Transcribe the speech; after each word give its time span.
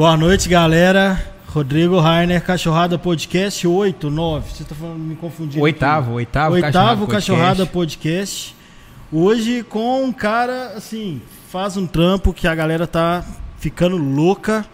Boa 0.00 0.16
noite, 0.16 0.48
galera. 0.48 1.22
Rodrigo 1.48 2.00
Rainer, 2.00 2.42
Cachorrada 2.42 2.98
Podcast 2.98 3.66
8, 3.68 4.08
9. 4.08 4.50
Você 4.50 4.64
tá 4.64 4.74
falando, 4.74 4.98
me 4.98 5.14
confundindo. 5.14 5.62
Oitavo, 5.62 6.06
aqui. 6.06 6.16
oitavo, 6.16 6.54
Oitavo 6.54 7.06
Cachorrada 7.06 7.66
Podcast. 7.66 8.56
Hoje 9.12 9.62
com 9.62 10.02
um 10.02 10.10
cara, 10.10 10.72
assim, 10.74 11.20
faz 11.50 11.76
um 11.76 11.86
trampo 11.86 12.32
que 12.32 12.48
a 12.48 12.54
galera 12.54 12.86
tá 12.86 13.22
ficando 13.58 13.98
louca. 13.98 14.64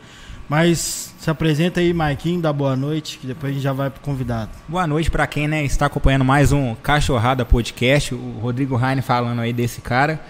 Mas 0.49 1.13
se 1.19 1.29
apresenta 1.29 1.81
aí, 1.81 1.93
Maikinho, 1.93 2.41
dá 2.41 2.53
boa 2.53 2.77
noite, 2.77 3.19
que 3.19 3.27
depois 3.27 3.51
a 3.51 3.55
gente 3.55 3.65
já 3.65 3.73
vai 3.73 3.91
pro 3.91 4.01
convidado. 4.01 4.51
Boa 4.69 4.87
noite 4.87 5.11
para 5.11 5.27
quem 5.27 5.49
né, 5.49 5.65
está 5.65 5.87
acompanhando 5.87 6.25
mais 6.25 6.53
um 6.53 6.77
Cachorrada 6.77 7.45
Podcast. 7.45 8.15
O 8.15 8.39
Rodrigo 8.41 8.77
Rainer 8.77 9.03
falando 9.03 9.41
aí 9.41 9.53
desse 9.53 9.81
cara. 9.81 10.21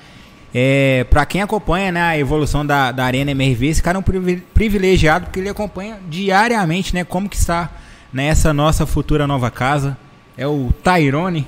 É, 0.59 1.05
para 1.11 1.27
quem 1.27 1.43
acompanha 1.43 1.93
né, 1.93 2.01
a 2.01 2.19
evolução 2.19 2.65
da, 2.65 2.91
da 2.91 3.05
Arena 3.05 3.31
MRV, 3.33 3.67
esse 3.67 3.83
cara 3.83 3.99
é 3.99 4.01
um 4.01 4.41
privilegiado 4.55 5.27
porque 5.27 5.39
ele 5.39 5.51
acompanha 5.51 5.99
diariamente 6.09 6.95
né, 6.95 7.05
como 7.05 7.29
que 7.29 7.37
está 7.37 7.71
nessa 8.11 8.55
nossa 8.55 8.87
futura 8.87 9.27
nova 9.27 9.51
casa. 9.51 9.99
É 10.35 10.47
o 10.47 10.73
Tyrone. 10.83 11.47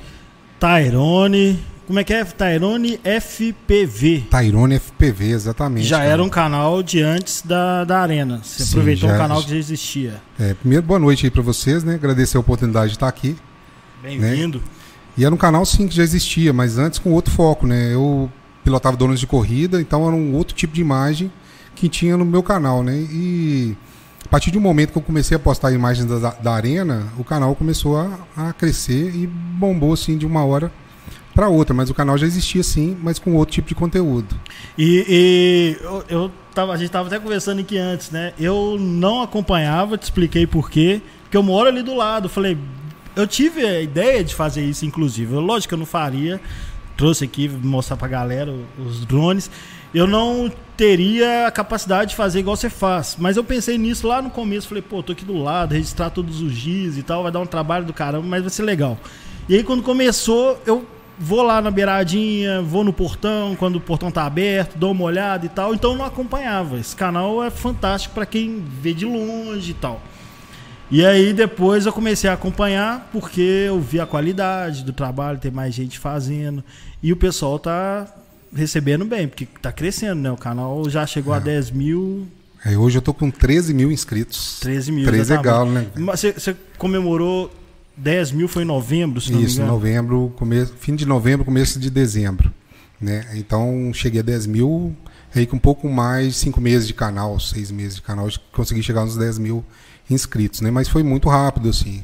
Tyrone. 0.60 1.58
Como 1.86 1.98
é 1.98 2.04
que 2.04 2.12
é? 2.12 2.22
Tyrone 2.22 3.00
FPV. 3.02 4.24
Tyrone 4.30 4.78
FPV, 4.78 5.30
exatamente. 5.30 5.86
Já 5.86 6.00
cara. 6.00 6.10
era 6.10 6.22
um 6.22 6.28
canal 6.28 6.82
de 6.82 7.00
antes 7.00 7.40
da, 7.40 7.84
da 7.84 8.00
Arena. 8.00 8.42
Você 8.42 8.62
Sim, 8.62 8.72
aproveitou 8.72 9.08
já, 9.08 9.14
um 9.14 9.18
canal 9.18 9.42
que 9.42 9.48
já 9.48 9.56
existia. 9.56 10.20
É, 10.38 10.52
primeiro, 10.52 10.84
boa 10.84 10.98
noite 10.98 11.24
aí 11.24 11.30
para 11.30 11.40
vocês, 11.40 11.82
né? 11.82 11.94
Agradecer 11.94 12.36
a 12.36 12.40
oportunidade 12.40 12.88
de 12.88 12.96
estar 12.96 13.08
aqui. 13.08 13.38
Bem-vindo. 14.02 14.58
Né? 14.58 14.64
E 15.16 15.24
era 15.24 15.34
um 15.34 15.38
canal 15.38 15.64
sim 15.64 15.88
que 15.88 15.96
já 15.96 16.02
existia, 16.02 16.52
mas 16.52 16.76
antes 16.76 16.98
com 16.98 17.10
outro 17.14 17.32
foco, 17.32 17.66
né? 17.66 17.94
Eu 17.94 18.30
pilotava 18.68 18.98
donos 18.98 19.18
de 19.18 19.26
corrida, 19.26 19.80
então 19.80 20.06
era 20.06 20.14
um 20.14 20.34
outro 20.34 20.54
tipo 20.54 20.74
de 20.74 20.82
imagem 20.82 21.32
que 21.74 21.88
tinha 21.88 22.18
no 22.18 22.24
meu 22.24 22.42
canal, 22.42 22.82
né? 22.82 22.94
E 23.10 23.74
a 24.24 24.28
partir 24.28 24.54
um 24.58 24.60
momento 24.60 24.92
que 24.92 24.98
eu 24.98 25.02
comecei 25.02 25.34
a 25.34 25.40
postar 25.40 25.72
imagens 25.72 26.06
da, 26.06 26.30
da 26.32 26.52
arena, 26.52 27.06
o 27.16 27.24
canal 27.24 27.54
começou 27.54 27.96
a, 27.96 28.18
a 28.36 28.52
crescer 28.52 29.14
e 29.14 29.26
bombou 29.26 29.94
assim 29.94 30.18
de 30.18 30.26
uma 30.26 30.44
hora 30.44 30.70
para 31.34 31.48
outra, 31.48 31.72
mas 31.72 31.88
o 31.88 31.94
canal 31.94 32.18
já 32.18 32.26
existia 32.26 32.62
sim, 32.62 32.94
mas 33.02 33.18
com 33.18 33.34
outro 33.36 33.54
tipo 33.54 33.68
de 33.68 33.74
conteúdo. 33.74 34.38
E, 34.76 35.06
e 35.08 35.76
eu, 35.82 36.04
eu 36.08 36.32
tava, 36.52 36.72
a 36.72 36.76
gente 36.76 36.88
estava 36.88 37.06
até 37.06 37.18
conversando 37.18 37.60
aqui 37.60 37.78
antes, 37.78 38.10
né? 38.10 38.34
Eu 38.38 38.76
não 38.78 39.22
acompanhava, 39.22 39.96
te 39.96 40.02
expliquei 40.02 40.46
por 40.46 40.68
quê, 40.68 41.00
porque 41.22 41.36
eu 41.36 41.42
moro 41.42 41.68
ali 41.68 41.82
do 41.82 41.94
lado. 41.94 42.28
Falei, 42.28 42.58
eu 43.16 43.26
tive 43.26 43.64
a 43.64 43.80
ideia 43.80 44.22
de 44.22 44.34
fazer 44.34 44.62
isso, 44.62 44.84
inclusive. 44.84 45.32
Lógico 45.34 45.68
que 45.68 45.74
eu 45.74 45.78
não 45.78 45.86
faria, 45.86 46.40
trouxe 46.98 47.24
aqui 47.24 47.48
mostrar 47.48 47.96
pra 47.96 48.08
galera 48.08 48.52
os 48.76 49.06
drones. 49.06 49.48
Eu 49.94 50.06
não 50.06 50.52
teria 50.76 51.46
a 51.46 51.50
capacidade 51.50 52.10
de 52.10 52.16
fazer 52.16 52.40
igual 52.40 52.56
você 52.56 52.68
faz. 52.68 53.16
Mas 53.18 53.36
eu 53.36 53.44
pensei 53.44 53.78
nisso 53.78 54.06
lá 54.06 54.20
no 54.20 54.28
começo. 54.28 54.68
Falei, 54.68 54.82
pô, 54.82 55.00
tô 55.00 55.12
aqui 55.12 55.24
do 55.24 55.38
lado, 55.38 55.72
registrar 55.72 56.10
todos 56.10 56.42
os 56.42 56.54
dias 56.54 56.98
e 56.98 57.02
tal. 57.04 57.22
Vai 57.22 57.30
dar 57.30 57.38
um 57.38 57.46
trabalho 57.46 57.86
do 57.86 57.92
caramba, 57.92 58.26
mas 58.26 58.42
vai 58.42 58.50
ser 58.50 58.64
legal. 58.64 58.98
E 59.48 59.54
aí, 59.54 59.62
quando 59.62 59.82
começou, 59.82 60.60
eu 60.66 60.84
vou 61.16 61.42
lá 61.42 61.62
na 61.62 61.70
beiradinha, 61.70 62.60
vou 62.62 62.82
no 62.82 62.92
portão, 62.92 63.54
quando 63.54 63.76
o 63.76 63.80
portão 63.80 64.10
tá 64.10 64.24
aberto, 64.24 64.76
dou 64.76 64.90
uma 64.90 65.04
olhada 65.04 65.46
e 65.46 65.48
tal. 65.48 65.72
Então 65.72 65.92
eu 65.92 65.98
não 65.98 66.04
acompanhava. 66.04 66.78
Esse 66.78 66.96
canal 66.96 67.42
é 67.42 67.48
fantástico 67.48 68.12
para 68.12 68.26
quem 68.26 68.60
vê 68.60 68.92
de 68.92 69.06
longe 69.06 69.70
e 69.70 69.74
tal. 69.74 70.02
E 70.90 71.04
aí 71.04 71.34
depois 71.34 71.84
eu 71.84 71.92
comecei 71.92 72.30
a 72.30 72.32
acompanhar 72.32 73.10
porque 73.12 73.40
eu 73.40 73.78
vi 73.78 74.00
a 74.00 74.06
qualidade 74.06 74.82
do 74.82 74.92
trabalho, 74.92 75.38
tem 75.38 75.50
mais 75.50 75.74
gente 75.74 75.98
fazendo. 75.98 76.64
E 77.02 77.12
o 77.12 77.16
pessoal 77.16 77.58
tá 77.58 78.12
recebendo 78.54 79.04
bem, 79.04 79.28
porque 79.28 79.46
tá 79.60 79.70
crescendo, 79.70 80.20
né? 80.20 80.30
O 80.30 80.36
canal 80.36 80.88
já 80.88 81.06
chegou 81.06 81.34
é. 81.34 81.36
a 81.36 81.40
10 81.40 81.70
mil. 81.70 82.26
É, 82.64 82.76
hoje 82.76 82.98
eu 82.98 83.02
tô 83.02 83.14
com 83.14 83.30
13 83.30 83.72
mil 83.72 83.92
inscritos. 83.92 84.58
13 84.60 84.92
mil. 84.92 85.06
13 85.06 85.36
legal, 85.36 85.66
né? 85.66 85.86
Você, 85.94 86.32
você 86.32 86.56
comemorou 86.76 87.50
10 87.96 88.32
mil 88.32 88.48
foi 88.48 88.62
em 88.62 88.66
novembro, 88.66 89.20
se 89.20 89.32
não 89.32 89.40
Isso, 89.40 89.62
novembro, 89.62 90.32
começo, 90.36 90.72
fim 90.78 90.94
de 90.94 91.04
novembro, 91.04 91.44
começo 91.44 91.78
de 91.78 91.90
dezembro. 91.90 92.52
Né? 93.00 93.26
Então 93.34 93.92
cheguei 93.92 94.20
a 94.20 94.24
10 94.24 94.46
mil, 94.46 94.96
aí 95.34 95.46
com 95.46 95.56
um 95.56 95.60
pouco 95.60 95.88
mais, 95.88 96.36
cinco 96.36 96.60
meses 96.60 96.86
de 96.86 96.94
canal, 96.94 97.38
seis 97.38 97.70
meses 97.70 97.96
de 97.96 98.02
canal, 98.02 98.28
consegui 98.52 98.82
chegar 98.82 99.04
nos 99.04 99.16
10 99.16 99.38
mil 99.38 99.64
inscritos, 100.10 100.60
né? 100.60 100.70
Mas 100.70 100.88
foi 100.88 101.02
muito 101.02 101.28
rápido, 101.28 101.68
assim. 101.68 102.02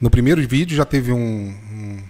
No 0.00 0.10
primeiro 0.10 0.46
vídeo 0.46 0.76
já 0.76 0.84
teve 0.84 1.12
um, 1.12 1.54
um, 1.72 2.02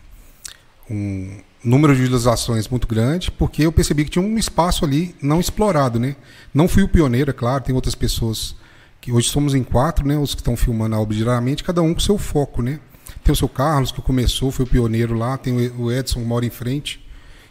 um 0.90 1.38
número 1.64 1.94
de 1.94 2.02
visualizações 2.02 2.68
muito 2.68 2.86
grande, 2.86 3.30
porque 3.30 3.62
eu 3.64 3.72
percebi 3.72 4.04
que 4.04 4.10
tinha 4.10 4.24
um 4.24 4.38
espaço 4.38 4.84
ali 4.84 5.14
não 5.22 5.40
explorado, 5.40 5.98
né? 5.98 6.16
Não 6.52 6.66
fui 6.66 6.82
o 6.82 6.88
pioneiro, 6.88 7.30
é 7.30 7.34
claro, 7.34 7.62
tem 7.62 7.74
outras 7.74 7.94
pessoas 7.94 8.56
que 9.00 9.12
hoje 9.12 9.28
somos 9.28 9.54
em 9.54 9.62
quatro, 9.62 10.06
né? 10.06 10.16
Os 10.16 10.34
que 10.34 10.40
estão 10.40 10.56
filmando 10.56 10.94
a 10.94 11.00
obra 11.00 11.16
diariamente, 11.16 11.64
cada 11.64 11.82
um 11.82 11.94
com 11.94 12.00
seu 12.00 12.18
foco, 12.18 12.62
né? 12.62 12.80
Tem 13.24 13.32
o 13.32 13.36
seu 13.36 13.48
Carlos, 13.48 13.92
que 13.92 14.00
começou, 14.02 14.50
foi 14.50 14.64
o 14.64 14.68
pioneiro 14.68 15.14
lá, 15.14 15.36
tem 15.36 15.54
o 15.76 15.92
Edson, 15.92 16.20
que 16.20 16.26
mora 16.26 16.44
em 16.44 16.50
frente, 16.50 17.01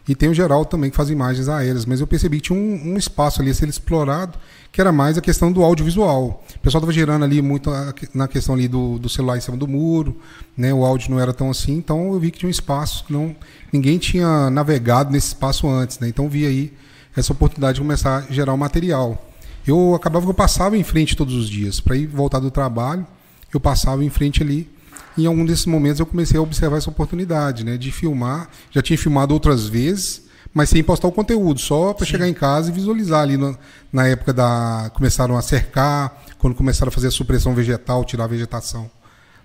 e 0.07 0.16
tem 0.16 0.29
o 0.29 0.34
Geraldo 0.34 0.66
também, 0.66 0.89
que 0.89 0.95
faz 0.95 1.09
imagens 1.09 1.47
aéreas. 1.47 1.85
Mas 1.85 2.00
eu 2.00 2.07
percebi 2.07 2.38
que 2.38 2.47
tinha 2.47 2.57
um, 2.57 2.94
um 2.94 2.97
espaço 2.97 3.41
ali 3.41 3.51
a 3.51 3.53
ser 3.53 3.69
explorado, 3.69 4.38
que 4.72 4.81
era 4.81 4.91
mais 4.91 5.17
a 5.17 5.22
questão 5.22 5.51
do 5.51 5.63
audiovisual. 5.63 6.44
O 6.56 6.59
pessoal 6.59 6.79
estava 6.79 6.91
girando 6.91 7.23
ali 7.23 7.41
muito 7.41 7.69
na 8.13 8.28
questão 8.28 8.56
ali 8.56 8.67
do, 8.67 8.97
do, 8.97 9.09
celular 9.09 9.38
em 9.38 9.41
cima 9.41 9.57
do 9.57 9.67
muro, 9.67 10.17
né? 10.57 10.73
o 10.73 10.85
áudio 10.85 11.12
não 11.12 11.19
era 11.19 11.34
tão 11.34 11.50
assim, 11.50 11.73
então 11.73 12.13
eu 12.13 12.19
vi 12.19 12.31
que 12.31 12.39
tinha 12.39 12.47
um 12.47 12.51
espaço 12.51 13.03
que 13.06 13.13
não, 13.13 13.35
ninguém 13.72 13.97
tinha 13.97 14.50
navegado 14.50 15.12
nesse 15.12 15.28
espaço 15.28 15.67
antes. 15.67 16.00
Né? 16.00 16.07
Então 16.07 16.28
vi 16.28 16.45
aí 16.45 16.73
essa 17.16 17.31
oportunidade 17.33 17.75
de 17.75 17.81
começar 17.81 18.25
a 18.29 18.33
gerar 18.33 18.53
o 18.53 18.57
material. 18.57 19.29
Eu 19.68 19.94
acabava 19.94 20.25
que 20.25 20.31
eu 20.31 20.35
passava 20.35 20.78
em 20.78 20.83
frente 20.83 21.16
todos 21.16 21.35
os 21.35 21.47
dias. 21.47 21.79
Para 21.79 21.95
ir 21.95 22.07
voltar 22.07 22.39
do 22.39 22.50
trabalho, 22.50 23.06
eu 23.53 23.59
passava 23.59 24.03
em 24.03 24.09
frente 24.09 24.41
ali 24.41 24.68
em 25.17 25.25
algum 25.25 25.45
desses 25.45 25.66
momentos 25.66 26.00
eu 26.00 26.06
comecei 26.06 26.38
a 26.38 26.41
observar 26.41 26.78
essa 26.78 26.89
oportunidade, 26.89 27.66
né, 27.66 27.78
de 27.78 27.91
filmar. 27.91 28.50
Já 28.72 28.81
tinha 28.81 28.97
filmado 28.97 29.34
outras 29.34 29.67
vezes, 29.67 30.23
mas 30.53 30.69
sem 30.69 30.84
postar 30.84 31.07
o 31.07 31.12
conteúdo, 31.12 31.59
só 31.59 31.94
para 31.94 32.06
chegar 32.06 32.28
em 32.28 32.34
casa 32.34 32.69
e 32.69 32.73
visualizar 32.73 33.22
ali 33.22 33.38
no, 33.38 33.57
na 33.91 34.07
época 34.07 34.34
da 34.34 34.91
começaram 34.94 35.38
a 35.38 35.41
cercar, 35.41 36.23
quando 36.38 36.56
começaram 36.56 36.89
a 36.89 36.91
fazer 36.91 37.07
a 37.07 37.12
supressão 37.12 37.53
vegetal, 37.53 38.03
tirar 38.03 38.25
a 38.25 38.28
vegetação 38.28 38.89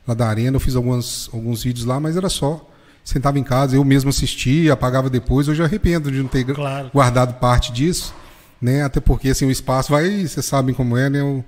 lá 0.06 0.14
da 0.14 0.28
arena, 0.28 0.56
eu 0.56 0.60
fiz 0.60 0.76
alguns 0.76 1.28
alguns 1.32 1.62
vídeos 1.62 1.84
lá, 1.84 1.98
mas 1.98 2.16
era 2.16 2.28
só 2.28 2.68
sentava 3.04 3.38
em 3.38 3.44
casa, 3.44 3.76
eu 3.76 3.84
mesmo 3.84 4.10
assistia, 4.10 4.72
apagava 4.72 5.08
depois, 5.08 5.46
hoje 5.46 5.62
eu 5.62 5.66
arrependo 5.66 6.10
de 6.10 6.18
não 6.18 6.28
ter 6.28 6.44
claro. 6.44 6.90
guardado 6.92 7.34
parte 7.34 7.72
disso, 7.72 8.12
né? 8.60 8.82
Até 8.82 8.98
porque 8.98 9.28
assim 9.28 9.46
o 9.46 9.50
espaço 9.50 9.92
vai, 9.92 10.26
vocês 10.26 10.44
sabem 10.44 10.74
como 10.74 10.96
é, 10.96 11.08
né? 11.08 11.22
O, 11.22 11.44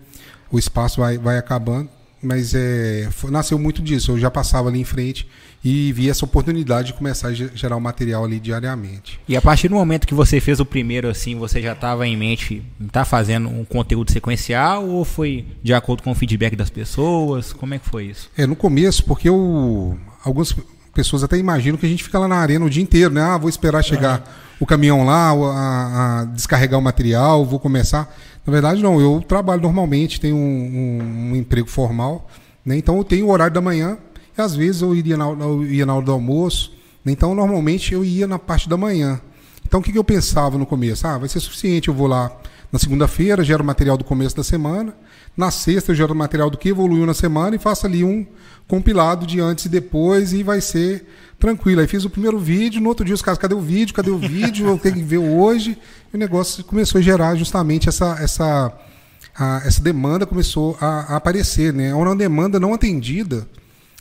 o 0.53 0.59
espaço 0.59 1.01
vai, 1.01 1.19
vai 1.19 1.37
acabando 1.37 1.91
mas 2.23 2.55
é, 2.55 3.09
foi, 3.11 3.31
nasceu 3.31 3.59
muito 3.59 3.83
disso. 3.83 4.13
Eu 4.13 4.19
já 4.19 4.31
passava 4.31 4.69
ali 4.69 4.81
em 4.81 4.85
frente 4.85 5.29
e 5.65 5.93
vi 5.93 6.09
essa 6.09 6.25
oportunidade 6.25 6.89
de 6.89 6.95
começar 6.95 7.29
a 7.29 7.33
gerar 7.33 7.77
o 7.77 7.81
material 7.81 8.25
ali 8.25 8.39
diariamente. 8.39 9.21
E 9.29 9.37
a 9.37 9.43
partir 9.43 9.69
do 9.69 9.75
momento 9.75 10.07
que 10.07 10.15
você 10.15 10.41
fez 10.41 10.61
o 10.61 10.65
primeiro, 10.65 11.09
assim, 11.09 11.37
você 11.37 11.61
já 11.61 11.73
estava 11.73 12.07
em 12.07 12.17
mente 12.17 12.63
estar 12.81 13.01
tá 13.01 13.05
fazendo 13.05 13.49
um 13.49 13.65
conteúdo 13.65 14.11
sequencial 14.13 14.87
ou 14.87 15.05
foi 15.05 15.47
de 15.63 15.75
acordo 15.75 16.03
com 16.03 16.11
o 16.11 16.15
feedback 16.15 16.55
das 16.57 16.71
pessoas? 16.71 17.53
Como 17.53 17.75
é 17.75 17.79
que 17.79 17.89
foi 17.89 18.07
isso? 18.07 18.31
É, 18.37 18.47
no 18.47 18.57
começo, 18.57 19.05
porque 19.05 19.29
eu, 19.29 19.99
algumas 20.25 20.55
pessoas 20.95 21.23
até 21.23 21.37
imaginam 21.37 21.77
que 21.77 21.87
a 21.87 21.89
gente 21.89 22.03
fica 22.03 22.19
lá 22.19 22.27
na 22.27 22.37
arena 22.37 22.65
o 22.65 22.71
dia 22.71 22.83
inteiro, 22.83 23.13
né? 23.13 23.23
Ah, 23.23 23.39
vou 23.39 23.49
esperar 23.49 23.83
chegar 23.83 24.47
o 24.61 24.67
caminhão 24.67 25.05
lá, 25.05 25.31
a, 25.31 26.21
a 26.21 26.25
descarregar 26.25 26.79
o 26.79 26.83
material, 26.83 27.45
vou 27.45 27.61
começar. 27.61 28.13
Na 28.49 28.53
verdade, 28.53 28.83
não. 28.83 28.99
Eu 28.99 29.21
trabalho 29.21 29.61
normalmente, 29.61 30.19
tenho 30.19 30.35
um, 30.35 30.41
um, 30.41 31.33
um 31.33 31.37
emprego 31.37 31.69
formal, 31.69 32.27
né? 32.65 32.79
então 32.79 32.97
eu 32.97 33.05
tenho 33.05 33.27
o 33.27 33.31
horário 33.31 33.53
da 33.53 33.61
manhã 33.61 33.99
e 34.37 34.41
às 34.41 34.57
vezes 34.57 34.81
eu 34.81 34.95
iria 34.95 35.19
na, 35.19 35.27
eu 35.29 35.67
ia 35.67 35.85
na 35.85 35.95
hora 35.95 36.07
do 36.07 36.13
almoço. 36.13 36.73
Né? 37.05 37.13
Então, 37.13 37.35
normalmente 37.35 37.93
eu 37.93 38.03
ia 38.03 38.27
na 38.27 38.39
parte 38.39 38.67
da 38.67 38.75
manhã. 38.75 39.21
Então, 39.67 39.81
o 39.81 39.83
que, 39.83 39.93
que 39.93 39.99
eu 39.99 40.05
pensava 40.05 40.57
no 40.57 40.65
começo? 40.65 41.07
Ah, 41.07 41.19
vai 41.19 41.29
ser 41.29 41.41
suficiente, 41.41 41.89
eu 41.89 41.95
vou 41.95 42.07
lá 42.07 42.35
na 42.71 42.79
segunda-feira, 42.79 43.43
gero 43.43 43.65
material 43.65 43.97
do 43.97 44.05
começo 44.05 44.37
da 44.37 44.45
semana. 44.45 44.95
Na 45.37 45.51
sexta, 45.51 45.93
eu 45.93 45.97
gero 45.97 46.15
material 46.15 46.51
do 46.51 46.59
que 46.59 46.69
evoluiu 46.69 47.07
na 47.07 47.15
semana 47.15 47.57
e 47.57 47.59
faço 47.59 47.87
ali 47.87 48.05
um 48.05 48.27
compilado 48.67 49.27
de 49.27 49.41
antes 49.41 49.65
e 49.65 49.69
depois 49.69 50.33
e 50.33 50.43
vai 50.43 50.61
ser 50.61 51.07
tranquilo. 51.39 51.81
Aí 51.81 51.87
fiz 51.87 52.05
o 52.05 52.11
primeiro 52.11 52.39
vídeo, 52.39 52.81
no 52.81 52.89
outro 52.89 53.07
dia 53.07 53.15
os 53.15 53.23
caras, 53.23 53.39
cadê 53.39 53.55
o 53.55 53.61
vídeo? 53.61 53.95
Cadê 53.95 54.11
o 54.11 54.19
vídeo? 54.19 54.67
Eu 54.69 54.79
tenho 54.79 54.97
que 54.97 55.03
ver 55.03 55.19
hoje. 55.19 55.79
E 56.13 56.17
o 56.17 56.19
negócio 56.19 56.63
começou 56.65 56.99
a 56.99 57.03
gerar 57.03 57.37
justamente 57.37 57.89
essa, 57.89 58.19
essa, 58.21 58.73
a, 59.35 59.63
essa 59.65 59.81
demanda 59.81 60.27
começou 60.27 60.77
a, 60.81 61.15
a 61.15 61.17
aparecer, 61.17 61.73
né? 61.73 61.89
É 61.89 61.95
uma 61.95 62.15
demanda 62.15 62.61
não 62.61 62.75
atendida 62.75 63.49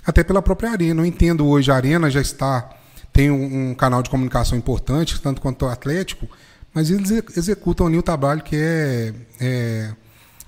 até 0.06 0.24
pela 0.24 0.42
própria 0.42 0.72
Arena. 0.72 1.02
Eu 1.02 1.06
entendo 1.06 1.48
hoje, 1.48 1.72
a 1.72 1.76
Arena 1.76 2.10
já 2.10 2.20
está, 2.20 2.70
tem 3.14 3.32
um, 3.32 3.70
um 3.70 3.76
canal 3.76 4.04
de 4.04 4.10
comunicação 4.10 4.58
importante, 4.58 5.22
tanto 5.22 5.40
quanto 5.40 5.66
o 5.66 5.70
Atlético, 5.70 6.28
mas 6.78 6.92
eles 6.92 7.10
executam 7.36 7.88
ali 7.88 7.98
o 7.98 8.04
trabalho 8.04 8.44
que 8.44 8.56
é, 8.56 9.12
é 9.42 9.90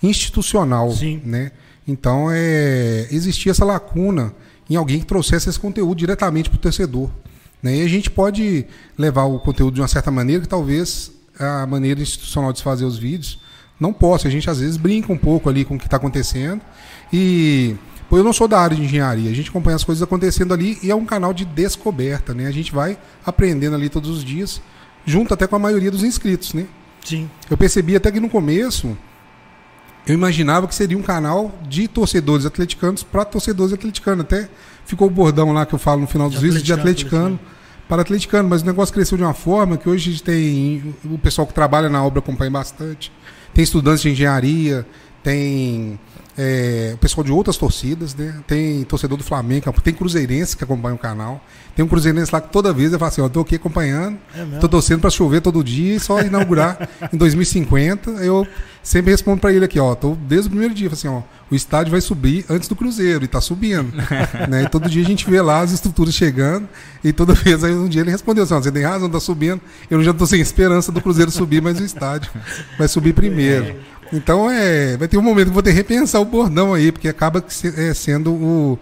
institucional, 0.03 0.91
Sim. 0.91 1.19
né? 1.25 1.51
Então, 1.87 2.27
é, 2.31 3.07
existia 3.09 3.51
essa 3.51 3.65
lacuna 3.65 4.31
em 4.69 4.75
alguém 4.75 4.99
que 4.99 5.07
trouxesse 5.07 5.49
esse 5.49 5.59
conteúdo 5.59 5.97
diretamente 5.97 6.47
para 6.47 6.57
o 6.57 6.59
torcedor. 6.59 7.09
Né? 7.63 7.77
E 7.77 7.81
a 7.81 7.87
gente 7.87 8.11
pode 8.11 8.63
levar 8.95 9.23
o 9.23 9.39
conteúdo 9.39 9.73
de 9.73 9.81
uma 9.81 9.87
certa 9.87 10.11
maneira, 10.11 10.43
que 10.43 10.47
talvez 10.47 11.11
a 11.39 11.65
maneira 11.65 11.99
institucional 11.99 12.53
de 12.53 12.61
fazer 12.61 12.85
os 12.85 12.99
vídeos 12.99 13.39
não 13.79 13.91
posso. 13.91 14.27
A 14.27 14.29
gente 14.29 14.47
às 14.51 14.59
vezes 14.59 14.77
brinca 14.77 15.11
um 15.11 15.17
pouco 15.17 15.49
ali 15.49 15.65
com 15.65 15.77
o 15.77 15.79
que 15.79 15.87
está 15.87 15.97
acontecendo. 15.97 16.61
E 17.11 17.75
pô, 18.07 18.19
eu 18.19 18.23
não 18.23 18.33
sou 18.33 18.47
da 18.47 18.59
área 18.59 18.77
de 18.77 18.83
engenharia, 18.83 19.31
a 19.31 19.33
gente 19.33 19.49
acompanha 19.49 19.77
as 19.77 19.83
coisas 19.83 20.03
acontecendo 20.03 20.53
ali 20.53 20.77
e 20.83 20.91
é 20.91 20.95
um 20.95 21.07
canal 21.07 21.33
de 21.33 21.43
descoberta, 21.43 22.35
né? 22.35 22.45
A 22.45 22.51
gente 22.51 22.71
vai 22.71 22.99
aprendendo 23.25 23.75
ali 23.75 23.89
todos 23.89 24.11
os 24.11 24.23
dias, 24.23 24.61
junto 25.05 25.33
até 25.33 25.47
com 25.47 25.55
a 25.55 25.59
maioria 25.59 25.91
dos 25.91 26.03
inscritos, 26.03 26.53
né? 26.53 26.65
Sim. 27.03 27.29
Eu 27.49 27.57
percebi 27.57 27.95
até 27.95 28.11
que 28.11 28.19
no 28.19 28.29
começo 28.29 28.97
eu 30.07 30.13
imaginava 30.13 30.67
que 30.67 30.73
seria 30.73 30.97
um 30.97 31.01
canal 31.01 31.53
de 31.67 31.87
torcedores 31.87 32.45
atleticanos 32.45 33.03
para 33.03 33.23
torcedores 33.25 33.73
atleticanos. 33.73 34.25
Até 34.25 34.49
ficou 34.85 35.07
o 35.07 35.11
bordão 35.11 35.51
lá 35.51 35.65
que 35.65 35.75
eu 35.75 35.79
falo 35.79 36.01
no 36.01 36.07
final 36.07 36.29
dos 36.29 36.39
vídeos 36.39 36.63
de 36.63 36.73
atleticano 36.73 37.39
para 37.87 38.03
atleticano, 38.03 38.47
mas 38.47 38.61
o 38.61 38.65
negócio 38.65 38.93
cresceu 38.93 39.17
de 39.17 39.23
uma 39.23 39.33
forma 39.33 39.75
que 39.75 39.89
hoje 39.89 40.09
a 40.09 40.11
gente 40.11 40.23
tem 40.23 40.95
o 41.03 41.17
pessoal 41.17 41.47
que 41.47 41.53
trabalha 41.53 41.89
na 41.89 42.03
obra 42.03 42.19
acompanha 42.19 42.51
bastante, 42.51 43.11
tem 43.51 43.63
estudantes 43.63 44.03
de 44.03 44.11
engenharia, 44.11 44.85
tem 45.23 45.99
é, 46.41 46.91
o 46.93 46.97
pessoal 46.97 47.21
de 47.21 47.33
outras 47.33 47.57
torcidas, 47.57 48.15
né? 48.15 48.33
Tem 48.47 48.81
torcedor 48.85 49.17
do 49.17 49.23
Flamengo, 49.25 49.73
tem 49.83 49.93
cruzeirense 49.93 50.55
que 50.55 50.63
acompanha 50.63 50.95
o 50.95 50.97
canal. 50.97 51.43
Tem 51.75 51.83
um 51.83 51.87
cruzeirense 51.87 52.31
lá 52.31 52.39
que 52.39 52.49
toda 52.49 52.71
vez 52.71 52.93
eu 52.93 52.99
falo 52.99 53.11
assim, 53.11 53.21
ó, 53.21 53.27
tô 53.27 53.41
aqui 53.41 53.55
acompanhando, 53.55 54.17
é 54.33 54.57
tô 54.57 54.69
torcendo 54.69 55.01
para 55.01 55.09
chover 55.09 55.41
todo 55.41 55.61
dia 55.61 55.95
e 55.95 55.99
só 55.99 56.21
inaugurar 56.21 56.89
em 57.11 57.17
2050. 57.17 58.11
Eu 58.23 58.47
sempre 58.81 59.11
respondo 59.11 59.41
para 59.41 59.51
ele 59.51 59.65
aqui, 59.65 59.81
ó, 59.81 59.93
tô 59.95 60.15
desde 60.15 60.47
o 60.47 60.51
primeiro 60.51 60.73
dia, 60.73 60.89
assim, 60.89 61.09
ó, 61.09 61.23
o 61.51 61.55
estádio 61.55 61.91
vai 61.91 61.99
subir 61.99 62.45
antes 62.49 62.69
do 62.69 62.75
Cruzeiro 62.75 63.25
e 63.25 63.27
tá 63.27 63.41
subindo, 63.41 63.91
né? 64.47 64.63
E 64.63 64.69
todo 64.69 64.89
dia 64.89 65.03
a 65.03 65.05
gente 65.05 65.29
vê 65.29 65.41
lá 65.41 65.59
as 65.59 65.73
estruturas 65.73 66.13
chegando 66.13 66.69
e 67.03 67.11
toda 67.11 67.33
vez 67.33 67.65
aí 67.65 67.73
um 67.73 67.89
dia 67.89 68.01
ele 68.01 68.11
respondeu 68.11 68.45
assim, 68.45 68.53
ó, 68.53 68.61
você 68.61 68.71
tem 68.71 68.83
razão, 68.83 69.09
tá 69.09 69.19
subindo. 69.19 69.59
Eu 69.89 70.01
já 70.01 70.13
tô 70.13 70.25
sem 70.25 70.39
esperança 70.39 70.89
do 70.89 71.01
Cruzeiro 71.01 71.31
subir, 71.31 71.61
mas 71.61 71.81
o 71.81 71.83
estádio 71.83 72.31
vai 72.77 72.87
subir 72.87 73.11
primeiro. 73.11 73.75
Então 74.11 74.49
é, 74.49 74.97
vai 74.97 75.07
ter 75.07 75.17
um 75.17 75.21
momento 75.21 75.47
que 75.47 75.53
vou 75.53 75.63
ter 75.63 75.71
que 75.71 75.77
repensar 75.77 76.19
o 76.19 76.25
bordão 76.25 76.73
aí, 76.73 76.91
porque 76.91 77.07
acaba 77.07 77.43
é, 77.77 77.93
sendo 77.93 78.31
o, 78.31 78.79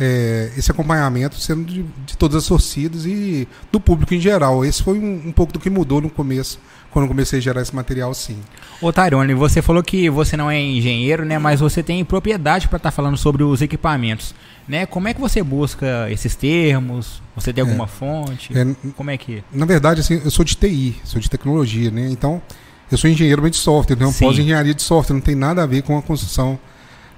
é, 0.00 0.50
esse 0.56 0.70
acompanhamento 0.70 1.36
sendo 1.36 1.64
de, 1.64 1.84
de, 2.06 2.16
todas 2.16 2.36
as 2.36 2.46
torcidas 2.46 3.04
e 3.04 3.48
do 3.72 3.80
público 3.80 4.14
em 4.14 4.20
geral. 4.20 4.64
Esse 4.64 4.82
foi 4.82 4.98
um, 4.98 5.28
um, 5.28 5.32
pouco 5.32 5.52
do 5.52 5.58
que 5.58 5.68
mudou 5.68 6.00
no 6.00 6.08
começo, 6.08 6.60
quando 6.90 7.04
eu 7.04 7.08
comecei 7.08 7.38
a 7.38 7.42
gerar 7.42 7.62
esse 7.62 7.74
material, 7.74 8.14
sim. 8.14 8.38
Ô 8.80 8.92
Tyrone, 8.92 9.34
você 9.34 9.60
falou 9.60 9.82
que 9.82 10.08
você 10.08 10.36
não 10.36 10.50
é 10.50 10.60
engenheiro, 10.60 11.24
né? 11.24 11.38
Mas 11.38 11.60
você 11.60 11.82
tem 11.82 12.04
propriedade 12.04 12.68
para 12.68 12.76
estar 12.76 12.90
tá 12.90 12.94
falando 12.94 13.16
sobre 13.16 13.42
os 13.42 13.60
equipamentos. 13.60 14.34
Né? 14.68 14.84
Como 14.84 15.08
é 15.08 15.14
que 15.14 15.20
você 15.20 15.42
busca 15.42 16.10
esses 16.10 16.36
termos? 16.36 17.22
Você 17.34 17.54
tem 17.54 17.62
alguma 17.62 17.84
é, 17.84 17.88
fonte? 17.88 18.52
É, 18.56 18.66
Como 18.94 19.10
é 19.10 19.16
que? 19.16 19.42
Na 19.50 19.64
verdade, 19.64 20.00
assim, 20.00 20.20
eu 20.22 20.30
sou 20.30 20.44
de 20.44 20.54
TI, 20.54 20.96
sou 21.04 21.18
de 21.18 21.30
tecnologia, 21.30 21.90
né? 21.90 22.06
Então, 22.10 22.42
eu 22.90 22.98
sou 22.98 23.10
engenheiro 23.10 23.48
de 23.50 23.56
software, 23.56 23.96
tenho 23.96 24.12
pós-engenharia 24.12 24.74
de 24.74 24.82
software, 24.82 25.14
não 25.14 25.20
tem 25.20 25.34
nada 25.34 25.62
a 25.62 25.66
ver 25.66 25.82
com 25.82 25.98
a 25.98 26.02
construção 26.02 26.58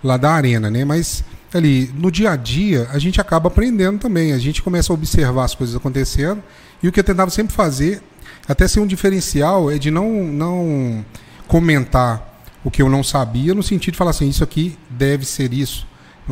lá 0.02 0.16
da 0.16 0.32
arena, 0.32 0.70
né? 0.70 0.84
Mas 0.84 1.22
ali, 1.52 1.90
no 1.94 2.10
dia 2.10 2.30
a 2.30 2.36
dia, 2.36 2.88
a 2.92 2.98
gente 2.98 3.20
acaba 3.20 3.48
aprendendo 3.48 3.98
também. 3.98 4.32
A 4.32 4.38
gente 4.38 4.62
começa 4.62 4.92
a 4.92 4.94
observar 4.94 5.44
as 5.44 5.54
coisas 5.54 5.76
acontecendo. 5.76 6.42
E 6.82 6.88
o 6.88 6.92
que 6.92 7.00
eu 7.00 7.04
tentava 7.04 7.30
sempre 7.30 7.54
fazer, 7.54 8.02
até 8.48 8.66
ser 8.66 8.80
um 8.80 8.86
diferencial, 8.86 9.70
é 9.70 9.78
de 9.78 9.90
não, 9.90 10.24
não 10.24 11.04
comentar 11.46 12.42
o 12.64 12.70
que 12.70 12.82
eu 12.82 12.88
não 12.88 13.02
sabia, 13.02 13.54
no 13.54 13.62
sentido 13.62 13.92
de 13.92 13.98
falar 13.98 14.10
assim, 14.10 14.28
isso 14.28 14.44
aqui 14.44 14.76
deve 14.88 15.24
ser 15.24 15.52
isso. 15.52 15.86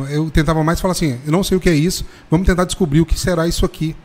Eu 0.09 0.29
tentava 0.29 0.63
mais 0.63 0.79
falar 0.79 0.91
assim, 0.93 1.19
eu 1.25 1.31
não 1.31 1.43
sei 1.43 1.57
o 1.57 1.59
que 1.59 1.67
é 1.67 1.73
isso, 1.73 2.05
vamos 2.29 2.45
tentar 2.45 2.65
descobrir 2.65 3.01
o 3.01 3.05
que 3.05 3.19
será 3.19 3.47
isso 3.47 3.65
aqui. 3.65 3.95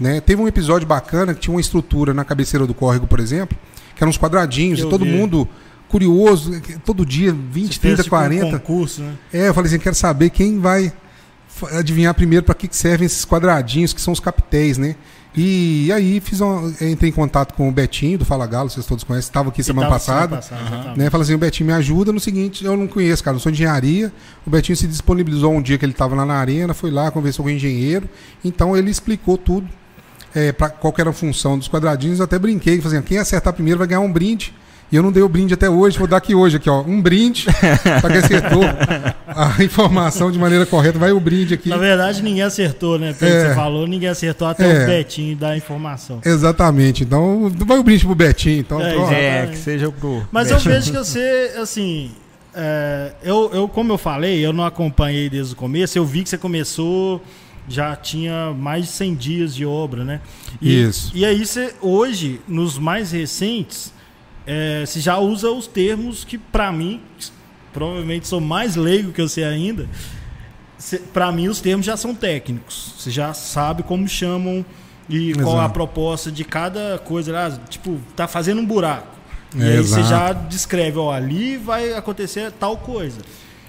Né? 0.00 0.20
Teve 0.20 0.40
um 0.42 0.48
episódio 0.48 0.86
bacana 0.86 1.34
que 1.34 1.40
tinha 1.40 1.54
uma 1.54 1.60
estrutura 1.60 2.12
na 2.12 2.24
cabeceira 2.24 2.66
do 2.66 2.74
córrego, 2.74 3.06
por 3.06 3.20
exemplo, 3.20 3.56
que 3.96 4.04
eram 4.04 4.10
uns 4.10 4.18
quadradinhos, 4.18 4.78
e 4.78 4.82
todo 4.88 5.04
vi. 5.04 5.10
mundo 5.10 5.48
curioso, 5.88 6.60
todo 6.84 7.04
dia, 7.04 7.32
20, 7.32 7.74
Você 7.74 7.80
30, 7.80 8.04
40. 8.04 8.46
Um 8.46 8.50
concurso, 8.52 9.02
né? 9.02 9.14
É, 9.32 9.48
eu 9.48 9.54
falei 9.54 9.68
assim, 9.68 9.78
quero 9.78 9.94
saber 9.94 10.30
quem 10.30 10.60
vai 10.60 10.92
adivinhar 11.72 12.14
primeiro 12.14 12.44
para 12.44 12.54
que, 12.54 12.68
que 12.68 12.76
servem 12.76 13.06
esses 13.06 13.24
quadradinhos, 13.24 13.92
que 13.92 14.00
são 14.00 14.12
os 14.12 14.20
capitéis, 14.20 14.76
né? 14.76 14.94
E, 15.34 15.86
e 15.86 15.92
aí 15.92 16.20
fiz 16.20 16.40
uma, 16.40 16.68
entrei 16.80 17.10
em 17.10 17.12
contato 17.12 17.52
com 17.54 17.68
o 17.68 17.72
Betinho 17.72 18.18
do 18.18 18.24
Fala 18.24 18.46
Galo, 18.46 18.70
vocês 18.70 18.86
todos 18.86 19.04
conhecem, 19.04 19.28
estava 19.28 19.50
aqui 19.50 19.62
semana 19.62 19.88
passada. 19.88 20.40
Semana 20.40 20.66
passada 20.66 20.96
né? 20.96 21.10
Falei 21.10 21.24
assim, 21.24 21.34
o 21.34 21.38
Betinho 21.38 21.66
me 21.66 21.72
ajuda 21.74 22.10
no 22.10 22.20
seguinte, 22.20 22.64
eu 22.64 22.76
não 22.76 22.86
conheço, 22.86 23.22
cara, 23.22 23.34
não 23.34 23.40
sou 23.40 23.52
engenharia. 23.52 24.12
O 24.46 24.50
Betinho 24.50 24.76
se 24.76 24.86
disponibilizou 24.86 25.52
um 25.52 25.60
dia 25.60 25.76
que 25.76 25.84
ele 25.84 25.92
estava 25.92 26.14
lá 26.14 26.24
na 26.24 26.34
arena, 26.34 26.72
foi 26.72 26.90
lá, 26.90 27.10
conversou 27.10 27.44
com 27.44 27.50
o 27.50 27.54
engenheiro, 27.54 28.08
então 28.44 28.76
ele 28.76 28.90
explicou 28.90 29.36
tudo 29.36 29.68
é, 30.34 30.52
para 30.52 30.68
qual 30.68 30.94
era 30.98 31.10
a 31.10 31.12
função 31.12 31.58
dos 31.58 31.68
quadradinhos, 31.68 32.18
eu 32.18 32.24
até 32.24 32.38
brinquei, 32.38 32.80
fazendo 32.80 33.04
quem 33.04 33.18
acertar 33.18 33.52
primeiro 33.52 33.78
vai 33.78 33.88
ganhar 33.88 34.00
um 34.00 34.12
brinde. 34.12 34.52
E 34.90 34.94
eu 34.94 35.02
não 35.02 35.10
dei 35.10 35.22
o 35.22 35.28
brinde 35.28 35.52
até 35.52 35.68
hoje, 35.68 35.98
vou 35.98 36.06
dar 36.06 36.18
aqui 36.18 36.32
hoje, 36.32 36.58
aqui, 36.58 36.70
ó. 36.70 36.80
Um 36.82 37.02
brinde 37.02 37.46
para 38.00 38.08
quem 38.08 38.18
acertou 38.18 38.62
a 39.26 39.62
informação 39.64 40.30
de 40.30 40.38
maneira 40.38 40.64
correta. 40.64 40.96
Vai 40.96 41.10
o 41.10 41.18
brinde 41.18 41.54
aqui. 41.54 41.68
Na 41.68 41.76
verdade, 41.76 42.22
ninguém 42.22 42.42
acertou, 42.42 42.96
né? 42.96 43.12
Pelo 43.12 43.32
é, 43.32 43.34
que 43.34 43.48
você 43.48 43.54
falou, 43.54 43.86
ninguém 43.86 44.08
acertou 44.08 44.46
até 44.46 44.64
é, 44.64 44.84
o 44.84 44.86
Betinho 44.86 45.36
dar 45.36 45.50
a 45.50 45.56
informação. 45.56 46.20
Exatamente. 46.24 47.02
Então, 47.02 47.50
vai 47.66 47.78
o 47.78 47.82
brinde 47.82 48.04
pro 48.04 48.14
Betinho. 48.14 48.60
Então, 48.60 48.80
é, 48.80 49.42
é 49.42 49.46
que 49.48 49.58
seja 49.58 49.90
pro. 49.90 50.24
Mas 50.30 50.50
Betinho. 50.50 50.70
eu 50.70 50.74
vejo 50.74 50.92
que 50.92 50.98
você, 50.98 51.52
assim. 51.60 52.12
É, 52.54 53.10
eu, 53.24 53.50
eu, 53.52 53.68
como 53.68 53.92
eu 53.92 53.98
falei, 53.98 54.38
eu 54.38 54.52
não 54.52 54.64
acompanhei 54.64 55.28
desde 55.28 55.52
o 55.52 55.56
começo, 55.56 55.98
eu 55.98 56.06
vi 56.06 56.22
que 56.22 56.30
você 56.30 56.38
começou 56.38 57.20
já 57.68 57.94
tinha 57.96 58.52
mais 58.52 58.86
de 58.86 58.90
100 58.92 59.14
dias 59.14 59.54
de 59.54 59.66
obra, 59.66 60.04
né? 60.04 60.20
E, 60.60 60.82
Isso. 60.82 61.12
E 61.14 61.24
aí 61.24 61.44
você, 61.44 61.74
hoje, 61.80 62.40
nos 62.46 62.78
mais 62.78 63.10
recentes, 63.12 63.92
é, 64.46 64.84
você 64.86 65.00
já 65.00 65.18
usa 65.18 65.50
os 65.50 65.66
termos 65.66 66.24
que, 66.24 66.38
para 66.38 66.70
mim, 66.70 67.00
provavelmente 67.72 68.28
sou 68.28 68.40
mais 68.40 68.76
leigo 68.76 69.12
que 69.12 69.20
você 69.20 69.42
ainda, 69.42 69.88
para 71.12 71.32
mim 71.32 71.48
os 71.48 71.60
termos 71.60 71.84
já 71.84 71.96
são 71.96 72.14
técnicos. 72.14 72.94
Você 72.98 73.10
já 73.10 73.34
sabe 73.34 73.82
como 73.82 74.06
chamam 74.08 74.64
e 75.08 75.30
Exato. 75.30 75.44
qual 75.44 75.60
a 75.60 75.68
proposta 75.68 76.30
de 76.30 76.44
cada 76.44 76.98
coisa. 77.04 77.60
Tipo, 77.68 77.98
tá 78.14 78.28
fazendo 78.28 78.60
um 78.60 78.66
buraco. 78.66 79.16
E 79.54 79.62
aí 79.62 79.78
você 79.78 80.02
já 80.02 80.32
descreve, 80.32 80.98
ó, 80.98 81.12
ali 81.12 81.56
vai 81.56 81.94
acontecer 81.94 82.52
tal 82.52 82.76
coisa. 82.76 83.20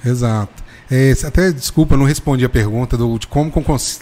Exato. 0.05 0.63
É, 0.89 1.13
até, 1.25 1.51
desculpa, 1.51 1.97
não 1.97 2.05
respondi 2.05 2.45
a 2.45 2.49
pergunta 2.49 2.97
do, 2.97 3.17
de 3.19 3.27
como 3.27 3.51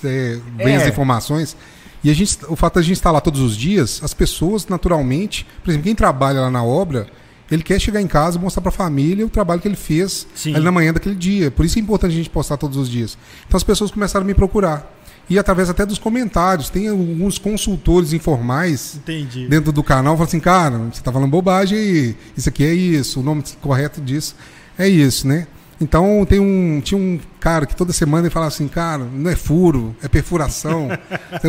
é, 0.03 0.39
vem 0.57 0.73
é. 0.73 0.77
as 0.77 0.87
informações. 0.87 1.55
E 2.03 2.09
a 2.09 2.13
gente, 2.13 2.37
o 2.47 2.55
fato 2.55 2.75
de 2.75 2.79
a 2.79 2.83
gente 2.83 2.97
estar 2.97 3.11
lá 3.11 3.19
todos 3.19 3.41
os 3.41 3.57
dias, 3.57 3.99
as 4.03 4.13
pessoas, 4.13 4.67
naturalmente, 4.67 5.45
por 5.63 5.71
exemplo, 5.71 5.85
quem 5.85 5.95
trabalha 5.95 6.41
lá 6.41 6.51
na 6.51 6.63
obra, 6.63 7.07
ele 7.49 7.63
quer 7.63 7.79
chegar 7.79 8.01
em 8.01 8.07
casa 8.07 8.37
e 8.37 8.41
mostrar 8.41 8.61
para 8.61 8.69
a 8.69 8.71
família 8.71 9.25
o 9.25 9.29
trabalho 9.29 9.59
que 9.61 9.67
ele 9.67 9.75
fez 9.75 10.27
ali 10.45 10.63
na 10.63 10.71
manhã 10.71 10.93
daquele 10.93 11.15
dia. 11.15 11.49
Por 11.49 11.65
isso 11.65 11.79
é 11.79 11.81
importante 11.81 12.11
a 12.11 12.15
gente 12.15 12.29
postar 12.29 12.57
todos 12.57 12.77
os 12.77 12.89
dias. 12.89 13.17
Então 13.47 13.57
as 13.57 13.63
pessoas 13.63 13.89
começaram 13.89 14.23
a 14.23 14.27
me 14.27 14.33
procurar. 14.33 14.91
E 15.27 15.39
através 15.39 15.69
até 15.69 15.83
dos 15.85 15.97
comentários, 15.97 16.69
tem 16.69 16.87
alguns 16.87 17.39
consultores 17.39 18.13
informais 18.13 18.95
Entendi. 18.95 19.47
dentro 19.47 19.71
do 19.71 19.83
canal, 19.83 20.13
falam 20.13 20.27
assim, 20.27 20.39
cara, 20.39 20.77
você 20.77 20.99
está 20.99 21.11
falando 21.11 21.31
bobagem, 21.31 22.15
isso 22.37 22.47
aqui 22.47 22.63
é 22.63 22.73
isso, 22.73 23.21
o 23.21 23.23
nome 23.23 23.43
correto 23.59 23.99
disso 23.99 24.35
é 24.77 24.87
isso, 24.87 25.27
né? 25.27 25.47
Então 25.79 26.25
tem 26.27 26.39
um, 26.39 26.79
tinha 26.81 26.97
um 26.97 27.19
cara 27.39 27.65
que 27.65 27.75
toda 27.75 27.91
semana 27.91 28.23
ele 28.23 28.33
falava 28.33 28.47
assim, 28.47 28.67
cara, 28.67 29.03
não 29.03 29.29
é 29.29 29.35
furo, 29.35 29.95
é 30.01 30.07
perfuração. 30.07 30.87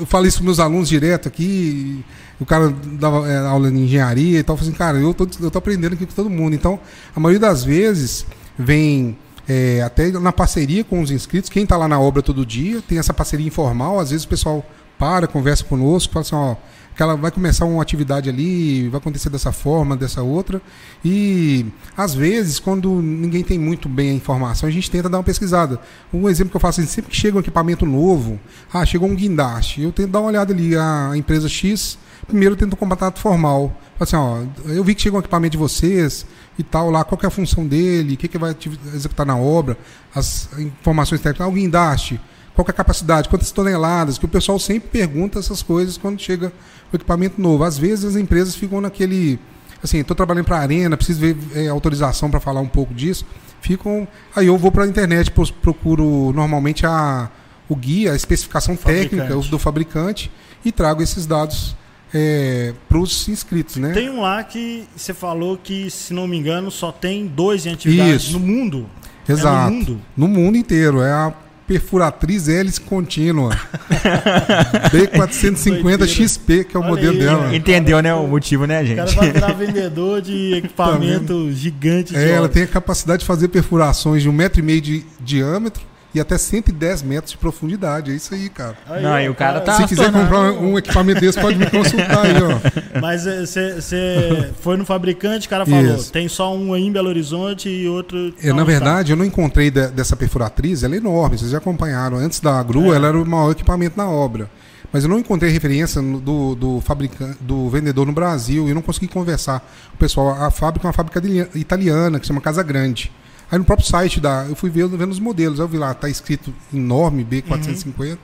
eu 0.00 0.06
falo 0.06 0.26
isso 0.26 0.38
para 0.38 0.44
meus 0.44 0.58
alunos 0.58 0.88
direto 0.88 1.28
aqui, 1.28 2.04
o 2.40 2.46
cara 2.46 2.74
dava 2.98 3.28
é, 3.28 3.38
aula 3.38 3.70
de 3.70 3.78
engenharia 3.78 4.40
e 4.40 4.42
tal, 4.42 4.54
eu 4.54 4.58
falei 4.58 4.70
assim, 4.70 4.78
cara, 4.78 4.98
eu 4.98 5.14
tô, 5.14 5.28
eu 5.40 5.50
tô 5.50 5.58
aprendendo 5.58 5.94
aqui 5.94 6.04
com 6.04 6.12
todo 6.12 6.28
mundo. 6.28 6.54
Então, 6.54 6.80
a 7.14 7.20
maioria 7.20 7.40
das 7.40 7.62
vezes 7.62 8.26
vem 8.58 9.16
é, 9.48 9.82
até 9.82 10.10
na 10.10 10.32
parceria 10.32 10.82
com 10.82 11.00
os 11.00 11.10
inscritos, 11.10 11.48
quem 11.48 11.62
está 11.62 11.76
lá 11.76 11.86
na 11.86 12.00
obra 12.00 12.22
todo 12.22 12.44
dia, 12.44 12.82
tem 12.82 12.98
essa 12.98 13.14
parceria 13.14 13.46
informal, 13.46 14.00
às 14.00 14.10
vezes 14.10 14.24
o 14.24 14.28
pessoal 14.28 14.64
para, 14.98 15.26
conversa 15.26 15.64
conosco, 15.64 16.12
fala 16.12 16.22
assim, 16.24 16.34
ó, 16.34 16.56
que 16.94 17.02
ela 17.02 17.16
vai 17.16 17.30
começar 17.30 17.64
uma 17.64 17.82
atividade 17.82 18.28
ali, 18.28 18.88
vai 18.88 18.98
acontecer 18.98 19.30
dessa 19.30 19.52
forma, 19.52 19.96
dessa 19.96 20.22
outra. 20.22 20.60
E 21.04 21.66
às 21.96 22.14
vezes, 22.14 22.58
quando 22.58 23.00
ninguém 23.00 23.42
tem 23.42 23.58
muito 23.58 23.88
bem 23.88 24.10
a 24.10 24.14
informação, 24.14 24.68
a 24.68 24.72
gente 24.72 24.90
tenta 24.90 25.08
dar 25.08 25.18
uma 25.18 25.24
pesquisada. 25.24 25.80
Um 26.12 26.28
exemplo 26.28 26.50
que 26.50 26.56
eu 26.56 26.60
faço 26.60 26.80
assim, 26.80 26.88
sempre 26.88 27.10
que 27.10 27.16
chega 27.16 27.36
um 27.36 27.40
equipamento 27.40 27.86
novo, 27.86 28.38
ah, 28.72 28.84
chegou 28.84 29.08
um 29.08 29.14
guindaste, 29.14 29.82
eu 29.82 29.92
tento 29.92 30.10
dar 30.10 30.20
uma 30.20 30.28
olhada 30.28 30.52
ali, 30.52 30.76
a 30.76 31.12
empresa 31.14 31.48
X, 31.48 31.98
primeiro 32.26 32.54
eu 32.54 32.58
tento 32.58 32.74
um 32.74 32.76
contato 32.76 33.18
formal. 33.18 33.76
Assim, 33.98 34.16
ó, 34.16 34.42
eu 34.66 34.82
vi 34.82 34.94
que 34.94 35.02
chegou 35.02 35.18
um 35.18 35.20
equipamento 35.20 35.52
de 35.52 35.58
vocês 35.58 36.26
e 36.58 36.62
tal 36.62 36.90
lá, 36.90 37.04
qual 37.04 37.18
é 37.22 37.26
a 37.26 37.30
função 37.30 37.66
dele, 37.66 38.14
o 38.14 38.16
que, 38.16 38.28
que 38.28 38.36
vai 38.36 38.54
executar 38.94 39.24
na 39.24 39.36
obra, 39.36 39.78
as 40.14 40.48
informações 40.58 41.20
técnicas, 41.20 41.46
ah, 41.46 41.48
o 41.48 41.52
guindaste 41.52 42.20
qual 42.54 42.66
é 42.66 42.70
a 42.70 42.74
capacidade, 42.74 43.28
quantas 43.28 43.50
toneladas, 43.50 44.18
que 44.18 44.24
o 44.24 44.28
pessoal 44.28 44.58
sempre 44.58 44.88
pergunta 44.88 45.38
essas 45.38 45.62
coisas 45.62 45.96
quando 45.96 46.20
chega 46.20 46.52
o 46.92 46.96
equipamento 46.96 47.40
novo. 47.40 47.64
Às 47.64 47.78
vezes 47.78 48.04
as 48.04 48.16
empresas 48.16 48.54
ficam 48.54 48.80
naquele. 48.80 49.38
Assim, 49.82 49.98
estou 49.98 50.14
trabalhando 50.14 50.44
para 50.44 50.58
a 50.58 50.60
arena, 50.60 50.96
preciso 50.96 51.20
ver 51.20 51.36
é, 51.54 51.68
autorização 51.68 52.30
para 52.30 52.38
falar 52.38 52.60
um 52.60 52.68
pouco 52.68 52.94
disso. 52.94 53.26
Ficam. 53.60 54.06
Aí 54.36 54.46
eu 54.46 54.56
vou 54.56 54.70
para 54.70 54.84
a 54.84 54.86
internet, 54.86 55.32
procuro 55.60 56.32
normalmente 56.34 56.86
a, 56.86 57.30
o 57.68 57.74
guia, 57.74 58.12
a 58.12 58.16
especificação 58.16 58.76
técnica 58.76 59.34
do 59.34 59.58
fabricante 59.58 60.30
e 60.64 60.70
trago 60.70 61.02
esses 61.02 61.26
dados 61.26 61.74
é, 62.14 62.74
para 62.88 62.98
os 62.98 63.26
inscritos, 63.28 63.76
né? 63.76 63.92
Tem 63.92 64.10
um 64.10 64.20
lá 64.20 64.44
que 64.44 64.86
você 64.94 65.14
falou 65.14 65.56
que, 65.56 65.90
se 65.90 66.12
não 66.12 66.28
me 66.28 66.36
engano, 66.36 66.70
só 66.70 66.92
tem 66.92 67.26
dois 67.26 67.64
em 67.64 67.72
atividade 67.72 68.16
Isso. 68.16 68.32
no 68.32 68.40
mundo. 68.40 68.86
Exato. 69.28 69.56
É 69.56 69.70
no 69.70 69.76
mundo. 69.76 70.00
No 70.16 70.28
mundo 70.28 70.56
inteiro. 70.56 71.00
É 71.00 71.10
a 71.10 71.32
perfuratriz 71.66 72.48
hélice 72.48 72.80
contínua. 72.80 73.50
B450 74.92 75.82
Doideira. 75.82 76.06
XP, 76.06 76.64
que 76.64 76.76
é 76.76 76.80
o 76.80 76.82
Olha 76.82 76.90
modelo 76.90 77.12
aí, 77.12 77.18
dela. 77.18 77.56
Entendeu, 77.56 78.00
né? 78.02 78.14
O 78.14 78.26
motivo, 78.26 78.66
né, 78.66 78.82
O 78.82 78.86
gente? 78.86 78.96
cara 78.96 79.10
vai 79.12 79.32
virar 79.32 79.52
vendedor 79.52 80.20
de 80.20 80.54
equipamento 80.64 81.52
gigante. 81.52 82.12
de 82.12 82.18
É, 82.18 82.30
ela 82.32 82.48
tem 82.48 82.62
a 82.64 82.66
capacidade 82.66 83.20
de 83.20 83.26
fazer 83.26 83.48
perfurações 83.48 84.22
de 84.22 84.28
um 84.28 84.32
metro 84.32 84.60
e 84.60 84.62
meio 84.62 84.80
de 84.80 85.04
diâmetro 85.20 85.91
e 86.14 86.20
até 86.20 86.36
110 86.36 87.02
metros 87.02 87.32
de 87.32 87.38
profundidade. 87.38 88.10
É 88.10 88.14
isso 88.14 88.34
aí, 88.34 88.48
cara. 88.48 88.76
Aí, 88.88 89.02
Não, 89.02 89.10
ó, 89.12 89.18
e 89.18 89.28
o 89.28 89.34
cara 89.34 89.60
tá- 89.60 89.76
Se 89.76 89.86
quiser 89.86 90.04
tornando- 90.12 90.24
comprar 90.24 90.52
um 90.52 90.78
equipamento 90.78 91.20
desse, 91.20 91.40
pode 91.40 91.58
me 91.58 91.68
consultar 91.70 92.24
aí, 92.26 92.34
ó. 92.42 92.60
Mas 93.00 93.24
você 93.24 94.50
foi 94.60 94.76
no 94.76 94.84
fabricante, 94.84 95.46
o 95.46 95.50
cara 95.50 95.64
falou, 95.66 95.96
Isso. 95.96 96.12
tem 96.12 96.28
só 96.28 96.54
um 96.56 96.72
aí 96.74 96.82
em 96.82 96.92
Belo 96.92 97.08
Horizonte 97.08 97.68
e 97.68 97.88
outro... 97.88 98.34
É, 98.42 98.52
na 98.52 98.64
verdade, 98.64 99.12
eu 99.12 99.16
não 99.16 99.24
encontrei 99.24 99.70
de- 99.70 99.88
dessa 99.88 100.14
perfuratriz, 100.16 100.82
ela 100.82 100.94
é 100.94 100.98
enorme, 100.98 101.38
vocês 101.38 101.50
já 101.50 101.58
acompanharam. 101.58 102.16
Antes 102.16 102.40
da 102.40 102.62
grua, 102.62 102.94
É. 102.94 102.96
ela 102.96 103.08
era 103.08 103.18
o 103.20 103.26
maior 103.26 103.50
equipamento 103.52 103.96
na 103.96 104.08
obra. 104.08 104.48
Mas 104.92 105.04
eu 105.04 105.08
não 105.10 105.18
encontrei 105.18 105.50
referência 105.50 106.02
do, 106.02 106.54
do 106.54 106.80
fabricante, 106.82 107.38
do 107.40 107.70
vendedor 107.70 108.06
no 108.06 108.12
Brasil, 108.12 108.66
e 108.66 108.70
eu 108.70 108.74
não 108.74 108.82
consegui 108.82 109.08
conversar 109.08 109.66
o 109.94 109.96
pessoal. 109.96 110.42
A 110.42 110.50
fábrica 110.50 110.86
é 110.86 110.88
uma 110.88 110.92
fábrica 110.92 111.18
de- 111.20 111.46
italiana, 111.54 112.20
que 112.20 112.26
se 112.26 112.28
chama 112.28 112.42
Casa 112.42 112.62
Grande. 112.62 113.10
Aí 113.52 113.58
no 113.58 113.64
próprio 113.66 113.86
site 113.86 114.18
da. 114.18 114.46
Eu 114.48 114.56
fui 114.56 114.70
vendo, 114.70 114.96
vendo 114.96 115.10
os 115.12 115.20
modelos. 115.20 115.60
Aí 115.60 115.64
eu 115.64 115.68
vi 115.68 115.76
lá, 115.76 115.92
tá 115.92 116.08
escrito 116.08 116.52
enorme, 116.72 117.22
B450. 117.22 118.18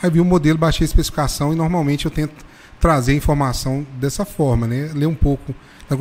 Aí 0.00 0.08
vi 0.08 0.20
o 0.20 0.24
modelo, 0.24 0.56
baixei 0.56 0.84
a 0.84 0.86
especificação 0.86 1.52
e 1.52 1.56
normalmente 1.56 2.04
eu 2.04 2.10
tento 2.12 2.46
trazer 2.80 3.10
a 3.10 3.14
informação 3.16 3.84
dessa 4.00 4.24
forma, 4.24 4.68
né? 4.68 4.90
Ler 4.94 5.06
um 5.06 5.14
pouco. 5.16 5.52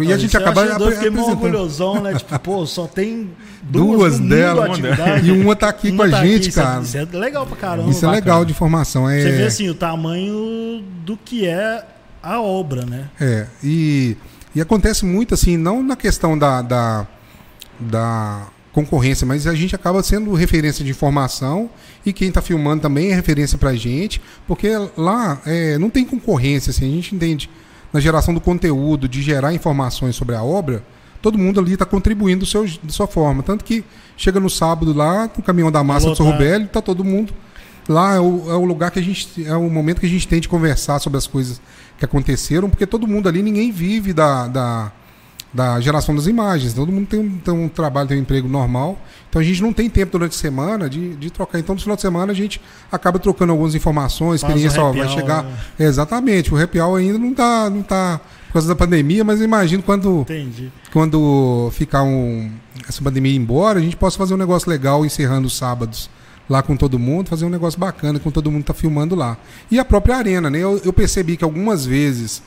E 0.01 0.13
a 0.13 0.17
gente 0.17 0.31
Você 0.31 0.37
acaba 0.37 0.63
eu 0.65 0.91
fiquei 0.91 1.09
mó 1.09 1.21
apresentando. 1.21 1.31
orgulhosão, 1.31 2.01
né? 2.03 2.13
Tipo, 2.19 2.37
pô, 2.39 2.65
só 2.67 2.85
tem 2.87 3.31
duas, 3.63 4.19
Duas 4.19 4.61
atividade. 4.69 5.27
E 5.27 5.31
uma 5.31 5.55
tá 5.55 5.69
aqui 5.69 5.89
Uma 5.89 6.03
com 6.03 6.03
a 6.03 6.11
tá 6.11 6.19
aqui, 6.19 6.27
gente, 6.27 6.49
isso 6.49 6.59
é- 6.59 6.63
cara. 6.63 6.81
Isso 6.81 6.97
é 6.97 7.05
legal 7.05 7.47
pra 7.47 7.55
caramba. 7.55 7.89
Isso 7.89 7.99
é 7.99 8.01
bacana. 8.01 8.15
legal 8.15 8.45
de 8.45 8.51
informação. 8.51 9.09
É, 9.09 9.21
Você 9.21 9.31
vê 9.31 9.43
assim 9.45 9.69
o 9.69 9.73
tamanho 9.73 10.83
do 11.05 11.17
que 11.17 11.47
é 11.47 11.83
a 12.21 12.39
obra, 12.41 12.85
né? 12.85 13.09
é 13.19 13.47
e, 13.63 14.17
e 14.53 14.59
acontece 14.61 15.05
muito 15.05 15.33
assim, 15.33 15.55
não 15.57 15.81
na 15.81 15.95
questão 15.95 16.37
da, 16.37 16.61
da, 16.61 17.07
da 17.79 18.47
concorrência, 18.85 19.25
mas 19.25 19.47
a 19.47 19.55
gente 19.55 19.75
acaba 19.75 20.03
sendo 20.03 20.33
referência 20.33 20.83
de 20.83 20.91
informação 20.91 21.69
e 22.05 22.13
quem 22.13 22.29
está 22.29 22.41
filmando 22.41 22.81
também 22.81 23.11
é 23.11 23.15
referência 23.15 23.57
para 23.57 23.71
a 23.71 23.75
gente, 23.75 24.21
porque 24.47 24.69
lá 24.95 25.41
é, 25.45 25.77
não 25.77 25.89
tem 25.89 26.05
concorrência, 26.05 26.69
assim, 26.69 26.85
a 26.85 26.95
gente 26.95 27.15
entende 27.15 27.49
na 27.91 27.99
geração 27.99 28.33
do 28.33 28.41
conteúdo, 28.41 29.07
de 29.07 29.21
gerar 29.21 29.53
informações 29.53 30.15
sobre 30.15 30.35
a 30.35 30.43
obra, 30.43 30.83
todo 31.21 31.37
mundo 31.37 31.59
ali 31.59 31.73
está 31.73 31.85
contribuindo 31.85 32.41
do 32.41 32.45
seu, 32.45 32.65
de 32.65 32.93
sua 32.93 33.07
forma. 33.07 33.41
Tanto 33.41 33.63
que 33.63 33.83
chega 34.15 34.39
no 34.39 34.49
sábado 34.49 34.93
lá, 34.93 35.29
no 35.35 35.43
caminhão 35.43 35.71
da 35.71 35.83
massa 35.83 36.09
do 36.09 36.15
São. 36.15 36.29
Rubélio, 36.29 36.67
está 36.67 36.81
todo 36.81 37.03
mundo 37.03 37.33
Lá 37.87 38.15
é 38.15 38.19
o, 38.19 38.51
é 38.51 38.55
o 38.55 38.65
lugar 38.65 38.91
que 38.91 38.99
a 38.99 39.01
gente. 39.01 39.45
É 39.45 39.55
o 39.55 39.69
momento 39.69 40.01
que 40.01 40.05
a 40.05 40.09
gente 40.09 40.27
tem 40.27 40.41
de 40.41 40.49
conversar 40.49 40.99
sobre 40.99 41.17
as 41.17 41.25
coisas 41.25 41.61
que 41.97 42.03
aconteceram, 42.03 42.69
porque 42.69 42.85
todo 42.85 43.07
mundo 43.07 43.29
ali, 43.29 43.41
ninguém 43.41 43.71
vive 43.71 44.11
da, 44.11 44.47
da, 44.47 44.91
da 45.57 45.79
geração 45.79 46.15
das 46.15 46.27
imagens. 46.27 46.71
Todo 46.71 46.91
mundo 46.91 47.07
tem 47.07 47.19
um, 47.19 47.37
tem 47.39 47.51
um 47.51 47.67
trabalho, 47.67 48.07
tem 48.07 48.19
um 48.19 48.21
emprego 48.21 48.47
normal. 48.47 48.95
Então 49.27 49.41
a 49.41 49.43
gente 49.43 49.59
não 49.59 49.73
tem 49.73 49.89
tempo 49.89 50.11
durante 50.11 50.35
a 50.35 50.39
semana 50.39 50.87
de, 50.87 51.15
de 51.15 51.31
trocar. 51.31 51.57
Então 51.57 51.73
no 51.73 51.81
final 51.81 51.95
de 51.95 52.01
semana 52.03 52.31
a 52.31 52.35
gente 52.35 52.61
acaba 52.91 53.17
trocando 53.17 53.51
algumas 53.53 53.73
informações, 53.73 54.41
Faz 54.41 54.53
experiência, 54.53 54.83
ó, 54.83 54.91
vai 54.93 55.09
chegar. 55.09 55.43
né? 55.43 55.51
É, 55.79 55.85
exatamente, 55.85 56.53
o 56.53 56.61
happy 56.61 56.79
hour 56.79 56.99
ainda 56.99 57.17
não 57.17 57.31
está 57.31 57.69
não 57.71 57.81
tá 57.81 58.21
por 58.45 58.53
causa 58.53 58.67
da 58.67 58.75
pandemia, 58.75 59.23
mas 59.23 59.39
eu 59.39 59.45
imagino 59.45 59.81
quando 59.81 60.21
Entendi. 60.21 60.71
quando 60.93 61.69
ficar 61.73 62.03
um, 62.03 62.51
essa 62.87 63.01
pandemia 63.01 63.31
ir 63.31 63.35
embora, 63.37 63.79
a 63.79 63.81
gente 63.81 63.97
possa 63.97 64.15
fazer 64.15 64.35
um 64.35 64.37
negócio 64.37 64.69
legal 64.69 65.03
encerrando 65.03 65.47
os 65.47 65.57
sábados 65.57 66.07
lá 66.47 66.61
com 66.61 66.77
todo 66.77 66.97
mundo, 66.97 67.27
fazer 67.29 67.45
um 67.45 67.49
negócio 67.49 67.79
bacana 67.79 68.19
com 68.19 68.31
todo 68.31 68.51
mundo 68.51 68.61
que 68.61 68.67
tá 68.67 68.73
filmando 68.75 69.15
lá. 69.15 69.37
E 69.71 69.79
a 69.79 69.83
própria 69.83 70.15
arena, 70.15 70.49
né? 70.49 70.59
Eu, 70.59 70.79
eu 70.85 70.93
percebi 70.93 71.35
que 71.35 71.43
algumas 71.43 71.83
vezes 71.85 72.41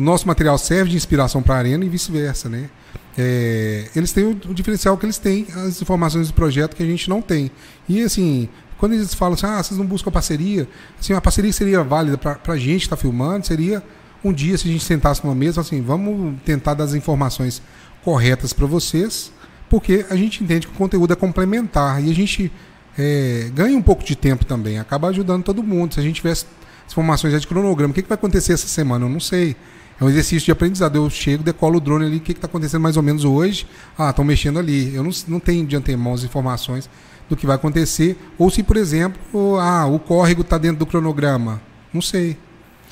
o 0.00 0.02
nosso 0.02 0.26
material 0.26 0.56
serve 0.56 0.90
de 0.90 0.96
inspiração 0.96 1.42
para 1.42 1.56
a 1.56 1.58
arena 1.58 1.84
e 1.84 1.88
vice-versa, 1.88 2.48
né? 2.48 2.70
É, 3.18 3.84
eles 3.94 4.12
têm 4.12 4.24
o, 4.24 4.30
o 4.30 4.54
diferencial 4.54 4.96
que 4.96 5.04
eles 5.04 5.18
têm, 5.18 5.46
as 5.54 5.82
informações 5.82 6.28
do 6.28 6.32
projeto 6.32 6.74
que 6.74 6.82
a 6.82 6.86
gente 6.86 7.10
não 7.10 7.20
tem. 7.20 7.50
E 7.86 8.02
assim, 8.02 8.48
quando 8.78 8.94
eles 8.94 9.12
falam 9.12 9.34
assim, 9.34 9.44
ah, 9.44 9.62
vocês 9.62 9.78
não 9.78 9.84
buscam 9.84 10.10
parceria, 10.10 10.66
assim, 10.98 11.12
a 11.12 11.20
parceria 11.20 11.52
seria 11.52 11.84
válida 11.84 12.16
para 12.16 12.38
a 12.46 12.56
gente 12.56 12.78
que 12.78 12.86
está 12.86 12.96
filmando, 12.96 13.46
seria 13.46 13.82
um 14.24 14.32
dia 14.32 14.56
se 14.56 14.66
a 14.66 14.72
gente 14.72 14.82
sentasse 14.82 15.22
numa 15.22 15.34
mesa, 15.34 15.60
assim, 15.60 15.82
vamos 15.82 16.40
tentar 16.46 16.72
dar 16.72 16.84
as 16.84 16.94
informações 16.94 17.60
corretas 18.02 18.54
para 18.54 18.66
vocês, 18.66 19.30
porque 19.68 20.06
a 20.08 20.16
gente 20.16 20.42
entende 20.42 20.66
que 20.66 20.72
o 20.72 20.76
conteúdo 20.76 21.12
é 21.12 21.16
complementar 21.16 22.02
e 22.02 22.10
a 22.10 22.14
gente 22.14 22.50
é, 22.98 23.50
ganha 23.52 23.76
um 23.76 23.82
pouco 23.82 24.02
de 24.02 24.16
tempo 24.16 24.46
também, 24.46 24.78
acaba 24.78 25.08
ajudando 25.08 25.44
todo 25.44 25.62
mundo. 25.62 25.92
Se 25.92 26.00
a 26.00 26.02
gente 26.02 26.16
tivesse 26.16 26.46
informações 26.88 27.32
já 27.32 27.38
de 27.38 27.46
cronograma, 27.46 27.92
o 27.92 27.94
que, 27.94 28.00
que 28.00 28.08
vai 28.08 28.16
acontecer 28.16 28.54
essa 28.54 28.66
semana? 28.66 29.04
Eu 29.04 29.10
não 29.10 29.20
sei. 29.20 29.56
É 30.00 30.04
um 30.04 30.08
exercício 30.08 30.46
de 30.46 30.52
aprendizado. 30.52 30.96
Eu 30.96 31.10
chego, 31.10 31.42
decolo 31.42 31.76
o 31.76 31.80
drone 31.80 32.06
ali, 32.06 32.16
o 32.16 32.20
que 32.20 32.32
está 32.32 32.46
acontecendo 32.46 32.80
mais 32.80 32.96
ou 32.96 33.02
menos 33.02 33.24
hoje? 33.24 33.66
Ah, 33.98 34.10
estão 34.10 34.24
mexendo 34.24 34.58
ali. 34.58 34.94
Eu 34.94 35.04
não, 35.04 35.10
não 35.28 35.38
tenho 35.38 35.66
de 35.66 35.76
antemão 35.76 36.14
as 36.14 36.24
informações 36.24 36.88
do 37.28 37.36
que 37.36 37.46
vai 37.46 37.56
acontecer. 37.56 38.16
Ou 38.38 38.50
se, 38.50 38.62
por 38.62 38.76
exemplo, 38.78 39.58
ah, 39.58 39.86
o 39.86 39.98
córrego 39.98 40.40
está 40.40 40.56
dentro 40.56 40.78
do 40.78 40.86
cronograma. 40.86 41.60
Não 41.92 42.00
sei. 42.00 42.38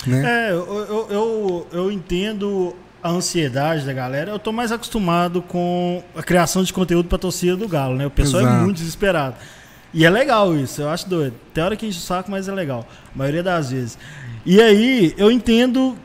Né? 0.07 0.49
É, 0.49 0.53
eu, 0.53 1.09
eu, 1.11 1.67
eu, 1.73 1.91
entendo 1.91 2.77
a 3.03 3.11
ansiedade 3.11 3.87
da 3.87 3.93
galera. 3.93 4.31
Eu 4.31 4.39
tô 4.39 4.53
mais 4.53 4.71
acostumado 4.71 5.41
com 5.41 6.03
a 6.15 6.23
criação 6.23 6.63
de 6.63 6.73
conteúdo 6.73 7.09
pra 7.09 7.19
torcida 7.19 7.57
do 7.57 7.67
Galo, 7.67 7.97
né? 7.97 8.07
O 8.07 8.11
pessoal 8.11 8.43
é 8.43 8.47
Exato. 8.47 8.65
muito 8.65 8.77
desesperado. 8.77 9.37
E 9.93 10.05
é 10.05 10.11
legal 10.11 10.55
isso, 10.55 10.83
eu 10.83 10.91
acho 10.91 11.09
doido. 11.09 11.35
Tem 11.55 11.65
hora 11.65 11.75
que 11.75 11.87
enche 11.87 11.99
o 11.99 12.03
saco, 12.03 12.31
mas 12.31 12.47
é 12.47 12.53
legal. 12.53 12.87
A 13.15 13.19
maioria 13.19 13.43
das 13.43 13.71
vezes. 13.71 13.99
E 14.45 14.61
aí, 14.61 15.15
eu 15.17 15.31
entendo 15.31 15.97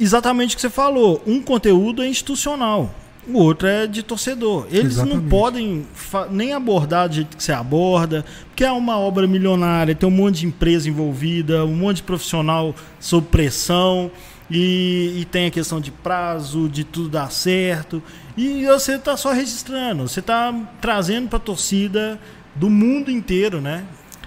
exatamente 0.00 0.54
o 0.54 0.56
que 0.56 0.62
você 0.62 0.70
falou. 0.70 1.22
Um 1.26 1.40
conteúdo 1.42 2.02
é 2.02 2.08
institucional. 2.08 2.94
O 3.28 3.38
outro 3.38 3.68
é 3.68 3.86
de 3.86 4.02
torcedor. 4.02 4.66
Eles 4.70 4.96
não 4.96 5.04
Exatamente. 5.04 5.28
podem 5.28 5.86
fa- 5.94 6.26
nem 6.30 6.52
abordar 6.54 7.08
do 7.08 7.14
jeito 7.16 7.36
que 7.36 7.42
você 7.42 7.52
aborda, 7.52 8.24
porque 8.46 8.64
é 8.64 8.72
uma 8.72 8.98
obra 8.98 9.26
milionária, 9.26 9.94
tem 9.94 10.08
um 10.08 10.12
monte 10.12 10.40
de 10.40 10.46
empresa 10.46 10.88
envolvida, 10.88 11.64
um 11.66 11.76
monte 11.76 11.96
de 11.98 12.02
profissional 12.04 12.74
sob 12.98 13.26
pressão, 13.28 14.10
e, 14.50 15.18
e 15.20 15.24
tem 15.26 15.46
a 15.46 15.50
questão 15.50 15.80
de 15.80 15.90
prazo, 15.92 16.68
de 16.68 16.82
tudo 16.82 17.08
dar 17.10 17.30
certo. 17.30 18.02
E 18.36 18.64
você 18.64 18.94
está 18.94 19.16
só 19.16 19.32
registrando, 19.32 20.08
você 20.08 20.20
está 20.20 20.52
trazendo 20.80 21.28
para 21.28 21.36
a 21.36 21.40
torcida 21.40 22.18
do 22.56 22.68
mundo 22.70 23.10
inteiro, 23.10 23.60
né? 23.60 23.84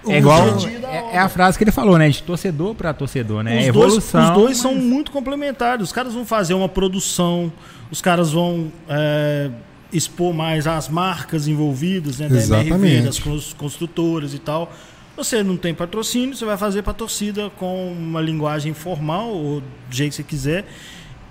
É 0.08 0.18
igual. 0.18 0.46
É, 0.90 1.16
é 1.16 1.18
a 1.18 1.28
frase 1.28 1.56
que 1.58 1.64
ele 1.64 1.70
falou, 1.72 1.96
né? 1.98 2.08
De 2.08 2.22
torcedor 2.22 2.74
para 2.74 2.92
torcedor, 2.92 3.42
né? 3.42 3.52
Os 3.60 3.64
É 3.66 3.72
dois, 3.72 3.86
evolução. 3.92 4.22
os 4.24 4.30
dois 4.30 4.56
são 4.58 4.74
mas- 4.74 4.84
muito 4.84 5.10
complementares. 5.10 5.84
Os 5.84 5.92
caras 5.92 6.12
vão 6.14 6.24
fazer 6.24 6.54
uma 6.54 6.68
produção, 6.68 7.52
os 7.90 8.00
caras 8.02 8.32
vão 8.32 8.70
é, 8.88 9.50
expor 9.92 10.34
mais 10.34 10.66
as 10.66 10.88
marcas 10.88 11.46
envolvidas, 11.48 12.18
né? 12.18 12.28
Da 12.28 12.60
MRV, 12.64 13.02
das 13.02 13.18
cons- 13.18 13.52
construtoras 13.54 14.34
e 14.34 14.38
tal. 14.38 14.72
Você 15.16 15.42
não 15.44 15.56
tem 15.56 15.72
patrocínio, 15.72 16.34
você 16.34 16.44
vai 16.44 16.56
fazer 16.56 16.82
para 16.82 16.92
torcida 16.92 17.48
com 17.56 17.92
uma 17.92 18.20
linguagem 18.20 18.74
formal, 18.74 19.28
ou 19.28 19.60
do 19.60 19.66
jeito 19.96 20.10
que 20.10 20.16
você 20.16 20.22
quiser. 20.24 20.64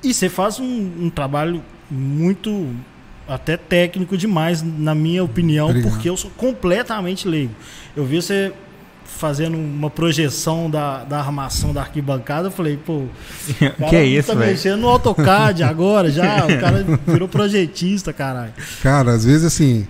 E 0.02 0.14
você 0.14 0.30
faz 0.30 0.58
um, 0.60 0.92
um 1.02 1.10
trabalho 1.10 1.62
muito 1.92 2.70
até 3.28 3.58
técnico 3.58 4.18
demais, 4.18 4.62
na 4.62 4.94
minha 4.94 5.24
opinião, 5.24 5.70
Obrigado. 5.70 5.92
porque 5.92 6.10
eu 6.10 6.18
sou 6.18 6.32
completamente 6.32 7.28
leigo. 7.28 7.54
Eu 7.96 8.06
vi 8.06 8.22
você 8.22 8.52
fazendo 9.06 9.56
uma 9.56 9.90
projeção 9.90 10.70
da, 10.70 11.04
da 11.04 11.20
armação 11.20 11.72
da 11.72 11.82
arquibancada, 11.82 12.48
eu 12.48 12.52
falei, 12.52 12.78
pô, 12.78 12.94
o 12.94 13.10
cara 13.80 13.90
que 13.90 13.96
é 13.96 14.06
isso, 14.06 14.28
tá 14.30 14.36
velho? 14.36 14.52
mexendo 14.52 14.82
no 14.82 14.90
AutoCAD 14.90 15.64
agora 15.64 16.12
já, 16.12 16.46
o 16.46 16.60
cara 16.60 16.86
virou 17.08 17.28
projetista, 17.28 18.12
caralho. 18.12 18.54
Cara, 18.82 19.14
às 19.14 19.24
vezes 19.24 19.46
assim, 19.46 19.88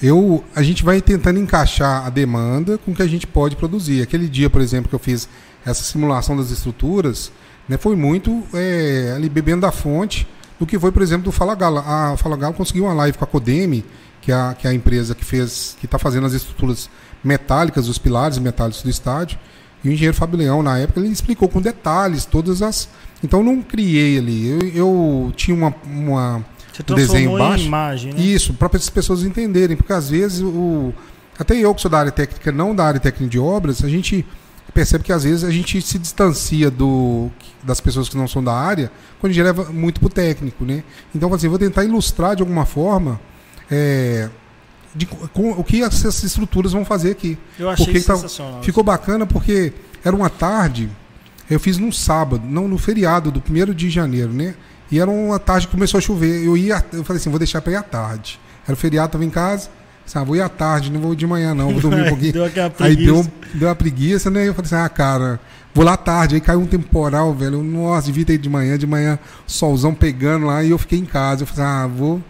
eu 0.00 0.44
a 0.54 0.62
gente 0.62 0.84
vai 0.84 1.00
tentando 1.00 1.40
encaixar 1.40 2.06
a 2.06 2.10
demanda 2.10 2.78
com 2.78 2.92
o 2.92 2.94
que 2.94 3.02
a 3.02 3.08
gente 3.08 3.26
pode 3.26 3.56
produzir. 3.56 4.02
Aquele 4.02 4.28
dia, 4.28 4.48
por 4.48 4.60
exemplo, 4.60 4.88
que 4.88 4.94
eu 4.94 5.00
fiz 5.00 5.28
essa 5.66 5.82
simulação 5.82 6.36
das 6.36 6.50
estruturas, 6.50 7.32
né, 7.68 7.76
foi 7.76 7.96
muito 7.96 8.44
é, 8.54 9.12
ali 9.16 9.28
bebendo 9.28 9.62
da 9.62 9.72
fonte 9.72 10.26
do 10.58 10.66
que 10.66 10.78
foi, 10.78 10.92
por 10.92 11.02
exemplo, 11.02 11.24
do 11.24 11.32
Fala 11.32 11.54
Galo. 11.54 11.78
A 11.78 12.16
Fala 12.16 12.36
Galo 12.36 12.54
conseguiu 12.54 12.84
uma 12.84 12.94
live 12.94 13.16
com 13.16 13.24
a 13.24 13.26
Codeme, 13.26 13.84
que 14.20 14.32
é 14.32 14.34
a, 14.34 14.54
que 14.54 14.66
é 14.66 14.70
a 14.70 14.74
empresa 14.74 15.14
que 15.14 15.24
fez, 15.24 15.76
que 15.78 15.86
está 15.86 15.98
fazendo 15.98 16.26
as 16.26 16.32
estruturas 16.32 16.90
metálicas, 17.22 17.88
os 17.88 17.98
pilares 17.98 18.38
metálicos 18.38 18.82
do 18.82 18.90
estádio. 18.90 19.38
E 19.82 19.88
o 19.88 19.92
engenheiro 19.92 20.16
Fábio 20.16 20.38
Leão, 20.38 20.62
na 20.62 20.78
época, 20.78 21.00
ele 21.00 21.08
explicou 21.08 21.48
com 21.48 21.60
detalhes 21.60 22.24
todas 22.24 22.62
as. 22.62 22.88
Então 23.22 23.40
eu 23.40 23.44
não 23.44 23.62
criei 23.62 24.18
ali. 24.18 24.48
Eu, 24.48 24.58
eu 24.74 25.32
tinha 25.36 25.56
uma, 25.56 25.74
uma 25.84 26.36
um 26.36 26.94
desenho 26.94 27.30
transformou 27.30 27.38
baixo. 27.38 27.64
em 27.64 27.66
imagem, 27.66 28.12
né? 28.12 28.20
Isso, 28.20 28.54
para 28.54 28.76
as 28.76 28.90
pessoas 28.90 29.22
entenderem, 29.22 29.76
porque 29.76 29.92
às 29.92 30.10
vezes 30.10 30.40
o 30.40 30.92
até 31.38 31.54
eu 31.54 31.72
que 31.72 31.80
sou 31.80 31.90
da 31.90 31.98
área 32.00 32.10
técnica, 32.10 32.50
não 32.50 32.74
da 32.74 32.84
área 32.84 32.98
técnica 32.98 33.30
de 33.30 33.38
obras, 33.38 33.84
a 33.84 33.88
gente 33.88 34.26
percebe 34.78 35.02
que 35.02 35.12
às 35.12 35.24
vezes 35.24 35.42
a 35.42 35.50
gente 35.50 35.82
se 35.82 35.98
distancia 35.98 36.70
do, 36.70 37.28
das 37.64 37.80
pessoas 37.80 38.08
que 38.08 38.16
não 38.16 38.28
são 38.28 38.44
da 38.44 38.54
área 38.54 38.92
quando 39.18 39.32
a 39.32 39.34
gente 39.34 39.42
leva 39.42 39.64
muito 39.72 39.98
pro 39.98 40.08
técnico, 40.08 40.64
né? 40.64 40.84
Então, 41.12 41.34
assim, 41.34 41.48
vou 41.48 41.58
tentar 41.58 41.82
ilustrar 41.82 42.36
de 42.36 42.42
alguma 42.42 42.64
forma 42.64 43.20
é, 43.68 44.30
de, 44.94 45.04
com, 45.04 45.50
o 45.50 45.64
que 45.64 45.82
essas 45.82 46.22
estruturas 46.22 46.70
vão 46.70 46.84
fazer 46.84 47.10
aqui. 47.10 47.36
Eu 47.58 47.68
achei 47.68 47.86
Porque 47.86 48.00
tá- 48.02 48.14
sensacional. 48.14 48.62
ficou 48.62 48.84
bacana 48.84 49.26
porque 49.26 49.72
era 50.04 50.14
uma 50.14 50.30
tarde, 50.30 50.88
eu 51.50 51.58
fiz 51.58 51.76
num 51.76 51.90
sábado, 51.90 52.44
não 52.46 52.68
no 52.68 52.78
feriado 52.78 53.32
do 53.32 53.42
1 53.50 53.74
de 53.74 53.90
janeiro, 53.90 54.32
né? 54.32 54.54
E 54.92 55.00
era 55.00 55.10
uma 55.10 55.40
tarde 55.40 55.66
que 55.66 55.72
começou 55.72 55.98
a 55.98 56.00
chover. 56.00 56.46
Eu 56.46 56.56
ia, 56.56 56.86
eu 56.92 57.02
falei 57.02 57.20
assim, 57.20 57.30
vou 57.30 57.38
deixar 57.40 57.60
para 57.60 57.72
ir 57.72 57.76
à 57.76 57.82
tarde. 57.82 58.38
Era 58.64 58.74
o 58.74 58.76
feriado, 58.76 59.10
tava 59.10 59.24
em 59.24 59.30
casa. 59.30 59.70
Assim, 60.08 60.18
ah, 60.18 60.24
vou 60.24 60.36
ir 60.36 60.40
à 60.40 60.48
tarde, 60.48 60.90
não 60.90 61.00
vou 61.00 61.14
de 61.14 61.26
manhã 61.26 61.54
não, 61.54 61.70
vou 61.70 61.80
dormir 61.82 62.06
um 62.06 62.08
pouquinho. 62.08 62.32
Deu 62.32 62.44
Aí 62.80 62.96
deu, 62.96 63.26
deu 63.52 63.68
uma 63.68 63.74
preguiça, 63.74 64.30
né? 64.30 64.48
Eu 64.48 64.54
falei 64.54 64.66
assim, 64.66 64.82
ah, 64.84 64.88
cara, 64.88 65.38
vou 65.74 65.84
lá 65.84 65.92
à 65.92 65.96
tarde. 65.98 66.34
Aí 66.34 66.40
caiu 66.40 66.60
um 66.60 66.66
temporal, 66.66 67.34
velho. 67.34 67.56
Eu, 67.56 67.62
Nossa, 67.62 68.06
devia 68.06 68.24
ter 68.24 68.34
ido 68.34 68.42
de 68.42 68.48
manhã, 68.48 68.78
de 68.78 68.86
manhã, 68.86 69.18
solzão 69.46 69.94
pegando 69.94 70.46
lá, 70.46 70.64
e 70.64 70.70
eu 70.70 70.78
fiquei 70.78 70.98
em 70.98 71.04
casa. 71.04 71.42
Eu 71.42 71.46
falei 71.46 71.64
assim, 71.64 71.84
ah, 71.84 71.86
vou. 71.86 72.22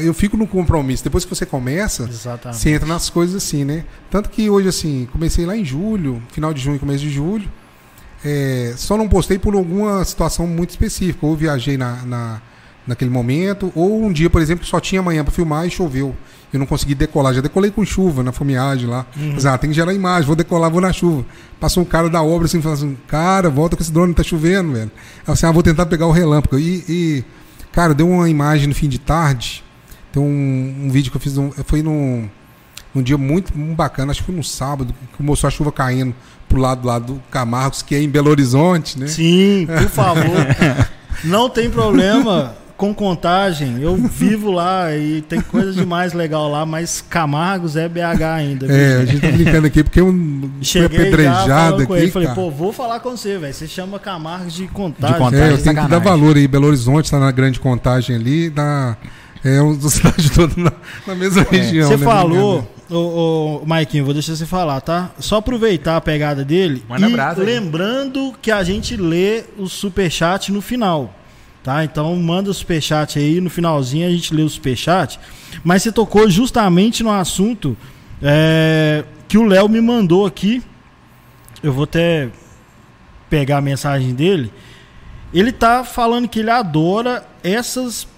Eu 0.00 0.14
fico 0.14 0.36
no 0.36 0.46
compromisso. 0.46 1.02
Depois 1.04 1.24
que 1.24 1.34
você 1.34 1.44
começa, 1.46 2.04
Exatamente. 2.08 2.58
você 2.60 2.70
entra 2.70 2.86
nas 2.88 3.10
coisas 3.10 3.36
assim, 3.36 3.64
né? 3.64 3.84
Tanto 4.10 4.28
que 4.30 4.48
hoje, 4.48 4.68
assim, 4.68 5.06
comecei 5.12 5.44
lá 5.44 5.56
em 5.56 5.64
julho, 5.64 6.22
final 6.32 6.52
de 6.54 6.60
junho, 6.62 6.78
começo 6.78 7.00
de 7.04 7.10
julho. 7.10 7.48
É, 8.24 8.74
só 8.76 8.96
não 8.96 9.08
postei 9.08 9.38
por 9.38 9.54
alguma 9.54 10.04
situação 10.04 10.46
muito 10.46 10.70
específica. 10.70 11.24
Ou 11.26 11.36
viajei 11.36 11.76
na, 11.76 11.96
na- 12.04 12.42
naquele 12.88 13.10
momento, 13.10 13.70
ou 13.74 14.02
um 14.02 14.10
dia, 14.10 14.30
por 14.30 14.40
exemplo, 14.40 14.64
que 14.64 14.70
só 14.70 14.80
tinha 14.80 15.02
manhã 15.02 15.22
para 15.22 15.32
filmar 15.32 15.66
e 15.66 15.70
choveu. 15.70 16.16
Eu 16.50 16.58
não 16.58 16.64
consegui 16.64 16.94
decolar. 16.94 17.34
Já 17.34 17.42
decolei 17.42 17.70
com 17.70 17.84
chuva 17.84 18.22
na 18.22 18.32
fomeagem 18.32 18.88
lá. 18.88 19.04
Mas, 19.14 19.44
ah, 19.44 19.58
tem 19.58 19.68
que 19.68 19.76
gerar 19.76 19.92
imagem, 19.92 20.26
vou 20.26 20.34
decolar, 20.34 20.70
vou 20.70 20.80
na 20.80 20.90
chuva. 20.90 21.26
Passou 21.60 21.82
um 21.82 21.86
cara 21.86 22.08
da 22.08 22.22
obra 22.22 22.46
assim, 22.46 22.62
falando 22.62 22.78
assim: 22.78 22.96
Cara, 23.06 23.50
volta 23.50 23.76
com 23.76 23.82
esse 23.82 23.92
drone, 23.92 24.14
tá 24.14 24.22
chovendo, 24.22 24.72
velho. 24.72 24.90
Eu 25.26 25.34
assim, 25.34 25.44
ah, 25.44 25.52
vou 25.52 25.62
tentar 25.62 25.84
pegar 25.84 26.06
o 26.06 26.10
relâmpago. 26.10 26.58
E, 26.58 26.84
e, 26.88 27.24
cara, 27.70 27.92
deu 27.92 28.08
uma 28.08 28.30
imagem 28.30 28.66
no 28.66 28.74
fim 28.74 28.88
de 28.88 28.98
tarde. 28.98 29.62
Tem 30.10 30.22
um, 30.22 30.86
um 30.86 30.90
vídeo 30.90 31.10
que 31.10 31.18
eu 31.18 31.20
fiz, 31.20 31.36
um, 31.36 31.50
foi 31.66 31.82
num, 31.82 32.26
num 32.94 33.02
dia 33.02 33.18
muito, 33.18 33.56
muito 33.56 33.76
bacana, 33.76 34.10
acho 34.10 34.20
que 34.20 34.26
foi 34.26 34.34
no 34.34 34.42
sábado, 34.42 34.94
que 35.14 35.22
mostrou 35.22 35.48
a 35.48 35.50
chuva 35.50 35.70
caindo 35.70 36.14
pro 36.48 36.58
lado, 36.58 36.86
lá 36.86 36.98
do 36.98 37.22
Camargos, 37.30 37.82
que 37.82 37.94
é 37.94 38.00
em 38.00 38.08
Belo 38.08 38.30
Horizonte, 38.30 38.98
né? 38.98 39.06
Sim, 39.06 39.66
por 39.66 39.90
favor. 39.90 40.46
Não 41.24 41.50
tem 41.50 41.68
problema 41.68 42.56
com 42.78 42.94
contagem. 42.94 43.82
Eu 43.82 43.96
vivo 43.96 44.50
lá 44.52 44.94
e 44.96 45.20
tem 45.20 45.40
coisa 45.42 45.72
demais 45.72 46.12
legal 46.14 46.48
lá, 46.48 46.64
mas 46.64 47.04
Camargos 47.10 47.76
é 47.76 47.88
BH 47.88 48.22
ainda. 48.34 48.66
viu, 48.66 48.74
É, 48.76 48.96
a 48.98 49.04
gente? 49.04 49.20
tá 49.20 49.30
brincando 49.30 49.66
aqui 49.66 49.82
porque 49.84 50.00
um 50.00 50.50
Cheguei 50.62 50.98
apedrejado 51.00 51.82
aqui, 51.82 51.92
ele, 51.92 52.10
falei, 52.10 52.28
pô, 52.28 52.50
vou 52.50 52.72
falar 52.72 53.00
com 53.00 53.10
você, 53.10 53.36
velho. 53.36 53.52
Você 53.52 53.66
chama 53.66 53.98
Camargos 53.98 54.54
de 54.54 54.68
contagem. 54.68 55.16
De 55.16 55.22
contagem. 55.22 55.46
É, 55.46 55.52
eu 55.52 55.62
tenho 55.62 55.76
que 55.76 55.88
dar 55.88 55.98
valor 55.98 56.36
aí. 56.36 56.46
Belo 56.46 56.68
Horizonte 56.68 57.10
tá 57.10 57.18
na 57.18 57.32
grande 57.32 57.58
contagem 57.58 58.14
ali, 58.14 58.48
na, 58.54 58.96
é 59.44 59.60
um 59.60 59.74
dos 59.76 59.94
cidades 59.94 60.30
todas 60.30 60.56
na, 60.56 60.72
na 61.06 61.14
mesma 61.16 61.42
região. 61.50 61.88
Você 61.88 61.96
né, 61.96 62.04
falou, 62.04 62.62
brincando. 62.62 62.96
ô, 62.96 63.60
ô, 63.62 63.66
Maiquinho, 63.66 64.04
vou 64.04 64.14
deixar 64.14 64.36
você 64.36 64.46
falar, 64.46 64.80
tá? 64.80 65.10
Só 65.18 65.36
aproveitar 65.38 65.96
a 65.96 66.00
pegada 66.00 66.44
dele 66.44 66.84
Manda 66.88 67.08
e 67.08 67.12
brasa 67.12 67.40
aí. 67.40 67.46
lembrando 67.46 68.32
que 68.40 68.52
a 68.52 68.62
gente 68.62 68.96
lê 68.96 69.42
o 69.58 69.66
superchat 69.68 70.52
no 70.52 70.60
final, 70.60 71.12
tá? 71.68 71.84
Então 71.84 72.16
manda 72.16 72.50
o 72.50 72.54
superchat 72.54 73.18
aí, 73.18 73.42
no 73.42 73.50
finalzinho 73.50 74.08
a 74.08 74.10
gente 74.10 74.32
lê 74.32 74.42
o 74.42 74.48
superchat. 74.48 75.20
Mas 75.62 75.82
você 75.82 75.92
tocou 75.92 76.28
justamente 76.30 77.02
no 77.02 77.10
assunto 77.10 77.76
é, 78.22 79.04
que 79.28 79.36
o 79.36 79.44
Léo 79.44 79.68
me 79.68 79.78
mandou 79.78 80.24
aqui. 80.24 80.62
Eu 81.62 81.70
vou 81.70 81.84
até 81.84 82.30
pegar 83.28 83.58
a 83.58 83.60
mensagem 83.60 84.14
dele. 84.14 84.50
Ele 85.34 85.52
tá 85.52 85.84
falando 85.84 86.26
que 86.26 86.38
ele 86.38 86.50
adora 86.50 87.26
essas 87.42 88.08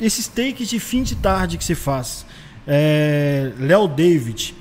esses 0.00 0.26
takes 0.26 0.68
de 0.68 0.78
fim 0.78 1.02
de 1.02 1.16
tarde 1.16 1.58
que 1.58 1.64
se 1.64 1.74
faz. 1.74 2.24
É, 2.66 3.52
Léo 3.58 3.88
David. 3.88 4.54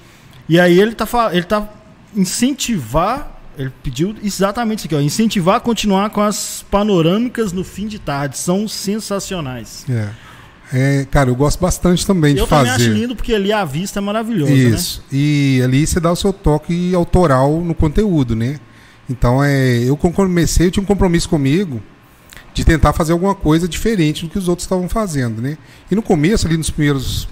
E 0.50 0.60
aí 0.60 0.78
ele 0.78 0.94
tá 0.94 1.08
ele 1.32 1.44
tá 1.44 1.70
incentivar, 2.14 3.35
ele 3.58 3.72
pediu 3.84 4.16
exatamente 4.24 4.80
isso 4.80 4.88
aqui, 4.88 4.96
ó, 4.96 5.00
incentivar 5.00 5.56
a 5.56 5.60
continuar 5.60 6.10
com 6.10 6.22
as 6.22 6.66
panorâmicas 6.70 7.52
no 7.52 7.64
fim 7.64 7.88
de 7.88 8.00
tarde, 8.00 8.38
são 8.38 8.68
sensacionais. 8.68 9.86
É. 9.90 10.10
É, 10.74 11.06
cara, 11.12 11.30
eu 11.30 11.36
gosto 11.36 11.60
bastante 11.60 12.06
também 12.06 12.34
de 12.34 12.40
Eu 12.40 12.48
fazer. 12.48 12.72
também 12.72 12.88
acho 12.88 12.94
lindo 12.94 13.16
porque 13.16 13.34
ali 13.34 13.54
a 13.54 13.64
vista 13.64 14.00
é 14.00 14.02
maravilhosa, 14.02 14.52
Isso. 14.52 15.04
E 15.12 15.62
ali 15.64 15.86
você 15.86 16.00
dá 16.00 16.12
o 16.12 16.16
seu 16.16 16.34
toque 16.34 16.94
autoral 16.96 17.62
no 17.62 17.76
conteúdo, 17.76 18.36
né? 18.36 18.60
Então, 19.08 19.44
é, 19.44 19.78
eu 19.84 19.96
comecei, 19.96 20.68
eu 20.68 20.72
tinha 20.72 20.82
um 20.82 20.86
compromisso 20.86 21.30
comigo 21.30 21.82
de 22.54 22.66
tentar 22.66 22.94
fazer 22.94 23.12
alguma 23.12 23.36
coisa 23.36 23.68
diferente 23.68 24.24
do 24.26 24.32
que 24.32 24.40
os 24.40 24.48
outros 24.48 24.66
estavam 24.66 24.90
fazendo, 24.90 25.42
né? 25.42 25.58
E 25.92 25.94
no 25.96 26.02
começo, 26.02 26.48
ali 26.48 26.58
nos 26.58 26.72
primeiros, 26.72 27.28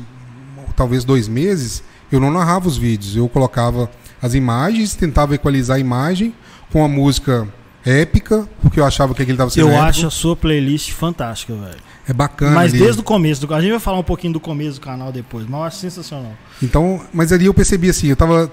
talvez 0.76 1.04
dois 1.04 1.28
meses, 1.28 1.84
eu 2.12 2.20
não 2.20 2.30
narrava 2.30 2.68
os 2.68 2.78
vídeos. 2.78 3.16
Eu 3.16 3.28
colocava 3.28 3.90
as 4.24 4.34
imagens, 4.34 4.96
tentava 4.96 5.36
equalizar 5.36 5.78
a 5.78 5.80
imagem 5.80 6.34
com 6.72 6.84
a 6.84 6.88
música 6.88 7.48
épica, 7.86 8.48
porque 8.62 8.80
eu 8.80 8.86
achava 8.86 9.14
que 9.14 9.22
aquele 9.22 9.36
estava 9.36 9.50
sendo 9.52 9.68
Eu 9.68 9.72
épico. 9.74 9.86
acho 9.86 10.08
a 10.08 10.10
sua 10.10 10.36
playlist 10.36 10.92
fantástica, 10.92 11.54
velho. 11.54 11.78
É 12.08 12.14
bacana 12.14 12.52
Mas 12.56 12.72
ali. 12.72 12.82
desde 12.82 13.02
o 13.02 13.04
começo, 13.04 13.46
do, 13.46 13.54
a 13.54 13.62
gente 13.62 13.72
vai 13.72 13.80
falar 13.80 14.00
um 14.00 14.04
pouquinho 14.04 14.34
do 14.34 14.40
começo 14.40 14.80
do 14.80 14.84
canal 14.84 15.12
depois, 15.12 15.46
mas 15.46 15.60
eu 15.60 15.64
acho 15.66 15.78
sensacional. 15.78 16.32
Então, 16.62 17.02
mas 17.14 17.32
ali 17.32 17.46
eu 17.46 17.54
percebi 17.54 17.90
assim, 17.90 18.08
eu 18.08 18.14
estava 18.14 18.52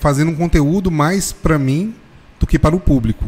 fazendo 0.00 0.30
um 0.30 0.34
conteúdo 0.34 0.90
mais 0.90 1.32
para 1.32 1.58
mim 1.58 1.94
do 2.38 2.46
que 2.46 2.58
para 2.58 2.74
o 2.76 2.80
público. 2.80 3.24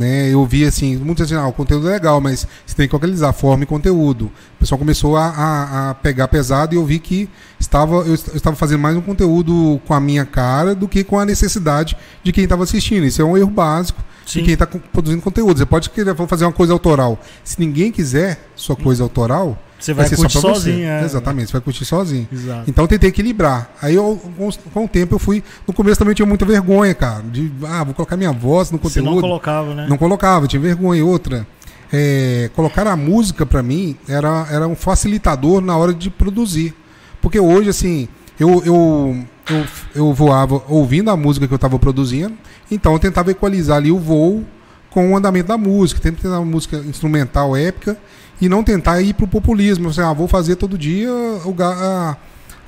Né? 0.00 0.30
Eu 0.32 0.46
vi 0.46 0.64
assim, 0.64 0.96
muitas 0.96 1.28
vezes, 1.28 1.44
ah, 1.44 1.46
o 1.46 1.52
conteúdo 1.52 1.86
é 1.86 1.92
legal, 1.92 2.22
mas 2.22 2.48
você 2.64 2.74
tem 2.74 2.88
que 2.88 2.94
localizar 2.94 3.34
forma 3.34 3.64
e 3.64 3.66
conteúdo. 3.66 4.24
O 4.56 4.60
pessoal 4.60 4.78
começou 4.78 5.14
a, 5.14 5.26
a- 5.26 5.90
a 5.90 5.94
pegar 5.94 6.26
pesado 6.28 6.74
e 6.74 6.78
eu 6.78 6.86
vi 6.86 6.98
que 6.98 7.28
estava, 7.58 7.96
eu, 7.96 8.06
eu 8.06 8.14
estava 8.14 8.56
fazendo 8.56 8.80
mais 8.80 8.96
um 8.96 9.02
conteúdo 9.02 9.78
com 9.86 9.92
a 9.92 10.00
minha 10.00 10.24
cara 10.24 10.74
do 10.74 10.88
que 10.88 11.04
com 11.04 11.18
a 11.18 11.26
necessidade 11.26 11.94
de 12.24 12.32
quem 12.32 12.44
estava 12.44 12.62
assistindo. 12.64 13.04
Isso 13.04 13.20
é 13.20 13.24
um 13.26 13.36
erro 13.36 13.50
básico 13.50 14.02
Sim. 14.24 14.38
de 14.38 14.44
quem 14.46 14.54
está 14.54 14.66
produzindo 14.66 15.20
conteúdo. 15.20 15.58
Você 15.58 15.66
pode 15.66 15.90
querer 15.90 16.16
fazer 16.26 16.46
uma 16.46 16.52
coisa 16.52 16.72
autoral. 16.72 17.20
Se 17.44 17.60
ninguém 17.60 17.92
quiser 17.92 18.48
sua 18.56 18.76
coisa 18.76 19.02
autoral, 19.02 19.62
Você 19.80 19.94
vai 19.94 20.06
ser 20.06 20.16
curtir 20.16 20.38
sozinho, 20.38 20.76
você. 20.76 20.82
é. 20.84 21.04
Exatamente, 21.04 21.46
você 21.46 21.52
vai 21.52 21.60
curtir 21.60 21.84
sozinho. 21.84 22.28
Exato. 22.30 22.68
Então 22.68 22.84
eu 22.84 22.88
tentei 22.88 23.08
equilibrar. 23.08 23.70
Aí 23.80 23.94
eu, 23.94 24.20
com, 24.36 24.50
com 24.72 24.84
o 24.84 24.88
tempo 24.88 25.14
eu 25.14 25.18
fui. 25.18 25.42
No 25.66 25.72
começo 25.72 25.98
também 25.98 26.12
eu 26.12 26.16
tinha 26.16 26.26
muita 26.26 26.44
vergonha, 26.44 26.94
cara. 26.94 27.22
De, 27.22 27.50
ah, 27.66 27.82
vou 27.82 27.94
colocar 27.94 28.16
minha 28.16 28.32
voz 28.32 28.70
no 28.70 28.78
Você 28.78 29.00
conteúdo. 29.00 29.14
não 29.14 29.20
colocava, 29.20 29.74
né? 29.74 29.86
Não 29.88 29.96
colocava, 29.96 30.46
tinha 30.46 30.60
vergonha. 30.60 31.04
Outra, 31.04 31.46
é, 31.92 32.50
colocar 32.54 32.86
a 32.86 32.94
música 32.96 33.44
pra 33.46 33.62
mim 33.62 33.96
era, 34.06 34.46
era 34.50 34.68
um 34.68 34.76
facilitador 34.76 35.60
na 35.60 35.76
hora 35.76 35.92
de 35.94 36.10
produzir. 36.10 36.74
Porque 37.20 37.40
hoje, 37.40 37.70
assim, 37.70 38.08
eu, 38.38 38.62
eu, 38.64 39.24
eu, 39.50 39.66
eu 39.94 40.14
voava 40.14 40.62
ouvindo 40.68 41.10
a 41.10 41.16
música 41.16 41.46
que 41.46 41.52
eu 41.52 41.56
estava 41.56 41.78
produzindo, 41.78 42.34
então 42.70 42.92
eu 42.92 42.98
tentava 42.98 43.30
equalizar 43.30 43.76
ali 43.78 43.90
o 43.90 43.98
voo 43.98 44.44
com 44.88 45.12
o 45.12 45.16
andamento 45.16 45.48
da 45.48 45.58
música, 45.58 46.00
tentar 46.00 46.28
uma 46.30 46.44
música 46.44 46.76
instrumental 46.78 47.56
épica 47.56 47.96
e 48.40 48.48
não 48.48 48.62
tentar 48.64 49.00
ir 49.02 49.14
pro 49.14 49.26
populismo. 49.26 49.88
Assim, 49.90 50.00
ah, 50.00 50.12
vou 50.12 50.26
fazer 50.28 50.56
todo 50.56 50.76
dia 50.78 51.10
o, 51.10 51.54
a- 51.62 52.16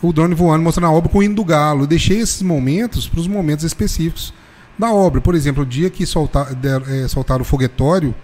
o 0.03 0.13
drone 0.13 0.35
voando, 0.35 0.63
mostrando 0.63 0.87
a 0.89 0.93
obra 0.93 1.09
com 1.09 1.19
o 1.19 1.23
hino 1.23 1.35
do 1.35 1.45
galo. 1.45 1.83
Eu 1.83 1.87
deixei 1.87 2.19
esses 2.19 2.43
momentos 2.43 3.09
para 3.09 3.21
os 3.21 3.27
momentos 3.29 3.65
específicos 3.65 4.33
da 4.79 4.93
obra. 4.93 5.21
Por 5.21 5.35
exemplo, 5.35 5.63
o 5.63 5.67
dia 5.67 5.89
que 5.91 6.05
soltar, 6.07 6.55
der- 6.55 6.83
eh, 6.89 7.09
soltaram 7.09 7.43
o 7.43 7.45
foguetório, 7.45 8.15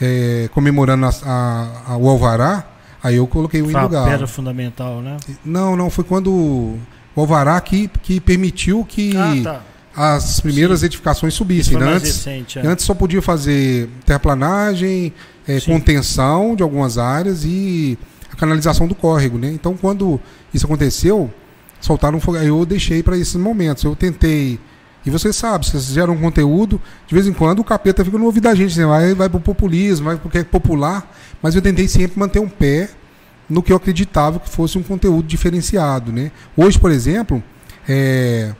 eh, 0.00 0.48
comemorando 0.52 1.06
a, 1.06 1.10
a- 1.24 1.92
a- 1.92 1.96
o 1.96 2.08
Alvará, 2.08 2.66
aí 3.02 3.16
eu 3.16 3.26
coloquei 3.26 3.62
o 3.62 3.70
hino 3.70 3.80
do 3.80 3.88
galo. 3.88 4.10
pedra 4.10 4.26
fundamental, 4.26 5.00
né? 5.00 5.16
Não, 5.44 5.74
não, 5.76 5.88
foi 5.90 6.04
quando 6.04 6.30
o 6.30 6.78
Alvará 7.16 7.58
que, 7.60 7.88
que 8.02 8.20
permitiu 8.20 8.84
que 8.84 9.16
Ah, 9.16 9.34
tá. 9.42 9.60
As 9.96 10.40
primeiras 10.40 10.82
edificações 10.82 11.32
Isso 11.32 11.38
subissem. 11.38 11.78
mais 11.78 11.96
Antes, 11.96 12.16
recente, 12.16 12.58
é. 12.58 12.66
antes 12.66 12.84
só 12.84 12.94
podia 12.94 13.22
fazer 13.22 13.88
terraplanagem, 14.04 15.12
Sim. 15.46 15.60
contenção 15.64 16.54
de 16.54 16.62
algumas 16.62 16.98
áreas 16.98 17.44
e 17.44 17.98
a 18.30 18.36
canalização 18.36 18.86
do 18.86 18.94
córrego, 18.94 19.38
né? 19.38 19.50
Então, 19.50 19.74
quando 19.74 20.20
isso 20.52 20.66
aconteceu, 20.66 21.32
soltaram 21.80 22.18
um 22.18 22.20
fogo. 22.20 22.36
Eu 22.36 22.66
deixei 22.66 23.02
para 23.02 23.16
esses 23.16 23.36
momentos. 23.36 23.84
Eu 23.84 23.96
tentei. 23.96 24.60
E 25.04 25.10
você 25.10 25.32
sabe, 25.32 25.64
se 25.64 25.72
vocês 25.72 25.84
geram 25.84 26.14
um 26.14 26.20
conteúdo, 26.20 26.80
de 27.06 27.14
vez 27.14 27.28
em 27.28 27.32
quando 27.32 27.60
o 27.60 27.64
capeta 27.64 28.04
fica 28.04 28.18
no 28.18 28.24
ouvido 28.24 28.42
da 28.42 28.54
gente, 28.56 28.76
né? 28.76 28.84
vai, 28.84 29.14
vai 29.14 29.28
pro 29.28 29.38
populismo, 29.38 30.06
vai 30.06 30.16
porque 30.16 30.38
é 30.38 30.44
popular, 30.44 31.16
mas 31.40 31.54
eu 31.54 31.62
tentei 31.62 31.86
sempre 31.86 32.18
manter 32.18 32.40
um 32.40 32.48
pé 32.48 32.90
no 33.48 33.62
que 33.62 33.72
eu 33.72 33.76
acreditava 33.76 34.40
que 34.40 34.50
fosse 34.50 34.76
um 34.76 34.82
conteúdo 34.82 35.28
diferenciado, 35.28 36.10
né? 36.10 36.32
Hoje, 36.56 36.76
por 36.76 36.90
exemplo, 36.90 37.40
é, 37.88 38.52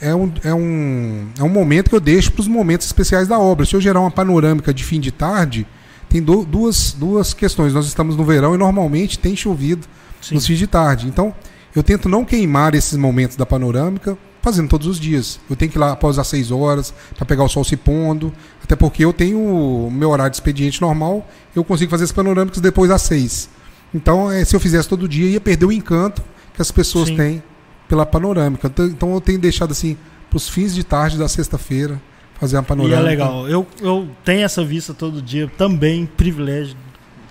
é, 0.00 0.14
um, 0.14 0.32
é, 0.44 0.54
um, 0.54 1.26
é 1.38 1.42
um 1.42 1.48
momento 1.48 1.88
que 1.90 1.96
eu 1.96 2.00
deixo 2.00 2.30
para 2.32 2.40
os 2.40 2.48
momentos 2.48 2.86
especiais 2.86 3.26
da 3.28 3.38
obra. 3.38 3.66
Se 3.66 3.74
eu 3.74 3.80
gerar 3.80 4.00
uma 4.00 4.10
panorâmica 4.10 4.72
de 4.72 4.84
fim 4.84 5.00
de 5.00 5.10
tarde, 5.10 5.66
tem 6.08 6.22
du- 6.22 6.44
duas, 6.44 6.92
duas 6.92 7.34
questões. 7.34 7.72
Nós 7.72 7.86
estamos 7.86 8.16
no 8.16 8.24
verão 8.24 8.54
e 8.54 8.58
normalmente 8.58 9.18
tem 9.18 9.34
chovido 9.34 9.86
Sim. 10.20 10.34
nos 10.36 10.46
fins 10.46 10.58
de 10.58 10.66
tarde. 10.66 11.06
Então, 11.06 11.34
eu 11.74 11.82
tento 11.82 12.08
não 12.08 12.24
queimar 12.24 12.74
esses 12.74 12.96
momentos 12.96 13.36
da 13.36 13.44
panorâmica 13.44 14.16
fazendo 14.40 14.68
todos 14.68 14.86
os 14.86 15.00
dias. 15.00 15.40
Eu 15.50 15.56
tenho 15.56 15.70
que 15.70 15.76
ir 15.76 15.80
lá 15.80 15.90
após 15.92 16.18
as 16.20 16.28
6 16.28 16.52
horas 16.52 16.94
para 17.16 17.26
pegar 17.26 17.42
o 17.42 17.48
sol 17.48 17.64
se 17.64 17.76
pondo, 17.76 18.32
até 18.62 18.76
porque 18.76 19.04
eu 19.04 19.12
tenho 19.12 19.38
o 19.40 19.90
meu 19.90 20.10
horário 20.10 20.30
de 20.30 20.36
expediente 20.36 20.80
normal, 20.80 21.28
eu 21.54 21.64
consigo 21.64 21.90
fazer 21.90 22.04
as 22.04 22.12
panorâmicas 22.12 22.60
depois 22.60 22.88
das 22.88 23.02
6. 23.02 23.48
Então, 23.92 24.30
é, 24.30 24.44
se 24.44 24.54
eu 24.54 24.60
fizesse 24.60 24.88
todo 24.88 25.08
dia, 25.08 25.28
ia 25.28 25.40
perder 25.40 25.66
o 25.66 25.72
encanto 25.72 26.22
que 26.54 26.62
as 26.62 26.70
pessoas 26.70 27.08
Sim. 27.08 27.16
têm 27.16 27.42
pela 27.88 28.04
panorâmica. 28.06 28.66
Então, 28.68 28.86
Então, 28.86 29.14
eu 29.14 29.20
tenho 29.20 29.38
deixado 29.38 29.70
assim 29.72 29.96
para 30.30 30.36
os 30.36 30.48
fins 30.48 30.74
de 30.74 30.82
tarde 30.84 31.16
da 31.18 31.28
sexta-feira 31.28 32.00
fazer 32.38 32.56
uma 32.56 32.62
E 32.62 32.66
panorâmica. 32.66 32.98
é 33.00 33.02
legal. 33.02 33.48
Eu, 33.48 33.66
eu 33.80 34.08
tenho 34.24 34.44
essa 34.44 34.64
vista 34.64 34.92
todo 34.92 35.22
dia, 35.22 35.50
também 35.56 36.04
privilégio 36.06 36.76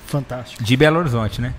fantástico. 0.08 0.64
De 0.64 0.76
Belo 0.78 1.00
Horizonte, 1.00 1.42
né? 1.42 1.54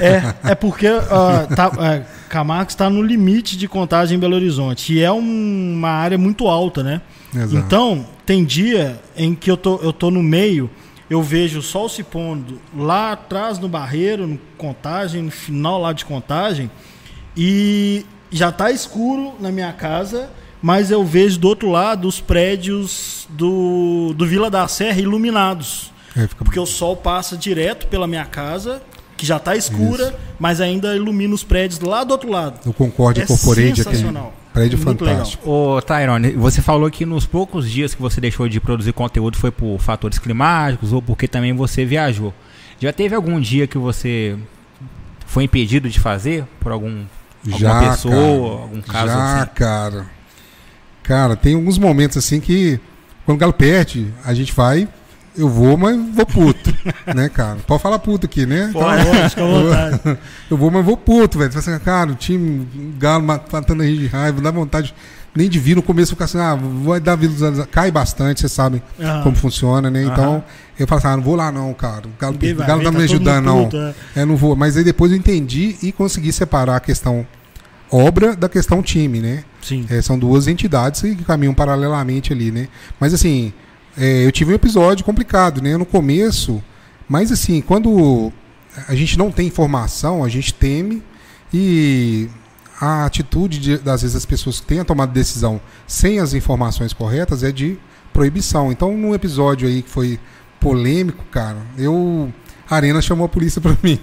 É, 0.00 0.50
é 0.50 0.54
porque 0.54 0.86
ah, 0.86 1.46
tá, 1.54 1.70
é, 1.80 2.02
Camargo 2.28 2.70
está 2.70 2.88
no 2.90 3.02
limite 3.02 3.56
de 3.56 3.68
contagem 3.68 4.16
em 4.16 4.20
Belo 4.20 4.34
Horizonte. 4.34 4.94
E 4.94 5.00
é 5.02 5.12
um- 5.12 5.74
uma 5.76 5.90
área 5.90 6.16
muito 6.18 6.48
alta, 6.48 6.82
né? 6.82 7.00
Exato. 7.34 7.56
Então, 7.56 8.06
tem 8.26 8.44
dia 8.44 9.00
em 9.16 9.34
que 9.34 9.50
eu 9.50 9.56
tô, 9.56 9.76
eu 9.76 9.92
tô 9.92 10.10
no 10.10 10.22
meio, 10.22 10.70
eu 11.08 11.22
vejo 11.22 11.58
o 11.58 11.62
sol 11.62 11.88
se 11.88 12.02
pondo 12.02 12.58
lá 12.76 13.12
atrás 13.12 13.58
no 13.58 13.68
barreiro, 13.68 14.26
no 14.26 14.38
contagem, 14.56 15.22
no 15.22 15.30
final 15.30 15.80
lá 15.80 15.92
de 15.92 16.04
contagem, 16.04 16.70
e 17.36 18.04
já 18.30 18.50
tá 18.52 18.70
escuro 18.70 19.34
na 19.40 19.50
minha 19.50 19.72
casa, 19.72 20.30
mas 20.60 20.90
eu 20.90 21.04
vejo 21.04 21.38
do 21.38 21.48
outro 21.48 21.70
lado 21.70 22.06
os 22.08 22.20
prédios 22.20 23.26
do, 23.30 24.14
do 24.16 24.26
Vila 24.26 24.50
da 24.50 24.66
Serra 24.68 25.00
iluminados. 25.00 25.90
É, 26.16 26.26
fica- 26.26 26.44
Porque 26.44 26.60
o 26.60 26.66
sol 26.66 26.96
passa 26.96 27.36
direto 27.36 27.86
pela 27.86 28.06
minha 28.06 28.24
casa, 28.24 28.82
que 29.16 29.24
já 29.26 29.38
tá 29.38 29.56
escura, 29.56 30.14
mas 30.38 30.60
ainda 30.60 30.94
ilumina 30.96 31.34
os 31.34 31.42
prédios 31.44 31.80
lá 31.80 32.04
do 32.04 32.10
outro 32.12 32.30
lado. 32.30 32.58
O 32.68 32.72
Concórdia 32.72 33.22
É 33.22 33.26
Corporate 33.26 33.60
aqui. 33.72 33.82
sensacional. 33.82 34.32
Prédio 34.52 34.78
Muito 34.84 35.06
fantástico. 35.06 35.48
Ô, 35.50 35.80
Tyrone, 35.80 36.32
você 36.32 36.60
falou 36.60 36.90
que 36.90 37.06
nos 37.06 37.24
poucos 37.24 37.70
dias 37.70 37.94
que 37.94 38.02
você 38.02 38.20
deixou 38.20 38.46
de 38.50 38.60
produzir 38.60 38.92
conteúdo 38.92 39.38
foi 39.38 39.50
por 39.50 39.78
fatores 39.78 40.18
climáticos 40.18 40.92
ou 40.92 41.00
porque 41.00 41.26
também 41.26 41.54
você 41.54 41.86
viajou. 41.86 42.34
Já 42.78 42.92
teve 42.92 43.14
algum 43.14 43.40
dia 43.40 43.66
que 43.66 43.78
você 43.78 44.36
foi 45.24 45.44
impedido 45.44 45.88
de 45.88 45.98
fazer 45.98 46.44
por 46.60 46.70
algum 46.70 47.04
alguma 47.50 47.90
pessoa, 47.90 48.14
cara. 48.14 48.62
algum 48.62 48.80
caso 48.82 49.06
Já, 49.06 49.42
assim? 49.42 49.50
cara. 49.54 50.06
Cara, 51.02 51.36
tem 51.36 51.54
alguns 51.54 51.78
momentos 51.78 52.16
assim 52.16 52.40
que 52.40 52.78
quando 53.24 53.36
o 53.36 53.40
Galo 53.40 53.52
perde, 53.52 54.12
a 54.24 54.34
gente 54.34 54.52
vai, 54.52 54.88
eu 55.36 55.48
vou, 55.48 55.76
mas 55.76 55.96
vou 56.14 56.26
puto, 56.26 56.74
né, 57.14 57.28
cara? 57.28 57.58
Pode 57.66 57.82
falar 57.82 57.98
puto 57.98 58.26
aqui, 58.26 58.46
né? 58.46 58.66
Então, 58.70 58.82
Pode, 58.82 59.30
fica 59.30 59.42
à 59.42 59.46
vontade. 59.46 60.00
eu 60.50 60.56
vou, 60.56 60.70
mas 60.70 60.84
vou 60.84 60.96
puto, 60.96 61.38
velho. 61.38 61.50
Você 61.50 61.60
fala 61.60 61.76
assim, 61.76 61.84
cara, 61.84 62.10
o 62.10 62.14
time, 62.14 62.68
o 62.74 62.98
Galo 62.98 63.24
matando 63.24 63.82
a 63.82 63.86
gente 63.86 63.98
de 63.98 64.06
raiva, 64.06 64.40
dá 64.40 64.50
vontade 64.50 64.94
nem 65.34 65.48
de 65.48 65.58
vir 65.58 65.76
no 65.76 65.82
começo, 65.82 66.12
ficar 66.12 66.26
assim, 66.26 66.38
ah, 66.38 66.54
vai 66.54 67.00
dar 67.00 67.16
vida, 67.16 67.66
cai 67.70 67.90
bastante, 67.90 68.40
vocês 68.40 68.52
sabem 68.52 68.82
como 69.22 69.34
funciona, 69.34 69.90
né? 69.90 70.04
Então, 70.04 70.44
eu 70.78 70.86
falo 70.86 70.98
assim, 70.98 71.08
ah, 71.08 71.16
não 71.16 71.22
vou 71.22 71.36
lá 71.36 71.50
não, 71.50 71.72
cara. 71.72 72.06
O 72.06 72.10
Galo, 72.18 72.34
Ninguém 72.34 72.52
o 72.52 72.56
vai 72.56 72.66
Galo 72.66 72.82
tá 72.82 72.92
tá 72.92 72.98
me 72.98 73.04
ajudando, 73.04 73.44
não. 73.44 73.64
puto, 73.64 73.76
é. 73.76 73.94
É, 74.16 74.24
não 74.24 74.36
vou. 74.36 74.54
Mas 74.54 74.76
aí 74.76 74.84
depois 74.84 75.10
eu 75.10 75.16
entendi 75.16 75.76
e 75.82 75.90
consegui 75.90 76.32
separar 76.32 76.76
a 76.76 76.80
questão 76.80 77.26
obra 77.90 78.34
da 78.34 78.48
questão 78.48 78.82
time, 78.82 79.20
né? 79.20 79.44
Sim. 79.60 79.86
É, 79.90 80.00
são 80.00 80.18
duas 80.18 80.48
entidades 80.48 81.02
que 81.02 81.24
caminham 81.24 81.54
paralelamente 81.54 82.32
ali, 82.32 82.50
né? 82.50 82.68
Mas 82.98 83.12
assim, 83.12 83.52
é, 83.96 84.26
eu 84.26 84.32
tive 84.32 84.52
um 84.52 84.54
episódio 84.54 85.04
complicado, 85.04 85.62
né? 85.62 85.76
No 85.76 85.84
começo, 85.84 86.62
mas 87.08 87.30
assim, 87.30 87.60
quando 87.60 88.32
a 88.88 88.94
gente 88.94 89.18
não 89.18 89.30
tem 89.30 89.46
informação, 89.46 90.24
a 90.24 90.28
gente 90.28 90.54
teme 90.54 91.02
e 91.52 92.28
a 92.84 93.04
atitude 93.04 93.60
de, 93.60 93.78
das 93.78 94.02
vezes 94.02 94.16
as 94.16 94.26
pessoas 94.26 94.58
que 94.58 94.66
têm 94.66 94.82
tomada 94.82 95.12
de 95.12 95.14
decisão 95.20 95.60
sem 95.86 96.18
as 96.18 96.34
informações 96.34 96.92
corretas 96.92 97.44
é 97.44 97.52
de 97.52 97.78
proibição. 98.12 98.72
Então, 98.72 98.98
num 98.98 99.14
episódio 99.14 99.68
aí 99.68 99.82
que 99.82 99.88
foi 99.88 100.18
polêmico, 100.58 101.24
cara, 101.30 101.58
eu 101.78 102.32
a 102.68 102.74
Arena 102.74 103.00
chamou 103.00 103.26
a 103.26 103.28
polícia 103.28 103.60
pra 103.60 103.76
mim. 103.84 104.00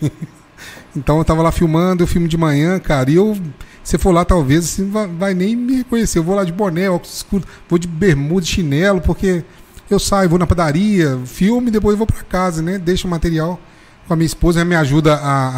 Então 0.96 1.18
eu 1.18 1.26
tava 1.26 1.42
lá 1.42 1.52
filmando, 1.52 2.04
eu 2.04 2.08
filmo 2.08 2.26
de 2.26 2.38
manhã, 2.38 2.80
cara, 2.80 3.12
e 3.12 3.16
eu. 3.16 3.38
Se 3.84 3.98
for 3.98 4.12
lá, 4.12 4.24
talvez, 4.24 4.64
assim, 4.64 4.90
vai, 4.90 5.08
vai 5.08 5.34
nem 5.34 5.58
me 5.58 5.78
reconhecer. 5.78 6.20
Eu 6.20 6.24
vou 6.24 6.36
lá 6.36 6.46
de 6.46 6.54
boné, 6.54 6.90
óculos 6.90 7.18
escuros, 7.18 7.48
vou 7.68 7.78
de 7.78 7.88
bermuda, 7.88 8.46
chinelo, 8.46 9.02
porque 9.02 9.44
eu 9.90 10.00
saio, 10.00 10.30
vou 10.30 10.40
na 10.40 10.48
padaria, 10.48 11.20
filme 11.26 11.70
depois 11.70 11.98
vou 11.98 12.08
pra 12.08 12.24
casa, 12.24 12.62
né? 12.62 12.78
Deixo 12.78 13.08
o 13.08 13.12
material 13.12 13.60
com 14.08 14.14
a 14.14 14.16
minha 14.16 14.26
esposa, 14.26 14.60
ela 14.62 14.70
me 14.70 14.76
ajuda 14.76 15.16
a, 15.16 15.50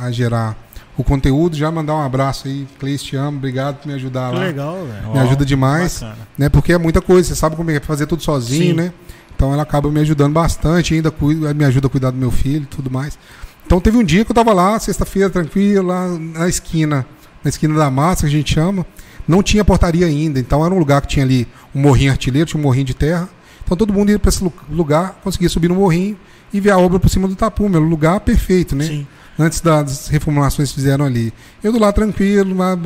a, 0.00 0.04
a 0.04 0.10
gerar 0.12 0.56
o 0.98 1.04
conteúdo. 1.04 1.56
Já 1.56 1.70
mandar 1.70 1.94
um 1.94 2.02
abraço 2.02 2.46
aí, 2.48 2.66
Cleis, 2.78 3.02
te 3.02 3.16
amo, 3.16 3.38
obrigado 3.38 3.76
por 3.76 3.88
me 3.88 3.94
ajudar 3.94 4.30
Que 4.32 4.36
lá. 4.38 4.44
legal, 4.44 4.76
velho. 4.84 5.12
Me 5.12 5.18
ajuda 5.20 5.44
demais 5.46 6.00
Bacana. 6.00 6.18
né? 6.36 6.48
Porque 6.50 6.72
é 6.72 6.78
muita 6.78 7.00
coisa, 7.00 7.28
você 7.28 7.34
sabe 7.34 7.56
como 7.56 7.70
é 7.70 7.80
fazer 7.80 8.06
tudo 8.06 8.22
sozinho, 8.22 8.70
Sim. 8.70 8.72
né? 8.74 8.92
Então 9.34 9.52
ela 9.52 9.62
acaba 9.62 9.88
me 9.90 10.00
ajudando 10.00 10.32
bastante, 10.32 10.94
ainda 10.94 11.10
cuida, 11.10 11.54
me 11.54 11.64
ajuda 11.64 11.86
a 11.86 11.90
cuidar 11.90 12.10
do 12.10 12.16
meu 12.16 12.30
filho 12.30 12.64
e 12.64 12.66
tudo 12.66 12.90
mais. 12.90 13.16
Então 13.64 13.80
teve 13.80 13.96
um 13.96 14.02
dia 14.02 14.24
que 14.24 14.30
eu 14.30 14.34
tava 14.34 14.52
lá, 14.52 14.78
sexta-feira, 14.80 15.30
tranquilo, 15.30 15.86
lá 15.86 16.08
na 16.08 16.48
esquina, 16.48 17.06
na 17.44 17.48
esquina 17.48 17.74
da 17.78 17.88
massa, 17.90 18.22
que 18.22 18.26
a 18.26 18.30
gente 18.30 18.52
chama. 18.54 18.84
Não 19.28 19.42
tinha 19.42 19.64
portaria 19.64 20.06
ainda, 20.06 20.40
então 20.40 20.64
era 20.64 20.74
um 20.74 20.78
lugar 20.78 21.02
que 21.02 21.06
tinha 21.08 21.24
ali 21.24 21.46
um 21.74 21.80
morrinho 21.82 22.10
artilheiro, 22.10 22.48
tinha 22.48 22.58
um 22.58 22.62
morrinho 22.62 22.86
de 22.86 22.94
terra. 22.94 23.28
Então 23.62 23.76
todo 23.76 23.92
mundo 23.92 24.10
ia 24.10 24.18
para 24.18 24.30
esse 24.30 24.42
lu- 24.42 24.52
lugar, 24.70 25.20
conseguia 25.22 25.48
subir 25.50 25.68
no 25.68 25.74
morrinho 25.74 26.16
e 26.52 26.60
ver 26.60 26.70
a 26.70 26.78
obra 26.78 26.98
por 26.98 27.08
cima 27.08 27.28
do 27.28 27.36
tapume. 27.36 27.76
Um 27.76 27.80
lugar 27.88 28.20
perfeito, 28.20 28.74
né? 28.76 28.84
Sim. 28.86 29.06
antes 29.38 29.60
das 29.60 30.08
reformulações 30.08 30.70
que 30.70 30.74
fizeram 30.76 31.04
ali. 31.04 31.32
Eu 31.62 31.72
do 31.72 31.78
lado 31.78 31.94
tranquilo, 31.94 32.56
lá, 32.56 32.76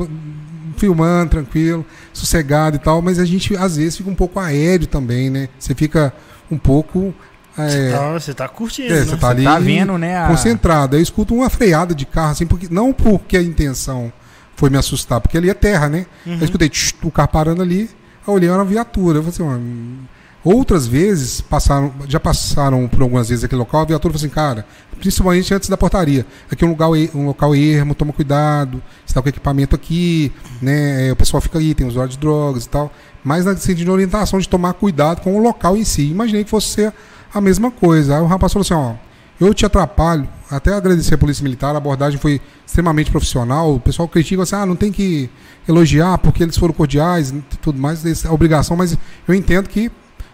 filmando, 0.77 1.31
tranquilo, 1.31 1.85
sossegado 2.13 2.75
e 2.75 2.79
tal, 2.79 3.01
mas 3.01 3.19
a 3.19 3.25
gente 3.25 3.55
às 3.57 3.77
vezes 3.77 3.97
fica 3.97 4.09
um 4.09 4.15
pouco 4.15 4.39
aéreo 4.39 4.87
também, 4.87 5.29
né? 5.29 5.49
Você 5.57 5.73
fica 5.73 6.13
um 6.51 6.57
pouco. 6.57 7.13
Você, 7.55 7.77
É, 7.77 7.91
tá, 7.91 8.11
você 8.13 8.33
tá 8.33 8.47
curtindo, 8.47 8.93
é, 8.93 8.99
né? 8.99 9.05
você 9.05 9.17
tá 9.17 9.29
ali 9.29 9.43
Tá 9.43 9.59
vendo, 9.59 9.97
né? 9.97 10.17
a- 10.17 10.27
concentrado. 10.27 10.95
Eu 10.95 11.01
escuto 11.01 11.35
uma 11.35 11.49
freada 11.49 11.93
de 11.93 12.05
carro, 12.05 12.31
assim, 12.31 12.45
porque, 12.47 12.67
não 12.69 12.91
porque 12.93 13.37
a 13.37 13.41
intenção 13.43 14.11
foi 14.55 14.69
me 14.69 14.77
assustar, 14.77 15.21
porque 15.21 15.37
ali 15.37 15.49
é 15.49 15.53
terra, 15.53 15.87
né? 15.89 16.05
Uhum. 16.25 16.37
Eu 16.39 16.43
escutei 16.45 16.69
tch, 16.69 16.93
o 17.03 17.11
carro 17.11 17.29
parando 17.29 17.61
ali, 17.61 17.89
eu 18.27 18.33
olhei, 18.33 18.49
era 18.49 18.57
uma 18.57 18.65
viatura. 18.65 19.19
Eu 19.19 19.23
falei 19.23 19.33
assim, 19.35 19.43
"Mano, 19.43 19.99
outras 20.43 20.85
vezes, 20.85 21.39
passaram, 21.41 21.93
já 22.07 22.19
passaram 22.19 22.87
por 22.87 23.01
algumas 23.01 23.29
vezes 23.29 23.43
aquele 23.43 23.59
local, 23.59 23.81
a 23.81 23.85
viatura 23.85 24.13
falou 24.13 24.25
assim, 24.25 24.33
cara, 24.33 24.65
principalmente 24.99 25.53
antes 25.53 25.69
da 25.69 25.77
portaria, 25.77 26.25
aqui 26.51 26.63
é 26.63 26.67
um 26.67 26.95
e- 26.95 27.09
um 27.15 27.27
local 27.27 27.55
ermo, 27.55 27.95
toma 27.95 28.11
cuidado, 28.11 28.81
está 29.05 29.21
com 29.21 29.29
equipamento 29.29 29.75
aqui, 29.75 30.31
né? 30.61 31.07
é, 31.07 31.11
O 31.11 31.15
pessoal 31.15 31.39
fica 31.41 31.59
aí, 31.59 31.73
tem 31.73 31.87
usuário 31.87 32.11
de 32.11 32.17
drogas 32.17 32.65
e 32.65 32.69
tal. 32.69 32.91
Mas 33.23 33.45
na 33.45 33.55
sentido 33.55 33.85
de 33.85 33.91
orientação 33.91 34.39
de 34.39 34.49
tomar 34.49 34.73
cuidado 34.73 35.21
com 35.21 35.37
o 35.37 35.41
local 35.41 35.77
em 35.77 35.85
si. 35.85 36.09
Imaginei 36.09 36.43
que 36.43 36.49
fosse 36.49 36.67
ser 36.67 36.93
a 37.33 37.39
mesma 37.39 37.71
coisa. 37.71 38.17
Aí 38.17 38.21
o 38.21 38.25
rapaz 38.25 38.51
falou 38.51 38.63
assim, 38.63 38.73
ó, 38.73 38.93
eu 39.39 39.53
te 39.53 39.65
atrapalho. 39.65 40.27
Até 40.51 40.73
agradecer 40.73 41.15
a 41.15 41.17
Polícia 41.17 41.41
Militar, 41.43 41.73
a 41.73 41.77
abordagem 41.77 42.19
foi 42.19 42.41
extremamente 42.65 43.09
profissional. 43.09 43.75
O 43.75 43.79
pessoal 43.79 44.07
critica 44.09 44.43
assim, 44.43 44.55
ah, 44.55 44.65
não 44.65 44.75
tem 44.75 44.91
que 44.91 45.29
elogiar 45.67 46.17
porque 46.17 46.43
eles 46.43 46.57
foram 46.57 46.73
cordiais 46.73 47.33
tudo 47.61 47.79
mais, 47.79 48.25
é 48.25 48.29
obrigação, 48.29 48.75
mas 48.75 48.97
eu 49.27 49.33
entendo 49.33 49.69
que 49.69 49.89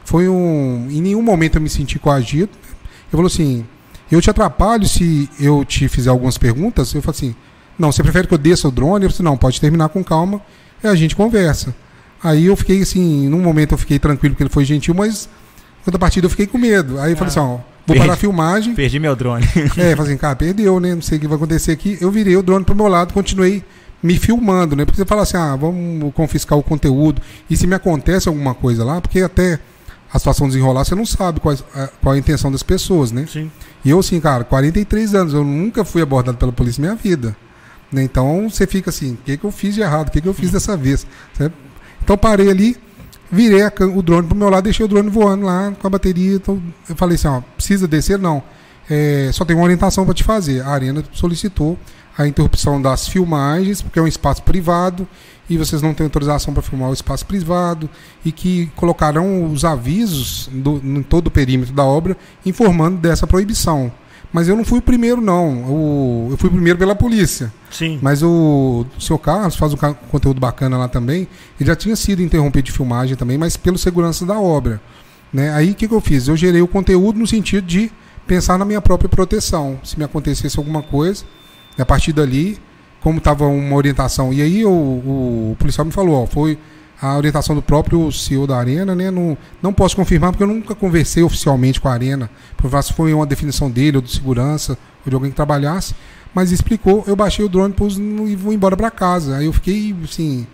foi 0.10 0.28
um. 0.28 0.88
Em 0.90 1.02
nenhum 1.02 1.22
momento 1.22 1.58
eu 1.58 1.62
me 1.62 1.70
senti 1.70 2.00
coagido. 2.00 2.50
Eu 3.12 3.18
falo 3.18 3.28
assim, 3.28 3.64
eu 4.12 4.20
te 4.20 4.28
atrapalho 4.28 4.88
se 4.88 5.30
eu 5.40 5.64
te 5.64 5.88
fizer 5.88 6.10
algumas 6.10 6.36
perguntas. 6.36 6.92
Eu 6.96 7.02
falo 7.04 7.16
assim, 7.16 7.36
não, 7.78 7.92
você 7.92 8.02
prefere 8.02 8.28
que 8.28 8.34
eu 8.34 8.38
desça 8.40 8.68
o 8.68 8.72
drone? 8.72 9.06
Eu 9.06 9.12
falei, 9.12 9.32
não, 9.32 9.38
pode 9.38 9.62
terminar 9.62 9.90
com 9.90 10.04
calma 10.04 10.42
e 10.84 10.88
a 10.88 10.96
gente 10.96 11.16
conversa. 11.16 11.76
Aí 12.24 12.48
eu 12.48 12.56
fiquei 12.56 12.82
assim, 12.82 13.30
num 13.30 13.40
momento 13.40 13.74
eu 13.74 13.78
fiquei 13.78 14.00
tranquilo 14.00 14.34
porque 14.34 14.44
ele 14.44 14.50
foi 14.50 14.66
gentil, 14.66 14.96
mas 14.96 15.30
outra 15.86 16.00
partida 16.00 16.26
eu 16.26 16.30
fiquei 16.32 16.48
com 16.48 16.58
medo. 16.58 17.00
Aí 17.00 17.12
eu 17.12 17.16
falei 17.16 17.30
assim, 17.30 17.40
ó, 17.40 17.60
vou 17.86 17.96
parar 17.96 18.14
a 18.14 18.18
filmagem. 18.18 18.74
Perdi 18.74 19.00
meu 19.00 19.16
drone. 19.16 19.46
É, 19.78 19.96
falei 19.96 20.12
assim, 20.12 20.18
cara, 20.18 20.36
perdeu, 20.36 20.80
né? 20.80 20.96
Não 20.96 21.04
sei 21.04 21.20
o 21.20 21.22
que 21.22 21.28
vai 21.28 21.38
acontecer 21.38 21.72
aqui. 21.72 22.00
Eu 22.02 22.10
virei 22.10 22.36
o 22.36 22.42
drone 22.42 22.66
pro 22.66 22.76
meu 22.76 22.88
lado, 22.88 23.14
continuei 23.14 23.64
me 24.02 24.18
filmando, 24.18 24.76
né? 24.76 24.86
Porque 24.86 24.98
você 24.98 25.06
fala 25.06 25.22
assim, 25.22 25.38
ah, 25.38 25.56
vamos 25.56 26.12
confiscar 26.16 26.58
o 26.58 26.64
conteúdo. 26.64 27.22
E 27.48 27.56
se 27.56 27.68
me 27.68 27.76
acontece 27.76 28.28
alguma 28.28 28.56
coisa 28.56 28.84
lá, 28.84 29.00
porque 29.00 29.22
até 29.22 29.60
a 30.12 30.18
situação 30.20 30.48
desenrolar, 30.48 30.84
você 30.86 30.96
não 30.96 31.06
sabe 31.06 31.40
qual, 31.40 31.56
a- 31.76 31.88
qual 32.02 32.16
a 32.16 32.18
intenção 32.18 32.52
das 32.52 32.64
pessoas, 32.64 33.12
né? 33.12 33.26
Sim. 33.32 33.52
E 33.86 33.90
eu, 33.90 34.00
assim, 34.00 34.20
cara, 34.20 34.44
43 34.44 35.14
anos, 35.16 35.34
eu 35.34 35.44
nunca 35.44 35.86
fui 35.86 36.02
abordado 36.02 36.38
pela 36.38 36.52
polícia 36.52 36.82
na 36.82 36.90
minha 36.90 37.02
vida. 37.02 37.36
Né? 37.92 38.04
Então 38.04 38.50
você 38.50 38.68
fica 38.68 38.90
assim, 38.90 39.14
o 39.14 39.18
que, 39.18 39.38
que 39.38 39.44
eu 39.44 39.52
fiz 39.52 39.76
de 39.76 39.82
errado? 39.82 40.08
O 40.10 40.12
que, 40.12 40.22
que 40.22 40.28
eu 40.28 40.34
fiz 40.34 40.52
dessa 40.52 40.76
vez? 40.78 41.06
Certo? 41.38 41.54
Então 42.04 42.18
parei 42.18 42.50
ali, 42.50 42.78
virei 43.32 43.64
a 43.64 43.72
o 43.96 44.02
drone 44.02 44.28
pro 44.28 44.36
meu 44.38 44.50
lado, 44.50 44.64
deixei 44.64 44.86
o 44.86 44.90
drone 44.90 45.10
voando 45.10 45.46
lá 45.46 45.72
com 45.80 45.88
a 45.88 45.90
bateria. 45.90 46.36
Então, 46.36 46.62
eu 46.88 46.96
falei 46.96 47.16
assim, 47.16 47.28
ó, 47.28 47.42
precisa 47.56 47.88
descer? 47.88 48.18
Não. 48.20 48.44
É, 48.90 49.30
só 49.34 49.46
tem 49.46 49.56
uma 49.56 49.64
orientação 49.64 50.06
para 50.06 50.14
te 50.14 50.24
fazer. 50.24 50.62
A 50.62 50.70
Arena 50.70 51.04
solicitou 51.14 51.78
a 52.18 52.28
interrupção 52.28 52.82
das 52.82 53.08
filmagens, 53.08 53.82
porque 53.82 53.98
é 54.00 54.02
um 54.02 54.08
espaço 54.08 54.42
privado 54.44 55.08
e 55.50 55.58
vocês 55.58 55.82
não 55.82 55.94
têm 55.94 56.06
autorização 56.06 56.54
para 56.54 56.62
filmar 56.62 56.90
o 56.90 56.94
espaço 56.94 57.26
privado 57.26 57.90
e 58.24 58.32
que 58.32 58.68
colocarão 58.76 59.52
os 59.52 59.66
avisos 59.66 60.50
do, 60.54 60.82
em 60.84 61.02
todo 61.02 61.28
o 61.28 61.32
perímetro 61.32 61.74
da 61.74 61.84
obra 61.84 62.16
informando 62.46 62.98
dessa 62.98 63.26
proibição. 63.26 63.92
Mas 64.32 64.48
eu 64.48 64.56
não 64.56 64.64
fui 64.64 64.78
o 64.78 64.82
primeiro, 64.82 65.20
não. 65.20 65.64
O, 65.64 66.28
eu 66.30 66.38
fui 66.38 66.50
o 66.50 66.54
primeiro 66.54 66.78
pela 66.78 66.96
polícia. 66.96 67.52
Sim. 67.72 67.98
Mas 68.00 68.22
o, 68.22 68.86
o 68.96 69.02
seu 69.02 69.18
Carlos 69.18 69.56
faz 69.56 69.74
um 69.74 69.78
conteúdo 70.12 70.40
bacana 70.40 70.78
lá 70.78 70.88
também. 70.88 71.28
Ele 71.60 71.68
já 71.68 71.76
tinha 71.76 71.96
sido 71.96 72.22
interrompido 72.22 72.68
de 72.68 72.72
filmagem 72.72 73.16
também, 73.16 73.38
mas 73.38 73.58
pelo 73.58 73.78
segurança 73.78 74.26
da 74.28 74.40
obra. 74.40 74.80
Né? 75.34 75.52
Aí 75.54 75.72
o 75.72 75.76
que, 75.76 75.88
que 75.88 75.94
eu 75.94 76.02
fiz? 76.02 76.28
Eu 76.28 76.38
gerei 76.38 76.62
o 76.62 76.68
conteúdo 76.68 77.18
no 77.18 77.26
sentido 77.26 77.66
de 77.66 77.92
pensar 78.28 78.60
na 78.60 78.66
minha 78.66 78.82
própria 78.82 79.10
proteção. 79.10 79.80
Se 79.84 79.98
me 79.98 80.04
acontecesse 80.04 80.60
alguma 80.60 80.84
coisa, 80.84 81.26
a 81.78 81.86
partir 81.86 82.14
dali, 82.14 82.60
como 83.02 83.18
estava 83.18 83.46
uma 83.46 83.76
orientação. 83.76 84.34
E 84.34 84.42
aí 84.42 84.66
o, 84.66 84.70
o, 84.70 85.56
policial 85.58 85.86
me 85.86 85.92
falou, 85.92 86.24
ó, 86.24 86.26
foi 86.26 86.58
a 87.02 87.16
orientação 87.16 87.56
do 87.56 87.62
próprio 87.62 88.12
CEO 88.12 88.46
da 88.46 88.58
Arena, 88.58 88.94
né? 88.94 89.10
Não, 89.10 89.38
não 89.62 89.74
posso 89.74 89.96
confirmar 89.96 90.32
porque 90.32 90.44
eu 90.44 90.48
nunca 90.48 90.76
conversei 90.76 91.24
oficialmente 91.24 91.80
com 91.80 91.88
a 91.88 91.94
Arena, 91.94 92.30
para 92.58 92.70
ver 92.70 92.84
se 92.84 92.94
foi 92.94 93.14
uma 93.14 93.26
definição 93.26 93.72
dele 93.72 93.98
ou 93.98 94.04
de 94.04 94.12
segurança 94.12 94.78
ou 95.06 95.10
de 95.10 95.16
alguém 95.16 95.32
que 95.32 95.36
trabalhasse, 95.36 95.96
mas 96.34 96.52
explicou, 96.52 97.04
eu 97.08 97.16
baixei 97.16 97.44
o 97.44 97.50
drone 97.50 97.74
pus 97.74 97.98
e 97.98 98.36
vou 98.36 98.54
embora 98.54 98.76
para 98.76 98.92
casa. 98.92 99.38
Aí 99.38 99.46
eu 99.46 99.54
fiquei 99.54 99.96
assim, 100.04 100.46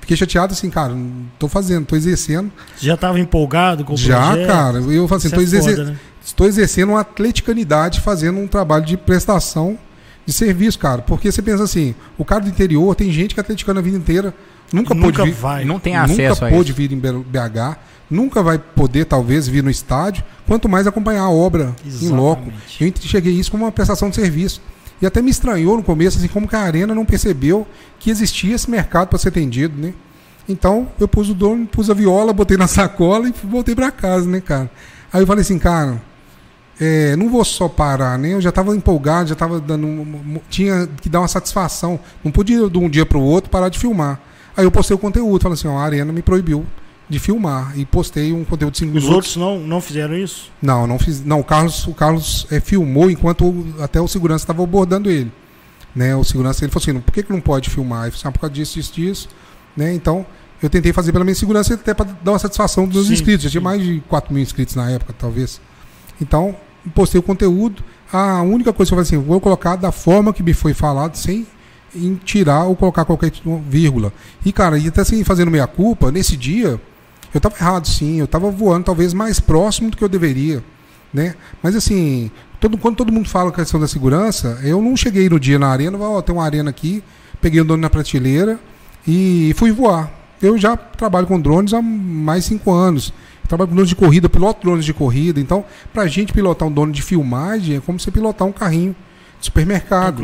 fiquei 0.00 0.16
chateado 0.16 0.52
assim, 0.52 0.68
cara, 0.68 0.94
tô 1.38 1.48
fazendo, 1.48 1.86
tô 1.86 1.94
exercendo. 1.94 2.50
Você 2.76 2.86
já 2.86 2.94
estava 2.94 3.20
empolgado 3.20 3.84
com 3.84 3.94
o 3.94 3.96
Já, 3.96 4.32
projeto? 4.32 4.46
cara, 4.48 4.78
eu 4.78 5.06
falo 5.06 5.18
assim, 5.18 5.28
Isso 5.28 5.36
tô 5.36 5.40
é 5.40 5.44
exercendo 5.44 5.76
foda, 5.76 5.90
né? 5.92 5.98
estou 6.24 6.46
exercendo 6.48 6.90
uma 6.90 7.00
atleticanidade 7.00 8.00
fazendo 8.00 8.40
um 8.40 8.48
trabalho 8.48 8.84
de 8.84 8.96
prestação 8.96 9.78
de 10.24 10.32
serviço, 10.32 10.78
cara. 10.78 11.02
Porque 11.02 11.30
você 11.30 11.42
pensa 11.42 11.64
assim, 11.64 11.94
o 12.16 12.24
cara 12.24 12.40
do 12.42 12.48
interior, 12.48 12.94
tem 12.94 13.10
gente 13.10 13.34
que 13.34 13.40
é 13.40 13.42
atleticana 13.42 13.80
a 13.80 13.82
vida 13.82 13.96
inteira, 13.96 14.34
nunca, 14.72 14.94
Nunca 14.94 15.18
pôde 15.18 15.30
vir, 15.30 15.34
vai. 15.34 15.64
Não 15.64 15.78
tem 15.78 15.94
nunca 15.94 16.12
acesso 16.12 16.44
a 16.44 16.48
pôde 16.48 16.70
isso. 16.70 16.76
vir 16.76 16.92
em 16.92 16.98
BH, 16.98 17.76
nunca 18.10 18.42
vai 18.42 18.58
poder 18.58 19.06
talvez 19.06 19.48
vir 19.48 19.62
no 19.62 19.70
estádio, 19.70 20.22
quanto 20.46 20.68
mais 20.68 20.86
acompanhar 20.86 21.22
a 21.22 21.30
obra 21.30 21.74
em 21.84 22.08
loco. 22.08 22.42
Exatamente. 22.42 22.84
Eu 22.84 22.88
enxerguei 22.88 23.32
isso 23.32 23.50
como 23.50 23.64
uma 23.64 23.72
prestação 23.72 24.10
de 24.10 24.16
serviço. 24.16 24.60
E 25.00 25.06
até 25.06 25.20
me 25.20 25.30
estranhou 25.30 25.76
no 25.76 25.82
começo, 25.82 26.18
assim, 26.18 26.28
como 26.28 26.46
que 26.46 26.54
a 26.54 26.60
Arena 26.60 26.94
não 26.94 27.04
percebeu 27.04 27.66
que 27.98 28.08
existia 28.08 28.54
esse 28.54 28.70
mercado 28.70 29.08
para 29.08 29.18
ser 29.18 29.28
atendido, 29.30 29.76
né? 29.76 29.92
Então, 30.48 30.88
eu 30.98 31.08
pus 31.08 31.28
o 31.28 31.34
dono, 31.34 31.66
pus 31.66 31.90
a 31.90 31.94
viola, 31.94 32.32
botei 32.32 32.56
na 32.56 32.66
sacola 32.68 33.28
e 33.28 33.34
voltei 33.44 33.74
para 33.74 33.90
casa, 33.90 34.28
né, 34.28 34.40
cara? 34.40 34.70
Aí 35.12 35.20
eu 35.22 35.26
falei 35.26 35.42
assim, 35.42 35.58
cara, 35.58 36.00
é, 36.84 37.14
não 37.16 37.28
vou 37.30 37.44
só 37.44 37.68
parar, 37.68 38.18
né? 38.18 38.32
Eu 38.34 38.40
já 38.40 38.48
estava 38.48 38.74
empolgado, 38.74 39.28
já 39.28 39.34
estava 39.34 39.60
dando. 39.60 40.04
Tinha 40.50 40.88
que 41.00 41.08
dar 41.08 41.20
uma 41.20 41.28
satisfação. 41.28 42.00
Não 42.24 42.32
podia 42.32 42.68
de 42.68 42.78
um 42.78 42.88
dia 42.88 43.06
para 43.06 43.18
o 43.18 43.22
outro 43.22 43.50
parar 43.50 43.68
de 43.68 43.78
filmar. 43.78 44.20
Aí 44.56 44.64
eu 44.64 44.70
postei 44.70 44.94
o 44.94 44.98
conteúdo, 44.98 45.40
falei 45.42 45.54
assim, 45.54 45.68
ó, 45.68 45.78
a 45.78 45.82
Arena 45.84 46.12
me 46.12 46.22
proibiu 46.22 46.66
de 47.08 47.18
filmar. 47.18 47.72
E 47.78 47.84
postei 47.86 48.32
um 48.32 48.44
conteúdo 48.44 48.72
de 48.72 48.78
5 48.78 48.88
Os 48.88 48.94
minutos. 49.04 49.14
outros 49.14 49.36
não, 49.36 49.60
não 49.60 49.80
fizeram 49.80 50.14
isso? 50.16 50.50
Não, 50.60 50.86
não 50.86 50.98
fiz. 50.98 51.24
Não, 51.24 51.40
o 51.40 51.44
Carlos, 51.44 51.86
o 51.86 51.94
Carlos 51.94 52.46
é, 52.50 52.58
filmou 52.58 53.10
enquanto 53.10 53.44
o- 53.46 53.74
até 53.80 54.00
o 54.00 54.08
segurança 54.08 54.42
estava 54.44 54.62
abordando 54.62 55.08
ele. 55.10 55.30
Né? 55.94 56.16
O 56.16 56.24
segurança 56.24 56.64
ele 56.64 56.72
falou 56.72 56.82
assim: 56.82 57.00
por 57.00 57.12
que, 57.12 57.22
que 57.22 57.32
não 57.32 57.40
pode 57.40 57.70
filmar? 57.70 58.02
Ele 58.04 58.10
falou 58.10 58.20
assim, 58.20 58.28
ah, 58.28 58.32
por 58.32 58.40
causa 58.40 58.54
disso, 58.54 58.74
disso, 58.74 58.92
disso. 58.94 59.28
Né? 59.76 59.94
Então, 59.94 60.26
eu 60.62 60.68
tentei 60.70 60.92
fazer 60.92 61.12
pela 61.12 61.24
minha 61.24 61.34
segurança 61.34 61.74
até 61.74 61.94
para 61.94 62.06
dar 62.24 62.32
uma 62.32 62.38
satisfação 62.38 62.86
dos 62.88 63.06
Sim, 63.06 63.12
inscritos. 63.12 63.44
Já 63.44 63.50
tinha 63.50 63.60
mais 63.60 63.82
de 63.82 64.00
4 64.08 64.32
mil 64.34 64.42
inscritos 64.42 64.74
na 64.74 64.90
época, 64.90 65.14
talvez. 65.18 65.60
Então, 66.20 66.54
postei 66.94 67.18
o 67.18 67.22
conteúdo. 67.22 67.82
A 68.12 68.42
única 68.42 68.72
coisa 68.72 68.90
que 68.90 68.94
eu 68.94 69.04
falei 69.04 69.20
assim, 69.20 69.26
vou 69.26 69.40
colocar 69.40 69.76
da 69.76 69.92
forma 69.92 70.32
que 70.32 70.42
me 70.42 70.52
foi 70.52 70.74
falado, 70.74 71.16
sem 71.16 71.46
em 71.94 72.14
tirar 72.14 72.64
ou 72.64 72.74
colocar 72.74 73.04
qualquer 73.04 73.32
vírgula. 73.68 74.12
E, 74.44 74.52
cara, 74.52 74.78
e 74.78 74.88
até 74.88 75.02
assim, 75.02 75.22
fazendo 75.24 75.50
meia 75.50 75.66
culpa, 75.66 76.10
nesse 76.10 76.36
dia, 76.36 76.80
eu 77.32 77.38
estava 77.38 77.54
errado, 77.56 77.86
sim. 77.86 78.18
Eu 78.18 78.24
estava 78.24 78.50
voando 78.50 78.84
talvez 78.84 79.12
mais 79.12 79.40
próximo 79.40 79.90
do 79.90 79.96
que 79.96 80.04
eu 80.04 80.08
deveria. 80.08 80.62
Né? 81.12 81.34
Mas 81.62 81.76
assim, 81.76 82.30
todo, 82.58 82.78
quando 82.78 82.96
todo 82.96 83.12
mundo 83.12 83.28
fala 83.28 83.50
a 83.50 83.52
questão 83.52 83.78
da 83.78 83.86
segurança, 83.86 84.58
eu 84.62 84.80
não 84.80 84.96
cheguei 84.96 85.28
no 85.28 85.38
dia 85.38 85.58
na 85.58 85.68
arena, 85.68 85.98
ó, 85.98 86.22
tem 86.22 86.34
uma 86.34 86.44
arena 86.44 86.70
aqui, 86.70 87.04
peguei 87.40 87.60
o 87.60 87.64
drone 87.64 87.82
na 87.82 87.90
prateleira 87.90 88.58
e 89.06 89.52
fui 89.56 89.72
voar. 89.72 90.10
Eu 90.40 90.56
já 90.58 90.76
trabalho 90.76 91.26
com 91.26 91.40
drones 91.40 91.74
há 91.74 91.82
mais 91.82 92.44
cinco 92.44 92.72
anos. 92.72 93.12
Trabalho 93.52 93.68
com 93.68 93.74
drones 93.74 93.90
de 93.90 93.96
corrida, 93.96 94.28
piloto 94.30 94.62
drones 94.62 94.84
de 94.86 94.94
corrida. 94.94 95.38
Então, 95.38 95.62
pra 95.92 96.06
gente 96.06 96.32
pilotar 96.32 96.66
um 96.66 96.72
drone 96.72 96.90
de 96.90 97.02
filmagem 97.02 97.76
é 97.76 97.80
como 97.80 98.00
você 98.00 98.10
pilotar 98.10 98.48
um 98.48 98.52
carrinho 98.52 98.96
de 99.38 99.44
supermercado. 99.44 100.22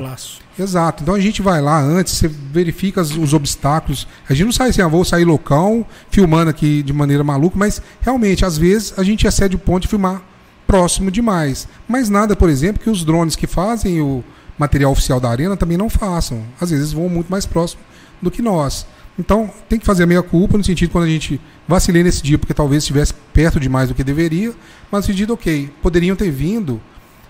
Exato. 0.58 1.02
Então 1.02 1.14
a 1.14 1.20
gente 1.20 1.42
vai 1.42 1.60
lá 1.60 1.78
antes, 1.78 2.14
você 2.14 2.26
verifica 2.26 3.02
as- 3.02 3.10
os 3.16 3.34
obstáculos. 3.34 4.08
A 4.28 4.32
gente 4.32 4.46
não 4.46 4.52
sai 4.52 4.70
assim, 4.70 4.80
ah, 4.80 4.88
vou 4.88 5.04
sair 5.04 5.24
loucão, 5.26 5.84
filmando 6.10 6.48
aqui 6.48 6.82
de 6.82 6.92
maneira 6.92 7.22
maluca, 7.22 7.54
mas 7.58 7.82
realmente, 8.00 8.46
às 8.46 8.56
vezes, 8.56 8.94
a 8.96 9.02
gente 9.02 9.26
excede 9.26 9.56
o 9.56 9.58
ponto 9.58 9.82
de 9.82 9.88
filmar 9.88 10.22
próximo 10.66 11.10
demais. 11.10 11.68
Mas 11.86 12.08
nada, 12.08 12.34
por 12.34 12.48
exemplo, 12.48 12.82
que 12.82 12.88
os 12.88 13.04
drones 13.04 13.36
que 13.36 13.46
fazem 13.46 14.00
o 14.00 14.24
material 14.58 14.90
oficial 14.90 15.20
da 15.20 15.28
arena 15.28 15.54
também 15.54 15.76
não 15.76 15.90
façam. 15.90 16.42
Às 16.58 16.70
vezes 16.70 16.92
vão 16.92 17.08
muito 17.10 17.30
mais 17.30 17.44
próximo 17.44 17.82
do 18.22 18.30
que 18.30 18.40
nós. 18.40 18.86
Então, 19.18 19.50
tem 19.68 19.78
que 19.78 19.84
fazer 19.84 20.04
a 20.04 20.06
meia 20.06 20.22
culpa 20.22 20.56
no 20.56 20.62
sentido 20.62 20.90
quando 20.90 21.04
a 21.04 21.08
gente 21.08 21.40
vacilei 21.66 22.04
nesse 22.04 22.22
dia, 22.22 22.38
porque 22.38 22.54
talvez 22.54 22.84
estivesse 22.84 23.12
perto 23.32 23.58
demais 23.58 23.88
do 23.88 23.94
que 23.94 24.04
deveria, 24.04 24.54
mas 24.92 25.04
no 25.04 25.12
sentido, 25.12 25.34
ok, 25.34 25.70
poderiam 25.82 26.14
ter 26.14 26.30
vindo 26.30 26.80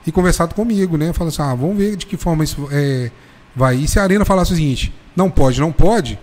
e 0.06 0.12
conversado 0.12 0.54
comigo, 0.54 0.98
né? 0.98 1.12
Falando 1.12 1.32
assim, 1.32 1.42
ah, 1.42 1.54
vamos 1.54 1.78
ver 1.78 1.96
de 1.96 2.04
que 2.04 2.16
forma 2.16 2.44
isso 2.44 2.68
é, 2.70 3.10
vai. 3.56 3.76
E 3.76 3.88
se 3.88 3.98
a 3.98 4.02
Arena 4.02 4.24
falasse 4.24 4.52
o 4.52 4.56
seguinte, 4.56 4.92
não 5.16 5.30
pode, 5.30 5.60
não 5.60 5.72
pode, 5.72 6.18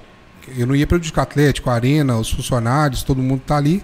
eu 0.56 0.68
não 0.68 0.76
ia 0.76 0.86
prejudicar 0.86 1.22
o 1.22 1.24
Atlético, 1.24 1.70
a 1.70 1.74
Arena, 1.74 2.16
os 2.18 2.32
funcionários, 2.32 3.02
todo 3.02 3.22
mundo 3.22 3.42
tá 3.46 3.58
ali, 3.58 3.84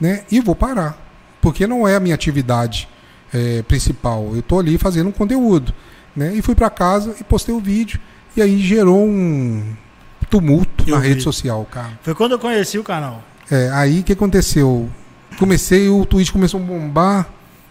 né? 0.00 0.22
E 0.30 0.40
vou 0.40 0.54
parar. 0.54 1.04
Porque 1.40 1.66
não 1.66 1.86
é 1.86 1.96
a 1.96 2.00
minha 2.00 2.14
atividade 2.14 2.88
é, 3.34 3.62
principal. 3.62 4.32
Eu 4.34 4.42
tô 4.42 4.58
ali 4.58 4.78
fazendo 4.78 5.08
um 5.08 5.12
conteúdo, 5.12 5.74
né? 6.14 6.32
E 6.34 6.42
fui 6.42 6.54
para 6.54 6.70
casa 6.70 7.16
e 7.20 7.24
postei 7.24 7.54
o 7.54 7.60
vídeo. 7.60 8.00
E 8.36 8.42
aí 8.42 8.58
gerou 8.58 9.04
um 9.04 9.74
tumulto 10.30 10.84
Eu 10.86 10.94
na 10.96 11.00
vi. 11.00 11.08
rede 11.08 11.22
social, 11.22 11.66
cara. 11.70 11.98
Foi 12.02 12.14
quando 12.14 12.32
eu 12.32 12.38
conheci 12.38 12.78
o 12.78 12.84
canal. 12.84 13.22
É, 13.50 13.70
aí 13.72 14.00
o 14.00 14.02
que 14.02 14.12
aconteceu? 14.12 14.88
Comecei, 15.38 15.88
o 15.88 16.04
Twitch 16.06 16.30
começou 16.32 16.58
a 16.60 16.62
bombar, 16.62 17.28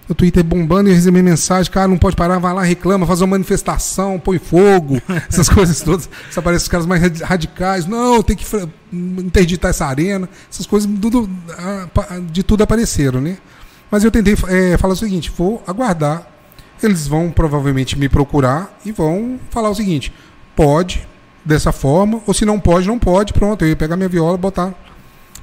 o 0.08 0.14
Twitter 0.14 0.44
bombando 0.44 0.88
e 0.88 0.92
eu 0.92 0.96
recebi 0.96 1.22
mensagem, 1.22 1.72
cara, 1.72 1.88
não 1.88 1.98
pode 1.98 2.16
parar, 2.16 2.38
vai 2.38 2.54
lá, 2.54 2.62
reclama, 2.62 3.08
faz 3.08 3.22
uma 3.22 3.28
manifestação, 3.28 4.20
põe 4.20 4.38
fogo, 4.38 5.02
essas 5.28 5.50
coisas 5.50 5.82
todas. 5.82 6.08
Aparecem 6.36 6.64
os 6.66 6.68
caras 6.70 6.86
mais 6.86 7.02
radi- 7.02 7.24
radicais, 7.24 7.86
não, 7.88 8.22
tem 8.22 8.36
que 8.36 8.46
interditar 8.94 9.72
essa 9.72 9.86
arena, 9.86 10.30
essas 10.52 10.66
coisas 10.68 10.90
tudo, 11.02 11.30
ah, 11.58 11.88
de 12.32 12.44
tudo 12.44 12.64
apareceram, 12.64 13.20
né? 13.20 13.38
Mas 13.90 14.04
eu 14.04 14.12
tentei 14.12 14.36
é, 14.48 14.78
falar 14.78 14.94
o 14.94 14.98
seguinte, 14.98 15.32
vou 15.36 15.64
aguardar, 15.66 16.28
eles 16.84 17.08
vão 17.08 17.32
provavelmente 17.32 17.98
me 17.98 18.08
procurar 18.08 18.78
e 18.86 18.92
vão 18.92 19.40
falar 19.50 19.70
o 19.70 19.76
seguinte, 19.76 20.14
pode 20.56 21.08
dessa 21.46 21.72
forma, 21.72 22.20
ou 22.26 22.34
se 22.34 22.44
não 22.44 22.60
pode, 22.60 22.88
não 22.88 22.98
pode, 22.98 23.32
pronto, 23.32 23.64
eu 23.64 23.70
ia 23.70 23.76
pegar 23.76 23.96
minha 23.96 24.10
viola, 24.10 24.38
botar 24.38 24.74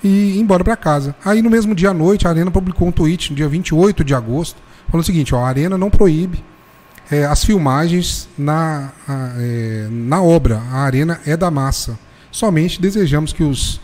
e 0.02 0.36
ir 0.36 0.40
embora 0.40 0.64
para 0.64 0.76
casa. 0.76 1.14
Aí 1.24 1.40
no 1.40 1.48
mesmo 1.48 1.74
dia 1.74 1.90
à 1.90 1.94
noite, 1.94 2.26
a 2.26 2.30
Arena 2.30 2.50
publicou 2.50 2.88
um 2.88 2.92
tweet, 2.92 3.30
no 3.30 3.36
dia 3.36 3.48
28 3.48 4.02
de 4.02 4.14
agosto, 4.14 4.60
falando 4.88 5.02
o 5.02 5.06
seguinte: 5.06 5.34
ó, 5.34 5.44
a 5.44 5.48
Arena 5.48 5.78
não 5.78 5.90
proíbe 5.90 6.42
é, 7.10 7.24
as 7.24 7.44
filmagens 7.44 8.28
na, 8.36 8.90
a, 9.06 9.32
é, 9.36 9.88
na 9.90 10.22
obra. 10.22 10.60
A 10.72 10.78
Arena 10.82 11.20
é 11.24 11.36
da 11.36 11.50
massa. 11.50 11.98
Somente 12.30 12.80
desejamos 12.80 13.32
que 13.32 13.42
os 13.42 13.80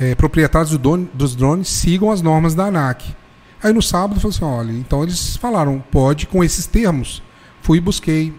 é, 0.00 0.14
proprietários 0.14 0.70
do 0.70 0.78
dono- 0.78 1.08
dos 1.14 1.36
drones 1.36 1.68
sigam 1.68 2.10
as 2.10 2.22
normas 2.22 2.54
da 2.54 2.64
ANAC. 2.64 3.14
Aí 3.62 3.72
no 3.72 3.82
sábado 3.82 4.18
falou 4.20 4.34
assim: 4.34 4.44
olha, 4.44 4.72
então 4.72 5.02
eles 5.02 5.36
falaram, 5.36 5.82
pode 5.90 6.26
com 6.26 6.42
esses 6.42 6.66
termos. 6.66 7.22
Fui 7.60 7.78
e 7.78 7.80
busquei. 7.80 8.34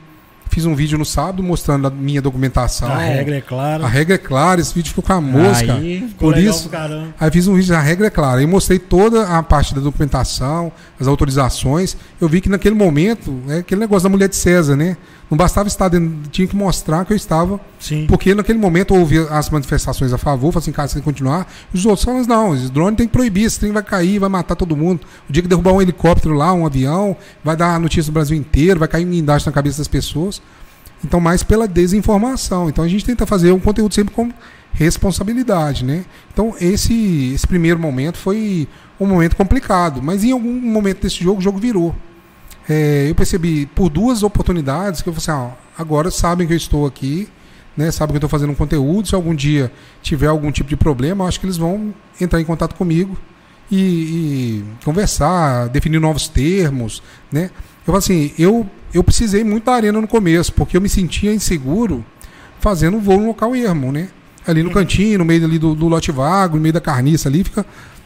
Fiz 0.53 0.67
um 0.67 0.75
vídeo 0.75 0.99
no 0.99 1.05
sábado 1.05 1.41
mostrando 1.41 1.87
a 1.87 1.89
minha 1.89 2.21
documentação. 2.21 2.87
A 2.87 2.99
regra 2.99 3.37
é 3.37 3.41
clara. 3.41 3.83
A 3.83 3.87
regra 3.87 4.13
é 4.13 4.17
clara, 4.19 4.61
esse 4.61 4.71
vídeo 4.71 4.89
ficou 4.89 5.03
com 5.03 5.13
a 5.13 5.19
mosca. 5.19 5.73
Aí, 5.73 6.05
Ficou 6.07 6.31
Por 6.31 6.37
isso. 6.37 6.69
Aí 7.19 7.31
fiz 7.31 7.47
um 7.47 7.55
vídeo, 7.55 7.75
a 7.75 7.79
regra 7.79 8.05
é 8.05 8.09
clara. 8.11 8.39
Aí 8.39 8.45
mostrei 8.45 8.77
toda 8.77 9.23
a 9.23 9.41
parte 9.41 9.73
da 9.73 9.81
documentação, 9.81 10.71
as 10.99 11.07
autorizações. 11.07 11.97
Eu 12.21 12.29
vi 12.29 12.39
que 12.39 12.49
naquele 12.49 12.75
momento, 12.75 13.35
é 13.49 13.57
aquele 13.57 13.81
negócio 13.81 14.03
da 14.03 14.09
mulher 14.09 14.29
de 14.29 14.35
César, 14.35 14.75
né? 14.75 14.95
Não 15.29 15.38
bastava 15.38 15.67
estar 15.67 15.88
dentro, 15.88 16.29
tinha 16.29 16.47
que 16.47 16.55
mostrar 16.55 17.05
que 17.05 17.13
eu 17.13 17.17
estava. 17.17 17.59
Sim. 17.79 18.05
Porque 18.07 18.36
naquele 18.36 18.59
momento 18.59 18.93
houve 18.93 19.17
as 19.29 19.49
manifestações 19.49 20.13
a 20.13 20.17
favor, 20.17 20.51
falei 20.51 20.63
assim, 20.63 20.71
cara, 20.71 20.88
você 20.88 20.95
tem 20.95 21.01
que 21.01 21.05
continuar. 21.05 21.51
Os 21.73 21.86
outros 21.86 22.03
falam, 22.03 22.23
não, 22.23 22.55
esse 22.55 22.71
drone 22.71 22.95
tem 22.95 23.07
que 23.07 23.13
proibir, 23.13 23.45
esse 23.45 23.59
trem 23.59 23.71
vai 23.71 23.83
cair, 23.83 24.19
vai 24.19 24.29
matar 24.29 24.55
todo 24.55 24.75
mundo. 24.75 25.01
O 25.27 25.33
dia 25.33 25.41
que 25.41 25.49
derrubar 25.49 25.73
um 25.73 25.81
helicóptero 25.81 26.36
lá, 26.36 26.53
um 26.53 26.65
avião, 26.65 27.15
vai 27.43 27.55
dar 27.55 27.79
notícia 27.79 28.12
do 28.12 28.13
Brasil 28.13 28.38
inteiro, 28.38 28.79
vai 28.79 28.88
cair 28.88 29.05
um 29.05 29.09
guindaste 29.09 29.47
na 29.47 29.53
cabeça 29.53 29.79
das 29.79 29.88
pessoas. 29.88 30.41
Então, 31.03 31.19
mais 31.19 31.43
pela 31.43 31.67
desinformação. 31.67 32.69
Então, 32.69 32.83
a 32.83 32.88
gente 32.88 33.03
tenta 33.03 33.25
fazer 33.25 33.51
um 33.51 33.59
conteúdo 33.59 33.93
sempre 33.93 34.13
com 34.13 34.31
responsabilidade, 34.73 35.83
né? 35.83 36.05
Então, 36.31 36.55
esse, 36.59 37.33
esse 37.33 37.45
primeiro 37.45 37.79
momento 37.79 38.17
foi 38.17 38.67
um 38.99 39.05
momento 39.05 39.36
complicado, 39.36 40.01
mas 40.01 40.23
em 40.23 40.31
algum 40.31 40.53
momento 40.59 41.01
desse 41.01 41.23
jogo, 41.23 41.39
o 41.39 41.43
jogo 41.43 41.59
virou. 41.59 41.95
É, 42.67 43.10
eu 43.10 43.15
percebi 43.15 43.65
por 43.65 43.89
duas 43.89 44.23
oportunidades 44.23 45.02
que 45.02 45.10
eu 45.10 45.13
falei 45.13 45.45
assim, 45.45 45.54
ó, 45.54 45.82
agora 45.82 46.10
sabem 46.10 46.47
que 46.47 46.54
eu 46.54 46.58
estou 46.58 46.86
aqui, 46.86 47.28
né? 47.76 47.91
Sabem 47.91 48.13
que 48.13 48.15
eu 48.15 48.19
estou 48.19 48.30
fazendo 48.30 48.52
um 48.52 48.56
conteúdo. 48.56 49.08
Se 49.08 49.15
algum 49.15 49.36
dia 49.36 49.71
tiver 50.02 50.28
algum 50.28 50.52
tipo 50.52 50.69
de 50.69 50.76
problema, 50.76 51.28
acho 51.28 51.39
que 51.39 51.45
eles 51.45 51.58
vão 51.58 51.93
entrar 52.19 52.39
em 52.39 52.45
contato 52.45 52.76
comigo 52.76 53.17
e, 53.69 53.78
e 53.78 54.63
conversar, 54.86 55.67
definir 55.69 55.99
novos 55.99 56.28
termos, 56.28 57.02
né? 57.32 57.49
Eu 57.86 57.88
falo 57.88 57.97
assim, 57.97 58.32
eu, 58.39 58.69
eu 58.93 59.04
precisei 59.04 59.43
muito 59.43 59.65
da 59.65 59.73
arena 59.73 59.99
no 59.99 60.08
começo, 60.08 60.54
porque 60.54 60.78
eu 60.78 60.82
me 60.82 60.88
sentia 60.88 61.34
inseguro 61.34 62.06
fazendo 62.60 62.99
voo 62.99 63.19
no 63.19 63.28
local 63.28 63.56
ermo, 63.56 63.91
né? 63.91 64.10
Ali 64.47 64.62
no 64.62 64.71
cantinho, 64.71 65.19
no 65.19 65.26
meio 65.26 65.43
ali 65.45 65.58
do, 65.58 65.73
do 65.73 65.88
lote 65.88 66.12
vago, 66.12 66.56
no 66.56 66.62
meio 66.62 66.73
da 66.73 66.82
carniça 66.82 67.30
ali, 67.30 67.43
fica 67.43 67.65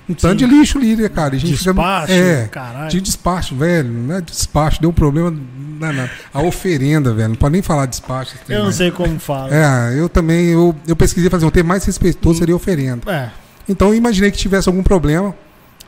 um 0.09 0.13
tanto 0.13 0.35
de 0.37 0.45
lixo 0.45 0.77
ali, 0.77 0.95
né, 0.95 1.09
cara? 1.09 1.35
A 1.35 1.37
gente 1.39 1.51
Despacho, 1.51 2.07
fica, 2.07 2.19
é, 2.25 2.47
caralho. 2.47 2.89
de 2.89 3.01
despacho, 3.01 3.55
velho, 3.55 3.89
não 3.89 4.15
é 4.15 4.21
despacho, 4.21 4.79
deu 4.79 4.89
um 4.89 4.93
problema 4.93 5.33
danado. 5.79 6.09
A 6.33 6.41
oferenda, 6.41 7.13
velho, 7.13 7.29
não 7.29 7.35
pode 7.35 7.51
nem 7.53 7.61
falar 7.61 7.85
despacho. 7.85 8.35
trem, 8.45 8.57
Eu 8.57 8.65
não 8.65 8.71
sei 8.71 8.89
como 8.91 9.19
fala. 9.19 9.49
É, 9.53 9.99
eu 9.99 10.07
também, 10.07 10.47
eu, 10.47 10.75
eu 10.87 10.95
pesquisei 10.95 11.29
fazer 11.29 11.45
um 11.45 11.49
termo 11.51 11.69
mais 11.69 11.83
respeitoso 11.85 12.39
seria 12.39 12.55
oferenda. 12.55 13.11
É. 13.11 13.29
Então 13.67 13.89
eu 13.89 13.95
imaginei 13.95 14.31
que 14.31 14.37
tivesse 14.37 14.69
algum 14.69 14.81
problema, 14.81 15.35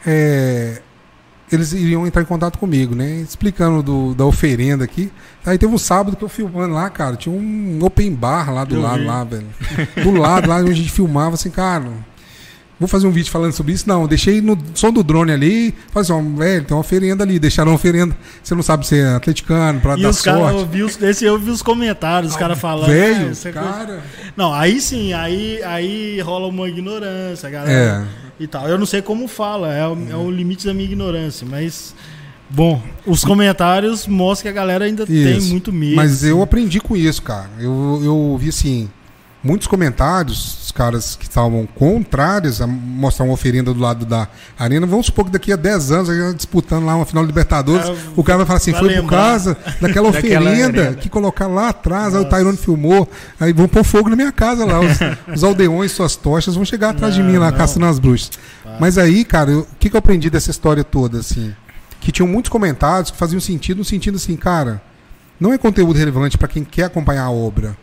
é, 0.05 0.81
eles 1.51 1.71
iriam 1.73 2.05
entrar 2.05 2.21
em 2.21 2.25
contato 2.25 2.59
comigo, 2.59 2.93
né? 2.93 3.21
Explicando 3.21 3.81
do, 3.81 4.13
da 4.13 4.25
oferenda 4.25 4.83
aqui. 4.83 5.11
Aí 5.45 5.57
teve 5.57 5.73
um 5.73 5.77
sábado 5.77 6.15
que 6.15 6.23
eu 6.23 6.29
filmando 6.29 6.73
lá, 6.75 6.89
cara, 6.89 7.15
tinha 7.15 7.33
um 7.33 7.79
open 7.81 8.13
bar 8.13 8.53
lá 8.53 8.63
do 8.63 8.75
Eu 8.75 8.81
lado, 8.81 8.99
vi. 8.99 9.05
lá, 9.05 9.23
velho. 9.23 9.47
Do 10.03 10.11
lado, 10.11 10.47
lá 10.49 10.57
onde 10.57 10.71
a 10.71 10.75
gente 10.75 10.91
filmava, 10.91 11.33
assim, 11.35 11.49
cara. 11.49 11.85
Vou 12.79 12.87
fazer 12.87 13.05
um 13.07 13.11
vídeo 13.11 13.29
falando 13.29 13.51
sobre 13.51 13.73
isso? 13.73 13.87
Não, 13.89 14.07
deixei 14.07 14.39
no 14.41 14.57
som 14.73 14.91
do 14.91 15.03
drone 15.03 15.33
ali. 15.33 15.75
Falei 15.91 16.09
assim, 16.09 16.35
velho, 16.35 16.63
tem 16.63 16.73
uma 16.75 16.79
oferenda 16.79 17.23
ali. 17.25 17.37
Deixaram 17.37 17.71
uma 17.71 17.75
oferenda. 17.75 18.15
Você 18.41 18.55
não 18.55 18.63
sabe 18.63 18.87
se 18.87 18.97
é 18.97 19.15
atleticano, 19.15 19.81
pra 19.81 19.97
E 19.97 20.01
dar 20.01 20.09
os 20.09 20.17
sorte. 20.17 20.59
eu 20.59 20.65
vi 20.65 20.83
os, 20.83 21.01
esse 21.03 21.25
eu 21.25 21.37
vi 21.37 21.51
os 21.51 21.61
comentários, 21.61 22.31
os 22.31 22.37
caras 22.37 22.57
falando. 22.57 22.87
Velho, 22.89 23.27
"Ah, 23.27 23.31
isso 23.31 23.47
é 23.47 23.51
coisa-" 23.51 23.69
cara. 23.69 24.03
Não, 24.37 24.53
aí 24.53 24.79
sim, 24.79 25.11
aí, 25.11 25.61
aí 25.63 26.21
rola 26.21 26.47
uma 26.47 26.69
ignorância, 26.69 27.49
galera. 27.49 28.07
É. 28.07 28.43
E 28.43 28.47
tal. 28.47 28.65
Eu 28.69 28.77
não 28.77 28.85
sei 28.85 29.01
como 29.01 29.27
fala, 29.27 29.73
é 29.73 29.85
o, 29.85 29.97
é 30.11 30.15
o 30.15 30.31
limite 30.31 30.65
da 30.65 30.73
minha 30.73 30.85
ignorância, 30.85 31.45
mas. 31.49 31.93
Bom, 32.49 32.81
os 33.05 33.23
comentários 33.23 34.07
mostram 34.07 34.43
que 34.51 34.57
a 34.57 34.59
galera 34.59 34.85
ainda 34.85 35.05
tem 35.05 35.37
Isso. 35.37 35.51
muito 35.51 35.71
medo. 35.71 35.97
Mas 35.97 36.23
eu 36.23 36.37
assim. 36.37 36.43
aprendi 36.43 36.79
com 36.79 36.95
isso, 36.97 37.21
cara. 37.21 37.49
Eu, 37.59 38.01
eu 38.03 38.37
vi 38.39 38.49
assim, 38.49 38.89
muitos 39.43 39.67
comentários, 39.67 40.65
os 40.65 40.71
caras 40.71 41.15
que 41.15 41.23
estavam 41.23 41.65
contrários 41.75 42.61
a 42.61 42.67
mostrar 42.67 43.25
uma 43.25 43.33
oferenda 43.33 43.73
do 43.73 43.79
lado 43.79 44.05
da 44.05 44.27
arena. 44.57 44.85
Vamos 44.85 45.05
supor 45.07 45.25
que 45.25 45.31
daqui 45.31 45.51
a 45.51 45.55
10 45.55 45.91
anos, 45.91 46.07
gente 46.09 46.35
disputando 46.37 46.85
lá 46.85 46.95
uma 46.95 47.05
final 47.05 47.23
de 47.23 47.27
Libertadores, 47.27 47.87
É, 47.87 47.95
o 48.15 48.23
cara 48.23 48.37
vai 48.37 48.45
falar 48.45 48.57
assim: 48.57 48.71
vai 48.71 48.79
foi 48.81 48.89
por 48.89 48.95
lembrar. 48.95 49.17
causa 49.17 49.57
daquela 49.81 50.07
oferenda 50.09 50.93
que 50.95 51.09
colocaram 51.09 51.53
lá 51.55 51.69
atrás, 51.69 52.15
aí 52.15 52.21
o 52.21 52.25
Tyrone 52.25 52.57
filmou, 52.57 53.09
aí 53.39 53.53
vão 53.53 53.67
pôr 53.67 53.83
fogo 53.83 54.09
na 54.09 54.15
minha 54.15 54.31
casa 54.31 54.65
lá. 54.65 54.79
Os, 54.79 54.97
os 55.35 55.43
aldeões, 55.43 55.91
suas 55.91 56.15
tochas 56.15 56.55
vão 56.55 56.65
chegar 56.65 56.89
atrás 56.89 57.13
de 57.15 57.21
Não, 57.21 57.29
mim 57.29 57.37
lá, 57.37 57.49
não. 57.51 57.57
caçando 57.57 57.85
as 57.85 57.99
bruxas. 57.99 58.31
Mas 58.79 58.97
aí, 58.97 59.25
cara, 59.25 59.57
o 59.59 59.67
que, 59.79 59.89
que 59.89 59.95
eu 59.95 59.99
aprendi 59.99 60.29
dessa 60.29 60.51
história 60.51 60.83
toda, 60.83 61.19
assim? 61.19 61.53
Que 61.99 62.11
tinham 62.11 62.27
muitos 62.27 62.49
comentários 62.49 63.11
que 63.11 63.17
faziam 63.17 63.39
sentido, 63.41 63.79
no 63.79 63.83
sentido 63.85 64.15
assim, 64.15 64.37
cara, 64.37 64.81
não 65.39 65.51
é 65.53 65.57
conteúdo 65.57 65.97
relevante 65.97 66.37
para 66.37 66.47
quem 66.47 66.63
quer 66.63 66.83
acompanhar 66.85 67.23
a 67.23 67.29
obra. 67.31 67.75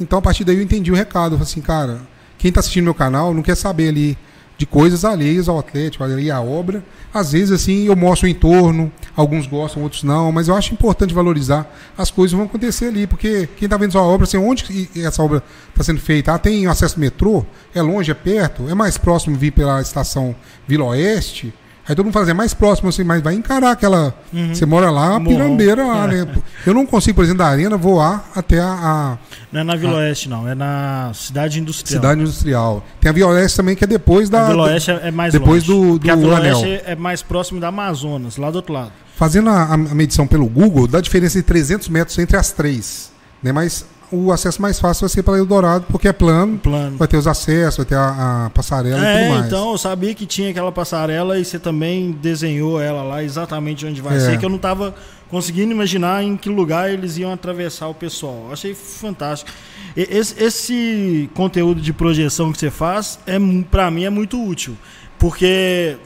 Então, 0.00 0.18
a 0.18 0.22
partir 0.22 0.44
daí, 0.44 0.56
eu 0.56 0.62
entendi 0.62 0.90
o 0.90 0.94
recado. 0.94 1.34
Eu 1.34 1.38
falei 1.38 1.50
assim, 1.50 1.60
cara, 1.60 2.00
quem 2.38 2.48
está 2.50 2.60
assistindo 2.60 2.84
meu 2.84 2.94
canal 2.94 3.34
não 3.34 3.42
quer 3.42 3.56
saber 3.56 3.88
ali 3.88 4.18
de 4.58 4.66
coisas 4.66 5.04
alheias 5.04 5.48
ao 5.48 5.56
Atlético, 5.56 6.02
ali 6.02 6.30
à 6.32 6.40
obra. 6.40 6.84
Às 7.14 7.30
vezes, 7.30 7.52
assim, 7.52 7.84
eu 7.84 7.94
mostro 7.94 8.26
o 8.26 8.30
entorno, 8.30 8.92
alguns 9.16 9.46
gostam, 9.46 9.84
outros 9.84 10.02
não, 10.02 10.32
mas 10.32 10.48
eu 10.48 10.56
acho 10.56 10.74
importante 10.74 11.14
valorizar 11.14 11.72
as 11.96 12.10
coisas 12.10 12.32
que 12.32 12.36
vão 12.36 12.46
acontecer 12.46 12.86
ali, 12.86 13.06
porque 13.06 13.48
quem 13.56 13.66
está 13.66 13.76
vendo 13.76 13.92
sua 13.92 14.02
obra, 14.02 14.24
assim, 14.24 14.36
onde 14.36 14.90
essa 14.96 15.22
obra 15.22 15.42
está 15.68 15.84
sendo 15.84 16.00
feita? 16.00 16.34
Ah, 16.34 16.38
tem 16.38 16.66
acesso 16.66 16.96
ao 16.96 17.00
metrô? 17.00 17.46
É 17.72 17.80
longe, 17.80 18.10
é 18.10 18.14
perto? 18.14 18.68
É 18.68 18.74
mais 18.74 18.98
próximo 18.98 19.36
vir 19.36 19.52
pela 19.52 19.80
estação 19.80 20.34
Vila 20.66 20.86
Oeste? 20.86 21.54
Aí 21.88 21.94
todo 21.96 22.04
mundo 22.04 22.12
fala 22.12 22.24
assim, 22.24 22.32
é 22.32 22.34
mais 22.34 22.52
próximo, 22.52 22.90
assim, 22.90 23.02
mas 23.02 23.22
vai 23.22 23.32
encarar 23.34 23.70
aquela. 23.70 24.14
Você 24.52 24.66
mora 24.66 24.90
lá, 24.90 25.16
a 25.16 25.20
pirambeira 25.20 25.84
lá, 25.86 26.04
É. 26.04 26.24
né? 26.24 26.28
Eu 26.66 26.74
não 26.74 26.84
consigo, 26.84 27.16
por 27.16 27.24
exemplo, 27.24 27.38
da 27.38 27.46
arena 27.48 27.78
voar 27.78 28.28
até 28.36 28.60
a, 28.60 28.66
a 28.66 29.18
Não 29.50 29.60
é 29.62 29.64
na 29.64 29.74
Vila 29.74 29.94
Oeste, 29.94 30.28
não, 30.28 30.46
é 30.46 30.54
na 30.54 31.10
Cidade 31.14 31.58
Industrial. 31.58 32.02
cidade 32.02 32.20
industrial. 32.20 32.84
Tem 33.00 33.08
a 33.08 33.12
Vila 33.12 33.30
Oeste 33.32 33.56
também, 33.56 33.74
que 33.74 33.84
é 33.84 33.86
depois 33.86 34.28
da. 34.28 34.44
a 34.46 34.48
Vila 34.50 34.62
Oeste 34.64 34.90
é 34.90 35.10
mais 35.10 35.32
depois 35.32 35.66
longe. 35.66 35.86
do- 35.92 35.92
Porque 35.94 36.10
a 36.10 36.14
do 36.14 36.20
Vila 36.20 36.36
anel. 36.36 36.58
Oeste 36.58 36.82
é 36.84 36.94
mais 36.94 37.22
próximo 37.22 37.58
da 37.58 37.68
Amazonas, 37.68 38.36
lá 38.36 38.50
do 38.50 38.56
outro 38.56 38.74
lado. 38.74 38.92
Fazendo 39.16 39.48
a, 39.48 39.72
a 39.72 39.76
medição 39.78 40.26
pelo 40.26 40.46
Google, 40.46 40.86
dá 40.86 41.00
diferença 41.00 41.38
de 41.38 41.42
300 41.42 41.88
metros 41.88 42.18
entre 42.18 42.36
as 42.36 42.52
três. 42.52 43.10
Né? 43.42 43.50
Mas 43.50 43.84
o 44.10 44.32
acesso 44.32 44.60
mais 44.62 44.78
fácil 44.80 45.02
vai 45.02 45.08
ser 45.10 45.22
para 45.22 45.36
Eldorado, 45.38 45.84
porque 45.90 46.08
é 46.08 46.12
plano, 46.12 46.58
Plano. 46.58 46.96
vai 46.96 47.06
ter 47.06 47.16
os 47.16 47.26
acessos, 47.26 47.76
vai 47.76 47.86
ter 47.86 47.94
a, 47.96 48.46
a 48.46 48.50
passarela 48.50 48.98
e 49.00 49.04
É, 49.04 49.18
tudo 49.24 49.34
mais. 49.34 49.46
então 49.46 49.70
eu 49.72 49.78
sabia 49.78 50.14
que 50.14 50.24
tinha 50.26 50.50
aquela 50.50 50.72
passarela 50.72 51.38
e 51.38 51.44
você 51.44 51.58
também 51.58 52.12
desenhou 52.12 52.80
ela 52.80 53.02
lá 53.02 53.22
exatamente 53.22 53.84
onde 53.86 54.00
vai 54.00 54.16
É. 54.16 54.20
ser, 54.20 54.38
que 54.38 54.44
eu 54.44 54.48
não 54.48 54.58
tava 54.58 54.94
conseguindo 55.30 55.72
imaginar 55.72 56.24
em 56.24 56.36
que 56.36 56.48
lugar 56.48 56.90
eles 56.90 57.18
iam 57.18 57.30
atravessar 57.32 57.88
o 57.88 57.94
pessoal. 57.94 58.44
Eu 58.46 58.52
achei 58.52 58.74
fantástico. 58.74 59.50
E- 59.96 60.08
Esse, 60.10 60.42
esse 60.42 61.30
conteúdo 61.34 61.80
de 61.80 61.92
projeção 61.92 62.50
que 62.50 62.58
você 62.58 62.70
faz, 62.70 63.18
é, 63.26 63.36
pra 63.70 63.90
mim, 63.90 64.04
é 64.04 64.10
muito 64.10 64.42
útil. 64.42 64.74
Porque, 65.18 65.96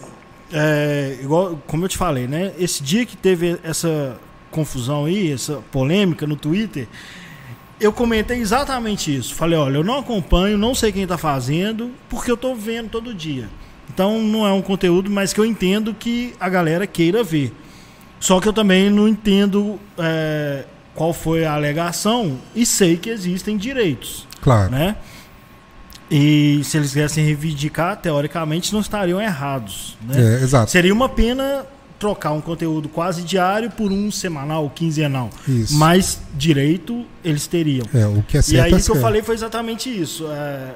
é, 0.53 1.19
igual, 1.23 1.59
como 1.67 1.85
eu 1.85 1.88
te 1.88 1.97
falei, 1.97 2.27
né? 2.27 2.53
Esse 2.59 2.83
dia 2.83 3.07
que 3.07 3.17
teve 3.17 3.59
essa 3.62 4.17
confusão 4.51 5.05
aí, 5.07 5.31
essa 5.33 5.61
polêmica 5.71 6.27
no 6.27 6.35
Twitter, 6.37 6.87
eu 7.83 7.92
comentei 7.92 8.38
exatamente 8.38 9.14
isso. 9.14 9.35
Falei, 9.35 9.59
olha, 9.59 9.77
eu 9.77 9.85
não 9.85 9.99
acompanho, 9.99 10.57
não 10.57 10.75
sei 10.75 10.92
quem 10.92 11.03
está 11.03 11.18
fazendo, 11.18 11.90
porque 12.09 12.31
eu 12.31 12.35
estou 12.37 12.55
vendo 12.55 12.88
todo 12.90 13.12
dia. 13.12 13.49
Então 13.92 14.23
não 14.23 14.47
é 14.47 14.53
um 14.53 14.62
conteúdo, 14.62 15.11
mas 15.11 15.33
que 15.33 15.40
eu 15.40 15.45
entendo 15.45 15.92
que 15.92 16.35
a 16.40 16.49
galera 16.49 16.87
queira 16.87 17.23
ver. 17.23 17.53
Só 18.21 18.40
que 18.40 18.49
eu 18.49 18.53
também 18.53 18.88
não 18.88 19.09
entendo 19.09 19.79
é, 19.99 20.64
qual 20.95 21.12
foi 21.12 21.45
a 21.45 21.53
alegação 21.55 22.38
e 22.55 22.64
sei 22.64 22.97
que 22.97 23.11
existem 23.11 23.57
direitos, 23.57 24.27
Claro. 24.40 24.71
né? 24.71 24.97
E 26.11 26.61
se 26.64 26.77
eles 26.77 26.90
quisessem 26.92 27.25
reivindicar, 27.25 27.97
teoricamente 27.97 28.73
não 28.73 28.81
estariam 28.81 29.21
errados, 29.21 29.97
né? 30.07 30.14
É, 30.40 30.42
exato. 30.45 30.71
Seria 30.71 30.92
uma 30.92 31.09
pena 31.09 31.64
trocar 32.03 32.33
um 32.33 32.41
conteúdo 32.41 32.88
quase 32.88 33.23
diário 33.23 33.71
por 33.71 33.93
um 33.93 34.11
semanal, 34.11 34.69
quinzenal. 34.75 35.31
Isso. 35.47 35.79
Mas 35.79 36.21
direito 36.35 37.07
eles 37.23 37.47
teriam. 37.47 37.87
É, 37.95 38.05
o 38.05 38.25
que 38.25 38.38
é 38.38 38.41
E 38.41 38.43
certo 38.43 38.65
aí 38.65 38.75
é 38.75 38.83
que 38.83 38.91
eu 38.91 39.01
falei 39.01 39.23
foi 39.23 39.37
exatamente 39.37 39.88
isso. 39.88 40.27
É, 40.29 40.75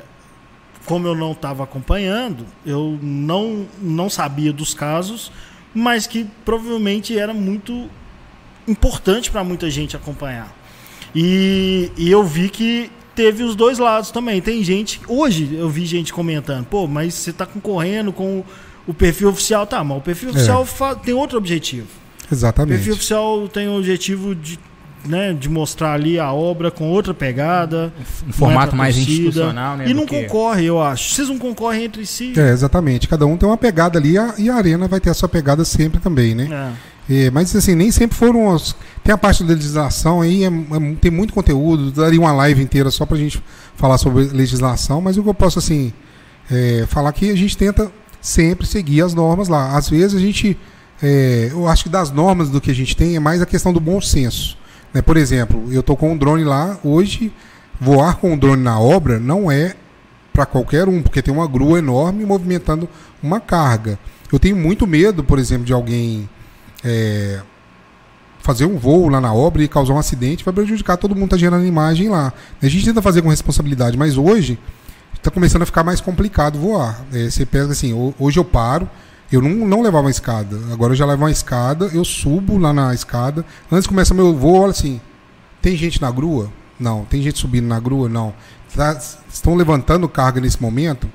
como 0.85 1.09
eu 1.09 1.17
não 1.17 1.33
estava 1.33 1.65
acompanhando, 1.65 2.47
eu 2.65 2.97
não, 3.03 3.67
não 3.83 4.09
sabia 4.09 4.53
dos 4.53 4.73
casos, 4.73 5.33
mas 5.75 6.07
que 6.07 6.29
provavelmente 6.45 7.19
era 7.19 7.35
muito 7.35 7.91
importante 8.69 9.29
para 9.29 9.43
muita 9.43 9.69
gente 9.69 9.97
acompanhar. 9.97 10.57
E, 11.12 11.91
e 11.97 12.09
eu 12.09 12.23
vi 12.23 12.49
que 12.49 12.89
teve 13.17 13.43
os 13.43 13.57
dois 13.57 13.81
lados 13.81 14.12
também. 14.12 14.41
Tem 14.41 14.62
gente. 14.62 15.01
Hoje 15.09 15.57
eu 15.57 15.69
vi 15.69 15.87
gente 15.87 16.12
comentando, 16.12 16.67
pô, 16.67 16.87
mas 16.87 17.15
você 17.15 17.31
está 17.31 17.45
concorrendo 17.45 18.12
com 18.12 18.45
o 18.87 18.94
perfil 18.94 19.29
oficial. 19.29 19.66
Tá, 19.66 19.83
mas 19.83 19.99
o 19.99 20.01
perfil 20.01 20.29
É. 20.31 20.33
oficial 20.33 20.64
fa- 20.66 20.94
tem 20.94 21.14
outro 21.14 21.38
objetivo. 21.38 21.87
O 22.31 22.35
Exatamente. 22.35 22.77
perfil 22.77 22.94
oficial 22.94 23.49
tem 23.49 23.68
o 23.68 23.77
objetivo 23.79 24.35
de, 24.35 24.59
né, 25.05 25.33
de 25.33 25.49
mostrar 25.49 25.92
ali 25.92 26.18
a 26.18 26.33
obra 26.33 26.70
com 26.70 26.90
outra 26.90 27.14
pegada. 27.14 27.92
Um 28.29 28.33
formato 28.33 28.66
é 28.66 28.68
pra 28.70 28.77
mais 28.79 28.96
torcida. 28.96 29.12
institucional, 29.20 29.77
né? 29.77 29.88
E 29.88 29.94
não 29.94 30.05
que- 30.07 30.22
concorre, 30.25 30.64
eu 30.64 30.81
acho. 30.83 31.14
Vocês 31.14 31.29
não 31.29 31.38
concorrem 31.38 31.85
entre 31.85 32.05
si. 32.07 32.33
É, 32.37 32.51
exatamente. 32.51 33.07
Cada 33.07 33.25
um 33.27 33.37
tem 33.37 33.49
uma 33.49 33.57
pegada 33.57 33.99
ali 33.99 34.14
e 34.38 34.51
a 34.51 34.55
arena 34.57 34.88
vai 34.88 34.99
ter 35.01 35.11
a 35.11 35.14
sua 35.14 35.29
pegada 35.29 35.64
sempre 35.64 36.01
também, 36.01 36.35
né? 36.35 36.72
É. 36.72 36.96
É, 37.09 37.31
mas 37.31 37.55
assim, 37.55 37.77
nem 37.77 37.92
sempre 37.92 38.16
foram 38.18 38.49
os. 38.49 38.75
Tem 39.05 39.14
a 39.14 39.18
parte 39.18 39.44
da 39.44 39.55
legislação 39.55 40.20
aí, 40.22 40.42
é- 40.42 40.49
é- 40.49 40.94
tem 41.01 41.09
muito 41.12 41.33
conteúdo, 41.33 41.92
daria 41.92 42.18
uma 42.18 42.33
live 42.33 42.61
inteira 42.61 42.90
só 42.90 43.07
pra 43.07 43.16
gente 43.16 43.40
falar 43.77 43.96
sobre 43.99 44.25
legislação, 44.25 45.01
mas 45.01 45.16
o 45.16 45.22
que 45.22 45.29
eu 45.29 45.35
posso 45.35 45.61
assim 45.61 45.92
é, 46.51 46.85
falar 46.88 47.12
que 47.12 47.31
a 47.31 47.37
gente 47.37 47.57
tenta 47.57 47.92
sempre 48.27 48.67
seguir 48.67 49.03
as 49.03 49.15
normas 49.15 49.49
lá. 49.49 49.77
Às 49.77 49.89
vezes 49.89 50.15
a 50.15 50.19
gente. 50.19 50.59
é, 51.03 51.49
eu 51.53 51.69
acho 51.69 51.85
que 51.85 51.89
das 51.89 52.11
normas 52.11 52.51
do 52.51 52.61
que 52.61 52.71
a 52.71 52.75
gente 52.75 52.97
tem 52.97 53.17
é 53.17 53.21
mais 53.21 53.41
a 53.41 53.47
questão 53.47 53.73
do 53.73 53.81
bom 53.81 54.01
senso. 54.01 54.59
Né? 54.93 55.01
Por 55.01 55.16
exemplo, 55.16 55.64
eu 55.70 55.83
tô 55.83 55.97
com 55.97 56.12
um 56.12 56.16
drone 56.16 56.43
lá, 56.43 56.79
hoje, 56.83 57.33
voar 57.81 58.16
com 58.16 58.33
um 58.33 58.39
drone 58.39 58.62
na 58.62 58.81
obra 58.81 59.18
não 59.18 59.51
é 59.51 59.74
para 60.33 60.45
qualquer 60.45 60.89
um, 60.89 61.03
porque 61.03 61.22
tem 61.22 61.33
uma 61.33 61.47
grua 61.47 61.79
enorme 61.79 62.24
movimentando 62.24 62.89
uma 63.22 63.41
carga. 63.41 63.99
Eu 64.31 64.39
tenho 64.39 64.57
muito 64.57 64.87
medo, 64.87 65.22
por 65.22 65.39
exemplo, 65.39 65.64
de 65.64 65.72
alguém 65.72 66.29
é, 66.85 67.41
fazer 68.41 68.66
um 68.66 68.77
voo 68.77 69.09
lá 69.09 69.20
na 69.20 69.33
obra 69.33 69.62
e 69.62 69.68
causar 69.68 69.95
um 69.95 69.99
acidente, 69.99 70.45
vai 70.45 70.53
prejudicar 70.53 70.97
todo 70.97 71.14
mundo 71.14 71.29
que 71.29 71.37
está 71.37 71.39
gerando 71.39 71.64
imagem 71.64 72.09
lá. 72.09 72.33
A 72.61 72.68
gente 72.68 72.85
tenta 72.85 73.01
fazer 73.01 73.22
com 73.22 73.29
responsabilidade, 73.29 73.97
mas 73.97 74.18
hoje 74.18 74.59
está 75.17 75.31
começando 75.31 75.62
a 75.62 75.67
ficar 75.67 75.83
mais 75.85 76.01
complicado 76.01 76.59
voar. 76.59 77.05
É, 77.12 77.29
você 77.31 77.45
pega 77.45 77.73
assim, 77.73 77.93
ho- 77.93 78.14
hoje 78.19 78.39
eu 78.39 78.45
paro, 78.45 78.89
eu 79.31 79.43
não, 79.43 79.51
não 79.67 79.83
levava 79.83 80.05
uma 80.07 80.11
escada, 80.11 80.57
agora 80.73 80.93
eu 80.93 80.97
já 80.97 81.05
levo 81.05 81.25
uma 81.25 81.31
escada, 81.31 81.87
eu 81.93 82.05
subo 82.05 82.59
lá 82.59 82.73
na 82.73 82.95
escada, 82.95 83.45
antes 83.71 83.83
de 83.85 83.89
começar 83.89 84.14
meu 84.14 84.35
voo, 84.35 84.61
olha 84.62 84.71
assim, 84.71 85.01
tem 85.61 85.77
gente 85.77 86.01
na 86.01 86.11
grua? 86.11 86.49
Não. 86.79 87.05
Tem 87.07 87.23
gente 87.23 87.39
subindo 87.39 87.67
na 87.67 87.81
grua? 87.81 88.09
Não. 88.09 88.35
Tá- 88.75 88.99
estão 89.33 89.55
levantando 89.55 90.09
carga 90.09 90.41
nesse 90.41 90.61
momento? 90.61 91.09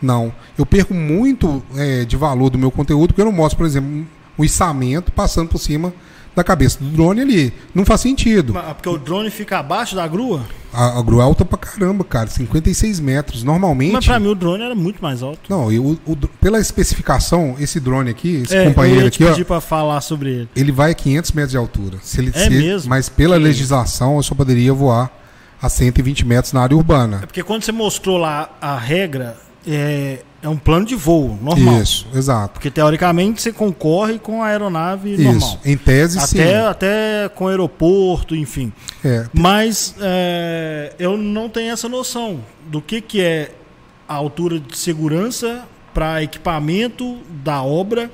Não. 0.00 0.32
Eu 0.58 0.66
perco 0.66 0.92
muito 0.94 1.62
é, 1.74 2.04
de 2.04 2.16
valor 2.16 2.50
do 2.50 2.58
meu 2.58 2.70
conteúdo 2.70 3.08
porque 3.08 3.22
eu 3.22 3.24
não 3.26 3.32
mostro, 3.32 3.56
por 3.56 3.66
exemplo, 3.66 4.06
o 4.36 4.44
içamento 4.44 5.10
passando 5.10 5.48
por 5.48 5.58
cima 5.58 5.92
da 6.36 6.44
cabeça 6.44 6.78
do 6.78 6.84
drone 6.90 7.22
ali. 7.22 7.52
Não 7.74 7.84
faz 7.84 8.02
sentido. 8.02 8.52
Mas- 8.54 8.74
Porque 8.74 8.88
o 8.88 8.98
drone 8.98 9.30
fica 9.30 9.58
abaixo 9.58 9.96
da 9.96 10.06
grua? 10.06 10.42
A, 10.72 10.98
a 10.98 11.02
grua 11.02 11.22
é 11.22 11.24
alta 11.24 11.42
pra 11.44 11.56
caramba, 11.56 12.04
cara. 12.04 12.28
56 12.28 13.00
metros. 13.00 13.42
Normalmente. 13.42 13.92
Mas 13.94 14.04
pra 14.04 14.20
mim 14.20 14.28
o 14.28 14.34
drone 14.34 14.62
era 14.62 14.74
muito 14.74 15.02
mais 15.02 15.22
alto. 15.22 15.40
Não, 15.48 15.72
eu, 15.72 15.98
o- 16.06 16.16
pela 16.40 16.60
especificação, 16.60 17.56
esse 17.58 17.80
drone 17.80 18.10
aqui, 18.10 18.42
esse 18.44 18.54
É, 18.54 18.60
eu 18.64 18.68
companheiro 18.68 19.04
ia 19.04 19.10
te 19.10 19.14
aqui, 19.16 19.24
ó, 19.24 19.30
pedir 19.30 19.44
pra 19.46 19.60
falar 19.60 20.00
sobre 20.02 20.30
ele. 20.30 20.48
ele 20.54 20.70
vai 20.70 20.90
a 20.90 20.94
500 20.94 21.32
metros 21.32 21.50
de 21.52 21.56
altura. 21.56 21.96
Se 22.02 22.20
ele 22.20 22.30
É 22.34 22.38
se- 22.44 22.50
mesmo? 22.50 22.90
Mas 22.90 23.08
pela 23.08 23.36
legislação, 23.36 24.16
eu 24.16 24.22
só 24.22 24.34
poderia 24.34 24.72
voar 24.74 25.10
a 25.62 25.68
120 25.70 26.26
metros 26.26 26.52
na 26.52 26.60
área 26.60 26.76
urbana. 26.76 27.20
É 27.22 27.26
porque 27.26 27.42
quando 27.42 27.62
você 27.62 27.72
mostrou 27.72 28.18
lá 28.18 28.50
a 28.60 28.76
regra, 28.78 29.38
é, 29.66 30.20
é 30.42 30.48
um 30.48 30.56
plano 30.56 30.86
de 30.86 30.94
voo 30.94 31.36
normal. 31.42 31.82
Isso, 31.82 32.06
exato. 32.14 32.54
Porque 32.54 32.70
teoricamente 32.70 33.42
você 33.42 33.52
concorre 33.52 34.18
com 34.18 34.42
a 34.42 34.46
aeronave 34.46 35.16
normal. 35.16 35.36
Isso. 35.36 35.58
Em 35.64 35.76
tese, 35.76 36.20
sim. 36.20 36.40
Até, 36.40 36.66
até 36.66 37.28
com 37.34 37.48
aeroporto, 37.48 38.36
enfim. 38.36 38.72
É, 39.04 39.26
Mas 39.32 39.94
é, 40.00 40.94
eu 40.98 41.16
não 41.16 41.48
tenho 41.48 41.72
essa 41.72 41.88
noção 41.88 42.40
do 42.66 42.80
que, 42.80 43.00
que 43.00 43.20
é 43.20 43.52
a 44.08 44.14
altura 44.14 44.60
de 44.60 44.76
segurança 44.78 45.64
para 45.92 46.22
equipamento 46.22 47.18
da 47.42 47.62
obra 47.62 48.10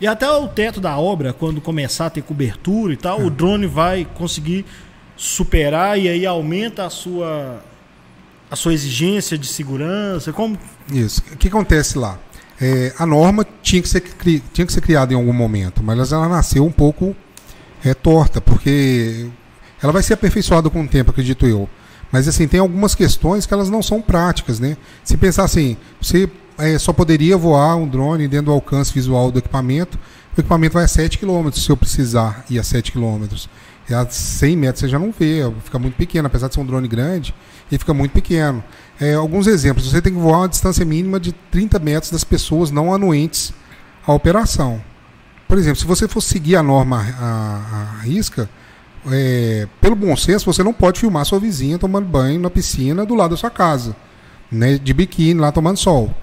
e 0.00 0.06
até 0.06 0.28
o 0.30 0.48
teto 0.48 0.80
da 0.80 0.98
obra, 0.98 1.32
quando 1.32 1.60
começar 1.60 2.06
a 2.06 2.10
ter 2.10 2.22
cobertura 2.22 2.92
e 2.92 2.96
tal, 2.96 3.20
o 3.20 3.30
drone 3.30 3.66
vai 3.66 4.06
conseguir 4.14 4.64
superar 5.16 5.98
e 5.98 6.08
aí 6.08 6.26
aumenta 6.26 6.84
a 6.84 6.90
sua 6.90 7.62
a 8.54 8.56
sua 8.56 8.72
exigência 8.72 9.36
de 9.36 9.46
segurança. 9.46 10.32
Como 10.32 10.58
Isso. 10.90 11.22
O 11.32 11.36
que 11.36 11.48
acontece 11.48 11.98
lá? 11.98 12.18
É, 12.60 12.94
a 12.98 13.04
norma 13.04 13.46
tinha 13.62 13.82
que, 13.82 13.88
ser, 13.88 14.02
tinha 14.52 14.66
que 14.66 14.72
ser 14.72 14.80
criada 14.80 15.12
em 15.12 15.16
algum 15.16 15.32
momento, 15.32 15.82
mas 15.82 16.12
ela 16.12 16.28
nasceu 16.28 16.64
um 16.64 16.70
pouco 16.70 17.14
é, 17.84 17.92
torta, 17.92 18.40
porque 18.40 19.26
ela 19.82 19.92
vai 19.92 20.02
ser 20.02 20.14
aperfeiçoada 20.14 20.70
com 20.70 20.82
o 20.82 20.88
tempo, 20.88 21.10
acredito 21.10 21.46
eu. 21.46 21.68
Mas 22.12 22.28
assim, 22.28 22.46
tem 22.46 22.60
algumas 22.60 22.94
questões 22.94 23.44
que 23.44 23.52
elas 23.52 23.68
não 23.68 23.82
são 23.82 24.00
práticas, 24.00 24.60
né? 24.60 24.76
Se 25.02 25.16
pensar 25.16 25.42
assim, 25.42 25.76
você 26.00 26.30
é, 26.56 26.78
só 26.78 26.92
poderia 26.92 27.36
voar 27.36 27.74
um 27.74 27.88
drone 27.88 28.28
dentro 28.28 28.46
do 28.46 28.52
alcance 28.52 28.94
visual 28.94 29.32
do 29.32 29.40
equipamento, 29.40 29.98
o 30.36 30.40
equipamento 30.40 30.74
vai 30.74 30.84
a 30.84 30.88
7 30.88 31.18
km 31.18 31.50
se 31.52 31.68
eu 31.68 31.76
precisar 31.76 32.44
ir 32.48 32.60
a 32.60 32.62
7 32.62 32.92
km. 32.92 33.24
E 33.88 33.94
a 33.94 34.08
100 34.08 34.56
metros 34.56 34.80
você 34.80 34.88
já 34.88 34.98
não 34.98 35.12
vê, 35.12 35.40
fica 35.62 35.78
muito 35.78 35.94
pequeno, 35.94 36.26
apesar 36.26 36.48
de 36.48 36.54
ser 36.54 36.60
um 36.60 36.66
drone 36.66 36.88
grande, 36.88 37.34
ele 37.70 37.78
fica 37.78 37.92
muito 37.92 38.12
pequeno. 38.12 38.64
É, 39.00 39.14
alguns 39.14 39.46
exemplos, 39.46 39.90
você 39.90 40.00
tem 40.00 40.12
que 40.12 40.18
voar 40.18 40.38
uma 40.38 40.48
distância 40.48 40.84
mínima 40.84 41.20
de 41.20 41.32
30 41.50 41.78
metros 41.78 42.10
das 42.10 42.24
pessoas 42.24 42.70
não 42.70 42.94
anuentes 42.94 43.52
à 44.06 44.12
operação. 44.12 44.80
Por 45.46 45.58
exemplo, 45.58 45.78
se 45.78 45.86
você 45.86 46.08
for 46.08 46.20
seguir 46.20 46.56
a 46.56 46.62
norma 46.62 47.04
a, 47.18 47.98
a 47.98 48.02
risca, 48.02 48.48
é, 49.10 49.68
pelo 49.80 49.94
bom 49.94 50.16
senso, 50.16 50.46
você 50.46 50.62
não 50.62 50.72
pode 50.72 51.00
filmar 51.00 51.24
sua 51.26 51.38
vizinha 51.38 51.78
tomando 51.78 52.06
banho 52.06 52.40
na 52.40 52.48
piscina 52.48 53.04
do 53.04 53.14
lado 53.14 53.32
da 53.32 53.36
sua 53.36 53.50
casa, 53.50 53.94
né, 54.50 54.78
de 54.78 54.94
biquíni 54.94 55.38
lá 55.38 55.52
tomando 55.52 55.76
sol. 55.76 56.14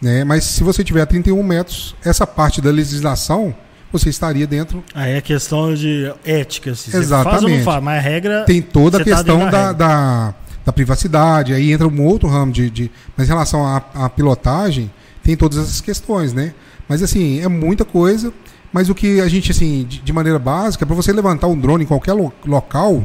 Né? 0.00 0.24
Mas 0.24 0.44
se 0.44 0.64
você 0.64 0.82
tiver 0.82 1.02
a 1.02 1.06
31 1.06 1.42
metros, 1.42 1.94
essa 2.02 2.26
parte 2.26 2.60
da 2.60 2.70
legislação, 2.70 3.54
você 3.92 4.08
estaria 4.08 4.46
dentro. 4.46 4.82
aí 4.94 5.12
é 5.12 5.20
questão 5.20 5.74
de 5.74 6.12
ética, 6.24 6.74
se 6.74 6.90
você 6.90 6.90
faz 6.92 7.10
ou 7.12 7.18
Exatamente. 7.18 7.56
não 7.58 7.64
faz, 7.64 7.82
mas 7.82 7.98
a 7.98 8.00
regra 8.00 8.44
Tem 8.44 8.60
toda 8.62 8.96
a 8.98 9.00
tá 9.00 9.04
questão 9.04 9.38
dentro 9.38 9.52
da 9.52 9.72
da, 9.72 9.86
da, 9.86 10.34
da 10.66 10.72
privacidade, 10.72 11.52
aí 11.52 11.72
entra 11.72 11.88
um 11.88 12.04
outro 12.04 12.28
ramo 12.28 12.52
de. 12.52 12.70
de 12.70 12.90
mas 13.16 13.26
em 13.26 13.30
relação 13.30 13.66
à, 13.66 13.82
à 13.94 14.08
pilotagem, 14.08 14.90
tem 15.22 15.36
todas 15.36 15.58
essas 15.58 15.80
questões, 15.80 16.32
né? 16.32 16.54
Mas 16.88 17.02
assim, 17.02 17.40
é 17.40 17.48
muita 17.48 17.84
coisa. 17.84 18.32
Mas 18.72 18.88
o 18.88 18.94
que 18.94 19.20
a 19.20 19.26
gente, 19.26 19.50
assim, 19.50 19.84
de, 19.88 19.98
de 20.00 20.12
maneira 20.12 20.38
básica, 20.38 20.86
para 20.86 20.94
você 20.94 21.12
levantar 21.12 21.48
um 21.48 21.58
drone 21.58 21.82
em 21.82 21.86
qualquer 21.86 22.12
lo- 22.12 22.32
local, 22.46 23.04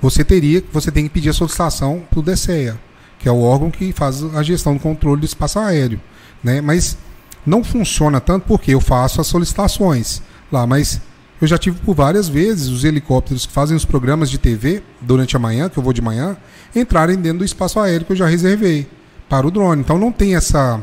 você 0.00 0.24
teria, 0.24 0.62
você 0.72 0.92
tem 0.92 1.04
que 1.04 1.10
pedir 1.10 1.28
a 1.30 1.32
solicitação 1.32 2.02
para 2.08 2.20
o 2.20 2.22
que 3.18 3.28
é 3.28 3.32
o 3.32 3.40
órgão 3.40 3.70
que 3.70 3.92
faz 3.92 4.22
a 4.34 4.42
gestão 4.42 4.74
do 4.74 4.80
controle 4.80 5.20
do 5.20 5.26
espaço 5.26 5.58
aéreo, 5.58 6.00
né? 6.42 6.60
Mas 6.60 6.96
não 7.44 7.62
funciona 7.64 8.20
tanto 8.20 8.46
porque 8.46 8.72
eu 8.72 8.80
faço 8.80 9.20
as 9.20 9.26
solicitações 9.26 10.22
lá, 10.50 10.66
mas 10.66 11.00
eu 11.40 11.48
já 11.48 11.58
tive 11.58 11.80
por 11.80 11.94
várias 11.94 12.28
vezes 12.28 12.68
os 12.68 12.84
helicópteros 12.84 13.46
que 13.46 13.52
fazem 13.52 13.76
os 13.76 13.84
programas 13.84 14.30
de 14.30 14.38
TV 14.38 14.82
durante 15.00 15.36
a 15.36 15.40
manhã, 15.40 15.68
que 15.68 15.76
eu 15.76 15.82
vou 15.82 15.92
de 15.92 16.00
manhã, 16.00 16.36
entrarem 16.74 17.16
dentro 17.16 17.38
do 17.38 17.44
espaço 17.44 17.80
aéreo 17.80 18.06
que 18.06 18.12
eu 18.12 18.16
já 18.16 18.26
reservei 18.26 18.86
para 19.28 19.46
o 19.46 19.50
drone. 19.50 19.80
Então 19.80 19.98
não 19.98 20.12
tem 20.12 20.36
essa 20.36 20.80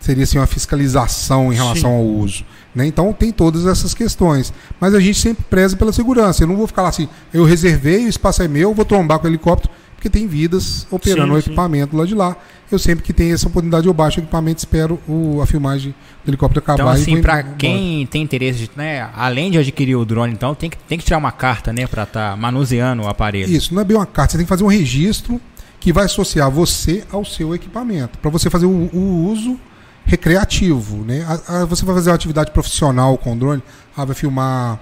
seria 0.00 0.24
assim 0.24 0.36
uma 0.36 0.48
fiscalização 0.48 1.52
em 1.52 1.56
relação 1.56 1.90
Sim. 1.90 1.96
ao 1.96 2.02
uso, 2.04 2.44
né? 2.74 2.84
Então 2.86 3.12
tem 3.12 3.30
todas 3.30 3.66
essas 3.66 3.94
questões, 3.94 4.52
mas 4.80 4.94
a 4.94 5.00
gente 5.00 5.20
sempre 5.20 5.44
preza 5.48 5.76
pela 5.76 5.92
segurança. 5.92 6.42
Eu 6.42 6.48
não 6.48 6.56
vou 6.56 6.66
ficar 6.66 6.82
lá 6.82 6.88
assim, 6.88 7.08
eu 7.32 7.44
reservei, 7.44 8.04
o 8.04 8.08
espaço 8.08 8.42
é 8.42 8.48
meu, 8.48 8.74
vou 8.74 8.84
trombar 8.84 9.20
com 9.20 9.26
o 9.26 9.30
helicóptero, 9.30 9.72
porque 10.02 10.10
tem 10.10 10.26
vidas 10.26 10.84
operando 10.90 11.32
Sim, 11.34 11.38
o 11.38 11.42
sim. 11.42 11.46
equipamento 11.50 11.96
lá 11.96 12.04
de 12.04 12.12
lá. 12.12 12.36
Eu 12.68 12.76
sempre 12.78 13.04
que 13.04 13.12
tenho 13.12 13.32
essa 13.34 13.46
oportunidade 13.46 13.86
eu 13.86 13.94
baixo 13.94 14.18
o 14.18 14.22
equipamento, 14.24 14.58
espero 14.58 14.98
o, 15.06 15.40
a 15.40 15.46
filmagem 15.46 15.94
do 16.24 16.30
helicóptero 16.30 16.58
acabar 16.58 16.82
Então, 16.82 16.92
e 16.92 17.02
assim, 17.02 17.12
embora. 17.12 17.42
quem 17.56 18.04
tem 18.06 18.20
interesse, 18.20 18.60
de, 18.60 18.70
né, 18.74 19.08
além 19.14 19.50
de 19.52 19.58
adquirir 19.58 19.94
o 19.94 20.04
drone, 20.04 20.32
então, 20.32 20.56
tem 20.56 20.68
que, 20.70 20.76
tem 20.76 20.98
que 20.98 21.04
tirar 21.04 21.18
uma 21.18 21.30
carta, 21.30 21.72
né, 21.72 21.86
pra 21.86 22.02
estar 22.02 22.36
manuseando 22.36 23.02
o 23.04 23.08
aparelho. 23.08 23.48
Isso, 23.52 23.72
não 23.72 23.82
é 23.82 23.84
bem 23.84 23.96
uma 23.96 24.06
carta, 24.06 24.32
você 24.32 24.38
tem 24.38 24.44
que 24.44 24.48
fazer 24.48 24.64
um 24.64 24.68
registro 24.68 25.40
que 25.78 25.92
vai 25.92 26.06
associar 26.06 26.50
você 26.50 27.04
ao 27.12 27.24
seu 27.24 27.54
equipamento, 27.54 28.18
para 28.18 28.30
você 28.30 28.50
fazer 28.50 28.66
o, 28.66 28.70
o 28.92 29.26
uso 29.30 29.56
recreativo. 30.04 31.04
Né? 31.04 31.24
A- 31.28 31.60
a- 31.60 31.64
você 31.64 31.84
vai 31.84 31.94
fazer 31.94 32.10
uma 32.10 32.16
atividade 32.16 32.50
profissional 32.50 33.16
com 33.18 33.32
o 33.34 33.36
drone, 33.36 33.62
ah, 33.96 34.04
vai 34.04 34.14
filmar 34.16 34.80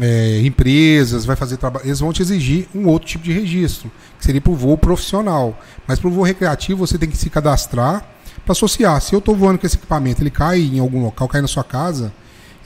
é, 0.00 0.40
empresas, 0.44 1.24
vai 1.24 1.36
fazer 1.36 1.56
trabalho. 1.56 1.86
Eles 1.86 2.00
vão 2.00 2.12
te 2.12 2.22
exigir 2.22 2.68
um 2.74 2.86
outro 2.86 3.08
tipo 3.08 3.24
de 3.24 3.32
registro, 3.32 3.90
que 4.18 4.24
seria 4.24 4.40
para 4.40 4.52
o 4.52 4.56
voo 4.56 4.76
profissional. 4.76 5.58
Mas 5.86 5.98
para 5.98 6.08
o 6.08 6.12
voo 6.12 6.24
recreativo 6.24 6.78
você 6.78 6.96
tem 6.98 7.08
que 7.08 7.16
se 7.16 7.28
cadastrar 7.28 8.06
para 8.44 8.52
associar. 8.52 9.00
Se 9.00 9.14
eu 9.14 9.18
estou 9.18 9.36
voando 9.36 9.58
com 9.58 9.66
esse 9.66 9.76
equipamento, 9.76 10.22
ele 10.22 10.30
cai 10.30 10.60
em 10.60 10.78
algum 10.78 11.02
local, 11.02 11.28
cai 11.28 11.40
na 11.40 11.48
sua 11.48 11.64
casa, 11.64 12.12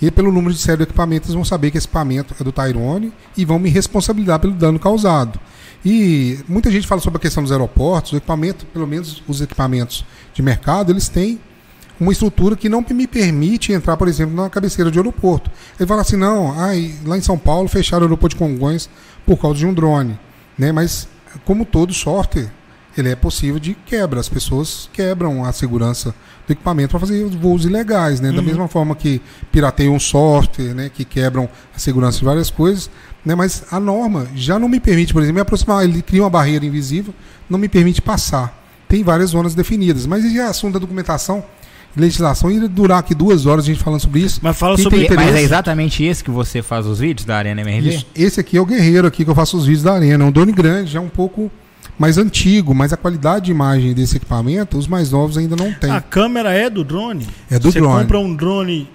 e 0.00 0.10
pelo 0.10 0.30
número 0.30 0.52
de 0.52 0.60
série 0.60 0.76
do 0.76 0.82
equipamento, 0.82 1.26
eles 1.26 1.34
vão 1.34 1.44
saber 1.44 1.70
que 1.70 1.78
esse 1.78 1.86
equipamento 1.86 2.34
é 2.38 2.44
do 2.44 2.52
Tyrone 2.52 3.12
e 3.36 3.44
vão 3.44 3.58
me 3.58 3.70
responsabilizar 3.70 4.38
pelo 4.38 4.52
dano 4.52 4.78
causado. 4.78 5.40
E 5.84 6.38
muita 6.48 6.70
gente 6.70 6.86
fala 6.86 7.00
sobre 7.00 7.18
a 7.18 7.20
questão 7.20 7.42
dos 7.42 7.52
aeroportos, 7.52 8.12
o 8.12 8.16
equipamento, 8.16 8.66
pelo 8.66 8.86
menos 8.86 9.22
os 9.26 9.40
equipamentos 9.40 10.04
de 10.34 10.42
mercado, 10.42 10.92
eles 10.92 11.08
têm 11.08 11.40
uma 11.98 12.12
estrutura 12.12 12.56
que 12.56 12.68
não 12.68 12.84
me 12.90 13.06
permite 13.06 13.72
entrar, 13.72 13.96
por 13.96 14.08
exemplo, 14.08 14.34
na 14.34 14.50
cabeceira 14.50 14.90
de 14.90 14.98
aeroporto. 14.98 15.50
Ele 15.78 15.86
fala 15.86 16.02
assim, 16.02 16.16
não, 16.16 16.52
ai, 16.58 16.94
lá 17.04 17.16
em 17.16 17.22
São 17.22 17.38
Paulo 17.38 17.68
fecharam 17.68 18.02
o 18.02 18.06
aeroporto 18.06 18.36
de 18.36 18.38
Congonhas 18.38 18.88
por 19.24 19.38
causa 19.38 19.58
de 19.58 19.66
um 19.66 19.72
drone. 19.72 20.18
Né? 20.58 20.72
Mas, 20.72 21.08
como 21.44 21.64
todo 21.64 21.92
software, 21.92 22.50
ele 22.96 23.10
é 23.10 23.16
possível 23.16 23.60
de 23.60 23.74
quebra. 23.74 24.20
As 24.20 24.28
pessoas 24.28 24.88
quebram 24.92 25.44
a 25.44 25.52
segurança 25.52 26.14
do 26.46 26.52
equipamento 26.52 26.90
para 26.90 27.00
fazer 27.00 27.24
voos 27.26 27.64
ilegais. 27.64 28.20
Né? 28.20 28.32
Da 28.32 28.40
mesma 28.40 28.68
forma 28.68 28.94
que 28.94 29.20
pirateiam 29.52 29.94
um 29.94 30.00
software, 30.00 30.74
né? 30.74 30.90
que 30.92 31.04
quebram 31.04 31.48
a 31.74 31.78
segurança 31.78 32.18
de 32.18 32.24
várias 32.24 32.50
coisas. 32.50 32.90
Né? 33.24 33.34
Mas 33.34 33.64
a 33.70 33.78
norma 33.78 34.28
já 34.34 34.58
não 34.58 34.68
me 34.68 34.80
permite, 34.80 35.12
por 35.12 35.22
exemplo, 35.22 35.34
me 35.34 35.40
aproximar. 35.40 35.84
Ele 35.84 36.00
cria 36.00 36.22
uma 36.22 36.30
barreira 36.30 36.64
invisível, 36.64 37.14
não 37.50 37.58
me 37.58 37.68
permite 37.68 38.00
passar. 38.00 38.64
Tem 38.88 39.02
várias 39.02 39.30
zonas 39.30 39.54
definidas. 39.54 40.06
Mas 40.06 40.24
esse 40.24 40.38
é 40.38 40.44
assunto 40.44 40.74
da 40.74 40.78
documentação, 40.78 41.44
legislação, 41.96 42.50
ia 42.50 42.68
durar 42.68 42.98
aqui 42.98 43.14
duas 43.14 43.46
horas 43.46 43.64
a 43.64 43.68
gente 43.68 43.78
falando 43.82 44.00
sobre 44.00 44.20
isso. 44.20 44.38
Mas 44.42 44.56
fala 44.58 44.74
Quem 44.76 44.82
sobre 44.84 45.04
E- 45.06 45.10
mas 45.14 45.34
é 45.34 45.42
exatamente 45.42 46.04
esse 46.04 46.22
que 46.22 46.30
você 46.30 46.62
faz 46.62 46.86
os 46.86 46.98
vídeos 46.98 47.24
da 47.24 47.36
Arena 47.36 47.60
MRV? 47.62 47.88
Isso. 47.88 48.06
Esse 48.14 48.40
aqui 48.40 48.56
é 48.56 48.60
o 48.60 48.66
guerreiro 48.66 49.06
aqui 49.06 49.24
que 49.24 49.30
eu 49.30 49.34
faço 49.34 49.56
os 49.56 49.64
vídeos 49.66 49.82
da 49.84 49.94
arena. 49.94 50.24
É 50.24 50.26
um 50.26 50.30
drone 50.32 50.52
grande, 50.52 50.92
já 50.92 51.00
um 51.00 51.08
pouco 51.08 51.50
mais 51.98 52.18
antigo, 52.18 52.74
mas 52.74 52.92
a 52.92 52.96
qualidade 52.96 53.46
de 53.46 53.50
imagem 53.52 53.94
desse 53.94 54.16
equipamento, 54.18 54.76
os 54.76 54.86
mais 54.86 55.10
novos 55.10 55.38
ainda 55.38 55.56
não 55.56 55.72
tem. 55.72 55.90
A 55.90 56.00
câmera 56.00 56.52
é 56.52 56.68
do 56.68 56.84
drone? 56.84 57.26
É 57.50 57.58
do 57.58 57.72
Você 57.72 57.80
drone. 57.80 58.02
compra 58.02 58.18
um 58.18 58.34
drone 58.34 58.88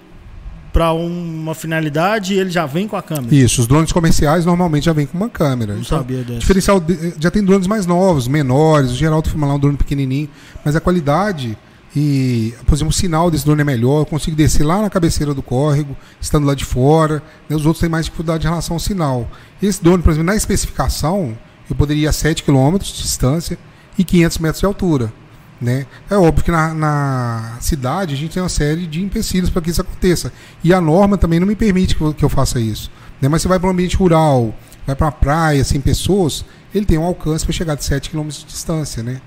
para 0.72 0.90
uma 0.92 1.54
finalidade 1.54 2.32
e 2.32 2.38
ele 2.38 2.50
já 2.50 2.64
vem 2.64 2.88
com 2.88 2.96
a 2.96 3.02
câmera. 3.02 3.34
Isso, 3.34 3.60
os 3.60 3.66
drones 3.66 3.92
comerciais 3.92 4.46
normalmente 4.46 4.84
já 4.84 4.92
vem 4.94 5.04
com 5.04 5.18
uma 5.18 5.28
câmera. 5.28 5.74
Não 5.74 5.82
Então, 5.82 5.98
sabia 5.98 6.22
dessa. 6.22 6.38
diferencial 6.38 6.80
de- 6.80 7.12
já 7.20 7.30
tem 7.30 7.44
drones 7.44 7.66
mais 7.66 7.84
novos, 7.84 8.26
menores. 8.26 8.92
O 8.92 8.94
Geraldo 8.94 9.28
filma 9.28 9.46
lá 9.46 9.54
um 9.54 9.58
drone 9.58 9.76
pequenininho, 9.76 10.30
mas 10.64 10.74
a 10.74 10.80
qualidade 10.80 11.58
e, 11.94 12.54
por 12.66 12.74
exemplo, 12.74 12.90
o 12.90 12.94
sinal 12.94 13.30
desse 13.30 13.44
drone 13.44 13.60
é 13.60 13.64
melhor. 13.64 14.00
Eu 14.00 14.06
consigo 14.06 14.34
descer 14.34 14.64
lá 14.64 14.80
na 14.80 14.88
cabeceira 14.88 15.34
do 15.34 15.42
córrego, 15.42 15.96
estando 16.20 16.46
lá 16.46 16.54
de 16.54 16.64
fora. 16.64 17.22
né? 17.48 17.56
Os 17.56 17.66
outros 17.66 17.80
têm 17.80 17.88
mais 17.88 18.06
dificuldade 18.06 18.46
em 18.46 18.48
relação 18.48 18.76
ao 18.76 18.80
sinal. 18.80 19.28
Esse 19.62 19.82
drone, 19.82 20.02
por 20.02 20.10
exemplo, 20.10 20.26
na 20.26 20.36
especificação, 20.36 21.36
eu 21.68 21.76
poderia 21.76 22.04
ir 22.04 22.08
a 22.08 22.12
7 22.12 22.42
km 22.42 22.78
de 22.78 22.92
distância 22.94 23.58
e 23.98 24.04
500 24.04 24.38
metros 24.38 24.60
de 24.60 24.66
altura. 24.66 25.12
Né? 25.60 25.86
É 26.10 26.16
óbvio 26.16 26.44
que 26.44 26.50
na, 26.50 26.74
na 26.74 27.56
cidade 27.60 28.14
a 28.14 28.16
gente 28.16 28.32
tem 28.32 28.42
uma 28.42 28.48
série 28.48 28.86
de 28.86 29.00
empecilhos 29.00 29.48
para 29.50 29.62
que 29.62 29.70
isso 29.70 29.80
aconteça. 29.80 30.32
E 30.64 30.72
a 30.72 30.80
norma 30.80 31.18
também 31.18 31.38
não 31.38 31.46
me 31.46 31.54
permite 31.54 31.94
que 31.94 32.00
eu, 32.00 32.14
que 32.14 32.24
eu 32.24 32.28
faça 32.28 32.58
isso. 32.58 32.90
Né? 33.20 33.28
Mas 33.28 33.42
você 33.42 33.48
vai 33.48 33.60
para 33.60 33.68
um 33.68 33.72
ambiente 33.72 33.96
rural, 33.96 34.54
vai 34.86 34.96
para 34.96 35.06
uma 35.06 35.12
praia 35.12 35.62
sem 35.62 35.80
pessoas, 35.80 36.44
ele 36.74 36.86
tem 36.86 36.98
um 36.98 37.04
alcance 37.04 37.44
para 37.44 37.52
chegar 37.52 37.74
de 37.76 37.84
7 37.84 38.10
km 38.10 38.28
de 38.28 38.44
distância. 38.44 39.02
Né? 39.02 39.20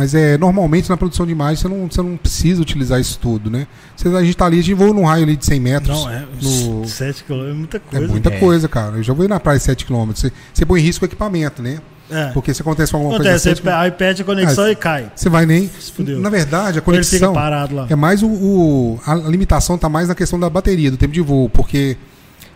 Mas 0.00 0.14
é, 0.14 0.38
normalmente 0.38 0.88
na 0.88 0.96
produção 0.96 1.26
de 1.26 1.32
imagem 1.32 1.56
você 1.56 1.68
não, 1.68 1.86
você 1.90 2.00
não 2.00 2.16
precisa 2.16 2.62
utilizar 2.62 2.98
isso 2.98 3.18
tudo, 3.20 3.50
né? 3.50 3.66
Você, 3.94 4.08
a 4.08 4.22
gente 4.22 4.34
tá 4.34 4.46
ali, 4.46 4.58
a 4.58 4.62
gente 4.62 4.72
voa 4.72 4.94
num 4.94 5.04
raio 5.04 5.24
ali 5.24 5.36
de 5.36 5.44
100 5.44 5.60
metros. 5.60 5.94
Não, 5.94 6.10
é. 6.10 6.24
no- 6.40 6.88
7 6.88 7.22
km 7.24 7.34
é 7.34 7.52
muita 7.52 7.76
É 7.76 7.80
coisa. 7.80 8.08
muita 8.08 8.30
É. 8.30 8.38
coisa, 8.38 8.66
cara. 8.66 8.96
Eu 8.96 9.02
já 9.02 9.12
vou 9.12 9.26
ir 9.26 9.28
na 9.28 9.38
praia 9.38 9.60
7 9.60 9.84
km. 9.84 10.06
Você, 10.14 10.32
você 10.54 10.64
põe 10.64 10.80
em 10.80 10.84
risco 10.84 11.04
o 11.04 11.06
equipamento, 11.06 11.60
né? 11.62 11.80
É. 12.10 12.30
Porque 12.32 12.54
se 12.54 12.62
acontece 12.62 12.94
alguma 12.94 13.14
Acontece, 13.14 13.44
coisa. 13.48 13.62
Você, 13.62 13.68
aí 13.68 13.90
perde 13.90 14.22
a 14.22 14.24
conexão 14.24 14.64
Ah, 14.64 14.70
e 14.72 14.74
cai. 14.74 15.12
você 15.14 15.28
vai 15.28 15.44
nem. 15.44 15.68
Se 15.78 15.92
fudeu. 15.92 16.18
Na 16.18 16.30
verdade, 16.30 16.62
a 16.66 16.66
Ele 16.68 16.74
fica 16.80 16.84
conexão. 17.18 17.34
parado 17.34 17.74
lá. 17.76 17.86
É 17.90 17.94
mais 17.94 18.22
o, 18.22 18.26
o- 18.28 19.00
a 19.06 19.14
limitação 19.14 19.76
está 19.76 19.88
mais 19.90 20.08
na 20.08 20.14
questão 20.14 20.40
da 20.40 20.48
bateria, 20.48 20.90
do 20.90 20.96
tempo 20.96 21.12
de 21.12 21.20
voo, 21.20 21.50
porque 21.50 21.96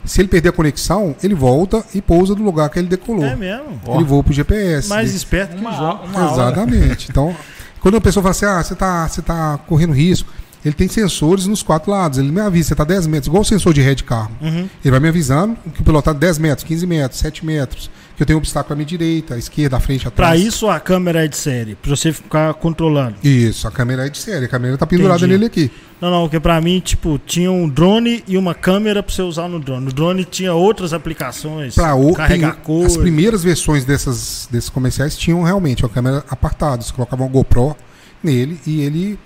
se 0.04 0.20
ele 0.20 0.28
perder 0.28 0.50
a 0.50 0.52
conexão, 0.52 1.14
ele 1.22 1.34
volta 1.34 1.84
e 1.94 2.02
pousa 2.02 2.34
no 2.34 2.44
lugar 2.44 2.68
que 2.68 2.78
ele 2.78 2.88
decolou. 2.88 3.24
É 3.24 3.34
mesmo. 3.34 3.80
Ele 3.88 4.04
voa 4.04 4.22
pro 4.22 4.32
GPS. 4.32 4.88
Mais 4.88 5.14
esperto 5.14 5.56
que 5.56 5.64
o 5.64 5.72
João. 5.72 6.00
Exatamente. 6.32 7.08
Então, 7.10 7.34
quando 7.80 7.96
a 7.96 8.00
pessoa 8.00 8.22
fala 8.22 8.30
assim, 8.30 8.46
ah, 8.46 8.62
você 8.62 8.72
está 8.74 9.08
você 9.08 9.22
tá 9.22 9.58
correndo 9.66 9.92
risco, 9.92 10.28
ele 10.64 10.74
tem 10.74 10.88
sensores 10.88 11.46
nos 11.46 11.62
quatro 11.62 11.90
lados. 11.90 12.18
Ele 12.18 12.30
me 12.30 12.40
avisa, 12.40 12.68
você 12.68 12.74
está 12.74 12.84
10 12.84 13.06
metros, 13.06 13.26
igual 13.26 13.42
o 13.42 13.44
sensor 13.44 13.74
de 13.74 13.82
ré 13.82 13.94
de 13.94 14.04
carro. 14.04 14.30
Uhum. 14.40 14.68
Ele 14.82 14.90
vai 14.90 15.00
me 15.00 15.08
avisando 15.08 15.56
que 15.74 15.80
o 15.82 15.84
piloto 15.84 16.10
está 16.10 16.18
10 16.18 16.38
metros, 16.38 16.64
15 16.66 16.86
metros, 16.86 17.20
7 17.20 17.44
metros, 17.44 17.90
que 18.16 18.22
eu 18.22 18.26
tenho 18.26 18.38
um 18.38 18.40
obstáculo 18.40 18.72
à 18.74 18.76
minha 18.76 18.86
direita, 18.86 19.34
à 19.34 19.38
esquerda, 19.38 19.76
à 19.76 19.80
frente, 19.80 20.06
atrás. 20.06 20.30
Pra 20.40 20.46
isso 20.48 20.68
a 20.68 20.78
câmera 20.78 21.24
é 21.24 21.28
de 21.28 21.36
série, 21.36 21.74
pra 21.74 21.94
você 21.94 22.12
ficar 22.12 22.54
controlando. 22.54 23.16
Isso, 23.24 23.66
a 23.66 23.70
câmera 23.70 24.06
é 24.06 24.08
de 24.08 24.18
série, 24.18 24.44
a 24.44 24.48
câmera 24.48 24.78
tá 24.78 24.86
pendurada 24.86 25.18
Entendi. 25.18 25.32
nele 25.32 25.46
aqui. 25.46 25.70
Não, 26.00 26.10
não, 26.10 26.22
porque 26.22 26.38
pra 26.38 26.60
mim, 26.60 26.80
tipo, 26.80 27.18
tinha 27.24 27.50
um 27.50 27.68
drone 27.68 28.22
e 28.28 28.36
uma 28.36 28.54
câmera 28.54 29.02
pra 29.02 29.14
você 29.14 29.22
usar 29.22 29.48
no 29.48 29.58
drone. 29.58 29.86
No 29.86 29.92
drone 29.92 30.24
tinha 30.24 30.52
outras 30.52 30.92
aplicações. 30.92 31.74
Pra 31.74 31.94
o, 31.94 32.12
carregar 32.14 32.56
tem- 32.56 32.84
as 32.84 32.96
primeiras 32.96 33.42
versões 33.42 33.84
dessas, 33.84 34.48
desses 34.50 34.68
comerciais 34.70 35.16
tinham 35.16 35.42
realmente 35.42 35.82
uma 35.82 35.88
câmera 35.88 36.24
apartada. 36.30 36.82
Você 36.82 36.92
colocava 36.92 37.22
uma 37.22 37.30
GoPro 37.30 37.74
nele 38.22 38.58
e 38.66 38.80
ele. 38.82 39.18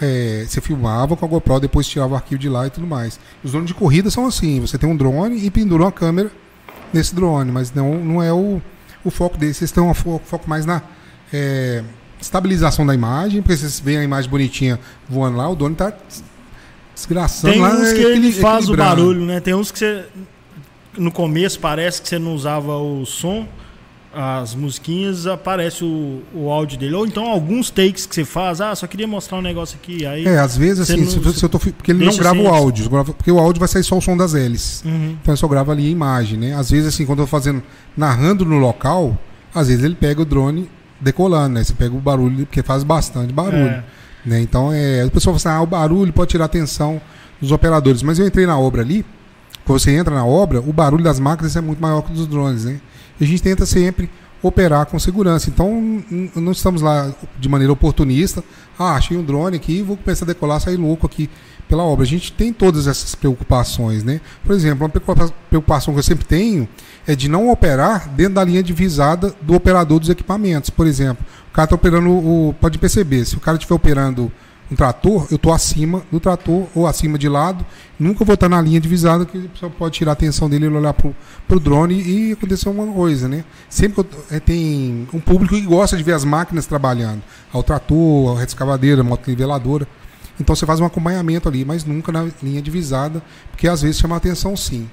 é, 0.00 0.44
você 0.48 0.60
filmava 0.60 1.16
com 1.16 1.24
a 1.24 1.28
GoPro, 1.28 1.60
depois 1.60 1.86
tirava 1.86 2.14
o 2.14 2.16
arquivo 2.16 2.40
de 2.40 2.48
lá 2.48 2.66
e 2.66 2.70
tudo 2.70 2.86
mais. 2.86 3.20
Os 3.44 3.50
drones 3.52 3.68
de 3.68 3.74
corrida 3.74 4.10
são 4.10 4.26
assim: 4.26 4.58
você 4.60 4.76
tem 4.78 4.88
um 4.88 4.96
drone 4.96 5.44
e 5.44 5.50
pendura 5.50 5.84
uma 5.84 5.92
câmera 5.92 6.30
nesse 6.92 7.14
drone, 7.14 7.50
mas 7.50 7.72
não, 7.72 7.94
não 7.96 8.22
é 8.22 8.32
o, 8.32 8.60
o 9.04 9.10
foco 9.10 9.36
deles. 9.36 9.56
Vocês 9.56 9.70
têm 9.70 9.82
um 9.82 9.92
fo- 9.94 10.20
foco 10.24 10.48
mais 10.48 10.64
na 10.66 10.82
é, 11.32 11.82
estabilização 12.20 12.84
da 12.86 12.94
imagem, 12.94 13.42
porque 13.42 13.56
vocês 13.56 13.80
veem 13.80 13.98
a 13.98 14.04
imagem 14.04 14.30
bonitinha 14.30 14.78
voando 15.08 15.36
lá, 15.38 15.48
o 15.48 15.56
drone 15.56 15.74
tá 15.74 15.92
desgraçando 16.94 17.52
Tem 17.52 17.62
lá. 17.62 17.70
uns 17.70 17.92
que 17.92 18.00
ele 18.00 18.32
faz 18.32 18.68
o 18.68 18.76
barulho, 18.76 19.24
né? 19.24 19.40
Tem 19.40 19.54
uns 19.54 19.70
que 19.70 19.78
você. 19.78 20.04
No 20.96 21.10
começo 21.10 21.58
parece 21.58 22.02
que 22.02 22.08
você 22.08 22.18
não 22.18 22.34
usava 22.34 22.76
o 22.76 23.06
som, 23.06 23.48
as 24.14 24.54
musiquinhas, 24.54 25.26
aparece 25.26 25.82
o, 25.84 26.22
o 26.34 26.50
áudio 26.50 26.78
dele. 26.78 26.94
Ou 26.94 27.06
então 27.06 27.26
alguns 27.26 27.70
takes 27.70 28.04
que 28.06 28.14
você 28.14 28.24
faz, 28.24 28.60
ah, 28.60 28.74
só 28.74 28.86
queria 28.86 29.06
mostrar 29.06 29.38
um 29.38 29.42
negócio 29.42 29.78
aqui. 29.82 30.04
Aí. 30.04 30.26
É, 30.26 30.38
às 30.38 30.56
vezes 30.56 30.80
assim, 30.90 31.00
não- 31.02 31.10
se, 31.10 31.16
eu- 31.16 31.32
se 31.32 31.42
eu 31.44 31.48
tô, 31.48 31.58
porque 31.58 31.92
ele 31.92 32.04
não 32.04 32.14
grava 32.16 32.36
sem 32.36 32.46
o 32.46 32.48
áudio, 32.48 32.90
porque 33.04 33.30
o 33.32 33.38
áudio 33.38 33.58
vai 33.60 33.68
sair 33.68 33.82
só 33.84 33.96
o 33.96 34.00
som 34.00 34.16
das 34.16 34.34
hélices. 34.34 34.82
Uhum. 34.84 35.16
Então 35.22 35.32
eu 35.32 35.36
só 35.36 35.48
gravo 35.48 35.70
ali 35.72 35.86
a 35.86 35.90
imagem, 35.90 36.38
né? 36.38 36.54
Às 36.54 36.70
vezes 36.70 36.88
assim, 36.88 37.06
quando 37.06 37.20
eu 37.20 37.24
tô 37.26 37.30
fazendo 37.30 37.62
narrando 37.96 38.44
no 38.44 38.58
local, 38.58 39.16
às 39.54 39.68
vezes 39.68 39.82
ele 39.84 39.94
pega 39.94 40.20
o 40.20 40.24
drone 40.24 40.68
decolando, 41.00 41.54
né? 41.54 41.64
Você 41.64 41.72
pega 41.72 41.94
o 41.94 42.00
barulho, 42.00 42.44
porque 42.46 42.62
faz 42.62 42.84
bastante 42.84 43.32
barulho, 43.32 43.56
É. 43.68 43.84
né? 44.26 44.40
Então 44.40 44.70
é, 44.72 45.04
o 45.04 45.10
pessoal 45.10 45.36
fala 45.38 45.54
assim: 45.56 45.60
"Ah, 45.60 45.62
o 45.62 45.66
barulho 45.66 46.12
pode 46.12 46.30
tirar 46.30 46.44
a 46.44 46.46
atenção 46.46 47.00
dos 47.40 47.50
operadores". 47.50 48.02
Mas 48.02 48.18
eu 48.18 48.26
entrei 48.26 48.46
na 48.46 48.58
obra 48.58 48.82
ali, 48.82 49.04
quando 49.64 49.78
você 49.80 49.90
entra 49.96 50.14
na 50.14 50.24
obra, 50.26 50.60
o 50.60 50.72
barulho 50.72 51.02
das 51.02 51.18
máquinas 51.18 51.56
é 51.56 51.60
muito 51.60 51.80
maior 51.80 52.02
que 52.02 52.12
o 52.12 52.14
dos 52.14 52.26
drones, 52.26 52.64
né? 52.64 52.80
A 53.20 53.24
gente 53.24 53.42
tenta 53.42 53.64
sempre 53.66 54.10
operar 54.42 54.86
com 54.86 54.98
segurança. 54.98 55.48
Então, 55.48 56.02
não 56.34 56.50
estamos 56.52 56.82
lá 56.82 57.12
de 57.38 57.48
maneira 57.48 57.72
oportunista. 57.72 58.42
Ah, 58.78 58.94
achei 58.96 59.16
um 59.16 59.22
drone 59.24 59.56
aqui, 59.56 59.82
vou 59.82 59.96
começar 59.96 60.24
a 60.24 60.28
decolar, 60.28 60.60
sair 60.60 60.76
louco 60.76 61.06
aqui 61.06 61.30
pela 61.68 61.84
obra. 61.84 62.04
A 62.04 62.08
gente 62.08 62.32
tem 62.32 62.52
todas 62.52 62.86
essas 62.88 63.14
preocupações, 63.14 64.02
né? 64.02 64.20
Por 64.44 64.54
exemplo, 64.54 64.82
uma 64.84 64.88
preocupa- 64.88 65.32
preocupação 65.48 65.94
que 65.94 66.00
eu 66.00 66.02
sempre 66.04 66.24
tenho 66.24 66.68
é 67.06 67.14
de 67.14 67.28
não 67.28 67.50
operar 67.50 68.08
dentro 68.10 68.34
da 68.34 68.44
linha 68.44 68.62
divisada 68.62 69.32
do 69.40 69.54
operador 69.54 70.00
dos 70.00 70.08
equipamentos. 70.08 70.70
Por 70.70 70.86
exemplo, 70.88 71.24
o 71.48 71.52
cara 71.52 71.66
está 71.66 71.76
operando 71.76 72.10
o. 72.10 72.54
Pode 72.60 72.78
perceber, 72.78 73.24
se 73.24 73.36
o 73.36 73.40
cara 73.40 73.56
estiver 73.56 73.74
operando 73.76 74.30
um 74.72 74.76
trator, 74.76 75.26
eu 75.30 75.36
estou 75.36 75.52
acima 75.52 76.02
do 76.10 76.18
trator 76.18 76.66
ou 76.74 76.86
acima 76.86 77.18
de 77.18 77.28
lado. 77.28 77.64
Nunca 77.98 78.24
vou 78.24 78.34
estar 78.34 78.48
na 78.48 78.60
linha 78.60 78.80
divisada, 78.80 79.26
que 79.26 79.38
pessoa 79.48 79.70
pode 79.70 79.94
tirar 79.94 80.12
a 80.12 80.14
atenção 80.14 80.48
dele 80.48 80.64
e 80.64 80.68
ele 80.68 80.76
olhar 80.76 80.94
pro, 80.94 81.14
pro 81.46 81.60
drone 81.60 82.00
e 82.02 82.32
acontecer 82.32 82.68
uma 82.68 82.90
coisa, 82.92 83.28
né? 83.28 83.44
Sempre 83.68 84.02
que 84.02 84.16
eu, 84.16 84.24
eh, 84.36 84.40
tem 84.40 85.06
um 85.12 85.20
público 85.20 85.54
que 85.54 85.60
gosta 85.60 85.96
de 85.96 86.02
ver 86.02 86.14
as 86.14 86.24
máquinas 86.24 86.66
trabalhando. 86.66 87.22
Ao 87.52 87.62
trator, 87.62 88.36
a 88.36 88.40
retroescavadeira, 88.40 89.02
a 89.02 89.04
motoniveladora. 89.04 89.86
Então 90.40 90.56
você 90.56 90.64
faz 90.64 90.80
um 90.80 90.86
acompanhamento 90.86 91.48
ali, 91.48 91.64
mas 91.64 91.84
nunca 91.84 92.10
na 92.10 92.26
linha 92.42 92.62
divisada, 92.62 93.22
porque 93.50 93.68
às 93.68 93.82
vezes 93.82 93.98
chama 93.98 94.16
a 94.16 94.18
atenção 94.18 94.56
sim. 94.56 94.88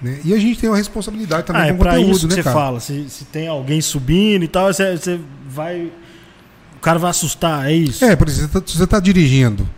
Né? 0.00 0.20
E 0.24 0.32
a 0.32 0.38
gente 0.38 0.58
tem 0.60 0.70
uma 0.70 0.76
responsabilidade 0.76 1.46
também 1.46 1.62
Ah, 1.62 1.66
é 1.66 1.72
com 1.72 1.82
o 1.82 1.84
conteúdo, 1.84 2.10
isso 2.12 2.20
que 2.20 2.26
né, 2.28 2.34
você 2.36 2.42
cara? 2.42 2.56
fala. 2.56 2.80
Se, 2.80 3.08
se 3.10 3.24
tem 3.26 3.46
alguém 3.46 3.80
subindo 3.80 4.44
e 4.44 4.48
tal, 4.48 4.72
você, 4.72 4.96
você 4.96 5.20
vai. 5.48 5.92
O 6.78 6.80
cara 6.80 6.98
vai 6.98 7.10
assustar, 7.10 7.68
é 7.68 7.72
isso. 7.74 8.04
É, 8.04 8.14
por 8.16 8.28
exemplo, 8.28 8.48
você 8.52 8.60
tá, 8.60 8.72
você 8.78 8.86
tá 8.86 9.00
dirigindo. 9.00 9.68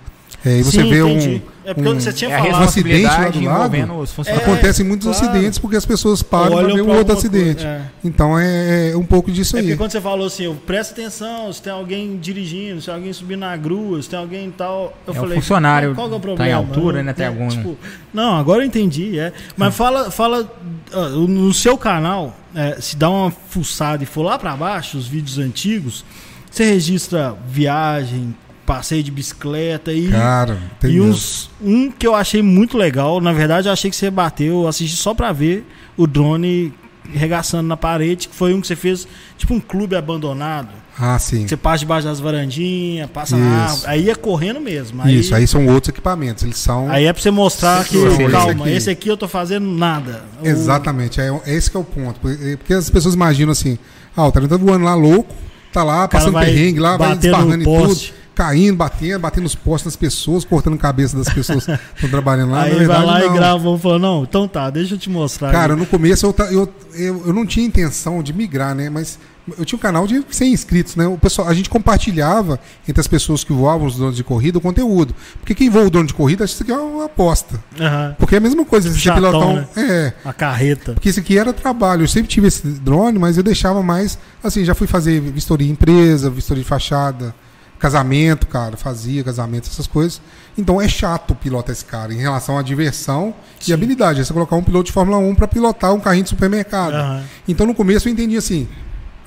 é, 0.44 0.58
e 0.58 0.62
você 0.62 0.82
Sim, 0.82 0.88
vê 0.90 1.00
entendi. 1.00 1.42
um. 1.46 1.60
É 1.62 1.74
porque 1.74 1.88
um- 1.90 2.00
você 2.00 2.12
tinha 2.14 2.30
É 2.34 2.38
falado. 2.38 2.64
acidente 2.64 3.02
lá 3.04 3.28
do 3.28 3.40
lado, 3.44 3.66
envolvendo 3.76 3.98
os 3.98 4.10
funcionários. 4.10 4.48
É, 4.48 4.52
Acontecem 4.52 4.86
muitos 4.86 5.06
claro. 5.18 5.24
acidentes 5.32 5.58
porque 5.58 5.76
as 5.76 5.84
pessoas 5.84 6.22
param 6.22 6.56
para 6.56 6.66
ver 6.74 6.80
um 6.82 6.90
outro 6.96 7.12
acidente. 7.14 7.64
é. 7.64 7.82
Então 8.02 8.38
é, 8.38 8.90
é 8.92 8.96
um 8.96 9.04
pouco 9.04 9.30
disso 9.30 9.54
É 9.56 9.60
aí. 9.60 9.66
porque 9.66 9.76
quando 9.76 9.92
você 9.92 10.00
falou 10.00 10.26
assim, 10.26 10.44
eu 10.44 10.54
presta 10.66 10.94
atenção, 10.94 11.52
se 11.52 11.60
tem 11.60 11.70
alguém 11.72 12.16
dirigindo, 12.16 12.80
se 12.80 12.86
tem 12.86 12.94
alguém 12.94 13.12
subindo 13.12 13.40
na 13.40 13.54
grua, 13.56 14.00
se 14.02 14.08
tem 14.08 14.18
alguém 14.18 14.48
e 14.48 14.52
tal. 14.52 14.96
Eu 15.06 15.12
É, 15.14 15.16
o 15.18 15.20
falei, 15.20 15.36
funcionário 15.38 15.94
qual 15.94 16.08
que 16.08 16.14
é 16.14 16.16
o 16.16 16.20
tá 16.20 16.28
em 16.28 16.36
problema? 16.36 16.56
altura, 16.56 17.02
né, 17.02 17.12
tem 17.12 17.26
é, 17.26 17.28
algum- 17.28 17.48
tipo, 17.48 17.76
não, 18.12 18.36
agora 18.36 18.62
eu 18.62 18.66
entendi, 18.66 19.18
é. 19.18 19.32
Mas 19.56 19.74
fala, 19.76 20.10
fala 20.10 20.50
ah, 20.92 21.08
no 21.10 21.52
seu 21.52 21.76
canal, 21.76 22.34
é, 22.54 22.78
se 22.80 22.96
dá 22.96 23.10
uma 23.10 23.30
fuçada 23.30 24.02
e 24.02 24.06
for 24.06 24.22
lá 24.22 24.38
pra 24.38 24.56
baixo, 24.56 24.96
os 24.96 25.06
vídeos 25.06 25.38
antigos, 25.38 26.04
você 26.50 26.64
registra 26.64 27.34
viagem, 27.48 28.34
passeio 28.66 29.02
de 29.02 29.10
bicicleta 29.10 29.92
e. 29.92 30.08
Cara, 30.08 30.58
tem 30.80 30.90
E 30.90 30.94
mesmo. 30.94 31.08
uns, 31.10 31.50
um 31.62 31.90
que 31.90 32.06
eu 32.06 32.14
achei 32.14 32.42
muito 32.42 32.76
legal, 32.76 33.20
na 33.20 33.32
verdade 33.32 33.68
eu 33.68 33.72
achei 33.72 33.90
que 33.90 33.96
você 33.96 34.10
bateu, 34.10 34.62
eu 34.62 34.68
assisti 34.68 34.96
só 34.96 35.14
pra 35.14 35.32
ver 35.32 35.66
o 35.96 36.06
drone 36.06 36.72
regaçando 37.12 37.66
na 37.66 37.76
parede, 37.76 38.28
que 38.28 38.34
foi 38.34 38.54
um 38.54 38.60
que 38.60 38.66
você 38.66 38.76
fez, 38.76 39.06
tipo 39.36 39.52
um 39.54 39.60
clube 39.60 39.96
abandonado. 39.96 40.68
Ah, 41.02 41.18
sim. 41.18 41.48
Você 41.48 41.56
passa 41.56 41.78
debaixo 41.78 42.06
das 42.06 42.20
varandinhas, 42.20 43.08
passa 43.10 43.34
na 43.36 43.46
Isso. 43.46 43.72
árvore, 43.86 43.90
aí 43.90 44.10
é 44.10 44.14
correndo 44.14 44.60
mesmo. 44.60 45.00
Aí, 45.02 45.18
Isso, 45.20 45.34
aí 45.34 45.46
são 45.46 45.66
outros 45.66 45.88
equipamentos. 45.88 46.42
Eles 46.44 46.58
são. 46.58 46.90
aí 46.90 47.06
é 47.06 47.12
pra 47.12 47.22
você 47.22 47.30
mostrar 47.30 47.84
que, 47.86 47.96
Esse 47.96 48.22
aqui. 48.22 48.30
calma, 48.30 48.70
esse 48.70 48.90
aqui 48.90 49.08
eu 49.08 49.16
tô 49.16 49.26
fazendo 49.26 49.66
nada. 49.66 50.24
O- 50.42 50.46
Exatamente, 50.46 51.18
é, 51.20 51.28
é 51.46 51.54
esse 51.54 51.70
que 51.70 51.76
é 51.76 51.80
o 51.80 51.84
ponto. 51.84 52.20
Porque 52.20 52.56
porque 52.58 52.74
as 52.74 52.90
pessoas 52.90 53.14
imaginam 53.14 53.50
assim, 53.52 53.78
ah, 54.14 54.26
o 54.26 54.32
cara 54.32 54.46
tá 54.46 54.58
voando 54.58 54.84
lá 54.84 54.94
louco, 54.94 55.34
tá 55.72 55.82
lá, 55.84 56.08
passando 56.08 56.38
perrengue 56.38 56.80
lá, 56.80 56.96
vai 56.96 57.16
desbarrando 57.16 57.62
em 57.62 57.64
poste. 57.64 58.12
tudo, 58.12 58.20
caindo, 58.34 58.76
batendo, 58.76 59.18
batendo 59.20 59.46
os 59.46 59.54
postes 59.54 59.86
nas 59.86 59.96
pessoas, 59.96 60.44
cortando 60.44 60.74
a 60.74 60.78
cabeça 60.78 61.16
das 61.16 61.28
pessoas 61.28 61.66
que 61.66 61.72
estão 61.94 62.10
trabalhando 62.10 62.52
lá. 62.52 62.62
Aí 62.62 62.70
ele 62.74 62.86
vai 62.86 62.98
verdade, 62.98 63.06
lá 63.06 63.18
não. 63.18 63.34
e 63.34 63.38
grava, 63.38 63.78
falar, 63.78 63.98
não, 63.98 64.22
então 64.22 64.48
tá, 64.48 64.70
deixa 64.70 64.94
eu 64.94 64.98
te 64.98 65.10
mostrar. 65.10 65.52
Cara, 65.52 65.74
aí. 65.74 65.78
no 65.78 65.86
começo 65.86 66.26
eu, 66.26 66.34
eu, 66.50 66.74
eu, 66.94 67.26
eu 67.26 67.32
não 67.32 67.44
tinha 67.44 67.66
intenção 67.66 68.22
de 68.22 68.32
migrar, 68.32 68.74
né? 68.74 68.88
Mas 68.88 69.18
eu 69.58 69.64
tinha 69.64 69.76
um 69.76 69.80
canal 69.80 70.06
de 70.06 70.24
100 70.30 70.52
inscritos, 70.52 70.96
né? 70.96 71.06
O 71.06 71.16
pessoal, 71.18 71.48
a 71.48 71.54
gente 71.54 71.68
compartilhava 71.70 72.58
entre 72.88 73.00
as 73.00 73.06
pessoas 73.06 73.42
que 73.42 73.52
voavam 73.52 73.86
os 73.86 73.96
drones 73.96 74.16
de 74.16 74.22
corrida 74.24 74.58
o 74.58 74.60
conteúdo. 74.60 75.14
Porque 75.40 75.54
quem 75.54 75.68
voa 75.70 75.86
o 75.86 75.90
drone 75.90 76.06
de 76.06 76.14
corrida 76.14 76.44
acha 76.44 76.52
que 76.54 76.62
isso 76.62 76.72
aqui 76.72 76.72
é 76.72 76.84
uma 76.84 77.06
aposta. 77.06 77.62
Aham, 77.80 78.14
Porque 78.18 78.34
é 78.34 78.38
a 78.38 78.40
mesma 78.40 78.64
coisa, 78.64 78.90
você 78.90 78.98
Chatão, 78.98 79.22
pilotar 79.30 79.48
um. 79.48 79.54
né? 79.56 79.66
É. 79.76 80.12
a 80.28 80.32
carreta. 80.32 80.92
Porque 80.92 81.08
isso 81.08 81.20
aqui 81.20 81.38
era 81.38 81.52
trabalho. 81.52 82.02
Eu 82.04 82.08
sempre 82.08 82.28
tive 82.28 82.46
esse 82.48 82.66
drone, 82.66 83.18
mas 83.18 83.36
eu 83.36 83.42
deixava 83.42 83.82
mais. 83.82 84.18
Assim, 84.42 84.64
já 84.64 84.74
fui 84.74 84.86
fazer 84.86 85.20
vistoria 85.20 85.66
em 85.66 85.70
empresa, 85.72 86.30
vistoria 86.30 86.62
de 86.62 86.68
fachada, 86.68 87.34
casamento, 87.78 88.46
cara, 88.46 88.76
fazia 88.76 89.24
casamento, 89.24 89.68
essas 89.68 89.86
coisas. 89.86 90.20
Então 90.56 90.80
é 90.80 90.86
chato 90.86 91.34
pilotar 91.34 91.72
esse 91.72 91.84
cara 91.84 92.12
em 92.12 92.18
relação 92.18 92.58
à 92.58 92.62
diversão 92.62 93.34
Sim. 93.58 93.70
e 93.70 93.74
habilidade. 93.74 94.20
É 94.20 94.24
você 94.24 94.32
colocar 94.32 94.54
um 94.56 94.62
piloto 94.62 94.84
de 94.86 94.92
Fórmula 94.92 95.16
1 95.18 95.34
para 95.34 95.48
pilotar 95.48 95.94
um 95.94 96.00
carrinho 96.00 96.24
de 96.24 96.28
supermercado. 96.30 96.94
Aham. 96.94 97.22
Então 97.48 97.66
no 97.66 97.74
começo 97.74 98.06
eu 98.06 98.12
entendi 98.12 98.36
assim. 98.36 98.68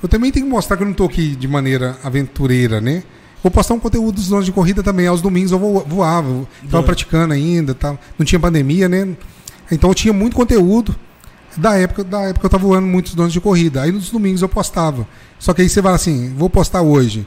Eu 0.04 0.08
também 0.08 0.30
tenho 0.30 0.44
que 0.44 0.52
mostrar 0.52 0.76
que 0.76 0.82
eu 0.82 0.86
não 0.86 0.92
tô 0.92 1.04
aqui 1.06 1.34
de 1.34 1.48
maneira 1.48 1.96
aventureira, 2.04 2.78
né? 2.78 3.02
Vou 3.42 3.50
postar 3.50 3.72
um 3.72 3.80
conteúdo 3.80 4.16
dos 4.16 4.28
drones 4.28 4.44
de 4.44 4.52
corrida 4.52 4.82
também. 4.82 5.06
Aos 5.06 5.22
domingos 5.22 5.50
eu 5.50 5.58
vo- 5.58 5.82
voava, 5.88 6.28
eu 6.28 6.46
tava 6.60 6.68
Doido. 6.72 6.84
praticando 6.84 7.32
ainda, 7.32 7.74
tava, 7.74 7.98
não 8.18 8.26
tinha 8.26 8.38
pandemia, 8.38 8.86
né? 8.86 9.08
Então 9.72 9.88
eu 9.88 9.94
tinha 9.94 10.12
muito 10.12 10.36
conteúdo 10.36 10.94
da 11.56 11.74
época, 11.74 12.04
da 12.04 12.20
época 12.20 12.44
eu 12.44 12.50
tava 12.50 12.66
voando 12.66 12.86
muitos 12.86 13.14
drones 13.14 13.32
de 13.32 13.40
corrida. 13.40 13.80
Aí 13.80 13.90
nos 13.90 14.10
domingos 14.10 14.42
eu 14.42 14.48
postava. 14.48 15.08
Só 15.38 15.54
que 15.54 15.62
aí 15.62 15.70
você 15.70 15.80
vai 15.80 15.94
assim, 15.94 16.34
vou 16.36 16.50
postar 16.50 16.82
hoje 16.82 17.26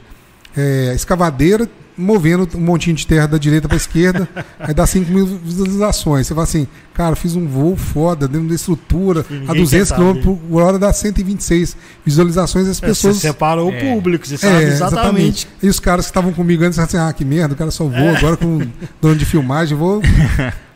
é, 0.55 0.93
escavadeira 0.95 1.67
movendo 1.97 2.47
um 2.55 2.59
montinho 2.61 2.95
de 2.95 3.07
terra 3.07 3.27
da 3.27 3.37
direita 3.37 3.67
para 3.67 3.77
esquerda, 3.77 4.27
aí 4.59 4.73
dá 4.73 4.85
5 4.85 5.11
mil 5.11 5.25
visualizações. 5.25 6.27
Você 6.27 6.33
fala 6.33 6.43
assim, 6.43 6.67
cara, 6.93 7.15
fiz 7.15 7.35
um 7.35 7.47
voo 7.47 7.75
foda 7.75 8.27
dentro 8.27 8.47
da 8.47 8.55
estrutura, 8.55 9.25
a 9.47 9.53
200 9.53 9.91
km 9.91 10.35
por 10.49 10.61
hora 10.61 10.77
dá 10.79 10.91
126 10.93 11.75
visualizações. 12.05 12.67
As 12.67 12.79
pessoas. 12.79 13.17
É, 13.17 13.19
você 13.19 13.27
separou 13.27 13.71
É. 13.71 13.77
o 13.77 13.95
público, 13.95 14.27
você 14.27 14.37
sabe 14.37 14.63
É, 14.63 14.67
exatamente. 14.67 15.47
E 15.61 15.67
os 15.67 15.79
caras 15.79 16.05
que 16.05 16.11
estavam 16.11 16.31
comigo 16.33 16.63
antes 16.63 16.77
assim: 16.79 16.97
ah, 16.97 17.11
que 17.11 17.25
merda, 17.25 17.53
o 17.53 17.57
cara 17.57 17.71
só 17.71 17.85
voa 17.85 18.17
agora 18.17 18.37
com 18.37 18.59
dono 19.01 19.15
de 19.15 19.25
filmagem, 19.25 19.77
vou. 19.77 20.01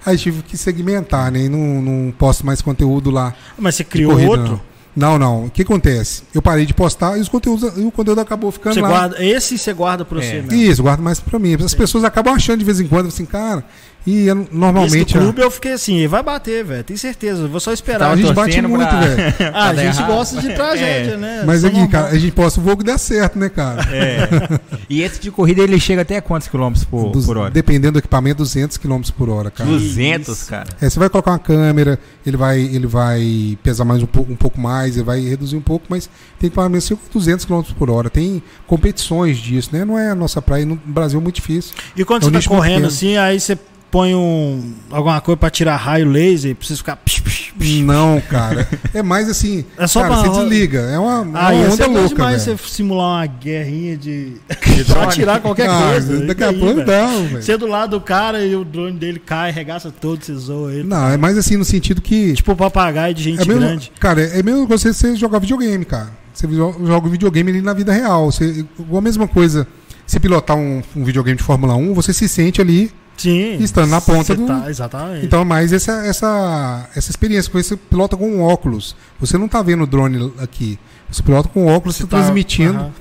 Aí 0.04 0.18
tive 0.18 0.42
que 0.42 0.58
segmentar, 0.58 1.32
né? 1.32 1.42
E 1.44 1.50
não, 1.50 1.80
não 1.80 2.12
posto 2.12 2.44
mais 2.44 2.60
conteúdo 2.60 3.12
lá. 3.12 3.36
Mas 3.56 3.76
você 3.76 3.84
criou 3.84 4.14
corrida, 4.14 4.32
outro? 4.32 4.52
Não. 4.54 4.71
Não, 4.96 5.18
não. 5.18 5.46
O 5.46 5.50
que 5.50 5.62
acontece? 5.62 6.24
Eu 6.34 6.42
parei 6.42 6.66
de 6.66 6.74
postar 6.74 7.18
e, 7.18 7.22
os 7.22 7.30
conteúdos, 7.30 7.64
o 7.78 7.92
conteúdo 7.92 8.20
acabou 8.20 8.52
ficando 8.52 8.74
Você 8.74 8.82
lá. 8.82 8.90
guarda, 8.90 9.24
esse 9.26 9.58
você 9.58 9.74
guarda 9.74 10.04
pra 10.04 10.20
É. 10.20 10.22
você 10.22 10.42
mesmo. 10.42 10.54
Isso, 10.54 10.84
guardo 10.84 11.02
mais 11.02 11.20
pra 11.20 11.40
mim. 11.40 11.56
As 11.64 11.74
pessoas 11.74 12.04
acabam 12.04 12.34
achando 12.34 12.60
de 12.60 12.66
vez 12.66 12.80
em 12.80 12.88
quando, 12.88 13.08
assim, 13.08 13.26
cara, 13.26 13.64
e 14.06 14.28
eu, 14.28 14.42
Esse 14.42 14.50
normalmente. 14.56 15.18
a- 15.18 15.22
clube 15.22 15.42
eu 15.42 15.52
fiquei 15.52 15.74
assim, 15.74 15.98
ele 15.98 16.08
vai 16.08 16.24
bater, 16.24 16.64
velho. 16.66 16.84
Tenho 16.84 16.98
certeza. 17.00 17.44
eu 17.44 17.50
Vou 17.50 17.60
só 17.60 17.72
esperar. 17.72 18.12
a 18.12 18.16
gente 18.16 18.34
bate 18.34 18.36
torcendo 18.52 18.70
muito, 18.70 18.88
pra- 18.88 19.00
velho. 19.00 19.34
Ah, 19.54 19.70
a 19.70 19.76
gente 19.76 19.98
errado. 19.98 20.08
gosta 20.08 20.42
de 20.42 20.54
tragédia, 20.54 21.12
É. 21.14 21.18
né? 21.18 21.44
Mas 21.46 21.58
Isso 21.64 21.68
é 21.68 21.70
aqui, 21.70 21.88
cara, 21.88 22.08
a 22.08 22.18
gente 22.18 22.32
posta 22.34 22.60
o 22.60 22.64
voo 22.64 22.76
que 22.78 22.84
dá 22.84 22.98
certo, 22.98 23.38
né, 23.38 23.50
cara? 23.50 23.82
É. 23.92 24.60
E 24.90 25.02
esse 25.02 25.20
de 25.20 25.30
corrida 25.32 25.62
ele 25.62 25.80
chega 25.80 26.02
até 26.02 26.20
quantos 26.22 26.48
quilômetros 26.48 26.84
por, 26.86 27.12
Dos- 27.12 27.26
por 27.26 27.38
hora? 27.38 27.52
Dependendo 27.52 27.94
do 27.94 28.00
equipamento, 28.00 28.38
200 28.38 28.78
km 28.78 29.02
por 29.18 29.30
hora, 29.30 29.52
cara. 29.52 29.70
200, 29.70 30.44
cara. 30.44 30.68
É, 30.82 30.90
você 30.90 30.98
vai 31.00 31.10
colocar 31.10 31.32
uma 31.32 31.40
câmera, 31.40 32.00
ele 32.26 32.38
vai, 32.38 32.60
ele 32.60 32.88
vai 32.88 33.58
pesar 33.62 33.86
mais 33.86 34.02
um 34.02 34.08
pouco, 34.08 34.32
um 34.32 34.36
pouco 34.36 34.60
mais, 34.60 34.96
ele 34.96 35.06
vai 35.06 35.20
reduzir 35.22 35.56
um 35.56 35.62
pouco, 35.62 35.86
mas 35.90 36.10
tem 36.40 36.48
equipamento 36.48 36.84
assim, 36.86 36.96
com 36.96 37.02
200 37.20 37.46
km 37.46 37.62
por 37.78 37.90
hora. 37.90 38.10
Tem 38.10 38.42
competições 38.66 39.38
disso, 39.38 39.70
né? 39.74 39.86
Não 39.86 39.98
é 39.98 40.10
a 40.10 40.16
nossa 40.16 40.42
praia, 40.42 40.66
no 40.66 40.76
Brasil 40.86 41.20
é 41.20 41.24
muito 41.24 41.36
difícil. 41.36 41.74
E 41.96 42.04
quando 42.04 42.24
É 42.24 42.28
um 42.28 42.32
você 42.32 42.40
tá 42.42 42.50
correndo 42.50 42.74
pequeno. 42.74 42.88
assim, 42.88 43.18
aí 43.18 43.40
você 43.40 43.58
põe 43.92 44.16
um 44.16 44.74
alguma 44.90 45.20
coisa 45.20 45.38
pra 45.38 45.50
tirar 45.50 45.76
raio 45.76 46.10
laser, 46.10 46.56
precisa 46.56 46.78
ficar. 46.78 46.96
psh, 46.96 47.20
psh, 47.20 47.52
psh. 47.60 47.82
Não, 47.84 48.22
cara. 48.22 48.68
É 48.94 49.04
mais 49.04 49.30
assim, 49.30 49.66
É 49.78 49.86
só 49.86 50.02
cara, 50.02 50.16
pra- 50.22 50.24
você 50.32 50.40
desliga. 50.40 50.80
É 50.80 50.98
uma, 50.98 51.10
é 51.38 51.42
Ah, 51.44 51.50
uma 51.52 51.74
onda 51.74 51.88
louca, 51.88 52.08
demais 52.16 52.46
velho. 52.46 52.58
você 52.58 52.70
simular 52.70 53.08
uma 53.20 53.26
guerrinha 53.26 53.98
de. 53.98 54.34
De 54.72 54.86
tirar 55.16 55.40
qualquer 55.42 55.70
Ah, 55.70 55.90
coisa. 55.92 56.26
Daqui 56.26 56.44
a 56.44 56.54
pouco 56.54 56.76
velho? 56.76 56.86
dá, 56.86 57.08
velho. 57.08 57.42
Você 57.44 57.52
é 57.52 57.58
do 57.58 57.68
lado 57.68 57.92
do 57.92 58.02
cara 58.02 58.44
e 58.46 58.56
o 58.56 58.64
drone 58.64 58.98
dele 58.98 59.20
cai, 59.20 59.52
regaça 59.52 59.92
todo, 59.92 60.24
você 60.24 60.34
zoa 60.34 60.74
ele. 60.74 60.84
Não, 60.88 61.10
é 61.10 61.18
mais 61.18 61.38
assim 61.38 61.58
no 61.58 61.66
sentido 61.66 62.02
que. 62.02 62.34
Tipo 62.34 62.56
papagaio 62.56 63.14
de 63.14 63.22
gente 63.24 63.42
é 63.42 63.46
mesmo, 63.46 63.60
grande. 63.62 63.92
Cara, 64.00 64.22
é 64.22 64.42
mesmo 64.42 64.66
que 64.66 64.72
você, 64.72 64.94
você 64.94 65.16
jogar 65.16 65.40
videogame, 65.40 65.84
cara. 65.86 66.10
Você 66.34 66.48
jo- 66.48 66.76
joga 66.86 67.08
o 67.08 67.10
videogame 67.10 67.52
ali 67.52 67.62
na 67.62 67.74
vida 67.74 67.92
real. 67.92 68.32
Você, 68.32 68.66
a 68.98 69.02
mesma 69.02 69.28
coisa, 69.28 69.68
se 70.08 70.20
pilotar 70.20 70.56
um, 70.58 70.82
um 70.96 71.04
videogame 71.04 71.38
de 71.38 71.44
Fórmula 71.44 71.76
1, 71.76 71.94
você 71.94 72.14
se 72.14 72.28
sente 72.30 72.62
ali. 72.62 72.90
Sim. 73.22 73.58
Estando 73.60 73.90
na 73.90 74.02
ponta 74.02 74.36
do- 74.36 74.46
Tá, 74.48 74.70
exatamente. 74.70 75.26
Então 75.26 75.42
é 75.42 75.46
mais 75.46 75.72
essa, 75.74 75.92
essa, 76.06 76.90
essa 76.96 77.10
experiência. 77.10 77.52
Com 77.52 77.62
você 77.62 77.76
pilota 77.78 78.18
com 78.18 78.28
um 78.30 78.42
óculos. 78.42 78.96
Você 79.20 79.38
não 79.38 79.48
tá 79.48 79.62
vendo 79.62 79.84
o 79.84 79.88
drone 79.88 80.34
aqui. 80.40 80.80
Você 81.10 81.22
pilota 81.22 81.50
com 81.50 81.66
óculos, 81.68 81.96
você 81.96 82.04
Você 82.04 82.10
tá 82.10 82.18
transmitindo 82.18 82.92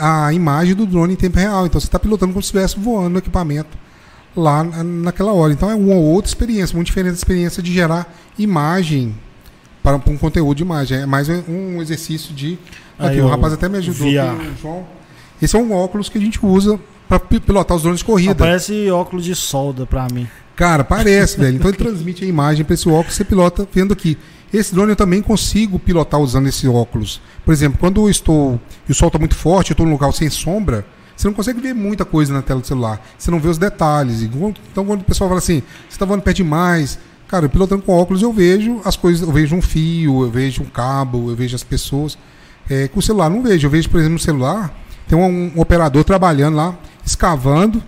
a, 0.00 0.26
a 0.26 0.32
imagem 0.32 0.74
do 0.74 0.86
drone 0.86 1.12
em 1.12 1.16
tempo 1.16 1.38
real. 1.38 1.66
Então 1.66 1.80
você 1.80 1.86
está 1.86 1.98
pilotando 1.98 2.32
como 2.32 2.42
se 2.42 2.46
estivesse 2.46 2.78
voando 2.78 3.10
no 3.10 3.18
equipamento 3.18 3.76
lá 4.36 4.64
na- 4.64 4.82
naquela 4.82 5.32
hora. 5.32 5.52
Então 5.52 5.70
é 5.70 5.74
uma 5.74 5.94
outra 5.96 6.28
experiência, 6.28 6.74
muito 6.74 6.86
diferente 6.88 7.12
da 7.12 7.18
experiência 7.18 7.62
de 7.62 7.72
gerar 7.72 8.12
imagem 8.38 9.14
para, 9.82 9.96
um 9.96 10.16
conteúdo 10.16 10.56
de 10.56 10.62
imagem. 10.62 10.98
É 10.98 11.06
mais 11.06 11.28
um 11.28 11.80
exercício 11.82 12.34
de. 12.34 12.58
Aí 12.98 13.08
Aqui, 13.08 13.18
eu 13.18 13.26
o 13.26 13.28
rapaz 13.28 13.52
até 13.52 13.68
me 13.68 13.78
ajudou. 13.78 14.06
aqui, 14.08 14.46
o 14.48 14.56
João. 14.60 14.86
Esse 15.42 15.56
é 15.56 15.58
um 15.58 15.72
óculos 15.72 16.08
que 16.08 16.16
a 16.16 16.20
gente 16.20 16.38
usa 16.44 16.78
para 17.18 17.40
pilotar 17.40 17.76
os 17.76 17.82
drones 17.82 18.00
de 18.00 18.04
corrida. 18.04 18.32
Ah, 18.32 18.34
Parece 18.34 18.90
óculos 18.90 19.24
de 19.24 19.34
solda 19.34 19.86
pra 19.86 20.06
mim. 20.12 20.28
Cara, 20.56 20.84
parece, 20.84 21.38
velho. 21.40 21.56
Então 21.56 21.70
ele 21.70 21.76
transmite 21.76 22.24
a 22.24 22.28
imagem 22.28 22.64
para 22.64 22.74
esse 22.74 22.88
óculos, 22.88 23.14
você 23.14 23.24
pilota 23.24 23.66
vendo 23.72 23.92
aqui. 23.92 24.16
Esse 24.52 24.72
drone 24.72 24.92
eu 24.92 24.96
também 24.96 25.20
consigo 25.20 25.78
pilotar 25.78 26.20
usando 26.20 26.46
esse 26.46 26.68
óculos. 26.68 27.20
Por 27.44 27.52
exemplo, 27.52 27.78
quando 27.78 28.00
eu 28.02 28.08
estou 28.08 28.60
e 28.88 28.92
o 28.92 28.94
sol 28.94 29.08
está 29.08 29.18
muito 29.18 29.34
forte, 29.34 29.72
eu 29.72 29.74
estou 29.74 29.84
num 29.84 29.92
local 29.92 30.12
sem 30.12 30.30
sombra, 30.30 30.86
você 31.16 31.26
não 31.26 31.34
consegue 31.34 31.60
ver 31.60 31.74
muita 31.74 32.04
coisa 32.04 32.32
na 32.32 32.40
tela 32.40 32.60
do 32.60 32.66
celular. 32.66 33.04
Você 33.18 33.30
não 33.30 33.40
vê 33.40 33.48
os 33.48 33.58
detalhes. 33.58 34.22
Então 34.22 34.84
quando 34.84 35.00
o 35.00 35.04
pessoal 35.04 35.28
fala 35.28 35.38
assim, 35.38 35.60
você 35.88 35.94
está 35.94 36.04
voando 36.04 36.22
perto 36.22 36.36
demais, 36.36 36.98
cara, 37.26 37.46
eu 37.46 37.50
pilotando 37.50 37.82
com 37.82 37.92
óculos 37.92 38.22
eu 38.22 38.32
vejo 38.32 38.80
as 38.84 38.96
coisas, 38.96 39.26
eu 39.26 39.32
vejo 39.32 39.56
um 39.56 39.62
fio, 39.62 40.22
eu 40.22 40.30
vejo 40.30 40.62
um 40.62 40.66
cabo, 40.66 41.30
eu 41.30 41.36
vejo 41.36 41.56
as 41.56 41.64
pessoas. 41.64 42.16
É, 42.70 42.86
com 42.88 43.00
o 43.00 43.02
celular 43.02 43.28
não 43.28 43.42
vejo. 43.42 43.66
Eu 43.66 43.70
vejo, 43.70 43.90
por 43.90 43.98
exemplo, 43.98 44.14
no 44.14 44.20
celular, 44.20 44.72
tem 45.08 45.18
um, 45.18 45.52
um 45.54 45.60
operador 45.60 46.04
trabalhando 46.04 46.54
lá, 46.56 46.78
escavando 47.04 47.82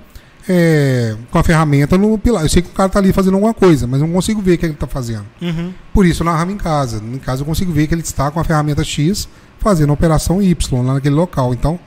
é, 0.49 1.17
com 1.31 1.39
a 1.39 1.43
ferramenta 1.43 1.99
no 1.99 2.17
pilar. 2.19 2.43
Eu 2.45 2.49
sei 2.49 2.63
que 2.63 2.69
o 2.69 2.73
cara 2.73 2.89
tá 2.89 2.99
ali 2.99 3.13
fazendo 3.13 3.35
alguma 3.35 3.55
coisa, 3.55 3.87
mas 3.87 4.01
eu 4.01 4.07
não 4.07 4.15
consigo 4.15 4.41
ver 4.41 4.55
o 4.55 4.59
que 4.59 4.67
ele 4.67 4.75
tá 4.75 4.87
fazendo. 4.87 5.27
Uhum. 5.41 5.73
Por 5.93 6.07
isso 6.07 6.23
eu 6.23 6.25
narrava 6.27 6.53
em 6.53 6.57
casa. 6.57 7.03
Em 7.03 7.19
casa 7.19 7.43
eu 7.43 7.47
consigo 7.47 7.73
ver 7.73 7.87
que 7.87 7.95
ele 7.95 8.03
está 8.03 8.31
com 8.31 8.39
a 8.41 8.45
ferramenta 8.45 8.85
X 8.85 9.29
fazendo 9.59 9.91
a 9.91 9.95
operação 9.95 10.41
Y 10.43 10.83
lá 10.83 10.95
naquele 10.95 11.15
local. 11.15 11.53
Então, 11.53 11.79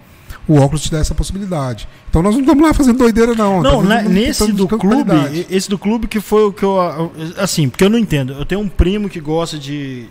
o 0.47 0.55
óculos 0.55 0.81
te 0.81 0.91
dá 0.91 0.97
essa 0.97 1.13
possibilidade. 1.15 1.87
Então 2.09 2.21
nós 2.21 2.33
não 2.33 2.41
estamos 2.41 2.63
lá 2.67 2.73
fazendo 2.73 2.97
doideira, 2.97 3.35
não. 3.35 3.61
Não, 3.61 3.81
Tá 3.83 4.01
né, 4.01 4.09
nesse 4.09 4.31
estamos 4.31 4.55
do 4.55 4.67
clube, 4.67 5.05
qualidade. 5.11 5.45
esse 5.49 5.69
do 5.69 5.77
clube 5.77 6.07
que 6.07 6.19
foi 6.19 6.43
o 6.43 6.51
que 6.51 6.63
eu. 6.63 7.11
Assim, 7.37 7.69
porque 7.69 7.83
eu 7.83 7.89
não 7.89 7.99
entendo. 7.99 8.33
Eu 8.33 8.45
tenho 8.45 8.59
um 8.59 8.67
primo 8.67 9.07
que 9.07 9.19
gosta 9.21 9.57
de 9.57 10.07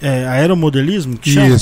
é, 0.00 0.26
aeromodelismo, 0.26 1.16
que 1.16 1.30
chama. 1.30 1.56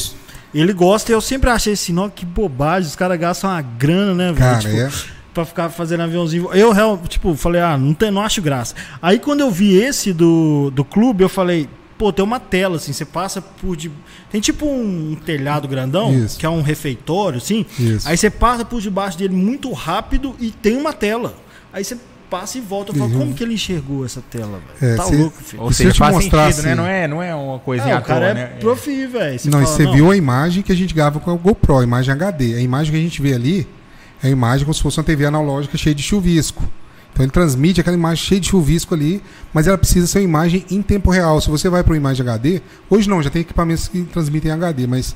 Ele 0.55 0.72
gosta 0.72 1.11
e 1.11 1.14
eu 1.14 1.20
sempre 1.20 1.50
achei 1.50 1.72
assim, 1.72 1.92
não, 1.92 2.11
que 2.11 2.26
bobagem, 2.26 2.88
os 2.88 2.96
caras 2.96 3.18
gastam 3.18 3.50
uma 3.50 3.62
grana, 3.62 4.14
né, 4.14 4.26
velho? 4.32 4.38
Cara, 4.38 4.59
Tipo, 4.59 4.76
é. 4.76 4.90
Pra 5.32 5.46
ficar 5.46 5.70
fazendo 5.70 6.03
aviãozinho. 6.03 6.53
Eu, 6.53 6.74
tipo, 7.09 7.34
falei, 7.34 7.62
ah, 7.62 7.78
não, 7.78 7.94
tem, 7.94 8.11
não 8.11 8.20
acho 8.20 8.42
graça. 8.42 8.74
Aí 9.00 9.18
quando 9.18 9.40
eu 9.40 9.50
vi 9.50 9.74
esse 9.74 10.12
do, 10.12 10.70
do 10.70 10.84
clube, 10.84 11.24
eu 11.24 11.28
falei, 11.28 11.70
pô, 11.96 12.12
tem 12.12 12.24
uma 12.24 12.38
tela, 12.38 12.76
assim, 12.76 12.92
você 12.92 13.05
passa 13.05 13.40
por. 13.40 13.76
De... 13.76 13.90
Tem 14.30 14.40
tipo 14.40 14.66
um 14.66 15.16
telhado 15.24 15.66
grandão, 15.68 16.12
Isso. 16.12 16.38
que 16.38 16.44
é 16.44 16.48
um 16.50 16.61
refeitório, 16.61 17.38
assim. 17.38 17.64
Isso. 17.78 18.07
Aí 18.07 18.16
você 18.16 18.28
passa 18.28 18.64
por 18.64 18.80
debaixo 18.80 19.16
dele 19.16 19.34
muito 19.34 19.72
rápido 19.72 20.36
e 20.38 20.50
tem 20.50 20.76
uma 20.76 20.92
tela. 20.92 21.34
Aí 21.72 21.82
você 21.82 21.96
passa 22.33 22.57
e 22.57 22.61
volta. 22.62 22.91
Eu 22.93 22.97
falo, 22.97 23.11
Uhum. 23.12 23.18
como 23.18 23.35
que 23.35 23.45
ele 23.45 23.55
enxergou 23.55 24.05
essa 24.07 24.22
tela, 24.30 24.59
velho? 24.80 24.93
É, 24.95 24.97
tá 24.97 25.05
cê- 25.05 25.16
louco, 25.16 25.43
filho. 25.43 25.62
Ou 25.62 25.70
se 25.70 25.76
seja, 25.78 25.93
te 25.93 25.99
faz 25.99 26.14
mostrar 26.14 26.51
sentido, 26.51 26.64
né? 26.68 26.74
Não 26.74 26.87
é, 26.87 27.07
não 27.09 27.22
é 27.22 27.35
uma 27.35 27.59
coisinha 27.59 27.95
É, 27.95 27.99
o 27.99 28.03
cara 28.03 28.20
toa, 28.20 28.28
é 28.30 28.35
né? 28.35 28.47
profi, 28.59 29.07
velho. 29.07 29.41
Não, 29.45 29.61
e 29.62 29.64
fala, 29.64 29.76
você 29.76 29.87
viu 29.93 30.11
a 30.11 30.16
imagem 30.16 30.62
que 30.62 30.72
a 30.72 30.74
gente 30.74 30.95
grava 30.95 31.20
com 31.20 31.30
a 31.30 31.35
GoPro, 31.37 31.78
a 31.78 31.83
imagem 31.85 32.12
HD. 32.14 32.55
A 32.57 32.61
imagem 32.61 32.93
que 32.93 32.99
a 32.99 33.03
gente 33.03 33.20
vê 33.20 33.35
ali 33.35 33.68
é 34.22 34.28
a 34.28 34.30
imagem 34.30 34.64
como 34.64 34.74
se 34.74 34.83
fosse 34.83 34.99
uma 34.99 35.05
TV 35.05 35.26
analógica 35.26 35.76
cheia 35.76 35.95
de 35.95 36.03
chuvisco. 36.03 36.62
Então 37.12 37.22
ele 37.24 37.30
transmite 37.33 37.78
aquela 37.80 37.95
imagem 37.97 38.24
cheia 38.24 38.41
de 38.41 38.49
chuvisco 38.49 38.95
ali, 38.95 39.22
mas 39.53 39.66
ela 39.66 39.76
precisa 39.76 40.07
ser 40.07 40.20
uma 40.20 40.24
imagem 40.24 40.64
em 40.70 40.80
tempo 40.80 41.11
real. 41.11 41.39
Se 41.43 41.51
você 41.51 41.68
vai 41.68 41.83
para 41.85 41.93
uma 41.93 41.99
imagem 41.99 42.26
HD, 42.26 42.62
hoje 42.89 43.07
não, 43.09 43.22
já 43.22 43.28
tem 43.28 43.43
equipamentos 43.43 43.87
que 43.87 44.03
transmitem 44.05 44.51
HD, 44.51 44.87
mas 44.87 45.14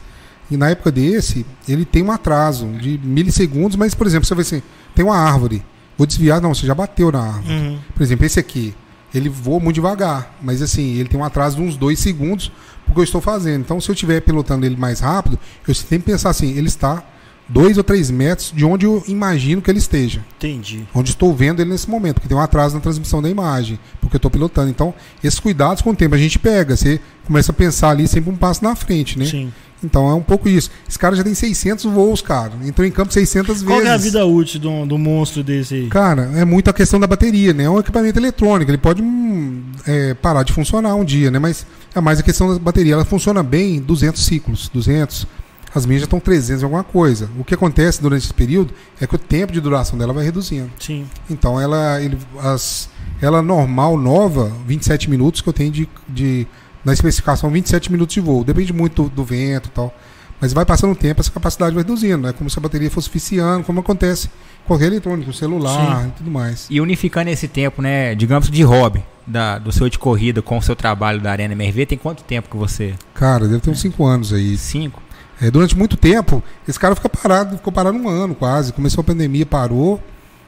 e 0.51 0.57
na 0.59 0.69
época 0.69 0.93
desse, 0.93 1.45
ele 1.67 1.85
tem 1.87 2.03
um 2.03 2.13
atraso 2.13 2.67
de 2.81 3.01
milissegundos, 3.03 3.77
mas, 3.77 3.95
por 3.95 4.07
exemplo, 4.07 4.27
você 4.29 4.35
vai 4.35 4.43
assim, 4.43 4.63
tem 4.95 5.05
uma 5.05 5.17
árvore, 5.17 5.65
vou 5.97 6.07
desviar, 6.07 6.41
não, 6.41 6.55
você 6.55 6.67
já 6.67 6.75
bateu 6.75 7.11
na 7.11 7.21
árvore. 7.21 7.55
Uhum. 7.55 7.79
Por 7.95 8.03
exemplo, 8.03 8.27
esse 8.27 8.39
aqui, 8.39 8.75
ele 9.15 9.29
voa 9.29 9.61
muito 9.61 9.77
devagar, 9.77 10.37
mas 10.43 10.61
assim, 10.63 10.95
ele 10.97 11.09
tem 11.09 11.19
um 11.19 11.25
atraso 11.25 11.57
de 11.57 11.63
uns 11.63 11.77
dois 11.77 11.99
segundos 11.99 12.51
porque 12.85 13.01
eu 13.01 13.05
estou 13.05 13.21
fazendo. 13.21 13.63
Então, 13.63 13.81
se 13.81 13.91
eu 13.91 13.95
estiver 13.95 14.21
pilotando 14.21 14.65
ele 14.65 14.77
mais 14.77 15.01
rápido, 15.01 15.39
eu 15.67 15.75
tenho 15.75 16.01
que 16.01 16.11
pensar 16.11 16.31
assim, 16.31 16.57
ele 16.57 16.69
está 16.69 17.03
dois 17.49 17.79
ou 17.79 17.85
três 17.85 18.11
metros 18.11 18.53
de 18.55 18.65
onde 18.65 18.87
eu 18.87 19.03
imagino 19.07 19.63
que 19.63 19.71
ele 19.71 19.79
esteja. 19.79 20.25
Entendi. 20.37 20.87
Onde 20.95 21.11
estou 21.11 21.35
vendo 21.35 21.61
ele 21.61 21.71
nesse 21.71 21.89
momento, 21.89 22.15
porque 22.15 22.29
tem 22.29 22.37
um 22.37 22.41
atraso 22.41 22.75
na 22.75 22.81
transmissão 22.81 23.23
da 23.23 23.29
imagem, 23.29 23.79
porque 24.01 24.17
eu 24.17 24.19
estou 24.19 24.31
pilotando. 24.31 24.71
Então, 24.71 24.95
esses 25.23 25.39
cuidados 25.39 25.83
com 25.83 25.91
o 25.91 25.97
tempo 25.97 26.15
a 26.15 26.19
gente 26.19 26.39
pega, 26.39 26.77
você 26.77 27.01
começa 27.25 27.53
a 27.53 27.55
pensar 27.55 27.91
ali 27.91 28.07
sempre 28.09 28.31
um 28.31 28.37
passo 28.37 28.63
na 28.63 28.75
frente, 28.75 29.19
né? 29.19 29.27
Sim. 29.27 29.53
Então 29.87 30.11
é 30.11 30.15
um 30.15 30.23
pouco 30.23 30.49
isso. 30.49 30.69
Esse 30.89 30.99
cara 30.99 31.15
já 31.15 31.23
tem 31.23 31.33
600 31.33 31.85
voos, 31.85 32.21
cara. 32.21 32.53
Entrou 32.65 32.87
em 32.87 32.91
campo 32.91 33.13
600 33.13 33.63
Qual 33.63 33.79
vezes. 33.79 33.83
que 33.83 33.89
é 33.89 33.93
a 33.93 33.97
vida 33.97 34.27
útil 34.27 34.61
do, 34.61 34.85
do 34.85 34.99
monstro 34.99 35.45
desse 35.45 35.75
aí? 35.75 35.89
Cara, 35.89 36.31
é 36.35 36.45
muito 36.45 36.69
a 36.69 36.73
questão 36.73 36.99
da 36.99 37.07
bateria, 37.07 37.53
né? 37.55 37.65
É 37.65 37.71
um 37.71 37.79
equipamento 37.79 38.19
eletrônico, 38.19 38.71
ele 38.71 38.79
pode 38.79 39.01
hum, 39.01 39.63
é, 39.87 40.15
parar 40.15 40.43
de 40.43 40.53
funcionar 40.53 40.95
um 40.97 41.05
dia, 41.05 41.31
né? 41.31 41.39
Mas 41.39 41.65
é 41.95 42.01
mais 42.01 42.19
a 42.19 42.23
questão 42.23 42.53
da 42.53 42.59
bateria. 42.59 42.95
Ela 42.95 43.05
funciona 43.05 43.43
bem 43.43 43.77
em 43.77 43.81
200 43.81 44.23
ciclos, 44.23 44.69
200. 44.75 45.27
As 45.75 45.85
minhas 45.85 46.01
já 46.01 46.07
estão 46.07 46.19
300 46.19 46.63
e 46.63 46.65
alguma 46.65 46.83
coisa. 46.83 47.29
O 47.39 47.45
que 47.45 47.55
acontece 47.55 48.01
durante 48.01 48.25
esse 48.25 48.35
período 48.35 48.73
é 49.01 49.07
que 49.07 49.15
o 49.15 49.19
tempo 49.19 49.53
de 49.53 49.61
duração 49.61 49.99
dela 49.99 50.13
vai 50.13 50.25
reduzindo. 50.25 50.71
Sim. 50.81 51.07
Então 51.29 51.61
ela, 51.61 52.01
ele, 52.01 52.19
as, 52.41 52.89
ela 53.21 53.43
normal, 53.43 53.97
nova, 53.97 54.51
27 54.67 55.09
minutos 55.11 55.43
que 55.43 55.49
eu 55.49 55.53
tenho 55.53 55.71
de, 55.71 55.89
de 56.09 56.47
na 56.87 56.93
especificação 56.93 57.51
27 57.51 57.91
minutos 57.91 58.15
de 58.15 58.21
voo. 58.21 58.45
Depende 58.45 58.73
muito 58.73 59.03
do, 59.03 59.09
do 59.11 59.25
vento 59.25 59.67
e 59.67 59.73
tal. 59.73 59.93
Mas 60.41 60.53
vai 60.53 60.65
passando 60.65 60.93
o 60.93 60.97
tempo, 60.97 61.21
essa 61.21 61.33
capacidade 61.33 61.75
vai 61.75 61.83
reduzindo. 61.83 62.29
É 62.29 62.33
como 62.33 62.49
se 62.49 62.57
a 62.57 62.63
bateria 62.63 62.89
fosse 62.89 63.11
viciando, 63.11 63.65
como 63.65 63.81
acontece 63.81 64.29
com 64.29 64.69
qualquer 64.69 64.87
eletrônico, 64.87 65.33
celular 65.33 66.07
e 66.07 66.11
tudo 66.13 66.31
mais. 66.31 66.69
E 66.71 66.81
unificando 66.81 67.29
esse 67.29 67.49
tempo, 67.49 67.83
né, 67.83 68.15
digamos 68.15 68.49
de 68.49 68.63
hobby, 68.63 69.03
da, 69.27 69.59
do 69.59 69.73
seu 69.73 69.89
de 69.89 69.99
corrida 69.99 70.41
com 70.43 70.59
o 70.59 70.63
seu 70.63 70.77
trabalho 70.77 71.21
da 71.21 71.33
Arena 71.33 71.55
MRV, 71.55 71.87
tem 71.87 71.99
quanto 71.99 72.23
tempo 72.23 72.49
que 72.49 72.57
você? 72.57 72.95
Cara, 73.15 73.49
deve 73.49 73.61
ter 73.61 73.71
uns 73.71 73.81
5 73.81 74.05
anos 74.05 74.33
aí. 74.33 74.57
Cinco? 74.57 75.03
É, 75.41 75.51
durante 75.51 75.77
muito 75.77 75.97
tempo, 75.97 76.41
esse 76.69 76.79
cara 76.79 76.95
fica 76.95 77.09
parado, 77.09 77.57
ficou 77.57 77.73
parado 77.73 77.99
um 77.99 78.09
ano 78.09 78.35
quase. 78.37 78.73
Começou 78.73 79.01
a 79.01 79.05
pandemia, 79.05 79.45
parou. 79.45 80.01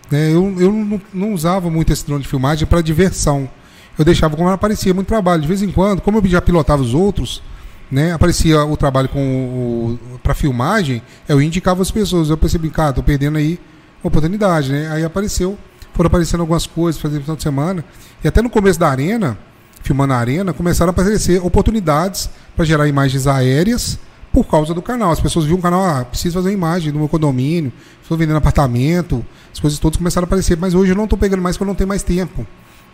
né? 0.09 0.29
eu 0.33 0.55
eu 0.61 0.73
não, 0.73 1.01
não 1.13 1.33
usava 1.33 1.69
muito 1.69 1.93
esse 1.93 2.07
drone 2.07 2.23
de 2.23 2.29
filmagem 2.29 2.65
para 2.65 2.81
diversão. 2.81 3.49
Eu 3.99 4.05
deixava 4.05 4.37
como 4.37 4.49
aparecia 4.49 4.95
muito 4.95 5.09
trabalho. 5.09 5.43
De 5.43 5.49
vez 5.49 5.63
em 5.63 5.71
quando, 5.71 6.01
como 6.01 6.19
eu 6.19 6.27
já 6.27 6.41
pilotava 6.41 6.83
os 6.83 6.95
outros, 6.95 7.43
né, 7.91 8.13
aparecia 8.13 8.65
o 8.65 8.77
trabalho 8.77 9.09
com 9.09 9.99
para 10.23 10.35
filmagem, 10.35 11.03
eu 11.29 11.41
indicava 11.41 11.83
as 11.83 11.91
pessoas. 11.91 12.31
Eu 12.31 12.37
percebi, 12.37 12.71
cara, 12.71 12.93
tô 12.93 13.03
perdendo 13.03 13.39
aí 13.39 13.59
oportunidade, 14.03 14.71
né? 14.71 14.91
Aí 14.93 15.05
apareceu, 15.05 15.59
foram 15.95 16.07
aparecendo 16.07 16.41
algumas 16.41 16.67
coisas, 16.67 17.01
fazendo 17.01 17.23
final 17.23 17.37
de 17.37 17.43
semana. 17.43 17.85
E 18.23 18.29
até 18.29 18.41
no 18.41 18.51
começo 18.51 18.79
da 18.79 18.89
arena, 18.89 19.37
filmando 19.83 20.13
a 20.13 20.17
arena, 20.17 20.53
começaram 20.53 20.91
a 20.91 20.93
aparecer 20.93 21.45
oportunidades 21.45 22.31
para 22.55 22.65
gerar 22.65 22.87
imagens 22.87 23.27
aéreas 23.27 23.99
por 24.33 24.47
causa 24.47 24.75
do 24.75 24.83
canal. 24.83 25.11
As 25.11 25.21
pessoas 25.21 25.45
viam 25.45 25.59
o 25.59 25.63
canal, 25.63 25.85
ah, 25.85 26.05
preciso 26.05 26.35
fazer 26.35 26.53
imagem 26.53 26.93
do 26.93 26.99
meu 26.99 27.09
condomínio, 27.09 27.73
estou 28.03 28.17
vendendo 28.17 28.37
apartamento, 28.37 29.25
as 29.53 29.59
coisas 29.59 29.79
todas 29.79 29.97
começaram 29.97 30.25
a 30.25 30.29
aparecer. 30.29 30.57
Mas 30.57 30.75
hoje 30.75 30.93
eu 30.93 30.97
não 30.97 31.05
estou 31.05 31.19
pegando 31.19 31.43
mais 31.43 31.57
porque 31.57 31.65
eu 31.65 31.69
não 31.69 31.75
tenho 31.75 31.89
mais 31.89 32.03
tempo. 32.03 32.47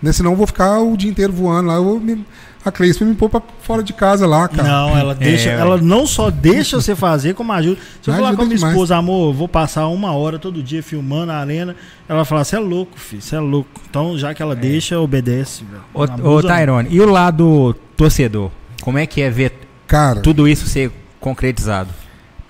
Né? 0.02 0.12
Senão 0.12 0.32
eu 0.32 0.36
vou 0.36 0.46
ficar 0.46 0.80
o 0.80 0.96
dia 0.96 1.10
inteiro 1.10 1.32
voando 1.32 1.68
lá. 1.68 1.74
Eu 1.74 1.84
vou 1.84 2.00
me... 2.00 2.24
A 2.64 2.72
Cleice 2.72 3.04
me 3.04 3.14
pôr 3.14 3.28
pra 3.28 3.42
fora 3.60 3.82
de 3.82 3.92
casa 3.92 4.26
lá, 4.26 4.48
cara. 4.48 4.66
Não, 4.66 4.96
ela 4.96 5.14
deixa, 5.14 5.50
É, 5.50 5.52
ela 5.52 5.76
não 5.76 6.06
só 6.06 6.30
deixa 6.30 6.80
você 6.80 6.96
fazer, 6.96 7.34
como 7.34 7.52
ajuda. 7.52 7.78
Se 8.00 8.08
eu 8.08 8.14
falar 8.14 8.34
com 8.34 8.40
a 8.40 8.44
minha 8.46 8.56
demais. 8.56 8.72
esposa, 8.72 8.96
amor, 8.96 9.34
vou 9.34 9.46
passar 9.46 9.86
uma 9.88 10.12
hora 10.12 10.38
todo 10.38 10.62
dia 10.62 10.82
filmando 10.82 11.30
a 11.30 11.36
arena, 11.36 11.76
ela 12.08 12.20
vai 12.20 12.24
falar, 12.24 12.42
você 12.42 12.56
é 12.56 12.58
louco, 12.58 12.98
filho, 12.98 13.20
você 13.20 13.36
é 13.36 13.40
louco. 13.40 13.68
Então, 13.90 14.16
já 14.16 14.32
que 14.32 14.40
ela 14.40 14.56
deixa, 14.56 14.98
obedece, 14.98 15.62
velho. 15.62 15.82
Ô, 16.26 16.40
Tyrone, 16.40 16.88
e 16.90 16.98
o 17.02 17.10
lado 17.10 17.74
torcedor? 17.98 18.50
Como 18.80 18.96
é 18.96 19.06
que 19.06 19.20
é 19.20 19.28
ver 19.28 19.52
Cara, 19.86 20.20
tudo 20.22 20.48
isso 20.48 20.66
ser 20.66 20.90
concretizado? 21.20 21.90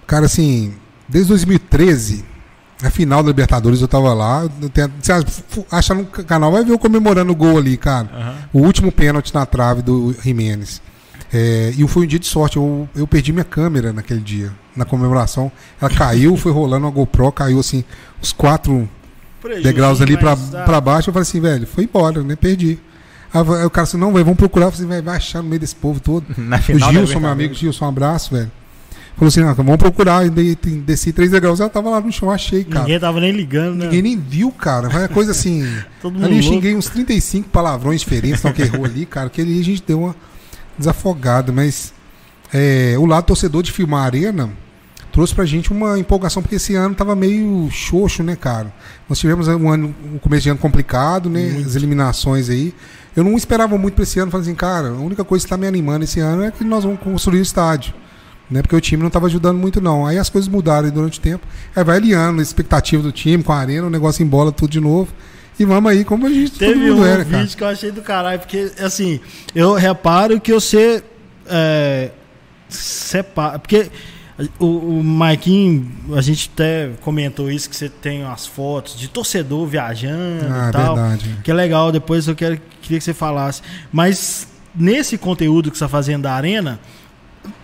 cara, 0.07 0.27
assim, 0.27 0.75
desde 1.09 1.29
2013, 1.31 2.25
a 2.83 2.91
final 2.91 3.23
da 3.23 3.29
Libertadores 3.29 3.81
eu 3.81 3.89
tava 3.89 4.13
lá. 4.13 4.43
Você 5.01 5.13
acha 5.71 5.95
no 5.95 6.05
canal, 6.05 6.53
vai 6.53 6.65
ver 6.65 6.73
eu 6.73 6.79
comemorando 6.79 7.33
o 7.33 7.37
gol 7.37 7.59
ali, 7.59 7.77
cara. 7.77 8.37
O 8.53 8.61
último 8.61 8.91
pênalti 8.91 9.33
na 9.33 9.47
trave 9.47 9.83
do 9.83 10.15
Jimenez. 10.23 10.83
É, 11.33 11.73
e 11.77 11.87
foi 11.89 12.05
um 12.05 12.07
dia 12.07 12.19
de 12.19 12.27
sorte. 12.27 12.57
Eu, 12.57 12.89
eu 12.95 13.07
perdi 13.07 13.33
minha 13.33 13.45
câmera 13.45 13.93
naquele 13.93 14.21
dia, 14.21 14.53
na 14.77 14.85
comemoração. 14.85 15.51
Ela 15.81 15.91
caiu, 15.91 16.37
foi 16.37 16.53
rolando 16.53 16.87
uma 16.87 16.93
GoPro, 16.93 17.33
caiu 17.33 17.59
assim, 17.59 17.83
os 18.23 18.33
quatro 18.33 18.89
prejuízo, 19.41 19.65
degraus 19.65 20.01
ali 20.01 20.17
pra, 20.17 20.33
ah, 20.33 20.63
pra 20.65 20.81
baixo. 20.81 21.11
Eu 21.11 21.13
falei 21.13 21.29
assim, 21.29 21.41
velho, 21.41 21.67
foi 21.67 21.85
embora, 21.85 22.23
né? 22.23 22.37
Perdi. 22.37 22.79
Aí 23.33 23.41
o 23.67 23.71
cara 23.71 23.83
assim, 23.83 23.97
não, 23.97 24.13
velho, 24.13 24.25
vamos 24.25 24.39
procurar. 24.39 24.67
Eu 24.67 24.73
falei 24.73 24.89
assim, 24.89 25.03
vai 25.03 25.17
achar 25.17 25.43
no 25.43 25.49
meio 25.49 25.59
desse 25.59 25.75
povo 25.75 25.99
todo. 25.99 26.25
Na 26.39 26.59
O 26.59 26.93
Gilson, 26.93 27.19
meu 27.19 27.31
amigo. 27.31 27.53
Gilson, 27.53 27.85
um 27.85 27.89
abraço, 27.89 28.35
velho. 28.35 28.51
Falou 29.17 29.29
assim, 29.29 29.43
ah, 29.43 29.53
vamos 29.53 29.77
procurar. 29.77 30.27
E 30.27 30.31
desci 30.31 31.13
três 31.13 31.31
degraus, 31.31 31.61
ela 31.61 31.71
tava 31.71 31.89
lá 31.89 32.01
no 32.01 32.11
chão, 32.11 32.31
achei, 32.31 32.65
cara. 32.65 32.81
Ninguém 32.81 32.99
tava 32.99 33.21
nem 33.21 33.31
ligando, 33.31 33.77
né? 33.77 33.85
Ninguém 33.85 34.03
nem 34.03 34.19
viu, 34.19 34.51
cara. 34.51 34.91
Foi 34.91 35.01
uma 35.01 35.09
coisa 35.09 35.31
assim. 35.31 35.65
Todo 36.03 36.15
mundo 36.15 36.25
ali 36.25 36.37
eu 36.37 36.41
louco. 36.41 36.55
xinguei 36.55 36.75
uns 36.75 36.89
35 36.89 37.49
palavrões 37.49 38.01
diferentes, 38.01 38.43
não 38.43 38.53
que 38.53 38.63
errou 38.63 38.85
ali, 38.85 39.07
cara. 39.07 39.31
Que 39.31 39.41
ali 39.41 39.61
a 39.61 39.65
gente 39.65 39.83
deu 39.87 40.01
uma 40.01 40.17
desafogada. 40.77 41.53
Mas 41.53 41.95
é, 42.53 42.97
o 42.99 43.07
lado 43.07 43.25
torcedor 43.25 43.63
de 43.63 43.71
filmar 43.71 44.03
a 44.03 44.07
arena 44.07 44.51
trouxe 45.13 45.33
pra 45.33 45.45
gente 45.45 45.71
uma 45.71 45.97
empolgação, 45.97 46.43
porque 46.43 46.57
esse 46.57 46.75
ano 46.75 46.93
tava 46.93 47.15
meio 47.15 47.69
xoxo, 47.71 48.25
né, 48.25 48.35
cara? 48.35 48.75
Nós 49.09 49.17
tivemos 49.17 49.47
um 49.47 49.71
ano, 49.71 49.95
um 50.13 50.19
começo 50.19 50.43
de 50.43 50.51
ano 50.51 50.59
complicado, 50.59 51.31
né? 51.31 51.63
As 51.65 51.77
eliminações 51.77 52.51
aí. 52.51 52.75
Eu 53.15 53.23
não 53.23 53.37
esperava 53.37 53.79
muito 53.79 53.95
pra 53.95 54.03
esse 54.03 54.19
ano. 54.19 54.33
Falei 54.33 54.45
assim, 54.45 54.57
cara, 54.57 54.89
a 54.89 54.99
única 54.99 55.23
coisa 55.23 55.45
que 55.45 55.49
tá 55.49 55.57
me 55.57 55.69
animando 55.69 56.03
esse 56.03 56.19
ano 56.19 56.43
é 56.43 56.51
que 56.51 56.65
nós 56.65 56.83
vamos 56.83 56.99
construir 56.99 57.39
o 57.39 57.43
estádio. 57.43 57.95
Né, 58.51 58.61
porque 58.61 58.77
o 58.77 58.81
time 58.81 59.01
não 59.01 59.09
estava 59.09 59.27
ajudando 59.27 59.57
muito, 59.59 59.81
não. 59.81 60.05
Aí 60.07 60.19
as 60.19 60.29
coisas 60.29 60.49
mudaram 60.49 60.91
durante 60.91 61.19
o 61.19 61.23
tempo. 61.23 61.47
Aí 61.75 61.83
vai 61.83 61.97
alinhando 61.97 62.41
a 62.41 62.43
expectativa 62.43 63.03
do 63.03 63.11
time 63.11 63.43
com 63.43 63.53
a 63.53 63.57
arena, 63.59 63.87
o 63.87 63.91
negócio 63.91 64.23
embola 64.23 64.53
tudo 64.53 64.71
de 64.71 64.81
novo. 64.81 65.09
E 65.59 65.65
vamos 65.65 65.91
aí, 65.91 66.05
como 66.05 66.27
a 66.27 66.31
gente 66.31 66.51
todo 66.53 66.59
Teve 66.59 66.91
mundo 66.91 67.01
um 67.01 67.05
era, 67.07 67.25
cara. 67.25 67.39
vídeo 67.43 67.57
que 67.57 67.63
eu 67.65 67.69
achei 67.69 67.91
do 67.91 68.03
caralho, 68.03 68.39
porque, 68.41 68.71
assim, 68.81 69.19
eu 69.55 69.73
reparo 69.75 70.39
que 70.41 70.53
você 70.53 71.03
é, 71.47 72.11
separa. 72.69 73.59
Porque 73.59 73.91
o, 74.59 74.99
o 74.99 75.03
Maikinho, 75.05 75.91
a 76.15 76.21
gente 76.21 76.51
até 76.53 76.91
comentou 77.01 77.51
isso, 77.51 77.71
que 77.71 77.77
você 77.77 77.89
tem 77.89 78.25
umas 78.25 78.47
fotos 78.47 78.99
de 78.99 79.09
torcedor 79.09 79.67
viajando 79.67 80.45
Ah, 80.51 80.69
e 80.69 80.73
tal. 80.73 80.97
verdade. 80.97 81.37
Que 81.43 81.51
é 81.51 81.55
legal, 81.55 81.91
depois 81.93 82.27
eu 82.29 82.35
quero, 82.35 82.61
queria 82.83 82.99
que 82.99 83.05
você 83.05 83.15
falasse. 83.15 83.63
Mas 83.93 84.47
nesse 84.75 85.17
conteúdo 85.17 85.71
que 85.71 85.79
você 85.79 85.85
está 85.85 85.89
fazendo 85.89 86.23
da 86.23 86.33
arena, 86.35 86.81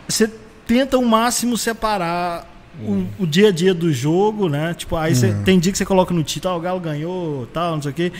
você 0.09 0.31
tenta 0.71 0.97
o 0.97 1.05
máximo 1.05 1.59
separar 1.59 2.47
o, 2.81 3.05
o 3.19 3.27
dia 3.27 3.49
a 3.49 3.51
dia 3.51 3.75
do 3.75 3.93
jogo, 3.93 4.49
né? 4.49 4.73
Tipo, 4.73 4.95
aí 4.95 5.17
você, 5.17 5.31
Hum. 5.33 5.43
tem 5.45 5.59
dia 5.59 5.73
que 5.73 5.77
você 5.77 5.85
coloca 5.85 6.15
no 6.15 6.23
título, 6.23 6.55
ah, 6.55 6.57
o 6.57 6.61
Galo 6.61 6.79
ganhou, 6.79 7.47
tal, 7.53 7.75
não 7.75 7.83
sei 7.83 7.91
o 7.91 7.95
quê. 7.95 8.13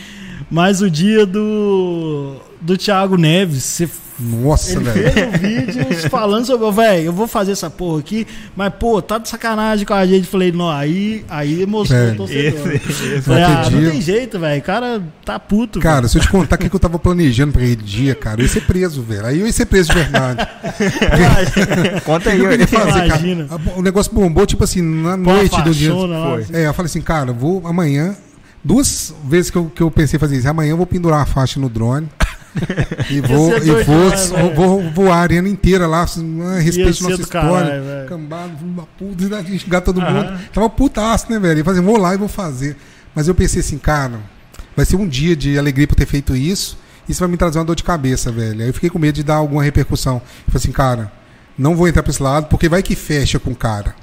Mas 0.49 0.81
o 0.81 0.89
dia 0.89 1.25
do 1.25 2.35
do 2.59 2.77
Thiago 2.77 3.15
Neves, 3.15 3.63
você 3.63 3.89
Nossa, 4.21 4.73
ele 4.73 4.83
velho. 4.83 5.11
fez 5.11 5.27
um 5.27 5.31
vídeo 5.79 5.85
falando 6.09 6.45
sobre, 6.45 6.71
velho, 6.71 7.05
eu 7.05 7.13
vou 7.13 7.27
fazer 7.27 7.53
essa 7.53 7.69
porra 7.69 7.99
aqui, 7.99 8.27
mas 8.55 8.71
pô, 8.79 9.01
tá 9.01 9.17
de 9.17 9.27
sacanagem 9.27 9.85
com 9.85 9.93
a 9.93 10.05
gente. 10.05 10.27
Falei, 10.27 10.51
não, 10.51 10.69
aí, 10.69 11.25
aí 11.29 11.65
mostrou 11.65 11.99
É. 11.99 12.11
o 12.11 12.15
torcedor. 12.15 12.71
Esse- 12.73 13.21
Falei, 13.21 13.43
ah, 13.43 13.69
não 13.71 13.91
tem 13.91 14.01
jeito, 14.01 14.39
velho. 14.39 14.59
O 14.61 14.63
cara 14.63 15.01
tá 15.25 15.39
puto. 15.39 15.79
Cara, 15.79 16.01
velho. 16.01 16.09
se 16.09 16.17
eu 16.17 16.21
te 16.21 16.27
contar 16.29 16.55
o 16.55 16.59
que 16.59 16.69
que 16.69 16.75
eu 16.75 16.79
tava 16.79 16.99
planejando 16.99 17.53
pra 17.53 17.61
aquele 17.61 17.75
dia, 17.77 18.13
cara, 18.15 18.41
eu 18.41 18.43
ia 18.45 18.49
ser 18.51 18.61
preso, 18.61 19.01
velho. 19.01 19.25
Aí 19.25 19.39
eu 19.39 19.47
ia 19.47 19.53
ser 19.53 19.65
preso 19.65 19.89
de 19.89 19.95
verdade. 19.95 20.47
Conta 22.05 22.29
aí, 22.29 22.39
Eu 22.39 22.49
queria 22.49 22.67
olha. 22.71 22.85
fazer, 22.85 23.05
Imagina. 23.05 23.45
cara. 23.47 23.61
O 23.75 23.81
negócio 23.81 24.13
bombou, 24.13 24.45
tipo 24.45 24.63
assim, 24.63 24.81
na 24.81 25.11
Pô, 25.17 25.31
noite 25.33 25.61
do 25.61 25.73
dia. 25.73 25.93
lá, 25.93 26.29
Foi. 26.31 26.41
assim. 26.43 26.55
É, 26.55 26.67
eu 26.67 26.73
falei 26.73 26.87
assim, 26.89 27.01
cara, 27.01 27.31
vou 27.33 27.65
amanhã. 27.65 28.15
Duas 28.63 29.13
vezes 29.25 29.49
que 29.49 29.57
eu, 29.57 29.71
que 29.73 29.81
eu 29.81 29.89
pensei 29.89 30.17
em 30.17 30.19
fazer 30.19 30.37
isso. 30.37 30.47
Amanhã 30.47 30.69
eu 30.71 30.77
vou 30.77 30.85
pendurar 30.85 31.21
a 31.21 31.25
faixa 31.25 31.59
no 31.59 31.67
drone. 31.67 32.07
E 33.09 33.21
vou, 33.21 33.57
e 33.57 33.83
vou, 33.83 34.53
vou, 34.53 34.53
vou 34.53 34.91
voar 34.91 35.17
a 35.17 35.21
arena 35.21 35.47
inteira 35.47 35.87
lá. 35.87 36.03
Assim, 36.03 36.41
ah, 36.41 36.55
Ia 36.55 36.61
respeite 36.61 36.93
ser 36.95 37.03
nossa 37.03 37.21
história. 37.21 37.81
caralho. 37.81 38.09
Cambado, 38.09 38.53
da 38.75 38.83
puta, 38.83 39.37
a 39.37 39.43
xingar 39.43 39.81
todo 39.81 40.01
mundo. 40.01 40.39
Tava 40.53 40.69
putaço, 40.69 41.31
né, 41.31 41.39
velho? 41.39 41.59
Eu 41.59 41.65
falei, 41.65 41.79
assim, 41.79 41.87
vou 41.87 41.97
lá 41.97 42.13
e 42.13 42.17
vou 42.17 42.27
fazer. 42.27 42.75
Mas 43.15 43.27
eu 43.27 43.35
pensei 43.35 43.61
assim, 43.61 43.77
cara, 43.77 44.19
vai 44.75 44.85
ser 44.85 44.95
um 44.95 45.07
dia 45.07 45.35
de 45.35 45.57
alegria 45.57 45.87
por 45.87 45.95
ter 45.95 46.05
feito 46.05 46.35
isso. 46.35 46.77
Isso 47.07 47.19
vai 47.19 47.29
me 47.29 47.37
trazer 47.37 47.59
uma 47.59 47.65
dor 47.65 47.75
de 47.75 47.83
cabeça, 47.83 48.31
velho. 48.31 48.61
Aí 48.61 48.69
eu 48.69 48.73
fiquei 48.73 48.89
com 48.89 48.99
medo 48.99 49.15
de 49.15 49.23
dar 49.23 49.35
alguma 49.35 49.63
repercussão. 49.63 50.15
Eu 50.15 50.21
falei 50.51 50.57
assim, 50.57 50.71
cara, 50.71 51.11
não 51.57 51.75
vou 51.75 51.87
entrar 51.87 52.03
pra 52.03 52.11
esse 52.11 52.21
lado, 52.21 52.47
porque 52.47 52.69
vai 52.69 52.83
que 52.83 52.95
fecha 52.95 53.39
com 53.39 53.51
o 53.51 53.55
cara. 53.55 53.95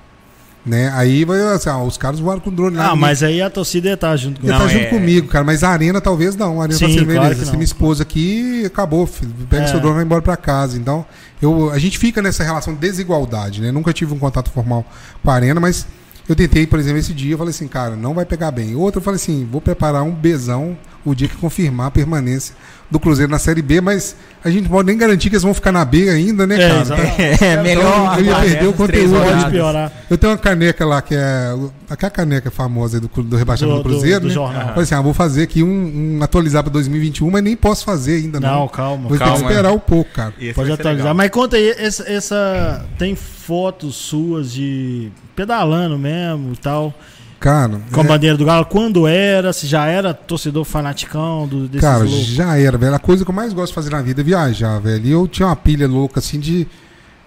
Né? 0.68 0.92
Aí 0.94 1.24
vai 1.24 1.40
assim, 1.54 1.70
ah, 1.70 1.82
os 1.82 1.96
caras 1.96 2.20
voaram 2.20 2.40
com 2.40 2.50
o 2.50 2.52
drone 2.52 2.76
lá. 2.76 2.90
Ah, 2.90 2.96
mas 2.96 3.22
aí 3.22 3.40
a 3.40 3.48
torcida 3.48 3.88
ia 3.88 3.94
estar 3.94 4.14
junto 4.16 4.40
com 4.40 4.46
ele 4.46 4.52
Não, 4.52 4.60
tá 4.60 4.68
junto 4.68 4.84
é- 4.84 4.90
comigo, 4.90 5.26
cara. 5.28 5.44
Mas 5.44 5.64
a 5.64 5.70
arena 5.70 6.00
talvez 6.00 6.36
não. 6.36 6.60
A 6.60 6.64
arena 6.64 6.78
Sim, 6.78 6.86
tá 6.86 6.92
sendo 6.92 7.06
claro 7.06 7.20
beleza. 7.30 7.44
Se 7.46 7.52
minha 7.52 7.64
esposa 7.64 8.02
aqui, 8.02 8.64
acabou, 8.66 9.06
filho. 9.06 9.32
Pega 9.48 9.64
É. 9.64 9.66
seu 9.68 9.80
drone 9.80 9.92
e 9.92 9.96
vai 9.96 10.04
embora 10.04 10.20
pra 10.20 10.36
casa. 10.36 10.76
Então, 10.76 11.06
eu, 11.40 11.70
a 11.70 11.78
gente 11.78 11.96
fica 11.98 12.20
nessa 12.20 12.44
relação 12.44 12.74
de 12.74 12.80
desigualdade, 12.80 13.60
né? 13.62 13.72
Nunca 13.72 13.92
tive 13.92 14.12
um 14.12 14.18
contato 14.18 14.50
formal 14.50 14.84
com 15.24 15.30
a 15.30 15.34
arena, 15.34 15.58
mas 15.58 15.86
eu 16.28 16.36
tentei, 16.36 16.66
por 16.66 16.78
exemplo, 16.78 16.98
esse 16.98 17.14
dia, 17.14 17.32
eu 17.32 17.38
falei 17.38 17.50
assim, 17.50 17.66
cara, 17.66 17.96
não 17.96 18.12
vai 18.12 18.26
pegar 18.26 18.50
bem. 18.50 18.74
Outro, 18.76 18.98
eu 19.00 19.04
falei 19.04 19.16
assim, 19.16 19.48
vou 19.50 19.60
preparar 19.62 20.02
um 20.02 20.12
besão 20.12 20.76
o 21.04 21.14
dia 21.14 21.26
que 21.28 21.36
confirmar 21.36 21.86
a 21.86 21.90
permanência 21.90 22.54
do 22.90 22.98
Cruzeiro 22.98 23.30
na 23.30 23.38
Série 23.38 23.60
B, 23.60 23.80
mas 23.82 24.16
a 24.42 24.48
gente 24.48 24.62
não 24.64 24.70
pode 24.70 24.86
nem 24.86 24.96
garantir 24.96 25.28
que 25.28 25.34
eles 25.36 25.42
vão 25.42 25.52
ficar 25.52 25.70
na 25.72 25.84
B 25.84 26.08
ainda, 26.08 26.46
né, 26.46 26.54
É, 26.56 26.68
cara? 26.68 26.80
exatamente. 26.80 27.44
É, 27.44 27.62
melhor. 27.62 28.18
eu 28.18 28.24
ia 28.24 28.36
perder 28.36 28.66
o 28.66 28.72
conteúdo, 28.72 29.20
Pode 29.20 29.50
piorar. 29.50 29.92
Eu 30.08 30.16
tenho 30.16 30.32
uma 30.32 30.38
caneca 30.38 30.86
lá 30.86 31.02
que 31.02 31.14
é. 31.14 31.54
Aquela 31.90 32.10
caneca 32.10 32.50
famosa 32.50 32.96
aí 32.96 33.00
do, 33.00 33.08
do 33.22 33.36
rebaixamento 33.36 33.76
Do- 33.78 33.82
do, 33.82 33.88
do- 33.88 33.94
Cruzeiro. 33.94 34.20
do 34.20 34.28
né? 34.28 34.32
jornal. 34.34 34.68
Falei 34.68 34.82
assim: 34.84 34.94
ah, 34.94 35.00
vou 35.02 35.12
fazer 35.12 35.42
aqui 35.42 35.62
um, 35.62 36.16
um 36.18 36.22
atualizar 36.22 36.62
pra 36.62 36.72
2021, 36.72 37.30
mas 37.30 37.42
nem 37.42 37.54
posso 37.56 37.84
fazer 37.84 38.16
ainda, 38.16 38.40
não. 38.40 38.60
Não, 38.60 38.68
calma. 38.68 39.08
Vou 39.08 39.18
ter 39.18 39.24
calma. 39.24 39.36
que 39.36 39.42
esperar 39.42 39.72
um 39.72 39.78
pouco, 39.78 40.10
cara. 40.12 40.32
Esse 40.40 40.54
Pode 40.54 40.72
atualizar. 40.72 40.96
legal. 40.96 41.14
Mas 41.14 41.30
conta 41.30 41.56
aí, 41.56 41.70
essa, 41.78 42.10
essa- 42.10 42.86
Tem 42.98 43.14
fotos 43.14 43.96
suas 43.96 44.50
de 44.52 45.10
pedalando 45.36 45.98
mesmo 45.98 46.52
e 46.54 46.56
tal. 46.56 46.94
Cara, 47.40 47.80
Com 47.92 48.00
a 48.00 48.04
é, 48.04 48.06
bandeira 48.06 48.36
do 48.36 48.44
Galo. 48.44 48.64
Quando 48.66 49.06
era? 49.06 49.52
Se 49.52 49.66
já 49.66 49.86
era 49.86 50.12
torcedor 50.12 50.64
fanaticão 50.64 51.46
do, 51.46 51.68
desses 51.68 51.80
cara, 51.82 52.02
loucos? 52.04 52.26
já 52.26 52.56
era, 52.58 52.76
velho. 52.76 52.94
A 52.94 52.98
coisa 52.98 53.24
que 53.24 53.30
eu 53.30 53.34
mais 53.34 53.52
gosto 53.52 53.68
de 53.68 53.74
fazer 53.74 53.90
na 53.90 54.02
vida 54.02 54.20
é 54.20 54.24
viajar, 54.24 54.78
velho. 54.80 55.06
E 55.06 55.10
eu 55.12 55.28
tinha 55.28 55.46
uma 55.46 55.54
pilha 55.56 55.86
louca, 55.86 56.18
assim, 56.18 56.40
de, 56.40 56.66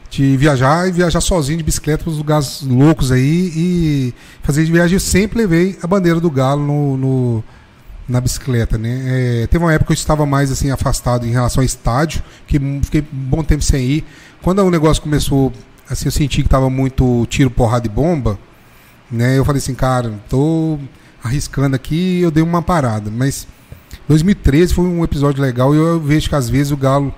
de 0.09 0.35
viajar 0.35 0.87
e 0.87 0.91
viajar 0.91 1.21
sozinho 1.21 1.57
de 1.59 1.63
bicicleta 1.63 2.03
pros 2.03 2.17
lugares 2.17 2.61
loucos 2.61 3.09
aí. 3.09 3.51
E 3.55 4.13
fazer 4.43 4.65
de 4.65 4.71
viagem, 4.71 4.95
eu 4.95 4.99
sempre 4.99 5.39
levei 5.39 5.77
a 5.81 5.87
bandeira 5.87 6.19
do 6.19 6.29
Galo 6.29 6.61
no. 6.65 6.97
no- 6.97 7.43
na 8.09 8.19
bicicleta, 8.19 8.77
né? 8.77 9.03
É, 9.43 9.47
teve 9.47 9.63
uma 9.63 9.71
época 9.71 9.87
que 9.87 9.93
eu 9.93 10.01
estava 10.01 10.25
mais 10.25 10.51
assim 10.51 10.69
afastado 10.69 11.25
em 11.25 11.31
relação 11.31 11.61
ao 11.61 11.65
estádio, 11.65 12.21
que 12.45 12.59
fiquei 12.83 12.99
um 13.01 13.05
bom 13.29 13.41
tempo 13.41 13.63
sem 13.63 13.85
ir. 13.85 14.05
Quando 14.41 14.59
o 14.59 14.69
negócio 14.69 15.01
começou, 15.01 15.53
assim, 15.89 16.07
eu 16.07 16.11
senti 16.11 16.41
que 16.41 16.47
estava 16.47 16.69
muito 16.69 17.25
tiro, 17.29 17.49
porrada 17.49 17.87
e 17.87 17.89
bomba, 17.89 18.37
né? 19.11 19.37
Eu 19.37 19.45
falei 19.45 19.59
assim, 19.59 19.75
cara, 19.75 20.13
tô 20.29 20.79
arriscando 21.23 21.75
aqui, 21.75 22.21
eu 22.21 22.31
dei 22.31 22.43
uma 22.43 22.61
parada, 22.61 23.11
mas 23.11 23.47
2013 24.07 24.73
foi 24.73 24.85
um 24.85 25.03
episódio 25.03 25.41
legal 25.41 25.75
e 25.75 25.77
eu 25.77 25.99
vejo 25.99 26.29
que 26.29 26.35
às 26.35 26.49
vezes 26.49 26.71
o 26.71 26.77
Galo 26.77 27.13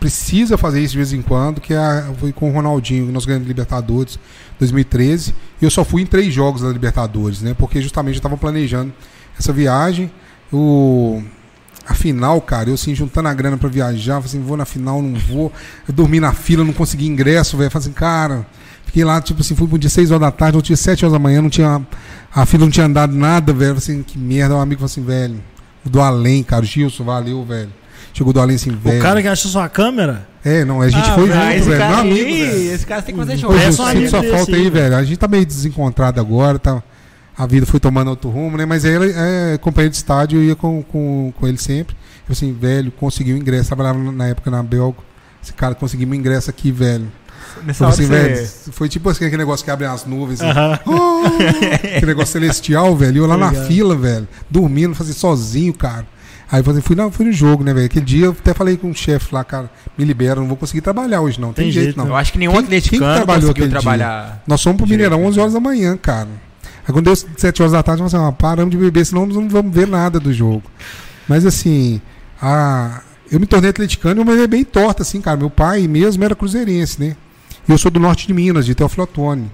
precisa 0.00 0.56
fazer 0.56 0.80
isso 0.80 0.92
de 0.92 0.98
vez 0.98 1.12
em 1.12 1.20
quando, 1.20 1.60
que 1.60 1.74
é 1.74 2.04
foi 2.18 2.32
com 2.32 2.50
o 2.50 2.52
Ronaldinho, 2.52 3.12
nós 3.12 3.26
ganhamos 3.26 3.46
Libertadores 3.46 4.18
2013. 4.58 5.34
E 5.60 5.64
eu 5.64 5.70
só 5.70 5.84
fui 5.84 6.02
em 6.02 6.06
três 6.06 6.32
jogos 6.32 6.62
da 6.62 6.68
Libertadores, 6.68 7.42
né? 7.42 7.54
Porque 7.56 7.82
justamente 7.82 8.14
eu 8.14 8.18
estava 8.18 8.36
planejando 8.36 8.92
essa 9.38 9.52
viagem. 9.52 10.10
O, 10.50 11.22
a 11.86 11.94
final, 11.94 12.40
cara, 12.40 12.70
eu 12.70 12.74
assim, 12.74 12.94
juntando 12.94 13.28
a 13.28 13.34
grana 13.34 13.56
para 13.56 13.68
viajar, 13.68 14.18
assim, 14.18 14.40
vou 14.40 14.56
na 14.56 14.64
final, 14.64 15.02
não 15.02 15.18
vou. 15.18 15.52
Eu 15.86 15.92
dormi 15.92 16.18
na 16.18 16.32
fila, 16.32 16.64
não 16.64 16.72
consegui 16.72 17.06
ingresso, 17.06 17.56
velho. 17.56 17.70
Falei 17.70 17.86
assim, 17.86 17.94
cara, 17.94 18.46
fiquei 18.90 19.04
lá, 19.04 19.20
tipo 19.20 19.40
assim, 19.40 19.54
fui 19.54 19.68
pro 19.68 19.78
dia 19.78 19.88
6 19.88 20.10
horas 20.10 20.20
da 20.20 20.30
tarde, 20.32 20.58
eu 20.58 20.62
tinha 20.62 20.76
7 20.76 21.04
horas 21.04 21.12
da 21.12 21.18
manhã, 21.18 21.40
não 21.40 21.48
tinha. 21.48 21.80
A 22.34 22.44
fila 22.44 22.64
não 22.64 22.70
tinha 22.70 22.86
andado 22.86 23.14
nada, 23.14 23.52
velho. 23.52 23.80
Falei 23.80 23.98
assim, 23.98 24.02
que 24.02 24.18
merda. 24.18 24.56
Um 24.56 24.60
amigo 24.60 24.80
falou 24.80 24.86
assim, 24.90 25.04
velho, 25.04 25.40
do 25.84 26.00
além, 26.00 26.42
cara, 26.42 26.64
Gilson, 26.64 27.04
valeu, 27.04 27.44
velho. 27.44 27.70
Chegou 28.12 28.32
do 28.32 28.40
além 28.40 28.56
assim, 28.56 28.70
velho. 28.70 28.98
O 28.98 29.02
cara 29.02 29.22
que 29.22 29.28
achou 29.28 29.50
sua 29.50 29.68
câmera? 29.68 30.28
É, 30.44 30.64
não, 30.64 30.80
a 30.82 30.88
gente 30.88 31.08
Ah, 31.08 31.14
foi 31.14 31.28
velho, 31.28 31.58
junto, 31.58 31.68
velho. 31.68 31.78
cara 31.80 31.90
Meu 31.92 32.00
amigo, 32.00 32.26
aí, 32.26 32.42
velho. 32.42 32.74
Esse 32.74 32.86
cara 32.86 33.02
tem 33.02 33.14
que 33.14 33.20
fazer 33.20 33.36
jogo. 33.36 33.54
É 33.54 33.70
só 33.72 33.88
amigo 33.88 34.08
sua 34.08 34.22
falta 34.24 34.56
aí, 34.56 34.62
aí, 34.62 34.70
velho. 34.70 34.96
A 34.96 35.04
gente 35.04 35.18
tá 35.18 35.28
meio 35.28 35.46
desencontrado 35.46 36.20
agora, 36.20 36.58
tá, 36.58 36.82
a 37.38 37.46
vida 37.46 37.64
foi 37.66 37.78
tomando 37.78 38.08
outro 38.08 38.28
rumo, 38.28 38.56
né? 38.56 38.66
Mas 38.66 38.84
ele 38.84 39.12
é 39.14 39.58
companheiro 39.58 39.90
de 39.90 39.96
estádio, 39.96 40.40
eu 40.40 40.44
ia 40.44 40.56
com, 40.56 40.82
com, 40.82 41.32
com 41.38 41.46
ele 41.46 41.58
sempre. 41.58 41.96
Eu 42.28 42.32
assim, 42.32 42.52
velho, 42.52 42.90
conseguiu 42.90 43.36
ingresso. 43.36 43.68
Trabalhava 43.68 43.98
na 43.98 44.26
época 44.26 44.50
na 44.50 44.62
Belga. 44.62 44.98
Esse 45.42 45.52
cara 45.52 45.74
conseguiu 45.74 46.08
um 46.08 46.14
ingresso 46.14 46.50
aqui, 46.50 46.70
velho. 46.72 47.10
Nessa 47.64 47.88
assim, 47.88 48.02
você- 48.06 48.08
velho, 48.08 48.48
foi 48.72 48.88
tipo 48.88 49.08
assim, 49.08 49.24
aquele 49.24 49.38
negócio 49.42 49.64
que 49.64 49.70
abre 49.70 49.86
as 49.86 50.04
nuvens. 50.06 50.40
assim. 50.40 50.50
Aham. 50.50 50.78
Oh! 50.86 51.22
aquele 51.84 52.06
negócio 52.06 52.32
celestial, 52.32 52.96
velho. 52.96 53.18
Eu 53.18 53.26
lá 53.26 53.36
na 53.36 53.46
Obrigado. 53.46 53.66
fila, 53.66 53.96
velho, 53.96 54.28
dormindo, 54.48 54.94
fazendo 54.94 55.14
sozinho, 55.16 55.72
cara. 55.74 56.06
Aí 56.52 56.58
eu 56.60 56.64
falei, 56.64 56.82
fui, 56.82 56.96
não, 56.96 57.12
fui 57.12 57.24
no 57.26 57.32
jogo, 57.32 57.62
né, 57.62 57.72
velho? 57.72 57.86
Aquele 57.86 58.04
dia 58.04 58.26
eu 58.26 58.32
até 58.32 58.52
falei 58.52 58.76
com 58.76 58.90
o 58.90 58.94
chefe 58.94 59.32
lá, 59.32 59.44
cara, 59.44 59.70
me 59.96 60.04
libera, 60.04 60.40
não 60.40 60.48
vou 60.48 60.56
conseguir 60.56 60.80
trabalhar 60.80 61.20
hoje, 61.20 61.40
não. 61.40 61.52
Tem, 61.52 61.66
Tem 61.66 61.72
jeito, 61.72 61.84
jeito, 61.84 61.96
não. 61.96 62.08
Eu 62.08 62.16
acho 62.16 62.32
que 62.32 62.38
nenhum 62.38 62.50
Quem- 62.52 62.60
quem 62.62 62.66
atleticano 62.78 63.14
trabalhou 63.14 63.40
conseguiu 63.42 63.50
aquele 63.52 63.68
dia? 63.68 63.80
trabalhar. 63.80 64.42
Nós 64.48 64.60
fomos 64.62 64.76
pro 64.78 64.86
Direito, 64.86 65.10
Mineirão 65.10 65.22
né? 65.22 65.28
11 65.30 65.40
horas 65.40 65.52
da 65.52 65.60
manhã, 65.60 65.96
cara. 65.96 66.28
Aí 66.86 66.92
quando 66.92 67.04
deu 67.04 67.14
7 67.14 67.62
horas 67.62 67.70
da 67.72 67.82
tarde, 67.84 68.02
nós 68.02 68.10
falamos, 68.10 68.30
ah, 68.34 68.36
paramos 68.36 68.70
de 68.72 68.76
beber, 68.76 69.04
senão 69.06 69.26
nós 69.26 69.36
não 69.36 69.48
vamos 69.48 69.72
ver 69.72 69.86
nada 69.86 70.18
do 70.18 70.32
jogo. 70.32 70.64
Mas 71.28 71.46
assim, 71.46 72.00
a... 72.42 73.00
eu 73.30 73.38
me 73.38 73.46
tornei 73.46 73.70
atleticano, 73.70 74.24
mas 74.24 74.40
é 74.40 74.48
bem 74.48 74.64
torta, 74.64 75.02
assim, 75.02 75.20
cara. 75.20 75.36
Meu 75.36 75.50
pai 75.50 75.86
mesmo 75.86 76.24
era 76.24 76.34
cruzeirense, 76.34 77.00
né? 77.00 77.16
E 77.68 77.72
eu 77.72 77.78
sou 77.78 77.90
do 77.90 78.00
norte 78.00 78.26
de 78.26 78.32
Minas, 78.34 78.66
de 78.66 78.74
Teófilo 78.74 79.04
Otoni. 79.04 79.50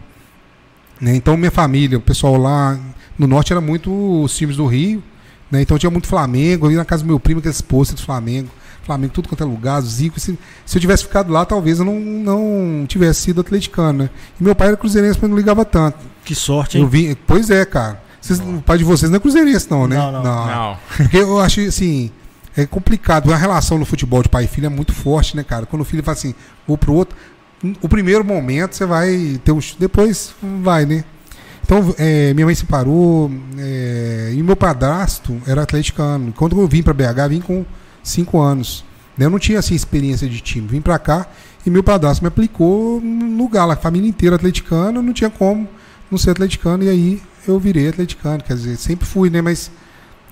Né? 1.00 1.14
Então 1.16 1.36
minha 1.36 1.50
família, 1.50 1.98
o 1.98 2.00
pessoal 2.00 2.36
lá 2.36 2.78
no 3.18 3.26
norte 3.26 3.52
era 3.52 3.60
muito 3.60 4.22
os 4.22 4.34
times 4.36 4.56
do 4.56 4.66
Rio, 4.66 5.02
né? 5.50 5.60
Então 5.62 5.78
tinha 5.78 5.90
muito 5.90 6.06
Flamengo, 6.08 6.66
ali 6.66 6.74
na 6.74 6.84
casa 6.84 7.02
do 7.02 7.06
meu 7.06 7.20
primo, 7.20 7.40
aqueles 7.40 7.60
pôster 7.60 7.96
do 7.96 8.02
Flamengo. 8.02 8.48
Flamengo, 8.84 9.12
tudo 9.12 9.28
quanto 9.28 9.42
é 9.42 9.46
lugar, 9.46 9.80
Zico. 9.82 10.18
Se, 10.20 10.38
se 10.64 10.76
eu 10.76 10.80
tivesse 10.80 11.02
ficado 11.04 11.32
lá, 11.32 11.44
talvez 11.44 11.80
eu 11.80 11.84
não, 11.84 11.98
não 11.98 12.86
tivesse 12.86 13.22
sido 13.22 13.40
atleticano, 13.40 14.04
né? 14.04 14.10
E 14.40 14.44
meu 14.44 14.54
pai 14.54 14.68
era 14.68 14.76
cruzeirense, 14.76 15.18
mas 15.20 15.28
não 15.28 15.36
ligava 15.36 15.64
tanto. 15.64 15.98
Que 16.24 16.34
sorte, 16.34 16.78
Eu 16.78 16.84
hein? 16.84 16.88
vi, 16.88 17.18
pois 17.26 17.50
é, 17.50 17.64
cara. 17.64 18.00
Vocês- 18.20 18.38
o 18.40 18.62
pai 18.62 18.78
de 18.78 18.84
vocês 18.84 19.10
não 19.10 19.16
é 19.16 19.20
cruzeirense, 19.20 19.66
não, 19.70 19.86
né? 19.88 19.96
Não, 19.96 20.12
não. 20.12 20.22
Não. 20.22 20.78
Porque 20.96 21.16
eu 21.16 21.40
acho 21.40 21.60
assim, 21.62 22.10
é 22.56 22.64
complicado. 22.64 23.32
A 23.32 23.36
relação 23.36 23.76
no 23.76 23.84
futebol 23.84 24.22
de 24.22 24.28
pai 24.28 24.44
e 24.44 24.48
filho 24.48 24.66
é 24.66 24.70
muito 24.70 24.92
forte, 24.92 25.36
né, 25.36 25.42
cara? 25.42 25.66
Quando 25.66 25.82
o 25.82 25.84
filho 25.84 26.02
fala 26.02 26.16
assim, 26.16 26.34
vou 26.66 26.78
pro 26.78 26.92
outro. 26.94 27.16
O 27.80 27.88
primeiro 27.88 28.24
momento 28.24 28.74
você 28.74 28.84
vai 28.86 29.40
ter 29.44 29.52
um. 29.52 29.60
ch- 29.60 29.76
Depois 29.78 30.34
vai, 30.62 30.84
né? 30.86 31.04
Então, 31.64 31.94
é, 31.98 32.32
minha 32.34 32.46
mãe 32.46 32.54
se 32.54 32.64
parou 32.64 33.30
é, 33.58 34.32
e 34.34 34.42
meu 34.42 34.54
padrasto 34.56 35.36
era 35.46 35.62
atleticano. 35.62 36.32
Quando 36.32 36.60
eu 36.60 36.68
vim 36.68 36.82
para 36.82 36.92
BH, 36.94 37.28
vim 37.28 37.40
com 37.40 37.64
5 38.02 38.38
anos. 38.40 38.84
né? 39.18 39.26
Eu 39.26 39.30
não 39.30 39.38
tinha 39.38 39.58
assim, 39.58 39.74
experiência 39.74 40.28
de 40.28 40.40
time. 40.40 40.68
Vim 40.68 40.80
para 40.80 40.96
cá 40.98 41.26
e 41.64 41.70
meu 41.70 41.82
padrasto 41.82 42.22
me 42.22 42.28
aplicou 42.28 43.00
no 43.00 43.48
Galo. 43.48 43.72
A 43.72 43.76
família 43.76 44.08
inteira 44.08 44.36
atleticana, 44.36 45.02
não 45.02 45.12
tinha 45.12 45.28
como 45.30 45.68
não 46.08 46.16
ser 46.16 46.30
atleticano. 46.30 46.84
E 46.84 46.88
aí 46.88 47.22
eu 47.48 47.58
virei 47.58 47.88
atleticano. 47.88 48.44
Quer 48.44 48.54
dizer, 48.54 48.76
sempre 48.76 49.04
fui, 49.04 49.28
né? 49.28 49.40
Mas 49.42 49.68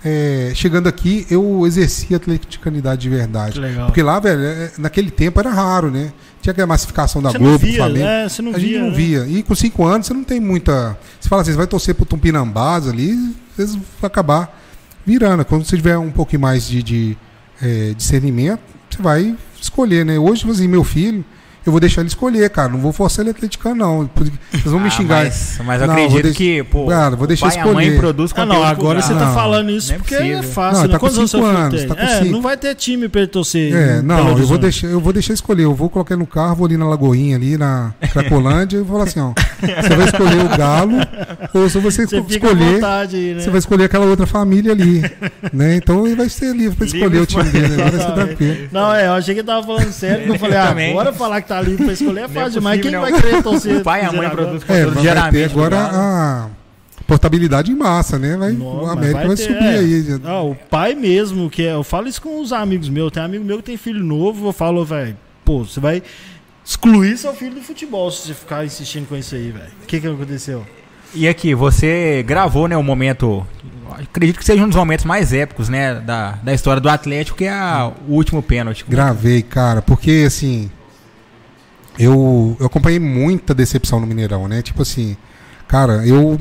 é, 0.04 0.52
chegando 0.54 0.86
aqui, 0.86 1.26
eu 1.30 1.66
exerci 1.66 2.12
a 2.12 2.16
atleticanidade 2.18 3.00
de 3.02 3.08
verdade. 3.08 3.58
Porque 3.86 4.02
lá, 4.02 4.20
velho, 4.20 4.40
é, 4.40 4.70
naquele 4.78 5.10
tempo 5.10 5.40
era 5.40 5.50
raro, 5.50 5.90
né? 5.90 6.12
Tinha 6.44 6.52
aquela 6.52 6.66
massificação 6.66 7.22
da 7.22 7.30
Você 7.30 7.38
Globo, 7.38 7.58
do 7.58 7.66
via, 7.66 7.76
Flamengo. 7.76 8.04
né? 8.04 8.28
Você 8.28 8.42
não 8.42 8.50
a 8.54 8.58
gente 8.58 8.68
via. 8.68 8.80
não 8.82 8.90
né? 8.90 8.94
via. 8.94 9.26
E 9.26 9.42
com 9.42 9.54
cinco 9.54 9.82
anos 9.82 10.06
você 10.06 10.12
não 10.12 10.22
tem 10.22 10.38
muita. 10.38 10.94
Você 11.18 11.26
fala 11.26 11.40
assim, 11.40 11.52
você 11.52 11.56
vai 11.56 11.66
torcer 11.66 11.94
pro 11.94 12.04
Tumpinambás 12.04 12.86
ali, 12.86 13.34
vocês 13.56 13.74
vão 13.74 13.82
acabar 14.02 14.62
virando. 15.06 15.42
Quando 15.46 15.64
você 15.64 15.74
tiver 15.74 15.96
um 15.96 16.10
pouquinho 16.10 16.42
mais 16.42 16.68
de, 16.68 16.82
de 16.82 17.16
é, 17.62 17.94
discernimento, 17.94 18.60
você 18.90 19.00
vai 19.00 19.34
escolher, 19.58 20.04
né? 20.04 20.18
Hoje, 20.18 20.40
tipo 20.40 20.52
assim, 20.52 20.68
meu 20.68 20.84
filho, 20.84 21.24
eu 21.66 21.72
vou 21.72 21.80
deixar 21.80 22.00
ele 22.02 22.08
escolher, 22.08 22.48
cara. 22.50 22.68
Não 22.68 22.78
vou 22.78 22.92
forçar 22.92 23.22
ele 23.24 23.30
atleticano, 23.30 23.74
não. 23.74 24.10
Vocês 24.14 24.64
vão 24.64 24.80
me 24.80 24.86
Ah, 24.86 24.90
xingar. 24.90 25.24
Mas, 25.24 25.58
mas 25.64 25.80
eu 25.80 25.86
Não, 25.86 25.94
vou 25.94 26.04
acredito 26.04 26.22
deix- 26.24 26.36
que, 26.36 26.62
pô, 26.64 26.86
Cara, 26.86 27.16
vou 27.16 27.24
o 27.24 27.26
deixar 27.28 27.48
pai 27.48 27.56
e 27.56 27.60
a 27.60 27.64
mãe 27.64 27.72
escolher. 27.86 27.98
produz 28.00 28.32
Ah, 28.36 28.46
não, 28.46 28.62
agora 28.62 29.00
você 29.02 29.14
tá 29.14 29.26
Não, 29.26 29.34
falando 29.34 29.70
isso 29.70 29.88
não 29.88 29.96
é 29.96 29.98
porque 29.98 30.14
é 30.14 30.42
fácil, 30.42 30.74
Não, 30.82 30.86
né? 30.86 30.92
tá 30.92 30.98
com 30.98 31.06
Quantos 31.06 31.18
anos 31.18 31.30
filho 31.32 31.44
anos, 31.46 31.84
tá 31.84 31.94
com 31.94 32.02
é, 32.02 32.18
cinco. 32.18 32.30
não 32.32 32.42
vai 32.42 32.56
ter 32.56 32.74
time 32.74 33.08
pra 33.08 33.20
ele 33.22 33.30
torcer. 33.30 33.74
É, 33.74 34.02
não, 34.02 34.36
eu 34.38 34.46
vou, 34.46 34.58
deixar, 34.58 34.86
eu 34.88 35.00
vou 35.00 35.12
deixar 35.12 35.32
escolher. 35.34 35.64
Eu 35.64 35.74
vou 35.74 35.88
colocar 35.90 36.16
no 36.16 36.26
carro, 36.26 36.56
vou 36.56 36.66
ali 36.66 36.76
na 36.76 36.86
Lagoinha, 36.86 37.36
ali 37.36 37.56
na 37.56 37.92
Cracolândia, 38.12 38.76
e 38.78 38.80
vou 38.82 38.92
falar 38.98 39.04
assim, 39.04 39.20
ó. 39.20 39.32
Você 39.82 39.96
vai 39.96 40.06
escolher 40.06 40.44
o 40.44 40.56
Galo, 40.56 40.96
ou 41.54 41.68
se 41.68 41.78
você, 41.78 42.06
Você 42.06 42.16
escolher. 42.18 42.84
aí, 42.84 43.34
né? 43.34 43.40
Você 43.40 43.50
vai 43.50 43.58
escolher 43.58 43.84
aquela 43.84 44.06
outra 44.06 44.26
família 44.26 44.72
ali. 44.72 45.02
né? 45.52 45.76
Então 45.76 46.06
ele 46.06 46.16
vai 46.16 46.28
ser 46.28 46.54
livre 46.54 46.76
pra 46.76 46.86
escolher 46.86 47.04
Livre 47.04 47.20
o 47.20 47.26
time 47.26 47.44
dele. 47.44 47.68
Vai 47.76 47.90
ser 47.90 47.94
Exatamente. 47.96 48.36
tranquilo. 48.36 48.68
Não, 48.72 48.94
é, 48.94 49.06
eu 49.06 49.12
achei 49.12 49.34
que 49.34 49.40
ele 49.40 49.46
tava 49.46 49.66
falando 49.66 49.92
sério, 49.92 50.26
eu 50.32 50.38
falei, 50.38 50.56
ah, 50.58 50.68
Também. 50.68 50.90
agora 50.90 51.12
falar 51.12 51.42
que 51.42 51.48
tá 51.48 51.60
livre 51.60 51.84
pra 51.84 51.92
escolher 51.92 52.20
é 52.20 52.22
Não 52.22 52.30
é 52.30 52.34
fácil 52.34 52.50
demais. 52.52 52.80
Quem 52.80 52.90
possível, 52.90 53.00
vai 53.00 53.10
não. 53.10 53.20
querer 53.20 53.42
torcer? 53.42 53.76
O 53.76 53.80
pai 53.82 54.02
e 54.02 54.06
a 54.06 54.12
mãe 54.12 54.30
produzem 54.30 54.66
É, 54.68 54.86
mas 54.86 54.94
vai 55.04 55.30
ter 55.30 55.44
agora 55.44 55.76
Galo. 55.76 55.96
a 55.96 56.48
portabilidade 57.06 57.70
em 57.70 57.74
massa, 57.74 58.18
né? 58.18 58.36
Vai, 58.36 58.52
Não, 58.52 58.84
o 58.84 58.86
América 58.86 59.26
vai, 59.26 59.36
ter, 59.36 59.42
subir 59.42 59.64
é. 59.64 59.78
aí. 59.78 60.04
Ah, 60.24 60.42
o 60.42 60.54
pai 60.54 60.94
mesmo, 60.94 61.50
que 61.50 61.62
é, 61.62 61.74
eu 61.74 61.84
falo 61.84 62.08
isso 62.08 62.20
com 62.22 62.40
os 62.40 62.52
amigos 62.52 62.88
meus. 62.88 63.12
Tem 63.12 63.22
amigo 63.22 63.44
meu 63.44 63.58
que 63.58 63.64
tem 63.64 63.76
filho 63.76 64.02
novo, 64.02 64.48
eu 64.48 64.52
falo, 64.52 64.84
velho, 64.84 65.16
pô, 65.44 65.64
você 65.64 65.80
vai 65.80 66.02
excluir 66.64 67.16
seu 67.18 67.34
filho 67.34 67.54
do 67.56 67.62
futebol 67.62 68.10
se 68.10 68.26
você 68.28 68.34
ficar 68.34 68.64
insistindo 68.64 69.06
com 69.06 69.16
isso 69.16 69.34
aí, 69.34 69.50
velho. 69.50 69.70
O 69.82 69.86
que 69.86 70.00
que 70.00 70.06
aconteceu? 70.06 70.64
E 71.14 71.28
aqui, 71.28 71.54
você 71.54 72.24
gravou, 72.26 72.66
né, 72.66 72.76
um 72.76 72.82
momento, 72.82 73.46
acredito 73.90 74.38
que 74.38 74.44
seja 74.44 74.62
um 74.64 74.66
dos 74.68 74.76
momentos 74.76 75.04
mais 75.04 75.32
épicos, 75.32 75.68
né, 75.68 75.94
da, 76.00 76.32
da 76.42 76.52
história 76.52 76.80
do 76.80 76.88
Atlético, 76.88 77.38
que 77.38 77.44
é 77.44 77.50
a- 77.52 77.92
o 78.08 78.14
último 78.14 78.42
pênalti. 78.42 78.84
Gravei, 78.88 79.42
cara, 79.42 79.80
porque 79.82 80.24
assim. 80.26 80.70
Eu, 81.98 82.56
eu 82.58 82.66
acompanhei 82.66 82.98
muita 82.98 83.54
decepção 83.54 84.00
no 84.00 84.06
Mineirão, 84.06 84.48
né? 84.48 84.62
Tipo 84.62 84.82
assim, 84.82 85.16
cara, 85.68 86.04
eu 86.06 86.40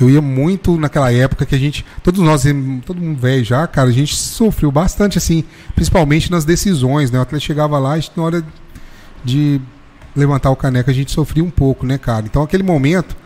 eu 0.00 0.08
ia 0.08 0.22
muito 0.22 0.78
naquela 0.78 1.12
época 1.12 1.44
que 1.44 1.54
a 1.56 1.58
gente, 1.58 1.84
todos 2.04 2.20
nós, 2.20 2.44
todo 2.86 3.00
mundo 3.00 3.20
velho 3.20 3.44
já, 3.44 3.66
cara, 3.66 3.88
a 3.88 3.92
gente 3.92 4.14
sofreu 4.14 4.70
bastante 4.70 5.18
assim, 5.18 5.42
principalmente 5.74 6.30
nas 6.30 6.44
decisões, 6.44 7.10
né? 7.10 7.18
O 7.18 7.22
Atlético 7.22 7.48
chegava 7.48 7.78
lá, 7.80 7.92
a 7.94 7.96
gente, 7.98 8.12
na 8.16 8.22
hora 8.22 8.44
de 9.24 9.60
levantar 10.14 10.50
o 10.50 10.56
caneco, 10.56 10.90
a 10.90 10.94
gente 10.94 11.12
sofria 11.12 11.44
um 11.44 11.50
pouco, 11.50 11.86
né, 11.86 11.98
cara? 11.98 12.26
Então, 12.26 12.42
aquele 12.42 12.62
momento, 12.62 13.16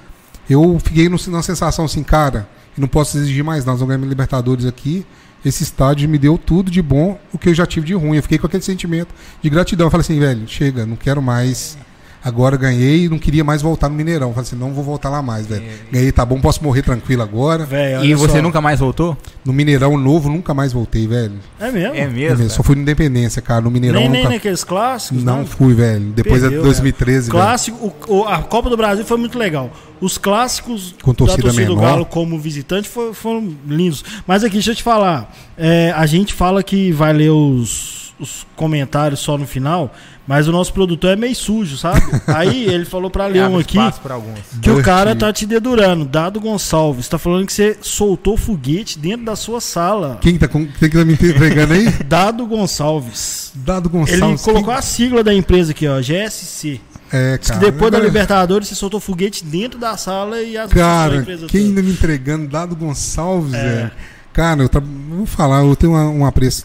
eu 0.49 0.79
fiquei 0.83 1.09
numa 1.09 1.43
sensação 1.43 1.85
assim, 1.85 2.03
cara, 2.03 2.49
não 2.77 2.89
posso 2.89 3.17
exigir 3.19 3.45
mais 3.45 3.61
nada, 3.65 3.73
nós 3.73 3.81
vamos 3.81 3.97
ganhar 3.97 4.09
Libertadores 4.09 4.67
aqui. 4.67 5.07
Esse 5.45 5.65
estádio 5.65 6.09
me 6.09 6.19
deu 6.19 6.39
tudo 6.39 6.71
de 6.71 6.81
bom, 6.81 7.19
o 7.33 7.39
que 7.39 7.49
eu 7.49 7.55
já 7.55 7.67
tive 7.67 7.87
de 7.87 7.95
ruim. 7.95 8.17
Eu 8.17 8.23
fiquei 8.23 8.39
com 8.39 8.47
aquele 8.47 8.63
sentimento 8.63 9.13
de 9.43 9.51
gratidão. 9.51 9.89
Eu 9.89 9.91
falei 9.91 10.03
assim, 10.03 10.19
velho, 10.19 10.47
chega, 10.47 10.87
não 10.87 10.95
quero 10.95 11.21
mais. 11.21 11.77
Agora 12.25 12.57
ganhei 12.57 13.05
e 13.05 13.09
não 13.09 13.19
queria 13.19 13.43
mais 13.43 13.63
voltar 13.63 13.89
no 13.89 13.95
Mineirão. 13.97 14.31
Falei 14.33 14.43
assim, 14.47 14.57
não 14.57 14.73
vou 14.73 14.85
voltar 14.85 15.09
lá 15.11 15.21
mais, 15.21 15.47
velho. 15.47 15.65
Ganhei, 15.91 16.13
tá 16.13 16.25
bom, 16.25 16.41
posso 16.41 16.63
morrer 16.63 16.83
tranquilo 16.83 17.23
agora. 17.23 17.65
Velho, 17.65 18.05
E 18.05 18.15
você 18.15 18.37
só. 18.37 18.43
nunca 18.43 18.61
mais 18.61 18.79
voltou? 18.81 19.17
No 19.45 19.53
Mineirão 19.53 19.97
novo, 19.99 20.29
nunca 20.29 20.55
mais 20.55 20.73
voltei, 20.73 21.07
velho. 21.07 21.35
É 21.59 21.71
mesmo? 21.71 21.95
É 21.97 22.07
mesmo? 22.07 22.49
Só 22.51 22.63
fui 22.63 22.77
no 22.77 22.83
Independência, 22.83 23.43
cara. 23.43 23.61
No 23.61 23.71
Mineirão 23.71 24.01
nem, 24.01 24.09
nem 24.09 24.23
nunca. 24.23 24.35
naqueles 24.35 24.63
clássicos? 24.63 25.25
Não 25.25 25.45
fui, 25.45 25.75
velho. 25.75 26.13
Depois 26.13 26.41
Perdeu, 26.43 26.59
de 26.61 26.65
2013, 26.65 27.31
velho. 27.31 27.43
Clássico, 27.43 27.93
o- 28.09 28.15
o- 28.21 28.25
a 28.29 28.39
Copa 28.43 28.71
do 28.71 28.77
Brasil 28.77 29.05
foi 29.05 29.17
muito 29.17 29.37
legal. 29.39 29.71
Os 30.01 30.17
clássicos 30.19 30.95
Com 31.03 31.13
torcida 31.15 31.39
da 31.39 31.43
torcida 31.49 31.67
do 31.67 31.77
menor. 31.77 31.89
Galo 31.91 32.07
como 32.07 32.39
visitante 32.39 32.89
foram, 32.89 33.15
foram 33.15 33.55
lindos. 33.67 34.05
Mas 34.27 34.43
aqui, 34.45 34.55
deixa 34.55 34.71
eu 34.71 34.75
te 34.77 34.83
falar. 34.83 35.33
é, 35.57 35.93
a 35.97 36.07
gente 36.07 36.33
fala 36.35 36.63
que 36.63 36.91
vai 36.93 37.13
ler 37.13 37.31
os, 37.31 38.13
os 38.19 38.47
comentários 38.57 39.21
só 39.21 39.37
no 39.39 39.47
final, 39.47 39.93
mas 40.27 40.47
o 40.49 40.53
nosso 40.53 40.73
produtor 40.73 41.11
é 41.11 41.17
meio 41.17 41.35
sujo, 41.35 41.77
sabe? 41.77 42.01
Aí 42.29 42.65
ele 42.67 42.85
falou 42.85 43.11
pra 43.11 43.27
ler 43.29 43.45
um 43.49 43.59
aqui 43.59 43.77
que 44.61 44.71
o 44.71 44.83
cara 44.83 45.15
tá 45.17 45.33
te 45.33 45.45
dedurando. 45.47 46.05
Dado 46.05 46.41
Gonçalves, 46.41 47.09
tá 47.09 47.19
falando 47.19 47.47
que 47.47 47.53
você 47.53 47.77
soltou 47.81 48.37
foguete 48.37 48.99
dentro 48.99 49.27
da 49.27 49.35
sua 49.37 49.61
sala. 49.61 50.19
Quem 50.21 50.39
tá, 50.39 50.47
com, 50.49 50.67
quem 50.67 50.89
que 50.91 50.97
tá 50.97 51.05
me 51.05 51.15
entregando 51.15 51.73
aí? 51.75 51.89
Dado 52.07 52.47
Gonçalves. 52.47 53.51
Dado 53.55 53.89
Ele 53.89 53.99
Gonçalves. 53.99 54.43
colocou 54.43 54.73
a 54.73 54.81
sigla 54.83 55.23
da 55.25 55.35
empresa 55.35 55.73
aqui, 55.73 55.87
ó, 55.89 56.01
GSC. 56.01 56.81
É, 57.15 57.37
Diz 57.37 57.51
que 57.51 57.59
cara. 57.59 57.71
depois 57.71 57.91
da 57.93 57.99
Agora- 57.99 58.05
Libertadores 58.11 58.69
você 58.69 58.75
soltou 58.75 58.99
foguete 58.99 59.45
dentro 59.45 59.79
da 59.79 59.97
sala 59.99 60.41
e 60.41 60.57
as 60.57 60.71
pessoas 60.71 60.75
da 60.75 60.93
Cara, 61.11 61.23
quem 61.25 61.37
toda. 61.39 61.59
ainda 61.59 61.83
me 61.83 61.91
entregando? 61.93 62.47
Dado 62.49 62.75
Gonçalves, 62.75 63.53
É. 63.53 63.63
velho. 63.63 63.91
Cara, 64.33 64.63
eu 64.63 64.69
tra... 64.71 64.81
vou 64.81 65.27
falar, 65.27 65.63
eu 65.63 65.77
tenho 65.77 65.93
uma- 65.93 66.09
um 66.09 66.25
apreço 66.25 66.65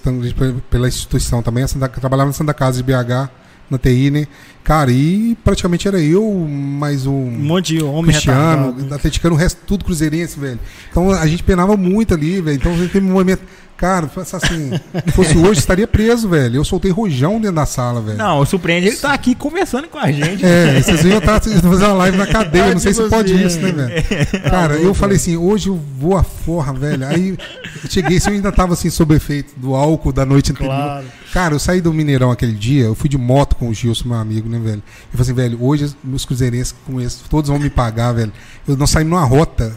pela 0.70 0.88
instituição 0.88 1.42
também. 1.44 1.66
Eu 1.66 1.90
trabalhava 1.90 2.28
na 2.30 2.34
Santa 2.34 2.54
Casa 2.54 2.78
de 2.78 2.84
BH, 2.84 3.30
na 3.70 3.78
TI, 3.78 4.12
né? 4.12 4.28
Cara, 4.64 4.92
e 4.92 5.38
praticamente 5.44 5.88
era 5.88 6.00
eu, 6.02 6.30
mais 6.50 7.06
um. 7.06 7.14
Um 7.14 7.32
monte 7.32 7.76
de 7.76 7.84
homem 7.84 8.12
Cristiano, 8.12 8.76
atleticano, 8.94 9.36
o 9.36 9.38
resto 9.38 9.62
tudo 9.66 9.86
cruzeirense, 9.86 10.40
velho. 10.40 10.60
Então 10.92 11.12
a 11.12 11.26
gente 11.26 11.44
penava 11.44 11.78
muito 11.78 12.14
ali, 12.14 12.42
velho. 12.42 12.58
Então 12.58 12.74
aquele 12.74 13.06
momento. 13.06 13.42
Cara, 13.78 14.10
assim, 14.16 14.72
se 15.06 15.12
fosse 15.12 15.38
hoje, 15.38 15.60
estaria 15.60 15.88
preso, 15.88 16.28
velho. 16.28 16.56
Eu 16.56 16.66
soltei 16.66 16.90
rojão 16.90 17.40
dentro 17.40 17.58
da 17.58 17.66
sala, 17.66 18.02
velho. 18.02 18.18
Não, 18.18 18.44
surpreende 18.44 18.88
ele 18.88 18.98
tá 18.98 19.14
aqui 19.14 19.36
conversando 19.36 19.88
com 19.88 20.00
a 20.00 20.12
gente. 20.12 20.44
É, 20.44 20.82
vocês 20.82 21.04
iam 21.06 21.20
estar 21.20 21.40
fazendo 21.40 21.68
uma 21.68 21.94
live 21.94 22.18
na 22.18 22.26
cadeia, 22.26 22.72
não 22.72 22.80
sei 22.80 22.94
se 22.94 23.04
tipo 23.04 23.16
pode 23.16 23.34
assim, 23.34 23.46
isso, 23.46 23.60
né, 23.60 23.72
velho? 23.72 24.44
Cara, 24.50 24.76
eu 24.78 24.94
falei 24.96 25.18
assim, 25.18 25.38
hoje 25.38 25.70
eu 25.70 25.80
vou 26.00 26.18
a 26.18 26.24
forra, 26.24 26.74
velho. 26.74 27.06
Aí 27.06 27.38
eu 27.84 27.90
cheguei, 27.90 28.20
se 28.20 28.30
eu 28.30 28.34
ainda 28.34 28.52
tava 28.52 28.74
assim, 28.74 28.90
sob 28.90 29.14
efeito 29.16 29.54
do 29.58 29.76
álcool 29.76 30.12
da 30.12 30.26
noite 30.26 30.52
anterior. 30.52 30.74
Claro. 30.74 31.06
Cara, 31.32 31.54
eu 31.54 31.60
saí 31.60 31.80
do 31.80 31.94
Mineirão 31.94 32.32
aquele 32.32 32.54
dia, 32.54 32.86
eu 32.86 32.96
fui 32.96 33.10
de 33.10 33.18
moto 33.18 33.56
com 33.58 33.70
o 33.70 33.74
Gilson, 33.74 34.08
meu 34.08 34.18
amigo, 34.18 34.50
né, 34.50 34.58
velho? 34.58 34.82
Eu 35.12 35.12
falei 35.12 35.22
assim, 35.22 35.34
velho, 35.34 35.64
hoje 35.64 35.96
meus 36.04 36.26
cruzeirenses 36.26 36.74
com 36.86 37.00
esse, 37.00 37.20
todos 37.30 37.50
vão 37.50 37.60
me 37.60 37.70
pagar, 37.70 38.14
velho. 38.14 38.34
Eu 38.68 38.76
não 38.76 38.88
saí 38.88 39.04
numa 39.04 39.24
rota, 39.24 39.72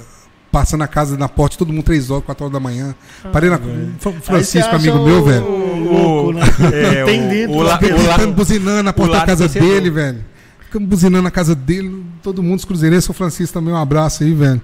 passando 0.53 0.83
a 0.83 0.89
casa 0.89 1.17
na 1.17 1.29
porta, 1.29 1.57
todo 1.57 1.73
mundo 1.73 1.85
3 1.85 2.11
horas, 2.11 2.25
4 2.25 2.45
horas 2.45 2.53
da 2.53 2.61
manhã. 2.61 2.95
Parei 3.33 3.49
na 3.51 3.57
Aí 3.57 3.63
você 3.99 4.13
Francisco, 4.21 4.75
amigo 4.75 4.99
o- 4.99 5.05
meu, 5.07 5.25
velho. 5.25 5.45
o 5.45 5.79
louco, 5.79 6.33
né? 6.33 6.41
É, 6.73 7.05
Tem 7.05 7.27
o- 7.27 7.31
dentro 7.31 7.57
o 7.57 7.61
o 7.61 7.79
Gritando, 7.79 8.33
buzinando 8.33 8.83
na 8.83 8.93
porta 8.93 9.17
o 9.17 9.21
da 9.21 9.27
casa 9.27 9.45
torcedor. 9.45 9.69
dele, 9.69 9.91
velho. 9.91 10.25
Ficamos 10.67 10.89
buzinando 10.89 11.23
na 11.23 11.31
casa 11.31 11.55
dele, 11.55 12.05
todo 12.23 12.43
mundo, 12.43 12.59
os 12.59 12.65
cruzeirenses, 12.65 13.09
o 13.09 13.13
Francisco 13.13 13.55
também, 13.55 13.73
um 13.73 13.77
abraço 13.77 14.23
aí, 14.23 14.33
velho. 14.35 14.61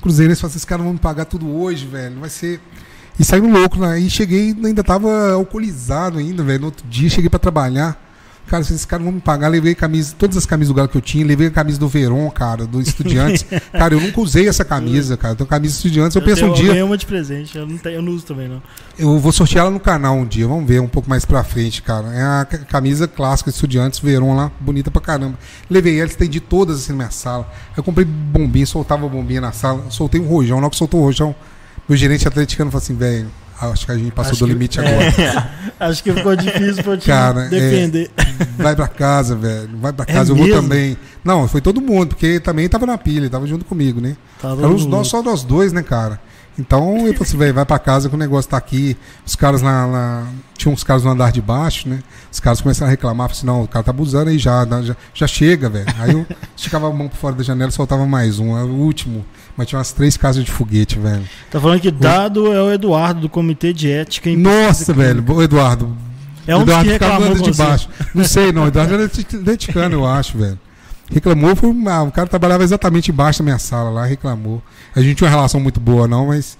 Cruzeirenses, 0.00 0.40
falou 0.40 0.50
assim, 0.50 0.56
esses 0.58 0.64
caras 0.64 0.84
vão 0.84 0.92
me 0.92 0.98
pagar 1.00 1.24
tudo 1.24 1.48
hoje, 1.52 1.86
velho, 1.86 2.20
vai 2.20 2.28
ser... 2.30 2.60
E 3.18 3.24
saímos 3.24 3.52
louco, 3.52 3.76
né? 3.80 3.98
E 3.98 4.08
cheguei, 4.08 4.56
ainda 4.64 4.84
tava 4.84 5.32
alcoolizado 5.32 6.18
ainda, 6.18 6.44
velho, 6.44 6.60
no 6.60 6.66
outro 6.66 6.86
dia, 6.88 7.10
cheguei 7.10 7.28
pra 7.28 7.38
trabalhar. 7.40 8.00
Cara, 8.48 8.62
esses 8.62 8.84
caras 8.84 9.04
vão 9.04 9.12
me 9.12 9.20
pagar, 9.20 9.48
levei 9.48 9.74
camisa, 9.74 10.14
todas 10.18 10.36
as 10.36 10.46
camisas 10.46 10.68
do 10.72 10.74
Galo 10.74 10.88
que 10.88 10.96
eu 10.96 11.00
tinha, 11.02 11.24
levei 11.24 11.48
a 11.48 11.50
camisa 11.50 11.78
do 11.78 11.86
Verón, 11.86 12.30
cara, 12.30 12.66
do 12.66 12.80
Estudiantes. 12.80 13.44
cara, 13.72 13.94
eu 13.94 14.00
nunca 14.00 14.20
usei 14.20 14.48
essa 14.48 14.64
camisa, 14.64 15.16
cara. 15.16 15.32
Eu 15.32 15.36
tenho 15.36 15.48
camisa 15.48 15.74
do 15.74 15.76
Estudiantes, 15.76 16.16
eu, 16.16 16.22
penso 16.22 16.40
tenho- 16.40 16.52
um 16.52 16.54
dia, 16.54 16.64
Eu 16.64 16.68
ganhei 16.70 16.82
uma 16.82 16.96
de 16.96 17.04
presente, 17.06 17.56
eu 17.58 17.66
não, 17.66 17.76
tenho, 17.76 17.96
eu 17.96 18.02
não 18.02 18.12
uso 18.12 18.24
também, 18.24 18.48
não. 18.48 18.62
eu 18.98 19.18
vou 19.18 19.30
sortear 19.32 19.62
ela 19.66 19.70
no 19.70 19.78
canal 19.80 20.16
um 20.16 20.24
dia, 20.26 20.46
vamos 20.48 20.66
ver 20.66 20.80
um 20.80 20.88
pouco 20.88 21.08
mais 21.10 21.24
pra 21.24 21.44
frente, 21.44 21.82
cara. 21.82 22.08
É 22.14 22.22
a 22.22 22.44
ca- 22.44 22.58
camisa 22.58 23.06
clássica 23.06 23.50
de 23.50 23.54
estudiantes, 23.56 23.98
Verão 24.00 24.34
lá, 24.34 24.50
bonita 24.60 24.90
pra 24.90 25.00
caramba. 25.02 25.38
Levei 25.68 25.98
ela, 26.00 26.08
estendi 26.08 26.40
todas 26.40 26.78
assim 26.78 26.92
na 26.92 26.98
minha 26.98 27.10
sala. 27.10 27.48
Eu 27.76 27.82
comprei 27.82 28.04
bombinha, 28.06 28.64
soltava 28.66 29.08
bombinha 29.08 29.40
na 29.40 29.52
sala, 29.52 29.84
soltei 29.90 30.20
um 30.20 30.26
rojão, 30.26 30.56
na 30.58 30.64
hora 30.66 30.70
que 30.70 30.76
soltou 30.76 31.00
o 31.00 31.04
rojão, 31.04 31.34
meu 31.88 31.96
gerente 31.96 32.26
atleticano 32.26 32.70
falou 32.70 32.82
assim, 32.82 32.94
velho, 32.96 33.28
acho 33.60 33.86
que 33.86 33.92
a 33.92 33.96
gente 33.96 34.10
passou 34.12 34.32
Acho 34.32 34.40
do 34.40 34.46
que- 34.46 34.52
limite 34.52 34.80
é. 34.80 34.86
agora. 34.86 35.50
Acho 35.80 36.02
que 36.02 36.12
ficou 36.12 36.34
difícil 36.36 36.82
pra 36.82 36.92
eu 36.94 36.98
te 36.98 37.06
Cara, 37.06 37.44
é- 37.44 37.48
defender. 37.48 38.10
Vai 38.56 38.74
pra 38.74 38.88
casa, 38.88 39.34
velho, 39.36 39.70
vai 39.80 39.92
pra 39.92 40.04
É 40.08 40.12
casa, 40.12 40.32
eu 40.32 40.36
vou 40.36 40.46
mesmo? 40.46 40.62
também. 40.62 40.96
Não, 41.24 41.46
foi 41.48 41.60
todo 41.60 41.80
mundo, 41.80 42.08
porque 42.08 42.40
também 42.40 42.68
tava 42.68 42.84
na 42.86 42.96
pilha, 42.98 43.28
tava 43.30 43.46
junto 43.46 43.64
comigo, 43.64 44.00
né? 44.00 44.16
Os 44.42 44.82
mundo. 44.84 44.88
nós, 44.88 45.08
só 45.08 45.22
nós 45.22 45.42
dois, 45.44 45.72
né, 45.72 45.82
cara? 45.82 46.20
Então 46.58 46.96
eu 47.06 47.12
falei 47.12 47.16
assim, 47.22 47.36
velho, 47.38 47.54
vai 47.54 47.64
pra 47.64 47.78
casa 47.78 48.08
que 48.08 48.14
o 48.14 48.18
negócio 48.18 48.50
tá 48.50 48.56
aqui. 48.56 48.96
Os 49.24 49.36
caras 49.36 49.62
lá, 49.62 49.86
lá- 49.86 50.26
Tinha 50.56 50.74
uns 50.74 50.82
caras 50.82 51.04
no 51.04 51.10
andar 51.10 51.30
de 51.30 51.40
baixo, 51.40 51.88
né? 51.88 52.00
Os 52.32 52.40
caras 52.40 52.60
começaram 52.60 52.88
a 52.88 52.90
reclamar, 52.90 53.28
falaram 53.28 53.32
assim, 53.38 53.46
não, 53.46 53.62
o 53.62 53.68
cara 53.68 53.84
tá 53.84 53.90
abusando 53.92 54.28
aí 54.30 54.38
já, 54.38 54.66
já, 54.82 54.96
já 55.14 55.26
chega, 55.28 55.68
velho. 55.70 55.86
Aí 56.00 56.12
eu 56.12 56.26
esticava 56.56 56.88
a 56.88 56.92
mão 56.92 57.06
por 57.08 57.16
fora 57.16 57.36
da 57.36 57.44
janela 57.44 57.70
e 57.70 57.72
soltava 57.72 58.04
mais 58.06 58.40
um, 58.40 58.58
é 58.58 58.64
o 58.64 58.68
último. 58.70 59.24
Mas 59.56 59.68
tinha 59.68 59.78
umas 59.78 59.92
três 59.92 60.16
casas 60.16 60.44
de 60.44 60.50
foguete, 60.50 60.98
velho. 60.98 61.22
Tá 61.50 61.60
falando 61.60 61.80
que 61.80 61.90
dado 61.92 62.52
é 62.52 62.60
o 62.60 62.72
Eduardo 62.72 63.20
do 63.20 63.28
Comitê 63.28 63.72
de 63.72 63.88
Ética. 63.90 64.28
em 64.28 64.36
Nossa, 64.36 64.92
velho, 64.92 65.24
o 65.28 65.42
Eduardo. 65.42 65.96
É 66.46 66.56
um 66.56 66.62
Eduardo 66.62 66.86
que 66.86 66.92
ficava 66.94 67.12
reclamou 67.24 67.42
de 67.50 67.56
baixo. 67.56 67.88
Não 68.14 68.24
sei, 68.24 68.50
não. 68.52 68.64
O 68.64 68.66
Eduardo 68.66 68.94
era 68.94 69.04
atleticano, 69.06 69.94
eu 69.94 70.06
acho, 70.06 70.36
velho. 70.38 70.58
Reclamou, 71.10 71.56
foi 71.56 71.70
uma- 71.70 72.02
o 72.02 72.12
cara 72.12 72.28
trabalhava 72.28 72.62
exatamente 72.64 73.10
embaixo 73.10 73.38
da 73.40 73.44
minha 73.44 73.58
sala 73.58 73.90
lá, 73.90 74.04
reclamou. 74.04 74.62
A 74.94 75.00
gente 75.00 75.16
tinha 75.16 75.28
uma 75.28 75.34
relação 75.34 75.58
muito 75.60 75.80
boa, 75.80 76.06
não, 76.06 76.26
mas 76.26 76.58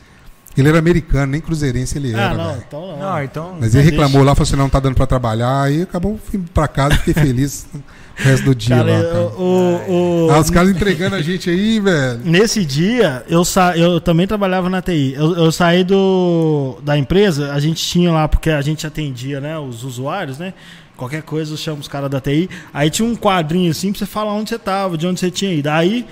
ele 0.57 0.69
era 0.69 0.79
americano, 0.79 1.33
nem 1.33 1.41
cruzeirense 1.41 1.99
ele 1.99 2.15
Ah, 2.15 2.19
era, 2.21 2.35
não, 2.35 2.45
velho. 2.53 2.65
então 2.67 2.87
não. 2.89 2.99
Não, 2.99 3.23
então. 3.23 3.57
Mas 3.61 3.75
ele 3.75 3.85
deixa. 3.85 3.91
reclamou 3.91 4.23
lá, 4.25 4.35
falou 4.35 4.49
assim, 4.49 4.57
não 4.57 4.69
tá 4.69 4.81
dando 4.81 4.95
pra 4.95 5.07
trabalhar, 5.07 5.63
aí 5.63 5.83
acabou 5.83 6.19
fui 6.25 6.41
pra 6.55 6.67
casa, 6.67 6.97
fiquei 6.97 7.13
feliz 7.23 7.67
o 7.75 7.79
resto 8.23 8.45
do 8.47 8.55
dia 8.55 8.77
cara, 8.77 8.91
lá, 8.99 9.05
cara. 9.05 9.21
o, 9.39 10.27
o- 10.27 10.31
Ah, 10.33 10.41
os 10.41 10.51
caras 10.51 10.71
entregando 10.71 11.15
a 11.15 11.23
gente 11.23 11.49
aí, 11.51 11.79
velho. 11.79 12.21
Nesse 12.25 12.65
dia, 12.65 13.25
eu, 13.29 13.45
sa... 13.45 13.77
eu 13.77 14.01
também 14.01 14.27
trabalhava 14.27 14.69
na 14.71 14.81
TI. 14.83 15.13
Eu, 15.15 15.37
eu 15.37 15.53
saí 15.53 15.85
do... 15.85 16.79
da 16.83 16.97
empresa, 16.99 17.53
a 17.53 17.61
gente 17.61 17.85
tinha 17.85 18.11
lá, 18.11 18.27
porque 18.27 18.51
a 18.51 18.63
gente 18.63 18.87
atendia 18.87 19.41
né, 19.41 19.57
os 19.59 19.85
usuários, 19.85 20.39
né? 20.39 20.55
Qualquer 20.99 21.23
coisa, 21.23 21.53
eu 21.55 21.57
chamo 21.57 21.81
os 21.81 21.89
caras 21.89 22.11
da 22.11 22.21
TI. 22.21 22.51
Aí 22.75 22.91
tinha 22.91 23.09
um 23.09 23.17
quadrinho 23.17 23.71
assim 23.71 23.91
pra 23.93 24.01
você 24.01 24.07
falar 24.07 24.35
onde 24.35 24.51
você 24.51 24.59
tava, 24.59 24.99
de 24.99 25.07
onde 25.07 25.19
você 25.21 25.31
tinha 25.31 25.55
ido. 25.55 25.69
Aí 25.69 26.05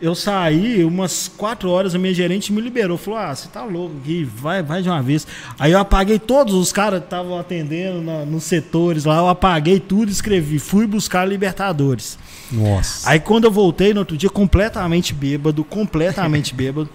eu 0.00 0.14
saí, 0.16 0.82
umas 0.84 1.28
quatro 1.36 1.68
horas, 1.70 1.94
a 1.94 1.98
minha 1.98 2.12
gerente 2.14 2.52
me 2.52 2.60
liberou. 2.60 2.96
Falou: 2.98 3.20
Ah, 3.20 3.32
você 3.34 3.46
tá 3.48 3.62
louco 3.62 3.94
aqui, 4.02 4.24
vai, 4.24 4.62
vai 4.62 4.82
de 4.82 4.88
uma 4.88 5.00
vez. 5.02 5.26
Aí 5.58 5.70
eu 5.72 5.78
apaguei 5.78 6.18
todos 6.18 6.54
os 6.54 6.72
caras 6.72 7.00
que 7.00 7.06
estavam 7.06 7.38
atendendo 7.38 8.00
na- 8.00 8.24
nos 8.24 8.44
setores 8.44 9.04
lá, 9.04 9.18
eu 9.18 9.28
apaguei 9.28 9.78
tudo 9.78 10.08
e 10.08 10.12
escrevi. 10.12 10.58
Fui 10.58 10.86
buscar 10.86 11.24
Libertadores. 11.28 12.18
Nossa. 12.50 13.08
Aí 13.10 13.20
quando 13.20 13.44
eu 13.44 13.50
voltei 13.52 13.92
no 13.94 14.00
outro 14.00 14.16
dia, 14.16 14.30
completamente 14.30 15.12
bêbado, 15.14 15.62
completamente 15.62 16.52
bêbado. 16.56 16.88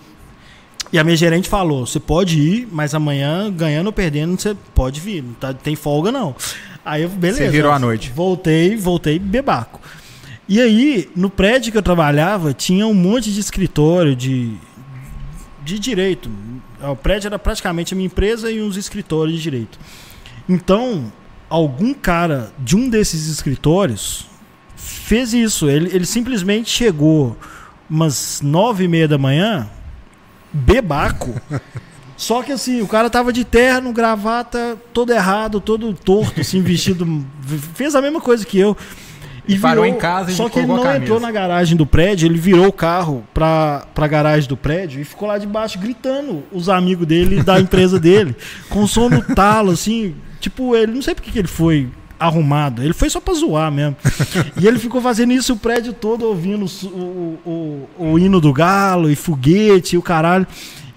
E 0.91 0.97
a 0.97 1.03
minha 1.03 1.15
gerente 1.15 1.47
falou: 1.47 1.85
você 1.85 1.99
pode 1.99 2.39
ir, 2.39 2.67
mas 2.71 2.95
amanhã, 2.95 3.51
ganhando 3.51 3.88
ou 3.88 3.93
perdendo, 3.93 4.39
você 4.39 4.55
pode 4.73 4.99
vir. 4.99 5.21
Não 5.23 5.33
tá, 5.33 5.53
tem 5.53 5.75
folga, 5.75 6.11
não. 6.11 6.35
Aí 6.88 7.03
eu, 7.03 7.09
beleza. 7.09 7.39
Você 7.39 7.49
virou 7.49 7.71
à 7.71 7.77
noite. 7.77 8.11
Voltei, 8.15 8.77
voltei 8.77 9.19
bebaco. 9.19 9.81
E 10.47 10.61
aí, 10.61 11.11
no 11.13 11.29
prédio 11.29 11.69
que 11.69 11.77
eu 11.77 11.81
trabalhava, 11.81 12.53
tinha 12.53 12.88
um 12.88 12.93
monte 12.93 13.33
de 13.33 13.41
escritório 13.41 14.15
de, 14.15 14.53
de 15.65 15.77
direito. 15.77 16.31
O 16.81 16.95
prédio 16.95 17.27
era 17.27 17.38
praticamente 17.38 17.93
a 17.93 17.97
minha 17.97 18.05
empresa 18.05 18.49
e 18.49 18.61
uns 18.61 18.77
escritórios 18.77 19.35
de 19.35 19.43
direito. 19.43 19.77
Então, 20.47 21.11
algum 21.49 21.93
cara 21.93 22.53
de 22.57 22.77
um 22.77 22.88
desses 22.88 23.27
escritórios 23.27 24.25
fez 24.77 25.33
isso. 25.33 25.69
Ele, 25.69 25.93
ele 25.93 26.05
simplesmente 26.05 26.69
chegou 26.69 27.38
umas 27.89 28.39
nove 28.41 28.85
e 28.85 28.88
meia 28.88 29.09
da 29.09 29.17
manhã, 29.17 29.69
bebaco. 30.53 31.33
Só 32.18 32.41
que 32.41 32.51
assim, 32.51 32.82
o 32.82 32.88
cara 32.88 33.11
tava 33.11 33.32
de 33.32 33.45
terno, 33.45 33.93
gravata, 33.93 34.76
todo 34.91 35.13
errado, 35.13 35.61
todo 35.61 35.93
torto, 35.93 36.41
assim, 36.41 36.59
vestido. 36.63 37.24
Fez 37.76 37.95
a 37.95 38.01
mesma 38.01 38.20
coisa 38.20 38.43
que 38.43 38.57
eu. 38.57 38.76
E 39.47 39.57
parou 39.57 39.86
em 39.86 39.93
casa 39.93 40.32
e 40.32 40.36
Só 40.36 40.49
que 40.49 40.59
ele 40.59 40.68
não 40.68 40.93
entrou 40.93 41.22
na 41.22 41.32
garagem 41.32 41.78
do 41.78 41.86
prédio, 41.86 42.28
ele 42.28 42.38
virou 42.38 42.68
o 42.68 42.74
carro 42.74 43.24
pra, 43.34 43.88
pra 43.95 44.05
garagem 44.05 44.49
do 44.49 44.57
prédio 44.57 44.99
e 44.99 45.05
ficou 45.05 45.26
lá 45.26 45.38
debaixo 45.38 45.80
gritando 45.80 46.43
os 46.51 46.68
amigos 46.68 47.07
dele 47.07 47.41
da 47.41 47.57
empresa 47.61 47.97
dele, 47.97 48.36
com 48.68 48.86
som 48.86 49.07
no 49.07 49.22
talo, 49.22 49.72
assim. 49.72 50.15
Tipo, 50.41 50.76
ele 50.76 50.91
não 50.91 51.01
sei 51.01 51.15
porque 51.15 51.32
que 51.32 51.39
ele 51.39 51.47
foi 51.47 51.88
arrumado, 52.20 52.84
ele 52.84 52.93
foi 52.93 53.09
só 53.09 53.22
pra 53.22 53.34
zoar 53.34 53.72
mesmo. 53.72 53.95
E 54.59 54.68
ele 54.68 54.80
ficou 54.80 54.99
fazendo 54.99 55.32
isso 55.32 55.53
o 55.53 55.57
prédio 55.57 55.93
todo 55.93 56.26
ouvindo 56.26 56.65
o, 56.65 56.88
o, 56.88 57.88
o, 57.97 58.11
o 58.11 58.20
hino 58.20 58.41
do 58.41 58.51
galo 58.51 59.09
e 59.09 59.15
foguete 59.15 59.95
e 59.95 59.97
o 59.97 60.01
caralho. 60.01 60.45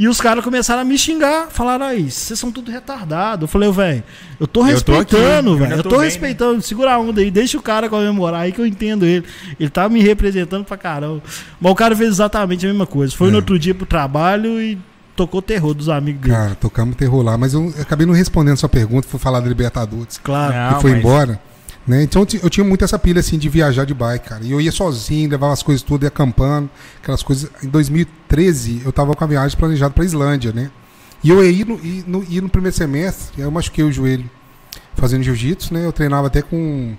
E 0.01 0.09
os 0.09 0.19
caras 0.19 0.43
começaram 0.43 0.81
a 0.81 0.85
me 0.85 0.97
xingar, 0.97 1.49
falaram 1.51 1.85
aí, 1.85 2.11
vocês 2.11 2.39
são 2.41 2.51
tudo 2.51 2.71
retardado. 2.71 3.45
Eu 3.45 3.49
falei, 3.49 3.71
velho, 3.71 4.03
eu 4.41 4.47
tô 4.47 4.67
Eu 4.67 4.81
tô 4.81 4.93
aqui, 4.95 5.15
respeitando, 5.15 5.51
eu 5.51 5.57
velho. 5.59 5.73
Eu 5.75 5.83
tô 5.83 5.89
tô 5.91 5.97
bem, 5.97 5.99
né?" 5.99 6.05
respeitando, 6.07 6.63
segura 6.63 6.95
a 6.95 6.99
onda 6.99 7.21
aí, 7.21 7.31
deixa 7.31 7.59
o 7.59 7.63
cara 7.63 7.87
comemorar 7.87 8.41
aí 8.41 8.53
que 8.53 8.61
eu 8.63 8.67
entendo 8.67 9.05
ele. 9.05 9.27
Ele 9.61 9.69
tá 9.69 9.87
me 9.91 10.01
representando 10.01 10.65
pra 10.65 10.79
caramba. 10.79 11.23
Mas 11.61 11.71
o 11.73 11.75
cara 11.75 11.95
fez 11.95 12.09
exatamente 12.09 12.65
a 12.65 12.69
mesma 12.71 12.87
coisa. 12.87 13.15
Foi 13.15 13.29
É. 13.29 13.31
no 13.31 13.37
outro 13.37 13.59
dia 13.59 13.75
pro 13.75 13.85
trabalho 13.85 14.59
e 14.59 14.79
tocou 15.15 15.43
terror 15.43 15.75
dos 15.75 15.91
amigos 15.91 16.23
dele. 16.23 16.35
Cara, 16.35 16.55
tocamos 16.55 16.97
terror 16.97 17.23
lá, 17.23 17.37
mas 17.37 17.53
eu 17.53 17.71
acabei 17.79 18.07
não 18.07 18.15
respondendo 18.15 18.57
sua 18.57 18.71
pergunta, 18.71 19.07
fui 19.07 19.21
falar 19.21 19.41
da 19.41 19.49
Libertadores. 19.49 20.17
Claro. 20.17 20.55
Não, 20.55 20.75
que 20.77 20.81
foi 20.81 20.91
mas- 20.93 21.01
embora. 21.01 21.41
Né? 21.87 22.03
Então 22.03 22.23
eu 22.23 22.27
ti- 22.27 22.41
eu 22.43 22.51
tinha 22.51 22.63
muito 22.65 22.85
essa 22.85 22.99
pilha 22.99 23.21
assim 23.21 23.39
de 23.39 23.49
viajar 23.49 23.85
de 23.85 23.95
bike, 23.95 24.29
cara. 24.29 24.45
E 24.45 24.51
eu 24.53 24.61
ia 24.61 24.71
sozinho, 24.71 25.29
levava 25.31 25.53
as 25.53 25.63
coisas 25.63 25.83
tudo, 25.83 26.05
ia 26.05 26.09
acampando, 26.09 26.69
aquelas 27.03 27.23
coisas. 27.23 27.51
Em 27.65 27.69
2013 27.69 28.83
eu 28.85 28.93
tava 28.93 29.15
com 29.15 29.25
a 29.25 29.27
viagem 29.27 29.57
planejada 29.59 29.93
pra 29.93 30.05
Islândia, 30.05 30.53
né? 30.53 30.71
E 31.25 31.31
eu 31.31 31.43
ia 31.45 31.65
no, 31.65 31.75
ir 31.85 32.05
no, 32.07 32.25
ir 32.29 32.41
no 32.43 32.49
primeiro 32.49 32.77
semestre, 32.77 33.33
aí 33.39 33.43
eu 33.43 33.51
machuquei 33.51 33.85
o 33.85 33.93
joelho 33.93 34.29
fazendo 34.95 35.23
jiu-jitsu, 35.23 35.73
né? 35.75 35.85
Eu 35.85 35.93
treinava 35.93 36.27
até 36.29 36.43
com 36.43 36.95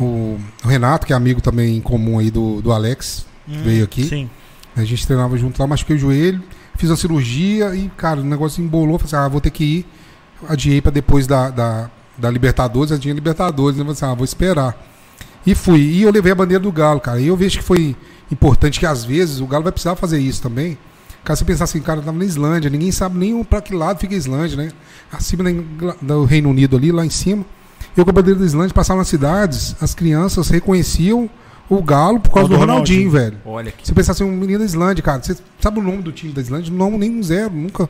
o, 0.00 0.38
Renato, 0.64 1.06
que 1.06 1.12
é 1.12 1.16
amigo 1.16 1.40
também 1.40 1.76
em 1.76 1.80
comum 1.80 2.18
aí 2.18 2.30
do, 2.30 2.60
do 2.62 2.72
Alex, 2.72 3.26
que 3.46 3.56
veio 3.58 3.84
aqui. 3.84 4.02
Hum, 4.04 4.08
Sim. 4.08 4.30
A 4.76 4.84
gente 4.84 5.06
treinava 5.06 5.36
junto 5.38 5.58
lá, 5.60 5.66
machuquei 5.66 5.96
o 5.96 5.98
joelho, 5.98 6.42
fiz 6.76 6.90
uma 6.90 6.96
cirurgia 6.96 7.74
e, 7.74 7.88
cara, 7.96 8.20
o 8.20 8.24
negócio 8.24 8.62
embolou. 8.62 8.98
Falei 8.98 9.06
assim, 9.14 9.26
ah, 9.26 9.28
vou 9.28 9.40
ter 9.40 9.50
que 9.50 9.64
ir. 9.64 9.86
Adiei 10.48 10.80
pra 10.82 10.92
depois 10.92 11.26
da, 11.26 11.48
da, 11.50 11.90
da 12.18 12.30
Libertadores, 12.30 12.90
eu 12.90 12.98
tinha 12.98 13.14
Libertadores, 13.14 13.76
né? 13.76 13.82
Falei 13.84 13.92
assim, 13.92 14.04
ah, 14.06 14.14
vou 14.14 14.24
esperar. 14.24 14.76
E 15.46 15.54
fui. 15.54 15.80
E 15.80 16.02
eu 16.02 16.10
levei 16.10 16.32
a 16.32 16.34
bandeira 16.34 16.62
do 16.62 16.72
Galo, 16.72 17.00
cara. 17.00 17.20
E 17.20 17.26
eu 17.28 17.36
vejo 17.36 17.58
que 17.58 17.64
foi 17.64 17.94
importante 18.30 18.80
que 18.80 18.86
às 18.86 19.04
vezes 19.04 19.40
o 19.40 19.46
Galo 19.46 19.62
vai 19.62 19.72
precisar 19.72 19.94
fazer 19.96 20.18
isso 20.18 20.42
também. 20.42 20.76
Cara, 21.24 21.36
você 21.36 21.44
pensar 21.44 21.64
assim, 21.64 21.80
cara, 21.80 22.00
tava 22.00 22.16
na 22.16 22.24
Islândia, 22.24 22.70
ninguém 22.70 22.90
sabe 22.92 23.18
nem 23.18 23.42
pra 23.44 23.60
que 23.60 23.74
lado 23.74 23.98
fica 23.98 24.14
a 24.14 24.18
Islândia, 24.18 24.56
né? 24.56 24.70
Acima 25.12 25.44
da 25.44 25.50
Ingl- 25.50 25.94
do 26.00 26.24
Reino 26.24 26.50
Unido 26.50 26.76
ali, 26.76 26.90
lá 26.92 27.04
em 27.04 27.10
cima. 27.10 27.44
Eu 27.96 28.04
com 28.04 28.10
a 28.10 28.12
bandeira 28.12 28.38
da 28.38 28.46
Islândia 28.46 28.74
passava 28.74 28.98
nas 28.98 29.08
cidades, 29.08 29.74
as 29.80 29.94
crianças 29.94 30.48
reconheciam 30.48 31.28
o 31.68 31.82
Galo 31.82 32.20
por 32.20 32.30
causa 32.30 32.48
Do 32.48 32.54
do 32.54 32.60
Ronaldinho, 32.60 33.08
Ronaldinho. 33.08 33.10
velho. 33.10 33.38
Olha 33.44 33.72
que 33.72 33.86
Você 33.86 33.92
pensar 33.92 34.12
assim, 34.12 34.22
um 34.24 34.30
menino 34.36 34.60
da 34.60 34.64
Islândia, 34.64 35.02
cara, 35.02 35.20
você 35.22 35.36
sabe 35.60 35.80
o 35.80 35.82
nome 35.82 36.02
do 36.02 36.12
time 36.12 36.32
da 36.32 36.40
Islândia? 36.40 36.72
Não, 36.72 36.96
nem 36.96 37.10
um 37.10 37.22
zero, 37.22 37.52
nunca. 37.52 37.88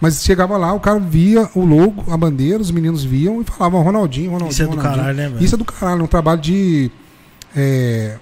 Mas 0.00 0.22
chegava 0.22 0.56
lá, 0.56 0.72
o 0.72 0.80
cara 0.80 0.98
via 0.98 1.48
o 1.54 1.64
logo, 1.64 2.10
a 2.10 2.16
bandeira, 2.16 2.60
os 2.60 2.70
meninos 2.70 3.04
viam 3.04 3.40
e 3.42 3.44
falavam 3.44 3.82
Ronaldinho, 3.82 4.30
Ronaldinho. 4.30 4.50
Isso 4.50 4.62
é 4.62 4.64
do 4.64 4.70
Ronaldinho. 4.70 4.96
caralho, 4.96 5.16
né, 5.16 5.28
velho? 5.28 5.44
Isso 5.44 5.54
é 5.54 5.58
do 5.58 5.64
caralho, 5.64 6.00
é 6.00 6.04
um 6.04 6.06
trabalho 6.06 6.40
de 6.40 6.90
é, 7.54 8.16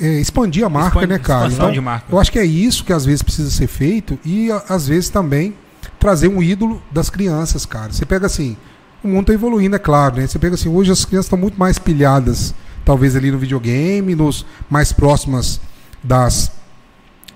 é, 0.00 0.20
expandir 0.20 0.64
a 0.64 0.68
marca, 0.68 1.06
né, 1.06 1.18
cara? 1.18 1.50
Então, 1.50 1.72
de 1.72 1.80
marca. 1.80 2.06
eu 2.10 2.20
acho 2.20 2.30
que 2.30 2.38
é 2.38 2.44
isso 2.44 2.84
que 2.84 2.92
às 2.92 3.06
vezes 3.06 3.22
precisa 3.22 3.50
ser 3.50 3.66
feito 3.66 4.18
e 4.24 4.50
às 4.68 4.86
vezes 4.86 5.08
também 5.08 5.54
trazer 5.98 6.28
um 6.28 6.42
ídolo 6.42 6.82
das 6.90 7.08
crianças, 7.08 7.64
cara. 7.64 7.92
Você 7.92 8.04
pega 8.04 8.26
assim, 8.26 8.56
o 9.02 9.08
mundo 9.08 9.26
tá 9.26 9.32
evoluindo, 9.32 9.76
é 9.76 9.78
claro, 9.78 10.16
né? 10.16 10.26
Você 10.26 10.38
pega 10.38 10.54
assim, 10.54 10.68
hoje 10.68 10.90
as 10.90 11.04
crianças 11.04 11.26
estão 11.26 11.38
muito 11.38 11.58
mais 11.58 11.78
pilhadas, 11.78 12.54
talvez 12.84 13.16
ali 13.16 13.30
no 13.30 13.38
videogame, 13.38 14.14
nos 14.14 14.44
mais 14.68 14.92
próximas 14.92 15.60
das 16.02 16.52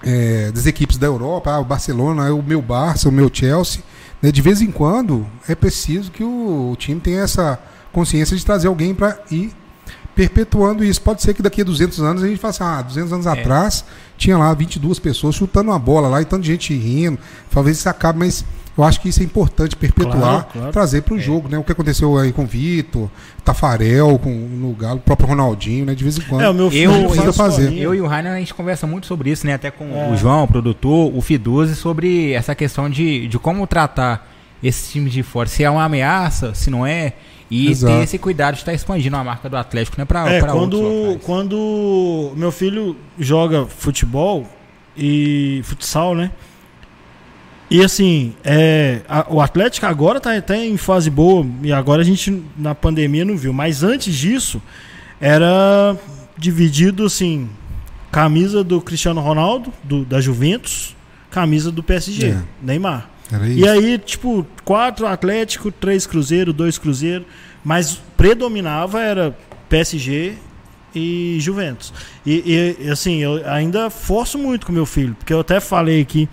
é, 0.03 0.51
das 0.53 0.67
equipes 0.67 0.97
da 0.99 1.07
Europa, 1.07 1.51
ah, 1.51 1.61
o 1.61 1.65
Barcelona, 1.65 2.27
é 2.29 2.31
o 2.31 2.43
meu 2.43 2.61
Barça, 2.63 3.09
o 3.09 3.13
meu 3.13 3.31
Chelsea. 3.33 3.83
né? 4.23 4.31
De 4.33 4.41
vez 4.43 4.61
em 4.61 4.71
quando 4.71 5.27
é 5.49 5.55
preciso 5.55 6.11
que 6.11 6.23
o, 6.25 6.71
o 6.73 6.77
time 6.77 7.01
tenha 7.01 7.21
essa 7.23 7.59
consciência 7.93 8.37
de 8.37 8.45
trazer 8.45 8.69
alguém 8.69 8.95
para 8.95 9.19
ir 9.31 9.53
perpetuando 10.15 10.85
isso. 10.85 11.01
Pode 11.01 11.23
ser 11.23 11.35
que 11.35 11.43
daqui 11.43 11.61
a 11.63 11.65
200 11.65 12.01
anos 12.01 12.23
a 12.23 12.29
gente 12.29 12.39
faça, 12.39 12.65
ah, 12.65 12.83
200 12.83 13.13
anos 13.13 13.27
É. 13.27 13.31
atrás 13.31 13.85
tinha 14.19 14.37
lá 14.37 14.53
22 14.53 14.99
pessoas 14.99 15.35
chutando 15.35 15.71
uma 15.71 15.79
bola 15.79 16.09
lá 16.09 16.21
e 16.21 16.25
tanta 16.25 16.43
gente 16.45 16.75
rindo. 16.75 17.19
Talvez 17.51 17.79
isso 17.79 17.89
acabe, 17.89 18.19
mas 18.19 18.45
eu 18.79 18.85
acho 18.85 19.01
que 19.01 19.09
isso 19.09 19.21
é 19.21 19.25
importante 19.25 19.77
perpetuar, 19.77 20.17
Claro, 20.19 20.47
claro. 20.53 20.73
trazer 20.73 21.03
para 21.03 21.15
o 21.15 21.19
É. 21.19 21.21
jogo, 21.21 21.49
né? 21.49 21.59
O 21.59 21.65
que 21.65 21.73
aconteceu 21.73 22.17
aí 22.17 22.33
com 22.33 22.45
o 22.45 22.47
Vitor, 22.47 23.11
Tafarel, 23.45 24.19
com, 24.19 24.31
no 24.31 24.73
Galo, 24.73 24.99
o 24.99 25.01
próprio 25.01 25.29
Ronaldinho, 25.29 25.85
né? 25.85 25.95
De 25.95 26.03
vez 26.05 26.17
em 26.19 26.23
quando. 26.23 26.43
É, 26.43 26.49
o 26.49 26.55
meu 26.55 26.71
filho 26.71 26.91
Eu- 26.93 27.15
eu 27.25 27.33
fazer. 27.33 27.73
Eu 27.77 27.95
e 27.95 28.01
o 28.01 28.07
Rainer, 28.07 28.33
a 28.33 28.39
gente 28.39 28.55
conversa 28.55 28.87
muito 28.87 29.07
sobre 29.07 29.31
isso, 29.31 29.47
né? 29.47 29.55
Até 29.55 29.71
com 29.71 29.85
É. 29.95 30.11
o 30.13 30.17
João, 30.17 30.45
o 30.45 30.49
produtor, 30.49 31.13
o 31.15 31.21
Fiduzi, 31.21 31.75
sobre 31.77 32.33
essa 32.33 32.55
questão 32.55 32.89
de, 32.89 33.27
de 33.29 33.39
como 33.39 33.67
tratar 33.67 34.29
esse 34.63 34.93
time 34.93 35.11
de 35.11 35.23
fora. 35.23 35.49
Se 35.49 35.65
é 35.65 35.71
uma 35.71 35.85
ameaça, 35.85 36.55
se 36.55 36.71
não 36.71 36.87
é. 36.87 37.15
E 37.51 37.69
Exato. 37.69 37.93
ter 37.97 38.05
esse 38.05 38.17
cuidado 38.17 38.55
de 38.55 38.61
estar 38.61 38.73
expandindo 38.73 39.17
a 39.17 39.25
marca 39.25 39.49
do 39.49 39.57
Atlético, 39.57 39.97
né? 39.99 40.05
Pra, 40.05 40.31
É, 40.31 40.39
pra 40.39 40.53
quando, 40.53 41.19
quando 41.25 42.33
meu 42.37 42.53
filho 42.53 42.97
joga 43.19 43.67
futebol 43.67 44.47
e 44.97 45.61
futsal, 45.65 46.15
né? 46.15 46.31
E 47.71 47.85
assim, 47.85 48.35
é, 48.43 49.01
a- 49.09 49.27
o 49.31 49.41
Atlético 49.41 49.87
agora 49.87 50.21
tá 50.21 50.37
até 50.37 50.67
em 50.67 50.77
fase 50.77 51.09
boa, 51.09 51.47
e 51.63 51.73
agora 51.73 52.03
a 52.03 52.05
gente 52.05 52.43
na 52.59 52.75
pandemia 52.75 53.25
não 53.25 53.37
viu, 53.37 53.53
mas 53.53 53.83
antes 53.85 54.13
disso 54.15 54.61
era 55.21 55.97
dividido 56.37 57.05
assim, 57.05 57.49
camisa 58.11 58.65
do 58.65 58.81
Cristiano 58.81 59.21
Ronaldo, 59.21 59.73
do, 59.85 60.05
da 60.05 60.21
Juventus, 60.21 60.97
camisa 61.31 61.71
do 61.71 61.83
PSG, 61.83 62.27
É. 62.29 62.43
Neymar. 62.63 63.09
E 63.47 63.69
aí, 63.69 63.97
tipo, 63.99 64.45
quatro 64.65 65.07
Atlético, 65.07 65.71
três 65.71 66.05
Cruzeiro, 66.05 66.53
dois 66.53 66.77
Cruzeiro, 66.79 67.25
mas 67.65 68.01
predominava 68.17 69.01
era 69.01 69.37
PSG 69.69 70.35
e 70.93 71.37
Juventus. 71.39 71.93
E, 72.27 72.77
e, 72.83 72.89
assim, 72.91 73.19
eu 73.19 73.49
ainda 73.49 73.89
forço 73.89 74.37
muito 74.37 74.67
com 74.67 74.73
meu 74.73 74.85
filho, 74.87 75.15
porque 75.15 75.33
eu 75.33 75.39
até 75.39 75.61
falei 75.61 76.01
aqui 76.01 76.29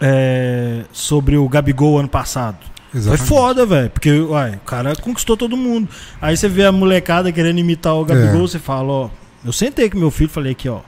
é, 0.00 0.84
sobre 0.92 1.36
o 1.36 1.48
Gabigol 1.48 1.98
ano 1.98 2.08
passado. 2.08 2.58
Exatamente. 2.94 3.26
Foi 3.26 3.36
foda, 3.36 3.66
velho, 3.66 3.90
porque 3.90 4.10
uai, 4.10 4.54
o 4.54 4.60
cara 4.60 4.96
conquistou 4.96 5.36
todo 5.36 5.56
mundo. 5.56 5.88
Aí 6.20 6.36
você 6.36 6.48
vê 6.48 6.64
a 6.64 6.72
molecada 6.72 7.30
querendo 7.30 7.58
imitar 7.58 7.94
o 7.94 8.04
Gabigol, 8.04 8.44
É. 8.44 8.48
você 8.48 8.58
fala, 8.58 8.88
ó, 8.92 9.10
eu 9.44 9.52
sentei 9.52 9.90
com 9.90 9.98
meu 9.98 10.10
filho, 10.10 10.30
falei 10.30 10.52
aqui, 10.52 10.68
ó, 10.68 10.80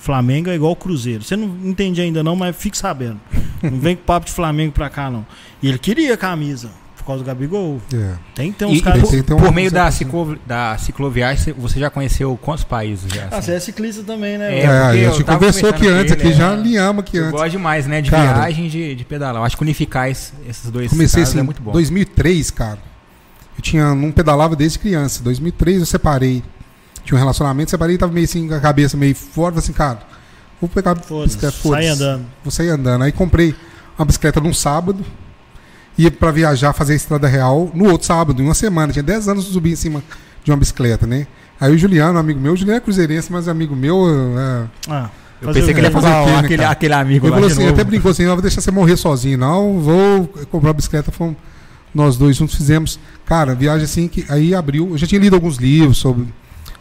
Flamengo 0.00 0.50
é 0.50 0.54
igual 0.54 0.74
Cruzeiro. 0.76 1.22
Você 1.22 1.36
não 1.36 1.46
entende 1.64 2.00
ainda 2.00 2.22
não, 2.22 2.34
mas 2.36 2.54
fique 2.56 2.76
sabendo. 2.78 3.20
Não 3.62 3.78
vem 3.80 3.96
com 3.96 4.02
papo 4.04 4.26
de 4.26 4.32
Flamengo 4.32 4.72
pra 4.72 4.88
cá, 4.90 5.10
não. 5.10 5.24
E 5.62 5.68
ele 5.68 5.78
queria 5.78 6.14
a 6.14 6.16
camisa, 6.16 6.70
causa 7.06 7.22
do 7.22 7.26
Gabigol. 7.26 7.80
É. 7.94 8.14
Tem 8.34 8.52
que 8.52 8.58
ter 8.58 8.64
uns 8.66 8.72
E, 8.74 8.76
e 8.78 8.82
caras... 8.82 9.00
por, 9.02 9.10
tem- 9.10 9.22
tem 9.22 9.36
por 9.36 9.52
meio 9.52 9.70
da, 9.70 9.86
assim. 9.86 10.04
ciclo, 10.04 10.38
da 10.46 10.76
cicloviagem, 10.78 11.54
você- 11.56 11.80
já 11.80 11.88
conheceu 11.90 12.38
quantos 12.42 12.64
países 12.64 13.10
já? 13.12 13.24
Ah, 13.30 13.38
assim? 13.38 13.42
você 13.46 13.52
é 13.52 13.60
ciclista 13.60 14.02
também, 14.02 14.36
né? 14.38 14.58
É? 14.58 14.62
É, 14.64 14.68
a 14.68 14.96
eu 14.96 15.12
gente 15.12 15.24
conversou 15.24 15.70
aqui 15.70 15.86
antes, 15.88 16.12
aqui 16.12 16.32
já 16.32 16.50
é. 16.50 16.52
alinhamos 16.54 17.00
aqui 17.02 17.16
Eu 17.16 17.24
antes. 17.26 17.32
gosto 17.32 17.50
demais, 17.50 17.86
né? 17.86 18.00
De 18.00 18.10
Cara, 18.10 18.32
viagem, 18.40 18.68
de, 18.68 18.94
de 18.94 19.04
pedalar. 19.04 19.40
Eu 19.42 19.44
acho 19.44 19.56
que 19.56 19.62
unificar 19.62 20.10
es- 20.10 20.32
esses 20.48 20.70
dois 20.70 20.90
Comecei 20.90 21.20
casos 21.22 21.28
assim, 21.30 21.38
é 21.38 21.42
em 21.42 21.44
muito 21.44 21.62
bom. 21.62 21.72
2003, 21.72 22.50
cara. 22.50 22.78
Eu 23.56 23.62
tinha, 23.62 23.94
não 23.94 24.12
pedalava 24.12 24.54
desde 24.54 24.78
criança. 24.78 25.22
2003 25.22 25.80
eu 25.80 25.86
separei. 25.86 26.42
Tinha 27.04 27.16
um 27.16 27.20
relacionamento, 27.20 27.70
separei, 27.70 27.96
tava 27.96 28.12
meio 28.12 28.24
assim, 28.24 28.48
com 28.48 28.54
a 28.54 28.60
cabeça 28.60 28.96
meio 28.96 29.14
fora, 29.14 29.52
falei 29.52 29.58
assim, 29.64 29.72
cara, 29.72 30.00
vou 30.60 30.68
pegar 30.68 30.90
a 30.92 30.96
Foda-se, 30.96 31.36
bicicleta, 31.36 31.56
sai 31.68 31.86
andando. 31.86 32.26
Vou 32.42 32.50
sair 32.50 32.68
andando. 32.70 33.02
Aí 33.04 33.12
comprei 33.12 33.54
uma 33.96 34.04
bicicleta 34.04 34.40
num 34.40 34.52
sábado, 34.52 35.04
ia 35.98 36.10
pra 36.10 36.30
viajar, 36.30 36.72
fazer 36.72 36.92
a 36.92 36.96
estrada 36.96 37.26
real 37.26 37.70
no 37.74 37.90
outro 37.90 38.06
sábado, 38.06 38.40
em 38.42 38.44
uma 38.44 38.54
semana. 38.54 38.92
Tinha 38.92 39.02
10 39.02 39.28
anos 39.28 39.44
de 39.46 39.52
subir 39.52 39.72
em 39.72 39.76
cima 39.76 40.02
de 40.44 40.50
uma 40.50 40.56
bicicleta, 40.56 41.06
né? 41.06 41.26
Aí 41.60 41.74
o 41.74 41.78
Juliano, 41.78 42.18
amigo 42.18 42.38
meu, 42.38 42.52
o 42.52 42.56
Juliano 42.56 42.78
é 42.78 42.80
cruzeirense, 42.80 43.32
mas 43.32 43.48
amigo 43.48 43.74
meu, 43.74 44.06
é, 44.38 44.64
Ah, 44.88 45.10
Eu 45.40 45.52
pensei 45.52 45.72
que 45.72 45.80
ele 45.80 45.86
ia 45.86 45.90
fazer 45.90 46.08
o 46.08 46.24
quê, 46.24 46.30
né, 46.30 46.38
aquele, 46.38 46.64
aquele 46.64 46.94
amigo 46.94 47.26
Ele 47.26 47.30
lá 47.30 47.36
falou 47.36 47.50
assim, 47.50 47.66
até 47.68 47.82
brincou 47.82 48.10
assim, 48.10 48.24
não 48.24 48.32
vou 48.32 48.42
deixar 48.42 48.60
você 48.60 48.70
morrer 48.70 48.96
sozinho, 48.96 49.38
não, 49.38 49.80
vou 49.80 50.26
comprar 50.50 50.68
uma 50.68 50.74
bicicleta, 50.74 51.10
fomos 51.10 51.36
nós 51.94 52.18
dois 52.18 52.36
juntos 52.36 52.54
fizemos, 52.54 53.00
cara, 53.24 53.54
viagem 53.54 53.84
assim 53.84 54.06
que 54.06 54.26
aí 54.28 54.54
abriu, 54.54 54.90
eu 54.90 54.98
já 54.98 55.06
tinha 55.06 55.18
lido 55.20 55.34
alguns 55.34 55.56
livros 55.56 55.96
sobre, 55.96 56.26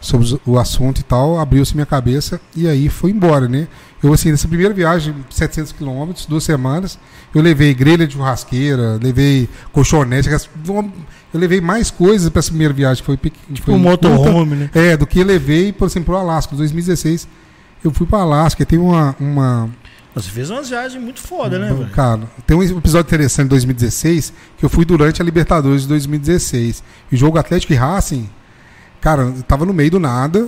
sobre 0.01 0.37
o 0.45 0.59
assunto 0.59 0.99
e 0.99 1.03
tal, 1.03 1.39
abriu-se 1.39 1.73
minha 1.73 1.85
cabeça 1.85 2.39
e 2.53 2.67
aí 2.67 2.89
foi 2.89 3.11
embora, 3.11 3.47
né? 3.47 3.69
Eu 4.05 4.13
assim, 4.13 4.29
nessa 4.29 4.47
primeira 4.47 4.71
viagem, 4.71 5.15
700 5.31 5.71
quilômetros, 5.71 6.27
duas 6.27 6.43
semanas, 6.43 6.99
eu 7.33 7.41
levei 7.41 7.73
grelha 7.73 8.05
de 8.05 8.13
churrasqueira, 8.13 8.99
levei 9.01 9.49
colchonete, 9.71 10.29
eu 10.29 11.39
levei 11.39 11.59
mais 11.59 11.89
coisas 11.89 12.29
para 12.29 12.39
essa 12.39 12.49
primeira 12.49 12.71
viagem, 12.71 13.03
que 13.03 13.05
foi, 13.05 13.17
Tipo 13.17 13.65
foi 13.65 13.73
um 13.73 13.79
motorhome, 13.79 14.55
né? 14.55 14.69
É, 14.75 14.95
do 14.95 15.07
que 15.07 15.19
eu 15.19 15.25
levei, 15.25 15.73
por 15.73 15.87
exemplo, 15.87 16.13
pro 16.13 16.17
Alasca, 16.17 16.53
em 16.53 16.57
2016. 16.57 17.27
Eu 17.83 17.91
fui 17.91 18.05
para 18.05 18.19
Alasca, 18.19 18.61
e 18.61 18.65
tem 18.65 18.77
uma, 18.77 19.15
uma, 19.19 19.69
Você 20.13 20.29
fez 20.29 20.51
umas 20.51 20.69
viagens 20.69 21.03
muito 21.03 21.19
foda, 21.19 21.57
né, 21.57 21.69
Bom, 21.69 21.77
velho? 21.77 21.89
Cara, 21.89 22.21
tem 22.45 22.55
um 22.55 22.61
episódio 22.61 23.07
interessante 23.07 23.45
de 23.45 23.49
2016 23.49 24.33
que 24.55 24.63
eu 24.63 24.69
fui 24.69 24.85
durante 24.85 25.19
a 25.19 25.25
Libertadores 25.25 25.81
de 25.81 25.87
2016. 25.87 26.83
E 27.11 27.15
o 27.15 27.17
jogo 27.17 27.39
Atlético 27.39 27.73
e 27.73 27.75
Racing, 27.75 28.29
cara, 29.01 29.23
eu 29.23 29.43
tava 29.43 29.65
no 29.65 29.73
meio 29.73 29.89
do 29.89 29.99
nada, 29.99 30.47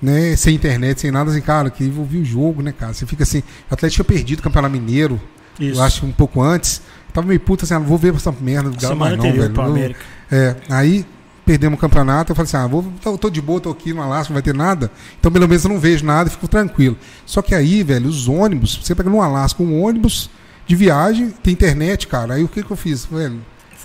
né? 0.00 0.36
Sem 0.36 0.54
internet, 0.54 1.00
sem 1.00 1.10
nada, 1.10 1.30
assim, 1.30 1.40
cara, 1.40 1.70
que 1.70 1.84
envolvia 1.84 2.20
o 2.20 2.24
jogo, 2.24 2.62
né, 2.62 2.72
cara? 2.72 2.92
Você 2.92 3.06
fica 3.06 3.22
assim, 3.22 3.42
o 3.70 3.74
Atlético 3.74 4.04
tinha 4.04 4.16
perdido 4.16 4.40
o 4.40 4.42
Campeonato 4.42 4.72
Mineiro, 4.72 5.20
Isso. 5.58 5.78
eu 5.78 5.82
acho 5.82 6.06
um 6.06 6.12
pouco 6.12 6.40
antes. 6.42 6.82
Tava 7.12 7.26
meio 7.26 7.40
puta 7.40 7.64
assim, 7.64 7.74
ah, 7.74 7.78
vou 7.78 7.98
ver 7.98 8.14
essa 8.14 8.32
merda 8.32 8.70
do 8.70 8.80
Galo 8.80 8.96
mais 8.96 9.16
não, 9.16 9.24
velho. 9.24 9.52
Eu- 9.54 9.62
América. 9.62 10.00
é, 10.30 10.56
aí 10.68 11.06
perdemos 11.44 11.78
o 11.78 11.80
campeonato, 11.80 12.30
eu 12.30 12.36
falei 12.36 12.46
assim, 12.46 12.56
ah, 12.58 12.66
vou, 12.66 12.84
tô, 13.02 13.16
tô 13.16 13.30
de 13.30 13.40
boa, 13.40 13.58
tô 13.58 13.70
aqui 13.70 13.94
no 13.94 14.02
Alasca, 14.02 14.28
não 14.30 14.34
vai 14.34 14.42
ter 14.42 14.54
nada, 14.54 14.90
então 15.18 15.32
pelo 15.32 15.48
menos 15.48 15.64
eu 15.64 15.70
não 15.70 15.80
vejo 15.80 16.04
nada 16.04 16.28
e 16.28 16.32
fico 16.32 16.46
tranquilo. 16.46 16.96
Só 17.24 17.40
que 17.40 17.54
aí, 17.54 17.82
velho, 17.82 18.06
os 18.06 18.28
ônibus, 18.28 18.78
você 18.82 18.94
pega 18.94 19.08
no 19.08 19.22
Alasca 19.22 19.62
um 19.62 19.82
ônibus 19.82 20.28
de 20.66 20.76
viagem, 20.76 21.30
tem 21.42 21.54
internet, 21.54 22.06
cara, 22.06 22.34
aí 22.34 22.44
o 22.44 22.48
que 22.48 22.62
que 22.62 22.70
eu 22.70 22.76
fiz, 22.76 23.06
velho? 23.06 23.40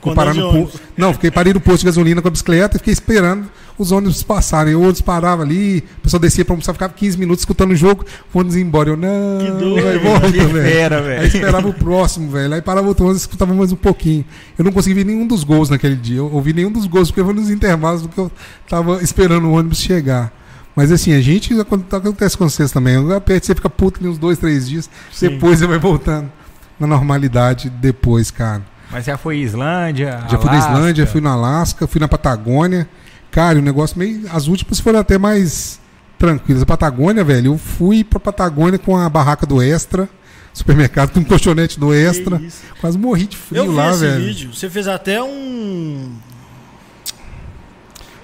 Ficou 0.09 0.11
andando 0.13 0.27
no 0.27 0.33
de 0.33 0.39
po- 0.41 0.47
ônibus. 0.49 0.73
Não, 0.97 1.13
fiquei 1.13 1.31
parei 1.31 1.53
no 1.53 1.59
posto 1.61 1.79
de 1.79 1.85
gasolina 1.85 2.21
com 2.21 2.27
a 2.27 2.31
bicicleta 2.31 2.77
e 2.77 2.79
fiquei 2.79 2.93
esperando 2.93 3.49
os 3.77 3.91
ônibus 3.91 4.21
passarem. 4.21 4.75
O 4.75 4.81
ônibus 4.81 5.01
parava 5.01 5.41
ali, 5.43 5.83
o 5.97 6.01
pessoal 6.01 6.19
descia 6.19 6.45
pra 6.45 6.53
almoçar, 6.53 6.73
ficava 6.73 6.93
15 6.93 7.17
minutos 7.17 7.41
escutando 7.41 7.71
o 7.71 7.75
jogo, 7.75 8.05
o 8.33 8.37
ônibus 8.39 8.55
ia 8.55 8.61
embora. 8.61 8.89
Eu, 8.91 8.97
não, 8.97 9.39
Que 9.39 9.51
doido, 9.51 9.83
vai, 9.83 9.97
volta, 9.99 10.31
Que 10.31 10.39
velho. 10.39 10.71
fera, 10.71 11.19
Aí 11.21 11.27
esperava 11.27 11.67
o 11.67 11.73
próximo, 11.73 12.29
velho. 12.29 12.53
Aí 12.53 12.61
parava 12.61 12.87
outro 12.87 13.05
ônibus 13.05 13.21
e 13.21 13.25
escutava 13.25 13.53
mais 13.53 13.71
um 13.71 13.75
pouquinho. 13.75 14.23
Eu 14.57 14.65
não 14.65 14.71
consegui 14.71 14.95
ver 14.95 15.05
nenhum 15.05 15.25
dos 15.25 15.43
gols 15.43 15.69
naquele 15.69 15.95
dia. 15.95 16.17
Eu 16.17 16.31
ouvi 16.31 16.53
nenhum 16.53 16.71
dos 16.71 16.85
gols, 16.85 17.09
porque 17.09 17.23
foi 17.23 17.33
nos 17.33 17.49
intervalos 17.49 18.03
do 18.03 18.09
que 18.09 18.17
eu 18.19 18.31
tava 18.69 19.01
esperando 19.01 19.47
o 19.47 19.53
ônibus 19.53 19.79
chegar. 19.79 20.31
Mas 20.75 20.91
assim, 20.91 21.13
a 21.13 21.21
gente, 21.21 21.53
quando 21.65 21.85
acontece 21.95 22.35
com 22.37 22.49
vocês 22.49 22.71
também, 22.71 22.95
você 22.97 23.53
fica 23.53 23.69
puto 23.69 23.99
ali 23.99 24.09
uns 24.09 24.17
dois, 24.17 24.39
três 24.39 24.67
dias, 24.67 24.89
Sim. 25.11 25.29
depois 25.29 25.59
você 25.59 25.67
vai 25.67 25.77
voltando 25.77 26.31
na 26.79 26.87
normalidade 26.87 27.69
depois, 27.69 28.31
cara. 28.31 28.63
Mas 28.93 29.05
já 29.05 29.17
foi 29.17 29.37
Islândia, 29.39 30.23
Já 30.29 30.37
fui 30.37 30.45
na 30.49 30.51
Alasca. 30.57 30.71
Islândia, 30.73 31.07
fui 31.07 31.21
na 31.21 31.31
Alasca, 31.31 31.87
fui 31.87 31.99
na 31.99 32.07
Patagônia. 32.07 32.87
Cara, 33.31 33.57
o 33.57 33.61
negócio 33.61 33.97
meio. 33.97 34.21
As 34.31 34.47
últimas 34.47 34.79
foram 34.79 34.99
até 34.99 35.17
mais 35.17 35.79
tranquilas. 36.19 36.61
A 36.61 36.65
Patagônia, 36.65 37.23
velho, 37.23 37.53
eu 37.53 37.57
fui 37.57 38.03
pra 38.03 38.19
Patagônia 38.19 38.77
com 38.77 38.95
a 38.95 39.09
barraca 39.09 39.45
do 39.47 39.61
Extra, 39.61 40.07
supermercado, 40.53 41.11
com 41.11 41.19
um 41.21 41.23
colchonete 41.23 41.79
do 41.79 41.91
Extra. 41.93 42.39
Quase 42.79 42.97
morri 42.97 43.25
de 43.25 43.35
frio 43.35 43.63
Eu 43.63 43.69
vi 43.71 43.75
lá, 43.75 43.89
esse 43.91 43.99
velho. 44.01 44.23
vídeo. 44.25 44.53
Você 44.53 44.69
fez 44.69 44.87
até 44.87 45.21
um. 45.21 46.11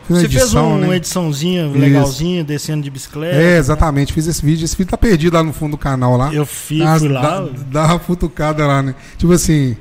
Fiz 0.08 0.18
Você 0.18 0.30
fez 0.30 0.42
edição, 0.44 0.72
um- 0.74 0.78
né? 0.80 0.86
uma 0.88 0.96
ediçãozinha 0.96 1.68
Isso. 1.68 1.78
legalzinha, 1.78 2.44
descendo 2.44 2.84
de 2.84 2.90
bicicleta. 2.90 3.36
É, 3.36 3.58
exatamente, 3.58 4.12
fiz 4.12 4.26
esse 4.28 4.44
vídeo. 4.44 4.66
Esse 4.66 4.76
vídeo 4.76 4.90
tá 4.90 4.98
perdido 4.98 5.34
lá 5.36 5.44
no 5.44 5.54
fundo 5.54 5.72
do 5.72 5.78
canal 5.78 6.18
lá. 6.18 6.34
Eu 6.34 6.46
fiz, 6.48 6.80
Dá- 6.84 7.00
fui 7.00 7.10
lá. 7.10 7.22
Dá, 7.22 7.50
dá 7.72 7.86
uma 7.88 8.00
futucada 8.00 8.66
lá, 8.66 8.82
né? 8.82 8.96
Tipo 9.18 9.34
assim, 9.34 9.78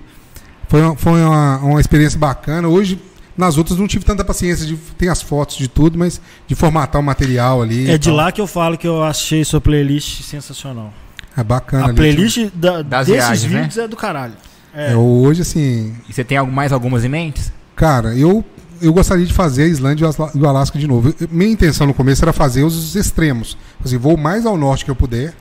foi, 0.68 0.82
uma, 0.82 0.96
foi 0.96 1.20
uma, 1.22 1.58
uma 1.58 1.80
experiência 1.80 2.18
bacana. 2.18 2.68
Hoje, 2.68 3.00
nas 3.36 3.56
outras, 3.56 3.78
não 3.78 3.86
tive 3.86 4.04
tanta 4.04 4.24
paciência 4.24 4.66
de. 4.66 4.76
Tem 4.96 5.08
as 5.08 5.22
fotos 5.22 5.56
de 5.56 5.68
tudo, 5.68 5.98
mas 5.98 6.20
de 6.46 6.54
formatar 6.54 7.00
o 7.00 7.04
material 7.04 7.62
ali. 7.62 7.90
É 7.90 7.96
de 7.98 8.08
tal. 8.08 8.16
lá 8.16 8.30
que 8.32 8.40
eu 8.40 8.46
falo 8.46 8.76
que 8.78 8.86
eu 8.86 9.02
achei 9.02 9.44
sua 9.44 9.60
playlist 9.60 10.22
sensacional. 10.22 10.92
É 11.36 11.42
bacana 11.44 11.84
A 11.84 11.88
ali. 11.88 11.94
playlist 11.96 12.50
da- 12.54 12.82
Das 12.82 13.06
desses 13.06 13.22
viagens, 13.24 13.52
né? 13.52 13.60
vídeos 13.62 13.78
é 13.78 13.86
do 13.88 13.96
caralho. 13.96 14.34
É, 14.74 14.94
hoje, 14.96 15.42
assim, 15.42 15.94
E 16.08 16.12
você 16.12 16.22
tem 16.24 16.36
algo- 16.36 16.52
mais 16.52 16.72
algumas 16.72 17.04
em 17.04 17.08
mente? 17.08 17.40
Cara, 17.76 18.14
eu, 18.16 18.44
eu 18.82 18.92
gostaria 18.92 19.24
de 19.24 19.32
fazer 19.32 19.62
a 19.62 19.66
Islândia 19.66 20.04
e 20.04 20.08
o 20.38 20.40
o 20.42 20.46
Alasca 20.48 20.78
de 20.78 20.86
novo. 20.86 21.14
Minha 21.30 21.50
intenção 21.52 21.86
no 21.86 21.94
começo 21.94 22.24
era 22.24 22.32
fazer 22.32 22.64
os 22.64 22.94
extremos. 22.96 23.56
Assim, 23.84 23.96
vou 23.96 24.16
mais 24.16 24.44
ao 24.44 24.56
norte 24.56 24.84
que 24.84 24.90
eu 24.90 24.96
puder. 24.96 25.32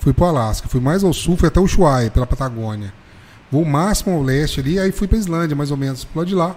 Fui 0.00 0.12
pro 0.12 0.24
Alasca. 0.26 0.68
Fui 0.68 0.80
mais 0.80 1.02
ao 1.04 1.12
sul, 1.12 1.36
fui 1.36 1.48
até 1.48 1.58
o 1.60 1.64
Ushuaia, 1.64 2.10
pela 2.10 2.26
Patagônia. 2.26 2.92
Vou 3.50 3.62
o 3.62 3.66
máximo 3.66 4.14
ao 4.14 4.22
leste 4.22 4.60
ali, 4.60 4.78
aí 4.78 4.90
fui 4.92 5.06
pra 5.06 5.16
Islândia, 5.18 5.54
mais 5.56 5.70
ou 5.70 5.76
menos, 5.76 6.04
pro 6.04 6.20
lado 6.20 6.28
de 6.28 6.34
lá. 6.34 6.54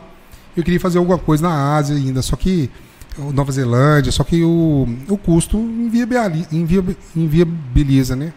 Eu 0.57 0.64
queria 0.64 0.80
fazer 0.80 0.98
alguma 0.98 1.18
coisa 1.18 1.44
na 1.48 1.76
Ásia 1.76 1.95
ainda, 1.95 2.22
só 2.22 2.36
que. 2.36 2.70
Nova 3.34 3.52
Zelândia, 3.52 4.14
só 4.14 4.24
que 4.24 4.44
o, 4.44 4.88
o 5.10 5.18
custo 5.18 5.57
inviabili- 5.57 6.48
inviab- 6.53 6.95
inviabiliza, 7.14 8.16
né? 8.16 8.32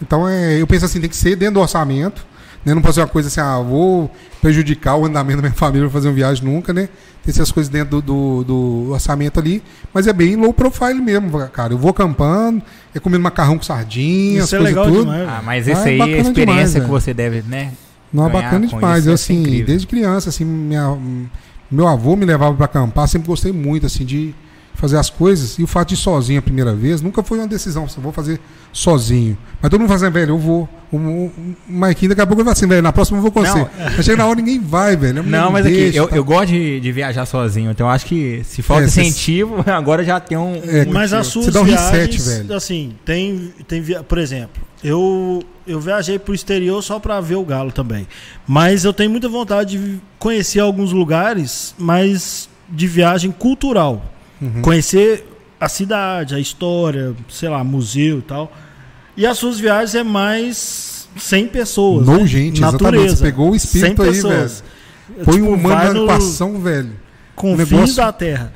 Então 0.00 0.26
é, 0.26 0.60
eu 0.60 0.66
penso 0.66 0.84
assim, 0.86 0.98
tem 1.00 1.10
que 1.10 1.16
ser 1.16 1.36
dentro 1.36 1.54
do 1.54 1.60
orçamento. 1.60 2.24
Né? 2.64 2.72
Não 2.72 2.80
pode 2.80 2.94
ser 2.94 3.02
uma 3.02 3.06
coisa 3.08 3.28
assim, 3.28 3.40
ah, 3.40 3.58
vou 3.60 4.10
prejudicar 4.40 4.96
o 4.96 5.04
andamento 5.04 5.42
da 5.42 5.48
minha 5.48 5.52
família 5.58 5.82
para 5.86 5.92
fazer 5.92 6.08
uma 6.08 6.14
viagem 6.14 6.42
nunca, 6.42 6.72
né? 6.72 6.88
Tem 7.22 7.30
essas 7.32 7.52
coisas 7.52 7.68
dentro 7.70 8.00
do, 8.00 8.02
do, 8.02 8.44
do 8.44 8.92
orçamento 8.92 9.38
ali, 9.38 9.62
mas 9.92 10.06
é 10.06 10.12
bem 10.14 10.36
low 10.36 10.54
profile 10.54 11.02
mesmo, 11.02 11.30
cara. 11.48 11.74
Eu 11.74 11.78
vou 11.78 11.90
acampando, 11.90 12.62
é 12.94 12.98
comendo 13.00 13.22
macarrão 13.22 13.58
com 13.58 13.62
sardinha, 13.64 14.40
as 14.40 14.46
Isso 14.46 14.56
é 14.56 14.58
coisas 14.60 14.74
legal 14.76 14.90
tudo. 14.90 15.00
demais. 15.10 15.28
Ah, 15.28 15.42
mas 15.44 15.68
Ah, 15.68 15.72
esse 15.72 15.82
é 15.82 15.84
aí 15.92 16.00
é 16.00 16.02
a 16.02 16.18
experiência 16.20 16.34
demais, 16.46 16.74
que 16.84 16.90
você 16.90 17.12
deve, 17.12 17.42
né? 17.42 17.72
Não, 18.14 18.26
é 18.26 18.30
ganhar 18.30 18.42
bacana 18.44 18.66
demais. 18.66 19.00
isso, 19.00 19.08
Eu, 19.10 19.14
assim, 19.14 19.40
incrível. 19.40 19.66
desde 19.66 19.86
criança, 19.86 20.28
assim, 20.30 20.44
minha, 20.44 20.96
meu 21.70 21.86
avô 21.88 22.14
me 22.16 22.24
levava 22.24 22.54
para 22.54 22.64
acampar, 22.66 23.08
sempre 23.08 23.26
gostei 23.28 23.52
muito, 23.52 23.84
assim, 23.86 24.04
de 24.04 24.34
fazer 24.74 24.96
as 24.98 25.08
coisas. 25.10 25.58
E 25.58 25.62
o 25.62 25.66
fato 25.66 25.88
de 25.88 25.94
ir 25.94 25.98
sozinho 25.98 26.38
a 26.38 26.42
primeira 26.42 26.74
vez 26.74 27.00
nunca 27.00 27.22
foi 27.22 27.38
uma 27.38 27.46
decisão, 27.48 27.84
assim, 27.84 28.00
vou 28.00 28.12
fazer 28.12 28.40
sozinho. 28.72 29.36
Mas 29.60 29.70
todo 29.70 29.80
mundo 29.80 29.88
fala 29.88 30.02
assim, 30.02 30.10
velho, 30.12 30.30
eu 30.32 30.38
vou. 30.38 30.68
O, 30.92 30.96
o, 30.96 31.26
o 31.26 31.56
Marquinhos 31.68 32.10
daqui 32.10 32.20
a 32.20 32.26
pouco 32.26 32.42
fala 32.42 32.52
assim, 32.52 32.66
velho, 32.68 32.82
na 32.82 32.92
próxima 32.92 33.18
eu 33.18 33.22
vou 33.22 33.30
com 33.32 33.42
Não. 33.42 33.50
você. 33.52 33.66
Mas 33.96 34.04
chega 34.04 34.18
na 34.18 34.26
hora 34.26 34.36
ninguém 34.36 34.60
vai, 34.60 34.96
velho. 34.96 35.24
Mulher 35.24 35.40
Não, 35.40 35.50
mas 35.50 35.66
aqui, 35.66 35.74
deixa, 35.76 35.98
eu, 35.98 36.06
tá? 36.08 36.16
eu 36.16 36.24
gosto 36.24 36.48
de, 36.48 36.78
de 36.80 36.92
viajar 36.92 37.24
sozinho, 37.26 37.70
então 37.70 37.86
eu 37.86 37.90
acho 37.92 38.06
que 38.06 38.42
se 38.44 38.62
falta 38.62 38.84
É, 38.84 38.88
cê- 38.88 39.02
incentivo, 39.02 39.56
agora 39.66 40.04
já 40.04 40.20
tem 40.20 40.36
um. 40.38 40.60
É, 40.64 40.84
Mas 40.86 41.12
as 41.12 41.26
suas 41.28 41.46
Você 41.46 41.50
dá 41.52 41.60
um 41.60 41.64
reset, 41.64 41.92
viagens, 42.18 42.26
velho. 42.26 42.54
assim, 42.54 42.92
tem, 43.04 43.52
tem 43.66 43.80
via... 43.80 44.02
por 44.04 44.18
exemplo, 44.18 44.62
eu 44.84 45.42
eu 45.66 45.80
viajei 45.80 46.18
pro 46.18 46.34
exterior 46.34 46.82
só 46.82 46.98
pra 46.98 47.20
ver 47.20 47.36
o 47.36 47.44
galo 47.44 47.72
também. 47.72 48.06
Mas 48.46 48.84
eu 48.84 48.92
tenho 48.92 49.10
muita 49.10 49.28
vontade 49.28 49.78
de 49.78 50.00
conhecer 50.18 50.60
alguns 50.60 50.92
lugares, 50.92 51.74
mas 51.78 52.48
de 52.68 52.86
viagem 52.86 53.30
cultural. 53.30 54.04
Uhum. 54.40 54.62
Conhecer 54.62 55.26
a 55.60 55.68
cidade, 55.68 56.34
a 56.34 56.38
história, 56.40 57.14
sei 57.28 57.48
lá, 57.48 57.62
museu 57.64 58.18
e 58.18 58.22
tal. 58.22 58.52
E 59.16 59.26
as 59.26 59.38
suas 59.38 59.58
viagens 59.60 59.94
é 59.94 60.02
mais 60.02 61.08
100 61.16 61.48
pessoas, 61.48 62.06
No 62.06 62.18
né? 62.18 62.26
gente, 62.26 62.58
exatamente. 62.58 62.82
Natureza. 62.82 63.16
Você 63.16 63.22
pegou 63.22 63.50
o 63.52 63.56
espírito 63.56 64.02
100 64.02 64.06
aí, 64.06 64.12
pessoas. 64.14 64.64
Põe 65.24 65.34
Tipo, 65.36 65.46
um 65.46 65.54
humano 65.54 65.92
na 66.06 66.14
equação, 66.14 66.60
velho. 66.60 66.90
confins 67.36 67.70
negócio- 67.70 67.96
da 67.96 68.12
terra. 68.12 68.52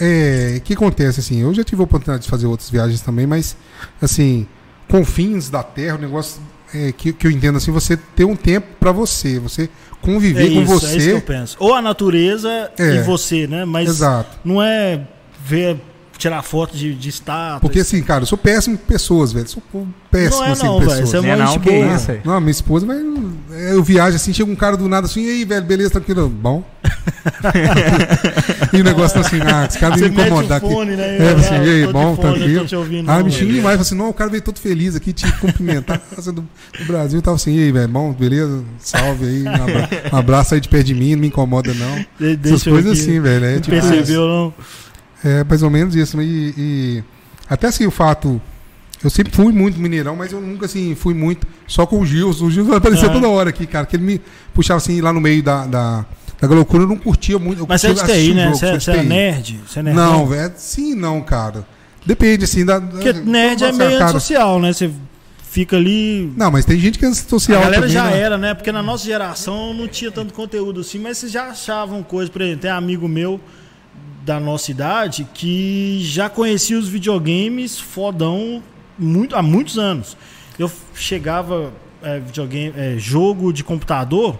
É, 0.00 0.54
o 0.56 0.60
que 0.62 0.72
acontece 0.74 1.20
assim? 1.20 1.40
Eu 1.42 1.52
já 1.54 1.62
tive 1.62 1.80
a 1.80 1.84
oportunidade 1.84 2.24
de 2.24 2.30
fazer 2.30 2.46
outras 2.46 2.68
viagens 2.70 3.00
também, 3.00 3.26
mas 3.26 3.56
assim, 4.00 4.46
confins 4.88 5.48
da 5.48 5.62
Terra, 5.62 5.96
o 5.96 6.00
negócio 6.00 6.40
é, 6.74 6.92
que, 6.92 7.12
que 7.12 7.26
eu 7.26 7.30
entendo 7.30 7.56
assim, 7.56 7.70
você 7.70 7.96
ter 7.96 8.24
um 8.24 8.36
tempo 8.36 8.66
pra 8.78 8.92
você, 8.92 9.38
você 9.38 9.68
conviver 10.00 10.46
É 10.50 10.54
com 10.54 10.62
isso, 10.62 10.72
é 10.72 10.74
isso 10.76 10.96
que 10.96 11.00
você. 11.02 11.12
eu 11.14 11.20
penso. 11.22 11.56
Ou 11.60 11.74
a 11.74 11.82
natureza 11.82 12.70
É. 12.78 12.96
e 12.96 13.02
você, 13.02 13.46
né? 13.46 13.64
Mas 13.64 13.88
Exato. 13.88 14.38
não 14.44 14.62
é 14.62 15.00
ver, 15.44 15.80
tirar 16.18 16.42
foto 16.42 16.76
de, 16.76 16.94
de 16.94 17.08
estátua. 17.08 17.60
Porque 17.60 17.80
assim, 17.80 18.02
cara, 18.02 18.22
eu 18.22 18.26
sou 18.26 18.38
péssimo 18.38 18.76
com 18.78 18.84
pessoas, 18.86 19.32
velho. 19.32 19.48
Sou 19.48 19.62
péssimo 20.10 20.40
Não 20.40 20.46
é 20.46 20.50
assim 20.52 20.64
não, 20.64 20.72
com 20.74 20.80
pessoas. 20.86 21.08
você 21.08 21.16
é 21.16 21.20
Não 21.20 21.28
é 21.30 21.36
não, 21.36 21.58
que 21.58 21.70
boa. 21.70 21.94
isso 21.94 22.10
aí. 22.10 22.20
Não, 22.24 22.40
minha 22.40 22.50
esposa 22.50 22.86
vai. 22.86 22.96
Eu 23.70 23.82
viajo 23.82 24.16
assim, 24.16 24.32
chega 24.32 24.50
um 24.50 24.56
cara 24.56 24.76
do 24.76 24.88
nada 24.88 25.06
assim, 25.06 25.24
e 25.24 25.30
aí, 25.30 25.44
velho, 25.44 25.64
beleza, 25.64 25.90
tranquilo. 25.90 26.28
Bom. 26.28 26.64
e 28.72 28.80
o 28.80 28.84
negócio 28.84 29.20
tá 29.20 29.26
assim, 29.26 29.40
ah, 29.42 29.66
esse 29.68 29.78
cara 29.78 29.96
veio 29.96 30.12
me 30.12 30.20
incomodar 30.22 30.58
aqui. 30.58 30.68
fone, 30.68 30.96
né? 30.96 31.18
É, 31.18 31.28
Ah, 31.30 31.36
assim, 31.36 31.54
e 31.54 31.70
aí, 31.84 31.92
bom, 31.92 32.16
fone, 32.16 32.34
tranquilo? 32.34 32.66
Ouvindo, 32.78 33.10
Ah, 33.10 33.18
não, 33.18 33.24
me 33.24 33.30
xinga 33.32 33.46
demais. 33.52 33.62
Falei 33.76 33.80
assim, 33.80 33.94
não, 33.94 34.08
o 34.08 34.14
cara 34.14 34.30
veio 34.30 34.42
todo 34.42 34.58
feliz 34.58 34.94
aqui, 34.96 35.12
te 35.12 35.30
cumprimentar. 35.38 36.00
Casa 36.14 36.32
do, 36.32 36.42
do 36.78 36.84
Brasil 36.86 37.20
tava 37.22 37.36
assim, 37.36 37.54
e 37.56 37.64
aí, 37.64 37.72
velho, 37.72 37.88
bom, 37.88 38.12
beleza? 38.12 38.62
Salve 38.78 39.24
aí, 39.26 39.42
um 39.42 39.48
abra- 39.54 39.88
um 40.12 40.16
abraço 40.16 40.54
aí 40.54 40.60
de 40.60 40.68
perto 40.68 40.86
de 40.86 40.94
mim, 40.94 41.12
não 41.14 41.20
me 41.20 41.26
incomoda 41.28 41.72
não. 41.74 42.04
De- 42.36 42.48
Essas 42.48 42.62
coisas 42.64 42.92
aqui. 42.92 43.00
assim, 43.00 43.20
velho. 43.20 43.44
É, 43.44 43.54
Não 43.54 43.60
tipo, 43.60 43.76
percebeu, 43.80 44.26
não? 44.26 44.54
É 45.28 45.44
mais 45.44 45.62
ou 45.62 45.70
menos 45.70 45.94
isso. 45.94 46.20
E, 46.22 46.54
e 46.56 47.04
até 47.48 47.66
assim, 47.68 47.86
o 47.86 47.90
fato. 47.90 48.40
Eu 49.04 49.10
sempre 49.10 49.30
fui 49.34 49.52
muito 49.52 49.78
mineirão, 49.78 50.16
mas 50.16 50.32
eu 50.32 50.40
nunca 50.40 50.64
assim 50.64 50.94
fui 50.94 51.12
muito 51.12 51.46
só 51.66 51.84
com 51.86 52.00
o 52.00 52.06
Gils. 52.06 52.40
O 52.40 52.50
Gils 52.50 52.66
vai 52.66 52.78
aparecer 52.78 53.06
Ah. 53.06 53.12
toda 53.12 53.28
hora 53.28 53.50
aqui, 53.50 53.66
cara. 53.66 53.84
Que 53.84 53.96
ele 53.96 54.04
me 54.04 54.20
puxava 54.54 54.78
assim 54.78 55.00
lá 55.02 55.12
no 55.12 55.20
meio 55.20 55.42
da, 55.42 55.66
da, 55.66 56.06
da 56.40 56.48
loucura, 56.48 56.84
eu 56.84 56.88
não 56.88 56.96
curtia 56.96 57.38
muito. 57.38 57.60
Eu 57.62 57.66
Mas 57.68 57.82
você 57.82 57.88
é 57.88 57.92
de 57.92 58.04
TI, 58.04 58.34
né? 58.34 58.48
Você, 58.50 58.90
é- 58.90 58.96
é 58.96 59.02
nerd? 59.02 59.60
Você 59.68 59.80
é 59.80 59.82
nerd? 59.82 59.96
Não, 59.96 60.26
velho. 60.26 60.52
Sim, 60.56 60.94
não, 60.94 61.20
cara. 61.20 61.66
Depende, 62.06 62.44
assim. 62.44 62.64
Da, 62.64 62.80
Porque 62.80 63.12
da- 63.12 63.20
nerd 63.20 63.62
é 63.64 63.66
nossa, 63.66 63.78
meio 63.78 63.90
cara. 63.98 64.04
antissocial, 64.04 64.58
né? 64.60 64.72
Você 64.72 64.90
fica 65.50 65.76
ali. 65.76 66.32
Não, 66.34 66.50
mas 66.50 66.64
tem 66.64 66.78
gente 66.80 66.98
que 66.98 67.04
é 67.04 67.12
social 67.12 67.58
a 67.58 67.64
galera 67.64 67.82
também, 67.82 67.94
já 67.94 68.04
né? 68.04 68.18
era, 68.18 68.38
né? 68.38 68.54
Porque 68.54 68.72
na 68.72 68.82
nossa 68.82 69.04
geração 69.04 69.74
não 69.74 69.86
tinha 69.86 70.10
tanto 70.10 70.32
conteúdo 70.32 70.80
assim, 70.80 70.98
mas 70.98 71.18
vocês 71.18 71.30
já 71.30 71.48
achavam 71.48 72.02
coisa. 72.02 72.30
Por 72.30 72.40
exemplo, 72.40 72.62
tem 72.62 72.70
amigo 72.70 73.06
meu 73.06 73.38
da 74.26 74.40
nossa 74.40 74.72
idade 74.72 75.24
que 75.32 76.00
já 76.02 76.28
conhecia 76.28 76.76
os 76.76 76.88
videogames 76.88 77.78
fodão 77.78 78.60
muito, 78.98 79.36
há 79.36 79.40
muitos 79.42 79.78
anos. 79.78 80.16
Eu 80.58 80.68
chegava, 80.94 81.72
é, 82.02 82.18
videogame, 82.18 82.74
é, 82.76 82.96
jogo 82.98 83.52
de 83.52 83.62
computador, 83.62 84.36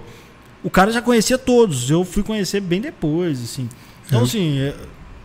o 0.65 0.69
cara 0.69 0.91
já 0.91 1.01
conhecia 1.01 1.39
todos. 1.39 1.89
Eu 1.89 2.05
fui 2.05 2.25
conhecer 2.25 2.61
bem 2.61 2.81
depois, 2.81 3.41
assim. 3.41 3.69
Então, 4.07 4.21
É. 4.21 4.25
assim, 4.25 4.59
é, 4.59 4.75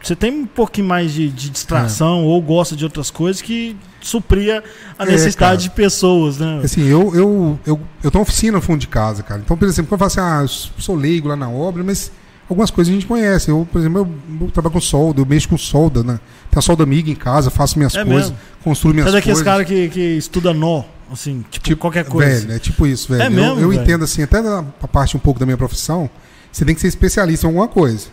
você 0.03 0.15
tem 0.15 0.31
um 0.31 0.45
pouquinho 0.45 0.87
mais 0.87 1.11
de, 1.11 1.29
de 1.29 1.47
É. 1.47 1.51
distração 1.51 2.23
ou 2.25 2.39
gosta 2.39 2.75
de 2.75 2.83
outras 2.83 3.09
coisas 3.09 3.41
que 3.41 3.75
supria 3.99 4.63
a 4.99 5.03
É, 5.05 5.11
necessidade 5.11 5.63
de 5.63 5.69
pessoas, 5.71 6.37
né? 6.37 6.61
Assim, 6.63 6.83
eu, 6.87 7.15
eu, 7.15 7.59
eu, 7.65 7.81
eu 8.03 8.11
tenho 8.11 8.19
uma 8.19 8.27
oficina 8.29 8.57
no 8.57 8.61
fundo 8.61 8.79
de 8.79 8.87
casa, 8.87 9.23
cara. 9.23 9.41
Então, 9.43 9.57
por 9.57 9.67
exemplo, 9.67 9.89
quando 9.89 10.01
eu 10.01 10.09
falo 10.09 10.27
assim, 10.27 10.35
ah, 10.37 10.43
eu 10.43 10.81
sou 10.81 10.95
leigo 10.95 11.27
lá 11.29 11.35
na 11.35 11.49
obra, 11.49 11.83
mas 11.83 12.11
algumas 12.51 12.69
coisas 12.71 12.91
a 12.91 12.95
gente 12.95 13.05
conhece. 13.07 13.49
Eu, 13.49 13.67
por 13.71 13.79
exemplo, 13.79 13.99
eu, 13.99 14.45
eu 14.45 14.51
trabalho 14.51 14.73
com 14.73 14.81
solda, 14.81 15.21
eu 15.21 15.25
mexo 15.25 15.49
com 15.49 15.57
solda, 15.57 16.03
né? 16.03 16.19
Tenho 16.49 16.59
a 16.59 16.61
solda 16.61 16.83
amiga 16.83 17.09
em 17.09 17.15
casa, 17.15 17.49
faço 17.49 17.77
minhas 17.77 17.95
É 17.95 18.03
coisas, 18.03 18.29
mesmo? 18.31 18.37
construo 18.63 18.93
minhas 18.93 19.07
aqueles 19.07 19.25
coisas. 19.25 19.43
caras 19.43 19.65
que, 19.67 19.89
que 19.89 19.99
estuda 20.17 20.53
nó, 20.53 20.83
assim, 21.11 21.43
tipo, 21.49 21.75
qualquer 21.77 22.05
coisa. 22.05 22.41
Velho, 22.41 22.53
é 22.53 22.59
tipo 22.59 22.85
isso, 22.85 23.07
velho. 23.09 23.23
É 23.23 23.27
Eu- 23.27 23.31
mesmo, 23.31 23.59
eu 23.61 23.69
velho? 23.69 23.81
entendo 23.81 24.03
assim, 24.03 24.21
até 24.23 24.37
a 24.39 24.87
parte 24.87 25.15
um 25.15 25.19
pouco 25.19 25.39
da 25.39 25.45
minha 25.45 25.57
profissão, 25.57 26.09
você 26.51 26.63
tem 26.65 26.75
que 26.75 26.81
ser 26.81 26.87
especialista 26.87 27.45
em 27.45 27.49
alguma 27.49 27.67
coisa. 27.67 28.07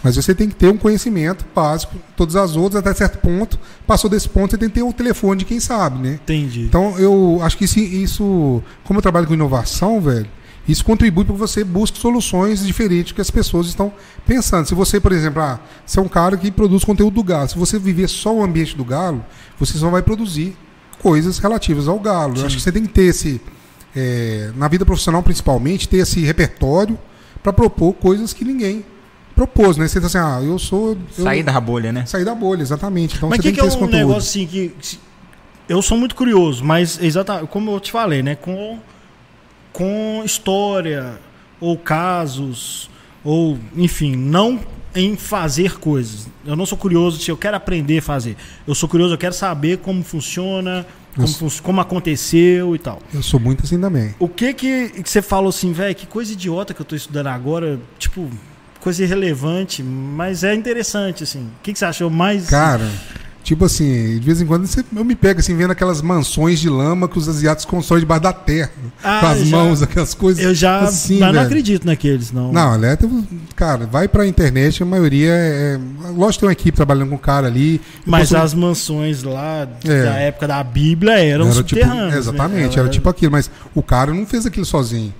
Mas 0.00 0.14
você 0.14 0.32
tem 0.32 0.48
que 0.48 0.54
ter 0.54 0.68
um 0.68 0.76
conhecimento 0.76 1.44
básico, 1.52 1.96
todas 2.16 2.36
as 2.36 2.54
outras, 2.54 2.78
até 2.80 2.94
certo 2.94 3.18
ponto. 3.18 3.58
Passou 3.84 4.08
desse 4.08 4.28
ponto, 4.28 4.52
você 4.52 4.56
tem 4.56 4.68
que 4.68 4.76
ter 4.76 4.82
o 4.82 4.92
telefone 4.92 5.40
de 5.40 5.44
quem 5.44 5.58
sabe, 5.58 5.98
né? 5.98 6.20
Entendi. 6.22 6.60
Então, 6.62 6.96
eu 6.98 7.40
acho 7.42 7.58
que 7.58 7.64
isso, 7.64 7.80
isso 7.80 8.62
como 8.84 8.98
eu 8.98 9.02
trabalho 9.02 9.26
com 9.26 9.34
inovação, 9.34 10.00
velho, 10.00 10.26
isso 10.68 10.84
contribui 10.84 11.24
para 11.24 11.34
que 11.34 11.40
você 11.40 11.64
busque 11.64 11.98
soluções 11.98 12.64
diferentes 12.64 13.12
que 13.12 13.20
as 13.20 13.30
pessoas 13.30 13.66
estão 13.68 13.92
pensando. 14.26 14.66
Se 14.66 14.74
você, 14.74 15.00
por 15.00 15.12
exemplo, 15.12 15.40
ah, 15.42 15.58
você 15.84 15.98
é 15.98 16.02
um 16.02 16.08
cara 16.08 16.36
que 16.36 16.50
produz 16.50 16.84
conteúdo 16.84 17.14
do 17.14 17.22
galo, 17.24 17.48
se 17.48 17.58
você 17.58 17.78
viver 17.78 18.06
só 18.08 18.34
o 18.34 18.42
ambiente 18.42 18.76
do 18.76 18.84
galo, 18.84 19.24
você 19.58 19.78
só 19.78 19.88
vai 19.88 20.02
produzir 20.02 20.54
coisas 21.00 21.38
relativas 21.38 21.88
ao 21.88 21.98
galo. 21.98 22.34
Eu 22.34 22.40
Sim. 22.40 22.46
acho 22.46 22.56
que 22.56 22.62
você 22.62 22.70
tem 22.72 22.82
que 22.82 22.88
ter 22.92 23.04
esse, 23.04 23.40
é, 23.96 24.50
na 24.56 24.68
vida 24.68 24.84
profissional 24.84 25.22
principalmente, 25.22 25.88
ter 25.88 25.98
esse 25.98 26.20
repertório 26.20 26.98
para 27.42 27.52
propor 27.52 27.94
coisas 27.94 28.32
que 28.32 28.44
ninguém 28.44 28.84
propôs, 29.34 29.76
né? 29.76 29.86
Você 29.86 30.00
tá 30.00 30.08
assim, 30.08 30.18
ah, 30.18 30.40
eu 30.42 30.58
sou... 30.58 30.98
Eu, 31.16 31.24
Sair 31.24 31.44
da 31.44 31.58
bolha, 31.60 31.92
né? 31.92 32.04
Sair 32.04 32.24
da 32.24 32.34
bolha, 32.34 32.60
exatamente. 32.60 33.16
Então 33.16 33.28
mas 33.28 33.36
você 33.38 33.42
que, 33.42 33.48
tem 33.48 33.54
que 33.54 33.60
que 33.60 33.66
é 33.66 33.70
ter 33.70 33.76
um 33.76 33.78
conteúdo. 33.86 34.08
negócio 34.08 34.28
assim 34.28 34.46
que. 34.46 34.68
que- 34.80 34.98
Eu 35.68 35.80
sou 35.80 35.96
muito 35.96 36.14
curioso, 36.16 36.64
mas 36.64 36.98
exatamente 37.00 37.46
como 37.48 37.70
eu 37.70 37.78
te 37.78 37.92
falei, 37.92 38.20
né? 38.22 38.34
Com, 38.34 38.80
com 39.78 40.22
história, 40.24 41.20
ou 41.60 41.78
casos, 41.78 42.90
ou 43.22 43.56
enfim, 43.76 44.16
não 44.16 44.58
em 44.92 45.14
fazer 45.16 45.78
coisas. 45.78 46.26
Eu 46.44 46.56
não 46.56 46.66
sou 46.66 46.76
curioso 46.76 47.20
se 47.20 47.30
eu 47.30 47.36
quero 47.36 47.56
aprender 47.56 47.98
a 47.98 48.02
fazer. 48.02 48.36
Eu 48.66 48.74
sou 48.74 48.88
curioso, 48.88 49.14
eu 49.14 49.18
quero 49.18 49.34
saber 49.34 49.78
como 49.78 50.02
funciona, 50.02 50.84
como, 51.14 51.28
fun- 51.28 51.62
como 51.62 51.80
aconteceu 51.80 52.74
e 52.74 52.78
tal. 52.80 53.00
Eu 53.14 53.22
sou 53.22 53.38
muito 53.38 53.62
assim 53.64 53.80
também. 53.80 54.16
O 54.18 54.28
que 54.28 54.52
que, 54.52 54.88
que 54.88 55.08
você 55.08 55.22
falou 55.22 55.50
assim, 55.50 55.72
velho, 55.72 55.94
que 55.94 56.06
coisa 56.06 56.32
idiota 56.32 56.74
que 56.74 56.80
eu 56.80 56.86
tô 56.86 56.96
estudando 56.96 57.28
agora, 57.28 57.78
tipo, 58.00 58.28
coisa 58.80 59.04
irrelevante, 59.04 59.80
mas 59.82 60.42
é 60.42 60.54
interessante, 60.54 61.22
assim. 61.22 61.42
O 61.60 61.62
que, 61.62 61.72
que 61.72 61.78
você 61.78 61.84
achou 61.84 62.10
mais. 62.10 62.48
Cara, 62.48 62.88
tipo 63.48 63.64
assim, 63.64 64.18
de 64.18 64.26
vez 64.26 64.40
em 64.42 64.46
quando 64.46 64.66
você- 64.66 64.84
eu 64.94 65.04
me 65.04 65.14
pego 65.14 65.40
assim, 65.40 65.56
vendo 65.56 65.70
aquelas 65.70 66.02
mansões 66.02 66.60
de 66.60 66.68
lama 66.68 67.08
que 67.08 67.16
os 67.18 67.26
asiáticos 67.28 67.64
constroem 67.64 68.00
debaixo 68.00 68.22
da 68.22 68.32
terra. 68.32 68.70
Ah, 69.02 69.20
com 69.20 69.26
as 69.26 69.38
já- 69.46 69.56
mãos, 69.56 69.82
aquelas 69.82 70.12
coisas. 70.12 70.44
eu 70.44 70.54
já. 70.54 70.80
assim, 70.80 71.18
mas 71.18 71.34
não 71.34 71.40
acredito 71.42 71.86
naqueles, 71.86 72.30
não. 72.30 72.52
Não, 72.52 72.76
né? 72.78 72.94
tem- 72.96 73.26
Cara, 73.56 73.86
vai 73.86 74.06
pra 74.06 74.26
internet, 74.26 74.82
a 74.82 74.86
maioria 74.86 75.32
é. 75.32 75.78
Lógico 76.14 76.32
que 76.34 76.38
tem 76.40 76.46
uma 76.48 76.52
equipe 76.52 76.76
trabalhando 76.76 77.08
com 77.08 77.14
o 77.16 77.18
cara 77.18 77.46
ali. 77.46 77.80
Mas 78.06 78.28
Depois- 78.28 78.44
as 78.44 78.54
mansões 78.54 79.22
lá 79.22 79.66
É. 79.84 80.02
da 80.04 80.14
época 80.16 80.46
da 80.46 80.62
Bíblia 80.62 81.18
eram 81.18 81.46
Era 81.46 81.54
tipo, 81.54 81.68
subterrâneas. 81.70 82.16
exatamente, 82.18 82.76
né? 82.76 82.82
era 82.82 82.88
tipo 82.90 83.08
aquilo, 83.08 83.32
mas 83.32 83.50
o 83.74 83.82
cara 83.82 84.12
não 84.12 84.26
fez 84.26 84.44
aquilo 84.46 84.66
sozinho. 84.66 85.12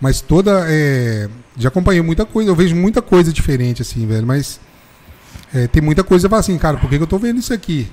Mas 0.00 0.20
toda. 0.20 0.64
é, 0.68 1.28
já 1.56 1.68
acompanhei 1.68 2.02
muita 2.02 2.24
coisa, 2.26 2.50
eu 2.50 2.54
vejo 2.54 2.74
muita 2.76 3.00
coisa 3.00 3.32
diferente, 3.32 3.82
assim, 3.82 4.06
velho. 4.06 4.26
Mas 4.26 4.60
é, 5.54 5.66
tem 5.66 5.82
muita 5.82 6.02
coisa 6.04 6.26
eu 6.26 6.30
falo 6.30 6.40
assim, 6.40 6.56
cara, 6.58 6.76
por 6.76 6.88
que, 6.90 6.96
que 6.96 7.02
eu 7.02 7.06
tô 7.06 7.18
vendo 7.18 7.38
isso 7.38 7.52
aqui? 7.52 7.88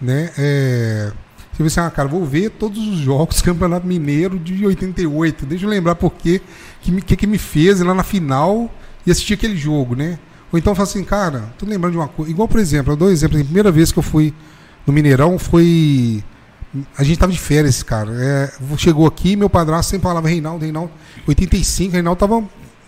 Né? 0.00 0.30
É, 0.38 1.12
você 1.52 1.62
vê 1.62 1.66
assim, 1.66 1.80
ah, 1.80 1.90
cara, 1.90 2.08
vou 2.08 2.24
ver 2.24 2.50
todos 2.50 2.78
os 2.86 2.98
jogos 2.98 3.40
Campeonato 3.42 3.86
Mineiro 3.86 4.38
de 4.38 4.64
88. 4.64 5.44
Deixa 5.46 5.64
eu 5.66 5.70
lembrar 5.70 5.94
por 5.94 6.12
que, 6.12 6.40
me- 6.88 7.02
que, 7.02 7.16
que 7.16 7.26
me 7.26 7.38
fez 7.38 7.80
ir 7.80 7.84
lá 7.84 7.94
na 7.94 8.02
final 8.02 8.72
e 9.06 9.10
assistir 9.10 9.34
aquele 9.34 9.56
jogo, 9.56 9.94
né? 9.94 10.18
Ou 10.52 10.58
então 10.58 10.72
eu 10.72 10.76
falo 10.76 10.88
assim, 10.88 11.04
cara, 11.04 11.52
tô 11.58 11.64
lembrando 11.66 11.92
de 11.92 11.98
uma 11.98 12.08
coisa. 12.08 12.30
Igual, 12.30 12.48
por 12.48 12.58
exemplo, 12.60 12.92
eu 12.92 12.96
dou 12.96 13.08
um 13.08 13.10
exemplo, 13.12 13.38
a 13.38 13.44
primeira 13.44 13.70
vez 13.70 13.92
que 13.92 13.98
eu 13.98 14.02
fui 14.02 14.34
no 14.86 14.92
Mineirão 14.92 15.38
foi. 15.38 16.24
A 16.96 17.02
gente 17.04 17.18
tava 17.18 17.30
de 17.32 17.38
férias, 17.38 17.82
cara. 17.82 18.10
É, 18.12 18.50
chegou 18.76 19.06
aqui, 19.06 19.36
meu 19.36 19.50
padrasto 19.50 19.90
sempre 19.90 20.04
falava 20.04 20.28
Reinaldo, 20.28 20.62
Reinaldo. 20.64 20.90
85, 21.26 21.92
Reinaldo 21.92 22.18
tava 22.18 22.42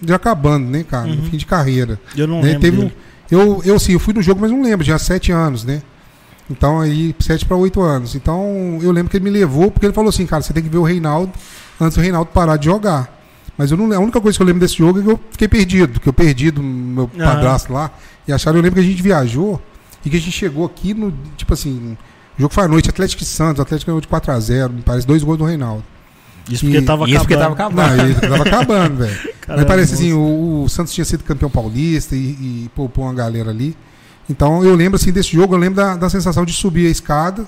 já 0.07 0.17
acabando, 0.17 0.67
né, 0.69 0.83
cara? 0.85 1.07
No 1.07 1.17
Uhum. 1.23 1.31
fim 1.31 1.37
de 1.37 1.47
carreira. 1.47 2.01
Eu 2.17 2.27
não 2.27 2.37
né? 2.41 2.49
lembro. 2.49 2.61
Teve 2.61 2.81
um-. 2.81 2.91
Eu, 3.33 3.63
eu 3.65 3.79
sim, 3.79 3.93
eu 3.93 3.99
fui 3.99 4.13
no 4.13 4.21
jogo, 4.21 4.43
mas 4.43 4.51
não 4.51 4.63
lembro, 4.63 4.85
já 4.85 4.97
há 4.97 4.99
sete 4.99 5.33
anos, 5.33 5.65
né? 5.65 5.83
Então 6.51 6.81
aí, 6.81 7.15
sete 7.19 7.47
para 7.47 7.57
oito 7.57 7.81
anos. 7.81 8.15
Então 8.15 8.79
eu 8.83 8.93
lembro 8.93 9.11
que 9.11 9.17
ele 9.17 9.25
me 9.25 9.31
levou, 9.31 9.71
porque 9.71 9.87
ele 9.87 9.95
falou 9.95 10.11
assim, 10.11 10.27
cara, 10.27 10.43
você 10.43 10.53
tem 10.53 10.63
que 10.63 10.69
ver 10.69 10.77
o 10.77 10.83
Reinaldo 10.83 11.33
antes 11.81 11.97
do 11.97 12.03
Reinaldo 12.03 12.31
parar 12.31 12.59
de 12.59 12.67
jogar. 12.67 13.21
Mas 13.57 13.71
eu 13.71 13.77
não, 13.77 13.91
a 13.91 13.99
única 13.99 14.21
coisa 14.21 14.37
que 14.37 14.43
eu 14.43 14.47
lembro 14.47 14.61
desse 14.61 14.77
jogo 14.77 15.01
é 15.01 15.03
que 15.03 15.11
eu 15.11 15.21
fiquei 15.31 15.49
perdido, 15.49 15.99
que 15.99 16.09
eu 16.09 16.13
perdi 16.13 16.51
do 16.51 16.63
meu 16.63 17.11
Aham. 17.19 17.25
padrasto 17.25 17.73
lá. 17.73 17.91
E 18.29 18.33
acharam, 18.33 18.59
eu 18.59 18.63
lembro 18.63 18.81
que 18.81 18.87
a 18.87 18.91
gente 18.91 19.03
viajou 19.03 19.61
e 20.05 20.11
que 20.11 20.17
a 20.17 20.21
gente 20.21 20.33
chegou 20.33 20.67
aqui 20.67 20.93
no, 20.93 21.13
tipo 21.35 21.55
assim, 21.55 21.97
o 22.39 22.43
jogo 22.43 22.53
foi 22.53 22.65
à 22.65 22.69
noite, 22.69 22.91
Atlético 22.91 23.23
e 23.23 23.27
Santos, 23.27 23.61
Atlético 23.61 23.91
ganhou 23.91 24.01
de 24.01 24.09
4x0, 24.09 24.73
me 24.73 24.83
parece, 24.83 25.07
dois 25.07 25.23
gols 25.23 25.39
do 25.39 25.45
Reinaldo. 25.45 25.85
Isso 26.51 26.65
porque 26.65 26.79
E- 26.79 26.83
tava 26.83 27.09
Isso 27.09 27.19
porque 27.21 27.35
acabando. 27.35 27.57
tava 27.57 27.71
acabando. 27.83 27.97
Não, 27.97 28.05
ele 28.05 28.15
tava 28.21 28.43
acabando, 28.49 28.97
velho. 28.97 29.19
Mas 29.49 29.65
parece 29.65 29.95
assim, 29.95 30.13
o, 30.13 30.63
o 30.65 30.69
Santos 30.69 30.93
tinha 30.93 31.05
sido 31.05 31.23
campeão 31.25 31.49
paulista 31.51 32.15
e, 32.17 32.19
e 32.19 32.71
poupou 32.75 33.05
uma 33.05 33.15
galera 33.15 33.51
ali. 33.51 33.77
Então 34.29 34.65
eu 34.65 34.75
lembro 34.75 34.97
assim 34.97 35.13
desse 35.13 35.33
jogo, 35.33 35.55
eu 35.55 35.59
lembro 35.59 35.77
da, 35.77 35.97
da 35.97 36.09
sensação 36.09 36.45
de 36.45 36.53
subir 36.53 36.87
a 36.87 36.91
escada 36.91 37.47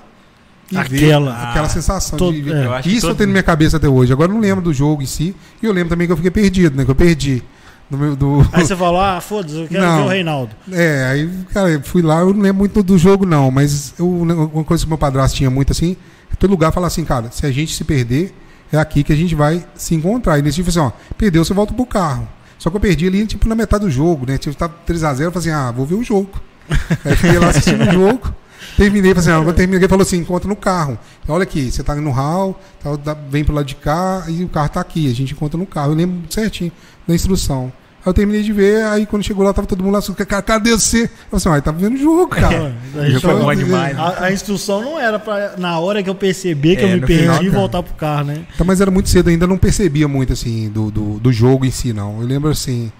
e 0.70 0.76
ver 0.88 1.06
Aquela- 1.06 1.50
aquela 1.50 1.68
sensação 1.68 2.18
todo- 2.18 2.32
de 2.40 2.52
é. 2.52 2.66
Eu 2.66 2.72
acho 2.74 2.88
que 2.88 2.96
Isso 2.96 3.06
eu 3.06 3.14
tenho 3.14 3.28
na 3.28 3.32
minha 3.32 3.42
cabeça 3.42 3.76
até 3.76 3.88
hoje. 3.88 4.12
Agora 4.12 4.30
eu 4.30 4.34
não 4.34 4.40
lembro 4.40 4.62
do 4.64 4.72
jogo 4.72 5.02
em 5.02 5.06
si. 5.06 5.34
E 5.62 5.66
eu 5.66 5.72
lembro 5.72 5.90
também 5.90 6.06
que 6.06 6.12
eu 6.12 6.16
fiquei 6.16 6.30
perdido, 6.30 6.76
né? 6.76 6.84
Que 6.84 6.90
eu 6.90 6.94
perdi. 6.94 7.42
Do 7.90 7.98
meu, 7.98 8.16
do... 8.16 8.40
Aí 8.52 8.64
você 8.64 8.74
falou, 8.76 8.98
ah, 9.00 9.20
foda-se, 9.20 9.56
eu 9.60 9.68
quero 9.68 9.82
Não. 9.84 9.96
ver 9.98 10.04
o 10.04 10.08
Reinaldo. 10.08 10.50
É, 10.72 11.04
aí, 11.10 11.30
cara, 11.52 11.68
eu 11.70 11.82
fui 11.82 12.00
lá, 12.00 12.20
eu 12.20 12.32
não 12.32 12.40
lembro 12.40 12.60
muito 12.60 12.82
do 12.82 12.96
jogo, 12.96 13.26
não. 13.26 13.50
Mas 13.50 13.92
eu, 13.98 14.08
uma 14.08 14.64
coisa 14.64 14.82
que 14.84 14.88
meu 14.88 14.96
padrasto 14.98 15.36
tinha 15.36 15.50
muito 15.50 15.70
assim, 15.72 15.96
todo 16.38 16.50
lugar 16.50 16.72
fala 16.72 16.86
assim, 16.86 17.04
cara, 17.04 17.30
se 17.30 17.44
a 17.44 17.50
gente 17.52 17.74
se 17.76 17.84
perder, 17.84 18.34
é 18.74 18.78
aqui 18.78 19.02
que 19.02 19.12
a 19.12 19.16
gente 19.16 19.34
vai 19.34 19.64
se 19.74 19.94
encontrar. 19.94 20.38
E 20.38 20.42
nesse 20.42 20.56
tipo 20.56 20.70
assim, 20.70 20.78
ó, 20.78 20.90
perdeu, 21.16 21.44
você 21.44 21.54
volta 21.54 21.72
pro 21.72 21.86
carro. 21.86 22.28
Só 22.58 22.70
que 22.70 22.76
eu 22.76 22.80
perdi 22.80 23.06
ali, 23.06 23.26
tipo, 23.26 23.48
na 23.48 23.54
metade 23.54 23.84
do 23.84 23.90
jogo, 23.90 24.26
né? 24.26 24.38
Tipo, 24.38 24.56
tava 24.56 24.74
3x0, 24.86 25.20
eu 25.20 25.32
falei 25.32 25.48
assim, 25.48 25.50
ah, 25.50 25.70
vou 25.70 25.84
ver 25.84 25.96
o 25.96 26.02
jogo. 26.02 26.30
Aí 27.04 27.14
fiquei 27.16 27.38
lá 27.38 27.48
assistindo 27.48 27.82
o 27.82 27.92
jogo, 27.92 28.34
terminei, 28.76 29.14
falei 29.14 29.28
assim, 29.28 29.42
ah, 29.42 29.44
quando 29.44 29.56
terminei, 29.56 29.80
ele 29.80 29.88
falou 29.88 30.02
assim, 30.02 30.16
encontra 30.16 30.48
no 30.48 30.56
carro. 30.56 30.98
Olha 31.28 31.42
aqui, 31.42 31.70
você 31.70 31.82
tá 31.82 31.94
no 31.94 32.10
hall, 32.10 32.58
tá, 32.82 33.14
vem 33.28 33.44
pro 33.44 33.54
lado 33.54 33.66
de 33.66 33.74
cá 33.74 34.24
e 34.28 34.42
o 34.42 34.48
carro 34.48 34.68
tá 34.70 34.80
aqui, 34.80 35.10
a 35.10 35.14
gente 35.14 35.34
encontra 35.34 35.58
no 35.58 35.66
carro. 35.66 35.92
Eu 35.92 35.96
lembro 35.96 36.22
certinho 36.32 36.72
da 37.06 37.14
instrução. 37.14 37.70
Aí 38.04 38.10
eu 38.10 38.14
terminei 38.14 38.42
de 38.42 38.52
ver, 38.52 38.84
aí 38.84 39.06
quando 39.06 39.22
chegou 39.22 39.42
lá, 39.44 39.52
tava 39.54 39.66
todo 39.66 39.82
mundo 39.82 39.94
lá, 39.94 39.98
assim, 40.00 40.12
cara, 40.12 40.42
cadê 40.42 40.72
você? 40.72 41.04
Eu 41.04 41.08
falei 41.08 41.18
assim, 41.32 41.48
ah, 41.48 41.60
tava 41.62 41.78
vendo 41.78 41.94
o 41.94 41.98
jogo, 41.98 42.28
cara. 42.28 42.74
Aí 42.96 43.12
Já 43.12 43.20
só- 43.20 43.30
foi 43.30 43.40
bom 43.40 43.54
demais. 43.54 43.98
a, 43.98 44.24
a 44.26 44.32
instrução 44.32 44.82
não 44.82 45.00
era 45.00 45.18
pra, 45.18 45.54
na 45.56 45.78
hora 45.78 46.02
que 46.02 46.10
eu 46.10 46.14
perceber 46.14 46.76
que 46.76 46.82
É, 46.82 46.84
eu 46.84 46.88
me 46.90 47.00
perdi, 47.00 47.22
final, 47.22 47.38
cara. 47.38 47.50
voltar 47.50 47.82
pro 47.82 47.94
carro, 47.94 48.24
né? 48.24 48.44
Então, 48.54 48.66
mas 48.66 48.80
era 48.82 48.90
muito 48.90 49.08
cedo, 49.08 49.30
ainda 49.30 49.46
não 49.46 49.56
percebia 49.56 50.06
muito 50.06 50.32
assim 50.34 50.68
do, 50.68 50.90
do, 50.90 51.18
do 51.18 51.32
jogo 51.32 51.64
em 51.64 51.70
si, 51.70 51.92
não. 51.94 52.20
Eu 52.20 52.26
lembro 52.26 52.50
assim, 52.50 52.92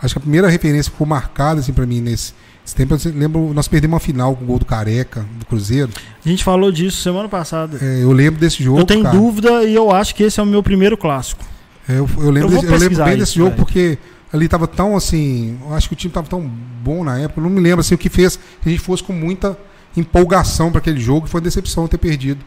acho 0.00 0.14
que 0.14 0.18
a 0.18 0.22
primeira 0.22 0.48
referência 0.48 0.84
que 0.84 0.90
ficou 0.92 1.06
marcada 1.06 1.58
assim 1.60 1.72
para 1.72 1.84
mim 1.84 2.00
nesse, 2.00 2.32
nesse 2.62 2.76
tempo, 2.76 2.94
eu 2.94 3.12
lembro, 3.12 3.52
nós 3.52 3.66
perdemos 3.66 3.94
uma 3.94 4.00
final 4.00 4.36
com 4.36 4.44
o 4.44 4.46
gol 4.46 4.58
do 4.60 4.64
Careca, 4.64 5.26
do 5.36 5.44
Cruzeiro. 5.46 5.90
A 6.24 6.28
gente 6.28 6.44
falou 6.44 6.70
disso 6.70 7.02
semana 7.02 7.28
passada. 7.28 7.76
É, 7.82 8.04
eu 8.04 8.12
lembro 8.12 8.38
desse 8.40 8.62
jogo. 8.62 8.78
eu 8.78 8.84
tenho 8.86 9.02
cara. 9.02 9.16
dúvida 9.16 9.64
e 9.64 9.74
eu 9.74 9.90
acho 9.90 10.14
que 10.14 10.22
esse 10.22 10.38
é 10.38 10.42
o 10.42 10.46
meu 10.46 10.62
primeiro 10.62 10.96
clássico. 10.96 11.44
É, 11.88 11.98
eu, 11.98 12.08
eu 12.18 12.30
lembro, 12.30 12.48
Eu 12.54 12.60
desse- 12.60 12.72
eu 12.72 12.78
lembro 12.78 13.04
bem 13.04 13.08
isso, 13.14 13.18
desse 13.18 13.34
jogo 13.34 13.50
velho. 13.50 13.62
porque 13.62 13.98
ali 14.32 14.48
tava 14.48 14.66
tão 14.66 14.96
assim, 14.96 15.58
eu 15.62 15.74
acho 15.74 15.88
que 15.88 15.94
o 15.94 15.96
time 15.96 16.12
tava 16.12 16.26
tão 16.26 16.40
bom 16.40 17.04
na 17.04 17.18
época, 17.18 17.40
não 17.40 17.50
me 17.50 17.60
lembro 17.60 17.80
assim 17.80 17.94
o 17.94 17.98
que 17.98 18.08
fez 18.08 18.36
que 18.36 18.68
a 18.68 18.70
gente 18.70 18.80
fosse 18.80 19.02
com 19.02 19.12
muita 19.12 19.56
empolgação 19.96 20.70
para 20.70 20.80
aquele 20.80 21.00
jogo, 21.00 21.26
foi 21.26 21.40
uma 21.40 21.44
decepção 21.44 21.86
ter 21.86 21.98
perdido 21.98 22.44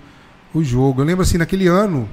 o 0.53 0.63
jogo. 0.63 1.01
Eu 1.01 1.05
lembro 1.05 1.23
assim, 1.23 1.37
naquele 1.37 1.67
ano, 1.67 2.09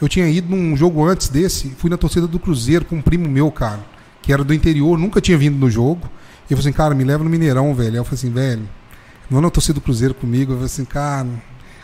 eu 0.00 0.08
tinha 0.08 0.28
ido 0.28 0.54
num 0.54 0.76
jogo 0.76 1.04
antes 1.04 1.28
desse, 1.28 1.70
fui 1.78 1.88
na 1.88 1.96
torcida 1.96 2.26
do 2.26 2.38
Cruzeiro 2.38 2.84
com 2.84 2.96
um 2.96 3.02
primo 3.02 3.28
meu, 3.28 3.50
cara, 3.50 3.80
que 4.22 4.32
era 4.32 4.44
do 4.44 4.52
interior, 4.52 4.98
nunca 4.98 5.20
tinha 5.20 5.38
vindo 5.38 5.56
no 5.56 5.70
jogo. 5.70 6.10
E 6.48 6.52
eu 6.52 6.56
falei 6.56 6.70
assim, 6.70 6.76
cara, 6.76 6.94
me 6.94 7.04
leva 7.04 7.24
no 7.24 7.30
Mineirão, 7.30 7.74
velho. 7.74 7.92
Aí 7.92 7.96
eu 7.96 8.04
falei 8.04 8.18
assim, 8.18 8.30
velho, 8.30 8.68
vão 9.30 9.40
na 9.40 9.50
torcida 9.50 9.74
do 9.74 9.80
Cruzeiro 9.80 10.14
comigo. 10.14 10.52
Eu 10.52 10.56
falei 10.56 10.66
assim, 10.66 10.84
cara, 10.84 11.28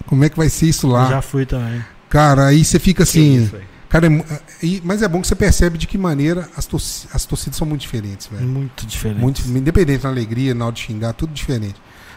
como 0.07 0.25
é 0.25 0.29
que 0.29 0.37
vai 0.37 0.49
ser 0.49 0.67
isso 0.67 0.87
lá? 0.87 1.05
Eu 1.05 1.11
já 1.11 1.23
fui 1.23 1.47
também. 1.47 1.83
Cara, 2.09 2.47
aí 2.47 2.65
você 2.65 2.79
fica 2.79 3.03
assim. 3.03 3.51
Cara, 3.93 4.07
é 4.07 4.41
e- 4.67 4.81
mas 4.85 5.03
é 5.03 5.07
bom 5.09 5.21
que 5.21 5.27
você 5.29 5.35
percebe 5.37 5.77
de 5.77 5.87
que 5.87 5.99
maneira 5.99 6.49
as, 6.57 6.65
torci- 6.65 7.07
as 7.13 7.27
torcidas 7.27 7.57
são 7.59 7.67
muito 7.67 7.83
diferentes, 7.83 8.27
velho. 8.27 8.45
Muito 8.49 8.87
diferente. 8.87 9.21
Muito, 9.21 9.43
independente 9.47 10.03
na 10.03 10.09
alegria, 10.11 10.55
na 10.55 10.65
hora 10.65 10.75
de 10.75 10.81
xingar, 10.81 11.13
tudo 11.13 11.33
diferente. 11.33 11.77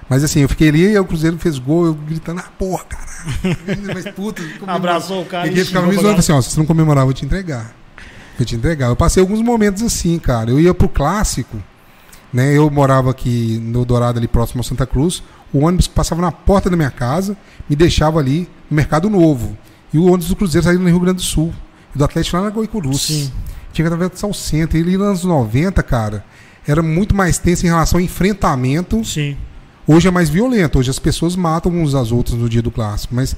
Mas 0.09 0.23
assim, 0.23 0.39
eu 0.39 0.47
fiquei 0.49 0.69
ali 0.69 0.83
e 0.93 0.97
o 0.97 1.03
Cruzeiro 1.03 1.37
fez 1.37 1.59
gol, 1.59 1.87
eu 1.87 1.93
gritando, 1.93 2.39
ah, 2.39 2.49
porra, 2.57 2.85
caralho. 2.85 3.57
Mas 3.93 4.05
puta, 4.13 4.41
Abraçou 4.65 5.23
o 5.23 5.25
cara 5.25 5.47
e 5.47 5.51
ficava 5.65 5.85
xingou 5.87 5.95
me 5.97 6.01
zoando 6.01 6.19
assim, 6.19 6.31
ó, 6.31 6.41
se 6.41 6.51
você 6.51 6.59
não 6.59 6.65
comemorar, 6.65 7.01
eu 7.01 7.07
vou 7.07 7.13
te 7.13 7.25
entregar. 7.25 7.75
Vou 8.37 8.45
te 8.45 8.55
entregar. 8.55 8.87
Eu 8.87 8.95
passei 8.95 9.19
alguns 9.21 9.41
momentos 9.41 9.83
assim, 9.83 10.17
cara. 10.17 10.49
Eu 10.51 10.59
ia 10.59 10.73
pro 10.73 10.87
clássico, 10.87 11.61
né? 12.31 12.55
Eu 12.55 12.69
morava 12.69 13.11
aqui 13.11 13.59
no 13.63 13.83
Dourado, 13.83 14.17
ali 14.19 14.27
próximo 14.27 14.59
ao 14.59 14.63
Santa 14.63 14.85
Cruz. 14.85 15.21
O 15.51 15.59
ônibus 15.65 15.87
passava 15.87 16.21
na 16.21 16.31
porta 16.31 16.69
da 16.69 16.75
minha 16.77 16.91
casa, 16.91 17.35
me 17.69 17.75
deixava 17.75 18.19
ali 18.19 18.47
no 18.69 18.75
Mercado 18.75 19.09
Novo. 19.09 19.57
E 19.95 19.97
o 19.97 20.07
ônibus 20.07 20.27
do 20.27 20.35
Cruzeiro 20.35 20.65
saía 20.65 20.77
no 20.77 20.89
Rio 20.89 20.99
Grande 20.99 21.19
do 21.19 21.21
Sul. 21.21 21.53
E 21.95 21.97
do 21.97 22.03
Atlético 22.03 22.35
lá 22.35 22.43
na 22.43 22.49
Goicurus. 22.49 23.01
Sim. 23.01 23.31
Tinha 23.71 23.87
que 23.87 23.93
atravessar 23.93 24.27
o 24.27 24.33
centro. 24.33 24.77
E 24.77 24.81
ali 24.81 24.97
nos 24.97 25.07
anos 25.07 25.23
90, 25.23 25.81
cara, 25.83 26.25
era 26.67 26.83
muito 26.83 27.15
mais 27.15 27.37
tenso 27.37 27.65
em 27.65 27.69
relação 27.69 27.97
ao 27.97 28.03
enfrentamento 28.03 29.05
Sim. 29.05 29.37
Hoje 29.87 30.07
é 30.07 30.11
mais 30.11 30.29
violento, 30.29 30.79
hoje 30.79 30.89
as 30.89 30.97
pessoas 30.97 31.35
matam 31.35 31.71
uns 31.71 31.93
às 31.93 32.11
outras 32.11 32.35
no 32.35 32.49
dia 32.49 32.61
do 32.61 32.71
clássico, 32.71 33.13
mas 33.13 33.35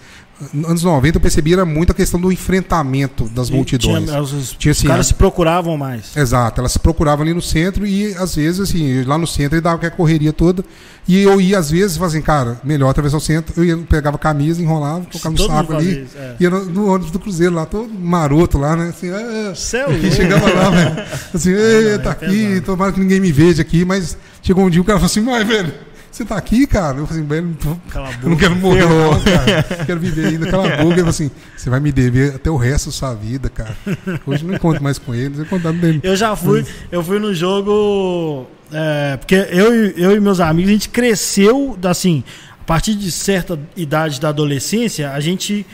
anos 0.66 0.84
90 0.84 1.18
eu 1.18 1.22
percebi 1.22 1.54
era 1.54 1.66
muito 1.66 1.92
a 1.92 1.96
questão 1.96 2.20
do 2.20 2.32
enfrentamento 2.32 3.26
das 3.30 3.50
E 3.50 3.54
multidões. 3.54 4.06
tinha- 4.06 4.22
os, 4.22 4.32
os 4.34 4.52
Tinha, 4.54 4.72
assim, 4.72 4.88
caras 4.88 5.06
a- 5.06 5.10
se 5.10 5.14
procuravam 5.16 5.78
mais. 5.78 6.16
Exato, 6.16 6.62
elas 6.62 6.72
se 6.74 6.80
procuravam 6.80 7.24
ali 7.24 7.34
no 7.34 7.42
centro 7.42 7.86
e 7.88 8.14
às 8.16 8.36
vezes 8.36 8.60
assim, 8.62 9.04
lá 9.04 9.18
no 9.18 9.26
centro 9.28 9.56
ele 9.56 9.62
dava 9.62 9.78
aquela 9.78 9.92
correria 9.92 10.32
toda 10.34 10.64
e 11.08 11.22
eu 11.24 11.40
ia 11.42 11.58
às 11.58 11.72
vezes 11.72 11.96
e 11.96 12.00
falava 12.00 12.16
assim, 12.16 12.24
cara, 12.24 12.62
melhor 12.64 12.90
atravessar 12.90 13.18
o 13.18 13.22
centro, 13.22 13.54
eu 13.58 13.64
ia, 13.66 13.78
pegava 13.78 14.16
a 14.18 14.20
camisa, 14.20 14.62
enrolava, 14.62 15.06
colocava 15.12 15.36
no 15.36 15.48
saco 15.48 15.74
ali, 15.76 16.04
isso, 16.04 16.18
é. 16.18 16.36
ia 16.40 16.50
no, 16.50 16.66
no 16.66 16.88
ônibus 16.92 17.12
do 17.12 17.20
Cruzeiro 17.20 17.56
lá, 17.56 17.66
todo 17.66 17.90
maroto 17.94 18.58
lá, 18.58 18.76
né, 18.76 18.90
assim, 18.90 19.10
ah, 19.10 19.54
Céu, 19.56 19.88
e 19.96 20.12
chegava 20.12 20.52
lá, 20.54 20.70
velho. 20.70 21.06
Assim, 21.34 21.52
Ei, 21.52 21.92
não, 21.94 22.00
tá 22.04 22.10
é 22.10 22.12
aqui, 22.12 22.26
pesado. 22.48 22.62
tomara 22.66 22.92
que 22.92 23.00
ninguém 23.00 23.20
me 23.22 23.32
veja 23.32 23.62
aqui, 23.62 23.86
mas 23.86 24.18
chegou 24.42 24.66
um 24.66 24.70
dia 24.70 24.82
o 24.82 24.86
cara 24.86 25.00
falou 25.00 25.06
assim, 25.10 25.22
mas, 25.22 25.48
velho, 25.48 25.74
você 26.18 26.26
tá 26.26 26.35
aqui, 26.35 26.65
cara? 26.65 26.98
Eu 26.98 27.06
falei 27.06 27.22
assim, 27.22 27.30
velho, 27.30 27.57
não 27.64 28.31
não 28.31 28.35
quero 28.38 28.56
morrer, 28.56 28.85
não, 28.85 29.19
cara. 29.22 29.85
Quero 29.85 29.99
viver 29.99 30.27
ainda. 30.27 30.49
Cala 30.49 30.65
a 30.65 30.77
boca. 30.77 30.84
Ele 30.84 30.95
falou 30.95 31.10
assim, 31.10 31.31
você 31.56 31.69
vai 31.69 31.80
me 31.80 31.91
dever 31.91 32.35
até 32.35 32.49
o 32.49 32.57
resto 32.57 32.88
da 32.88 32.91
sua 32.91 33.14
vida, 33.14 33.49
cara. 33.49 33.77
Hoje 34.26 34.44
não 34.44 34.56
encontro 34.56 34.84
mais 34.84 34.98
com 34.98 35.14
ele, 35.14 35.39
eu 35.39 35.45
contar 35.45 35.72
dele. 35.73 35.99
Eu 36.03 36.15
já 36.15 36.35
fui, 36.35 36.65
eu 36.91 37.03
fui 37.03 37.19
no 37.19 37.34
jogo. 37.34 38.48
é, 38.73 39.18
porque 39.18 39.35
eu, 39.35 39.73
eu 39.91 40.15
e 40.15 40.19
meus 40.19 40.39
amigos, 40.39 40.69
a 40.69 40.73
gente 40.73 40.89
cresceu, 40.89 41.77
assim, 41.84 42.23
a 42.60 42.64
partir 42.65 42.95
de 42.95 43.11
certa 43.11 43.60
idade 43.76 44.19
da 44.19 44.30
adolescência, 44.30 45.11
a 45.11 45.19
gente 45.19 45.65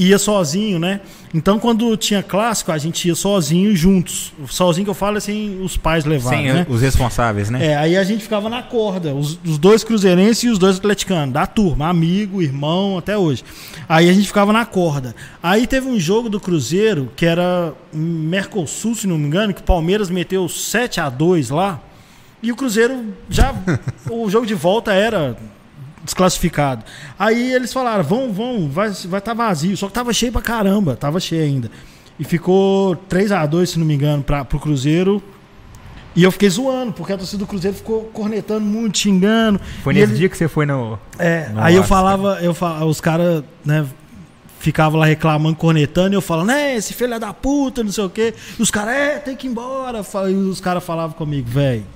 ia 0.00 0.18
sozinho, 0.18 0.78
né? 0.78 1.00
Então 1.34 1.58
quando 1.58 1.96
tinha 1.96 2.22
clássico, 2.22 2.72
a 2.72 2.78
gente 2.78 3.06
ia 3.06 3.14
sozinho 3.14 3.76
juntos. 3.76 4.32
Sozinho 4.48 4.84
que 4.84 4.90
eu 4.90 4.94
falo 4.94 5.18
assim, 5.18 5.60
os 5.62 5.76
pais 5.76 6.04
levaram, 6.04 6.38
Sem 6.38 6.52
né? 6.52 6.66
os 6.68 6.80
responsáveis, 6.80 7.50
né? 7.50 7.66
É, 7.66 7.76
aí 7.76 7.96
a 7.96 8.02
gente 8.02 8.22
ficava 8.22 8.48
na 8.48 8.62
corda, 8.62 9.14
os, 9.14 9.38
os 9.44 9.58
dois 9.58 9.84
cruzeirenses 9.84 10.44
e 10.44 10.48
os 10.48 10.58
dois 10.58 10.78
atleticanos, 10.78 11.34
da 11.34 11.46
turma, 11.46 11.88
amigo, 11.88 12.40
irmão, 12.40 12.96
até 12.96 13.16
hoje. 13.16 13.44
Aí 13.88 14.08
a 14.08 14.12
gente 14.12 14.26
ficava 14.26 14.52
na 14.52 14.64
corda. 14.64 15.14
Aí 15.42 15.66
teve 15.66 15.86
um 15.86 16.00
jogo 16.00 16.30
do 16.30 16.40
Cruzeiro, 16.40 17.12
que 17.14 17.26
era 17.26 17.74
Mercosul, 17.92 18.94
se 18.94 19.06
não 19.06 19.18
me 19.18 19.26
engano, 19.26 19.52
que 19.52 19.60
o 19.60 19.64
Palmeiras 19.64 20.08
meteu 20.08 20.48
7 20.48 21.00
a 21.00 21.10
2 21.10 21.50
lá. 21.50 21.80
E 22.42 22.50
o 22.50 22.56
Cruzeiro 22.56 23.04
já. 23.28 23.54
o 24.10 24.30
jogo 24.30 24.46
de 24.46 24.54
volta 24.54 24.92
era 24.94 25.36
desclassificado. 26.10 26.84
Aí 27.18 27.52
eles 27.52 27.72
falaram: 27.72 28.02
vão, 28.04 28.32
vão, 28.32 28.68
vai 28.68 28.88
estar 28.90 29.08
vai 29.08 29.20
tá 29.20 29.34
vazio. 29.34 29.76
Só 29.76 29.86
que 29.86 29.92
tava 29.92 30.12
cheio 30.12 30.32
pra 30.32 30.42
caramba, 30.42 30.96
tava 30.96 31.18
cheio 31.20 31.42
ainda. 31.44 31.70
E 32.18 32.24
ficou 32.24 32.96
3 32.96 33.32
a 33.32 33.46
2 33.46 33.70
se 33.70 33.78
não 33.78 33.86
me 33.86 33.94
engano, 33.94 34.22
pra, 34.22 34.44
pro 34.44 34.58
Cruzeiro. 34.60 35.22
E 36.14 36.24
eu 36.24 36.32
fiquei 36.32 36.50
zoando, 36.50 36.92
porque 36.92 37.12
a 37.12 37.16
torcida 37.16 37.38
do 37.38 37.46
Cruzeiro 37.46 37.76
ficou 37.76 38.02
cornetando 38.12 38.62
muito, 38.66 38.98
xingando. 38.98 39.60
Foi 39.82 39.94
nesse 39.94 40.10
ele- 40.12 40.18
dia 40.18 40.28
que 40.28 40.36
você 40.36 40.48
foi 40.48 40.66
no. 40.66 40.98
É, 41.18 41.48
Nossa, 41.50 41.66
aí 41.66 41.76
eu 41.76 41.84
falava, 41.84 42.38
eu 42.42 42.52
falava, 42.52 42.84
os 42.84 43.00
caras, 43.00 43.44
né, 43.64 43.86
ficavam 44.58 44.98
lá 44.98 45.06
reclamando, 45.06 45.56
cornetando, 45.56 46.12
e 46.12 46.16
eu 46.16 46.20
falando, 46.20 46.48
né, 46.48 46.74
esse 46.76 46.92
filho 46.92 47.14
é 47.14 47.18
da 47.18 47.32
puta, 47.32 47.84
não 47.84 47.92
sei 47.92 48.04
o 48.04 48.10
quê. 48.10 48.34
E 48.58 48.60
os 48.60 48.72
caras, 48.72 48.92
é, 48.94 49.18
tem 49.18 49.36
que 49.36 49.46
ir 49.46 49.50
embora. 49.50 50.02
E 50.28 50.34
os 50.34 50.60
caras 50.60 50.82
falavam 50.84 51.16
comigo, 51.16 51.48
velho, 51.48 51.86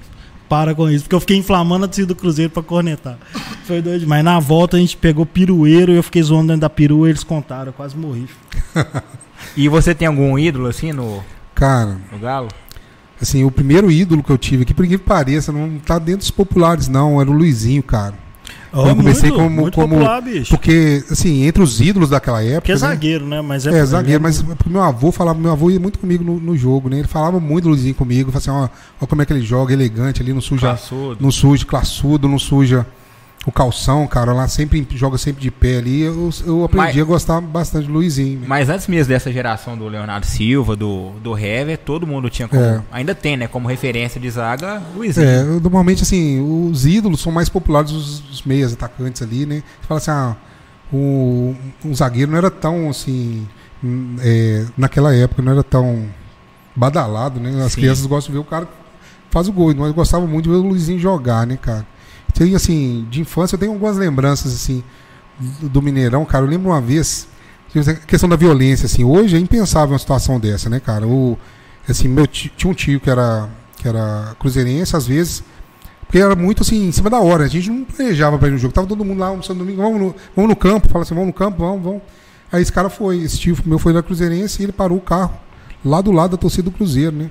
para 0.54 0.72
com 0.72 0.88
isso, 0.88 1.02
porque 1.02 1.16
eu 1.16 1.20
fiquei 1.20 1.36
inflamando 1.36 1.84
a 1.84 1.88
torcida 1.88 2.06
do 2.06 2.14
Cruzeiro 2.14 2.48
pra 2.48 2.62
cornetar. 2.62 3.18
Foi 3.66 3.82
doido 3.82 4.00
demais. 4.00 4.22
Na 4.22 4.38
volta 4.38 4.76
a 4.76 4.80
gente 4.80 4.96
pegou 4.96 5.26
pirueiro 5.26 5.90
e 5.90 5.96
eu 5.96 6.02
fiquei 6.02 6.22
zoando 6.22 6.46
dentro 6.48 6.60
da 6.60 6.70
perua, 6.70 7.08
eles 7.08 7.24
contaram, 7.24 7.66
eu 7.66 7.72
quase 7.72 7.96
morri. 7.96 8.28
E 9.56 9.68
você 9.68 9.94
tem 9.94 10.08
algum 10.08 10.38
ídolo 10.38 10.68
assim 10.68 10.90
no, 10.90 11.22
Cara, 11.54 11.98
no 12.10 12.18
Galo? 12.18 12.48
assim, 13.20 13.44
o 13.44 13.50
primeiro 13.50 13.90
ídolo 13.90 14.22
que 14.22 14.30
eu 14.30 14.38
tive 14.38 14.62
aqui, 14.62 14.72
por 14.72 14.84
incrível 14.84 15.04
que 15.04 15.08
pareça, 15.08 15.52
não 15.52 15.78
tá 15.78 15.98
dentro 15.98 16.20
dos 16.20 16.30
populares, 16.30 16.88
não. 16.88 17.20
Era 17.20 17.30
o 17.30 17.32
Luizinho, 17.32 17.82
cara. 17.82 18.14
Ó, 18.74 18.88
Eu 18.88 18.96
comecei 18.96 19.30
muito, 19.30 19.42
como- 19.42 19.60
muito 19.62 19.74
como- 19.74 19.94
popular, 19.96 20.20
bicho. 20.20 20.50
Porque, 20.50 21.04
assim, 21.10 21.44
entre 21.44 21.62
os 21.62 21.80
ídolos 21.80 22.10
daquela 22.10 22.42
época. 22.42 22.60
Porque 22.62 22.72
é 22.72 22.74
né? 22.74 22.78
zagueiro, 22.80 23.24
né? 23.26 23.40
Mas 23.40 23.66
é, 23.66 23.78
É, 23.78 23.84
zagueiro, 23.86 24.22
mas 24.22 24.42
porque 24.42 24.68
meu 24.68 24.82
avô 24.82 25.12
falava, 25.12 25.38
meu 25.38 25.52
avô 25.52 25.70
ia 25.70 25.78
muito 25.78 25.98
comigo 25.98 26.24
no, 26.24 26.40
no 26.40 26.56
jogo, 26.56 26.88
né? 26.88 26.98
Ele 26.98 27.08
falava 27.08 27.38
muito 27.38 27.64
do 27.64 27.70
Luizinho 27.70 27.94
comigo, 27.94 28.32
falava 28.32 28.66
assim, 28.68 28.72
ó, 29.00 29.04
ó 29.04 29.06
como 29.06 29.22
é 29.22 29.26
que 29.26 29.32
ele 29.32 29.42
joga, 29.42 29.72
elegante 29.72 30.20
ali, 30.20 30.32
não 30.32 30.40
suja, 30.40 30.66
Classudo. 30.68 31.16
não 31.20 31.30
suja, 31.30 31.64
classudo, 31.64 32.28
não 32.28 32.38
suja 32.38 32.84
o 33.46 33.52
calção, 33.52 34.06
cara, 34.06 34.32
lá 34.32 34.48
sempre 34.48 34.86
joga 34.92 35.18
sempre 35.18 35.42
de 35.42 35.50
pé 35.50 35.76
ali. 35.78 36.00
Eu, 36.02 36.30
eu 36.46 36.64
aprendi 36.64 36.86
Mas- 36.86 36.98
a 36.98 37.04
gostar 37.04 37.40
bastante 37.40 37.86
do 37.86 37.92
Luizinho. 37.92 38.40
né? 38.40 38.46
Mas 38.48 38.68
antes 38.70 38.86
mesmo 38.86 39.12
dessa 39.12 39.30
geração 39.30 39.76
do 39.76 39.86
Leonardo 39.86 40.24
Silva, 40.26 40.74
do, 40.74 41.10
do 41.22 41.36
Hever, 41.38 41.76
todo 41.78 42.06
mundo 42.06 42.30
tinha 42.30 42.48
como. 42.48 42.62
É. 42.62 42.82
Ainda 42.90 43.14
tem, 43.14 43.36
né? 43.36 43.46
Como 43.46 43.68
referência 43.68 44.18
de 44.20 44.30
zaga, 44.30 44.82
Luizinho. 44.96 45.26
É, 45.26 45.40
eu, 45.42 45.60
normalmente, 45.60 46.02
assim, 46.02 46.40
os 46.70 46.86
ídolos 46.86 47.20
são 47.20 47.30
mais 47.30 47.48
populares 47.48 47.90
os, 47.92 48.30
os 48.30 48.42
meias 48.44 48.72
atacantes 48.72 49.20
ali, 49.20 49.44
né? 49.44 49.62
Você 49.80 49.86
fala 49.86 49.98
assim, 49.98 50.10
ah, 50.10 50.36
o, 50.92 51.54
um 51.84 51.94
zagueiro 51.94 52.30
não 52.30 52.38
era 52.38 52.50
tão, 52.50 52.88
assim, 52.88 53.46
é, 54.20 54.64
naquela 54.76 55.14
época, 55.14 55.42
não 55.42 55.52
era 55.52 55.62
tão 55.62 56.08
badalado, 56.74 57.38
né? 57.40 57.62
As 57.64 57.72
Sim. 57.72 57.80
crianças 57.82 58.06
gostam 58.06 58.32
de 58.32 58.38
ver 58.38 58.42
o 58.46 58.48
cara 58.48 58.66
faz 59.30 59.48
o 59.48 59.52
gol, 59.52 59.74
mas 59.76 59.92
gostavam 59.92 60.28
muito 60.28 60.44
de 60.44 60.50
ver 60.50 60.56
o 60.56 60.62
Luizinho 60.62 60.98
jogar, 60.98 61.44
né, 61.46 61.58
cara? 61.60 61.84
Tem, 62.34 62.54
assim, 62.54 63.06
de 63.10 63.20
infância, 63.20 63.54
eu 63.54 63.58
tenho 63.58 63.72
algumas 63.72 63.96
lembranças, 63.96 64.52
assim, 64.52 64.82
do, 65.60 65.80
Mineirão, 65.80 66.24
cara. 66.24 66.44
Eu 66.44 66.48
lembro 66.50 66.70
uma 66.70 66.80
vez, 66.80 67.28
a 67.74 67.94
questão 67.94 68.28
da 68.28 68.36
violência, 68.36 68.86
assim, 68.86 69.04
hoje 69.04 69.36
é 69.36 69.38
impensável 69.38 69.92
uma 69.92 69.98
situação 69.98 70.38
dessa, 70.40 70.68
né, 70.68 70.80
cara? 70.80 71.06
O, 71.06 71.38
assim, 71.88 72.08
meu 72.08 72.26
tio, 72.26 72.50
tinha 72.56 72.70
um 72.70 72.74
tio 72.74 73.00
que 73.00 73.08
era, 73.08 73.48
que 73.76 73.86
era 73.86 74.34
cruzeirense, 74.38 74.96
às 74.96 75.06
vezes, 75.06 75.44
porque 76.00 76.18
era 76.18 76.36
muito 76.36 76.62
assim, 76.62 76.88
em 76.88 76.92
cima 76.92 77.08
da 77.08 77.18
hora. 77.18 77.44
A 77.44 77.48
gente 77.48 77.70
não 77.70 77.84
planejava 77.84 78.38
pra 78.38 78.48
ir 78.48 78.52
no 78.52 78.58
jogo. 78.58 78.72
Tava 78.74 78.86
todo 78.86 79.04
mundo 79.04 79.18
lá 79.18 79.28
almoçando 79.28 79.60
domingo, 79.60 79.82
vamos 79.82 80.00
no, 80.00 80.14
vamos 80.36 80.48
no 80.48 80.56
campo. 80.56 80.88
Fala 80.88 81.02
assim, 81.02 81.14
vamos 81.14 81.28
no 81.28 81.32
campo, 81.32 81.58
vamos, 81.58 81.82
vamos. 81.82 82.02
Aí 82.52 82.62
esse 82.62 82.72
cara 82.72 82.88
foi, 82.88 83.18
esse 83.18 83.38
tio 83.38 83.56
meu 83.64 83.80
foi 83.80 83.92
da 83.92 84.02
Cruzeirense 84.02 84.62
e 84.62 84.64
ele 84.64 84.72
parou 84.72 84.98
o 84.98 85.00
carro 85.00 85.34
lá 85.84 86.00
do 86.00 86.12
lado 86.12 86.32
da 86.32 86.36
torcida 86.36 86.62
do 86.64 86.70
Cruzeiro, 86.70 87.14
né? 87.14 87.30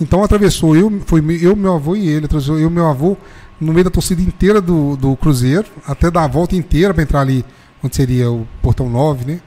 Então 0.00 0.24
atravessou 0.24 0.74
eu, 0.74 0.90
foi 1.06 1.22
eu, 1.42 1.54
meu 1.54 1.74
avô 1.74 1.94
e 1.94 2.08
ele, 2.08 2.26
atravessou 2.26 2.58
eu 2.58 2.68
meu 2.68 2.86
avô 2.86 3.16
no 3.60 3.72
meio 3.72 3.84
da 3.84 3.90
torcida 3.90 4.20
inteira 4.22 4.60
do, 4.60 4.96
do 4.96 5.16
Cruzeiro, 5.16 5.66
até 5.86 6.10
dar 6.10 6.24
a 6.24 6.28
volta 6.28 6.54
inteira 6.56 6.92
pra 6.92 7.02
entrar 7.02 7.20
ali 7.20 7.44
onde 7.82 7.94
seria 7.96 8.30
o 8.30 8.46
portão 8.62 8.88
9, 8.90 9.24
né? 9.24 9.40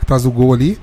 Atrás 0.00 0.22
do 0.24 0.30
gol 0.30 0.52
ali. 0.52 0.78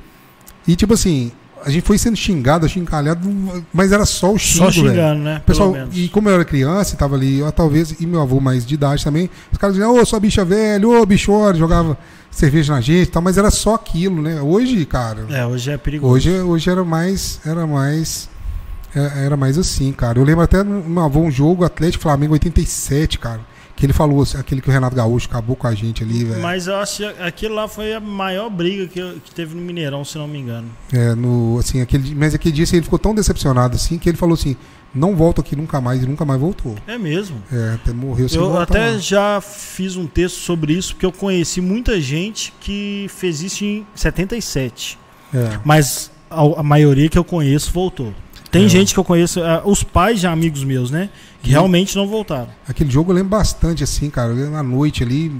E 0.68 0.76
tipo 0.76 0.94
assim, 0.94 1.32
a 1.66 1.70
gente 1.70 1.86
foi 1.86 1.98
sendo 1.98 2.16
xingado, 2.16 2.66
achincalhado, 2.66 3.30
mas 3.74 3.92
era 3.92 4.06
só 4.06 4.32
o 4.34 4.38
xingo, 4.38 4.72
Só 4.72 4.82
velho. 4.82 4.94
xingando, 4.94 5.22
né? 5.24 5.42
Pessoal, 5.46 5.74
e 5.92 6.08
como 6.10 6.30
eu 6.30 6.36
era 6.36 6.46
criança 6.46 6.94
e 6.94 6.98
tava 6.98 7.16
ali, 7.16 7.42
ó, 7.42 7.52
talvez, 7.52 7.96
e 8.00 8.06
meu 8.06 8.22
avô 8.22 8.40
mais 8.40 8.66
de 8.66 8.76
idade 8.76 9.04
também, 9.04 9.30
os 9.52 9.58
caras 9.58 9.76
diziam, 9.76 9.94
ô, 9.94 10.06
sua 10.06 10.20
bicha 10.20 10.46
velha, 10.46 10.88
ô, 10.88 11.06
bichora, 11.06 11.58
jogava 11.58 11.98
cerveja 12.32 12.74
na 12.74 12.80
gente 12.82 13.08
e 13.08 13.12
tal, 13.12 13.22
mas 13.22 13.38
era 13.38 13.50
só 13.52 13.76
aquilo, 13.76 14.22
né? 14.22 14.40
Hoje, 14.42 14.86
cara, 14.86 15.26
É, 15.30 15.46
hoje 15.46 15.72
é 15.72 15.78
perigoso. 15.78 16.14
hoje, 16.14 16.32
hoje 16.42 16.70
era 16.70 16.84
mais, 16.86 17.42
era 17.46 17.66
mais, 17.68 18.30
era 18.94 19.38
mais 19.38 19.58
assim, 19.58 19.92
cara. 19.92 20.20
Eu 20.20 20.24
lembro 20.24 20.44
até 20.44 20.64
no 20.64 21.08
um 21.20 21.32
jogo, 21.32 21.64
Atlético 21.64 22.04
Flamengo 22.04 22.34
87, 22.34 23.20
cara, 23.20 23.42
que 23.76 23.86
ele 23.86 23.94
falou, 23.94 24.22
assim, 24.22 24.38
aquele 24.38 24.62
que 24.62 24.70
o 24.70 24.72
Renato 24.72 24.96
Gaúcho 24.96 25.28
acabou 25.28 25.56
com 25.56 25.66
a 25.66 25.74
gente 25.74 26.04
ali, 26.04 26.26
velho. 26.26 26.42
Mas 26.42 26.68
eu 26.68 26.76
acho 26.76 26.98
que 26.98 27.22
aquilo 27.22 27.56
lá 27.56 27.68
foi 27.68 27.94
a 27.94 28.00
maior 28.00 28.50
briga 28.50 28.88
que, 28.88 29.22
que 29.24 29.32
teve 29.32 29.56
no 29.56 29.62
Mineirão, 29.62 30.04
se 30.04 30.18
não 30.18 30.28
me 30.28 30.38
engano. 30.38 30.70
É, 30.92 31.16
no, 31.16 31.58
assim, 31.60 31.82
aquele, 31.82 32.14
mas 32.14 32.36
aquele 32.36 32.54
dia 32.54 32.64
assim, 32.66 32.78
ele 32.78 32.84
ficou 32.84 33.00
tão 33.00 33.16
decepcionado 33.16 33.76
assim, 33.76 33.98
que 33.98 34.10
ele 34.10 34.18
falou 34.18 34.34
assim, 34.34 34.58
não 34.94 35.16
volto 35.16 35.40
aqui 35.40 35.56
nunca 35.56 35.80
mais, 35.80 36.04
e 36.04 36.06
nunca 36.06 36.26
mais 36.26 36.40
voltou. 36.40 36.76
É 36.88 36.98
mesmo. 36.98 37.42
É, 37.52 37.76
até 37.76 37.94
morreu 37.94 38.28
sem 38.28 38.40
Eu 38.40 38.58
até 38.58 38.98
já 38.98 39.40
fiz 39.40 39.96
um 39.96 40.08
texto 40.08 40.38
sobre 40.40 40.74
isso, 40.74 40.94
porque 40.94 41.06
eu 41.06 41.12
conheci 41.12 41.62
muita 41.62 42.02
gente 42.02 42.54
que 42.60 43.08
fez 43.10 43.42
isso 43.42 43.64
em 43.64 43.86
77. 43.96 44.98
É. 45.34 45.60
Mas 45.64 46.12
a, 46.30 46.42
a 46.60 46.64
maioria 46.64 47.08
que 47.08 47.18
eu 47.18 47.24
conheço 47.24 47.72
voltou. 47.72 48.14
Tem 48.52 48.66
É. 48.66 48.70
gente 48.70 48.94
que 48.94 49.00
eu 49.00 49.04
conheço, 49.04 49.42
ah, 49.44 49.62
os 49.66 49.84
pais 49.84 50.20
de 50.20 50.28
amigos 50.28 50.64
meus, 50.64 50.90
né? 50.90 51.10
Que 51.44 51.50
E- 51.50 51.52
realmente 51.52 51.96
não 51.96 52.08
voltaram. 52.08 52.50
Aquele 52.68 52.90
jogo 52.90 53.12
eu 53.12 53.16
lembro 53.16 53.30
bastante, 53.30 53.84
assim, 53.84 54.10
cara. 54.10 54.30
Eu 54.32 54.36
lembro 54.36 54.52
na 54.52 54.64
noite 54.64 55.04
ali. 55.04 55.32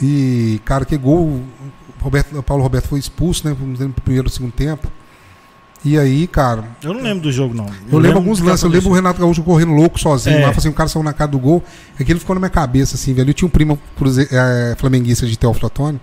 E, 0.00 0.60
cara, 0.64 0.84
que 0.84 0.96
gol. 0.96 1.26
O, 1.26 1.44
Roberto, 2.00 2.36
o 2.36 2.42
Paulo 2.42 2.62
Roberto 2.62 2.88
foi 2.88 2.98
expulso, 2.98 3.46
né? 3.48 3.56
No 3.60 3.90
primeiro 3.92 4.26
ou 4.26 4.32
segundo 4.32 4.52
tempo. 4.52 4.90
E 5.84 5.98
aí, 5.98 6.26
cara. 6.26 6.64
Eu 6.82 6.94
não 6.94 7.00
lembro 7.02 7.22
do 7.24 7.32
jogo, 7.32 7.54
não. 7.54 7.66
Eu, 7.90 7.98
lembro 7.98 8.18
alguns 8.18 8.38
do 8.38 8.44
que 8.44 8.50
lances. 8.50 8.62
Eu 8.64 8.70
lembro 8.70 8.90
o. 8.90 8.92
Renato 8.92 9.20
Gaúcho 9.20 9.42
correndo 9.42 9.72
louco 9.72 9.98
sozinho 10.00 10.38
É. 10.38 10.46
lá, 10.46 10.52
fazendo 10.52 10.72
um 10.72 10.74
cara 10.74 10.88
saiu 10.88 11.02
na 11.02 11.12
cara 11.12 11.30
do 11.30 11.38
gol. 11.38 11.62
Aquilo 11.98 12.18
ficou 12.20 12.34
na 12.34 12.40
minha 12.40 12.50
cabeça, 12.50 12.94
assim, 12.96 13.12
velho. 13.14 13.30
Eu 13.30 13.34
tinha 13.34 13.46
um 13.46 13.50
primo 13.50 13.78
cruze, 13.96 14.28
é, 14.30 14.74
flamenguista 14.78 15.26
de 15.26 15.36
Teófilo 15.36 15.66
Otoni, 15.66 16.00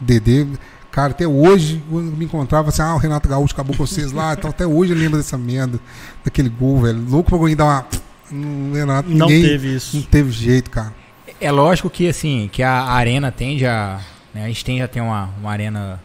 Dedê. 0.00 0.46
Cara, 0.94 1.10
até 1.10 1.26
hoje 1.26 1.82
eu 1.90 1.98
me 1.98 2.24
encontrava 2.24 2.68
assim, 2.68 2.80
ah, 2.80 2.94
o 2.94 2.98
Renato 2.98 3.28
Gaúcho 3.28 3.52
acabou 3.52 3.76
com 3.76 3.84
vocês 3.84 4.12
lá. 4.12 4.32
Então 4.32 4.48
até 4.48 4.64
hoje 4.64 4.92
eu 4.92 4.96
lembro 4.96 5.16
dessa 5.16 5.36
merda, 5.36 5.80
daquele 6.24 6.48
gol, 6.48 6.82
velho. 6.82 7.04
Louco 7.10 7.30
pra 7.30 7.36
alguém 7.36 7.56
dar 7.56 7.64
uma. 7.64 7.86
Não, 8.30 8.72
Renato, 8.72 9.08
Não 9.10 9.26
ninguém- 9.26 9.42
teve 9.42 9.74
isso. 9.74 9.96
Não 9.96 10.04
teve 10.04 10.30
jeito, 10.30 10.70
cara. 10.70 10.94
É 11.40 11.50
lógico 11.50 11.90
que 11.90 12.08
assim, 12.08 12.48
que 12.52 12.62
a 12.62 12.84
arena 12.84 13.32
tende 13.32 13.66
a. 13.66 13.98
né, 14.32 14.44
a 14.44 14.46
gente 14.46 14.64
tende 14.64 14.82
a 14.82 14.86
ter 14.88 15.00
uma, 15.00 15.30
uma 15.40 15.50
arena, 15.50 16.00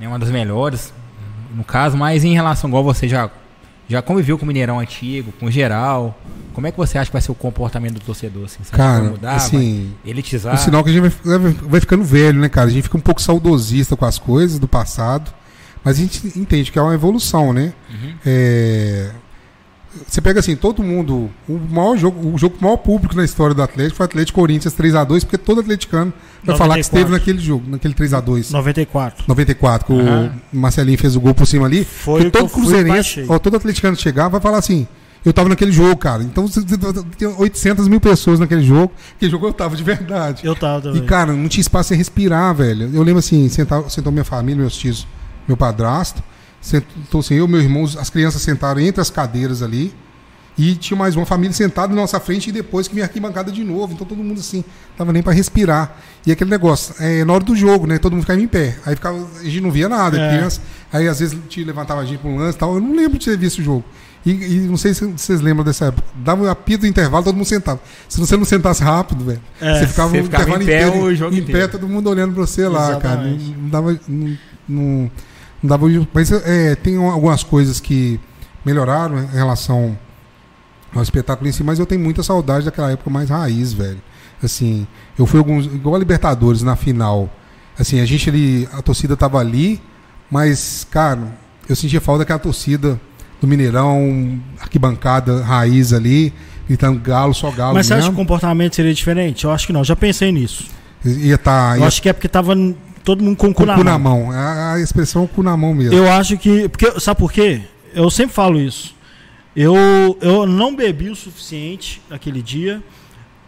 né, 0.00 0.08
uma 0.08 0.18
das 0.18 0.30
melhores, 0.30 0.92
no 1.54 1.62
caso, 1.62 1.96
mas 1.96 2.24
em 2.24 2.34
relação, 2.34 2.68
igual 2.68 2.82
você 2.82 3.06
já, 3.08 3.30
já 3.88 4.00
conviveu 4.02 4.36
com 4.38 4.44
o 4.44 4.48
Mineirão 4.48 4.78
antigo, 4.80 5.32
com 5.38 5.46
o 5.46 5.50
geral. 5.50 6.18
Como 6.52 6.66
é 6.66 6.70
que 6.70 6.76
você 6.78 6.96
acha 6.98 7.06
que 7.06 7.12
vai 7.12 7.20
ser 7.22 7.32
o 7.32 7.34
comportamento 7.34 7.94
do 7.94 8.00
torcedor? 8.00 8.44
Assim? 8.44 8.58
Você 8.62 8.62
acha 8.62 8.70
que 8.70 8.76
Cara, 8.76 9.00
vai 9.02 9.10
mudar? 9.10 9.34
assim, 9.34 9.94
vai 10.02 10.10
elitizar? 10.12 10.54
É 10.54 10.56
sinal 10.56 10.82
que 10.84 10.90
a 10.90 10.92
gente 10.92 11.02
vai, 11.24 11.38
vai- 11.38 11.52
vai 11.52 11.80
ficando 11.80 12.04
velho, 12.04 12.38
né, 12.40 12.48
cara? 12.48 12.68
A 12.68 12.70
gente 12.70 12.84
fica 12.84 12.96
um 12.96 13.00
pouco 13.00 13.20
saudosista 13.20 13.96
com 13.96 14.04
as 14.04 14.18
coisas 14.18 14.58
do 14.58 14.68
passado, 14.68 15.32
mas 15.82 15.98
a 15.98 16.00
gente 16.00 16.26
entende 16.38 16.70
que 16.70 16.78
é 16.78 16.82
uma 16.82 16.94
evolução, 16.94 17.52
né? 17.52 17.72
Uhum. 17.90 18.14
É, 18.24 19.10
Você 20.06 20.20
pega 20.20 20.40
assim, 20.40 20.56
todo 20.56 20.82
mundo. 20.82 21.30
O 21.48 21.58
maior 21.58 21.96
jogo, 21.96 22.34
o 22.34 22.38
jogo 22.38 22.56
com 22.56 22.60
o 22.62 22.64
maior 22.64 22.76
público 22.78 23.16
na 23.16 23.24
história 23.24 23.54
do 23.54 23.62
Atlético 23.62 23.96
foi 23.96 24.04
o 24.04 24.08
Atlético 24.08 24.40
Corinthians 24.40 24.74
3x2, 24.74 25.20
porque 25.20 25.38
todo 25.38 25.60
atleticano 25.60 26.12
vai 26.42 26.56
falar 26.56 26.74
que 26.74 26.80
94. 26.80 26.80
esteve 26.80 27.10
naquele 27.10 27.38
jogo, 27.38 27.64
naquele 27.70 27.94
3x2. 27.94 28.50
94. 28.52 29.24
94, 29.28 29.86
que 29.86 29.92
Aham. 29.92 30.32
o 30.52 30.56
Marcelinho 30.56 30.98
fez 30.98 31.16
o 31.16 31.20
gol 31.20 31.34
por 31.34 31.46
cima 31.46 31.66
ali. 31.66 31.84
Foi 31.84 32.22
que 32.22 32.26
o 32.28 32.30
que 32.30 32.36
eu 32.36 32.40
todo 32.42 32.50
fui 32.50 32.62
cruzeirense, 32.62 33.24
ó, 33.28 33.38
todo 33.38 33.56
atleticano 33.56 33.96
chegar 33.96 34.28
vai 34.28 34.40
falar 34.40 34.58
assim: 34.58 34.86
eu 35.24 35.32
tava 35.32 35.48
naquele 35.48 35.72
jogo, 35.72 35.96
cara. 35.96 36.22
Então 36.22 36.46
tem 37.16 37.28
800 37.28 37.88
mil 37.88 38.00
pessoas 38.00 38.38
naquele 38.38 38.62
jogo. 38.62 38.92
Aquele 39.16 39.30
jogo 39.30 39.46
eu 39.46 39.52
tava 39.52 39.74
de 39.76 39.82
verdade. 39.82 40.44
Eu 40.46 40.54
tava 40.54 40.80
E, 40.80 40.82
também. 40.92 41.04
cara, 41.06 41.32
não 41.32 41.48
tinha 41.48 41.62
espaço 41.62 41.88
sem 41.90 41.98
respirar, 41.98 42.54
velho. 42.54 42.90
Eu 42.92 43.02
lembro 43.02 43.20
assim: 43.20 43.48
sentar, 43.48 43.88
sentou 43.90 44.12
minha 44.12 44.24
família, 44.24 44.60
meus 44.60 44.76
tios, 44.76 45.06
meu 45.48 45.56
padrasto. 45.56 46.22
Sentou 46.64 47.20
assim, 47.20 47.34
eu, 47.34 47.46
meu 47.46 47.60
irmão, 47.60 47.84
as 47.84 48.08
crianças 48.08 48.40
sentaram 48.40 48.80
entre 48.80 49.00
as 49.00 49.10
cadeiras 49.10 49.62
ali. 49.62 49.92
E 50.56 50.76
tinha 50.76 50.96
mais 50.96 51.16
uma 51.16 51.26
família 51.26 51.52
sentada 51.52 51.88
na 51.92 52.00
nossa 52.00 52.18
frente 52.20 52.48
e 52.48 52.52
depois 52.52 52.86
que 52.86 52.94
vinha 52.94 53.04
arquibancada 53.06 53.50
de 53.50 53.62
novo. 53.64 53.92
Então 53.92 54.06
todo 54.06 54.22
mundo 54.22 54.38
assim, 54.38 54.64
tava 54.96 55.12
nem 55.12 55.20
para 55.20 55.32
respirar. 55.32 55.96
E 56.24 56.30
aquele 56.30 56.48
negócio, 56.48 56.94
é, 57.00 57.24
na 57.24 57.32
hora 57.32 57.42
do 57.44 57.56
jogo, 57.56 57.88
né? 57.88 57.98
Todo 57.98 58.12
mundo 58.12 58.20
ficava 58.22 58.40
em 58.40 58.46
pé. 58.46 58.78
Aí 58.86 58.94
ficava, 58.94 59.18
a 59.40 59.42
gente 59.44 59.60
não 59.60 59.70
via 59.72 59.88
nada, 59.88 60.16
É. 60.18 60.36
criança. 60.36 60.60
Aí 60.92 61.08
às 61.08 61.18
vezes 61.18 61.36
te 61.48 61.62
levantava 61.64 62.00
a 62.00 62.04
gente 62.04 62.20
pra 62.20 62.30
um 62.30 62.38
lance 62.38 62.56
e 62.56 62.60
tal. 62.60 62.74
Eu 62.76 62.80
não 62.80 62.94
lembro 62.94 63.18
de 63.18 63.24
ter 63.26 63.36
visto 63.36 63.58
o 63.58 63.62
jogo. 63.62 63.84
E, 64.24 64.30
e 64.30 64.54
não 64.60 64.76
sei 64.76 64.94
se 64.94 65.04
vocês 65.04 65.40
lembram 65.40 65.64
dessa 65.64 65.86
época. 65.86 66.06
Dava 66.14 66.44
um 66.44 66.48
apito 66.48 66.82
do 66.82 66.86
intervalo, 66.86 67.24
todo 67.24 67.34
mundo 67.34 67.44
sentava. 67.46 67.80
Se 68.08 68.18
você 68.20 68.36
não 68.36 68.44
sentasse 68.44 68.82
rápido, 68.82 69.24
velho, 69.24 69.40
É, 69.60 69.80
você 69.80 69.86
ficava, 69.88 70.10
você 70.10 70.22
ficava 70.22 70.42
intervalo 70.44 70.62
em 70.62 70.66
pé 70.66 70.86
inteiro 70.86 71.04
o 71.04 71.14
jogo 71.16 71.34
em 71.34 71.38
inteiro. 71.40 71.60
pé, 71.62 71.66
todo 71.68 71.86
mundo 71.88 72.08
olhando 72.08 72.32
pra 72.32 72.46
você 72.46 72.66
lá, 72.68 72.96
cara. 73.00 73.22
Não, 73.22 73.26
Exatamente. 73.34 73.56
não 73.60 73.68
dava. 73.68 74.00
Não, 74.08 74.36
não, 74.68 74.78
não 75.02 75.10
dava. 75.10 75.10
Mas 76.12 76.30
é, 76.30 76.74
tem 76.74 76.96
algumas 76.96 77.42
coisas 77.42 77.80
que 77.80 78.20
melhoraram 78.64 79.18
em 79.18 79.26
relação 79.26 79.96
ao 80.94 81.02
espetáculo 81.02 81.48
em 81.48 81.52
si, 81.52 81.64
mas 81.64 81.78
eu 81.78 81.86
tenho 81.86 82.00
muita 82.00 82.22
saudade 82.22 82.64
daquela 82.64 82.92
época 82.92 83.10
mais 83.10 83.30
raiz, 83.30 83.72
velho. 83.72 84.00
Assim, 84.42 84.86
eu 85.18 85.26
fui 85.26 85.38
alguns. 85.38 85.66
Igual 85.66 85.96
a 85.96 85.98
Libertadores 85.98 86.62
na 86.62 86.76
final. 86.76 87.30
Assim, 87.78 88.00
a 88.00 88.06
gente 88.06 88.28
ali. 88.28 88.68
A 88.72 88.82
torcida 88.82 89.16
tava 89.16 89.38
ali, 89.38 89.80
mas, 90.30 90.86
cara, 90.90 91.20
eu 91.68 91.74
sentia 91.74 92.00
falta 92.00 92.20
daquela 92.20 92.38
torcida 92.38 93.00
do 93.40 93.46
Mineirão, 93.46 94.40
arquibancada 94.60 95.42
raiz 95.42 95.92
ali, 95.92 96.32
gritando 96.66 96.98
galo, 97.00 97.34
só 97.34 97.50
galo 97.50 97.74
Mas 97.74 97.86
você 97.86 97.94
acha 97.94 98.02
que 98.02 98.08
o 98.08 98.12
mesmo. 98.12 98.22
comportamento 98.22 98.74
seria 98.74 98.94
diferente? 98.94 99.44
Eu 99.44 99.50
acho 99.50 99.66
que 99.66 99.72
não, 99.72 99.84
já 99.84 99.96
pensei 99.96 100.30
nisso. 100.30 100.66
Ia 101.04 101.36
tá, 101.36 101.74
Eu 101.76 101.82
ia 101.82 101.86
acho 101.86 102.00
que 102.00 102.08
é 102.08 102.12
porque 102.12 102.28
tava 102.28 102.54
todo 103.04 103.22
mundo 103.22 103.36
com 103.36 103.48
o 103.48 103.54
com 103.54 103.54
cu 103.54 103.62
o 103.62 103.66
na 103.66 103.74
cu 103.74 103.84
mão. 103.84 103.92
na 103.92 103.98
mão. 103.98 104.30
A, 104.32 104.72
a 104.74 104.80
expressão 104.80 105.26
cu 105.26 105.42
na 105.42 105.56
mão 105.56 105.74
mesmo. 105.74 105.94
Eu 105.94 106.10
acho 106.10 106.36
que. 106.38 106.68
Porque, 106.68 106.98
sabe 106.98 107.20
por 107.20 107.30
quê? 107.30 107.60
Eu 107.94 108.10
sempre 108.10 108.34
falo 108.34 108.60
isso. 108.60 108.94
Eu, 109.54 110.18
eu 110.20 110.46
não 110.46 110.74
bebi 110.74 111.10
o 111.10 111.14
suficiente 111.14 112.02
aquele 112.10 112.42
dia, 112.42 112.82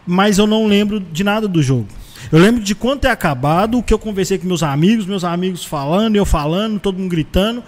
mas 0.05 0.37
eu 0.37 0.47
não 0.47 0.65
lembro 0.65 0.99
de 1.01 1.23
nada 1.23 1.47
do 1.47 1.61
jogo. 1.61 1.87
Eu 2.31 2.39
lembro 2.39 2.63
de 2.63 2.73
quando 2.73 3.01
ter 3.01 3.09
acabado, 3.09 3.77
o 3.77 3.83
que 3.83 3.93
eu 3.93 3.99
conversei 3.99 4.37
com 4.37 4.47
meus 4.47 4.63
amigos, 4.63 5.05
meus 5.05 5.23
amigos 5.23 5.65
falando, 5.65 6.15
eu 6.15 6.25
falando, 6.25 6.79
todo 6.79 6.97
mundo 6.97 7.09
gritando, 7.09 7.63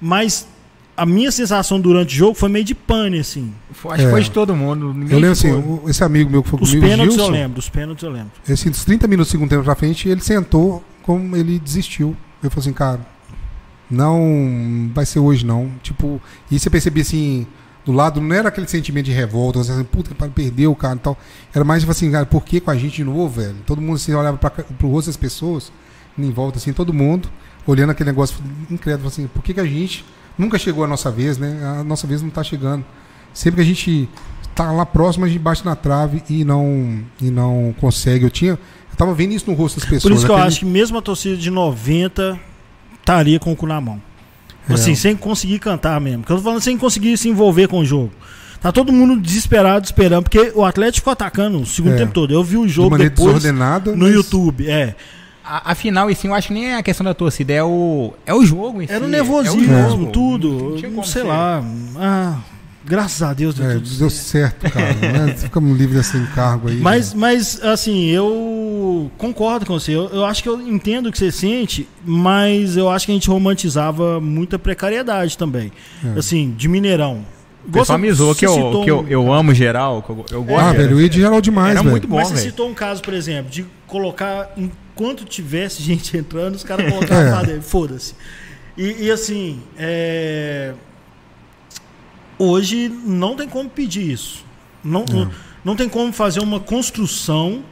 mas 0.00 0.48
a 0.96 1.04
minha 1.04 1.30
sensação 1.30 1.80
durante 1.80 2.14
o 2.14 2.18
jogo 2.18 2.34
foi 2.34 2.48
meio 2.48 2.64
de 2.64 2.74
pane, 2.74 3.18
assim. 3.18 3.52
Foi- 3.72 3.92
Acho 3.92 4.02
que 4.02 4.08
É. 4.08 4.10
foi 4.10 4.22
de 4.22 4.30
todo 4.30 4.56
mundo. 4.56 4.94
ninguém 4.94 5.12
Eu 5.12 5.16
lembro 5.18 5.32
assim, 5.32 5.54
ficou- 5.54 5.82
o- 5.84 5.90
esse 5.90 6.02
amigo 6.02 6.30
meu 6.30 6.42
que 6.42 6.48
foi 6.48 6.58
Os 6.60 6.68
comigo, 6.70 6.86
o 6.86 6.88
pênaltis 6.90 7.14
eu 7.16 7.24
Gilson, 7.24 7.32
lembro, 7.32 7.58
os 7.58 7.68
pênaltis 7.68 8.02
eu 8.04 8.10
lembro. 8.10 8.30
Esse, 8.48 8.70
dos 8.70 8.84
30 8.84 9.06
minutos 9.06 9.28
do 9.28 9.32
segundo 9.32 9.50
tempo 9.50 9.62
pra 9.64 9.74
frente, 9.74 10.08
ele 10.08 10.20
sentou 10.20 10.82
como 11.02 11.36
ele 11.36 11.58
desistiu. 11.58 12.16
Eu 12.42 12.50
falei 12.50 12.62
assim, 12.68 12.72
cara, 12.72 13.00
não 13.90 14.90
vai 14.94 15.06
ser 15.06 15.18
hoje 15.20 15.44
não. 15.44 15.70
Tipo, 15.82 16.20
e 16.50 16.58
você 16.58 16.68
percebia 16.70 17.02
assim, 17.02 17.46
do 17.84 17.92
lado, 17.92 18.20
não 18.20 18.34
era 18.34 18.48
aquele 18.48 18.66
sentimento 18.66 19.06
de 19.06 19.12
revolta, 19.12 19.60
assim, 19.60 19.84
puta, 19.84 20.14
para 20.14 20.28
perdeu, 20.28 20.74
cara 20.74 20.96
e 20.96 20.98
tal. 20.98 21.18
Era 21.54 21.64
mais 21.64 21.82
tipo 21.82 21.92
assim, 21.92 22.10
cara, 22.10 22.26
por 22.26 22.44
que 22.44 22.60
com 22.60 22.70
a 22.70 22.76
gente 22.76 22.96
de 22.96 23.04
novo, 23.04 23.28
velho? 23.40 23.56
Todo 23.66 23.80
mundo 23.80 23.96
assim, 23.96 24.12
olhava 24.14 24.36
pra, 24.36 24.50
pro 24.50 24.88
rosto 24.88 25.06
das 25.08 25.16
pessoas, 25.16 25.70
em 26.18 26.30
volta 26.30 26.58
assim, 26.58 26.72
todo 26.72 26.92
mundo, 26.92 27.28
olhando 27.66 27.90
aquele 27.90 28.10
negócio 28.10 28.38
incrédulo, 28.70 29.08
assim, 29.08 29.26
por 29.28 29.42
que, 29.42 29.54
que 29.54 29.60
a 29.60 29.64
gente 29.64 30.04
nunca 30.38 30.58
chegou 30.58 30.84
a 30.84 30.86
nossa 30.86 31.10
vez, 31.10 31.38
né? 31.38 31.58
A 31.80 31.84
nossa 31.84 32.06
vez 32.06 32.22
não 32.22 32.30
tá 32.30 32.42
chegando. 32.42 32.84
Sempre 33.34 33.56
que 33.56 33.62
a 33.62 33.64
gente 33.64 34.08
tá 34.54 34.70
lá 34.72 34.86
próximo, 34.86 35.24
a 35.24 35.28
gente 35.28 35.38
bate 35.40 35.64
na 35.64 35.76
trave 35.76 36.22
e 36.30 36.44
não, 36.44 37.00
e 37.20 37.30
não 37.30 37.74
consegue. 37.80 38.24
Eu 38.24 38.30
tinha. 38.30 38.52
Eu 38.52 38.96
tava 38.96 39.12
vendo 39.14 39.32
isso 39.32 39.50
no 39.50 39.54
rosto 39.56 39.78
das 39.80 39.88
pessoas. 39.88 40.02
Por 40.02 40.12
isso 40.12 40.24
que 40.24 40.30
eu 40.30 40.34
aquele- 40.36 40.48
acho 40.48 40.58
que 40.60 40.64
mesmo 40.64 40.96
a 40.96 41.02
torcida 41.02 41.36
de 41.36 41.50
90 41.50 42.38
estaria 42.98 43.38
com 43.38 43.52
o 43.52 43.56
cu 43.56 43.66
na 43.66 43.80
mão. 43.80 44.00
É. 44.68 44.72
Assim, 44.72 44.94
sem 44.94 45.14
conseguir 45.14 45.58
cantar 45.58 46.00
mesmo. 46.00 46.20
Porque 46.20 46.32
eu 46.32 46.38
tô 46.38 46.42
falando 46.42 46.60
sem 46.60 46.76
conseguir 46.78 47.16
se 47.18 47.28
envolver 47.28 47.68
com 47.68 47.80
o 47.80 47.84
jogo. 47.84 48.10
Tá 48.60 48.72
todo 48.72 48.90
mundo 48.92 49.20
desesperado, 49.20 49.84
esperando, 49.84 50.22
porque 50.24 50.50
o 50.54 50.64
Atlético 50.64 50.96
ficou 51.02 51.12
atacando 51.12 51.60
o 51.60 51.66
segundo 51.66 51.92
É. 51.92 51.98
tempo 51.98 52.12
todo. 52.12 52.32
Eu 52.32 52.42
vi 52.42 52.56
o 52.56 52.66
de 52.66 52.72
jogo 52.72 52.90
maneira 52.90 53.14
depois 53.14 53.44
no 53.44 53.52
mas- 53.96 54.12
YouTube. 54.14 54.66
É. 54.68 54.96
A, 55.48 55.72
a 55.72 55.74
final, 55.74 56.10
e 56.10 56.14
sim, 56.14 56.28
eu 56.28 56.34
acho 56.34 56.48
que 56.48 56.54
nem 56.54 56.66
é 56.72 56.76
a 56.76 56.82
questão 56.82 57.04
da 57.04 57.14
torcida, 57.14 57.52
é 57.52 57.62
o, 57.62 58.12
é 58.26 58.34
o 58.34 58.44
jogo 58.44 58.82
em 58.82 58.86
Era 58.88 58.98
si, 58.98 59.04
o 59.04 59.06
é 59.06 59.08
nervosismo, 59.08 59.88
jogo. 59.90 60.06
tudo. 60.06 60.76
Não 60.90 61.04
sei 61.04 61.22
ser. 61.22 61.28
lá. 61.28 61.62
Ah, 61.96 62.38
graças 62.84 63.22
a 63.22 63.32
Deus 63.32 63.54
deu 63.54 63.70
É, 63.70 63.74
tudo 63.74 63.88
deu 63.98 64.10
certo. 64.10 64.68
cara. 64.70 64.92
né? 65.26 65.34
Ficamos 65.36 65.78
livres 65.78 65.98
desse 65.98 66.16
encargo 66.16 66.68
aí. 66.68 66.76
Mas, 66.78 67.14
né? 67.14 67.20
mas, 67.20 67.62
assim, 67.62 68.06
eu 68.06 69.10
concordo 69.16 69.64
com 69.66 69.78
você. 69.78 69.92
Eu, 69.92 70.08
eu 70.08 70.24
acho 70.24 70.42
que 70.42 70.48
eu 70.48 70.60
entendo 70.60 71.08
o 71.08 71.12
que 71.12 71.18
você 71.18 71.30
sente, 71.30 71.88
mas 72.04 72.76
eu 72.76 72.90
acho 72.90 73.06
que 73.06 73.12
a 73.12 73.14
gente 73.14 73.28
romantizava 73.30 74.20
muita 74.20 74.58
precariedade 74.58 75.38
também. 75.38 75.70
É. 76.04 76.18
Assim, 76.18 76.52
de 76.56 76.66
Mineirão. 76.68 77.24
O 77.66 77.70
pessoal 77.70 77.98
Você- 77.98 78.06
me 78.06 78.12
zoou 78.12 78.34
que, 78.34 78.46
eu, 78.46 78.80
que 78.84 78.90
eu, 78.90 79.00
um- 79.00 79.08
eu 79.08 79.32
amo 79.32 79.52
geral, 79.54 80.00
que 80.02 80.10
eu, 80.10 80.26
eu 80.32 80.42
gosto. 80.44 80.66
Ah, 80.66 80.70
de- 80.72 80.78
velho, 80.78 80.96
o 80.96 81.00
Ed 81.00 81.16
geral 81.20 81.40
demais, 81.40 81.70
Era 81.72 81.80
velho. 81.80 81.90
muito 81.90 82.06
bom, 82.08 82.16
Mas 82.16 82.28
você 82.28 82.34
velho. 82.34 82.46
citou 82.46 82.68
um 82.68 82.74
caso, 82.74 83.02
por 83.02 83.12
exemplo, 83.14 83.50
de 83.50 83.66
colocar, 83.88 84.52
enquanto 84.96 85.24
tivesse 85.26 85.82
gente 85.82 86.16
entrando, 86.16 86.54
os 86.54 86.64
caras 86.64 86.90
colocavam 86.90 87.22
É. 87.28 87.30
pra 87.30 87.42
dentro. 87.42 87.62
Foda-se. 87.62 88.14
E, 88.76 89.04
e 89.04 89.10
assim, 89.10 89.60
é, 89.78 90.72
hoje 92.38 92.88
não 93.04 93.36
tem 93.36 93.46
como 93.48 93.68
pedir 93.68 94.10
isso. 94.10 94.44
Não, 94.82 95.04
não. 95.10 95.30
não 95.64 95.76
tem 95.76 95.88
como 95.88 96.12
fazer 96.12 96.40
uma 96.40 96.60
construção 96.60 97.62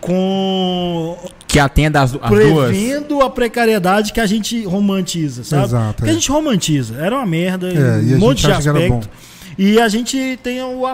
com 0.00 1.16
Que 1.48 1.58
atenda 1.58 2.00
as, 2.02 2.14
as 2.14 2.30
duas. 2.30 2.68
prevendo 2.68 3.20
a 3.22 3.30
precariedade 3.30 4.12
que 4.12 4.20
a 4.20 4.26
gente 4.26 4.64
romantiza, 4.64 5.42
sabe? 5.44 5.64
Exato, 5.64 5.94
Porque 5.94 6.08
é. 6.08 6.12
a 6.12 6.14
gente 6.14 6.30
romantiza. 6.30 6.96
Era 6.96 7.16
uma 7.16 7.26
merda, 7.26 7.68
É, 7.68 8.02
e 8.02 8.12
a 8.14 8.16
um 8.16 8.18
monte 8.20 8.42
gente 8.42 8.56
de 8.56 8.62
que 8.62 8.68
aspecto. 8.68 9.10
E 9.58 9.80
a 9.80 9.88
gente 9.88 10.38
tem 10.42 10.62
o 10.62 10.86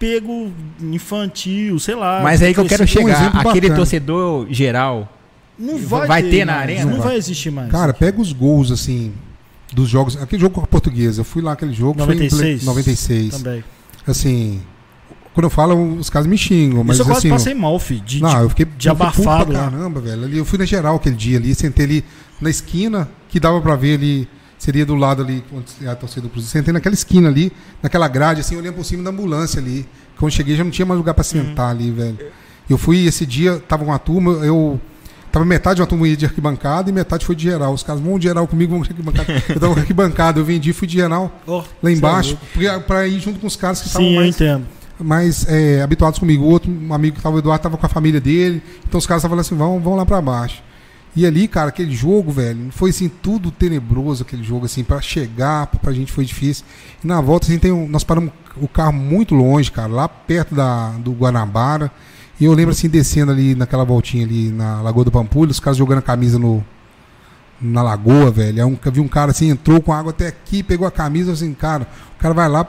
apego 0.00 0.50
infantil, 0.80 1.78
sei 1.78 1.94
lá. 1.94 2.20
Mas 2.22 2.40
é 2.40 2.46
aí 2.46 2.54
que 2.54 2.60
eu 2.60 2.64
quero 2.66 2.84
um 2.84 2.86
chegar. 2.86 3.10
exemplo 3.20 3.40
Aquele 3.40 3.60
bacana. 3.68 3.76
torcedor 3.76 4.46
geral. 4.50 5.16
Não 5.58 5.76
vai, 5.76 6.06
Vai 6.08 6.22
ter 6.22 6.44
na 6.46 6.52
mais, 6.52 6.62
arena? 6.62 6.84
Não 6.86 6.96
Não 6.96 7.04
vai 7.04 7.16
existir 7.16 7.50
mais. 7.50 7.70
Cara, 7.70 7.92
pega 7.92 8.18
os 8.18 8.32
gols, 8.32 8.70
assim, 8.70 9.12
dos 9.72 9.88
jogos. 9.90 10.16
Aquele 10.16 10.40
jogo 10.40 10.54
com 10.54 10.62
a 10.62 10.66
portuguesa. 10.66 11.20
Eu 11.20 11.24
fui 11.24 11.42
lá 11.42 11.52
aquele 11.52 11.74
jogo. 11.74 12.02
foi 12.02 12.14
em 12.14 12.18
96. 12.18 12.58
ple- 12.60 12.66
96. 12.66 13.30
também. 13.36 13.64
Assim, 14.06 14.62
quando 15.34 15.44
eu 15.44 15.50
falo, 15.50 15.96
os 15.98 16.08
caras 16.08 16.26
me 16.26 16.38
xingam, 16.38 16.82
mas 16.82 16.96
Isso 16.96 17.02
eu 17.02 17.06
quase 17.06 17.18
assim. 17.18 17.28
passei 17.28 17.54
mal, 17.54 17.78
filho. 17.78 18.00
De, 18.00 18.22
Não, 18.22 18.40
eu 18.40 18.48
fiquei 18.48 18.64
de 18.64 18.88
eu 18.88 18.92
abafado 18.92 19.52
pra 19.52 19.60
lá. 19.64 19.70
caramba, 19.70 20.00
velho. 20.00 20.24
Ali, 20.24 20.38
eu 20.38 20.44
fui 20.46 20.58
na 20.58 20.64
geral 20.64 20.96
aquele 20.96 21.14
dia 21.16 21.36
ali, 21.36 21.54
sentei 21.54 21.84
ali 21.84 22.04
na 22.40 22.48
esquina, 22.48 23.06
que 23.28 23.38
dava 23.38 23.60
pra 23.60 23.76
ver 23.76 23.96
ali, 23.98 24.26
seria 24.60 24.84
do 24.86 24.94
lado 24.94 25.22
ali, 25.22 25.42
onde 25.52 25.64
é 25.86 25.90
a 25.90 25.96
torcida 25.96 26.20
do 26.22 26.28
Cruzeiro. 26.28 26.52
Sentei 26.52 26.72
naquela 26.72 26.94
esquina 26.94 27.28
ali, 27.28 27.50
naquela 27.82 28.06
grade, 28.06 28.40
assim, 28.42 28.54
olhando 28.56 28.74
por 28.74 28.84
cima 28.84 29.02
da 29.02 29.08
ambulância 29.10 29.58
ali. 29.60 29.88
Quando 30.18 30.30
cheguei 30.32 30.54
já 30.54 30.62
não 30.62 30.70
tinha 30.70 30.84
mais 30.84 30.98
lugar 30.98 31.14
pra 31.14 31.24
sentar 31.24 31.64
Uhum. 31.66 31.70
ali, 31.80 31.90
velho. 31.90 32.18
Eu 32.68 32.76
fui 32.78 33.06
esse 33.06 33.24
dia, 33.24 33.58
tava 33.66 33.84
com 33.84 33.90
uma 33.90 33.98
turma, 33.98 34.32
eu. 34.44 34.78
Tava 35.32 35.44
metade 35.44 35.76
de 35.76 35.80
uma 35.82 35.86
turma 35.86 36.08
de 36.14 36.26
arquibancada 36.26 36.90
e 36.90 36.92
metade 36.92 37.24
foi 37.24 37.34
de 37.36 37.44
geral. 37.44 37.72
Os 37.72 37.82
caras 37.84 38.00
vão 38.02 38.18
de 38.18 38.24
geral 38.26 38.46
comigo, 38.46 38.72
vão 38.72 38.82
de 38.82 38.90
arquibancada. 38.90 39.32
Eu 39.48 39.60
tava 39.60 39.74
com 39.74 39.80
arquibancada, 39.80 40.40
eu 40.40 40.44
vendi, 40.44 40.72
fui 40.72 40.88
de 40.88 40.94
geral 40.94 41.32
Oh, 41.46 41.62
lá 41.82 41.88
é 41.88 41.92
embaixo, 41.92 42.36
pra 42.86 43.06
ir 43.06 43.20
junto 43.20 43.38
com 43.38 43.46
os 43.46 43.54
caras 43.54 43.80
que 43.80 43.86
estavam 43.86 44.08
Sim, 44.08 44.14
eu 44.14 44.20
mais 44.22 44.34
entendo. 44.34 44.66
mais 44.98 45.46
é, 45.48 45.82
habituados 45.82 46.18
comigo. 46.18 46.42
O 46.44 46.48
outro 46.48 46.68
um 46.70 46.92
amigo 46.92 47.16
que 47.16 47.22
tava, 47.22 47.36
o 47.36 47.38
Eduardo, 47.38 47.62
tava 47.62 47.76
com 47.76 47.86
a 47.86 47.88
família 47.88 48.20
dele. 48.20 48.60
Então 48.88 48.98
os 48.98 49.06
caras 49.06 49.20
estavam 49.20 49.36
falando 49.36 49.46
assim: 49.46 49.56
vão, 49.56 49.78
vão 49.80 49.94
lá 49.96 50.04
pra 50.04 50.20
baixo. 50.20 50.62
E 51.14 51.26
ali, 51.26 51.48
cara, 51.48 51.70
aquele 51.70 51.94
jogo, 51.94 52.30
velho, 52.30 52.70
foi 52.70 52.90
assim, 52.90 53.08
tudo 53.08 53.50
tenebroso 53.50 54.22
aquele 54.22 54.44
jogo, 54.44 54.66
assim, 54.66 54.84
pra 54.84 55.00
chegar, 55.00 55.66
pra 55.66 55.92
gente 55.92 56.12
foi 56.12 56.24
difícil. 56.24 56.64
E 57.02 57.06
na 57.06 57.20
volta, 57.20 57.46
assim, 57.46 57.58
tem 57.58 57.72
um, 57.72 57.88
nós 57.88 58.04
paramos 58.04 58.32
o 58.56 58.68
carro 58.68 58.92
muito 58.92 59.34
longe, 59.34 59.70
cara, 59.72 59.88
lá 59.88 60.08
perto 60.08 60.54
da, 60.54 60.90
do 60.92 61.12
Guanabara. 61.12 61.90
E 62.38 62.44
eu 62.44 62.52
lembro, 62.52 62.70
assim, 62.72 62.88
descendo 62.88 63.32
ali 63.32 63.54
naquela 63.54 63.84
voltinha 63.84 64.24
ali 64.24 64.50
na 64.50 64.80
Lagoa 64.80 65.04
do 65.04 65.10
Pampulha, 65.10 65.50
os 65.50 65.60
caras 65.60 65.76
jogando 65.76 65.98
a 65.98 66.02
camisa 66.02 66.38
no, 66.38 66.64
na 67.60 67.82
lagoa, 67.82 68.30
velho. 68.30 68.64
Aí 68.64 68.64
um, 68.64 68.78
vi 68.92 69.00
um 69.00 69.08
cara 69.08 69.32
assim, 69.32 69.50
entrou 69.50 69.80
com 69.80 69.92
água 69.92 70.10
até 70.10 70.28
aqui, 70.28 70.62
pegou 70.62 70.86
a 70.86 70.90
camisa, 70.90 71.32
assim, 71.32 71.52
cara, 71.52 71.86
o 72.16 72.20
cara 72.20 72.32
vai 72.32 72.48
lá 72.48 72.66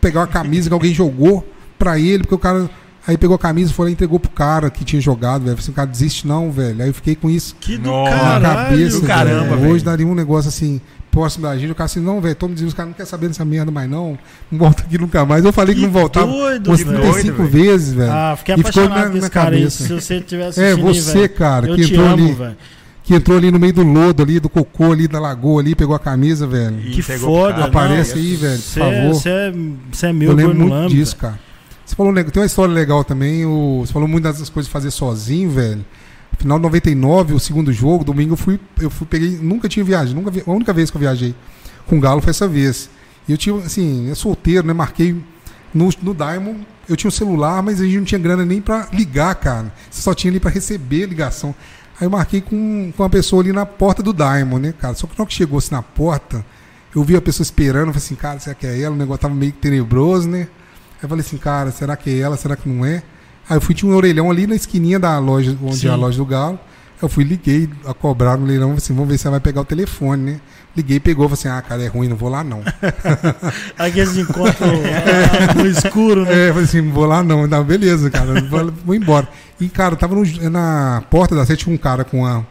pegar 0.00 0.20
uma 0.20 0.26
camisa 0.26 0.68
que 0.68 0.74
alguém 0.74 0.92
jogou 0.92 1.46
pra 1.78 1.98
ele, 1.98 2.22
porque 2.24 2.34
o 2.34 2.38
cara. 2.38 2.68
Aí 3.06 3.16
pegou 3.16 3.36
a 3.36 3.38
camisa, 3.38 3.72
foi 3.72 3.86
lá 3.86 3.90
e 3.90 3.92
entregou 3.92 4.18
pro 4.18 4.30
cara 4.30 4.68
que 4.68 4.84
tinha 4.84 5.00
jogado, 5.00 5.44
velho. 5.44 5.56
Assim, 5.58 5.70
o 5.70 5.74
cara 5.74 5.86
desiste 5.86 6.26
não, 6.26 6.50
velho. 6.50 6.82
Aí 6.82 6.88
eu 6.88 6.94
fiquei 6.94 7.14
com 7.14 7.30
isso 7.30 7.54
Que 7.60 7.76
do 7.78 7.90
na 7.92 8.10
caralho. 8.10 8.42
cabeça, 8.70 9.00
do 9.00 9.06
caramba, 9.06 9.56
velho. 9.56 9.70
Hoje 9.72 9.84
daria 9.84 10.06
um 10.06 10.14
negócio 10.14 10.48
assim, 10.48 10.80
próximo 11.10 11.46
da 11.46 11.56
gente, 11.56 11.70
o 11.70 11.74
cara 11.74 11.86
assim, 11.86 12.00
não, 12.00 12.20
velho, 12.20 12.34
todo 12.34 12.48
mundo 12.50 12.58
diz, 12.58 12.66
os 12.66 12.74
caras 12.74 12.88
não 12.90 12.94
querem 12.96 13.08
saber 13.08 13.28
dessa 13.28 13.44
merda 13.44 13.70
mais 13.70 13.88
não, 13.88 14.18
não 14.50 14.58
volta 14.58 14.82
aqui 14.82 14.98
nunca 14.98 15.24
mais. 15.24 15.44
Eu 15.44 15.52
falei 15.52 15.74
que, 15.74 15.80
Que 15.80 15.86
não 15.86 15.92
voltava 15.92 16.26
doido, 16.26 16.66
umas 16.68 16.80
velho. 16.82 17.00
35 17.00 17.36
Doido, 17.36 17.50
vezes, 17.52 17.92
velho. 17.94 18.10
Ah, 18.12 18.34
fiquei 18.36 18.54
E 18.54 18.58
ficou 18.58 18.70
apaixonado 18.70 19.04
na- 19.04 19.10
com 19.10 19.16
esse 19.18 19.20
na 19.22 19.30
cara 19.30 19.50
aí. 19.54 19.58
cabeça. 19.60 19.84
Se 19.86 19.92
você 19.94 20.20
tivesse 20.20 20.60
É, 20.60 20.72
aí, 20.72 20.74
você, 20.74 21.12
velho, 21.18 21.30
cara, 21.30 21.66
eu 21.68 21.76
que 21.76 21.84
te 21.86 21.92
entrou 21.92 22.06
amo, 22.08 22.24
ali, 22.24 22.32
velho. 22.34 22.56
que 23.04 23.14
entrou 23.14 23.38
ali 23.38 23.50
no 23.52 23.58
meio 23.60 23.72
do 23.72 23.82
lodo 23.84 24.22
ali, 24.22 24.40
do 24.40 24.48
cocô 24.48 24.90
ali, 24.90 25.06
da 25.06 25.20
lagoa 25.20 25.62
ali, 25.62 25.76
pegou 25.76 25.94
a 25.94 25.98
camisa, 26.00 26.44
velho. 26.46 26.80
E 26.84 26.90
Que 26.90 27.02
foda, 27.02 27.52
cara. 27.54 27.64
Aparece 27.66 28.14
não, 28.16 28.20
aí, 28.20 28.34
velho, 28.36 28.58
por 28.58 28.62
Você 28.62 28.80
favor. 28.80 28.92
é, 28.94 29.08
você 29.12 29.28
é, 29.30 29.52
você 29.92 30.06
é 30.08 30.12
meu, 30.12 30.30
eu 30.30 30.36
lembro 30.36 30.54
muito 30.56 30.88
disso, 30.92 31.14
cara. 31.16 31.38
Você 31.86 31.94
falou, 31.94 32.12
tem 32.12 32.24
uma 32.42 32.46
história 32.46 32.74
legal 32.74 33.04
também. 33.04 33.46
O, 33.46 33.84
você 33.86 33.92
falou 33.92 34.08
muito 34.08 34.24
das 34.24 34.36
coisas 34.50 34.66
de 34.66 34.72
fazer 34.72 34.90
sozinho, 34.90 35.48
velho. 35.50 35.84
Final 36.38 36.58
de 36.58 36.62
99, 36.64 37.32
o 37.34 37.40
segundo 37.40 37.72
jogo, 37.72 38.04
domingo 38.04 38.32
eu 38.34 38.36
fui, 38.36 38.60
eu 38.80 38.90
fui, 38.90 39.06
peguei, 39.06 39.38
nunca 39.40 39.68
tinha 39.70 39.82
viajado, 39.84 40.14
nunca 40.14 40.30
vi- 40.30 40.42
a 40.46 40.50
única 40.50 40.70
vez 40.72 40.90
que 40.90 40.96
eu 40.96 41.00
viajei 41.00 41.34
com 41.86 41.96
o 41.96 42.00
Galo 42.00 42.20
foi 42.20 42.30
essa 42.30 42.46
vez. 42.46 42.90
E 43.26 43.32
eu 43.32 43.38
tinha, 43.38 43.56
assim, 43.56 44.10
é 44.10 44.14
solteiro, 44.14 44.66
né? 44.66 44.72
Marquei 44.74 45.16
No, 45.72 45.88
no 46.02 46.14
Diamond, 46.14 46.66
eu 46.88 46.96
tinha 46.96 47.08
um 47.08 47.12
celular, 47.12 47.62
mas 47.62 47.80
a 47.80 47.84
gente 47.84 47.96
não 47.98 48.04
tinha 48.04 48.18
grana 48.18 48.44
nem 48.44 48.60
pra 48.60 48.88
ligar, 48.92 49.34
cara. 49.36 49.72
Você 49.90 50.02
só 50.02 50.12
tinha 50.14 50.30
ali 50.30 50.40
pra 50.40 50.50
receber 50.50 51.06
ligação. 51.06 51.54
Aí 52.00 52.06
eu 52.06 52.10
marquei 52.10 52.40
com, 52.40 52.92
com 52.96 53.02
uma 53.02 53.08
pessoa 53.10 53.42
ali 53.42 53.52
na 53.52 53.64
porta 53.64 54.02
do 54.02 54.12
Diamond, 54.12 54.60
né, 54.60 54.74
cara? 54.78 54.94
Só 54.94 55.06
que 55.06 55.18
na 55.18 55.24
que 55.26 55.32
chegou 55.34 55.58
assim 55.58 55.72
na 55.74 55.82
porta, 55.82 56.44
eu 56.94 57.02
vi 57.02 57.16
a 57.16 57.20
pessoa 57.22 57.42
esperando, 57.44 57.88
eu 57.88 57.92
falei 57.94 57.98
assim, 57.98 58.14
cara, 58.14 58.38
será 58.40 58.54
que 58.54 58.66
é 58.66 58.80
ela? 58.80 58.94
O 58.94 58.98
negócio 58.98 59.22
tava 59.22 59.34
meio 59.34 59.52
tenebroso, 59.52 60.28
né? 60.28 60.48
Aí 60.96 61.02
eu 61.02 61.08
falei 61.08 61.24
assim, 61.24 61.36
cara, 61.36 61.70
será 61.70 61.96
que 61.96 62.10
é 62.10 62.18
ela? 62.20 62.36
Será 62.36 62.56
que 62.56 62.68
não 62.68 62.84
é? 62.84 63.02
Aí 63.48 63.56
eu 63.56 63.60
fui, 63.60 63.74
tinha 63.74 63.90
um 63.90 63.94
orelhão 63.94 64.30
ali 64.30 64.46
na 64.46 64.54
esquininha 64.54 64.98
da 64.98 65.18
loja, 65.18 65.56
onde 65.62 65.76
Sim. 65.76 65.88
é 65.88 65.90
a 65.90 65.96
loja 65.96 66.16
do 66.16 66.24
Galo. 66.26 66.58
Eu 67.00 67.10
fui, 67.10 67.24
liguei 67.24 67.68
a 67.84 67.92
cobrar 67.92 68.38
no 68.38 68.46
leilão, 68.46 68.72
assim, 68.72 68.94
vamos 68.94 69.10
ver 69.10 69.18
se 69.18 69.26
ela 69.26 69.32
vai 69.34 69.40
pegar 69.40 69.60
o 69.60 69.64
telefone, 69.66 70.32
né? 70.32 70.40
Liguei, 70.74 70.98
pegou, 70.98 71.28
falei 71.28 71.34
assim, 71.40 71.48
ah, 71.48 71.60
cara, 71.60 71.82
é 71.82 71.88
ruim, 71.88 72.08
não 72.08 72.16
vou 72.16 72.30
lá 72.30 72.42
não. 72.42 72.62
Aqueles 73.78 74.16
encontros 74.16 74.56
ah, 75.50 75.54
no 75.54 75.66
escuro, 75.66 76.24
né? 76.24 76.32
É, 76.32 76.48
eu 76.48 76.52
falei 76.54 76.64
assim, 76.64 76.80
não 76.80 76.92
vou 76.92 77.04
lá 77.04 77.22
não. 77.22 77.46
Não, 77.46 77.62
beleza, 77.64 78.10
cara, 78.10 78.40
vou, 78.42 78.72
vou 78.84 78.94
embora. 78.94 79.28
E, 79.60 79.68
cara, 79.68 79.94
tava 79.94 80.14
no- 80.14 80.50
na 80.50 81.02
porta 81.10 81.34
da 81.34 81.44
sede 81.44 81.68
um 81.68 81.76
cara 81.76 82.02
com 82.04 82.20
uma, 82.20 82.46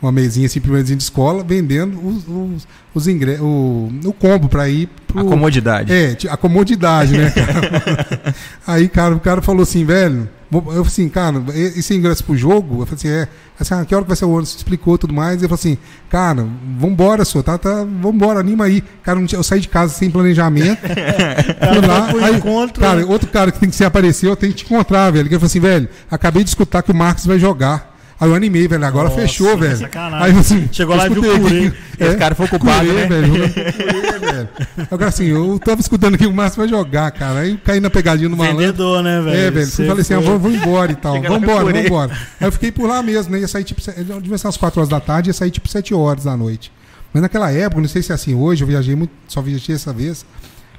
uma 0.00 0.12
mesinha 0.12 0.46
assim, 0.46 0.60
primeirinha 0.60 0.96
de 0.96 1.02
escola, 1.02 1.42
vendendo 1.42 1.98
os, 2.06 2.28
os, 2.28 2.68
os 2.94 3.08
ingressos, 3.08 3.42
o, 3.42 3.90
o 4.04 4.12
combo 4.12 4.48
pra 4.48 4.68
ir 4.68 4.88
pro... 5.06 5.20
A 5.20 5.24
comodidade. 5.24 5.92
É, 5.92 6.16
a 6.28 6.36
comodidade, 6.36 7.16
né, 7.16 7.30
cara? 7.30 8.34
Aí, 8.66 8.88
cara, 8.88 9.14
o 9.14 9.20
cara 9.20 9.40
falou 9.40 9.62
assim, 9.62 9.84
velho. 9.84 10.28
Eu 10.52 10.62
falei 10.62 10.82
assim, 10.82 11.08
cara, 11.08 11.42
esse 11.54 11.92
ingresso 11.92 12.22
pro 12.22 12.36
jogo? 12.36 12.82
Eu 12.82 12.86
falei 12.86 12.94
assim, 12.94 13.08
é. 13.08 13.28
Assim, 13.58 13.74
ah, 13.74 13.84
que 13.84 13.94
hora 13.94 14.04
que 14.04 14.08
vai 14.08 14.16
ser 14.16 14.26
o 14.26 14.30
ônibus? 14.30 14.54
Explicou 14.54 14.96
tudo 14.96 15.12
mais. 15.12 15.38
Ele 15.38 15.48
falou 15.48 15.56
assim, 15.56 15.76
cara, 16.08 16.46
vambora, 16.78 17.24
senhor, 17.24 17.42
tá, 17.42 17.58
tá, 17.58 17.84
vambora, 17.84 18.38
anima 18.38 18.64
aí. 18.64 18.84
Cara, 19.02 19.18
eu 19.32 19.42
saí 19.42 19.58
de 19.58 19.68
casa 19.68 19.92
sem 19.92 20.08
planejamento. 20.08 20.78
fui 20.86 21.86
lá, 21.86 22.08
foi 22.10 22.22
aí, 22.22 22.36
encontro, 22.36 22.80
cara, 22.80 23.04
outro 23.06 23.28
cara 23.28 23.50
que 23.50 23.58
tem 23.58 23.68
que 23.68 23.74
se 23.74 23.84
aparecer, 23.84 24.28
eu 24.28 24.36
tenho 24.36 24.52
que 24.52 24.62
te 24.62 24.72
encontrar, 24.72 25.10
velho. 25.10 25.26
Ele 25.26 25.30
falou 25.30 25.46
assim, 25.46 25.60
velho, 25.60 25.88
acabei 26.08 26.44
de 26.44 26.50
escutar 26.50 26.82
que 26.82 26.92
o 26.92 26.94
Marcos 26.94 27.26
vai 27.26 27.40
jogar. 27.40 27.95
Aí 28.18 28.30
eu 28.30 28.34
animei, 28.34 28.66
velho, 28.66 28.84
agora 28.86 29.08
Nossa, 29.10 29.20
fechou, 29.20 29.58
velho. 29.58 29.76
sacanagem. 29.76 30.34
Aí 30.34 30.40
assim, 30.40 30.68
Chegou 30.72 30.96
lá 30.96 31.06
e 31.06 31.10
viu 31.10 31.20
o 31.22 31.40
Curê. 31.40 31.66
aqui, 31.66 31.76
Esse 32.00 32.16
cara 32.16 32.34
foi 32.34 32.48
culpado, 32.48 32.86
Curê, 32.86 32.92
né? 32.94 33.06
velho, 33.06 33.30
Curê, 33.30 34.18
velho. 34.18 34.48
Agora 34.90 35.08
assim, 35.08 35.24
eu 35.26 35.58
tava 35.58 35.80
escutando 35.82 36.16
que 36.16 36.26
o 36.26 36.32
Márcio 36.32 36.58
vai 36.60 36.68
jogar, 36.68 37.10
cara. 37.10 37.40
Aí 37.40 37.52
eu 37.52 37.58
caí 37.62 37.78
na 37.78 37.90
pegadinha 37.90 38.28
do 38.28 38.36
malandro. 38.36 38.58
Vendedor, 38.60 39.02
né, 39.02 39.20
velho? 39.20 39.36
É, 39.36 39.50
velho. 39.50 39.66
Você 39.66 39.82
Eu 39.82 39.86
falei 39.88 40.00
assim, 40.02 40.14
ah, 40.14 40.20
vamos, 40.20 40.40
vamos 40.42 40.58
embora 40.62 40.92
e 40.92 40.96
tal. 40.96 41.14
Chega 41.16 41.28
lá, 41.30 41.38
Vambora, 41.38 41.58
procurei. 41.58 41.82
vambora. 41.82 42.12
Aí 42.40 42.46
eu 42.48 42.52
fiquei 42.52 42.72
por 42.72 42.88
lá 42.88 43.02
mesmo, 43.02 43.32
né? 43.32 43.40
Ia 43.40 43.48
sair 43.48 43.64
tipo, 43.64 43.80
se- 43.82 43.92
devia 43.92 44.38
ser 44.38 44.46
umas 44.46 44.56
4 44.56 44.80
horas 44.80 44.88
da 44.88 44.98
tarde, 45.00 45.28
ia 45.28 45.34
sair 45.34 45.50
tipo 45.50 45.68
7 45.68 45.92
horas 45.92 46.24
da 46.24 46.34
noite. 46.36 46.72
Mas 47.12 47.22
naquela 47.22 47.50
época, 47.50 47.80
não 47.82 47.88
sei 47.88 48.02
se 48.02 48.12
é 48.12 48.14
assim 48.14 48.34
hoje, 48.34 48.62
eu 48.64 48.68
viajei 48.68 48.94
muito, 48.96 49.10
só 49.28 49.42
viajei 49.42 49.74
essa 49.74 49.92
vez. 49.92 50.24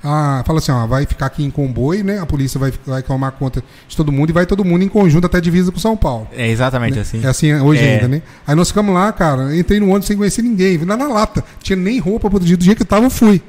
Ah, 0.03 0.43
fala 0.45 0.59
assim, 0.59 0.71
ó, 0.71 0.85
vai 0.85 1.05
ficar 1.05 1.25
aqui 1.25 1.43
em 1.43 1.49
comboio, 1.49 2.03
né? 2.03 2.19
A 2.19 2.25
polícia 2.25 2.59
vai, 2.59 2.71
vai 2.85 3.01
tomar 3.01 3.31
conta 3.31 3.63
de 3.87 3.97
todo 3.97 4.11
mundo 4.11 4.29
e 4.29 4.33
vai 4.33 4.45
todo 4.45 4.63
mundo 4.63 4.83
em 4.83 4.87
conjunto 4.87 5.25
até 5.25 5.37
a 5.37 5.41
divisa 5.41 5.71
com 5.71 5.79
São 5.79 5.97
Paulo. 5.97 6.27
É 6.31 6.47
exatamente 6.49 6.99
assim. 6.99 7.23
É 7.23 7.27
assim 7.27 7.53
hoje 7.55 7.83
É. 7.83 7.95
ainda, 7.95 8.07
né? 8.07 8.21
Aí 8.45 8.55
nós 8.55 8.67
ficamos 8.69 8.93
lá, 8.93 9.11
cara. 9.11 9.55
Entrei 9.57 9.79
no 9.79 9.87
ônibus 9.87 10.05
sem 10.07 10.15
conhecer 10.15 10.41
ninguém. 10.43 10.77
Vim 10.77 10.85
lá 10.85 10.95
na 10.95 11.07
lata. 11.07 11.43
Tinha 11.61 11.75
nem 11.75 11.99
roupa 11.99 12.29
pro 12.29 12.39
dia. 12.39 12.55
Do 12.55 12.63
dia 12.63 12.75
que 12.75 12.83
eu 12.83 12.85
tava, 12.85 13.05
eu 13.05 13.09
fui. 13.09 13.41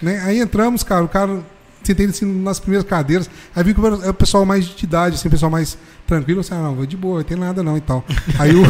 Né? 0.00 0.22
Aí 0.24 0.38
entramos, 0.40 0.82
cara. 0.82 1.04
O 1.04 1.08
cara 1.08 1.40
sentei 1.82 2.06
assim 2.06 2.24
nas 2.42 2.58
primeiras 2.60 2.88
cadeiras. 2.88 3.28
Aí 3.54 3.62
vi 3.64 3.74
que 3.74 3.84
era 3.84 4.10
o 4.10 4.14
pessoal 4.14 4.44
mais 4.46 4.64
de 4.64 4.84
idade, 4.84 5.16
assim, 5.16 5.28
o 5.28 5.30
pessoal 5.30 5.50
mais 5.50 5.76
tranquilo. 6.06 6.40
Assim, 6.40 6.54
ah, 6.54 6.58
não, 6.62 6.74
vou 6.74 6.86
de 6.86 6.96
boa, 6.96 7.18
não 7.18 7.24
tem 7.24 7.36
nada 7.36 7.62
não 7.62 7.76
e 7.76 7.80
tal. 7.80 8.04
Aí 8.38 8.54
o, 8.54 8.62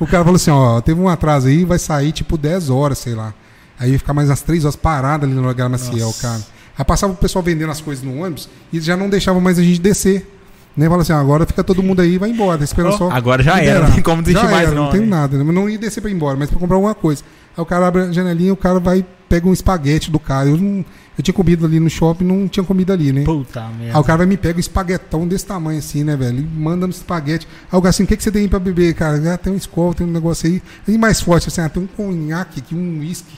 o 0.00 0.06
cara 0.06 0.22
falou 0.22 0.36
assim: 0.36 0.50
ó, 0.50 0.80
teve 0.80 1.00
um 1.00 1.08
atraso 1.08 1.48
aí, 1.48 1.64
vai 1.64 1.78
sair 1.78 2.12
tipo 2.12 2.36
10 2.36 2.70
horas, 2.70 2.98
sei 2.98 3.14
lá. 3.14 3.32
Aí 3.78 3.92
ia 3.92 3.98
ficar 3.98 4.12
mais 4.14 4.28
umas 4.28 4.42
3 4.42 4.64
horas 4.64 4.76
parado 4.76 5.26
ali 5.26 5.34
no 5.34 5.42
lugar 5.46 5.68
Maciel, 5.68 6.06
Nossa. 6.06 6.22
cara. 6.22 6.40
Aí 6.76 6.84
passava 6.84 7.12
o 7.12 7.16
pessoal 7.16 7.42
vendendo 7.42 7.70
as 7.70 7.80
coisas 7.80 8.04
no 8.04 8.22
ônibus 8.22 8.48
e 8.72 8.80
já 8.80 8.96
não 8.96 9.08
deixava 9.08 9.40
mais 9.40 9.58
a 9.58 9.62
gente 9.62 9.80
descer. 9.80 10.30
Né? 10.76 10.88
Fala 10.88 11.02
assim, 11.02 11.12
ah, 11.12 11.20
agora 11.20 11.46
fica 11.46 11.62
todo 11.62 11.82
mundo 11.82 12.00
aí 12.00 12.14
e 12.14 12.18
vai 12.18 12.30
embora. 12.30 12.58
Tá 12.58 12.64
esperando 12.64 12.94
Ó, 12.94 12.98
só. 12.98 13.10
Agora 13.10 13.42
já 13.42 13.52
era, 13.52 13.60
liberar. 13.62 13.86
não 13.86 13.94
tem 13.94 14.02
como 14.02 14.22
desistir 14.22 14.50
mais 14.50 14.66
era, 14.66 14.74
não, 14.74 14.84
Não 14.84 14.90
tem 14.90 15.00
né? 15.02 15.06
nada, 15.06 15.38
né? 15.38 15.44
Mas 15.44 15.54
não 15.54 15.68
ia 15.68 15.78
descer 15.78 16.00
pra 16.00 16.10
ir 16.10 16.14
embora, 16.14 16.36
mas 16.36 16.50
pra 16.50 16.58
comprar 16.58 16.74
alguma 16.76 16.94
coisa. 16.94 17.22
Aí 17.56 17.62
o 17.62 17.66
cara 17.66 17.86
abre 17.86 18.02
a 18.02 18.12
janelinha 18.12 18.52
o 18.52 18.56
cara 18.56 18.80
vai 18.80 19.04
pega 19.28 19.48
um 19.48 19.52
espaguete 19.52 20.10
do 20.10 20.18
cara. 20.18 20.48
Eu, 20.48 20.56
não, 20.56 20.84
eu 21.16 21.22
tinha 21.22 21.32
comido 21.32 21.64
ali 21.64 21.78
no 21.78 21.88
shopping 21.88 22.24
não 22.24 22.48
tinha 22.48 22.64
comida 22.64 22.92
ali, 22.92 23.12
né? 23.12 23.22
Puta 23.22 23.64
Aí 23.64 23.74
merda. 23.84 24.00
o 24.00 24.02
cara 24.04 24.18
vai 24.18 24.26
me 24.26 24.36
pega 24.36 24.56
um 24.56 24.60
espaguetão 24.60 25.28
desse 25.28 25.46
tamanho 25.46 25.78
assim, 25.78 26.02
né, 26.02 26.16
velho? 26.16 26.40
E 26.40 26.42
manda 26.42 26.88
no 26.88 26.92
espaguete. 26.92 27.46
Aí 27.70 27.78
o 27.78 27.80
cara 27.80 27.90
assim, 27.90 28.02
o 28.02 28.06
que, 28.08 28.16
que 28.16 28.22
você 28.24 28.32
tem 28.32 28.42
aí 28.42 28.48
pra 28.48 28.58
beber, 28.58 28.92
cara? 28.94 29.32
Ah, 29.32 29.38
tem 29.38 29.52
um 29.52 29.56
escola, 29.56 29.94
tem 29.94 30.04
um 30.04 30.10
negócio 30.10 30.48
aí. 30.48 30.60
E 30.88 30.98
mais 30.98 31.20
forte, 31.20 31.46
assim, 31.46 31.60
ah, 31.60 31.68
tem 31.68 31.80
um 31.80 31.86
conhaque 31.86 32.58
aqui, 32.58 32.74
um 32.74 32.98
uísque. 32.98 33.32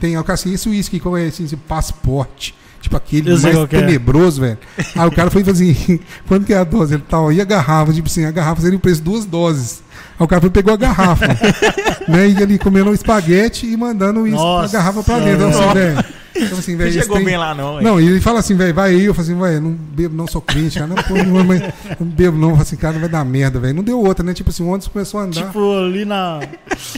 Tem, 0.00 0.16
aí 0.16 0.20
o 0.20 0.24
cara 0.24 0.34
assim, 0.34 0.52
esse 0.52 0.68
uísque 0.68 0.98
qual 0.98 1.16
é 1.16 1.28
esse? 1.28 1.44
Esse 1.44 1.56
passaporte. 1.56 2.54
Tipo 2.80 2.96
aquele 2.96 3.30
Eu 3.30 3.40
mais 3.40 3.56
é. 3.56 3.66
tenebroso, 3.66 4.40
velho. 4.40 4.58
Aí 4.96 5.06
o 5.06 5.12
cara 5.12 5.30
foi 5.30 5.42
assim, 5.42 6.00
quanto 6.26 6.46
que 6.46 6.54
é 6.54 6.58
a 6.58 6.64
dose? 6.64 6.94
Ele 6.94 7.04
tal, 7.08 7.30
e 7.30 7.40
a 7.40 7.44
garrafa? 7.44 7.92
Tipo 7.92 8.08
assim, 8.08 8.24
a 8.24 8.30
garrafa 8.30 8.62
seria 8.62 8.78
o 8.78 8.80
preço 8.80 9.02
duas 9.02 9.24
doses. 9.26 9.82
Aí 10.20 10.24
o 10.24 10.28
cara 10.28 10.50
pegou 10.50 10.74
a 10.74 10.76
garrafa. 10.76 11.26
né? 12.06 12.28
E 12.28 12.42
ele 12.42 12.58
comendo 12.58 12.90
um 12.90 12.94
espaguete 12.94 13.66
e 13.66 13.76
mandando 13.76 14.26
isso 14.26 14.36
a 14.46 14.66
garrafa 14.68 15.02
pra 15.02 15.18
dentro. 15.18 15.42
Eu 15.44 15.48
assim, 15.48 15.72
velho. 15.74 16.04
Eu 16.32 16.56
assim, 16.58 16.76
Não 16.76 16.86
esse 16.86 17.00
chegou 17.00 17.16
trem- 17.16 17.26
bem 17.26 17.36
lá 17.36 17.54
não, 17.54 17.78
hein? 17.78 17.84
não, 17.84 18.00
e 18.00 18.06
ele 18.06 18.20
fala 18.20 18.38
assim, 18.38 18.54
velho, 18.54 18.72
vai 18.72 18.90
aí. 18.94 19.04
Eu 19.04 19.12
falei 19.14 19.30
assim, 19.32 19.40
velho, 19.40 19.60
não 19.60 19.72
bebo, 19.72 20.14
não 20.16 20.26
sou 20.26 20.40
crente, 20.40 20.78
cara. 20.78 20.86
Não, 20.86 20.96
pô, 21.02 21.14
não, 21.14 21.44
mas 21.44 21.60
não 21.98 22.06
bebo, 22.06 22.38
não. 22.38 22.50
Eu 22.50 22.56
falei 22.56 22.62
assim, 22.62 22.76
cara, 22.76 22.98
vai 22.98 23.08
dar 23.08 23.24
merda, 23.24 23.58
velho. 23.58 23.74
Não 23.74 23.82
deu 23.82 23.98
outra, 24.00 24.24
né? 24.24 24.32
Tipo 24.32 24.48
assim, 24.50 24.62
o 24.62 24.68
ônibus 24.68 24.88
começou 24.88 25.20
a 25.20 25.24
andar. 25.24 25.42
Tipo, 25.46 25.76
ali 25.78 26.04
na. 26.04 26.40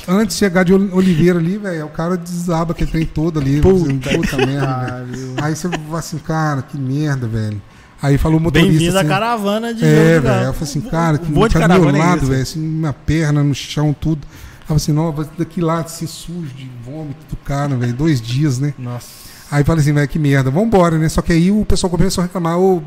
Antes 0.06 0.36
de 0.36 0.40
chegar 0.40 0.64
de 0.64 0.72
Ol- 0.74 0.90
Oliveira 0.92 1.38
ali, 1.38 1.56
velho, 1.58 1.86
o 1.86 1.90
cara 1.90 2.16
desaba 2.16 2.72
aquele 2.72 2.90
trem 2.90 3.06
todo 3.06 3.40
ali. 3.40 3.60
Puta 3.60 3.92
Puta, 3.92 4.10
puta 4.10 4.46
merda. 4.46 5.04
Aí 5.42 5.56
você 5.56 5.68
fala 5.68 5.98
assim, 5.98 6.18
cara, 6.18 6.62
que 6.62 6.76
merda, 6.78 7.26
velho. 7.26 7.60
Aí 8.02 8.18
falou 8.18 8.38
o 8.38 8.42
motorista. 8.42 8.72
Bem-vindo 8.72 8.96
à 8.96 9.00
assim, 9.00 9.08
caravana 9.08 9.72
de 9.72 9.84
É, 9.84 10.18
velho. 10.18 10.46
Eu 10.46 10.52
falei 10.52 10.68
assim, 10.68 10.80
cara, 10.80 11.18
que 11.18 11.30
do 11.30 11.48
caravana 11.50 11.92
meu 11.92 12.02
é 12.02 12.04
lado, 12.04 12.26
velho, 12.26 12.42
assim, 12.42 12.58
minha 12.58 12.92
perna 12.92 13.44
no 13.44 13.54
chão, 13.54 13.94
tudo. 13.98 14.26
Aí 14.62 14.66
falei 14.66 14.76
assim, 14.76 14.92
não, 14.92 15.14
daqui 15.38 15.60
lá, 15.60 15.80
assim, 15.80 16.06
sujo 16.08 16.52
de 16.52 16.68
vômito 16.84 17.24
do 17.30 17.36
cara, 17.36 17.76
velho, 17.76 17.94
dois 17.94 18.20
dias, 18.20 18.58
né? 18.58 18.74
Nossa. 18.76 19.06
Aí 19.48 19.62
falei 19.62 19.82
assim, 19.82 19.92
velho, 19.92 20.08
que 20.08 20.18
merda, 20.18 20.50
vambora, 20.50 20.98
né? 20.98 21.08
Só 21.08 21.22
que 21.22 21.32
aí 21.32 21.52
o 21.52 21.64
pessoal 21.64 21.90
começou 21.90 22.22
a 22.22 22.26
reclamar, 22.26 22.58
ô, 22.58 22.82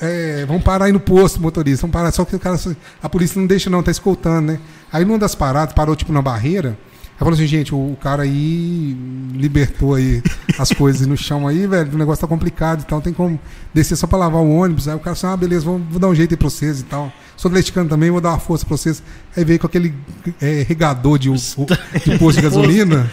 é, 0.00 0.46
vamos 0.46 0.62
parar 0.62 0.86
aí 0.86 0.92
no 0.92 1.00
posto, 1.00 1.42
motorista, 1.42 1.82
vamos 1.82 1.92
parar. 1.92 2.10
Só 2.10 2.24
que 2.24 2.34
o 2.34 2.38
cara, 2.38 2.58
a 3.02 3.08
polícia 3.08 3.38
não 3.38 3.46
deixa 3.46 3.68
não, 3.68 3.82
tá 3.82 3.90
escoltando, 3.90 4.52
né? 4.52 4.60
Aí 4.90 5.04
numa 5.04 5.18
das 5.18 5.34
paradas, 5.34 5.74
parou 5.74 5.94
tipo 5.94 6.10
na 6.10 6.22
barreira, 6.22 6.78
aí 7.18 7.24
falou 7.24 7.34
assim, 7.34 7.46
gente, 7.46 7.74
o, 7.74 7.78
o 7.78 7.96
cara 8.00 8.22
aí 8.22 8.96
libertou 9.34 9.94
aí 9.94 10.22
as 10.58 10.70
coisas 10.70 11.06
no 11.06 11.16
chão 11.16 11.46
aí, 11.48 11.66
velho, 11.66 11.92
o 11.92 11.98
negócio 11.98 12.20
tá 12.20 12.26
complicado 12.28 12.82
e 12.82 12.84
tal, 12.84 13.00
tem 13.00 13.12
como 13.12 13.38
descer 13.74 13.96
só 13.96 14.06
pra 14.06 14.18
lavar 14.18 14.40
o 14.40 14.50
ônibus. 14.50 14.86
Aí 14.88 14.94
o 14.94 15.00
cara 15.00 15.12
assim, 15.12 15.26
ah, 15.26 15.36
beleza, 15.36 15.64
vou, 15.64 15.78
vou 15.90 15.98
dar 15.98 16.08
um 16.08 16.14
jeito 16.14 16.32
aí 16.32 16.36
pra 16.36 16.48
vocês 16.48 16.80
e 16.80 16.84
tal. 16.84 17.12
Sou 17.36 17.48
atleticano 17.48 17.88
também, 17.88 18.10
vou 18.10 18.20
dar 18.20 18.30
uma 18.30 18.38
força 18.38 18.64
pra 18.66 18.76
vocês. 18.76 19.02
Aí 19.36 19.44
veio 19.44 19.58
com 19.58 19.66
aquele 19.66 19.94
é, 20.40 20.64
regador 20.68 21.18
de, 21.18 21.30
de 21.30 22.18
posto 22.18 22.36
de 22.38 22.42
gasolina. 22.42 23.10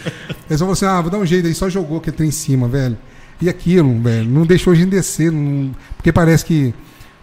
Eles 0.48 0.58
falaram 0.60 0.72
assim, 0.72 0.86
ah, 0.86 1.00
vou 1.00 1.10
dar 1.10 1.18
um 1.18 1.26
jeito 1.26 1.46
aí, 1.46 1.54
só 1.54 1.68
jogou 1.68 1.98
aquele 1.98 2.16
trem 2.16 2.28
em 2.28 2.32
cima, 2.32 2.68
velho. 2.68 2.96
E 3.40 3.48
aquilo, 3.48 4.00
velho, 4.00 4.28
não 4.28 4.46
deixou 4.46 4.72
a 4.72 4.76
gente 4.76 4.90
descer, 4.90 5.30
não- 5.30 5.70
porque 5.96 6.10
parece 6.10 6.44
que 6.44 6.72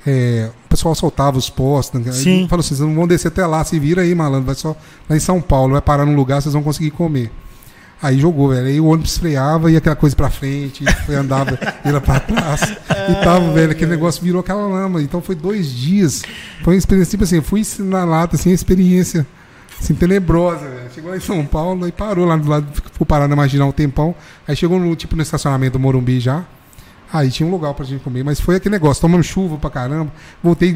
é, 0.05 0.49
pessoal 0.73 0.95
soltava 0.95 1.37
os 1.37 1.49
postos. 1.49 2.01
Né? 2.01 2.11
Aí 2.11 2.17
Sim. 2.17 2.47
Falou 2.49 2.61
assim, 2.61 2.75
vocês 2.75 2.79
não 2.87 2.95
vão 2.95 3.07
descer 3.07 3.27
até 3.27 3.45
lá, 3.45 3.63
se 3.63 3.77
vira 3.79 4.01
aí, 4.01 4.13
malandro, 4.15 4.47
vai 4.47 4.55
só 4.55 4.75
lá 5.07 5.15
em 5.15 5.19
São 5.19 5.39
Paulo, 5.39 5.73
vai 5.73 5.81
parar 5.81 6.05
num 6.05 6.15
lugar, 6.15 6.41
vocês 6.41 6.53
vão 6.53 6.63
conseguir 6.63 6.91
comer. 6.91 7.31
Aí 8.01 8.19
jogou, 8.19 8.49
velho. 8.49 8.67
Aí 8.67 8.81
o 8.81 8.87
ônibus 8.87 9.17
freava, 9.17 9.71
ia 9.71 9.77
aquela 9.77 9.95
coisa 9.95 10.13
pra 10.13 10.29
frente, 10.29 10.83
foi, 11.05 11.15
andava, 11.15 11.57
ia 11.85 12.01
pra 12.01 12.19
trás. 12.19 12.61
e 12.61 13.23
tava, 13.23 13.53
velho, 13.53 13.71
aquele 13.71 13.91
negócio 13.91 14.21
virou 14.21 14.41
aquela 14.41 14.67
lama. 14.67 15.01
Então 15.01 15.21
foi 15.21 15.35
dois 15.35 15.71
dias. 15.71 16.23
Foi 16.63 16.73
uma 16.73 16.77
experiência, 16.77 17.11
tipo 17.11 17.23
assim, 17.23 17.37
eu 17.37 17.43
fui 17.43 17.61
na 17.79 18.03
lata, 18.03 18.35
assim, 18.35 18.49
uma 18.49 18.55
experiência 18.55 19.25
assim, 19.79 19.93
tenebrosa, 19.93 20.67
velho. 20.67 20.91
Chegou 20.93 21.11
lá 21.11 21.17
em 21.17 21.21
São 21.21 21.45
Paulo, 21.45 21.85
aí 21.85 21.91
parou 21.93 22.25
lá 22.25 22.35
do 22.35 22.49
lado, 22.49 22.67
ficou 22.73 23.05
parado 23.05 23.29
na 23.29 23.35
marginal 23.35 23.69
um 23.69 23.71
tempão. 23.71 24.13
Aí 24.45 24.55
chegou 24.55 24.79
no, 24.79 24.93
tipo, 24.95 25.15
no 25.15 25.21
estacionamento 25.21 25.73
do 25.73 25.79
Morumbi 25.79 26.19
já. 26.19 26.43
Aí 27.13 27.29
tinha 27.29 27.47
um 27.47 27.51
lugar 27.51 27.73
pra 27.75 27.85
gente 27.85 28.01
comer, 28.03 28.23
mas 28.23 28.39
foi 28.41 28.55
aquele 28.55 28.73
negócio, 28.73 28.99
tomando 28.99 29.23
chuva 29.23 29.55
pra 29.57 29.69
caramba. 29.69 30.11
Voltei, 30.43 30.75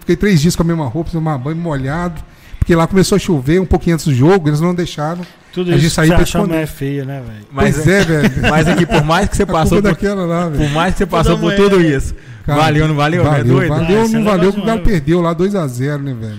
fiquei 0.00 0.16
três 0.16 0.38
dias 0.38 0.54
com 0.54 0.62
a 0.62 0.66
mesma 0.66 0.86
roupa, 0.86 1.10
tomar 1.10 1.38
banho 1.38 1.56
molhado. 1.56 2.22
Porque 2.58 2.76
lá 2.76 2.86
começou 2.86 3.16
a 3.16 3.18
chover 3.18 3.58
um 3.58 3.64
pouquinho 3.64 3.94
antes 3.94 4.04
do 4.04 4.14
jogo, 4.14 4.50
eles 4.50 4.60
não 4.60 4.74
deixaram. 4.74 5.22
Tudo 5.50 5.70
A 5.70 5.74
gente 5.74 5.86
isso 5.86 5.94
saiu 5.94 6.10
que 6.10 6.16
pra 6.16 6.26
você 6.26 6.38
mulher 6.38 6.66
feia, 6.66 7.04
né, 7.06 7.22
velho? 7.26 7.46
Mas, 7.50 7.76
pois 7.76 7.88
é, 7.88 8.04
velho. 8.04 8.30
mas 8.50 8.68
aqui, 8.68 8.84
por 8.84 9.02
mais 9.02 9.28
que 9.30 9.36
você 9.38 9.46
passou 9.46 9.78
é 9.78 9.80
por, 9.80 9.88
daquela 9.88 10.26
lá, 10.26 10.50
por 10.50 10.68
mais 10.70 10.92
que 10.92 10.98
você 10.98 11.06
passou 11.06 11.38
por 11.38 11.54
tudo 11.54 11.78
né? 11.78 11.96
isso, 11.96 12.14
Cara, 12.44 12.60
valeu, 12.60 12.86
não 12.86 12.94
valeu, 12.94 13.24
né? 13.24 13.30
Valeu, 13.30 13.44
Doido? 13.54 13.68
valeu, 13.70 14.02
Ah, 14.02 14.04
é 14.04 14.08
não 14.08 14.24
valeu 14.24 14.52
que 14.52 14.60
o 14.60 14.64
Galo 14.64 14.78
demais, 14.80 14.82
perdeu 14.82 15.20
lá 15.22 15.34
2x0, 15.34 16.02
né, 16.02 16.14
velho? 16.20 16.38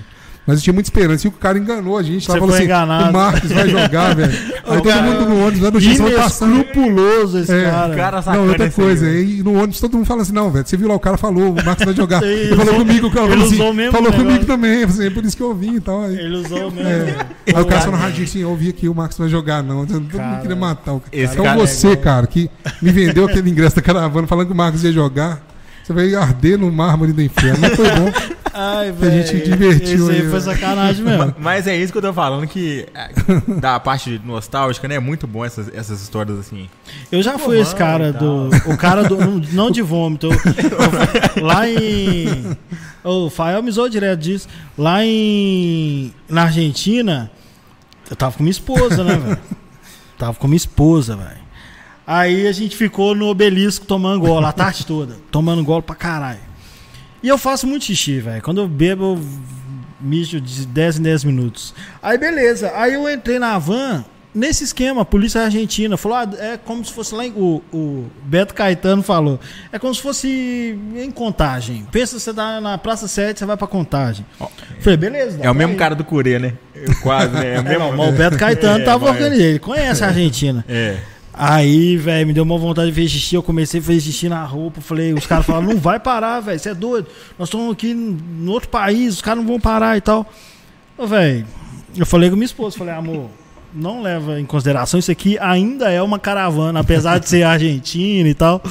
Mas 0.50 0.58
eu 0.60 0.64
tinha 0.64 0.74
muita 0.74 0.88
esperança. 0.90 1.28
E 1.28 1.30
o 1.30 1.32
cara 1.32 1.58
enganou 1.60 1.98
a 1.98 2.02
gente. 2.04 2.28
Lá 2.28 2.34
Você 2.36 2.40
falou 2.40 2.48
foi 2.50 2.56
assim: 2.58 2.66
enganado. 2.66 3.10
o 3.10 3.14
Marcos 3.14 3.52
vai 3.52 3.70
jogar, 3.70 4.16
velho. 4.18 4.34
Aí 4.34 4.78
O 4.78 4.82
todo 4.82 4.84
cara- 4.84 5.02
mundo 5.04 5.26
no 5.30 5.40
ônibus, 5.42 5.60
vai 5.60 5.72
no 5.72 5.82
X, 5.82 5.98
vai 6.00 6.12
passando. 6.14 6.54
Inescrupuloso 6.56 7.38
esse 7.40 7.52
É, 7.54 7.70
cara. 7.70 7.96
cara 7.96 8.24
Não, 8.36 8.48
outra 8.48 8.70
coisa, 8.72 9.06
aí, 9.06 9.44
no 9.44 9.54
ônibus 9.54 9.80
todo 9.80 9.94
mundo 9.96 10.06
fala 10.06 10.22
assim, 10.24 10.34
não, 10.34 10.50
velho, 10.52 10.66
você 10.68 10.76
viu 10.78 10.88
lá, 10.88 10.96
o 10.96 11.00
cara 11.00 11.18
falou, 11.18 11.52
o 11.52 11.64
Marcos 11.64 11.86
vai 11.86 11.94
jogar. 11.94 12.22
Ele 12.24 12.34
Ele 12.42 12.50
falou 12.56 12.64
usou- 12.74 12.86
comigo, 12.86 13.08
o 13.08 13.12
cara 13.12 13.26
ele 13.28 13.32
falou 13.34 13.46
assim, 13.48 13.56
usou 13.56 13.70
o 13.72 13.74
mesmo 13.74 13.92
falou 13.92 14.12
comigo 14.14 14.46
também, 14.46 14.84
assim, 14.84 15.06
é 15.06 15.10
por 15.10 15.24
isso 15.24 15.38
que 15.38 15.44
eu 15.44 15.54
vim 15.54 15.76
e 15.76 15.80
tal. 15.80 16.02
Aí, 16.04 16.14
Ele 16.18 16.36
usou 16.38 16.72
mesmo. 16.72 16.90
é. 16.90 17.16
Aí 17.56 17.62
o 17.62 17.66
cara 17.66 17.82
só 17.82 17.92
no 17.92 17.98
radinho 17.98 18.24
assim, 18.24 18.40
eu 18.40 18.50
ouvi 18.50 18.70
aqui, 18.70 18.90
o 18.90 18.96
Marcos 18.96 19.18
vai 19.18 19.30
jogar, 19.30 19.62
não. 19.64 19.86
Todo 19.86 20.02
mundo 20.02 20.42
queria 20.42 20.56
matar 20.56 20.94
o 20.94 21.00
cara. 21.00 21.10
esse 21.16 21.34
Então 21.34 21.46
cara 21.46 21.58
é 21.58 21.66
você, 21.66 21.96
cara, 21.96 22.26
que 22.28 22.50
me 22.82 22.92
vendeu 22.92 23.26
aquele 23.26 23.50
ingresso 23.50 23.76
da 23.76 23.82
caravana 23.82 24.26
falando 24.28 24.48
que 24.48 24.54
o 24.54 24.56
Marcos 24.56 24.84
ia 24.84 24.92
jogar, 24.92 25.42
Você 25.84 25.94
vai 25.94 26.14
arder 26.14 26.56
no 26.60 26.72
mármore 26.72 27.12
do 27.12 27.20
inferno. 27.22 27.58
Mas 27.62 27.76
foi 27.76 27.90
bom. 27.90 28.12
Ai, 28.54 28.92
Que 28.92 29.06
a 29.06 29.10
gente 29.10 29.34
velho, 29.34 29.44
divertiu 29.58 30.10
Esse 30.12 30.22
aí 30.24 30.30
foi 30.30 30.42
sacanagem 30.42 31.04
mesmo. 31.04 31.36
Mas 31.40 31.68
é 31.68 31.76
isso 31.78 31.92
que 31.92 31.98
eu 31.98 32.02
tô 32.02 32.14
falando, 32.14 32.48
que 32.48 32.86
é, 32.94 33.10
da 33.60 33.80
parte 33.80 34.20
nostálgica, 34.26 34.88
né? 34.88 34.96
É 34.96 35.00
muito 35.00 35.28
bom 35.28 35.46
essas, 35.46 35.74
essas 35.74 36.02
histórias 36.02 36.38
assim. 36.40 36.70
Eu 37.12 37.22
já 37.22 37.38
fui 37.38 37.60
esse 37.60 37.76
cara 37.76 38.12
do. 38.14 38.50
O 38.68 38.78
cara 38.78 39.04
do. 39.04 39.18
não- 39.54 39.70
de 39.72 39.82
vômito. 39.82 40.28
eu- 40.28 40.32
eu- 41.38 41.46
lá 41.46 41.68
em. 41.70 42.58
O 43.04 43.30
Fael 43.30 43.62
me 43.64 43.72
zoou 43.72 43.88
direto 43.90 44.20
disso. 44.20 44.48
Lá 44.78 45.04
em. 45.06 46.14
Na 46.28 46.44
Argentina, 46.44 47.32
eu 48.10 48.16
tava 48.16 48.36
com 48.36 48.44
minha 48.44 48.52
esposa, 48.52 49.04
né, 49.04 49.16
velho? 49.16 49.40
Tava 50.18 50.34
com 50.34 50.48
minha 50.48 50.58
esposa, 50.58 51.16
velho. 51.16 51.40
Aí 52.06 52.48
a 52.48 52.52
gente 52.52 52.76
ficou 52.76 53.14
no 53.14 53.28
obelisco 53.28 53.86
tomando 53.86 54.20
golo 54.20 54.46
a 54.46 54.52
tarde 54.52 54.86
toda. 54.86 55.16
Tomando 55.32 55.64
golo 55.64 55.84
pra 55.84 55.96
caralho. 55.96 56.49
E 57.22 57.28
eu 57.28 57.38
faço 57.38 57.68
muito 57.68 57.86
xixi, 57.86 58.20
velho. 58.20 58.42
Quando 58.42 58.62
eu 58.62 58.68
bebo, 58.68 59.04
eu 59.16 59.20
mijo 60.00 60.40
de 60.40 60.66
10 60.66 61.00
em 61.00 61.02
10 61.04 61.24
minutos. 61.26 61.74
Aí 62.02 62.18
beleza. 62.18 62.72
Aí 62.76 62.94
eu 62.94 63.10
entrei 63.10 63.38
na 63.40 63.58
van 63.60 64.06
nesse 64.34 64.64
esquema. 64.64 65.02
A 65.02 65.06
polícia 65.06 65.42
argentina 65.42 65.98
falou: 65.98 66.18
ah, 66.18 66.30
é 66.38 66.58
como 66.58 66.84
se 66.86 66.94
fosse 66.94 67.14
lá 67.14 67.26
em. 67.26 67.32
O, 67.32 67.62
o 67.74 68.06
Beto 68.24 68.54
Caetano 68.54 69.04
falou: 69.04 69.40
é 69.72 69.78
como 69.78 69.94
se 69.94 70.02
fosse 70.02 70.80
em 70.96 71.12
contagem. 71.12 71.86
Pensa 71.92 72.16
que 72.16 72.22
você 72.22 72.34
tá 72.34 72.62
na 72.62 72.78
Praça 72.78 73.08
7, 73.08 73.38
você 73.40 73.46
vai 73.46 73.58
pra 73.58 73.68
contagem. 73.68 74.26
Falei, 74.80 74.96
beleza. 74.98 75.40
É 75.42 75.52
o 75.52 75.56
mesmo 75.56 75.74
ir. 75.74 75.78
cara 75.78 75.94
do 75.96 76.06
Curê, 76.06 76.40
né? 76.40 76.54
Eu 76.74 76.96
Quase, 77.02 77.34
né? 77.34 77.56
É 77.56 77.58
o 77.58 77.60
É, 77.60 77.64
mesmo. 77.64 77.80
não, 77.80 77.98
mas 77.98 78.10
o 78.14 78.18
Beto 78.18 78.38
Caetano 78.40 78.80
É, 78.82 78.86
tava 78.86 79.06
mas- 79.08 79.16
organizando. 79.16 79.50
Ele 79.50 79.60
conhece 79.60 80.04
a 80.04 80.08
Argentina. 80.08 80.64
É. 80.70 80.98
Aí, 81.42 81.96
velho, 81.96 82.28
me 82.28 82.34
deu 82.34 82.44
uma 82.44 82.58
vontade 82.58 82.90
de 82.90 82.94
fazer 82.94 83.08
xixi. 83.08 83.34
Eu 83.34 83.42
comecei 83.42 83.80
a 83.80 83.84
fazer 83.84 84.02
xixi 84.02 84.28
na 84.28 84.44
roupa. 84.44 84.82
Falei, 84.82 85.14
os 85.14 85.26
caras 85.26 85.46
falaram, 85.46 85.68
não 85.68 85.78
vai 85.78 85.98
parar, 85.98 86.42
velho. 86.42 86.60
Você 86.60 86.72
é 86.72 86.74
doido. 86.74 87.08
Nós 87.38 87.48
estamos 87.48 87.72
aqui 87.72 87.94
no 87.94 88.52
outro 88.52 88.68
país, 88.68 89.16
os 89.16 89.22
caras 89.22 89.40
não 89.42 89.48
vão 89.48 89.58
parar 89.58 89.96
e 89.96 90.02
tal. 90.02 90.30
Velho, 91.02 91.46
eu 91.96 92.06
falei 92.06 92.30
com 92.30 92.36
minha 92.36 92.46
esposa, 92.46 92.78
falei, 92.78 92.94
amor, 92.94 93.30
não 93.74 94.02
leva 94.02 94.38
em 94.38 94.46
consideração, 94.46 95.00
isso 95.00 95.12
aqui 95.12 95.40
ainda 95.40 95.90
é 95.90 96.02
uma 96.02 96.20
caravana, 96.20 96.82
apesar 96.82 97.20
de 97.20 97.30
ser 97.30 97.44
argentina 97.44 98.28
e 98.28 98.34
tal. 98.34 98.62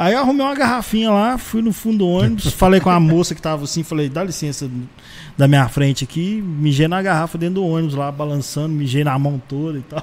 Aí 0.00 0.14
eu 0.14 0.20
arrumei 0.20 0.46
uma 0.46 0.54
garrafinha 0.54 1.10
lá, 1.10 1.36
fui 1.36 1.60
no 1.60 1.74
fundo 1.74 1.98
do 1.98 2.08
ônibus, 2.08 2.46
falei 2.54 2.80
com 2.80 2.88
a 2.88 2.98
moça 2.98 3.34
que 3.34 3.42
tava 3.42 3.64
assim, 3.64 3.82
falei, 3.82 4.08
dá 4.08 4.24
licença 4.24 4.66
da 5.36 5.46
minha 5.46 5.68
frente 5.68 6.04
aqui, 6.04 6.42
mijei 6.42 6.88
na 6.88 7.02
garrafa 7.02 7.36
dentro 7.36 7.56
do 7.56 7.66
ônibus 7.66 7.94
lá, 7.94 8.10
balançando, 8.10 8.70
mijei 8.70 9.04
na 9.04 9.18
mão 9.18 9.40
toda 9.46 9.76
e 9.78 9.82
tal. 9.82 10.02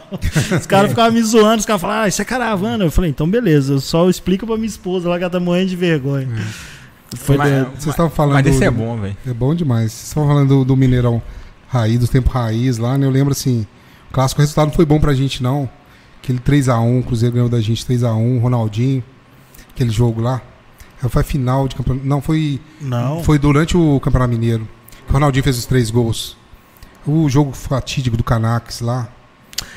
Os 0.59 0.67
caras 0.67 0.89
ficavam 0.93 1.11
me 1.13 1.23
zoando, 1.23 1.61
os 1.61 1.65
caras 1.65 1.81
falaram, 1.81 2.03
ah, 2.03 2.07
isso 2.07 2.21
é 2.21 2.25
caravana. 2.25 2.83
Eu 2.83 2.91
falei, 2.91 3.09
então 3.09 3.27
beleza, 3.27 3.73
eu 3.73 3.79
só 3.79 4.07
explico 4.07 4.45
pra 4.45 4.55
minha 4.55 4.67
esposa 4.67 5.09
lá 5.09 5.17
que 5.17 5.23
ela 5.23 5.31
tá 5.31 5.39
morrendo 5.39 5.69
de 5.69 5.75
vergonha. 5.75 6.27
Foi 7.15 7.35
Mas- 7.35 7.49
doido. 7.51 7.69
Vocês 7.71 7.87
estavam 7.87 8.11
falando. 8.11 8.33
Mas 8.35 8.45
esse 8.47 8.63
é 8.63 8.69
do- 8.69 8.77
bom, 8.77 8.97
velho. 8.97 9.17
É 9.25 9.33
bom 9.33 9.55
demais. 9.55 9.91
Vocês 9.93 10.07
estavam 10.09 10.29
falando 10.29 10.47
do, 10.49 10.63
do 10.65 10.75
Mineirão 10.77 11.19
raiz, 11.67 11.99
dos 11.99 12.09
tempos 12.09 12.31
raiz 12.31 12.77
lá, 12.77 12.97
né? 12.99 13.07
Eu 13.07 13.11
lembro 13.11 13.31
assim, 13.31 13.65
o 14.11 14.13
clássico 14.13 14.41
o 14.41 14.43
resultado 14.43 14.67
não 14.67 14.73
foi 14.75 14.85
bom 14.85 14.99
pra 14.99 15.13
gente, 15.15 15.41
não. 15.41 15.67
Aquele 16.21 16.37
3x1, 16.39 16.99
o 16.99 17.03
Cruzeiro 17.03 17.33
ganhou 17.33 17.49
da 17.49 17.59
gente 17.61 17.83
3x1, 17.85 18.39
Ronaldinho, 18.41 19.03
aquele 19.77 19.91
jogo 19.91 20.19
lá. 20.21 20.41
Foi 21.09 21.21
a 21.21 21.25
final 21.25 21.67
de 21.67 21.75
campeonato. 21.75 22.05
Não, 22.07 22.21
foi, 22.21 22.59
Não. 22.81 23.23
foi 23.23 23.37
durante 23.37 23.77
o 23.77 23.99
Campeonato 23.99 24.31
Mineiro. 24.31 24.67
que 25.05 25.11
O 25.11 25.13
Ronaldinho 25.13 25.43
fez 25.43 25.57
os 25.57 25.65
três 25.65 25.91
gols. 25.91 26.35
O 27.05 27.29
jogo 27.29 27.51
fatídico 27.53 28.17
do 28.17 28.23
Canax 28.23 28.81
lá. 28.81 29.07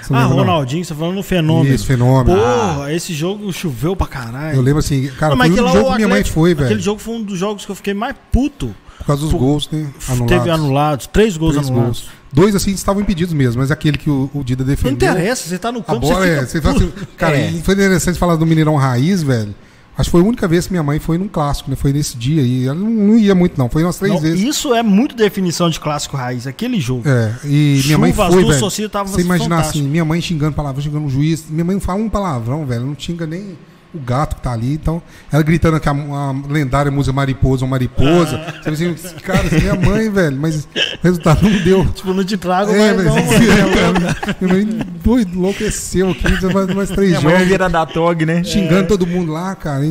Você 0.03 0.13
não 0.13 0.19
Ah, 0.19 0.23
lembra, 0.23 0.37
não? 0.39 0.45
Ronaldinho, 0.45 0.85
você 0.85 0.93
tá 0.95 0.99
falando 0.99 1.17
no 1.17 1.23
fenômeno. 1.23 1.75
Isso, 1.75 1.85
fenômeno. 1.87 2.37
Porra, 2.39 2.93
esse 2.93 3.13
jogo 3.15 3.53
choveu 3.53 3.95
pra 3.95 4.07
caralho. 4.07 4.57
Eu 4.57 4.63
lembro 4.63 4.81
assim, 4.81 5.09
cara, 5.19 5.31
Não, 5.31 5.37
mas 5.37 5.51
foi 5.53 5.61
um 5.63 5.67
aquele 5.67 5.79
jogo 5.79 5.91
que 5.91 5.97
minha 5.97 6.09
mãe 6.09 6.25
foi, 6.25 6.53
Aquele 6.53 6.69
velho. 6.71 6.81
jogo 6.81 7.01
foi 7.01 7.15
um 7.15 7.23
dos 7.23 7.39
jogos 7.39 7.65
que 7.67 7.71
eu 7.71 7.77
fiquei 7.77 7.95
mais 7.95 8.15
puto. 8.33 8.75
Por 8.99 9.07
causa 9.07 9.23
dos 9.23 9.33
Pô, 9.33 9.39
gols, 9.39 9.69
né? 9.71 9.87
Anulados. 10.09 10.27
Teve 10.37 10.51
anulados, 10.51 11.07
três 11.07 11.37
gols 11.37 11.55
Três 11.55 11.69
anulados. 11.69 12.01
gols. 12.03 12.11
Dois 12.33 12.55
assim 12.55 12.71
estavam 12.73 13.01
impedidos 13.03 13.33
mesmo, 13.35 13.61
mas 13.61 13.71
aquele 13.71 13.97
que 13.99 14.09
o, 14.11 14.31
o 14.35 14.43
Dida 14.45 14.63
Não 14.63 14.69
defendeu. 14.71 14.93
interessa, 14.93 15.49
você 15.49 15.59
tá 15.59 15.73
no 15.73 15.81
A 15.81 15.83
campo, 15.83 16.01
bola 16.01 16.17
você 16.27 16.29
é. 16.31 16.41
Você 16.47 16.61
fala 16.61 16.77
assim, 16.77 16.93
cara, 17.17 17.39
É. 17.39 17.51
foi 17.63 17.75
interessante 17.75 18.19
falar 18.19 18.37
do 18.37 18.45
Mineirão 18.47 18.77
Raiz, 18.77 19.23
velho. 19.23 19.55
Acho 19.97 20.09
que 20.09 20.13
foi 20.13 20.21
a 20.23 20.25
única 20.25 20.49
vez 20.49 20.67
que 20.67 20.73
minha 20.73 20.83
mãe 20.83 20.99
foi 20.99 21.19
num 21.19 21.29
clássico, 21.29 21.69
né? 21.69 21.77
Foi 21.77 21.93
nesse 21.93 22.17
dia 22.17 22.43
e 22.43 22.67
ela 22.67 22.75
não, 22.75 23.17
ia 23.17 23.35
muito, 23.35 23.59
não. 23.59 23.69
Foi 23.69 23.83
umas 23.83 23.99
três 23.99 24.15
Não, 24.15 24.21
vezes. 24.21 24.41
Isso 24.41 24.73
é 24.75 24.83
muito 24.83 25.15
definição 25.15 25.69
de 25.69 25.79
clássico 25.79 26.17
raiz, 26.17 26.47
aquele 26.47 26.81
jogo. 26.81 27.07
É, 27.07 27.35
e 27.45 27.83
minha 27.85 27.99
mãe 27.99 28.11
Chuva, 28.11 28.27
as 28.27 28.35
foi, 28.35 28.45
velho. 28.45 28.71
Você 29.05 29.21
imaginar 29.21 29.61
assim, 29.61 29.83
minha 29.83 30.05
mãe 30.05 30.21
xingando 30.21 30.55
palavrão, 30.55 30.83
xingando 30.83 31.07
o 31.07 31.11
juiz. 31.11 31.45
Minha 31.51 31.65
mãe 31.65 31.75
não 31.75 31.81
fala 31.81 32.01
um 32.01 32.09
palavrão, 32.09 32.65
velho. 32.65 32.87
Não 32.87 32.97
xinga 32.99 33.27
nem 33.27 33.59
o 33.95 33.99
gato 33.99 34.37
que 34.37 34.43
tá 34.43 34.53
ali. 34.53 34.75
Então, 34.75 35.03
ela 35.33 35.43
gritando 35.43 35.79
que 35.81 35.89
a, 35.89 35.93
a 35.93 36.35
lendária 36.49 36.91
música 36.91 37.13
Mariposa 37.13 37.65
ou 37.65 37.69
Mariposa. 37.71 38.41
Você 38.63 38.71
vê 38.71 38.91
assim, 38.91 39.17
cara, 39.17 39.47
essa 39.47 39.57
é 39.57 39.61
minha 39.61 39.75
mãe, 39.75 40.11
velho. 40.11 40.37
Mas 40.41 40.65
o 40.65 40.69
resultado 41.03 41.43
não 41.49 41.59
deu. 41.63 41.85
Tipo, 41.93 42.13
não 42.15 42.25
te 42.25 42.37
trago, 42.37 42.71
É, 42.73 42.95
mas 42.95 43.05
mas 43.05 43.07
não, 43.07 43.15
mano. 43.15 43.75
cara, 44.15 44.37
minha 44.41 44.55
mãe 44.55 44.79
doido, 45.03 45.35
enlouqueceu 45.37 46.11
aqui, 46.11 46.23
mais, 46.53 46.67
mais 46.75 46.91
três 46.91 47.11
Minha 47.11 47.21
mãe 47.21 47.33
jogos. 47.35 47.49
vira 47.49 47.69
da 47.69 47.85
TOG, 47.87 48.25
né? 48.27 48.45
xingando 48.45 48.89
todo 48.89 49.07
mundo 49.07 49.33
lá, 49.33 49.55
cara. 49.55 49.85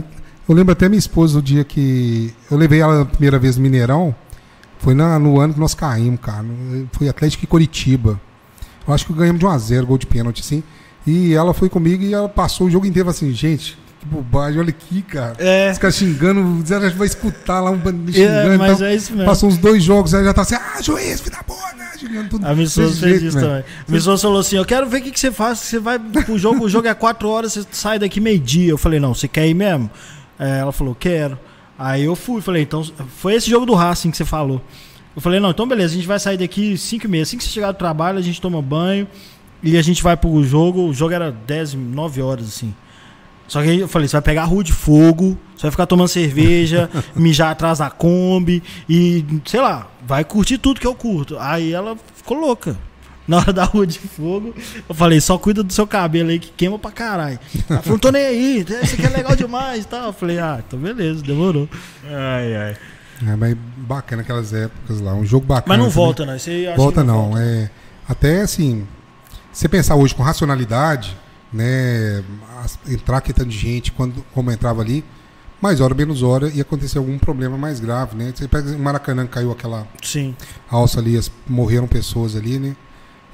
Eu 0.47 0.55
lembro 0.55 0.71
até 0.71 0.89
minha 0.89 0.97
esposa 0.99 1.37
o 1.37 1.41
dia 1.41 1.63
que. 1.63 2.33
Eu 2.49 2.57
levei 2.57 2.79
ela 2.81 3.01
a 3.01 3.05
primeira 3.05 3.37
vez 3.37 3.55
no 3.57 3.61
Mineirão. 3.63 4.15
Foi 4.79 4.93
na- 4.95 5.19
no 5.19 5.39
ano 5.39 5.53
que 5.53 5.59
nós 5.59 5.73
caímos, 5.75 6.19
cara. 6.21 6.45
Foi 6.93 7.07
Atlético 7.09 7.43
e 7.43 7.47
Coritiba. 7.47 8.19
Eu 8.87 8.93
acho 8.93 9.05
que 9.05 9.13
ganhamos 9.13 9.39
de 9.39 9.45
1x0, 9.45 9.85
gol 9.85 9.97
de 9.97 10.07
pênalti, 10.07 10.39
assim. 10.41 10.63
E 11.05 11.33
ela 11.33 11.53
foi 11.53 11.69
comigo 11.69 12.01
e 12.03 12.13
ela 12.13 12.27
passou 12.29 12.65
o 12.67 12.69
jogo 12.71 12.85
inteiro 12.85 13.09
assim, 13.09 13.31
gente, 13.33 13.77
que 13.99 14.05
bobagem, 14.05 14.59
olha 14.59 14.69
aqui, 14.69 15.01
cara. 15.01 15.35
É, 15.39 15.71
Os 15.71 15.77
caras 15.77 15.95
xingando, 15.95 16.63
ela 16.73 16.89
vai 16.91 17.07
escutar 17.07 17.59
lá 17.59 17.69
um 17.69 17.77
bando 17.77 18.11
de 18.11 18.21
é, 18.21 18.43
xingando. 18.43 18.57
mas 18.57 18.73
então, 18.73 18.87
é 18.87 18.95
isso 18.95 19.11
mesmo. 19.11 19.25
Passou 19.25 19.49
uns 19.49 19.57
dois 19.57 19.83
jogos, 19.83 20.13
aí 20.13 20.23
já 20.23 20.33
tá 20.33 20.41
assim, 20.41 20.55
ah, 20.55 20.81
juiz, 20.81 21.19
filho 21.19 21.35
da 21.35 21.43
boa, 21.43 21.73
né? 21.73 21.91
Xingando 21.97 22.29
tudo. 22.29 22.47
A 22.47 22.53
desse 22.53 22.75
fez 22.93 23.21
isso 23.21 23.37
velho. 23.37 23.47
também. 23.47 23.63
A 23.89 23.97
esposa 23.97 24.21
falou 24.21 24.39
assim: 24.39 24.55
Eu 24.55 24.65
quero 24.65 24.87
ver 24.87 24.99
o 24.99 25.01
que, 25.03 25.11
que 25.11 25.19
você 25.19 25.31
faz. 25.31 25.59
Você 25.59 25.79
vai 25.79 25.99
pro 25.99 26.37
jogo, 26.39 26.63
o 26.63 26.69
jogo 26.69 26.87
é 26.87 26.93
4 26.93 27.27
horas, 27.27 27.53
você 27.53 27.65
sai 27.71 27.99
daqui 27.99 28.21
meio-dia. 28.21 28.71
Eu 28.71 28.77
falei: 28.77 28.99
Não, 28.99 29.13
você 29.13 29.27
quer 29.27 29.47
ir 29.47 29.53
mesmo? 29.53 29.89
É, 30.39 30.59
ela 30.59 30.71
falou: 30.71 30.95
Quero. 30.95 31.37
Aí 31.77 32.05
eu 32.05 32.15
fui, 32.15 32.41
falei: 32.41 32.63
Então, 32.63 32.83
foi 33.17 33.33
esse 33.35 33.49
jogo 33.49 33.65
do 33.65 33.73
Racing 33.73 34.11
que 34.11 34.17
você 34.17 34.25
falou. 34.25 34.61
Eu 35.13 35.21
falei: 35.21 35.41
Não, 35.41 35.49
então 35.49 35.67
beleza, 35.67 35.93
a 35.93 35.97
gente 35.97 36.07
vai 36.07 36.19
sair 36.19 36.37
daqui 36.37 36.77
5 36.77 37.05
e 37.05 37.09
meia. 37.09 37.23
Assim 37.23 37.37
que 37.37 37.43
você 37.43 37.49
chegar 37.49 37.73
do 37.73 37.77
trabalho, 37.77 38.17
a 38.17 38.21
gente 38.21 38.39
toma 38.39 38.61
banho 38.61 39.05
e 39.61 39.77
a 39.77 39.81
gente 39.81 40.01
vai 40.01 40.15
pro 40.15 40.41
jogo. 40.43 40.87
O 40.87 40.93
jogo 40.93 41.13
era 41.13 41.31
10, 41.31 41.73
9 41.73 42.21
horas, 42.21 42.47
assim. 42.47 42.73
Só 43.49 43.61
que 43.61 43.69
aí 43.69 43.79
eu 43.81 43.87
falei, 43.87 44.07
você 44.07 44.15
vai 44.15 44.21
pegar 44.21 44.43
a 44.43 44.45
rua 44.45 44.63
de 44.63 44.71
fogo, 44.71 45.37
você 45.55 45.63
vai 45.63 45.71
ficar 45.71 45.85
tomando 45.87 46.07
cerveja, 46.07 46.89
mijar 47.15 47.51
atrás 47.51 47.79
da 47.79 47.89
Kombi 47.89 48.63
e, 48.87 49.25
sei 49.45 49.59
lá, 49.59 49.87
vai 50.07 50.23
curtir 50.23 50.57
tudo 50.59 50.79
que 50.79 50.87
eu 50.87 50.95
curto. 50.95 51.37
Aí 51.37 51.73
ela 51.73 51.97
ficou 52.15 52.39
louca. 52.39 52.77
Na 53.27 53.37
hora 53.37 53.53
da 53.53 53.63
rua 53.63 53.85
de 53.85 53.99
fogo, 53.99 54.55
eu 54.87 54.95
falei, 54.95 55.21
só 55.21 55.37
cuida 55.37 55.61
do 55.61 55.71
seu 55.71 55.85
cabelo 55.85 56.29
aí 56.31 56.39
que 56.39 56.49
queima 56.49 56.79
pra 56.79 56.89
caralho. 56.89 57.37
Ela 57.69 57.79
falou, 57.81 57.93
não 57.93 57.99
tô 57.99 58.11
nem 58.11 58.25
aí, 58.25 58.65
isso 58.81 58.95
aqui 58.95 59.05
é 59.05 59.09
legal 59.09 59.35
demais 59.35 59.83
e 59.83 59.87
tal. 59.87 60.07
Eu 60.07 60.13
falei, 60.13 60.39
ah, 60.39 60.63
então 60.67 60.79
beleza, 60.79 61.21
demorou. 61.21 61.69
Ai, 62.05 62.55
ai. 62.55 62.77
É, 63.27 63.35
mas 63.35 63.55
bacana 63.77 64.21
aquelas 64.23 64.51
épocas 64.53 64.99
lá. 65.01 65.13
Um 65.13 65.25
jogo 65.25 65.45
bacana. 65.45 65.77
Mas 65.77 65.77
não 65.85 65.91
volta, 65.91 66.25
não. 66.25 66.33
Eu 66.33 66.37
acho 66.37 66.75
Volta 66.75 67.01
que 67.01 67.07
não. 67.07 67.25
volta. 67.29 67.41
É, 67.43 67.69
até 68.07 68.41
assim, 68.41 68.87
você 69.51 69.67
pensar 69.69 69.95
hoje 69.95 70.15
com 70.15 70.23
racionalidade, 70.23 71.15
né? 71.51 72.23
Entrar 72.87 73.17
aquele 73.17 73.33
tanto 73.33 73.49
de 73.49 73.57
gente, 73.57 73.91
quando, 73.91 74.23
como 74.33 74.51
entrava 74.51 74.81
ali, 74.81 75.03
mais 75.61 75.81
hora, 75.81 75.93
menos 75.93 76.23
hora, 76.23 76.49
ia 76.49 76.61
acontecer 76.61 76.97
algum 76.97 77.17
problema 77.17 77.57
mais 77.57 77.79
grave, 77.79 78.15
né? 78.15 78.31
Você 78.33 78.47
pega 78.47 78.71
o 78.71 78.79
Maracanã 78.79 79.27
caiu 79.27 79.51
aquela 79.51 79.87
Sim. 80.01 80.35
alça 80.69 80.99
ali, 80.99 81.17
as- 81.17 81.31
morreram 81.47 81.87
pessoas 81.87 82.35
ali, 82.35 82.57
né? 82.59 82.75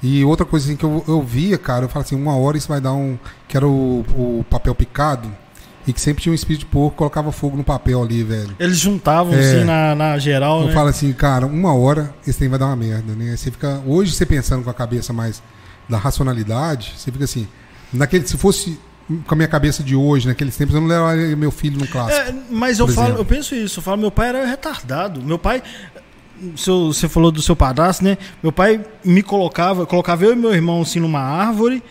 E 0.02 0.24
outra 0.24 0.44
coisa 0.44 0.66
assim, 0.66 0.76
que 0.76 0.84
eu, 0.84 1.04
eu 1.08 1.22
via, 1.22 1.56
cara, 1.56 1.84
eu 1.84 1.88
falo 1.88 2.04
assim, 2.04 2.16
uma 2.16 2.36
hora 2.36 2.56
isso 2.58 2.68
vai 2.68 2.80
dar 2.80 2.92
um. 2.92 3.16
Que 3.48 3.56
era 3.56 3.66
o, 3.66 4.00
o 4.40 4.44
papel 4.50 4.74
picado, 4.74 5.32
e 5.86 5.92
que 5.92 6.00
sempre 6.00 6.22
tinha 6.22 6.32
um 6.32 6.34
espírito 6.34 6.60
de 6.60 6.66
porco, 6.66 6.96
colocava 6.96 7.30
fogo 7.32 7.56
no 7.56 7.62
papel 7.64 8.02
ali, 8.02 8.22
velho. 8.24 8.54
Eles 8.58 8.76
juntavam 8.78 9.32
É. 9.32 9.38
assim 9.40 9.64
na, 9.64 9.94
na 9.94 10.18
geral, 10.18 10.62
Eu 10.62 10.66
né? 10.66 10.72
falo 10.74 10.88
assim, 10.88 11.12
cara, 11.12 11.46
uma 11.46 11.72
hora 11.74 12.12
esse 12.26 12.38
trem 12.38 12.50
vai 12.50 12.58
dar 12.58 12.66
uma 12.66 12.76
merda, 12.76 13.14
né? 13.14 13.36
Você 13.36 13.50
fica, 13.52 13.80
hoje 13.86 14.12
você 14.12 14.26
pensando 14.26 14.64
com 14.64 14.70
a 14.70 14.74
cabeça 14.74 15.12
mais 15.12 15.40
da 15.88 15.96
racionalidade, 15.96 16.94
você 16.96 17.10
fica 17.12 17.24
assim, 17.24 17.46
naquele, 17.92 18.26
se 18.26 18.36
fosse 18.36 18.78
com 19.26 19.34
a 19.34 19.36
minha 19.36 19.48
cabeça 19.48 19.82
de 19.84 19.94
hoje, 19.94 20.26
naqueles 20.26 20.56
tempos, 20.56 20.74
eu 20.74 20.80
não 20.80 20.88
levaria 20.88 21.36
meu 21.36 21.50
filho 21.50 21.78
no 21.78 21.86
clássico. 21.86 22.28
É, 22.28 22.34
mas 22.50 22.78
eu 22.78 22.88
falo, 22.88 23.06
exemplo. 23.08 23.20
eu 23.20 23.24
penso 23.24 23.54
isso, 23.54 23.78
eu 23.78 23.82
falo, 23.82 23.98
meu 24.00 24.10
pai 24.10 24.28
era 24.30 24.44
retardado. 24.44 25.22
Meu 25.22 25.38
pai, 25.38 25.62
seu- 26.56 26.92
você 26.92 27.08
falou 27.08 27.30
do 27.30 27.40
seu 27.40 27.54
padrasto, 27.56 28.02
né? 28.04 28.18
Meu 28.42 28.52
pai 28.52 28.84
me 29.04 29.22
colocava, 29.22 29.86
colocava 29.86 30.24
eu 30.24 30.32
e 30.32 30.36
meu 30.36 30.52
irmão 30.52 30.82
assim 30.82 31.00
numa 31.00 31.20
árvore 31.20 31.82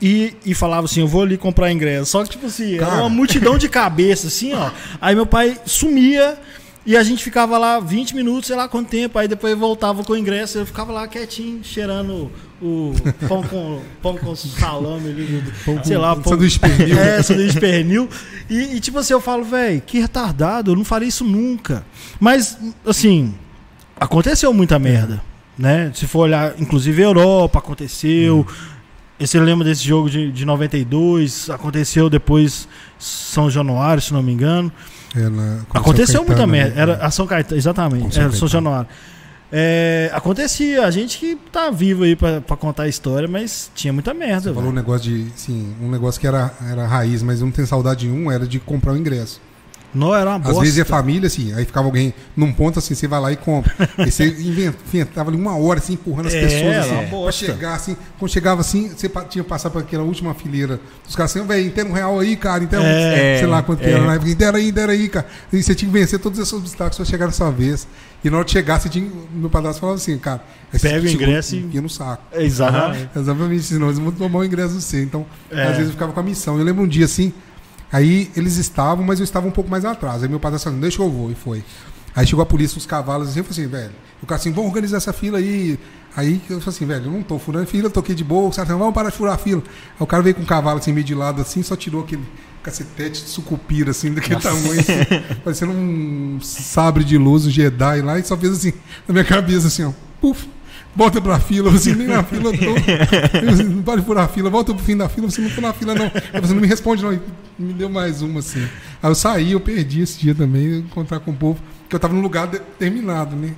e, 0.00 0.34
e 0.44 0.54
falava 0.54 0.86
assim, 0.86 1.00
eu 1.00 1.06
vou 1.08 1.22
ali 1.22 1.36
comprar 1.36 1.70
ingresso. 1.70 2.10
Só 2.12 2.22
que 2.24 2.30
tipo 2.30 2.46
assim, 2.46 2.76
era 2.76 2.86
Cara. 2.86 3.00
uma 3.02 3.08
multidão 3.10 3.58
de 3.58 3.68
cabeça 3.68 4.28
assim, 4.28 4.54
ó. 4.54 4.70
Aí 5.00 5.14
meu 5.14 5.26
pai 5.26 5.58
sumia 5.66 6.38
e 6.84 6.96
a 6.96 7.02
gente 7.02 7.22
ficava 7.22 7.58
lá 7.58 7.80
20 7.80 8.14
minutos, 8.14 8.46
sei 8.46 8.56
lá 8.56 8.68
quanto 8.68 8.88
tempo, 8.88 9.18
aí 9.18 9.26
depois 9.28 9.56
voltava 9.58 10.02
com 10.04 10.12
o 10.12 10.16
ingresso, 10.16 10.56
eu 10.58 10.64
ficava 10.66 10.92
lá 10.92 11.06
quietinho, 11.08 11.62
cheirando 11.64 12.30
o 12.62 12.94
pão 13.28 13.42
com, 13.42 13.80
pão 14.02 14.16
com 14.16 14.34
salame 14.34 15.10
ali, 15.10 15.44
Pão 15.64 15.82
sei 15.84 15.96
com- 15.96 16.02
lá, 16.02 16.16
pão, 16.16 16.32
sanduíche 16.32 16.58
pernil. 16.58 16.98
É, 16.98 17.22
sanduíche 17.22 17.60
pernil. 17.60 18.08
E, 18.48 18.76
e, 18.76 18.80
tipo 18.80 18.98
assim, 18.98 19.12
eu 19.12 19.20
falo, 19.20 19.44
velho, 19.44 19.80
que 19.82 19.98
retardado, 19.98 20.70
eu 20.70 20.76
não 20.76 20.84
faria 20.84 21.08
isso 21.08 21.24
nunca. 21.24 21.84
Mas, 22.18 22.58
assim, 22.86 23.34
aconteceu 23.98 24.52
muita 24.54 24.78
merda, 24.78 25.22
né? 25.58 25.90
Se 25.94 26.06
for 26.06 26.20
olhar, 26.20 26.54
inclusive 26.58 27.02
Europa, 27.02 27.58
aconteceu. 27.58 28.46
E 29.18 29.26
Você 29.26 29.40
lembra 29.40 29.64
desse 29.66 29.82
jogo 29.86 30.10
de, 30.10 30.30
de 30.30 30.44
92? 30.44 31.48
Aconteceu 31.50 32.08
depois 32.10 32.68
São 32.98 33.50
Januário, 33.50 34.02
se 34.02 34.12
não 34.12 34.22
me 34.22 34.32
engano. 34.32 34.70
É, 35.14 35.20
Aconteceu 35.72 36.06
São 36.16 36.24
muita 36.24 36.46
Caetano, 36.46 36.52
merda. 36.52 36.74
né? 36.74 36.80
Era 36.82 37.06
a 37.06 37.10
São 37.10 37.26
Caetano, 37.26 37.58
exatamente. 37.58 38.14
São 38.14 38.22
Era 38.22 38.32
São 38.32 38.40
Caetano. 38.40 38.48
Januário. 38.48 38.88
É, 39.58 40.10
acontecia, 40.12 40.84
a 40.86 40.90
gente 40.90 41.16
que 41.18 41.34
tá 41.50 41.70
vivo 41.70 42.02
aí 42.04 42.14
pra, 42.14 42.42
pra 42.42 42.56
contar 42.58 42.82
a 42.82 42.88
história, 42.88 43.26
mas 43.26 43.70
tinha 43.74 43.90
muita 43.90 44.12
merda. 44.12 44.50
Você 44.50 44.54
falou 44.54 44.68
um 44.70 44.74
negócio 44.74 45.10
de, 45.10 45.26
sim, 45.34 45.74
um 45.80 45.90
negócio 45.90 46.20
que 46.20 46.26
era, 46.26 46.52
era 46.70 46.86
raiz, 46.86 47.22
mas 47.22 47.40
não 47.40 47.50
tenho 47.50 47.66
saudade 47.66 48.06
de 48.06 48.12
um, 48.12 48.30
era 48.30 48.46
de 48.46 48.60
comprar 48.60 48.92
o 48.92 48.98
ingresso. 48.98 49.40
Não 49.94 50.14
era 50.14 50.28
uma 50.28 50.36
Às 50.36 50.42
bosta. 50.42 50.60
vezes 50.60 50.78
é 50.78 50.84
família, 50.84 51.26
assim, 51.26 51.54
aí 51.54 51.64
ficava 51.64 51.86
alguém 51.86 52.12
num 52.36 52.52
ponto 52.52 52.78
assim, 52.78 52.94
você 52.94 53.08
vai 53.08 53.18
lá 53.18 53.32
e 53.32 53.36
compra. 53.36 53.72
Aí 53.96 54.10
você 54.10 54.26
inventa- 54.26 54.76
inventava 54.92 55.30
ali 55.30 55.38
uma 55.38 55.56
hora, 55.56 55.78
assim, 55.78 55.94
empurrando 55.94 56.26
as 56.26 56.34
É, 56.34 56.40
pessoas, 56.42 56.62
era 56.64 56.80
assim, 56.80 56.90
uma 57.14 57.22
pra 57.22 57.32
chegar, 57.32 57.74
assim. 57.74 57.96
Quando 58.18 58.30
chegava 58.30 58.60
assim, 58.60 58.90
você 58.90 59.08
tinha 59.08 59.42
que 59.42 59.48
passar 59.48 59.70
por 59.70 59.80
aquela 59.80 60.02
última 60.02 60.34
fileira. 60.34 60.78
Os 61.08 61.16
caras 61.16 61.34
assim, 61.34 61.46
velho, 61.46 61.70
tem 61.70 61.82
um 61.84 61.92
real 61.92 62.18
aí, 62.20 62.36
cara, 62.36 62.62
então, 62.62 62.82
É, 62.84 63.38
sei 63.38 63.46
lá 63.46 63.62
quanto 63.62 63.78
que 63.78 63.86
é. 63.86 63.92
era, 63.92 64.06
né? 64.18 64.34
Dera 64.34 64.58
aí, 64.58 64.70
dera 64.70 64.92
aí, 64.92 65.08
cara. 65.08 65.26
E 65.50 65.62
você 65.62 65.74
tinha 65.74 65.90
que 65.90 65.98
vencer 65.98 66.18
todos 66.18 66.38
esses 66.38 66.52
obstáculos 66.52 66.96
pra 66.96 67.06
chegar 67.06 67.24
na 67.26 67.32
sua 67.32 67.50
vez. 67.50 67.88
E 68.26 68.30
na 68.30 68.38
hora 68.38 68.44
de 68.44 68.50
chegar, 68.52 68.80
você 68.80 68.88
tinha, 68.88 69.08
meu 69.32 69.48
padrasto 69.48 69.80
falava 69.80 69.96
assim, 69.96 70.18
cara, 70.18 70.42
Pega 70.72 70.98
o 71.04 71.08
chegou- 71.08 71.22
ingresso 71.28 71.54
e- 71.54 71.80
no 71.80 71.88
saco. 71.88 72.22
Exatamente. 72.36 73.08
Exatamente, 73.16 73.62
senão 73.62 73.86
eles 73.86 73.98
vão 74.00 74.10
tomar 74.10 74.40
o 74.40 74.44
ingresso 74.44 74.74
do 74.74 74.80
você. 74.80 75.02
Então, 75.02 75.24
É. 75.50 75.62
às 75.62 75.70
vezes 75.76 75.86
eu 75.86 75.92
ficava 75.92 76.12
com 76.12 76.18
a 76.20 76.22
missão. 76.22 76.58
Eu 76.58 76.64
lembro 76.64 76.82
um 76.82 76.88
dia 76.88 77.04
assim, 77.04 77.32
aí 77.92 78.30
eles 78.36 78.56
estavam, 78.56 79.04
mas 79.04 79.20
eu 79.20 79.24
estava 79.24 79.46
um 79.46 79.50
pouco 79.52 79.70
mais 79.70 79.84
atrás. 79.84 80.22
Aí 80.22 80.28
meu 80.28 80.40
pai 80.40 80.50
disse 80.52 80.68
assim, 80.68 80.80
deixa 80.80 81.00
eu 81.02 81.08
vou, 81.10 81.30
e 81.30 81.34
foi. 81.34 81.62
Aí 82.14 82.26
chegou 82.26 82.42
a 82.42 82.46
polícia, 82.46 82.78
os 82.78 82.86
cavalos 82.86 83.28
assim, 83.28 83.38
eu 83.40 83.44
falei 83.44 83.62
assim, 83.64 83.70
velho, 83.70 83.92
o 84.22 84.26
cara 84.26 84.40
assim, 84.40 84.50
vamos 84.50 84.68
organizar 84.70 84.96
essa 84.96 85.12
fila 85.12 85.38
aí. 85.38 85.78
Aí 86.16 86.40
eu 86.48 86.60
falei 86.60 86.76
assim, 86.76 86.86
velho, 86.86 87.04
eu 87.04 87.12
não 87.12 87.22
tô 87.22 87.38
furando 87.38 87.66
fila, 87.66 87.86
eu 87.86 87.90
tô 87.90 88.00
aqui 88.00 88.14
de 88.14 88.24
boa, 88.24 88.48
os 88.48 88.56
caras 88.56 88.70
assim, 88.70 88.78
vamos 88.78 88.94
parar 88.94 89.10
de 89.10 89.16
furar 89.16 89.34
a 89.34 89.38
fila. 89.38 89.62
Aí 89.66 89.96
o 90.00 90.06
cara 90.06 90.22
veio 90.22 90.34
com 90.34 90.42
um 90.42 90.46
cavalo 90.46 90.78
assim, 90.78 90.92
meio 90.92 91.04
de 91.04 91.14
lado 91.14 91.42
assim, 91.42 91.62
só 91.62 91.76
tirou 91.76 92.02
aquele 92.02 92.22
cacetete 92.62 93.22
de 93.22 93.28
sucupira, 93.28 93.90
assim, 93.90 94.12
daquele 94.12 94.40
tamanho, 94.40 94.80
assim, 94.80 94.94
parecendo 95.44 95.72
um 95.72 96.38
sabre 96.40 97.04
de 97.04 97.18
luz, 97.18 97.46
um 97.46 97.50
Jedi 97.50 98.00
lá, 98.00 98.18
e 98.18 98.24
só 98.24 98.36
fez 98.36 98.52
assim, 98.52 98.72
na 99.06 99.12
minha 99.12 99.24
cabeça, 99.24 99.68
assim, 99.68 99.84
ó, 99.84 99.92
puf, 100.20 100.48
volta 100.96 101.20
pra 101.20 101.38
fila, 101.38 101.70
assim, 101.70 101.94
nem 101.94 102.06
na 102.06 102.24
fila 102.24 102.50
eu 102.50 102.58
tô. 102.58 103.50
Assim, 103.52 103.62
Não 103.64 103.82
pode 103.82 104.02
furar 104.02 104.24
a 104.24 104.28
fila, 104.28 104.48
volta 104.48 104.74
pro 104.74 104.82
fim 104.82 104.96
da 104.96 105.08
fila, 105.08 105.30
você 105.30 105.42
não 105.42 105.50
fura 105.50 105.68
a 105.68 105.72
fila, 105.74 105.94
não. 105.94 106.06
Aí 106.32 106.40
Você 106.40 106.54
não 106.54 106.60
me 106.60 106.66
responde, 106.66 107.04
não. 107.04 107.12
E 107.12 107.20
me 107.58 107.74
deu 107.74 107.90
mais 107.90 108.22
uma, 108.22 108.40
assim. 108.40 108.62
Aí 109.02 109.10
eu 109.10 109.14
saí, 109.14 109.52
eu 109.52 109.60
perdi 109.60 110.00
esse 110.00 110.18
dia 110.18 110.34
também, 110.34 110.78
encontrar 110.78 111.20
com 111.20 111.30
o 111.30 111.34
povo, 111.34 111.60
que 111.88 111.94
eu 111.94 112.00
tava 112.00 112.14
num 112.14 112.22
lugar 112.22 112.46
determinado, 112.46 113.36
né? 113.36 113.54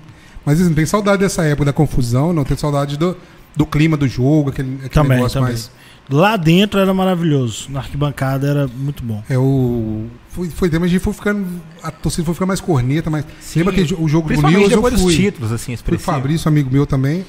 Mas 0.48 0.58
assim, 0.62 0.70
não 0.70 0.76
tem 0.76 0.86
saudade 0.86 1.18
dessa 1.18 1.44
época 1.44 1.66
da 1.66 1.72
confusão, 1.74 2.32
não, 2.32 2.42
tem 2.42 2.56
saudade 2.56 2.96
do, 2.96 3.14
do 3.54 3.66
clima 3.66 3.98
do 3.98 4.08
jogo, 4.08 4.48
aquele, 4.48 4.76
aquele 4.76 4.88
Também, 4.88 5.18
negócio 5.18 5.38
também. 5.38 5.52
mais. 5.52 5.70
Lá 6.08 6.38
dentro 6.38 6.80
era 6.80 6.94
maravilhoso. 6.94 7.66
Na 7.68 7.80
arquibancada 7.80 8.48
era 8.48 8.66
muito 8.66 9.02
bom. 9.02 9.22
É 9.28 9.36
o. 9.36 10.06
Foi, 10.30 10.48
foi 10.48 10.70
tempo, 10.70 10.86
a 10.86 10.88
gente 10.88 11.02
foi 11.02 11.12
ficando. 11.12 11.46
A 11.82 11.90
torcida 11.90 12.24
foi 12.24 12.32
ficando 12.32 12.48
mais 12.48 12.62
corneta, 12.62 13.10
mas. 13.10 13.26
Sim. 13.42 13.58
Lembra 13.58 13.74
que 13.74 13.94
o 13.94 14.08
jogo 14.08 14.32
do 14.34 14.40
News 14.40 14.62
eu 14.62 14.68
depois 14.70 14.94
dos 14.94 15.02
fui. 15.02 15.14
títulos, 15.16 15.52
assim, 15.52 15.74
expressivos. 15.74 16.06
Fabrício, 16.06 16.48
amigo 16.48 16.70
meu 16.72 16.86
também. 16.86 17.26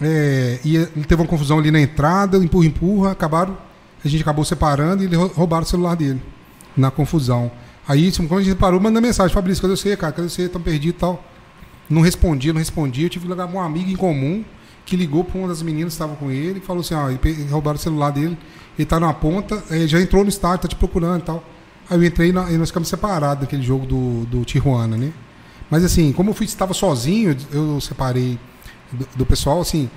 É, 0.00 0.60
e 0.64 0.76
ele 0.76 1.04
teve 1.04 1.20
uma 1.20 1.26
confusão 1.26 1.58
ali 1.58 1.72
na 1.72 1.80
entrada, 1.80 2.36
empurra, 2.36 2.66
empurra, 2.66 3.10
acabaram. 3.10 3.58
A 4.04 4.06
gente 4.06 4.22
acabou 4.22 4.44
separando 4.44 5.02
e 5.02 5.08
roubaram 5.34 5.64
o 5.64 5.68
celular 5.68 5.96
dele. 5.96 6.22
Na 6.76 6.92
confusão. 6.92 7.50
Aí, 7.88 8.12
quando 8.12 8.38
a 8.38 8.42
gente 8.42 8.54
parou, 8.56 8.78
manda 8.78 9.00
mensagem, 9.00 9.34
Fabrício, 9.34 9.62
cadê 9.62 9.76
você, 9.76 9.96
cara? 9.96 10.12
Cadê 10.12 10.28
você? 10.28 10.48
Tão 10.48 10.60
perdido 10.60 10.94
e 10.94 11.00
tal. 11.00 11.24
Não 11.88 12.02
respondia, 12.02 12.52
não 12.52 12.58
respondia. 12.58 13.06
Eu 13.06 13.10
tive 13.10 13.26
que 13.26 13.30
ligar 13.32 13.46
pra 13.48 13.56
um 13.56 13.62
amigo 13.62 13.90
em 13.90 13.96
comum 13.96 14.44
que 14.84 14.96
ligou 14.96 15.24
pra 15.24 15.38
uma 15.38 15.48
das 15.48 15.62
meninas 15.62 15.92
que 15.94 16.02
estava 16.02 16.16
com 16.16 16.30
ele 16.30 16.58
e 16.58 16.62
falou 16.62 16.80
assim: 16.80 16.94
ó, 16.94 17.10
pe- 17.16 17.46
roubaram 17.50 17.76
o 17.76 17.80
celular 17.80 18.10
dele. 18.10 18.36
Ele 18.78 18.86
tá 18.86 19.00
na 19.00 19.12
ponta, 19.12 19.62
eh, 19.70 19.86
já 19.86 20.00
entrou 20.00 20.22
no 20.22 20.28
estádio, 20.28 20.62
tá 20.62 20.68
te 20.68 20.76
procurando 20.76 21.20
e 21.20 21.24
tal. 21.24 21.44
Aí 21.88 21.96
eu 21.96 22.04
entrei 22.04 22.28
e 22.30 22.32
nós 22.32 22.68
ficamos 22.68 22.88
separados 22.88 23.40
daquele 23.42 23.62
jogo 23.62 23.86
do, 23.86 24.26
do 24.26 24.44
Tijuana, 24.44 24.96
né? 24.96 25.12
Mas 25.70 25.84
assim, 25.84 26.12
como 26.12 26.30
eu 26.30 26.34
fui, 26.34 26.44
estava 26.46 26.74
sozinho, 26.74 27.36
eu 27.52 27.80
separei 27.80 28.38
do, 28.92 29.08
do 29.18 29.26
pessoal, 29.26 29.60
assim, 29.60 29.88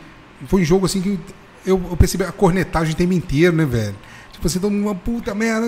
foi 0.48 0.61
um 0.61 0.66
jogo 0.66 0.86
assim 0.86 1.02
que 1.02 1.20
eu, 1.66 1.82
eu 1.90 1.98
percebi 1.98 2.24
a 2.24 2.32
cornetagem 2.32 2.94
o 2.94 2.95
tempo 2.98 3.14
inteiro, 3.14 3.56
né, 3.56 3.66
velho? 3.66 3.95
Tipo 4.40 4.48
assim, 4.48 4.60
todo 4.60 4.72
mundo, 4.72 4.86
uma 4.86 4.95
puta 4.95 5.36
merda, 5.36 5.68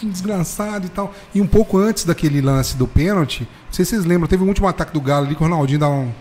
desgraçado 0.00 0.86
e 0.86 0.88
tal. 0.88 1.12
E 1.34 1.40
um 1.40 1.46
pouco 1.46 1.76
antes 1.76 2.04
daquele 2.04 2.40
lance 2.40 2.76
do 2.76 2.86
pênalti, 2.86 3.40
não 3.40 3.72
sei 3.72 3.84
se 3.84 3.90
vocês 3.90 4.04
lembram, 4.04 4.28
teve 4.28 4.44
um 4.44 4.46
último 4.48 4.68
ataque 4.68 4.92
do 4.92 5.00
Galo 5.00 5.26
ali 5.26 5.34
que 5.34 5.42
o 5.42 5.44
Ronaldinho 5.44 5.80
dá 5.80 5.88
um. 5.88 6.12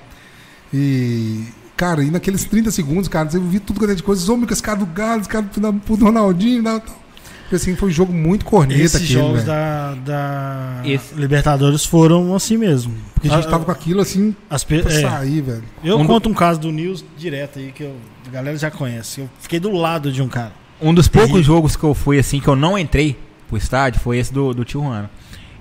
E. 0.73 1.45
Cara, 1.77 2.03
e 2.03 2.11
naqueles 2.11 2.43
30 2.45 2.69
segundos, 2.69 3.07
cara, 3.07 3.27
eu 3.33 3.41
vi 3.41 3.59
tudo 3.59 3.79
quanto 3.79 3.91
é 3.91 3.95
de 3.95 4.03
coisa. 4.03 4.31
Homem 4.31 4.45
com 4.45 4.53
esse 4.53 4.61
cara 4.61 4.77
do 4.77 4.85
Galo, 4.85 5.21
esse 5.21 5.29
cara 5.29 5.45
do 5.45 5.95
Ronaldinho 5.95 6.59
e 6.59 6.63
tal. 6.63 6.79
Porque, 6.79 7.55
assim, 7.55 7.75
foi 7.75 7.89
um 7.89 7.91
jogo 7.91 8.13
muito 8.13 8.45
corneta 8.45 8.79
Esses 8.81 8.95
aquele, 8.95 9.13
jogos 9.13 9.33
velho. 9.43 9.45
da, 9.47 9.93
da 10.05 10.81
Esse- 10.85 11.13
Libertadores 11.15 11.83
foram 11.83 12.33
assim 12.35 12.55
mesmo. 12.55 12.93
Porque 13.13 13.27
a 13.27 13.35
gente 13.35 13.49
tava 13.49 13.65
com 13.65 13.71
aquilo 13.71 13.99
assim 13.99 14.33
as 14.49 14.63
pe- 14.63 14.81
pra 14.81 14.91
é, 14.93 15.01
sair, 15.01 15.41
velho. 15.41 15.63
Eu 15.83 15.97
Um 15.97 16.03
do- 16.03 16.07
conto 16.07 16.29
um 16.29 16.33
caso 16.33 16.59
do 16.59 16.71
News 16.71 17.03
direto 17.17 17.59
aí, 17.59 17.71
que 17.73 17.83
eu- 17.83 17.95
a 18.27 18.29
galera 18.29 18.57
já 18.57 18.71
conhece. 18.71 19.21
Eu 19.21 19.29
fiquei 19.39 19.59
do 19.59 19.71
lado 19.71 20.11
de 20.11 20.21
um 20.21 20.29
cara. 20.29 20.53
Um 20.81 20.93
dos 20.93 21.07
poucos 21.07 21.31
Terrível. 21.31 21.55
jogos 21.55 21.75
que 21.75 21.83
eu 21.83 21.93
fui 21.93 22.17
assim, 22.17 22.39
que 22.39 22.47
eu 22.47 22.55
não 22.55 22.77
entrei 22.77 23.17
pro 23.47 23.57
estádio, 23.57 23.99
foi 23.99 24.17
esse 24.17 24.33
do, 24.33 24.53
do 24.53 24.65
Tijuana. 24.65 25.09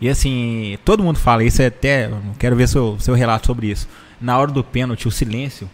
E 0.00 0.08
assim, 0.08 0.78
todo 0.84 1.02
mundo 1.02 1.18
fala 1.18 1.44
isso, 1.44 1.60
é 1.60 1.66
até. 1.66 2.10
Quero 2.38 2.56
ver 2.56 2.68
seu, 2.68 2.98
seu 2.98 3.14
relato 3.14 3.46
sobre 3.46 3.66
isso. 3.70 3.86
Na 4.20 4.38
hora 4.38 4.50
do 4.50 4.64
pênalti, 4.64 5.06
o 5.06 5.10
silêncio 5.10 5.68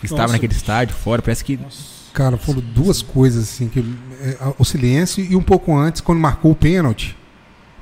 que 0.00 0.06
estava 0.06 0.22
Nossa. 0.22 0.34
naquele 0.34 0.52
estádio 0.52 0.94
fora, 0.94 1.20
parece 1.20 1.44
que. 1.44 1.58
Cara, 2.14 2.36
foram 2.36 2.60
duas 2.60 3.02
coisas 3.02 3.44
assim 3.44 3.68
que 3.68 3.84
é, 4.20 4.36
o 4.58 4.64
silêncio 4.64 5.24
e 5.24 5.36
um 5.36 5.42
pouco 5.42 5.76
antes 5.76 6.00
quando 6.00 6.18
marcou 6.18 6.50
o 6.50 6.56
pênalti, 6.56 7.16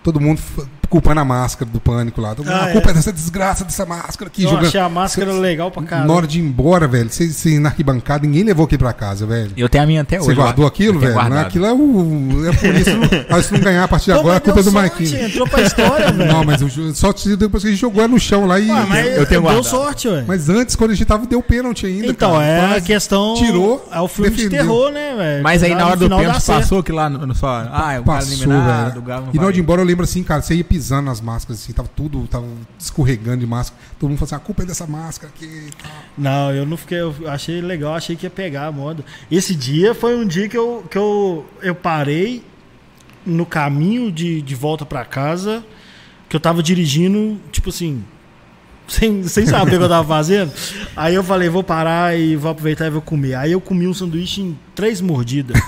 todo 0.02 0.20
mundo 0.20 0.38
culpando 0.88 1.20
a 1.20 1.24
máscara 1.24 1.70
do 1.70 1.80
pânico 1.80 2.20
lá. 2.20 2.30
Mundo, 2.30 2.48
Ah, 2.50 2.64
a 2.64 2.72
culpa 2.72 2.88
é. 2.88 2.90
é 2.90 2.94
dessa 2.94 3.12
desgraça 3.12 3.64
dessa 3.64 3.84
máscara 3.84 4.28
aqui 4.28 4.44
eu 4.44 4.50
jogando. 4.50 4.66
achei 4.66 4.80
a 4.80 4.88
máscara 4.88 5.32
Cê- 5.32 5.38
legal 5.38 5.70
pra 5.70 5.82
caralho. 5.82 6.08
Na 6.08 6.14
hora 6.14 6.26
de 6.26 6.38
ir 6.38 6.42
embora, 6.42 6.86
velho, 6.86 7.10
você, 7.10 7.58
na 7.58 7.68
arquibancada, 7.70 8.26
ninguém 8.26 8.42
levou 8.44 8.64
aqui 8.66 8.76
pra 8.78 8.92
casa, 8.92 9.26
velho. 9.26 9.52
Eu 9.56 9.68
tenho 9.68 9.84
a 9.84 9.86
minha 9.86 10.02
até 10.02 10.16
hoje. 10.18 10.26
Você 10.26 10.34
guardou 10.34 10.66
aquilo, 10.66 10.98
velho? 10.98 11.14
Né? 11.28 11.40
Aquilo 11.40 11.66
é 11.66 11.72
o. 11.72 12.46
É 12.48 12.52
por 12.52 12.74
isso. 12.74 12.90
Não, 13.28 13.36
ah, 13.38 13.42
se 13.42 13.52
não 13.52 13.60
ganhar 13.60 13.84
a 13.84 13.88
partir 13.88 14.06
de 14.06 14.12
Pô, 14.12 14.20
agora, 14.20 14.36
a 14.36 14.40
mas 14.40 14.44
culpa 14.44 14.60
é 14.60 14.62
deu 14.62 14.72
do 14.72 14.74
Marquinhos. 14.74 15.12
Entrou 15.12 15.48
pra 15.48 15.62
história, 15.62 16.10
velho. 16.12 16.32
Não, 16.32 16.44
mas 16.44 16.60
só 16.96 17.12
te- 17.12 17.36
depois 17.36 17.62
que 17.62 17.68
a 17.68 17.72
gente 17.72 17.80
jogou 17.80 18.02
é 18.02 18.08
no 18.08 18.18
chão 18.18 18.46
lá 18.46 18.58
e. 18.58 18.70
Ué, 18.70 18.86
mas 18.88 19.06
eu 19.06 19.12
tenho 19.14 19.26
deu 19.28 19.42
guardado. 19.42 19.64
sorte, 19.64 20.08
ué. 20.08 20.24
Mas 20.26 20.48
antes, 20.48 20.74
quando 20.76 20.90
a 20.92 20.94
gente 20.94 21.06
tava, 21.06 21.26
deu 21.26 21.42
pênalti 21.42 21.86
ainda. 21.86 22.06
Então, 22.06 22.32
cara. 22.32 22.44
é 22.44 22.76
a 22.76 22.80
questão. 22.80 23.34
tirou, 23.34 23.86
É 23.92 24.00
o 24.00 24.08
filme 24.08 24.30
de 24.30 24.36
defendeu. 24.36 24.60
terror, 24.62 24.90
né, 24.92 25.14
velho? 25.16 25.42
Mas 25.42 25.62
aí 25.62 25.74
na 25.74 25.86
hora 25.86 25.96
do 25.96 26.08
pênalti 26.08 26.44
passou 26.46 26.82
que 26.82 26.92
lá 26.92 27.08
no. 27.10 27.18
Ah, 27.18 27.26
o 27.26 27.30
cara 27.34 28.02
Passou, 28.02 28.32
eliminado, 28.32 28.88
velho. 28.88 28.98
o 29.00 29.02
Galo 29.02 29.26
não 29.26 29.34
E 29.34 29.36
na 29.36 29.42
hora 29.44 29.52
de 29.52 29.60
ir 29.60 29.62
embora 29.62 29.80
eu 29.82 29.84
lembro 29.86 30.04
assim, 30.04 30.22
cara, 30.22 30.42
você 30.42 30.54
ia 30.54 30.64
pisando 30.78 31.06
nas 31.06 31.20
máscaras, 31.20 31.60
assim, 31.60 31.72
tava 31.72 31.88
tudo, 31.88 32.24
tava 32.28 32.46
escorregando 32.78 33.38
de 33.38 33.46
máscara. 33.48 33.82
Todo 33.98 34.08
mundo 34.08 34.18
falando 34.18 34.34
assim, 34.34 34.42
a 34.42 34.46
culpa 34.46 34.62
é 34.62 34.66
dessa 34.66 34.86
máscara 34.86 35.32
aqui. 35.34 35.70
Não, 36.16 36.54
eu 36.54 36.64
não 36.64 36.76
fiquei. 36.76 37.00
Eu 37.00 37.12
achei 37.26 37.60
legal, 37.60 37.94
achei 37.94 38.14
que 38.14 38.26
ia 38.26 38.30
pegar 38.30 38.66
a 38.66 38.72
moda. 38.72 39.04
Esse 39.28 39.56
dia 39.56 39.92
foi 39.92 40.16
um 40.16 40.24
dia 40.24 40.48
que 40.48 40.56
eu, 40.56 40.86
que 40.88 40.96
eu, 40.96 41.44
eu 41.62 41.74
parei 41.74 42.44
no 43.26 43.44
caminho 43.44 44.12
de, 44.12 44.40
de 44.40 44.54
volta 44.54 44.86
pra 44.86 45.04
casa, 45.04 45.64
que 46.28 46.36
eu 46.36 46.40
tava 46.40 46.62
dirigindo, 46.62 47.40
tipo 47.50 47.70
assim, 47.70 48.04
sem, 48.88 49.22
sem 49.24 49.46
saber 49.46 49.76
o 49.76 49.78
que 49.78 49.84
eu 49.84 49.88
tava 49.88 50.08
fazendo. 50.08 50.50
Aí 50.96 51.14
eu 51.14 51.22
falei, 51.22 51.48
vou 51.48 51.62
parar 51.62 52.18
e 52.18 52.34
vou 52.34 52.50
aproveitar 52.50 52.86
e 52.86 52.90
vou 52.90 53.02
comer. 53.02 53.34
Aí 53.34 53.52
eu 53.52 53.60
comi 53.60 53.86
um 53.86 53.94
sanduíche 53.94 54.40
em 54.40 54.58
três 54.74 55.00
mordidas. 55.00 55.60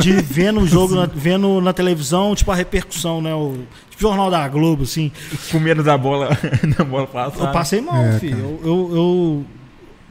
De 0.00 0.12
vendo 0.12 0.60
o 0.60 0.66
jogo, 0.66 0.94
na, 0.94 1.06
vendo 1.06 1.60
na 1.60 1.72
televisão, 1.72 2.34
tipo 2.34 2.50
a 2.50 2.54
repercussão, 2.54 3.20
né? 3.20 3.34
O 3.34 3.58
tipo, 3.90 4.00
Jornal 4.00 4.30
da 4.30 4.46
Globo, 4.48 4.84
assim. 4.84 5.10
Com 5.50 5.58
medo 5.58 5.82
da 5.82 5.98
bola, 5.98 6.38
da 6.78 6.84
bola 6.84 7.06
passar. 7.06 7.44
Eu 7.44 7.52
passei 7.52 7.80
mal, 7.80 8.02
É, 8.02 8.18
filho. 8.18 8.38
Eu, 8.38 8.60
eu, 8.64 8.96
eu 8.96 9.44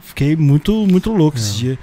fiquei 0.02 0.36
muito, 0.36 0.86
muito 0.86 1.10
louco 1.12 1.38
esse 1.38 1.56
dia. 1.56 1.78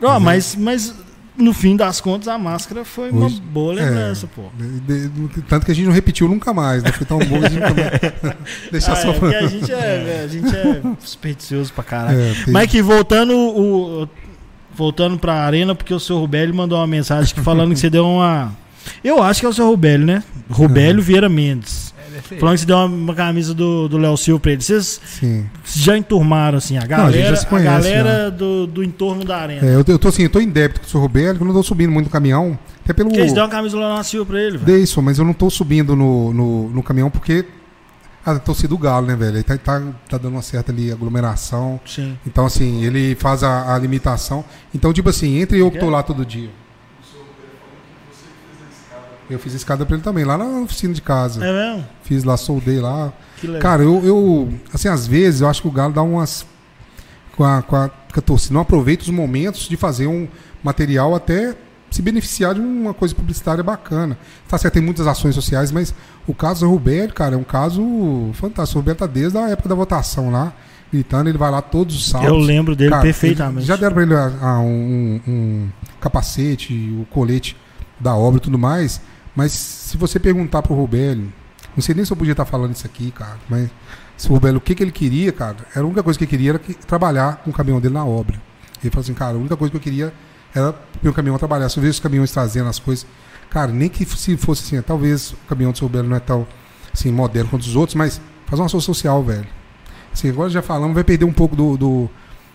Não, 0.00 0.18
mas, 0.18 0.56
mas 0.56 0.94
no 1.36 1.52
fim 1.54 1.76
das 1.76 2.00
contas 2.00 2.28
a 2.28 2.36
máscara 2.38 2.84
foi 2.84 3.10
uma 3.10 3.26
Hoje- 3.26 3.40
boa 3.40 3.72
lembrança, 3.74 4.26
pô. 4.26 4.42
De- 4.56 5.08
de- 5.08 5.42
tanto 5.42 5.64
que 5.66 5.72
a 5.72 5.74
gente 5.74 5.86
não 5.86 5.92
repetiu 5.92 6.28
nunca 6.28 6.52
mais, 6.52 6.82
né? 6.82 6.92
Foi 6.92 7.06
tão 7.06 7.18
bom 7.18 7.38
que 7.40 7.46
a 7.46 7.48
gente 7.48 7.60
nunca. 7.62 8.36
Deixar 8.70 8.92
Ah, 8.92 8.96
só 8.96 9.10
é, 9.10 9.12
porque 9.18 9.34
a 9.36 9.46
gente 9.46 9.72
é, 9.72 10.22
a 10.24 10.28
gente 10.28 10.54
é 10.54 10.82
supersticioso 11.00 11.72
pra 11.72 11.82
caralho. 11.84 12.20
É, 12.20 12.34
tem- 12.44 12.52
Mas 12.52 12.70
que 12.70 12.82
voltando 12.82 13.34
o, 13.34 14.08
voltando 14.74 15.18
pra 15.18 15.34
arena, 15.44 15.74
porque 15.74 15.92
o 15.94 16.00
seu 16.00 16.18
Rubélio 16.18 16.54
mandou 16.54 16.78
uma 16.78 16.86
mensagem 16.86 17.34
falando 17.42 17.72
que 17.72 17.78
você 17.80 17.88
deu 17.90 18.06
uma. 18.06 18.52
Eu 19.02 19.22
acho 19.22 19.40
que 19.40 19.46
é 19.46 19.48
o 19.48 19.52
seu 19.52 19.66
Rubélio, 19.68 20.06
né? 20.06 20.22
Rubélio 20.50 21.00
Vieira 21.02 21.28
Mendes. 21.28 21.91
É, 22.16 22.38
Falando 22.38 22.54
que 22.54 22.60
você 22.60 22.66
deu 22.66 22.76
uma, 22.76 22.86
uma 22.86 23.14
camisa 23.14 23.54
do 23.54 23.88
do 23.88 23.98
Léo 23.98 24.16
Silva 24.16 24.40
pra 24.40 24.52
ele. 24.52 24.62
Vocês 24.62 25.00
Sim. 25.04 25.46
já 25.64 25.96
enturmaram, 25.96 26.58
assim, 26.58 26.76
a 26.76 26.80
a 26.80 26.82
gente 26.82 26.90
galera, 26.90 27.28
já 27.30 27.36
se 27.36 27.46
conhece, 27.46 27.68
a 27.68 27.72
galera 27.96 28.30
do, 28.30 28.66
do 28.66 28.82
entorno 28.82 29.24
da 29.24 29.38
arena. 29.38 29.66
É, 29.66 29.74
eu, 29.74 29.84
tô- 29.84 29.92
eu 29.92 29.98
tô 29.98 30.08
assim, 30.08 30.22
eu 30.24 30.30
tô 30.30 30.40
em 30.40 30.48
débito 30.48 30.80
com 30.80 30.86
o 30.86 30.90
senhor 30.90 31.02
Roberto, 31.02 31.36
que 31.38 31.42
eu 31.42 31.46
não 31.46 31.54
tô 31.54 31.62
subindo 31.62 31.90
muito 31.90 32.06
no 32.06 32.12
caminhão. 32.12 32.58
Até 32.84 32.92
pelo. 32.92 33.08
Porque 33.08 33.20
eles 33.20 33.32
deram 33.32 33.46
uma 33.46 33.52
camisa 33.52 33.76
do 33.76 33.82
Léo 33.82 34.04
Silva 34.04 34.26
pra 34.26 34.40
ele, 34.40 34.58
velho. 34.58 34.64
Dei 34.64 34.82
isso, 34.82 35.00
mas 35.02 35.18
eu 35.18 35.24
não 35.24 35.32
tô 35.32 35.48
subindo 35.50 35.94
no, 35.96 36.32
no, 36.32 36.68
no 36.70 36.82
caminhão 36.82 37.10
porque 37.10 37.44
a 38.24 38.38
torcida 38.38 38.68
do 38.68 38.78
Galo, 38.78 39.06
né, 39.06 39.16
velho? 39.16 39.36
Ele 39.36 39.42
tá, 39.42 39.56
tá, 39.58 39.82
tá 40.08 40.16
dando 40.18 40.34
uma 40.34 40.42
certa 40.42 40.70
ali 40.70 40.92
aglomeração. 40.92 41.80
Sim. 41.84 42.16
Então, 42.26 42.46
assim, 42.46 42.84
ele 42.84 43.14
faz 43.16 43.42
a, 43.42 43.74
a 43.74 43.78
limitação. 43.78 44.44
Então, 44.74 44.92
tipo 44.92 45.08
assim, 45.08 45.38
entre 45.40 45.58
eu 45.58 45.70
que 45.70 45.78
tô 45.78 45.90
lá 45.90 46.02
todo 46.02 46.24
dia. 46.24 46.50
Eu 49.32 49.38
fiz 49.38 49.54
escada 49.54 49.84
pra 49.86 49.94
ele 49.96 50.02
também, 50.04 50.24
lá 50.24 50.36
na 50.38 50.60
oficina 50.60 50.92
de 50.94 51.02
casa. 51.02 51.44
É 51.44 51.52
mesmo? 51.52 51.86
Fiz 52.02 52.24
lá, 52.24 52.36
soldei 52.36 52.80
lá. 52.80 53.12
Que 53.40 53.46
legal. 53.46 53.62
Cara, 53.62 53.82
eu, 53.82 54.02
eu. 54.04 54.52
Assim, 54.72 54.88
às 54.88 55.06
vezes 55.06 55.40
eu 55.40 55.48
acho 55.48 55.62
que 55.62 55.68
o 55.68 55.70
Galo 55.70 55.92
dá 55.92 56.02
umas. 56.02 56.46
Com 57.36 57.44
a, 57.44 57.62
com 57.62 57.74
a, 57.76 57.88
com 57.88 58.18
a 58.18 58.22
torcida, 58.22 58.52
não 58.54 58.60
aproveita 58.60 59.02
os 59.04 59.08
momentos 59.08 59.66
de 59.68 59.76
fazer 59.76 60.06
um 60.06 60.28
material 60.62 61.14
até 61.14 61.56
se 61.90 62.02
beneficiar 62.02 62.54
de 62.54 62.60
uma 62.60 62.92
coisa 62.92 63.14
publicitária 63.14 63.62
bacana. 63.64 64.18
Tá 64.48 64.58
certo, 64.58 64.74
tem 64.74 64.82
muitas 64.82 65.06
ações 65.06 65.34
sociais, 65.34 65.72
mas 65.72 65.94
o 66.26 66.34
caso 66.34 66.66
do 66.66 66.70
Roberto, 66.70 67.14
cara, 67.14 67.34
é 67.34 67.38
um 67.38 67.42
caso 67.44 67.82
fantástico. 68.34 68.78
O 68.78 68.82
Roberto 68.82 68.98
tá 68.98 69.06
desde 69.06 69.38
a 69.38 69.48
época 69.48 69.68
da 69.68 69.74
votação 69.74 70.30
lá, 70.30 70.52
gritando, 70.92 71.28
ele 71.30 71.38
vai 71.38 71.50
lá 71.50 71.62
todos 71.62 71.96
os 71.96 72.06
sábados. 72.08 72.34
eu 72.34 72.38
lembro 72.38 72.76
dele 72.76 72.90
Cara, 72.90 73.02
perfeitamente. 73.02 73.66
Já 73.66 73.76
deram 73.76 73.94
pra 73.94 74.02
ele 74.02 74.14
ah, 74.14 74.32
ah, 74.42 74.60
um, 74.60 75.20
um- 75.26 75.30
um 75.32 75.68
capacete, 76.00 76.72
o 77.00 77.06
colete 77.10 77.56
da 77.98 78.14
obra 78.14 78.38
e 78.38 78.40
tudo 78.42 78.58
mais. 78.58 79.00
Mas 79.34 79.52
se 79.52 79.96
você 79.96 80.18
perguntar 80.18 80.62
pro 80.62 80.74
Robélio, 80.74 81.32
não 81.74 81.82
sei 81.82 81.94
nem 81.94 82.04
se 82.04 82.12
eu 82.12 82.16
podia 82.16 82.32
estar 82.32 82.44
falando 82.44 82.74
isso 82.74 82.86
aqui, 82.86 83.10
cara, 83.10 83.38
mas 83.48 83.70
se 84.16 84.28
o 84.28 84.32
Robélio, 84.32 84.58
o 84.58 84.60
que, 84.60 84.74
que 84.74 84.82
ele 84.82 84.92
queria, 84.92 85.32
cara, 85.32 85.56
era 85.74 85.82
a 85.84 85.86
única 85.86 86.02
coisa 86.02 86.18
que 86.18 86.24
ele 86.24 86.30
queria 86.30 86.50
era 86.50 86.58
que- 86.58 86.74
trabalhar 86.74 87.36
com 87.36 87.50
o 87.50 87.52
caminhão 87.52 87.80
dele 87.80 87.94
na 87.94 88.04
obra. 88.04 88.40
Ele 88.82 88.90
falou 88.90 89.02
assim, 89.02 89.14
cara, 89.14 89.36
a 89.36 89.38
única 89.38 89.56
coisa 89.56 89.70
que 89.70 89.76
eu 89.76 89.80
queria 89.80 90.12
era 90.54 90.74
meu 91.02 91.14
caminhão 91.14 91.38
trabalhar. 91.38 91.68
Se 91.68 91.78
eu 91.78 91.82
vejo 91.82 91.92
os 91.92 92.00
caminhões 92.00 92.30
trazendo 92.30 92.68
as 92.68 92.78
coisas, 92.78 93.06
cara, 93.48 93.72
nem 93.72 93.88
que 93.88 94.04
se 94.04 94.36
fosse 94.36 94.64
assim, 94.76 94.82
talvez 94.82 95.32
o 95.32 95.36
caminhão 95.48 95.72
do 95.72 95.78
seu 95.78 95.88
não 95.88 96.16
é 96.16 96.20
tão 96.20 96.46
assim, 96.92 97.10
moderno 97.10 97.48
quanto 97.48 97.62
os 97.62 97.74
outros, 97.74 97.94
mas 97.94 98.20
faz 98.46 98.60
uma 98.60 98.66
ação 98.66 98.80
social, 98.80 99.22
velho. 99.22 99.46
Assim, 100.12 100.28
agora 100.28 100.50
já 100.50 100.60
falamos, 100.60 100.94
vai 100.94 101.04
perder 101.04 101.24
um 101.24 101.32
pouco 101.32 101.56
do, 101.56 101.76
do, 101.76 102.10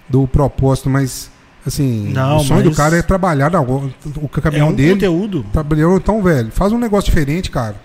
do 0.07 0.27
propósito, 0.27 0.89
mas 0.89 1.31
assim, 1.67 2.09
Não, 2.13 2.37
o 2.37 2.39
sonho 2.39 2.61
mas- 2.63 2.69
do 2.69 2.75
cara 2.75 2.97
é 2.97 3.01
trabalhar 3.01 3.51
na, 3.51 3.61
o, 3.61 3.85
o 3.87 3.91
é 4.37 4.41
caminhão 4.41 4.69
um 4.69 4.73
dele. 4.73 4.93
conteúdo. 4.93 5.45
Trabalhou, 5.51 5.97
então, 5.97 6.21
velho, 6.23 6.51
faz 6.51 6.71
um 6.71 6.77
negócio 6.79 7.09
diferente, 7.09 7.51
cara. 7.51 7.75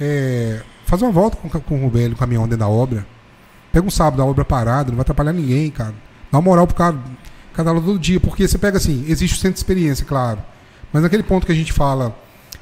É, 0.00 0.60
faz 0.86 1.00
uma 1.02 1.10
volta 1.10 1.36
com, 1.36 1.48
com 1.48 1.86
o 1.86 1.90
velho, 1.90 2.16
caminhão 2.16 2.44
dentro 2.44 2.58
da 2.58 2.68
obra. 2.68 3.06
Pega 3.72 3.86
um 3.86 3.90
sábado 3.90 4.18
da 4.18 4.24
obra 4.24 4.44
parada, 4.44 4.90
não 4.90 4.96
vai 4.96 5.02
atrapalhar 5.02 5.32
ninguém, 5.32 5.70
cara. 5.70 5.94
Dá 6.30 6.38
uma 6.38 6.42
moral 6.42 6.66
pro 6.66 6.76
cara, 6.76 6.96
cada 7.54 7.70
aula 7.70 7.80
todo 7.80 7.98
dia. 7.98 8.20
Porque 8.20 8.46
você 8.46 8.58
pega 8.58 8.76
assim, 8.76 9.04
existe 9.08 9.34
o 9.34 9.38
centro 9.38 9.54
de 9.54 9.60
experiência, 9.60 10.04
claro. 10.04 10.38
Mas 10.92 11.02
naquele 11.02 11.22
ponto 11.22 11.46
que 11.46 11.52
a 11.52 11.54
gente 11.54 11.72
fala 11.72 12.14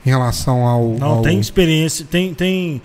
em 0.07 0.11
relação 0.11 0.67
ao. 0.67 0.91
Não, 0.99 1.07
ao- 1.17 1.23
tem 1.23 1.41
experiência, 1.41 2.07
tem, 2.09 2.33
tem, 2.33 2.81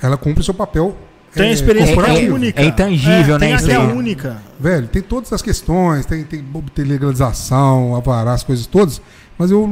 Ela 0.00 0.16
cumpre 0.16 0.40
o 0.40 0.44
seu 0.44 0.54
papel. 0.54 0.96
Tem 1.34 1.48
é, 1.48 1.52
experiência 1.52 1.94
corporativo. 1.94 2.34
única. 2.34 2.60
é 2.62 2.64
intangível, 2.66 3.38
né, 3.38 3.46
Tem 3.46 3.54
até 3.54 3.76
aí. 3.76 3.92
única. 3.92 4.42
Velho, 4.60 4.86
tem 4.88 5.02
todas 5.02 5.32
as 5.32 5.40
questões, 5.42 6.04
tem, 6.06 6.24
tem, 6.24 6.44
tem 6.74 6.84
legalização, 6.84 7.96
avará, 7.96 8.32
as 8.32 8.42
coisas 8.42 8.66
todas, 8.66 9.00
mas 9.38 9.50
eu, 9.50 9.68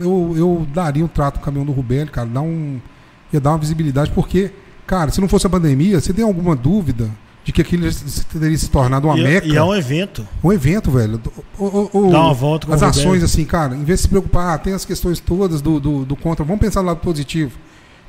eu, 0.00 0.34
eu 0.36 0.66
daria 0.72 1.04
um 1.04 1.08
trato 1.08 1.38
no 1.38 1.44
caminhão 1.44 1.66
do 1.66 1.72
Rubélio, 1.72 2.10
cara, 2.10 2.26
dar 2.28 2.40
um, 2.42 2.80
ia 3.32 3.40
dar 3.40 3.50
uma 3.50 3.58
visibilidade, 3.58 4.10
porque, 4.12 4.50
cara, 4.86 5.10
se 5.10 5.20
não 5.20 5.28
fosse 5.28 5.46
a 5.46 5.50
pandemia, 5.50 6.00
você 6.00 6.12
tem 6.12 6.24
alguma 6.24 6.56
dúvida 6.56 7.08
de 7.44 7.52
que 7.52 7.60
aquilo 7.60 7.86
teria 8.32 8.56
se 8.56 8.70
tornado 8.70 9.06
uma 9.06 9.18
E, 9.18 9.22
meca? 9.22 9.46
e 9.46 9.54
é 9.54 9.62
um 9.62 9.74
evento. 9.74 10.26
um 10.42 10.50
evento, 10.50 10.90
velho. 10.90 11.20
O- 11.58 11.64
o- 11.92 12.06
o- 12.08 12.10
Dá 12.10 12.22
uma 12.22 12.32
volta 12.32 12.66
com 12.66 12.72
as 12.72 12.80
o 12.80 12.84
ações, 12.86 13.22
assim, 13.22 13.44
cara, 13.44 13.76
em 13.76 13.84
vez 13.84 13.98
de 13.98 14.02
se 14.04 14.08
preocupar, 14.08 14.54
ah, 14.54 14.58
tem 14.58 14.72
as 14.72 14.86
questões 14.86 15.20
todas 15.20 15.60
do, 15.60 15.78
do, 15.78 16.04
do 16.06 16.16
contra, 16.16 16.42
vamos 16.42 16.58
pensar 16.60 16.80
no 16.80 16.86
lado 16.88 17.00
positivo. 17.00 17.52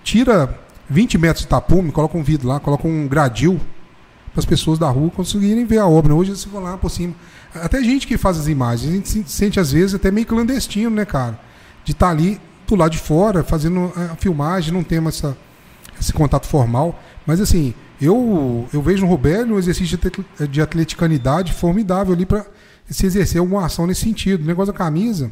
Tira 0.06 0.58
20 0.90 1.18
metros 1.18 1.44
de 1.44 1.48
tapume, 1.48 1.92
coloca 1.92 2.18
um 2.18 2.24
vidro 2.24 2.48
lá, 2.48 2.60
coloca 2.60 2.88
um 2.88 3.08
gradil 3.08 3.60
para 4.32 4.40
as 4.40 4.46
pessoas 4.46 4.78
da 4.78 4.90
rua 4.90 5.10
conseguirem 5.10 5.66
ver 5.66 5.80
a 5.80 5.88
obra. 5.88 6.14
Hoje 6.14 6.32
eles 6.32 6.44
vão 6.46 6.62
lá 6.62 6.78
por 6.78 6.90
cima. 6.90 7.14
Até 7.54 7.82
gente 7.82 8.06
que 8.06 8.18
faz 8.18 8.38
as 8.38 8.48
imagens, 8.48 8.92
a 8.92 8.96
gente 8.96 9.10
se 9.10 9.24
sente 9.28 9.60
às 9.60 9.72
vezes 9.72 9.96
até 9.96 10.12
meio 10.12 10.28
clandestino, 10.28 10.90
né, 10.90 11.06
cara? 11.06 11.40
De 11.84 11.94
estar 11.94 12.10
ali 12.10 12.40
do 12.68 12.76
lado 12.76 12.92
de 12.92 12.98
fora, 12.98 13.44
fazendo 13.44 13.92
a 13.96 14.16
filmagem, 14.16 14.74
não 14.74 14.84
tem 14.84 15.00
mais 15.00 15.16
essa, 15.18 15.38
esse 16.00 16.12
contato 16.12 16.48
formal. 16.48 17.00
Mas 17.26 17.40
assim, 17.40 17.74
eu, 18.02 18.68
eu 18.74 18.82
vejo 18.82 19.04
no 19.04 19.10
Robélio 19.10 19.56
um 19.56 19.60
exercício 19.60 19.98
de 19.98 20.08
atle- 20.08 20.48
de 20.50 20.62
atleticanidade 20.62 21.54
formidável 21.54 22.14
ali 22.14 22.26
para 22.26 22.46
se 22.90 23.06
exercer 23.06 23.40
alguma 23.40 23.66
ação 23.66 23.88
nesse 23.88 24.02
sentido. 24.02 24.44
O 24.44 24.48
negócio 24.48 24.74
da 24.74 24.78
camisa, 24.78 25.32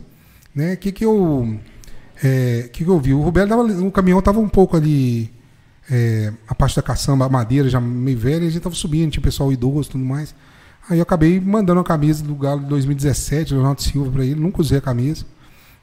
né? 0.55 0.73
O 0.73 0.77
que, 0.77 0.91
que 0.91 1.05
eu. 1.05 1.59
É, 2.23 2.69
que, 2.71 2.83
que 2.85 2.89
eu 2.89 2.99
vi? 2.99 3.13
O 3.13 3.31
tava, 3.31 3.63
o 3.63 3.91
caminhão 3.91 4.19
estava 4.19 4.39
um 4.39 4.47
pouco 4.47 4.77
ali. 4.77 5.31
É, 5.89 6.31
a 6.47 6.55
parte 6.55 6.75
da 6.75 6.81
caçamba, 6.81 7.25
a 7.25 7.29
madeira 7.29 7.67
já 7.69 7.79
meio 7.79 8.17
velha, 8.17 8.43
e 8.43 8.47
a 8.47 8.49
gente 8.51 8.61
tava 8.61 8.75
subindo, 8.75 9.11
tinha 9.11 9.21
pessoal 9.23 9.51
idoso 9.51 9.89
e 9.89 9.91
tudo 9.93 10.03
mais. 10.05 10.33
Aí 10.89 10.99
eu 10.99 11.03
acabei 11.03 11.39
mandando 11.39 11.79
a 11.79 11.83
camisa 11.83 12.23
do 12.23 12.35
Galo 12.35 12.61
de 12.61 12.67
2017, 12.67 13.53
Leonardo 13.53 13.81
Silva, 13.81 14.11
para 14.11 14.25
ele, 14.25 14.35
nunca 14.35 14.61
usei 14.61 14.77
a 14.77 14.81
camisa. 14.81 15.25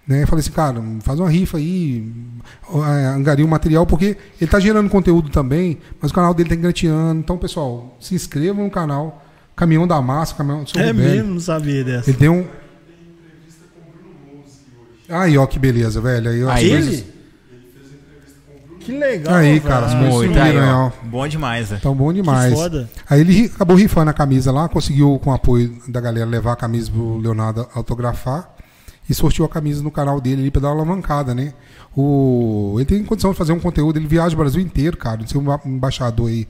Né? 0.06 0.22
Eu 0.22 0.26
falei 0.26 0.40
assim, 0.40 0.50
cara, 0.52 0.82
faz 1.00 1.20
uma 1.20 1.30
rifa 1.30 1.56
aí, 1.58 2.12
é, 2.74 3.06
angaria 3.06 3.44
o 3.44 3.48
material, 3.48 3.86
porque 3.86 4.16
ele 4.40 4.50
tá 4.50 4.58
gerando 4.58 4.88
conteúdo 4.90 5.30
também, 5.30 5.78
mas 6.00 6.10
o 6.10 6.14
canal 6.14 6.34
dele 6.34 6.48
tá 6.48 6.54
engateando. 6.54 7.20
Então, 7.20 7.38
pessoal, 7.38 7.96
se 8.00 8.14
inscrevam 8.14 8.64
no 8.64 8.70
canal 8.70 9.24
Caminhão 9.54 9.86
da 9.86 10.00
Massa, 10.00 10.34
Caminhão 10.34 10.64
do 10.64 10.70
Seu 10.70 10.80
É 10.80 10.86
Roberto. 10.88 11.08
mesmo, 11.14 11.34
não 11.34 11.40
sabia 11.40 11.84
dessa. 11.84 12.10
Ele 12.10 12.18
tem 12.18 12.28
um. 12.28 12.46
Aí, 15.08 15.36
ó, 15.36 15.46
que 15.46 15.58
beleza, 15.58 16.00
velho. 16.00 16.30
Aí, 16.30 16.44
ó, 16.44 16.50
Aí, 16.50 16.70
Ele? 16.70 16.82
coisas 16.86 17.04
Que 18.90 18.98
legal, 18.98 19.34
Aí, 19.34 19.58
velho. 19.58 19.62
cara, 19.62 19.86
as 19.86 19.94
Muito, 19.94 20.36
aí, 20.38 20.52
né, 20.54 20.72
ó. 20.74 20.90
Bom 21.04 21.28
demais. 21.28 21.70
é. 21.70 21.76
Tão 21.76 21.94
bom 21.94 22.08
Que 22.08 22.14
demais. 22.14 22.52
foda. 22.52 22.90
Aí 23.08 23.20
ele 23.20 23.50
acabou 23.54 23.76
rifando 23.76 24.10
a 24.10 24.12
camisa 24.12 24.50
lá, 24.50 24.68
conseguiu, 24.68 25.20
com 25.22 25.30
o 25.30 25.32
apoio 25.32 25.76
da 25.86 26.00
galera, 26.00 26.26
levar 26.26 26.52
a 26.52 26.56
camisa 26.56 26.90
pro 26.90 27.18
Leonardo 27.18 27.68
autografar 27.74 28.50
e 29.08 29.14
sorteou 29.14 29.46
a 29.46 29.48
camisa 29.48 29.82
no 29.82 29.90
canal 29.92 30.20
dele 30.20 30.42
ali 30.42 30.50
pra 30.50 30.60
dar 30.60 30.68
uma 30.68 30.74
alavancada, 30.82 31.34
né? 31.34 31.52
O... 31.96 32.74
Ele 32.78 32.84
tem 32.84 33.04
condição 33.04 33.30
de 33.30 33.36
fazer 33.36 33.52
um 33.52 33.60
conteúdo, 33.60 33.96
ele 33.98 34.08
viaja 34.08 34.34
o 34.34 34.38
Brasil 34.38 34.60
inteiro, 34.60 34.96
cara, 34.96 35.18
de 35.18 35.30
ser 35.30 35.38
um 35.38 35.58
embaixador 35.66 36.28
aí 36.28 36.48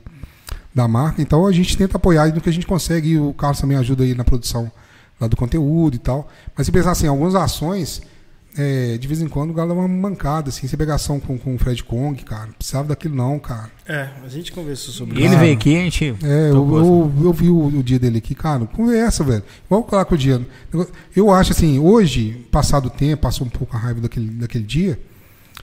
da 0.75 0.89
marca. 0.89 1.21
Então 1.21 1.47
a 1.47 1.53
gente 1.53 1.77
tenta 1.77 1.97
apoiar 1.99 2.33
no 2.35 2.41
que 2.41 2.49
a 2.49 2.53
gente 2.53 2.67
consegue 2.67 3.11
e 3.11 3.19
o 3.19 3.35
Carlos 3.35 3.61
também 3.61 3.77
ajuda 3.77 4.05
aí 4.05 4.15
na 4.15 4.25
produção 4.25 4.71
lá 5.21 5.27
do 5.29 5.37
conteúdo 5.37 5.95
e 5.95 5.99
tal. 5.99 6.29
Mas 6.57 6.67
se 6.67 6.73
pensar 6.73 6.93
assim, 6.93 7.07
algumas 7.07 7.35
ações, 7.35 8.01
é, 8.57 8.99
de 8.99 9.07
vez 9.07 9.21
em 9.21 9.29
quando 9.29 9.51
o 9.51 9.55
Galo 9.55 9.69
dá 9.69 9.75
uma 9.75 9.87
mancada, 9.87 10.49
assim, 10.49 10.67
você 10.67 10.77
pega 10.77 10.95
ação 10.95 11.21
com, 11.21 11.39
com 11.39 11.55
o 11.55 11.59
Fred 11.59 11.85
Kong, 11.85 12.21
cara, 12.25 12.47
não 12.47 12.53
precisava 12.53 12.89
daquilo 12.89 13.15
não, 13.15 13.39
cara. 13.39 13.71
É, 13.87 14.09
a 14.25 14.29
gente 14.29 14.51
conversou 14.51 14.93
sobre 14.93 15.17
Ele 15.19 15.29
isso. 15.29 15.39
veio 15.39 15.55
aqui, 15.55 15.77
a 15.77 15.81
gente. 15.81 16.17
É, 16.23 16.51
eu, 16.51 16.77
eu, 16.77 17.13
eu 17.23 17.33
vi 17.33 17.49
o, 17.49 17.67
o 17.67 17.83
dia 17.83 17.99
dele 17.99 18.19
aqui, 18.19 18.35
cara, 18.35 18.67
conversa, 18.67 19.23
velho. 19.23 19.45
Igual 19.67 19.87
falar 19.89 20.05
com 20.05 20.15
o 20.15 20.19
dia. 20.19 20.45
Eu 21.15 21.31
acho 21.31 21.53
assim, 21.53 21.79
hoje, 21.79 22.47
passado 22.51 22.87
o 22.87 22.91
tempo, 22.91 23.23
passou 23.23 23.47
um 23.47 23.51
pouco 23.51 23.77
a 23.77 23.79
raiva 23.79 24.01
daquele, 24.01 24.31
daquele 24.31 24.65
dia, 24.65 24.99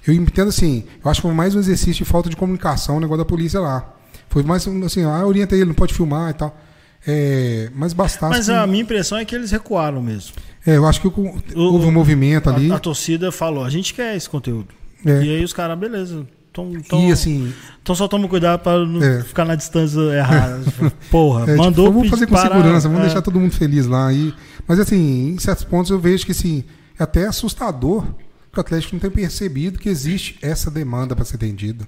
eu 0.06 0.14
entendo 0.14 0.48
assim, 0.48 0.86
eu 1.04 1.12
acho 1.12 1.22
que 1.22 1.28
foi 1.28 1.36
mais 1.36 1.56
um 1.56 1.60
exercício 1.60 1.94
de 1.94 2.06
falta 2.06 2.30
de 2.30 2.38
comunicação, 2.38 2.98
o 2.98 3.00
negócio 3.00 3.20
da 3.20 3.26
polícia 3.26 3.60
lá. 3.60 3.94
Foi 4.30 4.44
mais 4.44 4.66
assim, 4.86 5.04
ah, 5.04 5.26
orienta 5.26 5.56
ele, 5.56 5.66
não 5.66 5.74
pode 5.74 5.94
filmar 5.94 6.32
e 6.32 6.34
tal. 6.34 6.58
É, 7.06 7.70
mas 7.74 7.94
bastasse. 7.94 8.34
Mas 8.34 8.50
a 8.50 8.68
minha 8.68 8.84
impressão 8.84 9.18
é 9.18 9.24
que 9.24 9.34
eles 9.34 9.52
recuaram 9.52 10.02
mesmo. 10.02 10.34
É, 10.68 10.76
eu 10.78 10.86
acho 10.86 11.00
que 11.02 11.08
o- 11.08 11.42
houve 11.56 11.88
um 11.88 11.92
movimento 11.92 12.50
ali. 12.50 12.72
A, 12.72 12.76
a 12.76 12.80
torcida 12.80 13.32
falou, 13.32 13.64
a 13.64 13.70
gente 13.70 13.94
quer 13.94 14.16
esse 14.16 14.30
conteúdo. 14.30 14.68
É. 15.06 15.24
E 15.24 15.38
aí 15.38 15.44
os 15.44 15.54
caras, 15.54 15.80
beleza. 15.80 16.28
Então, 16.52 16.72
então, 16.74 17.00
E 17.08 17.12
assim, 17.12 17.54
então 17.82 17.94
só 17.96 18.08
toma 18.08 18.28
cuidado 18.28 18.60
pra 18.62 18.84
não 18.86 19.02
É. 19.02 19.24
ficar 19.24 19.46
na 19.46 19.56
distância 19.56 20.00
errada. 20.00 20.60
Porra, 21.12 21.44
É, 21.44 21.46
tipo, 21.52 21.58
mandou 21.58 21.86
vamos 21.86 22.02
pedir 22.02 22.10
fazer 22.12 22.26
com 22.28 22.36
parar, 22.36 22.56
segurança, 22.56 22.88
vamos 22.88 23.04
é. 23.04 23.06
deixar 23.06 23.22
todo 23.22 23.40
mundo 23.40 23.52
feliz 23.54 23.86
lá. 23.88 24.12
E, 24.12 24.34
mas 24.68 24.80
assim, 24.80 25.30
em 25.30 25.38
certos 25.40 25.64
pontos 25.64 25.90
eu 25.92 26.00
vejo 26.00 26.26
que 26.26 26.32
assim, 26.34 26.64
é 27.00 27.04
até 27.04 27.28
assustador 27.28 28.04
que 28.52 28.58
o 28.58 28.62
Atlético 28.62 28.96
não 28.96 29.00
tem 29.00 29.12
percebido 29.12 29.78
que 29.80 29.88
existe 29.88 30.38
essa 30.42 30.70
demanda 30.72 31.16
para 31.16 31.24
ser 31.26 31.36
atendida. 31.36 31.88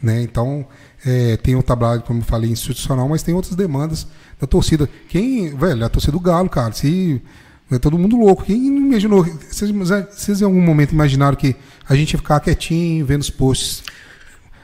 Né? 0.00 0.22
Então, 0.22 0.66
é, 1.04 1.36
tem 1.38 1.56
o 1.56 1.62
trabalho, 1.62 2.02
como 2.02 2.20
eu 2.20 2.24
falei, 2.24 2.50
institucional, 2.50 3.08
mas 3.08 3.22
tem 3.22 3.34
outras 3.34 3.56
demandas 3.56 4.06
da 4.40 4.46
torcida. 4.46 4.88
Quem, 5.08 5.56
velho, 5.56 5.84
a 5.84 5.88
torcida 5.88 6.12
do 6.12 6.20
Galo, 6.20 6.48
cara, 6.48 6.72
se. 6.72 7.20
É 7.70 7.78
todo 7.78 7.98
mundo 7.98 8.16
louco. 8.16 8.44
Quem 8.44 8.66
imaginou? 8.66 9.24
Vocês, 9.24 9.70
vocês 10.10 10.40
em 10.40 10.44
algum 10.44 10.60
momento 10.60 10.92
imaginaram 10.92 11.36
que 11.36 11.56
a 11.88 11.94
gente 11.96 12.12
ia 12.12 12.18
ficar 12.18 12.38
quietinho, 12.40 13.04
vendo 13.06 13.22
os 13.22 13.30
posts? 13.30 13.82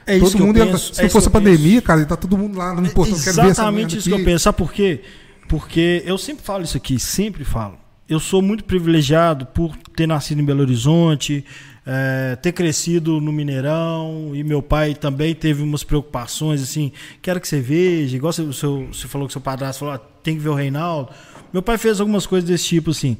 É 0.05 0.15
isso 0.17 0.25
todo 0.25 0.35
que 0.35 0.41
eu 0.41 0.45
mundo 0.47 0.57
ia- 0.57 0.65
penso, 0.67 0.95
se 0.95 1.01
é 1.03 1.09
fosse 1.09 1.27
a 1.27 1.29
eu 1.29 1.31
penso. 1.31 1.45
pandemia, 1.51 1.81
cara, 1.81 2.05
tá 2.05 2.15
todo 2.15 2.37
mundo 2.37 2.57
lá 2.57 2.73
no 2.73 2.81
quero 3.23 3.35
ver 3.35 3.41
essa 3.41 3.41
Exatamente 3.61 3.97
isso 3.97 4.09
que 4.09 4.15
eu 4.15 4.23
penso. 4.23 4.43
Sabe 4.43 4.57
por 4.57 4.71
quê? 4.71 5.01
Porque 5.47 6.01
eu 6.05 6.17
sempre 6.17 6.43
falo 6.45 6.63
isso 6.63 6.77
aqui, 6.77 6.99
sempre 6.99 7.43
falo. 7.43 7.77
eu 8.09 8.19
sou 8.19 8.41
muito 8.41 8.65
privilegiado 8.65 9.45
por 9.45 9.73
ter 9.95 10.05
nascido 10.05 10.41
em 10.41 10.43
Belo 10.45 10.59
Horizonte, 10.61 11.45
é, 11.85 12.35
ter 12.35 12.51
crescido 12.51 13.21
no 13.21 13.31
Mineirão, 13.31 14.31
e 14.33 14.43
meu 14.43 14.61
pai 14.61 14.93
também 14.93 15.33
teve 15.33 15.63
umas 15.63 15.81
preocupações, 15.83 16.61
assim, 16.61 16.91
quero 17.21 17.39
que 17.39 17.47
você 17.47 17.61
veja, 17.61 18.17
igual 18.17 18.33
você, 18.33 18.43
você 18.43 19.07
falou 19.07 19.27
que 19.27 19.31
seu 19.33 19.39
padrasto 19.41 19.79
falou, 19.79 19.95
ah, 19.95 19.97
tem 20.21 20.35
que 20.35 20.41
ver 20.41 20.49
o 20.49 20.53
Reinaldo. 20.53 21.09
Meu 21.53 21.61
pai 21.61 21.77
fez 21.77 21.99
algumas 21.99 22.25
coisas 22.25 22.49
desse 22.49 22.65
tipo, 22.65 22.91
assim. 22.91 23.17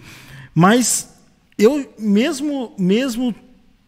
Mas 0.54 1.10
eu, 1.58 1.92
mesmo, 1.98 2.74
mesmo 2.78 3.36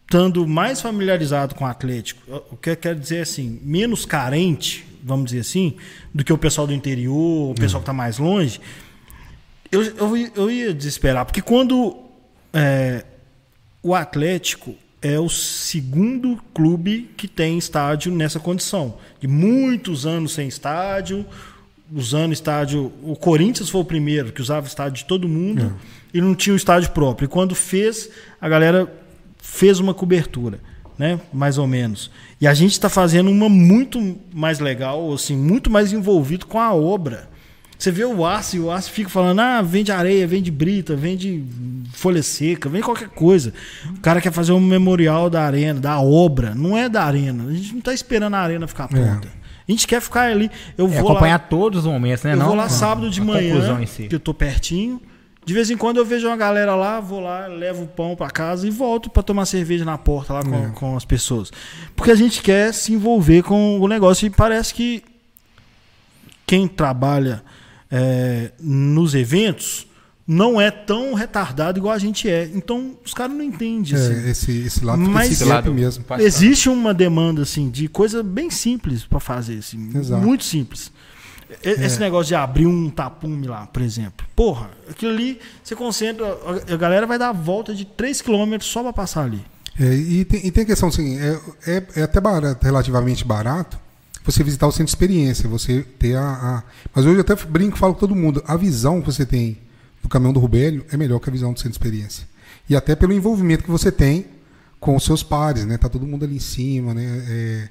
estando 0.02 0.46
mais 0.46 0.80
familiarizado 0.80 1.54
com 1.54 1.64
o 1.64 1.66
Atlético, 1.66 2.20
o 2.50 2.56
que 2.56 2.70
eu 2.70 2.76
quero 2.76 2.98
dizer 2.98 3.16
é 3.16 3.20
assim, 3.22 3.60
menos 3.62 4.04
carente, 4.04 4.86
vamos 5.02 5.26
dizer 5.26 5.40
assim, 5.40 5.76
do 6.14 6.22
que 6.22 6.32
o 6.32 6.38
pessoal 6.38 6.66
do 6.66 6.72
interior, 6.72 7.50
o 7.50 7.54
pessoal 7.54 7.80
que 7.80 7.84
está 7.84 7.92
mais 7.92 8.18
longe, 8.18 8.60
eu, 9.72 9.82
eu, 9.82 10.16
eu 10.36 10.50
ia 10.50 10.72
desesperar, 10.72 11.24
porque 11.24 11.42
quando 11.42 11.96
é, 12.52 13.04
o 13.82 13.94
Atlético 13.94 14.76
é 15.02 15.18
o 15.18 15.28
segundo 15.28 16.40
clube 16.54 17.10
que 17.16 17.28
tem 17.28 17.58
estádio 17.58 18.10
nessa 18.10 18.40
condição. 18.40 18.96
De 19.20 19.28
muitos 19.28 20.06
anos 20.06 20.32
sem 20.32 20.48
estádio, 20.48 21.26
usando 21.92 22.32
estádio. 22.32 22.92
O 23.02 23.16
Corinthians 23.16 23.68
foi 23.68 23.80
o 23.80 23.84
primeiro 23.84 24.32
que 24.32 24.40
usava 24.40 24.66
estádio 24.66 24.98
de 24.98 25.04
todo 25.04 25.28
mundo 25.28 25.74
é. 26.12 26.18
e 26.18 26.20
não 26.20 26.34
tinha 26.34 26.52
um 26.52 26.56
estádio 26.56 26.90
próprio. 26.90 27.26
E 27.26 27.28
quando 27.28 27.54
fez, 27.54 28.08
a 28.40 28.48
galera 28.48 28.92
fez 29.38 29.80
uma 29.80 29.94
cobertura, 29.94 30.58
né? 30.98 31.20
Mais 31.32 31.58
ou 31.58 31.66
menos. 31.66 32.10
E 32.40 32.46
a 32.46 32.54
gente 32.54 32.72
está 32.72 32.88
fazendo 32.88 33.30
uma 33.30 33.48
muito 33.48 34.16
mais 34.32 34.58
legal, 34.58 35.12
assim, 35.12 35.36
muito 35.36 35.70
mais 35.70 35.92
envolvido 35.92 36.46
com 36.46 36.58
a 36.58 36.72
obra. 36.74 37.28
Você 37.78 37.90
vê 37.90 38.04
o 38.04 38.24
aço 38.24 38.56
e 38.56 38.60
o 38.60 38.70
aço 38.70 38.90
fica 38.90 39.10
falando: 39.10 39.40
ah, 39.40 39.60
vende 39.60 39.92
areia, 39.92 40.26
vende 40.26 40.50
brita, 40.50 40.96
vende 40.96 41.44
folha 41.92 42.22
seca, 42.22 42.68
vende 42.68 42.84
qualquer 42.84 43.08
coisa. 43.08 43.52
O 43.90 44.00
cara 44.00 44.20
quer 44.20 44.32
fazer 44.32 44.52
um 44.52 44.60
memorial 44.60 45.28
da 45.28 45.42
arena, 45.42 45.80
da 45.80 46.00
obra. 46.00 46.54
Não 46.54 46.76
é 46.78 46.88
da 46.88 47.04
arena. 47.04 47.44
A 47.44 47.52
gente 47.52 47.72
não 47.72 47.80
está 47.80 47.92
esperando 47.92 48.34
a 48.34 48.38
arena 48.38 48.66
ficar 48.66 48.88
pronta. 48.88 49.28
É. 49.28 49.43
A 49.66 49.72
gente 49.72 49.86
quer 49.86 50.00
ficar 50.00 50.30
ali. 50.30 50.50
Eu 50.76 50.86
é, 50.86 50.88
vou 50.88 51.10
acompanhar 51.10 51.34
lá, 51.34 51.38
todos 51.38 51.86
os 51.86 51.90
momentos, 51.90 52.24
né? 52.24 52.32
Eu 52.32 52.36
não, 52.36 52.46
vou 52.46 52.54
lá 52.54 52.68
sábado 52.68 53.08
de 53.10 53.20
manhã, 53.20 53.86
si. 53.86 54.08
que 54.08 54.14
eu 54.14 54.20
tô 54.20 54.34
pertinho. 54.34 55.00
De 55.46 55.52
vez 55.52 55.70
em 55.70 55.76
quando 55.76 55.98
eu 55.98 56.06
vejo 56.06 56.26
uma 56.26 56.36
galera 56.36 56.74
lá, 56.74 57.00
vou 57.00 57.20
lá, 57.20 57.46
levo 57.46 57.84
o 57.84 57.86
pão 57.86 58.16
para 58.16 58.30
casa 58.30 58.66
e 58.66 58.70
volto 58.70 59.10
para 59.10 59.22
tomar 59.22 59.44
cerveja 59.44 59.84
na 59.84 59.98
porta 59.98 60.32
lá 60.32 60.42
com, 60.42 60.54
é. 60.54 60.70
com 60.70 60.96
as 60.96 61.04
pessoas. 61.04 61.50
Porque 61.94 62.10
a 62.10 62.14
gente 62.14 62.42
quer 62.42 62.72
se 62.72 62.94
envolver 62.94 63.42
com 63.42 63.78
o 63.78 63.86
negócio 63.86 64.26
e 64.26 64.30
parece 64.30 64.72
que 64.72 65.04
quem 66.46 66.66
trabalha 66.66 67.42
é, 67.90 68.52
nos 68.58 69.14
eventos 69.14 69.86
não 70.26 70.60
é 70.60 70.70
tão 70.70 71.12
retardado 71.14 71.78
igual 71.78 71.94
a 71.94 71.98
gente 71.98 72.28
é. 72.28 72.50
Então 72.54 72.96
os 73.04 73.12
caras 73.12 73.36
não 73.36 73.44
entendem. 73.44 73.94
Assim. 73.94 74.26
É, 74.26 74.30
esse, 74.30 74.52
esse 74.58 74.84
lado 74.84 74.98
Mas 74.98 75.32
esse 75.32 75.44
lado 75.44 75.72
mesmo. 75.72 76.04
Existe 76.18 76.68
uma 76.68 76.94
demanda 76.94 77.42
assim 77.42 77.68
de 77.68 77.88
coisa 77.88 78.22
bem 78.22 78.50
simples 78.50 79.04
para 79.04 79.20
fazer, 79.20 79.58
assim, 79.58 79.78
muito 79.78 80.44
simples. 80.44 80.90
Esse 81.62 81.96
é. 81.96 82.00
negócio 82.00 82.28
de 82.28 82.34
abrir 82.34 82.66
um 82.66 82.90
tapume 82.90 83.46
lá, 83.46 83.66
por 83.66 83.82
exemplo. 83.82 84.26
Porra, 84.34 84.70
aquilo 84.90 85.12
ali, 85.12 85.38
você 85.62 85.76
concentra. 85.76 86.24
A 86.68 86.76
galera 86.76 87.06
vai 87.06 87.18
dar 87.18 87.28
a 87.28 87.32
volta 87.32 87.74
de 87.74 87.84
3 87.84 88.22
km 88.22 88.56
só 88.60 88.82
para 88.82 88.92
passar 88.92 89.24
ali. 89.24 89.44
É, 89.78 89.92
e, 89.94 90.24
tem, 90.24 90.46
e 90.46 90.50
tem 90.50 90.62
a 90.62 90.66
questão 90.66 90.88
assim, 90.88 91.18
é, 91.18 91.40
é, 91.66 91.86
é 91.96 92.02
até 92.02 92.20
barato, 92.20 92.64
relativamente 92.64 93.24
barato, 93.24 93.76
você 94.24 94.42
visitar 94.44 94.68
o 94.68 94.70
centro 94.70 94.86
de 94.86 94.90
experiência, 94.90 95.48
você 95.48 95.82
ter 95.98 96.16
a, 96.16 96.22
a, 96.22 96.62
Mas 96.94 97.04
hoje 97.04 97.16
eu 97.16 97.20
até 97.20 97.34
brinco 97.34 97.76
falo 97.76 97.92
com 97.92 98.00
todo 98.00 98.14
mundo, 98.14 98.42
a 98.46 98.56
visão 98.56 99.00
que 99.00 99.06
você 99.06 99.26
tem 99.26 99.58
do 100.04 100.08
caminhão 100.08 100.34
do 100.34 100.38
Rubélio 100.38 100.84
é 100.92 100.96
melhor 100.98 101.18
que 101.18 101.30
a 101.30 101.32
visão 101.32 101.52
do 101.52 101.58
centro 101.58 101.70
de 101.70 101.76
experiência. 101.76 102.28
E 102.68 102.76
até 102.76 102.94
pelo 102.94 103.12
envolvimento 103.12 103.64
que 103.64 103.70
você 103.70 103.90
tem 103.90 104.26
com 104.78 104.94
os 104.94 105.02
seus 105.02 105.22
pares, 105.22 105.64
né? 105.64 105.78
Tá 105.78 105.88
todo 105.88 106.06
mundo 106.06 106.26
ali 106.26 106.36
em 106.36 106.40
cima, 106.40 106.92
né? 106.92 107.24
É, 107.26 107.68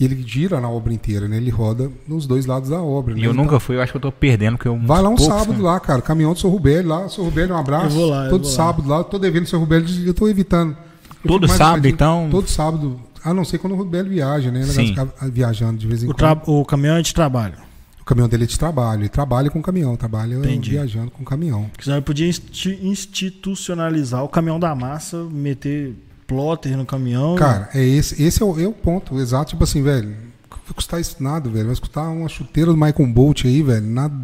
e 0.00 0.04
ele 0.04 0.22
gira 0.26 0.58
na 0.58 0.70
obra 0.70 0.92
inteira, 0.92 1.28
né? 1.28 1.36
Ele 1.36 1.50
roda 1.50 1.92
nos 2.08 2.26
dois 2.26 2.46
lados 2.46 2.70
da 2.70 2.80
obra. 2.80 3.12
E 3.12 3.20
né? 3.20 3.26
eu 3.26 3.34
nunca 3.34 3.48
então, 3.48 3.60
fui, 3.60 3.76
eu 3.76 3.82
acho 3.82 3.92
que 3.92 3.98
eu 3.98 4.00
tô 4.00 4.10
perdendo. 4.10 4.56
Porque 4.56 4.68
eu, 4.68 4.78
vai 4.78 5.02
lá 5.02 5.10
um 5.10 5.16
poucos, 5.16 5.26
sábado 5.26 5.58
né? 5.58 5.64
lá, 5.64 5.78
cara. 5.78 6.00
Caminhão 6.00 6.32
do 6.32 6.38
seu 6.38 6.48
Rubélio 6.48 6.88
lá. 6.88 7.08
Seu 7.10 7.24
Rubélio, 7.24 7.54
um 7.54 7.58
abraço. 7.58 7.86
Eu 7.86 7.90
vou 7.90 8.10
lá. 8.10 8.28
Todo 8.30 8.46
sábado 8.46 8.88
lá. 8.88 8.98
lá. 8.98 9.04
Tô 9.04 9.18
devendo 9.18 9.44
o 9.44 9.46
seu 9.46 9.60
Rubélio, 9.60 9.86
eu 10.06 10.14
tô 10.14 10.28
evitando. 10.28 10.74
Eu 11.22 11.28
todo 11.28 11.46
sábado, 11.46 11.86
então? 11.86 12.28
Todo 12.30 12.48
sábado. 12.48 13.00
A 13.22 13.34
não 13.34 13.44
ser 13.44 13.58
quando 13.58 13.74
o 13.74 13.76
Rubélio 13.76 14.10
viaja, 14.10 14.50
né? 14.50 14.62
Ficar 14.64 15.08
viajando 15.30 15.76
de 15.78 15.86
vez 15.86 16.02
em 16.02 16.08
o 16.08 16.14
quando. 16.14 16.42
O 16.46 16.64
caminhão 16.64 16.96
é 16.96 17.02
de 17.02 17.12
trabalho. 17.12 17.65
O 18.06 18.08
caminhão 18.08 18.28
dele 18.28 18.44
é 18.44 18.46
de 18.46 18.56
trabalho. 18.56 19.02
Ele 19.02 19.08
trabalha 19.08 19.50
com 19.50 19.60
caminhão, 19.60 19.96
trabalha 19.96 20.36
Entendi. 20.36 20.70
viajando 20.70 21.10
com 21.10 21.24
caminhão. 21.24 21.68
Senão 21.80 21.96
ele 21.96 22.04
podia 22.04 22.28
institucionalizar 22.28 24.22
o 24.22 24.28
caminhão 24.28 24.60
da 24.60 24.72
massa, 24.76 25.24
meter 25.24 25.92
plotter 26.24 26.76
no 26.76 26.86
caminhão. 26.86 27.34
Cara, 27.34 27.68
é 27.74 27.84
esse, 27.84 28.22
esse 28.22 28.40
é 28.40 28.46
o, 28.46 28.60
é 28.60 28.68
o 28.68 28.72
ponto 28.72 29.18
exato. 29.18 29.50
Tipo 29.50 29.64
assim, 29.64 29.82
velho, 29.82 30.14
vai 30.48 30.72
custar 30.72 31.00
isso 31.00 31.20
nada, 31.20 31.50
velho. 31.50 31.66
Vai 31.66 31.74
custar 31.74 32.08
uma 32.08 32.28
chuteira 32.28 32.70
do 32.70 32.76
Michael 32.76 33.08
Bolt 33.08 33.44
aí, 33.44 33.60
velho. 33.60 33.84
Nada. 33.84 34.14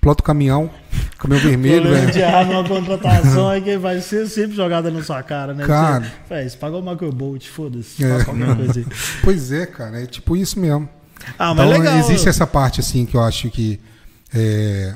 Plota 0.00 0.22
o 0.22 0.26
caminhão, 0.26 0.68
caminhão 1.16 1.40
vermelho, 1.40 1.88
velho. 1.88 2.10
de 2.10 2.18
errar 2.18 2.44
numa 2.44 2.66
contratação 2.66 3.52
é 3.52 3.60
que 3.60 3.78
vai 3.78 4.00
ser 4.00 4.26
sempre 4.26 4.56
jogada 4.56 4.90
na 4.90 5.04
sua 5.04 5.22
cara, 5.22 5.54
né? 5.54 5.64
Cara. 5.68 6.12
Você, 6.26 6.48
você 6.48 6.56
pagou 6.56 6.80
o 6.80 6.82
Michael 6.82 7.12
Bolt, 7.12 7.46
foda-se. 7.46 8.04
É. 8.04 8.12
aí. 8.16 8.86
Pois 9.22 9.52
é, 9.52 9.66
cara. 9.66 10.02
É 10.02 10.06
tipo 10.06 10.36
isso 10.36 10.58
mesmo. 10.58 10.88
Ah, 11.38 11.54
mas 11.54 11.68
então, 11.68 11.78
legal. 11.78 11.98
Existe 11.98 12.28
essa 12.28 12.46
parte, 12.46 12.80
assim, 12.80 13.06
que 13.06 13.16
eu 13.16 13.22
acho 13.22 13.50
que. 13.50 13.80
É, 14.32 14.94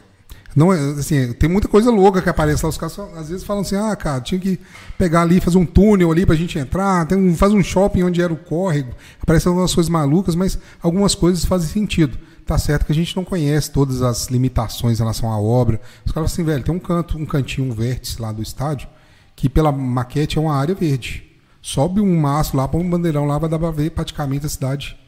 não 0.55 0.72
é, 0.72 0.78
assim, 0.92 1.32
tem 1.32 1.51
muita 1.51 1.66
coisa 1.66 1.90
louca 1.90 2.22
que 2.22 2.28
aparece 2.28 2.62
lá. 2.62 2.68
Os 2.68 2.78
caras 2.78 2.98
às 3.16 3.28
vezes 3.28 3.44
falam 3.44 3.62
assim: 3.62 3.76
ah, 3.76 3.94
cara, 3.96 4.20
tinha 4.20 4.40
que 4.40 4.60
pegar 4.96 5.22
ali, 5.22 5.40
fazer 5.40 5.59
um 5.59 5.66
túnel 5.66 6.12
ali 6.12 6.24
pra 6.24 6.36
gente 6.36 6.59
entrar, 6.59 7.06
tem 7.06 7.18
um, 7.18 7.34
faz 7.36 7.52
um 7.52 7.62
shopping 7.62 8.05
onde 8.05 8.22
era 8.22 8.32
o 8.32 8.36
córrego. 8.36 8.92
Aparecem 9.20 9.51
algumas 9.51 9.74
coisas 9.74 9.90
malucas, 9.90 10.34
mas 10.34 10.59
algumas 10.80 11.14
coisas 11.14 11.44
fazem 11.44 11.68
sentido. 11.68 12.16
Tá 12.46 12.59
certo 12.59 12.84
que 12.84 12.92
a 12.92 12.94
gente 12.94 13.16
não 13.16 13.24
conhece 13.24 13.70
todas 13.70 14.02
as 14.02 14.28
limitações 14.28 14.98
em 14.98 15.02
relação 15.02 15.32
à 15.32 15.38
obra. 15.38 15.80
Os 16.05 16.12
caras 16.12 16.32
assim, 16.32 16.44
velho, 16.44 16.62
tem 16.62 16.74
um 16.74 16.78
canto, 16.78 17.18
um 17.18 17.24
cantinho, 17.24 17.70
um 17.70 17.74
vértice 17.74 18.20
lá 18.20 18.30
do 18.30 18.42
estádio, 18.42 18.86
que 19.34 19.48
pela 19.48 19.72
maquete 19.72 20.38
é 20.38 20.40
uma 20.40 20.55
área 20.55 20.74
verde. 20.74 21.24
Sobe 21.62 22.01
um 22.01 22.20
maço 22.20 22.56
lá, 22.56 22.68
põe 22.68 22.82
um 22.82 22.90
bandeirão 22.90 23.24
lá, 23.24 23.38
vai 23.38 23.48
dar 23.48 23.59
pra 23.59 23.70
ver 23.70 23.90
praticamente 23.90 24.44
a 24.44 24.48
cidade 24.51 24.98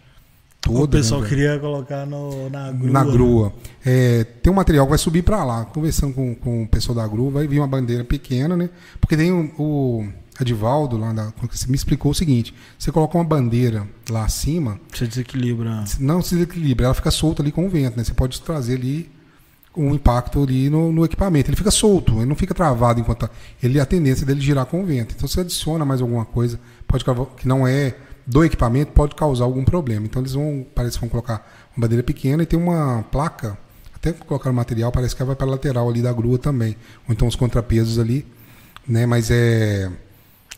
toda. 0.66 0.84
O 0.84 1.01
pessoal 1.01 1.20
né, 1.20 1.28
queria 1.28 1.59
colocar 1.59 2.05
no, 2.05 2.51
na 2.51 2.72
grua. 2.72 2.93
Na 2.93 3.05
grua. 3.05 3.52
É, 3.84 4.24
tem 4.24 4.52
um 4.52 4.56
material 4.56 4.86
que 4.86 4.90
vai 4.90 4.98
subir 4.98 5.22
para 5.22 5.44
lá. 5.44 5.64
Conversando 5.64 6.12
com, 6.12 6.34
com 6.34 6.64
o 6.64 6.68
pessoal 6.68 6.97
da 6.97 7.06
grua, 7.06 7.30
vai 7.30 7.47
vir 7.47 7.60
uma 7.60 7.68
bandeira 7.68 8.05
pequena, 8.05 8.56
né? 8.56 8.68
Porque 9.01 9.16
tem 9.16 9.30
o, 9.30 9.52
o 9.59 10.09
Adivaldo 10.38 10.98
lá 10.98 11.12
da, 11.12 11.32
me 11.68 11.74
explicou 11.74 12.10
o 12.10 12.14
seguinte: 12.14 12.55
você 12.78 12.90
coloca 12.90 13.16
uma 13.16 13.24
bandeira 13.24 13.86
lá 14.10 14.24
acima. 14.24 14.80
Você 14.93 15.06
desequilibra. 15.06 15.84
Não 16.01 16.20
se 16.20 16.34
desequilibra, 16.34 16.86
ela 16.86 16.94
fica 16.94 17.10
solta 17.10 17.43
ali 17.43 17.52
com 17.52 17.66
o 17.66 17.70
vento, 17.70 17.97
né? 17.97 18.05
Você 18.05 18.12
pode 18.12 18.40
trazer 18.43 18.74
ali 18.74 19.10
um 19.76 19.94
impacto 19.94 20.43
ali 20.43 20.70
no, 20.70 20.90
no, 20.90 21.05
equipamento. 21.05 21.51
Ele 21.51 21.56
fica 21.56 21.70
solto, 21.70 22.16
ele 22.16 22.26
não 22.26 22.34
fica 22.34 22.55
travado 22.55 23.01
enquanto. 23.01 23.20
Tá, 23.20 23.30
ele 23.62 23.78
a 23.78 23.86
tendência 23.86 24.26
dele 24.26 24.40
girar 24.40 24.66
com 24.66 24.82
o 24.82 24.86
vento. 24.86 25.14
Então 25.16 25.28
você 25.28 25.40
adiciona 25.40 25.84
mais 25.84 26.01
alguma 26.01 26.24
coisa, 26.24 26.59
pode 26.86 27.05
que 27.36 27.47
não 27.47 27.66
é 27.66 27.94
do 28.27 28.44
equipamento 28.44 28.93
pode 28.93 29.15
causar 29.15 29.44
algum 29.44 29.65
problema. 29.65 30.05
Então 30.05 30.20
eles 30.20 30.32
vão, 30.32 30.66
parece 30.74 30.97
que 30.97 31.01
vão 31.01 31.09
colocar 31.09 31.47
uma 31.77 31.82
bandeira 31.82 32.03
pequena 32.03 32.43
e 32.43 32.47
tem 32.47 32.59
uma 32.59 33.05
placa, 33.11 33.57
até 33.94 34.12
colocar 34.12 34.51
o 34.51 34.55
material, 34.55 34.90
parece 34.90 35.15
que 35.15 35.23
vai 35.23 35.36
para 35.36 35.47
a 35.47 35.51
lateral 35.51 35.89
ali 35.89 36.03
da 36.03 36.12
grua 36.12 36.39
também. 36.39 36.77
Ou 37.09 37.12
então 37.12 37.28
os 37.28 37.36
contrapesos 37.36 37.98
ali, 37.98 38.27
né? 38.86 39.07
Mas 39.07 39.31
é. 39.31 39.90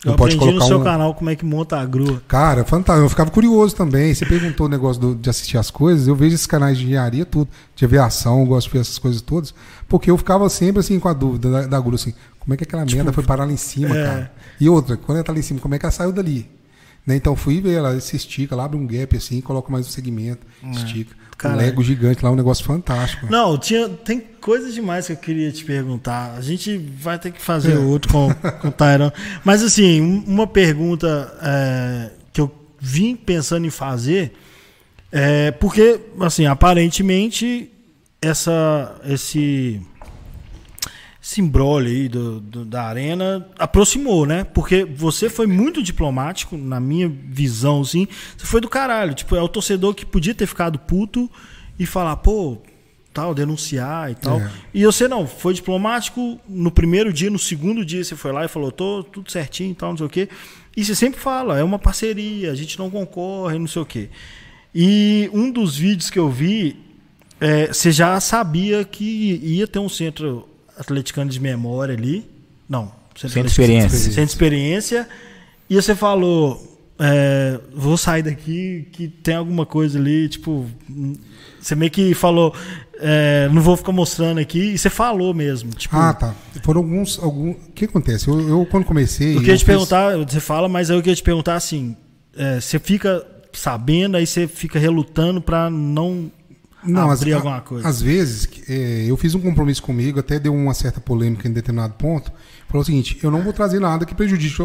Eu 0.05 0.15
pode 0.15 0.37
aprendi 0.37 0.39
colocar 0.39 0.59
no 0.61 0.67
seu 0.69 0.81
um... 0.81 0.85
canal 0.85 1.13
como 1.13 1.29
é 1.29 1.35
que 1.35 1.45
monta 1.45 1.77
a 1.77 1.85
grua. 1.85 2.23
Cara, 2.29 2.65
fantástico. 2.65 3.05
Eu 3.05 3.11
ficava 3.11 3.31
curioso 3.33 3.75
também. 3.75 4.15
Você 4.15 4.25
perguntou 4.25 4.67
o 4.67 4.69
negócio 4.69 5.03
do, 5.03 5.15
de 5.15 5.29
assistir 5.29 5.59
as 5.59 5.73
coisas. 5.73 6.07
Eu 6.07 6.15
vejo 6.15 6.37
esses 6.37 6.47
canais 6.47 6.79
de 6.79 6.85
engenharia, 6.85 7.27
tudo, 7.27 7.49
de 7.75 7.85
aviação, 7.85 8.41
eu 8.41 8.47
gosto 8.47 8.69
de 8.69 8.75
ver 8.75 8.81
essas 8.81 8.97
coisas 8.97 9.21
todas. 9.21 9.53
Porque 9.89 10.09
eu 10.09 10.17
ficava 10.17 10.49
sempre 10.49 10.79
assim 10.81 11.01
com 11.01 11.09
a 11.09 11.13
dúvida 11.13 11.51
da, 11.51 11.67
da 11.67 11.81
grua, 11.81 11.97
assim, 11.97 12.15
como 12.39 12.55
é 12.55 12.57
que 12.57 12.63
aquela 12.63 12.87
tipo, 12.87 12.97
merda 12.97 13.13
foi 13.13 13.25
parar 13.25 13.45
lá 13.45 13.53
em 13.53 13.57
cima, 13.57 13.97
é... 13.97 14.05
cara? 14.05 14.33
E 14.61 14.69
outra, 14.69 14.97
quando 14.97 15.17
ela 15.17 15.25
tá 15.25 15.33
lá 15.33 15.39
em 15.41 15.43
cima, 15.43 15.59
como 15.59 15.75
é 15.75 15.79
que 15.81 15.85
ela 15.85 15.93
saiu 15.93 16.13
dali? 16.13 16.49
Né? 17.09 17.17
Então 17.17 17.35
fui 17.35 17.59
ver, 17.59 17.73
ela 17.73 17.99
se 18.01 18.17
estica, 18.17 18.55
ela 18.55 18.67
abre 18.67 18.77
um 18.77 18.87
gap 18.87 19.17
assim, 19.17 19.41
coloca 19.41 19.73
mais 19.73 19.87
um 19.87 19.91
segmento, 19.91 20.47
é. 20.63 20.71
estica. 20.73 21.17
Um 21.43 21.55
Lego 21.55 21.83
gigante 21.83 22.23
lá, 22.23 22.31
um 22.31 22.37
negócio 22.37 22.65
fantástico. 22.65 23.27
Não, 23.31 23.57
tinha, 23.57 23.89
tem 23.89 24.21
coisas 24.21 24.75
demais 24.75 25.07
que 25.07 25.13
eu 25.13 25.17
queria 25.17 25.51
te 25.51 25.65
perguntar. 25.65 26.35
A 26.37 26.41
gente 26.43 26.77
vai 26.77 27.19
ter 27.19 27.31
que 27.31 27.41
fazer 27.41 27.77
é. 27.77 27.79
outro 27.79 28.13
com, 28.13 28.29
com 28.61 28.69
o 28.69 28.73
Tyron. 28.73 29.11
Mas 29.43 29.63
assim, 29.63 30.23
uma 30.27 30.47
pergunta 30.49 31.33
é, 31.41 32.11
que 32.33 32.41
eu 32.41 32.51
vim 32.79 33.17
pensando 33.17 33.67
em 33.67 33.71
fazer 33.71 34.35
é 35.11 35.51
porque, 35.53 36.01
assim, 36.21 36.45
aparentemente 36.45 37.71
essa, 38.21 39.01
esse 39.05 39.81
esse 41.29 41.43
aí 41.43 42.09
do, 42.09 42.41
do, 42.41 42.65
da 42.65 42.85
arena 42.85 43.47
aproximou, 43.59 44.25
né? 44.25 44.45
Porque 44.45 44.83
você 44.83 45.29
foi 45.29 45.47
muito 45.47 45.83
diplomático, 45.83 46.57
na 46.57 46.81
minha 46.81 47.07
visão, 47.07 47.83
assim. 47.83 48.09
Você 48.35 48.47
foi 48.47 48.63
do 48.63 48.69
caralho. 48.69 49.13
Tipo, 49.13 49.37
é 49.37 49.43
o 49.43 49.49
torcedor 49.49 49.95
que 49.95 50.07
podia 50.07 50.35
ter 50.35 50.47
ficado 50.47 50.79
puto 50.79 51.31
e 51.79 51.85
falar, 51.85 52.17
pô, 52.17 52.57
tal, 53.13 53.35
denunciar 53.35 54.11
e 54.11 54.15
tal. 54.15 54.41
É. 54.41 54.51
E 54.73 54.87
você 54.87 55.07
não, 55.07 55.27
foi 55.27 55.53
diplomático 55.53 56.41
no 56.49 56.71
primeiro 56.71 57.13
dia, 57.13 57.29
no 57.29 57.39
segundo 57.39 57.85
dia 57.85 58.03
você 58.03 58.17
foi 58.17 58.33
lá 58.33 58.47
e 58.47 58.49
falou, 58.49 58.73
tô 58.73 59.05
tudo 59.05 59.31
certinho 59.31 59.73
e 59.73 59.75
tal, 59.75 59.91
não 59.91 59.99
sei 59.99 60.07
o 60.07 60.11
quê. 60.11 60.31
E 60.75 60.83
você 60.83 60.95
sempre 60.95 61.21
fala, 61.21 61.59
é 61.59 61.63
uma 61.63 61.79
parceria, 61.79 62.51
a 62.51 62.55
gente 62.55 62.79
não 62.79 62.89
concorre, 62.89 63.59
não 63.59 63.67
sei 63.67 63.83
o 63.83 63.87
quê. 63.87 64.09
E 64.75 65.29
um 65.35 65.51
dos 65.51 65.77
vídeos 65.77 66.09
que 66.09 66.19
eu 66.19 66.31
vi, 66.31 66.75
é, 67.39 67.67
você 67.67 67.93
já 67.93 68.19
sabia 68.19 68.83
que 68.83 69.05
ia 69.43 69.67
ter 69.67 69.79
um 69.79 69.91
centro 69.91 70.49
atleticano 70.79 71.31
de 71.31 71.41
memória 71.41 71.95
ali. 71.95 72.29
Não, 72.69 72.93
de 73.15 73.27
experiência. 73.27 74.11
De 74.11 74.21
experiência. 74.23 75.09
E 75.69 75.75
você 75.75 75.95
falou, 75.95 76.79
é, 76.99 77.59
vou 77.75 77.97
sair 77.97 78.23
daqui 78.23 78.89
que 78.93 79.09
tem 79.09 79.35
alguma 79.35 79.67
coisa 79.67 79.99
ali, 79.99 80.29
tipo, 80.29 80.67
hum, 80.91 81.15
você 81.61 81.75
meio 81.75 81.91
que 81.91 82.15
falou, 82.15 82.55
é, 83.01 83.49
não 83.53 83.61
vou 83.61 83.77
ficar 83.77 83.93
mostrando 83.93 84.39
aqui, 84.39 84.59
e 84.73 84.79
você 84.79 84.89
falou 84.89 85.35
mesmo, 85.35 85.71
tipo, 85.73 85.95
Ah, 85.97 86.15
tá. 86.15 86.35
Foram 86.65 86.81
alguns. 86.81 87.19
algum 87.23 87.51
O 87.51 87.73
que 87.75 87.85
acontece? 87.85 88.29
Eu, 88.29 88.41
eu, 88.49 88.67
quando 88.71 88.85
comecei. 88.85 89.37
eu 89.37 89.41
queria 89.41 89.57
te 89.57 89.65
fiz- 89.65 89.67
perguntar, 89.67 90.17
você 90.17 90.41
fala, 90.41 90.69
mas 90.69 90.89
eu 90.91 90.99
queria 90.99 91.15
te 91.17 91.23
perguntar 91.23 91.55
assim, 91.57 91.97
é, 92.37 92.61
você 92.61 92.79
fica 92.79 93.25
sabendo, 93.53 94.17
aí 94.17 94.27
você 94.27 94.47
fica 94.47 94.79
relutando 94.79 95.41
pra 95.41 95.69
não, 95.69 96.31
Não, 96.85 97.11
abrir 97.11 97.33
às, 97.33 97.37
alguma 97.37 97.61
coisa. 97.61 97.89
Às 97.89 98.01
vezes, 98.01 98.49
é, 98.69 99.07
eu 99.09 99.17
fiz 99.17 99.35
um 99.35 99.41
compromisso 99.41 99.83
comigo, 99.83 100.21
até 100.21 100.39
deu 100.39 100.55
uma 100.55 100.75
certa 100.75 101.01
polêmica 101.01 101.49
em 101.49 101.53
determinado 101.53 101.95
ponto. 101.95 102.31
Falou 102.69 102.83
o 102.83 102.85
seguinte: 102.85 103.19
eu 103.23 103.31
não 103.31 103.43
vou 103.43 103.53
trazer 103.53 103.81
nada 103.81 104.07
que 104.07 104.15
prejudique. 104.15 104.57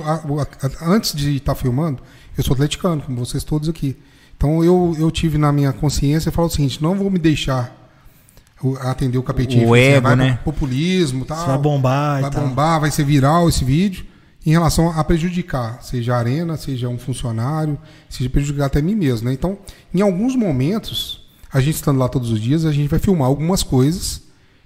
antes 0.82 1.16
de 1.16 1.38
estar 1.38 1.56
filmando, 1.56 2.02
eu 2.38 2.44
sou 2.44 2.54
atleticano, 2.54 3.02
como 3.02 3.18
vocês 3.18 3.44
todos 3.44 3.68
aqui. 3.68 3.98
Então 4.38 4.64
eu, 4.64 4.96
eu 5.00 5.10
tive 5.10 5.38
na 5.38 5.52
minha 5.52 5.74
consciência 5.74 6.30
e 6.30 6.32
falo 6.32 6.48
o 6.48 6.52
seguinte: 6.52 6.82
não 6.82 6.96
vou 6.96 7.10
me 7.10 7.18
deixar 7.18 7.84
atender 8.82 9.18
o 9.18 9.24
capetinho. 9.24 9.68
O 9.68 9.74
assim, 9.74 9.84
ego, 9.84 10.08
vai 10.08 10.16
né? 10.16 10.40
Populismo 10.44 11.26
tal. 11.26 11.38
Você 11.38 11.48
vai 11.48 11.58
bombar 11.58 12.22
vai 12.22 12.30
e 12.30 12.34
tal. 12.34 12.44
bombar, 12.44 12.80
vai 12.80 12.92
ser 12.92 13.04
viral 13.04 13.50
esse 13.50 13.66
vídeo, 13.66 14.06
em 14.46 14.52
relação 14.52 14.90
a 14.98 15.04
prejudicar, 15.04 15.82
seja 15.82 16.16
a 16.16 16.18
arena, 16.18 16.56
seja 16.58 16.88
um 16.88 16.98
funcionário, 16.98 17.78
seja 18.10 18.30
prejudicar 18.30 18.66
até 18.68 18.82
mim 18.82 18.96
mesmo. 18.96 19.28
Né? 19.28 19.34
Então, 19.34 19.58
em 19.94 20.02
alguns 20.02 20.36
momentos, 20.36 21.23
a 21.54 21.62
gente 21.62 21.76
estando 21.76 22.00
lá 22.00 22.10
todos 22.10 22.32
os 22.32 22.40
dias, 22.42 22.66
a 22.66 22.72
gente 22.72 22.90
vai 22.90 23.00
filmar 23.00 23.28
algumas 23.28 23.62
coisas 23.64 24.22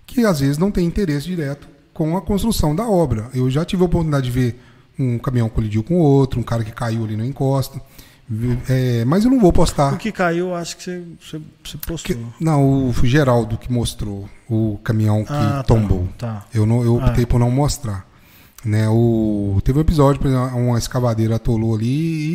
que 0.05 0.23
às 0.25 0.39
vezes 0.39 0.57
não 0.57 0.71
tem 0.71 0.85
interesse 0.85 1.27
direto 1.27 1.67
com 1.93 2.15
a 2.15 2.21
construção 2.21 2.75
da 2.75 2.87
obra. 2.87 3.29
Eu 3.33 3.49
já 3.49 3.65
tive 3.65 3.81
a 3.83 3.85
oportunidade 3.85 4.25
de 4.25 4.31
ver 4.31 4.59
um 4.97 5.17
caminhão 5.19 5.49
colidiu 5.49 5.83
com 5.83 5.99
outro, 5.99 6.39
um 6.39 6.43
cara 6.43 6.63
que 6.63 6.71
caiu 6.71 7.03
ali 7.03 7.15
na 7.17 7.25
encosta. 7.25 7.79
É, 8.67 9.05
mas 9.05 9.23
eu 9.23 9.31
não 9.31 9.39
vou 9.39 9.53
postar. 9.53 9.93
O 9.93 9.97
que 9.97 10.11
caiu, 10.11 10.53
acho 10.53 10.75
que 10.77 10.83
você, 10.83 11.01
você, 11.21 11.41
você 11.63 11.77
postou. 11.77 12.15
Que- 12.15 12.21
não, 12.43 12.89
o 12.89 12.93
Geraldo 13.05 13.57
que 13.57 13.71
mostrou 13.71 14.27
o 14.49 14.77
caminhão 14.83 15.23
que 15.23 15.31
Ah, 15.31 15.57
tá, 15.57 15.63
tombou. 15.63 16.07
tá. 16.17 16.45
Eu, 16.53 16.65
não, 16.65 16.83
eu 16.83 16.95
optei 16.97 17.23
Ah. 17.23 17.27
por 17.27 17.39
não 17.39 17.49
mostrar. 17.49 18.05
Né, 18.65 18.89
o, 18.89 19.61
teve 19.63 19.77
um 19.77 19.81
episódio, 19.81 20.19
por 20.19 20.27
exemplo, 20.27 20.57
uma 20.57 20.77
escavadeira 20.77 21.35
atolou 21.35 21.73
ali 21.75 21.87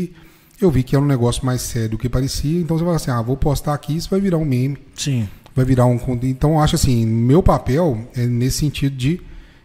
e 0.05 0.17
eu 0.65 0.71
vi 0.71 0.83
que 0.83 0.95
era 0.95 1.05
um 1.05 1.09
negócio 1.09 1.45
mais 1.45 1.63
sério 1.63 1.91
do 1.91 1.99
que 1.99 2.09
parecia. 2.09 2.61
Então 2.61 2.77
você 2.77 2.85
fala 2.85 2.97
assim: 2.97 3.11
ah, 3.11 3.23
vou 3.23 3.37
postar 3.37 3.75
aqui, 3.75 3.97
isso 3.97 4.11
vai 4.11 4.21
virar 4.21 4.39
um 4.39 4.45
meme, 4.45 4.79
Sim. 4.95 5.29
vai 5.55 5.65
virar 5.65 5.87
um. 5.87 5.99
Então 6.23 6.53
eu 6.53 6.61
acho 6.61 6.77
assim: 6.77 7.07
meu 7.07 7.43
papel 7.43 8.09
é 8.15 8.27
nesse 8.27 8.59
sentido 8.59 8.97
de. 8.97 9.21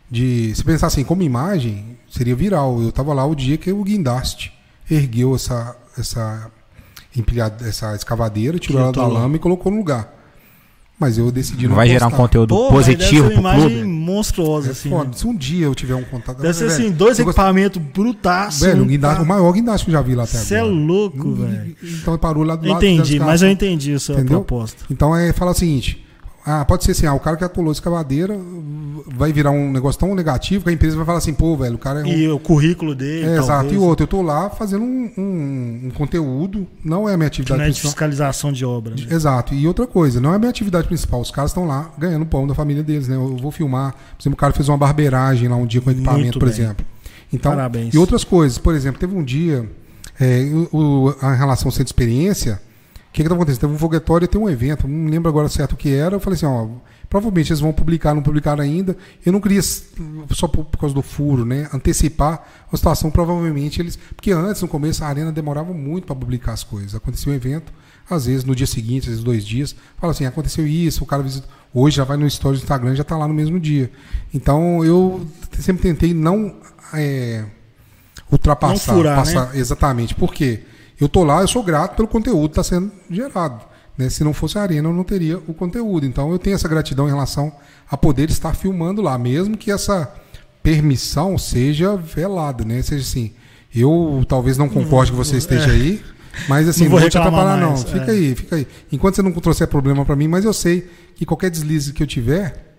de 0.09 0.53
se 0.55 0.63
pensar 0.63 0.87
assim, 0.87 1.03
como 1.03 1.21
imagem, 1.23 1.97
seria 2.09 2.35
viral. 2.35 2.81
Eu 2.81 2.89
estava 2.89 3.13
lá 3.13 3.25
o 3.25 3.35
dia 3.35 3.57
que 3.57 3.71
o 3.71 3.83
guindaste 3.83 4.53
ergueu 4.89 5.35
essa, 5.35 5.75
essa, 5.97 6.51
empilhada, 7.15 7.67
essa 7.67 7.95
escavadeira, 7.95 8.59
tirou 8.59 8.81
ela 8.81 8.91
da 8.91 9.05
lama 9.05 9.35
e 9.35 9.39
colocou 9.39 9.71
no 9.71 9.77
lugar. 9.77 10.16
Mas 10.99 11.15
eu 11.19 11.31
decidi 11.31 11.67
não 11.67 11.75
Vai 11.75 11.87
gerar 11.87 12.07
um 12.07 12.11
conteúdo 12.11 12.55
Pô, 12.55 12.69
positivo 12.69 13.29
pro 13.29 13.39
uma 13.39 13.53
imagem 13.55 13.69
clube. 13.81 13.87
monstruosa, 13.87 14.69
É 14.69 14.71
assim. 14.71 14.89
foda. 14.89 15.05
né? 15.05 15.11
Se 15.15 15.27
um 15.27 15.35
dia 15.35 15.65
eu 15.67 15.75
tiver 15.75 15.93
um 15.93 16.01
contato. 16.03 16.41
Deve 16.41 16.55
ser 16.55 16.67
Velho, 16.67 16.73
assim, 16.73 16.91
dois 16.91 17.17
gost- 17.19 17.29
equipamentos 17.29 17.79
brutaços. 17.93 18.61
Velho, 18.61 18.81
um 18.83 18.87
guindaste, 18.87 19.17
tá- 19.17 19.23
o 19.23 19.27
maior 19.27 19.51
guindaste 19.51 19.85
que 19.85 19.91
eu 19.91 19.93
já 19.93 20.01
vi 20.01 20.15
lá 20.15 20.23
até 20.23 20.39
Você 20.39 20.55
é 20.55 20.59
agora. 20.59 20.73
louco, 20.73 21.27
Hum, 21.27 21.35
velho. 21.35 21.75
Então 21.83 22.13
ele 22.15 22.19
parou 22.21 22.43
lá 22.43 22.55
do 22.55 22.65
Eu 22.65 22.73
lado. 22.73 22.83
entendi, 22.83 23.19
mas 23.19 23.43
eu 23.43 23.49
entendi 23.49 23.93
a 23.93 23.99
sua 23.99 24.15
Entendeu? 24.15 24.39
proposta. 24.43 24.85
Então 24.89 25.15
é 25.15 25.31
falar 25.33 25.51
o 25.51 25.53
seguinte: 25.53 26.03
ah, 26.49 26.63
pode 26.65 26.83
ser 26.85 26.91
assim, 26.91 27.05
ah, 27.05 27.13
o 27.13 27.19
cara 27.19 27.35
que 27.35 27.43
atolou 27.43 27.69
a 27.69 27.73
escavadeira 27.73 28.37
vai 29.15 29.31
virar 29.33 29.51
um 29.51 29.71
negócio 29.71 29.99
tão 29.99 30.15
negativo 30.15 30.63
que 30.63 30.69
a 30.69 30.73
empresa 30.73 30.95
vai 30.95 31.05
falar 31.05 31.17
assim, 31.17 31.33
pô, 31.33 31.55
velho, 31.57 31.75
o 31.75 31.77
cara 31.77 31.99
é 31.99 32.03
um. 32.03 32.07
E 32.07 32.27
o 32.29 32.39
currículo 32.39 32.95
dele, 32.95 33.27
É, 33.27 33.37
exato. 33.37 33.73
E 33.73 33.77
outro, 33.77 34.03
eu 34.03 34.07
tô 34.07 34.21
lá 34.21 34.49
fazendo 34.49 34.83
um, 34.83 35.11
um- 35.17 35.81
um 35.87 35.91
conteúdo, 35.91 36.65
não 36.83 37.07
é 37.09 37.13
a 37.13 37.17
minha 37.17 37.27
atividade 37.27 37.57
não 37.59 37.65
é 37.65 37.67
de 37.69 37.73
principal. 37.73 37.91
fiscalização 37.91 38.51
de 38.51 38.63
obra. 38.65 38.95
né? 38.95 39.05
Exato. 39.09 39.53
E 39.53 39.67
outra 39.67 39.85
coisa, 39.85 40.19
não 40.21 40.31
é 40.31 40.35
a 40.35 40.39
minha 40.39 40.49
atividade 40.49 40.87
principal. 40.87 41.19
Os 41.21 41.31
caras 41.31 41.51
estão 41.51 41.65
lá 41.67 41.91
ganhando 41.97 42.25
pão 42.25 42.47
da 42.47 42.55
família 42.55 42.81
deles, 42.83 43.07
né? 43.07 43.15
Eu 43.15 43.35
vou 43.37 43.51
filmar. 43.51 43.91
Por 43.91 44.21
exemplo, 44.23 44.35
o 44.35 44.39
cara 44.39 44.53
fez 44.53 44.69
uma 44.69 44.77
barbeiragem 44.77 45.47
lá 45.49 45.55
um 45.55 45.65
dia 45.65 45.81
com 45.81 45.91
equipamento, 45.91 46.39
por 46.39 46.47
exemplo. 46.47 46.85
Então, 47.31 47.51
Parabéns. 47.51 47.93
E 47.93 47.97
outras 47.97 48.23
coisas. 48.23 48.57
Por 48.57 48.73
exemplo, 48.73 48.99
teve 48.99 49.13
um 49.15 49.23
dia, 49.23 49.69
é, 50.19 50.45
o, 50.71 51.13
a 51.21 51.33
relação 51.33 51.69
sem 51.69 51.83
experiência, 51.83 52.61
que 53.17 53.23
que 53.23 53.29
tá 53.29 53.35
acontecendo? 53.35 53.61
Teve 53.61 53.73
um 53.73 53.79
foguetório 53.79 54.25
e 54.25 54.27
tem 54.27 54.39
um 54.39 54.47
evento, 54.47 54.87
não 54.87 55.09
lembro 55.09 55.27
agora 55.27 55.49
certo 55.49 55.73
o 55.73 55.75
que 55.75 55.93
era. 55.93 56.15
Eu 56.15 56.19
falei 56.19 56.37
assim, 56.37 56.45
ó, 56.45 56.67
provavelmente 57.09 57.51
eles 57.51 57.59
vão 57.59 57.73
publicar, 57.73 58.13
não 58.13 58.21
publicaram 58.21 58.63
ainda. 58.63 58.95
Eu 59.25 59.33
não 59.33 59.41
queria, 59.41 59.61
só 59.61 60.47
por, 60.47 60.65
por 60.65 60.77
causa 60.77 60.93
do 60.93 61.01
furo, 61.01 61.43
né, 61.43 61.67
antecipar 61.73 62.45
a 62.71 62.77
situação. 62.77 63.09
Provavelmente 63.09 63.81
eles. 63.81 63.97
Porque 64.15 64.31
antes, 64.31 64.61
no 64.61 64.67
começo, 64.67 65.03
a 65.03 65.07
arena 65.07 65.31
demorava 65.31 65.73
muito 65.73 66.05
para 66.05 66.15
publicar 66.15 66.53
as 66.53 66.63
coisas. 66.63 66.93
Acontecia 66.93 67.31
um 67.31 67.35
evento, 67.35 67.73
às 68.07 68.27
vezes 68.27 68.43
no 68.43 68.55
dia 68.55 68.67
seguinte, 68.67 69.05
às 69.05 69.07
vezes 69.07 69.23
dois 69.23 69.43
dias, 69.43 69.75
fala 69.97 70.11
assim, 70.11 70.25
aconteceu 70.25 70.67
isso, 70.67 71.03
o 71.03 71.07
cara 71.07 71.23
visita. 71.23 71.47
Hoje 71.73 71.97
já 71.97 72.03
vai 72.03 72.17
no 72.17 72.27
story 72.27 72.57
do 72.57 72.61
Instagram 72.61 72.95
já 72.95 73.01
está 73.01 73.17
lá 73.17 73.27
no 73.27 73.33
mesmo 73.33 73.59
dia. 73.59 73.91
Então 74.31 74.85
eu 74.85 75.25
sempre 75.59 75.81
tentei 75.81 76.13
não 76.13 76.55
é, 76.93 77.45
ultrapassar. 78.31 78.91
Não 78.91 78.99
furar, 78.99 79.17
passar, 79.17 79.55
Exatamente. 79.55 80.13
Por 80.13 80.31
quê? 80.31 80.63
Eu 80.99 81.07
tô 81.07 81.23
lá, 81.23 81.41
eu 81.41 81.47
sou 81.47 81.61
grato 81.63 81.95
pelo 81.95 82.07
conteúdo 82.07 82.49
que 82.53 82.59
está 82.59 82.63
sendo 82.63 82.91
gerado. 83.09 83.61
Né? 83.97 84.09
Se 84.09 84.23
não 84.23 84.33
fosse 84.33 84.57
a 84.57 84.61
arena, 84.61 84.89
eu 84.89 84.93
não 84.93 85.03
teria 85.03 85.37
o 85.47 85.53
conteúdo. 85.53 86.05
Então 86.05 86.31
eu 86.31 86.39
tenho 86.39 86.55
essa 86.55 86.67
gratidão 86.67 87.07
em 87.07 87.11
relação 87.11 87.51
a 87.89 87.95
poder 87.97 88.29
estar 88.29 88.53
filmando 88.55 89.01
lá, 89.01 89.17
mesmo 89.17 89.57
que 89.57 89.71
essa 89.71 90.11
permissão 90.61 91.37
seja 91.37 91.95
velada, 91.95 92.65
né? 92.65 92.81
Seja 92.81 93.01
assim, 93.03 93.31
eu 93.73 94.23
talvez 94.27 94.57
não 94.57 94.67
concorde 94.67 95.11
que 95.11 95.17
você 95.17 95.37
esteja 95.37 95.71
aí, 95.71 96.01
mas 96.49 96.67
assim, 96.67 96.81
Não 96.83 96.85
não 96.85 96.91
vou 96.91 96.99
vou, 97.01 97.09
te 97.09 97.17
atrapalhar, 97.17 97.57
não. 97.57 97.69
mais, 97.69 97.83
Fica 97.83 98.05
é. 98.07 98.11
aí, 98.11 98.35
fica 98.35 98.55
aí. 98.57 98.67
Enquanto 98.91 99.15
você 99.15 99.21
não 99.21 99.31
trouxer 99.31 99.67
problema 99.67 100.03
para 100.03 100.15
mim, 100.15 100.27
mas 100.27 100.43
eu 100.45 100.53
sei 100.53 100.89
que 101.15 101.25
qualquer 101.25 101.49
deslize 101.49 101.93
que 101.93 102.03
eu 102.03 102.07
tiver, 102.07 102.75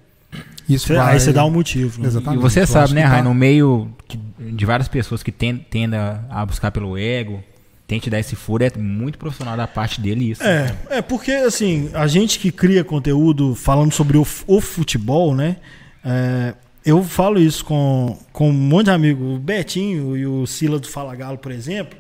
isso 0.69 0.89
Você- 0.89 0.95
vai. 0.97 1.15
Aí 1.15 1.21
você 1.21 1.33
dá 1.33 1.45
um 1.45 1.51
motivo. 1.51 1.99
né? 2.01 2.05
E 2.05 2.09
Exatamente. 2.09 2.41
você 2.43 2.61
Eu 2.63 2.67
sabe, 2.67 2.95
né, 2.95 3.03
que 3.03 3.09
tá- 3.09 3.15
Rai, 3.15 3.23
no 3.23 3.33
meio 3.35 3.89
que- 4.07 4.19
de 4.53 4.67
várias 4.67 4.89
pessoas 4.89 5.23
que 5.23 5.33
ten- 5.33 5.57
tendem 5.71 5.99
a 5.99 6.45
buscar 6.47 6.71
pelo 6.71 6.97
ego, 6.99 7.43
tente 7.89 8.09
dar 8.09 8.21
esse 8.21 8.37
furo, 8.37 8.63
é 8.63 8.71
muito 8.79 9.19
profissional 9.19 9.57
da 9.57 9.67
parte 9.67 10.01
dele 10.01 10.31
isso. 10.31 10.45
É, 10.45 10.77
é 10.91 11.03
porque 11.03 11.33
assim, 11.33 11.91
a 11.95 12.07
gente 12.07 12.39
que 12.39 12.53
cria 12.53 12.85
conteúdo 12.85 13.55
falando 13.57 13.93
sobre 13.93 14.19
o, 14.19 14.27
o 14.47 14.61
futebol, 14.61 15.35
né? 15.35 15.57
é, 16.05 16.55
eu 16.85 17.03
falo 17.03 17.41
isso 17.41 17.65
com, 17.65 18.19
com 18.33 18.51
um 18.51 18.53
monte 18.53 18.87
de 18.87 18.91
amigos, 18.91 19.37
o 19.37 19.39
Betinho 19.39 20.17
e 20.17 20.27
o 20.27 20.47
Sila 20.47 20.79
do 20.79 20.89
Fala 20.89 21.15
Galo, 21.15 21.39
por 21.39 21.51
exemplo. 21.51 21.99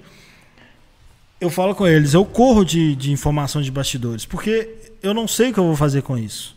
Eu 1.40 1.50
falo 1.50 1.74
com 1.74 1.86
eles, 1.86 2.14
eu 2.14 2.24
corro 2.24 2.64
de, 2.64 2.96
de 2.96 3.12
informação 3.12 3.62
de 3.62 3.70
bastidores, 3.70 4.24
porque 4.24 4.92
eu 5.02 5.14
não 5.14 5.28
sei 5.28 5.50
o 5.50 5.52
que 5.52 5.60
eu 5.60 5.64
vou 5.64 5.76
fazer 5.76 6.02
com 6.02 6.18
isso. 6.18 6.56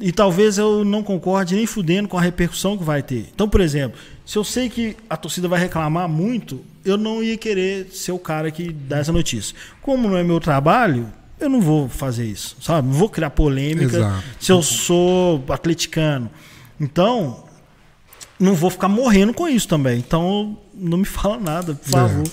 E 0.00 0.10
talvez 0.10 0.58
eu 0.58 0.84
não 0.84 1.02
concorde 1.02 1.54
nem 1.54 1.66
fudendo 1.66 2.08
com 2.08 2.18
a 2.18 2.20
repercussão 2.20 2.76
que 2.76 2.82
vai 2.82 3.02
ter. 3.02 3.28
Então, 3.34 3.48
por 3.48 3.60
exemplo, 3.60 3.98
se 4.24 4.36
eu 4.36 4.42
sei 4.42 4.68
que 4.68 4.96
a 5.08 5.16
torcida 5.16 5.46
vai 5.46 5.60
reclamar 5.60 6.08
muito, 6.08 6.64
eu 6.84 6.96
não 6.96 7.22
ia 7.22 7.36
querer 7.36 7.88
ser 7.92 8.12
o 8.12 8.18
cara 8.18 8.50
que 8.50 8.72
dá 8.72 8.98
essa 8.98 9.12
notícia. 9.12 9.54
Como 9.82 10.08
não 10.08 10.16
é 10.16 10.22
meu 10.22 10.38
trabalho, 10.40 11.10
eu 11.40 11.48
não 11.48 11.60
vou 11.60 11.88
fazer 11.88 12.24
isso, 12.26 12.56
sabe? 12.60 12.88
Não 12.88 12.94
vou 12.94 13.08
criar 13.08 13.30
polêmica 13.30 13.96
Exato. 13.96 14.24
se 14.40 14.52
eu 14.52 14.62
sou 14.62 15.42
atleticano. 15.48 16.30
Então, 16.80 17.44
não 18.38 18.54
vou 18.54 18.70
ficar 18.70 18.88
morrendo 18.88 19.32
com 19.32 19.48
isso 19.48 19.66
também. 19.68 19.98
Então, 19.98 20.58
não 20.74 20.98
me 20.98 21.04
fala 21.06 21.38
nada, 21.38 21.74
por 21.74 21.88
É. 21.88 21.92
favor. 21.92 22.24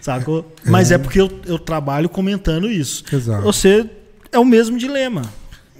Sacou? 0.00 0.52
Mas 0.64 0.90
é, 0.90 0.98
porque 0.98 1.20
eu, 1.20 1.30
eu 1.46 1.58
trabalho 1.58 2.08
comentando 2.08 2.70
isso. 2.70 3.04
Exato. 3.12 3.42
Você 3.42 3.88
é 4.32 4.38
o 4.38 4.44
mesmo 4.44 4.78
dilema. 4.78 5.22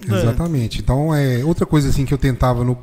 Exatamente. 0.07 0.79
Então, 0.79 1.13
é 1.13 1.43
outra 1.43 1.65
coisa 1.65 1.89
assim 1.89 2.05
que 2.05 2.13
eu 2.13 2.17
tentava 2.17 2.63
no 2.63 2.77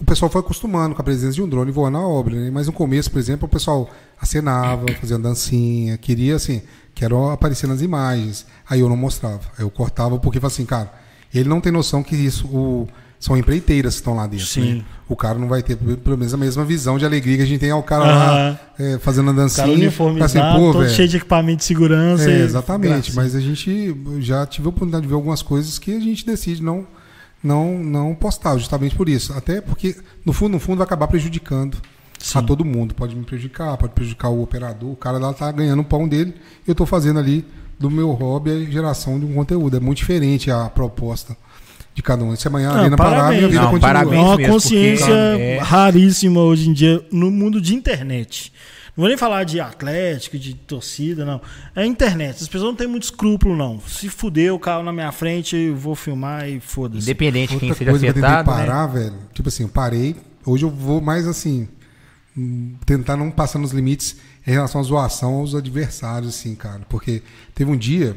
o 0.00 0.04
pessoal 0.04 0.30
foi 0.30 0.40
acostumando 0.40 0.94
com 0.94 1.00
a 1.00 1.04
presença 1.04 1.32
de 1.34 1.42
um 1.42 1.48
drone 1.48 1.70
voando 1.70 1.98
na 1.98 2.06
obra, 2.06 2.34
né? 2.34 2.50
Mas 2.50 2.66
no 2.66 2.72
começo, 2.72 3.10
por 3.10 3.18
exemplo, 3.18 3.46
o 3.46 3.48
pessoal 3.48 3.88
acenava, 4.20 4.86
fazia 5.00 5.18
dancinha, 5.18 5.96
queria 5.98 6.36
assim, 6.36 6.62
quero 6.94 7.30
aparecer 7.30 7.66
nas 7.66 7.82
imagens. 7.82 8.46
Aí 8.68 8.80
eu 8.80 8.88
não 8.88 8.96
mostrava. 8.96 9.40
Aí 9.58 9.64
eu 9.64 9.70
cortava 9.70 10.18
porque 10.18 10.38
falava 10.40 10.52
assim, 10.54 10.64
cara, 10.64 10.92
ele 11.34 11.48
não 11.48 11.60
tem 11.60 11.72
noção 11.72 12.02
que 12.02 12.14
isso 12.16 12.46
o, 12.46 12.88
são 13.18 13.36
empreiteiras 13.36 13.94
que 13.94 14.00
estão 14.00 14.14
lá 14.14 14.26
dentro. 14.26 14.46
Sim. 14.46 14.74
né? 14.78 14.84
O 15.08 15.14
cara 15.16 15.38
não 15.38 15.46
vai 15.48 15.62
ter 15.62 15.76
pelo 15.76 16.16
menos 16.16 16.32
a 16.32 16.36
mesma 16.36 16.64
visão 16.64 16.98
de 16.98 17.04
alegria 17.04 17.36
que 17.36 17.42
a 17.42 17.46
gente 17.46 17.60
tem 17.60 17.70
ao 17.70 17.82
cara 17.82 18.04
Aham. 18.04 18.14
lá 18.50 18.60
é, 18.78 18.98
fazendo 18.98 19.28
a 19.28 19.32
O 19.32 19.36
dancinha. 19.36 19.66
cara 19.66 19.68
Fala 19.68 19.78
uniformizado, 20.10 20.58
todo 20.58 20.78
velho, 20.80 20.90
cheio 20.94 21.08
de 21.08 21.16
equipamento 21.18 21.58
de 21.58 21.64
segurança. 21.64 22.30
é, 22.30 22.40
exatamente, 22.42 23.12
Graças. 23.12 23.14
mas 23.14 23.34
a 23.36 23.40
gente 23.40 23.94
já 24.20 24.44
tive 24.46 24.66
a 24.66 24.70
oportunidade 24.70 25.02
de 25.02 25.08
ver 25.08 25.14
algumas 25.14 25.42
coisas 25.42 25.78
que 25.78 25.94
a 25.94 26.00
gente 26.00 26.24
decide 26.26 26.62
não 26.62 26.86
não, 27.42 27.78
não 27.78 28.14
postar, 28.14 28.56
justamente 28.56 28.94
por 28.94 29.08
isso. 29.08 29.32
Até 29.32 29.60
porque, 29.60 29.96
no 30.24 30.32
fundo, 30.32 30.52
no 30.52 30.60
fundo, 30.60 30.78
vai 30.78 30.86
acabar 30.86 31.08
prejudicando 31.08 31.76
Sim. 32.18 32.38
a 32.38 32.42
todo 32.42 32.64
mundo. 32.64 32.94
Pode 32.94 33.14
me 33.16 33.24
prejudicar, 33.24 33.76
pode 33.76 33.92
prejudicar 33.92 34.28
o 34.28 34.42
operador. 34.42 34.90
O 34.90 34.96
cara 34.96 35.18
lá 35.18 35.32
tá 35.32 35.50
ganhando 35.50 35.80
o 35.80 35.84
pão 35.84 36.06
dele, 36.08 36.34
eu 36.66 36.74
tô 36.74 36.86
fazendo 36.86 37.18
ali 37.18 37.44
do 37.78 37.90
meu 37.90 38.10
hobby 38.12 38.50
a 38.50 38.70
geração 38.70 39.18
de 39.18 39.26
um 39.26 39.34
conteúdo. 39.34 39.76
É 39.76 39.80
muito 39.80 39.98
diferente 39.98 40.50
a 40.50 40.66
proposta 40.70 41.36
de 41.94 42.02
cada 42.02 42.22
um. 42.24 42.34
Se 42.36 42.46
amanhã 42.46 42.70
a 42.70 42.74
Não, 42.74 42.80
arena 42.80 42.96
parar, 42.96 43.30
minha 43.32 43.48
vida 43.48 43.60
Não, 43.62 43.70
continua. 43.70 43.90
É 43.90 43.92
parabéns. 43.92 44.22
uma 44.22 44.36
mesmo, 44.36 44.52
consciência 44.52 45.06
porque, 45.06 45.42
é- 45.42 45.58
raríssima 45.60 46.40
hoje 46.40 46.68
em 46.68 46.72
dia 46.72 47.04
no 47.10 47.30
mundo 47.30 47.60
de 47.60 47.74
internet. 47.74 48.52
Não 48.94 49.02
vou 49.02 49.08
nem 49.08 49.16
falar 49.16 49.44
de 49.44 49.58
atlético, 49.58 50.38
de 50.38 50.54
torcida, 50.54 51.24
não. 51.24 51.40
É 51.74 51.84
internet. 51.86 52.42
As 52.42 52.48
pessoas 52.48 52.70
não 52.70 52.76
têm 52.76 52.86
muito 52.86 53.04
escrúpulo, 53.04 53.56
não. 53.56 53.80
Se 53.80 54.06
fuder, 54.10 54.52
o 54.52 54.58
carro 54.58 54.82
na 54.82 54.92
minha 54.92 55.10
frente, 55.10 55.56
eu 55.56 55.74
vou 55.74 55.94
filmar 55.94 56.46
e 56.46 56.60
foda-se. 56.60 57.02
Independente 57.02 57.54
de 57.54 57.58
quem 57.58 57.70
Outra 57.70 57.78
seja 57.78 57.90
coisa 57.90 58.12
que 58.12 58.18
eu 58.18 58.22
né? 58.22 58.44
parar, 58.44 58.86
velho. 58.88 59.14
Tipo 59.32 59.48
assim, 59.48 59.62
eu 59.62 59.68
parei. 59.70 60.14
Hoje 60.44 60.66
eu 60.66 60.70
vou 60.70 61.00
mais 61.00 61.26
assim. 61.26 61.68
Tentar 62.84 63.16
não 63.16 63.30
passar 63.30 63.58
nos 63.58 63.72
limites 63.72 64.16
em 64.46 64.50
relação 64.50 64.80
à 64.80 64.84
zoação 64.84 65.34
aos 65.36 65.54
adversários, 65.54 66.28
assim, 66.28 66.54
cara. 66.54 66.82
Porque 66.86 67.22
teve 67.54 67.70
um 67.70 67.76
dia. 67.76 68.14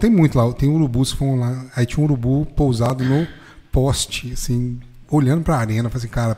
tem 0.00 0.10
muito 0.10 0.36
lá. 0.36 0.52
Tem 0.52 0.68
urubus 0.68 1.12
que 1.12 1.18
foram 1.18 1.38
lá. 1.38 1.66
Aí 1.76 1.86
tinha 1.86 2.00
um 2.00 2.04
urubu 2.04 2.46
pousado 2.46 3.04
no 3.04 3.28
poste, 3.70 4.32
assim, 4.32 4.80
olhando 5.08 5.44
pra 5.44 5.56
arena. 5.56 5.88
Falei 5.88 6.04
assim, 6.04 6.12
cara, 6.12 6.36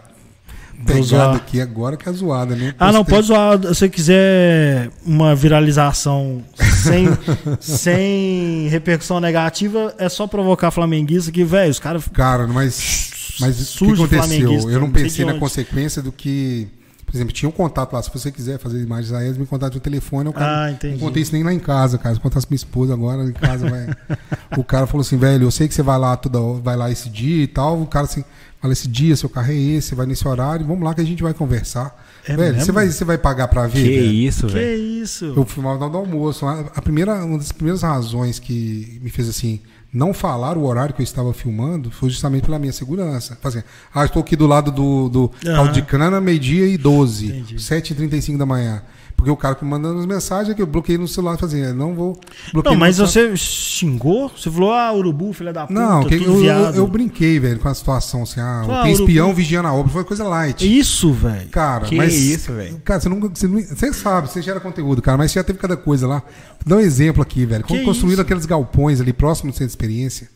Vou 0.84 1.02
zoar. 1.02 1.20
pegada 1.30 1.36
aqui 1.36 1.60
agora 1.60 1.96
que 1.96 2.08
é 2.08 2.12
zoada, 2.12 2.54
né? 2.56 2.74
Ah, 2.78 2.90
não, 2.92 3.04
pode 3.04 3.26
zoar. 3.28 3.58
Se 3.60 3.66
você 3.68 3.88
quiser 3.88 4.90
uma 5.04 5.34
viralização 5.34 6.42
sem, 6.82 7.06
sem 7.60 8.68
repercussão 8.68 9.20
negativa, 9.20 9.94
é 9.98 10.08
só 10.08 10.26
provocar 10.26 10.70
flamenguista 10.70 11.30
que, 11.30 11.44
velho, 11.44 11.70
os 11.70 11.78
caras. 11.78 12.04
Cara, 12.12 12.46
mas, 12.46 13.34
mas 13.40 13.74
o 13.76 13.78
que 13.86 13.92
aconteceu? 13.92 14.08
flamenguista, 14.22 14.70
Eu 14.70 14.80
não 14.80 14.86
não 14.88 14.94
sei 14.94 15.02
pensei 15.04 15.24
na 15.24 15.32
onde. 15.32 15.40
consequência 15.40 16.02
do 16.02 16.12
que. 16.12 16.68
Por 17.06 17.16
exemplo, 17.18 17.32
tinha 17.34 17.46
um 17.48 17.52
contato 17.52 17.92
lá. 17.92 18.02
Se 18.02 18.10
você 18.10 18.32
quiser 18.32 18.58
fazer 18.58 18.80
imagens 18.82 19.12
aéreas, 19.12 19.36
me 19.36 19.44
contate 19.44 19.74
no 19.74 19.80
telefone. 19.82 20.30
O 20.30 20.32
cara, 20.32 20.64
Ah, 20.64 20.70
entendi. 20.70 20.94
Não 20.94 21.00
contei 21.08 21.22
isso 21.22 21.32
nem 21.34 21.42
lá 21.42 21.52
em 21.52 21.58
casa, 21.58 21.98
cara. 21.98 22.14
Se 22.14 22.18
eu 22.18 22.22
contasse 22.22 22.46
minha 22.48 22.56
esposa 22.56 22.94
agora, 22.94 23.22
em 23.24 23.32
casa 23.32 23.68
vai. 23.68 23.86
o 24.56 24.64
cara 24.64 24.86
falou 24.86 25.02
assim, 25.02 25.18
velho, 25.18 25.44
eu 25.44 25.50
sei 25.50 25.68
que 25.68 25.74
você 25.74 25.82
vai 25.82 25.98
lá 25.98 26.16
toda 26.16 26.40
hora- 26.40 26.60
vai 26.62 26.74
lá 26.74 26.90
esse 26.90 27.10
dia 27.10 27.42
e 27.44 27.46
tal. 27.46 27.82
O 27.82 27.86
cara 27.86 28.06
assim, 28.06 28.24
fala 28.62 28.72
esse 28.72 28.88
dia, 28.88 29.14
seu 29.16 29.28
carro 29.28 29.50
é 29.52 29.54
esse, 29.56 29.88
você 29.88 29.94
vai 29.94 30.06
nesse 30.06 30.26
horário, 30.26 30.64
vamos 30.64 30.82
lá 30.84 30.94
que 30.94 31.00
a 31.00 31.04
gente 31.04 31.22
vai 31.22 31.34
conversar. 31.34 32.00
É 32.24 32.36
velho, 32.36 32.52
mesmo? 32.52 32.64
você 32.64 32.72
vai, 32.72 32.88
você 32.88 33.04
vai 33.04 33.18
pagar 33.18 33.48
pra 33.48 33.66
ver? 33.66 33.82
Que 33.82 33.96
velho? 34.00 34.12
isso, 34.12 34.46
Que 34.46 34.52
velho. 34.54 34.80
isso? 35.02 35.24
Eu 35.36 35.44
filmava 35.44 35.78
na 35.78 35.84
hora 35.86 35.92
do 35.92 35.98
almoço. 35.98 36.46
A 36.46 36.80
primeira, 36.80 37.16
uma 37.24 37.36
das 37.36 37.50
primeiras 37.50 37.82
razões 37.82 38.38
que 38.38 39.00
me 39.02 39.10
fez 39.10 39.28
assim 39.28 39.60
não 39.92 40.14
falar 40.14 40.56
o 40.56 40.64
horário 40.64 40.94
que 40.94 41.02
eu 41.02 41.04
estava 41.04 41.34
filmando 41.34 41.90
foi 41.90 42.08
justamente 42.08 42.44
pela 42.44 42.58
minha 42.58 42.72
segurança. 42.72 43.36
Assim, 43.44 43.62
ah, 43.92 44.04
estou 44.04 44.22
aqui 44.22 44.36
do 44.36 44.46
lado 44.46 44.70
do, 44.70 45.08
do 45.10 45.30
Aham. 45.44 45.54
caldo 45.56 45.72
de 45.72 45.82
cana, 45.82 46.18
meio-dia 46.20 46.66
e 46.66 46.78
12, 46.78 47.26
Entendi. 47.26 47.56
7h35 47.56 48.38
da 48.38 48.46
manhã. 48.46 48.82
Porque 49.22 49.30
o 49.30 49.36
cara 49.36 49.54
que 49.54 49.64
mandando 49.64 50.00
as 50.00 50.06
mensagens 50.06 50.50
é 50.50 50.54
que 50.54 50.60
eu 50.60 50.66
bloqueei 50.66 50.98
no 50.98 51.06
celular 51.06 51.38
fazendo, 51.38 51.76
não 51.76 51.94
vou 51.94 52.18
bloqueei 52.52 52.72
Não, 52.72 52.80
mas 52.80 52.98
você 52.98 53.36
xingou? 53.36 54.28
Você 54.28 54.50
falou, 54.50 54.72
ah, 54.72 54.92
urubu, 54.92 55.32
filha 55.32 55.52
da 55.52 55.64
puta, 55.64 55.78
Não, 55.80 56.02
que 56.04 56.16
eu, 56.16 56.44
eu, 56.44 56.74
eu 56.74 56.86
brinquei, 56.88 57.38
velho, 57.38 57.60
com 57.60 57.68
a 57.68 57.74
situação 57.74 58.24
assim, 58.24 58.40
ah, 58.40 58.62
Ah, 58.64 58.82
tem 58.82 58.92
urubu. 58.94 59.08
espião 59.08 59.32
vigiando 59.32 59.68
a 59.68 59.72
obra, 59.72 59.92
foi 59.92 60.02
coisa 60.02 60.24
light. 60.24 60.62
Isso, 60.78 61.12
velho. 61.12 61.48
Cara, 61.50 61.84
Que 61.84 61.94
mas. 61.94 62.12
isso, 62.14 62.52
velho. 62.52 62.80
Cara, 62.84 62.98
você, 62.98 63.08
nunca, 63.08 63.28
você, 63.32 63.46
não, 63.46 63.60
você 63.62 63.92
sabe, 63.92 64.28
você 64.28 64.42
gera 64.42 64.58
conteúdo, 64.58 65.00
cara, 65.00 65.16
mas 65.16 65.30
você 65.30 65.38
já 65.38 65.44
teve 65.44 65.60
cada 65.60 65.76
coisa 65.76 66.08
lá. 66.08 66.20
Vou 66.64 66.76
dar 66.76 66.76
um 66.76 66.80
exemplo 66.80 67.22
aqui, 67.22 67.46
velho. 67.46 67.62
Quando 67.62 67.78
Que 67.78 67.84
construíram 67.84 68.14
isso? 68.14 68.22
aqueles 68.22 68.44
galpões 68.44 69.00
ali 69.00 69.12
próximo 69.12 69.52
do 69.52 69.54
centro 69.54 69.66
de 69.68 69.72
experiência, 69.72 70.28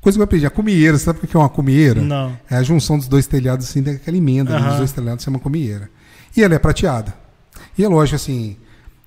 coisa 0.00 0.18
que 0.18 0.20
eu 0.20 0.24
aprendi, 0.24 0.44
a 0.44 0.50
cumieira, 0.50 0.98
você 0.98 1.04
sabe 1.04 1.20
o 1.22 1.26
que 1.28 1.36
é 1.36 1.38
uma 1.38 1.48
cumieira? 1.48 2.00
Não. 2.00 2.36
É 2.50 2.56
a 2.56 2.62
junção 2.64 2.98
dos 2.98 3.06
dois 3.06 3.28
telhados, 3.28 3.68
assim, 3.68 3.80
tem 3.80 3.94
aquela 3.94 4.16
emenda 4.16 4.52
ali 4.54 4.60
Aham. 4.62 4.68
dos 4.70 4.78
dois 4.78 4.90
telhados, 4.92 5.22
chama 5.24 5.38
cumieira. 5.38 5.88
E 6.36 6.42
ela 6.42 6.54
é 6.54 6.58
prateada. 6.58 7.14
E 7.78 7.84
é 7.84 7.88
lógico, 7.88 8.16
assim, 8.16 8.56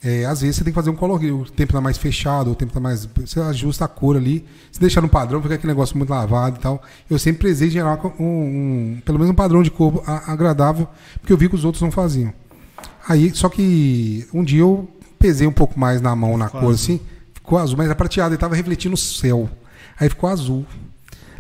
é, 0.03 0.25
às 0.25 0.41
vezes 0.41 0.55
você 0.55 0.63
tem 0.63 0.71
que 0.71 0.75
fazer 0.75 0.89
um 0.89 0.95
color, 0.95 1.21
o 1.23 1.45
tempo 1.51 1.73
tá 1.73 1.81
mais 1.81 1.97
fechado, 1.97 2.51
o 2.51 2.55
tempo 2.55 2.71
tá 2.73 2.79
mais. 2.79 3.05
Você 3.05 3.39
ajusta 3.39 3.85
a 3.85 3.87
cor 3.87 4.15
ali, 4.15 4.45
se 4.71 4.79
deixar 4.79 5.01
no 5.01 5.09
padrão, 5.09 5.41
fica 5.41 5.55
aquele 5.55 5.73
negócio 5.73 5.97
muito 5.97 6.09
lavado 6.09 6.57
e 6.57 6.59
tal. 6.59 6.81
Eu 7.09 7.19
sempre 7.19 7.39
prezei 7.41 7.69
gerar 7.69 7.99
um, 8.19 8.23
um- 8.23 9.01
pelo 9.05 9.19
menos 9.19 9.31
um 9.31 9.35
padrão 9.35 9.61
de 9.61 9.69
cor 9.69 10.01
agradável, 10.07 10.87
porque 11.19 11.31
eu 11.33 11.37
vi 11.37 11.49
que 11.49 11.55
os 11.55 11.65
outros 11.65 11.81
não 11.81 11.91
faziam. 11.91 12.33
Aí, 13.07 13.31
só 13.35 13.49
que 13.49 14.25
um 14.33 14.43
dia 14.43 14.61
eu 14.61 14.87
pesei 15.19 15.45
um 15.45 15.51
pouco 15.51 15.79
mais 15.79 16.01
na 16.01 16.15
mão, 16.15 16.37
na 16.37 16.45
Ficou 16.45 16.61
cor, 16.61 16.73
assim, 16.73 16.99
ficou 17.33 17.57
azul, 17.59 17.77
mas 17.77 17.89
é 17.89 17.93
prateado, 17.93 18.33
ele 18.33 18.39
tava 18.39 18.55
refletindo 18.55 18.95
o 18.95 18.97
céu. 18.97 19.49
Aí 19.99 20.07
ficou 20.09 20.29
azul. 20.29 20.65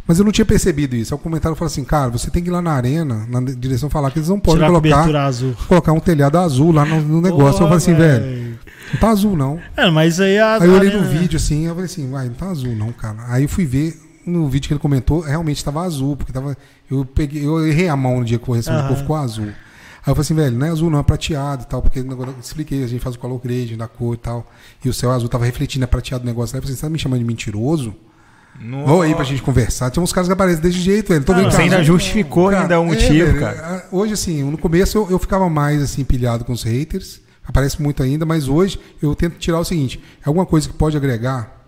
Mas 0.07 0.19
eu 0.19 0.25
não 0.25 0.31
tinha 0.31 0.43
percebido 0.45 0.95
isso. 0.95 1.13
Aí 1.13 1.19
o 1.19 1.21
comentário 1.23 1.55
falou 1.55 1.67
assim, 1.67 1.83
cara, 1.83 2.09
você 2.09 2.29
tem 2.29 2.41
que 2.43 2.49
ir 2.49 2.51
lá 2.51 2.61
na 2.61 2.71
arena, 2.73 3.25
na 3.29 3.39
direção 3.41 3.89
falar 3.89 4.11
que 4.11 4.19
eles 4.19 4.29
não 4.29 4.39
podem 4.39 4.65
colocar, 4.67 5.07
colocar 5.67 5.91
um 5.93 5.99
telhado 5.99 6.37
azul 6.37 6.71
lá 6.71 6.83
no, 6.85 7.01
no 7.01 7.21
negócio. 7.21 7.63
eu 7.63 7.67
Porra, 7.67 7.69
falei 7.69 7.77
assim, 7.77 7.93
velho, 7.93 8.59
não 8.93 8.99
tá 8.99 9.09
azul 9.09 9.37
não. 9.37 9.59
É, 9.77 9.89
mas 9.91 10.19
aí 10.19 10.37
a. 10.39 10.55
Aí 10.55 10.67
eu 10.67 10.73
olhei 10.73 10.89
no 10.91 10.99
arena- 10.99 11.19
vídeo 11.19 11.37
assim, 11.37 11.65
eu 11.65 11.71
falei 11.73 11.85
assim, 11.85 12.09
vai, 12.09 12.27
não 12.27 12.33
tá 12.33 12.47
azul 12.49 12.75
não, 12.75 12.91
cara. 12.91 13.17
Aí 13.27 13.43
eu 13.43 13.49
fui 13.49 13.65
ver 13.65 13.95
no 14.25 14.47
vídeo 14.49 14.67
que 14.67 14.73
ele 14.73 14.79
comentou, 14.79 15.21
realmente 15.21 15.57
estava 15.57 15.81
azul, 15.81 16.17
porque 16.17 16.33
tava. 16.33 16.57
Eu 16.89 17.05
peguei, 17.05 17.45
eu 17.45 17.65
errei 17.65 17.87
a 17.87 17.95
mão 17.95 18.19
no 18.19 18.25
dia 18.25 18.37
que 18.37 18.49
eu 18.49 18.53
respondi, 18.55 18.79
Aham. 18.79 18.95
ficou 18.95 19.15
azul. 19.15 19.45
Aí 19.47 20.11
eu 20.11 20.15
falei 20.15 20.21
assim, 20.21 20.33
velho, 20.33 20.57
não 20.57 20.65
é 20.65 20.69
azul, 20.71 20.89
não, 20.89 20.99
é 20.99 21.03
prateado 21.03 21.63
e 21.63 21.65
tal, 21.67 21.79
porque 21.81 21.99
agora 21.99 22.31
eu 22.31 22.35
expliquei, 22.41 22.83
a 22.83 22.87
gente 22.87 23.01
faz 23.01 23.15
o 23.15 23.19
color 23.19 23.39
grade 23.39 23.77
da 23.77 23.87
cor 23.87 24.15
e 24.15 24.17
tal. 24.17 24.45
E 24.83 24.89
o 24.89 24.93
céu 24.93 25.11
azul 25.11 25.29
tava 25.29 25.45
refletindo, 25.45 25.83
é 25.83 25.87
prateado 25.87 26.23
o 26.23 26.27
negócio. 26.27 26.55
Aí 26.55 26.57
eu 26.57 26.63
falei 26.63 26.73
assim, 26.73 26.79
você 26.81 26.87
tá 26.87 26.89
me 26.89 26.97
chamando 26.99 27.19
de 27.19 27.25
mentiroso? 27.25 27.93
Vou 28.85 29.01
aí 29.01 29.15
pra 29.15 29.23
gente 29.23 29.41
conversar. 29.41 29.89
Tinha 29.89 30.03
uns 30.03 30.13
caras 30.13 30.27
que 30.27 30.33
aparecem 30.33 30.61
desse 30.61 30.79
jeito, 30.79 31.09
velho. 31.09 31.23
Tô 31.23 31.33
Ah, 31.33 31.43
Você 31.49 31.57
é 31.57 31.63
ainda 31.63 31.83
justificou 31.83 32.49
Cara, 32.49 32.61
ainda 32.61 32.79
um 32.79 32.85
é, 32.85 32.87
motivo, 32.87 33.25
velho, 33.33 33.39
cara. 33.39 33.87
Hoje, 33.91 34.13
assim, 34.13 34.43
no 34.43 34.57
começo 34.57 34.97
eu, 34.97 35.09
eu 35.09 35.19
ficava 35.19 35.49
mais 35.49 35.81
assim, 35.81 36.03
pilhado 36.03 36.45
com 36.45 36.53
os 36.53 36.63
haters. 36.63 37.21
Aparece 37.45 37.81
muito 37.81 38.03
ainda, 38.03 38.25
mas 38.25 38.47
hoje 38.47 38.79
eu 39.01 39.15
tento 39.15 39.37
tirar 39.37 39.59
o 39.59 39.65
seguinte: 39.65 39.99
é 40.23 40.27
alguma 40.27 40.45
coisa 40.45 40.67
que 40.69 40.73
pode 40.75 40.95
agregar 40.95 41.59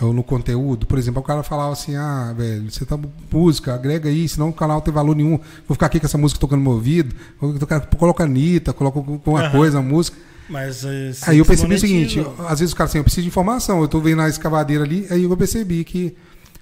no 0.00 0.24
conteúdo. 0.24 0.86
Por 0.86 0.98
exemplo, 0.98 1.20
o 1.20 1.24
cara 1.24 1.42
falava 1.44 1.72
assim: 1.72 1.94
ah, 1.94 2.34
velho, 2.36 2.68
você 2.70 2.84
tá 2.84 2.98
música, 3.32 3.74
agrega 3.74 4.08
aí, 4.08 4.28
senão 4.28 4.48
o 4.48 4.52
canal 4.52 4.78
não 4.78 4.82
tem 4.82 4.92
valor 4.92 5.14
nenhum. 5.14 5.38
Vou 5.68 5.74
ficar 5.74 5.86
aqui 5.86 6.00
com 6.00 6.06
essa 6.06 6.18
música 6.18 6.40
tocando 6.40 6.58
no 6.58 6.64
meu 6.64 6.72
ouvido. 6.72 7.14
Vou 7.40 7.54
coloca 7.96 8.24
a 8.24 8.26
Anitta, 8.26 8.72
coloca 8.72 8.98
alguma 8.98 9.40
Aham. 9.40 9.50
coisa, 9.50 9.78
a 9.78 9.82
música. 9.82 10.18
Mas, 10.48 10.84
eh, 10.84 11.12
Aí 11.22 11.38
eu 11.38 11.44
percebi 11.44 11.74
o 11.74 11.78
seguinte, 11.78 12.26
às 12.46 12.60
vezes 12.60 12.72
o 12.72 12.76
cara 12.76 12.88
assim, 12.88 12.98
eu 12.98 13.04
preciso 13.04 13.22
de 13.22 13.28
informação, 13.28 13.80
eu 13.80 13.88
tô 13.88 14.00
vendo 14.00 14.20
a 14.22 14.28
escavadeira 14.28 14.84
ali, 14.84 15.06
aí 15.10 15.24
eu 15.24 15.36
percebi 15.36 15.84
que 15.84 16.14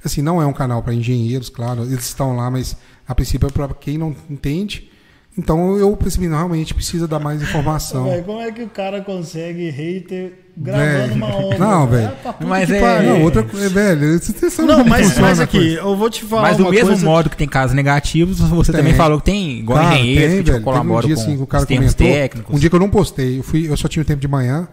assim, 0.05 0.23
não 0.23 0.41
é 0.41 0.47
um 0.47 0.53
canal 0.53 0.83
para 0.83 0.95
engenheiros, 0.95 1.49
claro, 1.49 1.83
eles 1.85 2.05
estão 2.05 2.37
lá, 2.37 2.51
mas 2.51 2.77
a 3.07 3.15
princípio 3.15 3.49
é 3.49 3.51
para 3.51 3.69
quem 3.75 3.99
não 3.99 4.15
entende. 4.29 4.91
Então 5.37 5.79
eu 5.79 5.97
percebi, 5.97 6.29
não, 6.29 6.37
realmente 6.37 6.75
precisa 6.75 7.09
dar 7.09 7.19
mais 7.19 7.41
informação. 7.41 8.05
Véi, 8.05 8.21
como 8.23 8.39
é 8.41 8.53
que 8.53 8.63
o 8.63 8.69
cara 8.69 9.01
consegue 9.01 9.71
hater 9.71 10.35
gravando 10.55 10.87
Velho. 11.09 11.15
uma 11.15 11.35
obra? 11.35 11.59
Não, 11.59 11.87
velho. 11.87 12.07
É 12.07 12.11
puta 12.33 12.47
Mas 12.47 12.71
é- 12.71 12.81
pariu. 12.81 13.11
Não, 13.15 13.23
outra 13.23 13.43
coisa, 13.43 13.69
velho, 13.71 14.19
você 14.21 14.51
sabe 14.51 14.69
Não, 14.69 14.77
como 14.79 14.91
mas, 14.91 15.07
funciona 15.07 15.29
mas 15.29 15.41
aqui, 15.41 15.59
coisa. 15.59 15.77
eu 15.79 15.97
vou 15.97 16.11
te 16.11 16.23
falar 16.25 16.43
Mas 16.43 16.57
do 16.59 16.65
uma 16.65 16.71
mesmo 16.71 16.89
coisa... 16.89 17.05
modo 17.07 17.31
que 17.31 17.37
tem 17.39 17.49
casos 17.49 17.75
negativos, 17.75 18.41
você 18.41 18.73
Tem. 18.73 18.81
também 18.83 18.95
falou 18.95 19.19
que 19.21 19.25
tem 19.25 19.61
igual 19.61 19.79
Cara, 19.79 19.95
engenheiro 19.97 20.21
tem, 20.21 20.31
que 20.31 20.37
tipo, 20.45 20.53
velho. 20.53 20.65
colabora 20.65 21.05
um 21.05 21.07
dia, 21.09 21.17
com 21.17 21.23
assim, 21.23 21.37
que 21.39 21.43
o 21.43 21.47
cara 21.47 21.65
comentou, 21.67 22.07
técnicos. 22.07 22.55
Um 22.55 22.59
dia 22.59 22.69
que 22.69 22.77
eu 22.77 22.81
não 22.81 22.91
postei, 22.91 23.39
eu, 23.39 23.43
fui, 23.43 23.71
eu 23.71 23.77
só 23.79 23.89
tinha 23.89 24.03
o 24.03 24.07
tempo 24.07 24.21
de 24.21 24.29
manhã, 24.29 24.69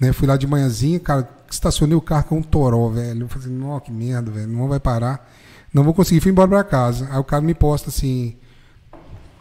né? 0.00 0.12
Fui 0.12 0.28
lá 0.28 0.36
de 0.36 0.46
manhãzinha, 0.46 1.00
cara, 1.00 1.28
estacionei 1.50 1.96
o 1.96 2.00
carro 2.00 2.22
com 2.24 2.38
um 2.38 2.42
toró, 2.42 2.88
velho. 2.88 3.22
Eu 3.22 3.28
falei 3.28 3.48
assim, 3.48 3.56
nossa, 3.56 3.80
que 3.86 3.90
merda, 3.90 4.30
velho, 4.30 4.46
não 4.46 4.68
vai 4.68 4.78
parar. 4.78 5.28
Não 5.74 5.82
vou 5.82 5.92
conseguir, 5.92 6.20
fui 6.20 6.30
embora 6.30 6.46
pra 6.46 6.62
casa. 6.62 7.08
Aí 7.10 7.18
o 7.18 7.24
cara 7.24 7.42
me 7.42 7.52
posta 7.52 7.88
assim, 7.90 8.36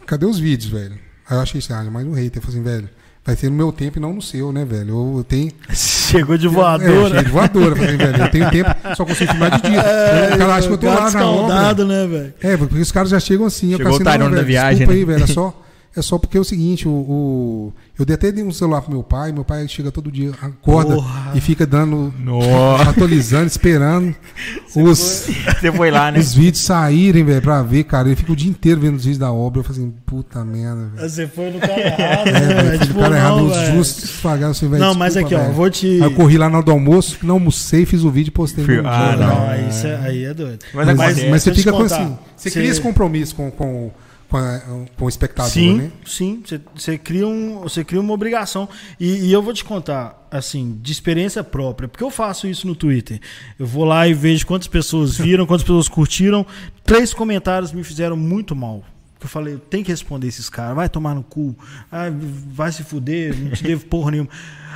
cadê 0.08 0.26
os 0.26 0.40
vídeos, 0.40 0.72
velho? 0.72 0.96
Aí 1.30 1.38
eu 1.38 1.42
achei 1.42 1.60
assim, 1.60 1.74
ah, 1.74 1.84
mais 1.84 2.08
um 2.08 2.14
hater. 2.14 2.38
Eu 2.38 2.42
falei 2.42 2.60
assim, 2.60 2.64
velho, 2.64 2.90
vai 3.26 3.36
ser 3.36 3.50
no 3.50 3.56
meu 3.56 3.72
tempo 3.72 3.98
e 4.00 4.02
não 4.02 4.14
no 4.14 4.22
seu, 4.22 4.52
né, 4.52 4.64
velho? 4.66 4.90
Eu, 4.90 5.14
eu 5.18 5.24
tenho. 5.24 5.52
Chegou 5.74 6.38
de 6.38 6.46
É, 6.46 6.50
eu 6.50 6.54
voadora. 6.54 7.10
cheguei 7.10 7.24
de 7.26 7.30
voadora. 7.32 7.70
Eu 7.72 7.76
falei 7.76 7.98
velho, 7.98 8.24
eu 8.24 8.32
tenho 8.32 8.50
tempo, 8.50 8.70
só 8.96 9.06
consigo 9.06 9.32
filmar 9.32 9.52
de 9.62 9.70
dia. 9.70 9.80
o 10.34 10.38
cara 10.38 10.56
acha 10.56 10.68
que 10.68 10.74
eu 10.74 10.78
tô 10.78 10.88
lá 10.88 11.12
na 11.12 11.26
obra. 11.30 11.86
né, 11.86 12.08
velho? 12.08 12.34
É, 12.42 12.58
porque 12.58 12.80
os 12.80 12.92
caras 12.92 13.10
já 13.10 13.20
chegam 13.20 13.46
assim. 13.46 13.72
eu 13.74 13.78
Chegou 13.78 13.94
falo 14.00 14.06
o 14.06 14.24
assim, 14.26 14.36
da 14.36 14.42
viagem, 14.44 14.78
desculpa 14.88 14.94
né? 14.94 15.00
aí, 15.00 15.06
velho. 15.06 15.24
É 15.24 15.28
só, 15.28 15.64
é 15.96 16.02
só 16.02 16.18
porque 16.18 16.38
é 16.38 16.42
o 16.42 16.44
seguinte, 16.46 16.88
o, 16.88 16.92
o- 16.92 17.74
eu 17.98 18.06
dei 18.06 18.14
até 18.16 18.32
dei 18.32 18.44
um 18.44 18.52
celular 18.52 18.82
pro 18.82 18.92
meu 18.92 19.04
pai, 19.04 19.32
meu 19.32 19.44
pai 19.44 19.68
chega 19.68 19.92
todo 19.92 20.12
dia, 20.12 20.32
acorda 20.42 20.96
Porra. 20.96 21.32
e 21.36 21.42
fica 21.42 21.66
dando, 21.66 22.14
Nossa, 22.20 22.90
atualizando, 22.92 23.48
esperando 23.48 24.16
os, 24.76 25.28
você 25.60 25.72
foi 25.72 25.90
lá, 25.92 26.12
né? 26.12 26.20
os 26.20 26.34
vídeos 26.34 26.60
saírem, 26.64 27.24
velho, 27.24 27.42
pra 27.42 27.62
ver, 27.64 27.84
cara. 27.86 28.08
Ele 28.08 28.16
fica 28.16 28.32
o 28.32 28.36
dia 28.36 28.50
inteiro 28.50 28.80
vendo 28.82 28.96
os 28.96 29.04
vídeos 29.04 29.18
da 29.18 29.32
obra. 29.32 29.60
Eu 29.60 29.64
falo 29.64 29.80
assim, 29.80 29.94
puta 30.06 30.44
merda, 30.46 30.90
velho. 30.96 31.10
Você 31.10 31.28
foi 31.28 31.50
no 31.52 31.60
cara 31.62 31.80
errado, 31.82 32.28
É, 32.28 32.32
né, 32.64 32.72
no 32.74 32.80
Tipo, 32.86 33.00
cara 33.00 33.16
errado, 33.18 33.38
não, 33.38 33.46
os 33.48 33.58
velho. 33.58 33.76
justos 33.78 34.12
pagaram 34.22 34.52
assim, 34.52 34.70
velho. 34.70 34.84
Não, 34.84 34.94
mas 34.94 35.14
desculpa, 35.16 35.36
aqui, 35.36 35.44
ó, 35.44 35.46
velho. 35.48 35.56
vou 35.58 35.70
te... 35.70 35.88
Aí 35.88 36.00
eu 36.02 36.14
corri 36.14 36.38
lá 36.38 36.50
na 36.50 36.58
hora 36.58 36.66
do 36.66 36.72
almoço, 36.72 37.18
não 37.24 37.36
almocei, 37.36 37.86
fiz 37.86 38.04
o 38.04 38.12
vídeo 38.12 38.30
e 38.30 38.32
postei 38.32 38.64
no 38.64 38.70
Fio- 38.70 38.88
ah, 38.88 39.10
jornal. 39.12 39.30
Não, 39.40 39.50
aí, 39.50 39.70
isso 39.70 39.88
é, 39.88 39.96
aí 40.04 40.24
é 40.26 40.34
doido. 40.34 40.60
Mas 40.74 40.86
Mas, 40.96 41.30
mas 41.30 41.44
você 41.44 41.54
fica 41.54 41.72
com 41.72 41.84
assim. 41.84 42.18
Você 42.36 42.52
cria 42.52 42.70
esse 42.70 42.80
compromisso 42.82 43.34
com, 43.36 43.50
com, 43.50 43.92
com, 44.30 44.38
a- 44.38 44.62
com 44.98 45.06
o 45.06 45.10
espectador, 45.10 45.52
sim, 45.52 45.78
né? 45.78 45.92
sim. 46.06 46.44
Você- 46.76 46.98
cria, 46.98 47.28
um, 47.28 47.64
cria 47.86 48.02
uma 48.02 48.14
obrigação. 48.14 48.68
E, 49.00 49.26
e 49.28 49.32
eu 49.34 49.42
vou 49.42 49.54
te 49.54 49.64
contar, 49.64 50.28
assim, 50.32 50.78
de 50.82 50.92
experiência 50.92 51.44
própria, 51.44 51.88
porque 51.88 52.04
eu 52.04 52.10
faço 52.12 52.48
isso 52.48 52.68
no 52.68 52.76
Twitter. 52.76 53.20
Eu 53.58 53.66
vou 53.66 53.84
lá 53.86 54.08
e 54.08 54.14
vejo 54.14 54.46
quantas 54.46 54.68
pessoas 54.68 55.16
viram, 55.18 55.46
quantas 55.46 55.64
pessoas 55.64 55.88
curtiram. 55.88 56.46
Três 56.84 57.14
comentários 57.14 57.72
me 57.72 57.84
fizeram 57.84 58.18
muito 58.18 58.56
mal. 58.56 58.84
Eu 59.20 59.28
falei, 59.28 59.58
tem 59.70 59.84
que 59.84 59.90
responder 59.92 60.28
esses 60.28 60.48
caras, 60.48 60.76
vai 60.76 60.88
tomar 60.88 61.16
no 61.16 61.24
cu, 61.24 61.56
ah, 61.92 62.06
vai 62.54 62.72
se 62.72 62.84
fuder, 62.84 63.36
não 63.36 63.50
te 63.52 63.64
devo 63.64 63.86
porra 63.88 64.12
nenhuma. 64.12 64.30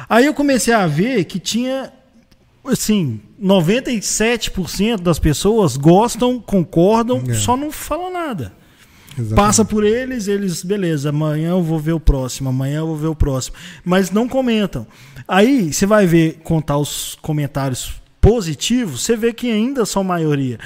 Aí 0.10 0.26
eu 0.26 0.34
comecei 0.34 0.73
a 0.73 0.88
ver 0.88 1.23
que 1.26 1.40
tinha 1.40 1.94
assim, 2.65 3.19
97% 3.41 4.99
das 5.02 5.19
pessoas 5.19 5.78
gostam, 5.78 6.40
concordam, 6.40 7.23
É. 7.28 7.34
só 7.34 7.56
não 7.56 7.72
falam 7.72 8.11
nada. 8.11 8.53
Exatamente. 9.18 9.36
Passa 9.36 9.66
por 9.66 9.84
eles, 9.84 10.28
eles, 10.28 10.64
beleza, 10.64 11.10
amanhã 11.10 11.50
eu 11.50 11.64
vou 11.64 11.80
ver 11.80 11.94
o 11.94 12.00
próximo, 12.00 12.50
amanhã 12.50 12.80
eu 12.80 12.88
vou 12.88 12.96
ver 12.96 13.08
o 13.08 13.16
próximo. 13.16 13.56
Mas 13.84 14.10
não 14.10 14.28
comentam. 14.28 14.88
Aí 15.28 15.74
você 15.74 15.86
vai 15.86 16.06
ver, 16.06 16.40
contar 16.44 16.78
os 16.78 17.18
comentários 17.22 18.02
positivos, 18.20 19.02
você 19.04 19.18
vê 19.18 19.34
que 19.34 19.52
ainda 19.52 19.86
são 19.86 20.04
maioria. 20.04 20.60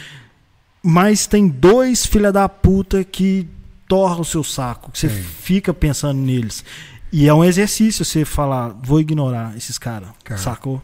Mas 0.83 1.25
tem 1.25 1.47
dois 1.47 2.05
filha 2.05 2.31
da 2.31 2.47
puta 2.47 3.03
que 3.03 3.47
torram 3.87 4.21
o 4.21 4.25
seu 4.25 4.43
saco, 4.43 4.91
que 4.91 4.99
você 4.99 5.09
fica 5.09 5.73
pensando 5.73 6.19
neles. 6.19 6.63
E 7.11 7.27
é 7.27 7.33
um 7.33 7.43
exercício 7.43 8.03
você 8.03 8.25
falar, 8.25 8.69
vou 8.83 8.99
ignorar 8.99 9.55
esses 9.55 9.77
caras, 9.77 10.09
Cara. 10.23 10.39
sacou? 10.39 10.81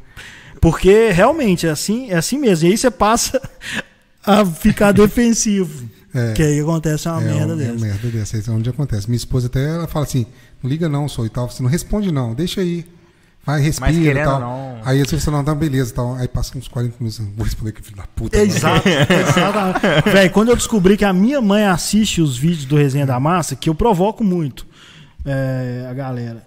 Porque 0.60 1.10
realmente 1.10 1.68
é 1.68 1.72
assim, 1.72 2.10
é 2.10 2.16
assim 2.16 2.38
mesmo. 2.38 2.68
E 2.68 2.72
aí 2.72 2.78
você 2.78 2.90
passa 2.90 3.42
a 4.26 4.46
ficar 4.46 4.92
defensivo. 4.92 5.90
É. 6.14 6.34
Que 6.34 6.44
aí 6.44 6.60
acontece 6.60 7.08
uma 7.08 7.22
é, 7.22 7.26
merda 7.26 7.54
um- 7.54 7.56
é 7.56 7.64
dessa. 7.64 7.72
uma 7.74 7.86
merda 7.88 8.08
dessa. 8.10 8.38
Isso 8.38 8.52
é 8.52 8.54
onde 8.54 8.70
acontece. 8.70 9.08
Minha 9.08 9.18
esposa 9.18 9.48
até 9.48 9.64
ela 9.76 9.88
fala 9.88 10.06
assim: 10.06 10.26
não 10.62 10.70
liga 10.70 10.90
não, 10.90 11.08
sou 11.08 11.26
e 11.26 11.30
tal. 11.30 11.50
Você 11.50 11.64
não 11.64 11.70
responde 11.70 12.12
não, 12.12 12.34
deixa 12.34 12.62
aí. 12.62 12.86
Vai, 13.44 13.60
respira 13.60 14.22
e 14.22 14.24
tal. 14.24 14.40
não- 14.40 14.72
Aí 14.86 15.00
você 15.04 15.18
fala, 15.18 15.38
não, 15.38 15.44
tá 15.44 15.56
beleza 15.56 15.94
tal. 15.96 16.14
Aí 16.16 16.28
passa 16.28 16.56
uns 16.58 16.68
40 16.68 16.96
minutos, 17.00 17.18
vou 17.36 17.44
responder 17.44 17.72
que 17.72 17.82
filho 17.82 17.98
da 17.98 18.04
puta. 18.16 18.38
Exato, 18.38 18.88
exato. 18.88 19.80
Véi, 20.12 20.30
quando 20.30 20.50
eu 20.50 20.56
descobri 20.56 20.96
que 20.96 21.06
a 21.06 21.12
minha 21.14 21.42
mãe 21.42 21.66
assiste 21.66 22.22
os 22.22 22.38
vídeos 22.38 22.66
do 22.66 22.76
Resenha 22.76 23.06
da 23.06 23.20
Massa, 23.20 23.56
que 23.56 23.68
eu 23.70 23.74
provoco 23.76 24.24
muito 24.24 24.66
é, 25.26 25.88
a 25.90 25.94
galera. 25.94 26.46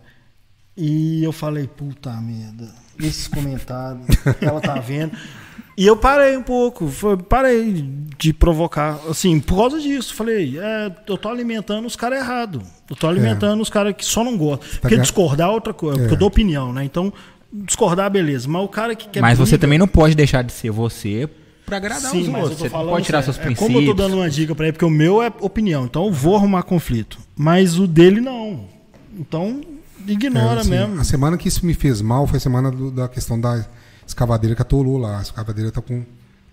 E 0.76 1.22
eu 1.24 1.32
falei, 1.32 1.66
puta 1.68 2.10
merda, 2.20 2.68
esses 3.00 3.26
comentários, 3.28 4.04
ela 4.40 4.60
tá 4.60 4.74
vendo. 4.74 5.12
E 5.76 5.86
eu 5.86 5.96
parei 5.96 6.36
um 6.36 6.42
pouco, 6.42 6.86
foi- 6.86 7.16
parei 7.16 7.84
de 8.16 8.32
provocar, 8.32 8.98
assim, 9.10 9.40
por 9.40 9.56
causa 9.56 9.80
disso. 9.80 10.14
Falei, 10.14 10.56
é, 10.58 10.92
eu 11.08 11.18
tô 11.18 11.28
alimentando 11.28 11.84
os 11.86 11.96
caras 11.96 12.20
errados. 12.20 12.62
Eu 12.88 12.94
tô 12.94 13.08
alimentando 13.08 13.60
os 13.60 13.68
caras 13.68 13.94
que 13.96 14.04
só 14.04 14.22
não 14.22 14.36
gostam. 14.36 14.68
Porque 14.80 14.96
ga- 14.96 15.02
discordar 15.02 15.48
é 15.48 15.52
outra 15.52 15.74
coisa, 15.74 15.98
porque 15.98 16.14
eu 16.14 16.18
dou 16.18 16.28
opinião, 16.28 16.72
né? 16.72 16.84
Então, 16.84 17.12
discordar, 17.52 18.08
beleza. 18.10 18.48
Mas 18.48 18.62
o 18.64 18.68
cara 18.68 18.94
que 18.94 19.08
quer. 19.08 19.20
Mas 19.20 19.36
você 19.38 19.52
briga- 19.52 19.60
também 19.62 19.78
não 19.78 19.88
pode 19.88 20.14
deixar 20.14 20.42
de 20.42 20.52
ser 20.52 20.70
você 20.70 21.28
pra 21.66 21.78
agradar 21.78 22.10
Sim, 22.10 22.20
os 22.22 22.28
mas 22.28 22.34
eu 22.36 22.40
outros. 22.42 22.58
tô 22.58 22.64
Você 22.64 22.70
falando 22.70 22.90
pode 22.90 23.06
tirar 23.06 23.22
sério. 23.22 23.34
seus 23.34 23.38
É 23.42 23.46
princípios. 23.46 23.72
como 23.74 23.84
eu 23.84 23.94
tô 23.96 24.02
dando 24.02 24.14
uma 24.16 24.30
dica 24.30 24.54
pra 24.54 24.66
ele, 24.66 24.72
porque 24.74 24.84
o 24.84 24.90
meu 24.90 25.20
é 25.22 25.32
opinião, 25.40 25.86
então 25.86 26.04
eu 26.06 26.12
vou 26.12 26.36
arrumar 26.36 26.62
conflito. 26.62 27.18
Mas 27.36 27.78
o 27.80 27.86
dele 27.88 28.20
não. 28.20 28.66
Então, 29.18 29.60
ignora 30.06 30.58
É, 30.58 30.60
assim, 30.60 30.70
mesmo. 30.70 31.00
A 31.00 31.04
semana 31.04 31.36
que 31.36 31.48
isso 31.48 31.66
me 31.66 31.74
fez 31.74 32.00
mal 32.00 32.26
foi 32.28 32.36
a 32.36 32.40
semana 32.40 32.70
do- 32.70 32.90
da 32.92 33.08
questão 33.08 33.40
da 33.40 33.64
escavadeira 34.06 34.54
que 34.54 34.62
atolou 34.62 34.98
lá. 34.98 35.18
A 35.18 35.22
escavadeira 35.22 35.70
tá 35.70 35.80
com, 35.80 36.04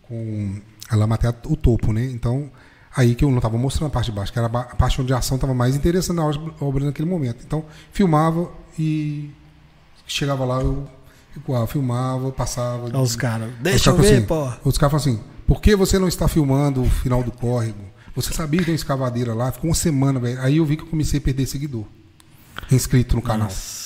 com 0.03 0.56
a 0.90 0.95
lama 0.95 1.15
até 1.15 1.30
o 1.30 1.56
topo, 1.56 1.91
né? 1.94 2.06
Então, 2.06 2.49
aí 2.95 3.15
que 3.15 3.23
eu 3.26 3.32
não 3.32 3.40
tava 3.40 3.57
mostrando 3.57 3.88
a 3.88 3.91
parte 3.91 4.07
de 4.07 4.11
baixo, 4.14 4.32
que 4.34 4.40
era 4.40 4.48
a 4.48 4.76
parte 4.76 5.02
onde 5.02 5.14
a 5.14 5.18
ação 5.18 5.38
tava 5.38 5.53
mais 5.53 5.76
interessante 5.76 6.15
na 6.18 6.26
obra- 6.60 6.86
naquele 6.86 7.10
momento. 7.10 7.44
Então, 7.45 7.65
filmava 7.91 8.49
e 8.78 9.30
chegava 10.07 10.44
lá, 10.45 10.61
eu 10.61 10.88
igual, 11.36 11.65
filmava, 11.68 12.32
passava. 12.32 12.86
Olha 12.86 12.99
os 12.99 13.15
caras. 13.15 13.49
Os 13.49 13.60
Deixa 13.61 13.90
eu 13.90 13.95
ver, 13.98 14.26
falam 14.26 14.44
pô. 14.45 14.49
assim, 14.49 14.60
Os 14.65 14.78
caras 14.78 14.91
falam 15.03 15.15
assim, 15.18 15.23
por 15.48 15.61
que 15.61 15.76
você 15.76 15.98
não 15.99 16.07
está 16.07 16.28
filmando 16.28 16.82
o 16.82 16.90
final 16.90 17.23
do 17.23 17.32
córrego? 17.32 17.80
Você 18.14 18.34
sabia 18.34 18.60
que 18.60 18.65
tem 18.65 18.73
uma 18.73 18.76
escavadeira 18.76 19.34
lá? 19.34 19.52
Ficou 19.53 19.69
uma 19.69 19.76
semana, 19.76 20.19
velho. 20.19 20.41
Aí 20.41 20.57
eu 20.57 20.65
vi 20.65 20.76
que 20.76 20.84
eu 20.84 20.88
comecei 20.88 21.18
a 21.19 21.22
perder 21.22 21.45
seguidor. 21.45 21.86
Inscrito 22.69 23.15
no 23.15 23.22
canal. 23.22 23.48
Comecei 23.48 23.81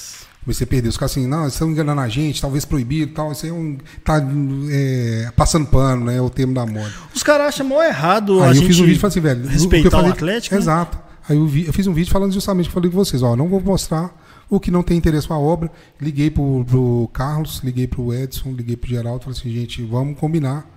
a 0.64 0.68
perder. 0.68 0.90
Os 0.90 0.98
caras 0.98 1.12
assim, 1.12 1.28
não, 1.28 1.48
estão 1.48 1.70
enganando 1.70 2.02
a 2.02 2.08
gente, 2.08 2.40
talvez 2.42 2.66
proibido 2.66 3.12
e 3.12 3.14
tal. 3.14 3.32
Isso 3.32 3.46
aí 3.46 3.52
é 3.52 3.54
um. 3.54 3.78
Tá 4.04 4.22
é, 4.70 5.32
passando 5.36 5.66
pano, 5.68 6.06
né? 6.06 6.18
É 6.18 6.22
o 6.22 6.30
termo 6.30 6.54
da 6.54 6.66
moda. 6.66 6.92
Os 7.14 7.24
caras 7.24 7.48
acham 7.48 7.66
mó 7.68 7.82
errado 7.84 8.42
a 8.42 8.46
Aí 8.46 8.50
eu 8.52 8.54
gente 8.56 8.68
fiz 8.68 8.80
um 8.80 8.84
vídeo 8.84 8.98
e 8.98 9.00
falei 9.00 9.12
assim, 9.12 9.20
velho. 9.22 9.40
o 9.40 9.44
que 9.44 9.48
eu 9.48 9.54
respeitar 9.54 9.88
o 9.88 9.92
falei- 9.92 10.12
Atlético. 10.12 10.56
né? 10.56 10.62
Exato. 10.62 10.98
Aí 11.28 11.36
eu, 11.38 11.48
vi- 11.48 11.66
eu 11.66 11.74
fiz 11.74 11.88
um 11.88 11.94
vídeo 11.94 12.12
falando 12.12 12.32
justamente 12.34 12.66
o 12.66 12.70
que 12.70 12.72
eu 12.78 12.82
falei 12.82 12.90
com 12.92 12.98
vocês, 12.98 13.24
ó, 13.24 13.36
não 13.36 13.48
vou 13.48 13.60
mostrar 13.60 14.16
o 14.48 14.60
que 14.60 14.70
não 14.70 14.84
tem 14.84 14.96
interesse 14.96 15.28
com 15.28 15.34
a 15.34 15.40
obra. 15.40 15.72
Liguei 16.00 16.30
pro, 16.30 16.64
pro 16.70 17.10
Carlos, 17.12 17.62
liguei 17.64 17.88
pro 17.88 18.14
Edson, 18.14 18.52
liguei 18.52 18.76
pro 18.78 18.88
Geraldo, 18.88 19.24
falei 19.24 19.40
assim, 19.40 19.52
gente, 19.52 19.82
vamos 19.84 20.20
combinar. 20.20 20.70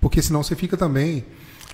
Porque 0.00 0.20
senão 0.20 0.42
você 0.42 0.54
fica 0.54 0.76
também. 0.76 1.24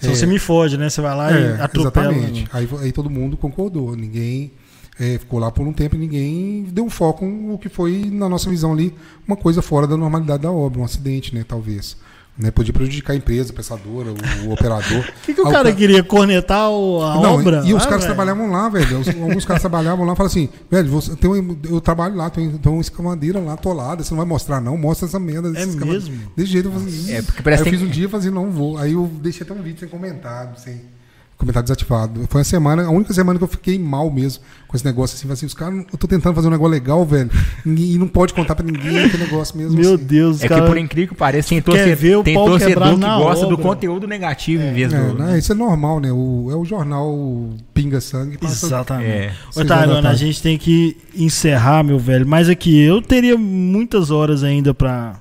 Se 0.01 0.09
é, 0.09 0.15
você 0.15 0.25
me 0.27 0.39
fode, 0.39 0.79
né? 0.79 0.89
Você 0.89 1.01
vai 1.01 1.17
lá 1.17 1.37
é, 1.37 1.57
e 1.59 1.61
atropela. 1.61 2.13
Exatamente. 2.13 2.47
Aí, 2.53 2.69
aí 2.81 2.93
todo 2.93 3.11
mundo 3.11 3.37
concordou. 3.37 3.97
Ninguém 3.97 4.53
é, 5.01 5.19
ficou 5.19 5.39
lá 5.41 5.51
por 5.51 5.67
um 5.67 5.73
tempo 5.73 5.97
e 5.97 5.99
ninguém 5.99 6.65
deu 6.71 6.89
foco 6.91 7.25
no 7.25 7.59
que 7.59 7.69
foi, 7.71 8.09
na 8.13 8.29
nossa 8.29 8.49
visão 8.51 8.73
ali, 8.73 8.95
uma 9.27 9.37
coisa 9.37 9.63
fora 9.63 9.87
da 9.87 9.97
normalidade 9.97 10.43
da 10.43 10.53
obra, 10.53 10.81
um 10.81 10.85
acidente, 10.85 11.35
né? 11.35 11.45
Talvez. 11.49 11.97
Né? 12.39 12.51
Podia 12.51 12.73
prejudicar 12.73 13.13
a 13.13 13.17
empresa, 13.17 13.51
a 13.51 13.55
prestadora, 13.55 14.13
o, 14.13 14.49
o 14.49 14.53
operador. 14.53 15.01
O 15.01 15.13
que, 15.27 15.35
que 15.35 15.41
o 15.43 15.51
cara 15.51 15.73
queria? 15.75 16.03
Cornetar 16.03 16.71
o- 16.71 17.03
a 17.03 17.21
não, 17.21 17.35
obra? 17.35 17.63
E 17.67 17.75
os 17.75 17.83
Ah, 17.83 17.87
caras 17.87 18.05
velho. 18.05 18.15
trabalhavam 18.15 18.51
lá, 18.51 18.69
velho. 18.71 19.01
Os- 19.01 19.09
Alguns 19.09 19.45
caras 19.45 19.61
trabalhavam 19.61 20.07
lá 20.07 20.13
e 20.15 20.17
falavam 20.17 20.27
assim, 20.27 20.49
velho, 20.71 20.89
você, 20.91 21.15
tem 21.17 21.29
um- 21.29 21.59
eu 21.69 21.81
trabalho 21.83 22.15
lá, 22.17 22.31
tem, 22.31 22.49
tem 22.57 22.73
uma 22.73 22.81
escavadeira 22.81 23.39
lá 23.41 23.55
atolada, 23.55 24.03
você 24.03 24.11
não 24.13 24.19
vai 24.19 24.27
mostrar, 24.27 24.59
não? 24.61 24.77
Mostra 24.79 25.07
essa 25.07 25.19
merda. 25.19 25.49
É 25.49 25.65
escavadeira." 25.65 25.91
mesmo? 26.05 26.33
Desse 26.35 26.51
jeito 26.51 26.69
eu 26.69 26.73
falei. 26.73 27.13
É, 27.15 27.21
porque 27.23 27.43
parece 27.43 27.63
aí 27.65 27.69
eu 27.69 27.73
fiz 27.79 27.83
um 27.87 27.91
dia 27.91 28.05
e 28.07 28.09
falei 28.09 28.27
assim, 28.27 28.35
não 28.35 28.51
vou. 28.51 28.79
Aí 28.79 28.93
eu 28.93 29.11
deixei 29.21 29.45
até 29.45 29.53
um 29.53 29.61
vídeo 29.63 29.81
sem 29.81 29.89
comentário, 29.89 30.53
sem 30.59 30.81
comentário 31.41 31.65
desativado. 31.65 32.27
Foi 32.29 32.39
uma 32.41 32.45
semana, 32.45 32.85
a 32.85 32.91
única 32.91 33.13
semana 33.13 33.39
que 33.39 33.45
eu 33.45 33.49
fiquei 33.49 33.79
mal 33.79 34.11
mesmo 34.11 34.43
com 34.69 34.77
esse 34.77 34.85
negócio 34.85 35.17
assim. 35.17 35.31
Assim, 35.33 35.47
os 35.47 35.55
caras, 35.55 35.85
eu 35.93 35.99
tô 35.99 36.07
tentando 36.07 36.35
fazer 36.35 36.49
um 36.49 36.51
negócio 36.51 36.71
legal, 36.73 37.05
velho, 37.05 37.31
e 37.67 37.99
não 37.99 38.07
pode 38.07 38.33
contar 38.35 38.55
pra 38.55 38.65
ninguém 38.65 39.05
aquele 39.05 39.25
negócio 39.25 39.57
mesmo. 39.57 39.77
Meu 39.79 39.95
assim. 39.95 40.05
Deus, 40.05 40.39
É 40.39 40.43
que 40.43 40.49
caras. 40.49 40.69
por 40.69 40.77
incrível 40.79 41.09
que 41.15 41.19
pareça, 41.19 41.49
tem, 41.49 41.61
torce- 41.63 41.95
ver 41.95 42.17
o 42.19 42.23
tem 42.23 42.35
torcedor 42.35 42.95
que 42.95 43.01
gosta 43.01 43.47
do 43.47 43.55
obra. 43.55 43.65
conteúdo 43.65 44.07
negativo 44.07 44.63
em 44.63 44.73
vez 44.73 44.93
É, 44.93 44.99
do. 45.01 45.15
né, 45.19 45.39
isso 45.39 45.53
é 45.53 45.55
normal, 45.55 45.99
né? 46.01 46.13
O, 46.13 46.49
é 46.51 46.55
o 46.57 46.65
jornal 46.65 47.51
Pinga 47.75 48.01
Sangue. 48.01 48.37
passa- 48.39 48.67
Exatamente. 48.67 49.09
É. 49.11 49.33
Ô, 49.57 50.07
a 50.07 50.15
gente 50.15 50.43
tem 50.43 50.57
que 50.59 50.97
encerrar, 51.17 51.83
meu 51.83 51.99
velho. 51.99 52.27
Mas 52.27 52.49
aqui, 52.49 52.79
eu 52.81 53.01
teria 53.01 53.37
muitas 53.37 54.11
horas 54.11 54.43
ainda 54.45 54.75
pra, 54.75 55.21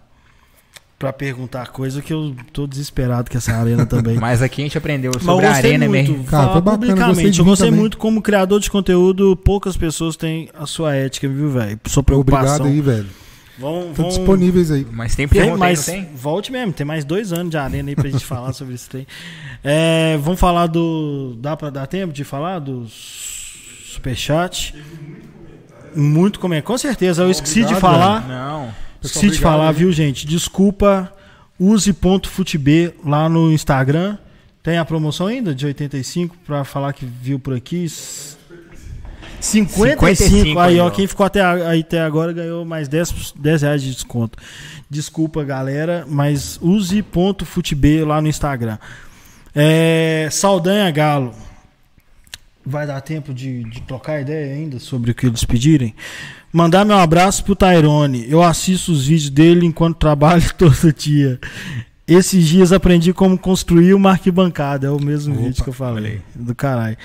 pra 1.00 1.14
perguntar 1.14 1.68
coisa 1.70 2.02
que 2.02 2.12
eu 2.12 2.36
tô 2.52 2.68
desesperado 2.68 3.32
com 3.32 3.38
essa 3.38 3.54
arena 3.56 3.86
também. 3.86 4.18
Mas 4.20 4.42
aqui 4.42 4.62
a 4.62 4.66
gente 4.66 4.78
aprendeu 4.78 5.12
Mas 5.16 5.24
sobre 5.24 5.46
eu 5.46 5.50
a 5.50 5.54
gostei 5.54 5.72
Arena 5.72 5.88
muito. 5.88 6.12
mesmo. 6.12 6.24
Cara, 6.26 6.52
foi 6.52 6.62
bacana, 6.62 6.78
gostei 6.88 6.96
publicamente. 6.96 7.32
de 7.32 7.40
Eu 7.40 7.46
gostei 7.46 7.68
também. 7.70 7.80
muito 7.80 7.98
como 7.98 8.22
criador 8.22 8.60
de 8.60 8.70
conteúdo. 8.70 9.38
Poucas 9.38 9.78
pessoas 9.78 10.18
têm 10.18 10.50
a 10.54 10.66
sua 10.66 10.94
ética, 10.94 11.28
viu, 11.30 11.50
velho? 11.50 11.80
Sua 11.88 12.02
Obrigado 12.02 12.26
preocupação. 12.26 12.66
aí, 12.66 12.82
velho. 12.82 13.08
Vão, 13.58 13.80
Estão 13.92 13.94
vão... 13.96 14.08
disponíveis 14.10 14.72
aí. 14.72 14.86
Mas 14.92 15.16
tem 15.16 15.28
Tem 15.28 15.42
pergunta 15.42 15.56
aí, 15.56 15.60
mais, 15.60 15.88
não 15.88 15.94
tem? 15.94 16.10
volte 16.16 16.52
mesmo, 16.52 16.72
tem 16.74 16.86
mais 16.86 17.04
dois 17.06 17.34
anos 17.34 17.50
de 17.50 17.58
arena 17.58 17.90
aí 17.90 17.96
pra 17.96 18.10
gente 18.10 18.24
falar 18.28 18.52
sobre 18.54 18.76
isso 18.76 18.90
aí. 18.94 19.08
É, 19.64 20.18
vamos 20.22 20.40
falar 20.40 20.68
do. 20.68 21.36
Dá 21.40 21.56
pra 21.58 21.70
dar 21.70 21.88
tempo 21.88 22.14
de 22.14 22.24
falar 22.24 22.60
do 22.60 22.86
Superchat? 23.86 24.74
Muito 25.96 26.40
comentário. 26.40 26.68
Com 26.68 26.78
certeza, 26.78 27.24
eu 27.24 27.32
esqueci 27.32 27.56
de 27.56 27.74
Obrigado, 27.74 27.82
falar. 27.82 28.28
Não. 28.28 28.89
Esqueci 29.02 29.20
de 29.20 29.28
obrigado, 29.28 29.52
falar, 29.52 29.72
viu, 29.72 29.92
gente? 29.92 30.26
Desculpa. 30.26 31.14
Use 31.60 31.92
ponto 31.94 32.30
futb 32.30 32.94
lá 33.06 33.28
no 33.28 33.52
Instagram. 33.52 34.18
Tem 34.64 34.78
a 34.78 34.86
promoção 34.86 35.28
ainda 35.28 35.54
de 35.54 35.66
85 35.66 36.36
pra 36.46 36.64
falar 36.64 36.94
que 36.94 37.06
viu 37.06 37.40
por 37.40 37.54
aqui. 37.54 37.88
55, 39.40 40.06
55 40.06 40.60
aí, 40.60 40.80
ó. 40.80 40.88
ó. 40.88 40.90
Quem 40.90 41.08
ficou 41.08 41.26
até, 41.26 41.42
aí 41.42 41.82
até 41.82 42.02
agora 42.02 42.34
ganhou 42.34 42.66
mais 42.66 42.88
10, 42.88 43.34
10 43.38 43.62
reais 43.62 43.82
de 43.82 43.94
desconto. 43.94 44.38
Desculpa, 44.90 45.44
galera, 45.44 46.06
mas 46.08 46.60
use 46.62 47.02
ponto 47.02 47.46
futb 47.46 48.04
lá 48.06 48.22
no 48.22 48.28
Instagram. 48.28 48.78
É, 49.56 50.28
Saldanha 50.32 50.90
Galo. 50.92 51.34
Vai 52.66 52.86
dar 52.86 53.02
tempo 53.02 53.34
de, 53.34 53.64
de 53.64 53.82
trocar 53.82 54.22
ideia 54.22 54.54
ainda 54.54 54.80
sobre 54.80 55.12
o 55.12 55.16
que 55.16 55.26
eles 55.26 55.44
pedirem? 55.44 55.96
Mandar 56.52 56.84
meu 56.84 56.98
abraço 56.98 57.44
pro 57.44 57.56
Tyrone. 57.56 58.26
Eu 58.30 58.42
assisto 58.42 58.92
os 58.92 59.06
vídeos 59.06 59.30
dele 59.30 59.66
enquanto 59.66 59.98
trabalho 60.00 60.44
todo 60.58 60.92
dia. 60.92 61.40
Esses 62.08 62.48
dias 62.48 62.72
aprendi 62.72 63.14
como 63.14 63.38
construir 63.38 63.94
uma 63.94 64.12
arquibancada. 64.12 64.88
É 64.88 64.90
o 64.90 65.00
mesmo 65.00 65.36
Opa, 65.36 65.44
vídeo 65.44 65.64
que 65.64 65.70
eu 65.70 65.74
falei. 65.74 66.22
Do 66.34 66.56
caralho. 66.56 66.98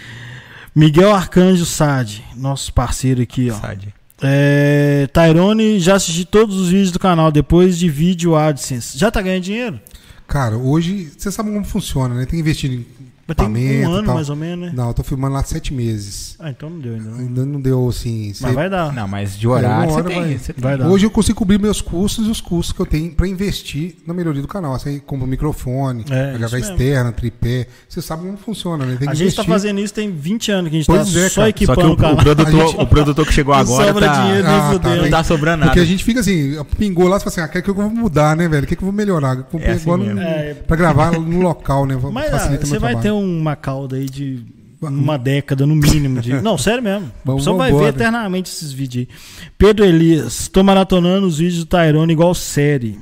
Miguel 0.75 1.15
Arcanjo 1.15 1.65
Sade, 1.67 2.25
nosso 2.35 2.73
parceiro 2.73 3.23
aqui, 3.23 3.51
ó. 3.51 3.55
Sade. 3.55 3.95
É, 4.23 5.07
Tyrone, 5.13 5.79
já 5.79 5.97
assisti 5.97 6.25
todos 6.25 6.57
os 6.57 6.69
vídeos 6.69 6.91
do 6.91 6.99
canal 6.99 7.31
depois 7.31 7.79
de 7.79 7.89
vídeo 7.89 8.35
AdSense. 8.35 8.97
Já 8.97 9.11
tá 9.11 9.21
ganhando 9.21 9.43
dinheiro? 9.43 9.81
Cara, 10.27 10.57
hoje, 10.57 11.13
você 11.17 11.31
sabe 11.31 11.51
como 11.51 11.65
funciona, 11.65 12.15
né? 12.15 12.23
Tem 12.23 12.31
que 12.31 12.41
investir 12.41 12.73
em 12.73 12.87
Mas 13.27 13.37
tem 13.37 13.87
um 13.87 13.93
ano 13.93 14.05
tal. 14.07 14.15
mais 14.15 14.29
ou 14.29 14.37
menos, 14.37 14.67
né? 14.69 14.73
Não, 14.77 14.89
eu 14.89 14.95
tô 14.95 15.03
filmando 15.03 15.35
lá 15.35 15.43
sete 15.43 15.73
meses. 15.73 16.37
Ah, 16.39 16.51
então 16.51 16.69
não 16.69 16.79
deu 16.79 16.95
ainda. 16.95 17.11
não. 17.11 17.19
Ainda 17.19 17.47
não 17.47 17.61
deu 17.61 17.89
assim. 17.89 18.29
Mas 18.29 18.37
cê- 18.39 18.53
vai 18.53 18.69
dar. 18.69 18.93
Não, 18.93 19.09
mas 19.09 19.39
de 19.39 19.49
horário 19.49 19.77
uma 19.79 19.87
você 19.87 19.95
hora 19.95 20.05
tem. 20.09 20.21
vai- 20.23 20.39
você 20.39 20.53
tem. 20.53 20.63
vai 20.63 20.77
dar. 20.79 20.89
Hoje 20.89 21.07
eu 21.07 21.11
consigo 21.11 21.39
cobrir 21.39 21.59
meus 21.59 21.81
custos 21.81 22.27
e 22.27 22.31
os 22.31 22.41
custos 22.41 22.73
que 22.73 22.81
eu 22.81 22.87
tenho 22.87 23.11
para 23.13 23.27
investir 23.27 23.97
na 24.07 24.13
melhoria 24.13 24.43
do 24.43 24.49
canal. 24.49 24.79
Você 24.79 25.01
compra 25.01 25.27
microfone, 25.27 26.05
É, 26.11 26.37
externa, 26.59 27.13
tripé. 27.13 27.67
Você 27.89 28.03
sabe 28.03 28.25
como 28.25 28.37
funciona, 28.37 28.85
né? 28.85 28.97
Tem 28.99 29.09
que 29.09 29.13
A 29.13 29.15
gente 29.15 29.35
tá 29.35 29.45
fazendo 29.45 29.81
isso 29.81 29.95
tem 29.95 30.11
20 30.11 30.51
anos 30.53 30.71
que 30.71 30.77
a 30.77 30.79
gente 30.81 30.87
Pois 30.87 31.13
tá 31.13 31.21
é, 31.21 31.29
só 31.29 31.35
cara. 31.43 31.49
equipando 31.51 31.81
Só 31.81 31.87
que 31.87 31.91
o, 31.91 31.95
o 31.95 31.97
canal. 31.97 32.15
o 32.15 32.17
produtor, 32.19 32.67
gente- 32.69 32.81
o 32.83 32.87
produtor 32.87 33.27
que 33.27 33.33
chegou 33.33 33.55
agora 33.55 33.87
sobra 33.87 34.07
tá, 34.07 34.23
dinheiro, 34.23 34.47
Ah, 34.49 34.79
tá, 34.79 34.97
não 34.97 35.11
tá 35.11 35.25
sobrando 35.25 35.59
nada. 35.61 35.71
Porque 35.71 35.81
a 35.81 35.85
gente 35.85 36.05
fica 36.05 36.21
assim, 36.21 36.57
pingou 36.77 37.09
lá 37.09 37.17
e 37.17 37.21
fala 37.21 37.29
assim, 37.31 37.41
ah, 37.41 37.47
o 37.59 37.63
que, 37.63 37.71
eu 37.71 37.75
vou 37.75 37.89
mudar, 37.91 38.37
né, 38.37 38.49
velho? 38.49 38.65
O 38.65 38.67
que, 38.67 38.77
que 38.77 38.83
eu 38.83 38.87
vou 38.87 38.93
melhorar? 38.95 39.37
Eu 39.39 39.45
comprei 39.45 39.71
É 39.71 39.73
assim 39.75 39.83
agora 39.91 40.03
mesmo. 40.05 40.21
um- 40.21 40.23
É. 40.23 40.55
pra 40.55 40.77
gravar 40.77 41.13
no 41.13 41.41
local, 41.41 41.87
né? 41.87 41.99
Mas 42.13 42.27
ah, 42.29 42.31
Facilita 42.39 42.67
você 42.67 42.79
vai 42.79 42.97
ter. 43.01 43.14
Uma 43.23 43.55
cauda 43.57 43.97
aí 43.97 44.07
de 44.07 44.45
uma 44.81 45.17
década 45.17 45.67
no 45.67 45.75
mínimo. 45.75 46.21
De... 46.21 46.35
Não, 46.43 46.59
sério 46.59 46.83
mesmo. 46.83 47.11
Só 47.41 47.55
vai 47.55 47.73
ver 47.73 47.89
eternamente 47.89 48.51
esses 48.51 48.73
vídeos 48.73 49.07
aí. 49.09 49.49
Pedro 49.57 49.85
Elias, 49.85 50.49
tô 50.49 50.63
maratonando 50.63 51.27
os 51.27 51.39
vídeos 51.39 51.61
do 51.65 51.67
Tyrone 51.67 52.13
igual 52.13 52.35
série. 52.35 52.99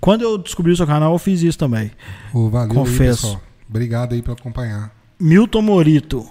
Quando 0.00 0.22
eu 0.22 0.36
descobri 0.36 0.72
o 0.72 0.76
seu 0.76 0.86
canal, 0.86 1.12
eu 1.12 1.18
fiz 1.18 1.42
isso 1.42 1.58
também. 1.58 1.90
Ô, 2.34 2.48
valeu 2.50 2.74
Confesso. 2.74 3.28
aí. 3.28 3.36
Obrigado 3.68 4.12
aí 4.12 4.20
por 4.20 4.32
acompanhar. 4.32 4.94
Milton 5.18 5.62
Morito. 5.62 6.26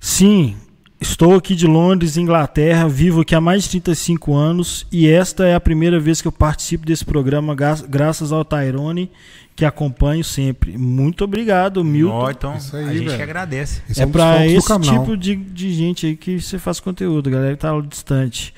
Sim, 0.00 0.56
estou 1.00 1.36
aqui 1.36 1.54
de 1.54 1.66
Londres, 1.66 2.16
Inglaterra, 2.16 2.88
vivo 2.88 3.20
aqui 3.20 3.34
há 3.34 3.40
mais 3.40 3.62
de 3.64 3.70
35 3.70 4.34
anos 4.34 4.86
e 4.90 5.06
esta 5.06 5.46
é 5.46 5.54
a 5.54 5.60
primeira 5.60 6.00
vez 6.00 6.20
que 6.20 6.26
eu 6.26 6.32
participo 6.32 6.84
desse 6.84 7.04
programa, 7.04 7.54
gra- 7.54 7.78
graças 7.88 8.32
ao 8.32 8.44
Tyrone, 8.44 9.10
que 9.54 9.64
acompanho 9.64 10.24
sempre. 10.24 10.76
Muito 10.76 11.24
obrigado, 11.24 11.84
Milton. 11.84 12.14
Ó, 12.14 12.30
então, 12.30 12.56
Isso 12.56 12.76
aí, 12.76 12.84
a 12.84 12.92
gente 12.92 13.04
velho. 13.04 13.16
que 13.16 13.22
agradece. 13.22 13.82
Esse 13.88 14.02
é 14.02 14.06
um 14.06 14.10
do 14.10 14.20
esse 14.44 14.80
tipo 14.80 15.16
de, 15.16 15.36
de 15.36 15.72
gente 15.74 16.06
aí 16.06 16.16
que 16.16 16.40
você 16.40 16.58
faz 16.58 16.80
conteúdo, 16.80 17.30
galera 17.30 17.54
que 17.54 17.60
tá 17.60 17.72
distante. 17.80 18.54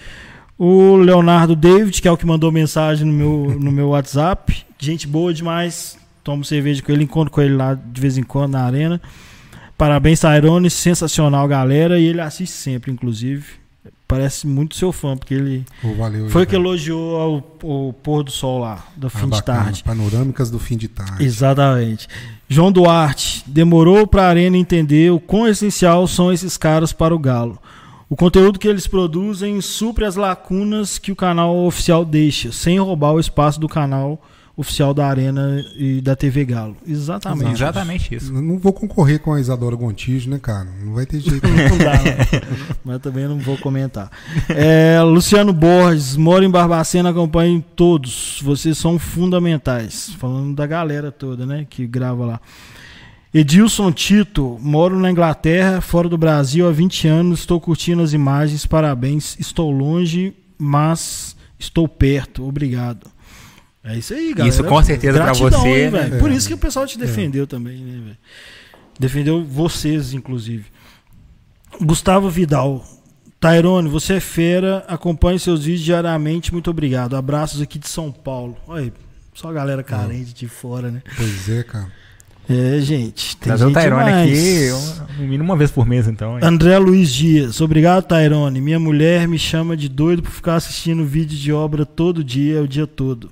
O 0.56 0.96
Leonardo 0.96 1.56
David, 1.56 2.00
que 2.00 2.06
é 2.06 2.12
o 2.12 2.16
que 2.16 2.24
mandou 2.24 2.52
mensagem 2.52 3.06
no 3.06 3.12
meu, 3.12 3.58
no 3.58 3.72
meu 3.72 3.88
WhatsApp. 3.88 4.64
Gente 4.78 5.06
boa 5.06 5.34
demais. 5.34 5.98
Tomo 6.22 6.44
cerveja 6.44 6.82
com 6.82 6.92
ele, 6.92 7.04
encontro 7.04 7.32
com 7.32 7.42
ele 7.42 7.54
lá 7.54 7.74
de 7.74 8.00
vez 8.00 8.16
em 8.16 8.22
quando 8.22 8.52
na 8.52 8.64
arena. 8.64 9.00
Parabéns, 9.76 10.20
Tyrone. 10.20 10.70
Sensacional, 10.70 11.46
galera. 11.48 11.98
E 11.98 12.04
ele 12.04 12.20
assiste 12.20 12.54
sempre, 12.54 12.92
inclusive. 12.92 13.63
Parece 14.14 14.46
muito 14.46 14.76
seu 14.76 14.92
fã, 14.92 15.16
porque 15.16 15.34
ele 15.34 15.64
Ô, 15.82 15.94
valeu 15.94 16.28
foi 16.30 16.44
o 16.44 16.46
que 16.46 16.52
velho. 16.52 16.62
elogiou 16.68 17.16
ao- 17.16 17.56
o 17.62 17.92
pôr 17.92 18.22
do 18.22 18.30
sol 18.30 18.60
lá, 18.60 18.86
do 18.96 19.08
Ah, 19.08 19.10
fim 19.10 19.24
de 19.24 19.30
bacana. 19.30 19.64
tarde. 19.64 19.82
Panorâmicas 19.82 20.50
do 20.50 20.58
fim 20.58 20.76
de 20.76 20.86
tarde. 20.88 21.24
Exatamente. 21.24 22.06
João 22.48 22.70
Duarte, 22.70 23.42
demorou 23.46 24.06
para 24.06 24.22
a 24.22 24.28
Arena 24.28 24.56
entender 24.56 25.10
o 25.10 25.18
quão 25.18 25.48
essencial 25.48 26.06
são 26.06 26.32
esses 26.32 26.56
caras 26.56 26.92
para 26.92 27.14
o 27.14 27.18
Galo. 27.18 27.58
O 28.08 28.14
conteúdo 28.16 28.58
que 28.58 28.68
eles 28.68 28.86
produzem 28.86 29.60
supre 29.60 30.04
as 30.04 30.14
lacunas 30.14 30.98
que 30.98 31.10
o 31.10 31.16
canal 31.16 31.56
oficial 31.66 32.04
deixa, 32.04 32.52
sem 32.52 32.78
roubar 32.78 33.12
o 33.14 33.18
espaço 33.20 33.58
do 33.58 33.68
canal 33.68 34.12
oficial 34.12 34.34
da 34.94 35.06
Arena 35.06 35.64
e 35.76 36.01
da 36.01 36.14
TV 36.14 36.44
Galo. 36.44 36.76
Exatamente. 36.86 37.52
Exatamente 37.52 38.14
isso. 38.14 38.32
Não 38.32 38.59
vou 38.59 38.72
concorrer 38.72 39.18
com 39.18 39.32
a 39.32 39.40
Isadora 39.40 39.74
Gontijo, 39.74 40.31
né, 40.31 40.39
cara? 40.39 40.68
Não 40.82 40.94
vai 40.94 41.05
ter 41.05 41.18
jeito. 41.18 41.44
Não 41.48 41.78
dá, 41.78 41.94
não. 41.97 42.40
mas 42.85 43.01
também 43.01 43.26
não 43.26 43.39
vou 43.39 43.56
comentar. 43.59 44.10
É, 44.48 45.01
Luciano 45.02 45.52
Borges, 45.52 46.16
moro 46.16 46.44
em 46.44 46.51
Barbacena, 46.51 47.10
acompanho 47.10 47.64
todos. 47.74 48.40
Vocês 48.43 48.78
são 48.78 48.98
fundamentais. 48.98 50.10
Falando 50.18 50.55
da 50.55 50.66
galera 50.66 51.10
toda, 51.10 51.44
né? 51.44 51.66
Que 51.68 51.86
grava 51.86 52.24
lá. 52.24 52.40
Edilson 53.32 53.90
Tito, 53.90 54.56
moro 54.60 54.97
na 54.97 55.10
Inglaterra, 55.10 55.81
fora 55.81 56.09
do 56.09 56.16
Brasil 56.16 56.68
há 56.68 56.70
20 56.70 57.09
anos. 57.09 57.40
Estou 57.40 57.60
curtindo 57.60 58.02
as 58.02 58.12
imagens, 58.12 58.64
parabéns. 58.64 59.36
Estou 59.40 59.72
longe, 59.72 60.32
mas 60.56 61.35
estou 61.59 61.89
perto. 61.89 62.47
Obrigado. 62.47 63.13
É 63.85 63.97
isso 63.98 64.15
aí, 64.15 64.32
galera. 64.32 64.48
Isso 64.48 64.65
com 64.65 64.82
certeza 64.82 65.19
pra 65.19 65.27
Gratidão, 65.27 65.61
você, 65.61 65.69
hein, 65.69 65.90
né? 65.90 66.01
velho? 66.09 66.19
Por 66.19 66.31
isso 66.31 66.48
que 66.48 66.55
o 66.55 66.59
pessoal 66.59 66.86
te 66.86 66.98
defendeu 66.98 67.47
também, 67.47 67.77
né, 67.78 68.01
velho? 68.05 68.16
Defendeu 68.98 69.44
vocês, 69.44 70.15
inclusive. 70.15 70.65
Gustavo 71.81 72.28
Vidal. 72.31 72.85
Tairone, 73.40 73.89
você 73.90 74.15
é 74.15 74.20
fera, 74.20 74.85
acompanhe 74.89 75.39
seus 75.39 75.65
vídeos 75.65 75.85
diariamente, 75.85 76.51
muito 76.52 76.70
obrigado. 76.70 77.15
Abraços 77.15 77.61
aqui 77.61 77.78
de 77.78 77.86
São 77.89 78.11
Paulo. 78.11 78.56
Olha 78.66 78.85
aí, 78.85 78.93
só 79.35 79.51
a 79.51 79.52
galera 79.52 79.82
carente 79.82 80.32
de 80.32 80.48
fora, 80.48 80.90
né? 80.90 81.02
pois 81.15 81.48
é, 81.51 81.62
cara. 81.62 81.93
É, 82.48 82.78
gente. 82.81 83.36
Tem 83.36 83.48
Trazer 83.48 83.65
o 83.65 83.69
gente 83.69 83.78
Tyrone 83.78 84.05
demais. 84.05 84.31
aqui, 84.31 84.73
um- 84.73 85.23
no 85.23 85.28
mínimo 85.28 85.44
uma 85.44 85.56
vez 85.56 85.70
por 85.70 85.85
mês, 85.86 86.06
então. 86.09 86.39
hein? 86.39 86.40
André 86.44 86.78
Luiz 86.78 87.12
Dias, 87.12 87.61
obrigado, 87.61 88.05
Tairone. 88.05 88.61
Minha 88.62 88.78
mulher 88.81 89.27
me 89.28 89.39
chama 89.39 89.77
de 89.77 89.89
doido 89.90 90.23
por 90.23 90.31
ficar 90.31 90.55
assistindo 90.55 91.05
vídeo 91.05 91.36
de 91.39 91.52
obra 91.52 91.85
todo 91.85 92.24
dia, 92.24 92.62
o 92.62 92.69
dia 92.69 92.86
todo. 92.86 93.31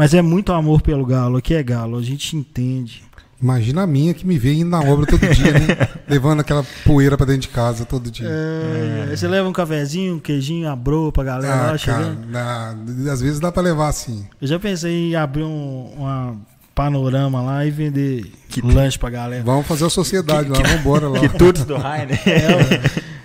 Mas 0.00 0.14
é 0.14 0.22
muito 0.22 0.50
amor 0.50 0.80
pelo 0.80 1.04
Galo. 1.04 1.36
Aqui 1.36 1.52
é 1.52 1.62
Galo, 1.62 1.98
a 1.98 2.02
gente 2.02 2.34
entende. 2.34 3.02
Imagina 3.38 3.82
a 3.82 3.86
minha 3.86 4.14
que 4.14 4.26
me 4.26 4.38
vê 4.38 4.54
indo 4.54 4.70
na 4.70 4.80
obra 4.80 5.04
todo 5.04 5.20
dia, 5.28 5.52
né? 5.52 5.88
Levando 6.08 6.40
aquela 6.40 6.64
poeira 6.86 7.18
pra 7.18 7.26
dentro 7.26 7.42
de 7.42 7.48
casa 7.48 7.84
todo 7.84 8.10
dia. 8.10 8.26
É, 8.26 9.08
aí 9.10 9.14
Você 9.14 9.28
leva 9.28 9.46
um 9.46 9.52
cafezinho, 9.52 10.14
um 10.14 10.18
queijinho, 10.18 10.70
a 10.70 10.74
broa 10.74 11.12
pra 11.12 11.22
galera 11.22 11.54
lá 11.54 11.72
ah, 11.72 11.76
chegando. 11.76 12.32
cara, 12.32 12.74
dá- 12.74 13.12
às 13.12 13.20
vezes 13.20 13.38
dá 13.40 13.52
pra 13.52 13.62
levar 13.62 13.88
assim. 13.88 14.26
Eu 14.40 14.48
já 14.48 14.58
pensei 14.58 15.10
em 15.10 15.16
abrir 15.16 15.42
um 15.42 15.92
uma 15.94 16.34
panorama 16.74 17.42
lá 17.42 17.66
e 17.66 17.70
vender 17.70 18.32
lanche 18.64 18.98
pra 18.98 19.10
galera. 19.10 19.44
Vamos 19.44 19.66
fazer 19.66 19.84
a 19.84 19.90
sociedade 19.90 20.48
lá, 20.48 20.60
vamos 20.62 20.80
embora 20.80 21.08
lá. 21.10 21.20
Quitutes 21.20 21.66
do 21.66 21.76
Rainer. 21.76 22.18
É, 22.26 22.80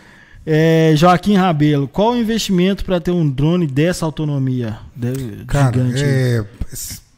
Joaquim 0.96 1.36
Rabelo, 1.36 1.88
qual 1.88 2.12
o 2.14 2.18
investimento 2.18 2.86
para 2.86 3.00
ter 3.00 3.12
um 3.12 3.28
drone 3.30 3.66
dessa 3.68 4.06
autonomia? 4.06 4.78
Deve- 4.96 5.44
Cara, 5.46 5.72
gigante. 5.78 6.04
é, 6.04 6.46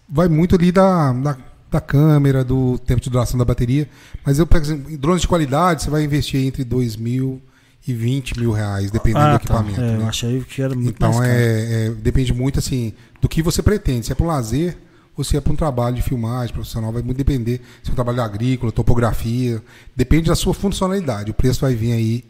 vai 0.10 0.28
muito 0.30 0.56
ali 0.56 0.72
da, 0.72 1.12
da, 1.12 1.38
da 1.70 1.82
câmera, 1.82 2.44
do 2.44 2.78
tempo 2.80 3.02
de 3.02 3.10
duração 3.10 3.38
da 3.38 3.44
bateria. 3.46 3.90
Mas 4.26 4.40
eu, 4.40 4.48
por 4.48 4.62
exemplo, 4.62 4.92
em 4.92 4.96
drones 4.96 5.22
de 5.22 5.28
qualidade, 5.28 5.84
você 5.84 5.90
vai 5.90 6.04
investir 6.04 6.40
entre 6.46 6.64
2 6.64 6.96
mil 6.96 7.42
e 7.86 7.94
20 7.94 8.40
mil 8.40 8.52
reais, 8.52 8.92
dependendo 8.92 9.26
do 9.26 9.30
Ah, 9.36 9.40
tá. 9.40 9.44
equipamento. 9.44 9.82
É, 9.82 9.98
né? 9.98 10.04
eu 10.04 10.08
achei 10.08 10.42
que 10.42 10.62
era 10.62 10.74
muito 10.76 10.90
Então 10.90 11.24
é, 11.24 11.88
é- 11.88 11.90
depende 11.92 12.34
muito 12.34 12.60
assim 12.60 12.94
do 13.22 13.28
que 13.30 13.42
você 13.42 13.62
pretende. 13.62 14.06
Se 14.06 14.12
é 14.12 14.16
para 14.16 14.26
um 14.26 14.30
lazer 14.30 14.78
ou 15.18 15.24
se 15.24 15.36
é 15.36 15.42
para 15.42 15.52
um 15.52 15.56
trabalho 15.56 15.96
de 15.96 16.02
filmagem 16.02 16.54
profissional, 16.54 16.92
vai 16.94 17.02
muito 17.02 17.18
depender. 17.18 17.60
Se 17.84 17.90
é 17.90 17.92
um 17.92 17.96
trabalho 17.96 18.22
agrícola, 18.22 18.72
topografia, 18.72 19.62
depende 19.96 20.28
da 20.30 20.36
sua 20.36 20.54
funcionalidade. 20.54 21.32
O 21.32 21.34
preço 21.34 21.62
vai 21.62 21.76
vir 21.76 21.92
aí 21.94 22.24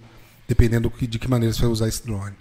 dependendo 0.47 0.91
de 0.99 1.19
que 1.19 1.29
maneira 1.29 1.53
você 1.53 1.61
vai 1.61 1.69
usar 1.69 1.87
esse 1.87 2.05
drone. 2.05 2.33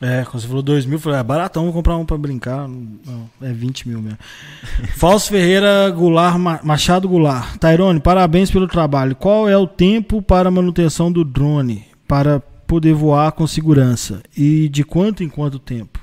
É, 0.00 0.24
quando 0.24 0.40
você 0.40 0.46
falou 0.46 0.62
2 0.62 0.86
mil, 0.86 0.94
eu 0.94 1.00
falei, 1.00 1.18
é 1.18 1.22
baratão, 1.24 1.64
vou 1.64 1.72
comprar 1.72 1.96
um 1.96 2.06
pra 2.06 2.16
brincar. 2.16 2.68
Não, 2.68 3.28
é 3.42 3.52
20 3.52 3.88
mil 3.88 4.00
mesmo. 4.00 4.18
Fausto 4.96 5.30
Ferreira 5.30 5.90
Goulart, 5.90 6.38
Ma- 6.38 6.60
Machado 6.62 7.08
Goulart. 7.08 7.56
Tairone, 7.58 7.98
parabéns 7.98 8.48
pelo 8.48 8.68
trabalho. 8.68 9.16
Qual 9.16 9.48
é 9.48 9.56
o 9.56 9.66
tempo 9.66 10.22
para 10.22 10.50
manutenção 10.52 11.10
do 11.10 11.24
drone 11.24 11.84
para 12.06 12.38
poder 12.38 12.94
voar 12.94 13.32
com 13.32 13.44
segurança? 13.46 14.22
E 14.36 14.68
de 14.68 14.84
quanto 14.84 15.24
em 15.24 15.28
quanto 15.28 15.58
tempo? 15.58 15.98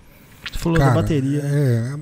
Você 0.51 0.59
falou 0.59 0.77
da 0.77 0.91
bateria. 0.91 1.41
né? 1.41 1.49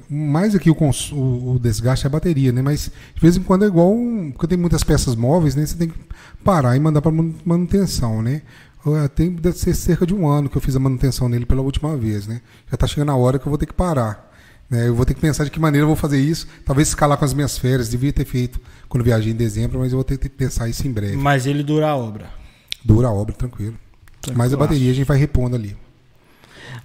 É, 0.09 0.13
mais 0.13 0.55
aqui 0.55 0.71
o, 0.71 0.75
o- 1.11 1.53
o 1.55 1.59
desgaste 1.59 2.05
é 2.05 2.07
a 2.07 2.11
bateria, 2.11 2.51
né? 2.51 2.61
Mas 2.63 2.91
de 3.13 3.21
vez 3.21 3.37
em 3.37 3.43
quando 3.43 3.65
é 3.65 3.67
igual, 3.67 3.93
um, 3.93 4.31
porque 4.31 4.47
tem 4.47 4.57
muitas 4.57 4.83
peças 4.83 5.15
móveis, 5.15 5.55
né? 5.55 5.63
Você 5.63 5.77
tem 5.77 5.89
que 5.89 5.99
parar 6.43 6.75
e 6.75 6.79
mandar 6.79 7.01
para 7.03 7.11
manutenção, 7.45 8.21
né? 8.23 8.41
Uh, 8.85 9.07
Tem 9.09 9.31
deve 9.31 9.57
ser 9.57 9.73
cerca 9.73 10.05
de 10.05 10.13
um 10.13 10.27
ano 10.27 10.49
que 10.49 10.57
eu 10.57 10.61
fiz 10.61 10.75
a 10.75 10.79
manutenção 10.79 11.29
nele 11.29 11.45
pela 11.45 11.61
última 11.61 11.95
vez, 11.95 12.27
né? 12.27 12.41
Já 12.69 12.75
está 12.75 12.87
chegando 12.87 13.11
a 13.11 13.15
hora 13.15 13.39
que 13.39 13.45
eu 13.45 13.49
vou 13.49 13.57
ter 13.57 13.65
que 13.65 13.73
parar. 13.73 14.31
Né? 14.69 14.87
Eu 14.87 14.95
vou 14.95 15.05
ter 15.05 15.13
que 15.13 15.21
pensar 15.21 15.43
de 15.43 15.51
que 15.51 15.59
maneira 15.59 15.83
eu 15.83 15.87
vou 15.87 15.95
fazer 15.95 16.19
isso. 16.19 16.47
Talvez 16.65 16.89
escalar 16.89 17.17
com 17.17 17.25
as 17.25 17.33
minhas 17.33 17.57
férias, 17.57 17.89
devia 17.89 18.11
ter 18.11 18.25
feito 18.25 18.59
quando 18.89 19.03
viajei 19.03 19.31
em 19.31 19.35
dezembro, 19.35 19.79
mas 19.79 19.91
eu 19.91 19.97
vou 19.97 20.03
ter 20.03 20.17
que 20.17 20.29
pensar 20.29 20.67
isso 20.67 20.85
em 20.87 20.91
breve. 20.91 21.15
Mas 21.15 21.45
ele 21.45 21.63
dura 21.63 21.89
a 21.89 21.95
obra. 21.95 22.29
Dura 22.83 23.07
a 23.07 23.11
obra, 23.11 23.33
tranquilo. 23.33 23.75
Mas 24.33 24.53
a 24.53 24.57
bateria 24.57 24.91
a 24.91 24.95
gente 24.95 25.07
vai 25.07 25.17
repondo 25.17 25.55
ali. 25.55 25.75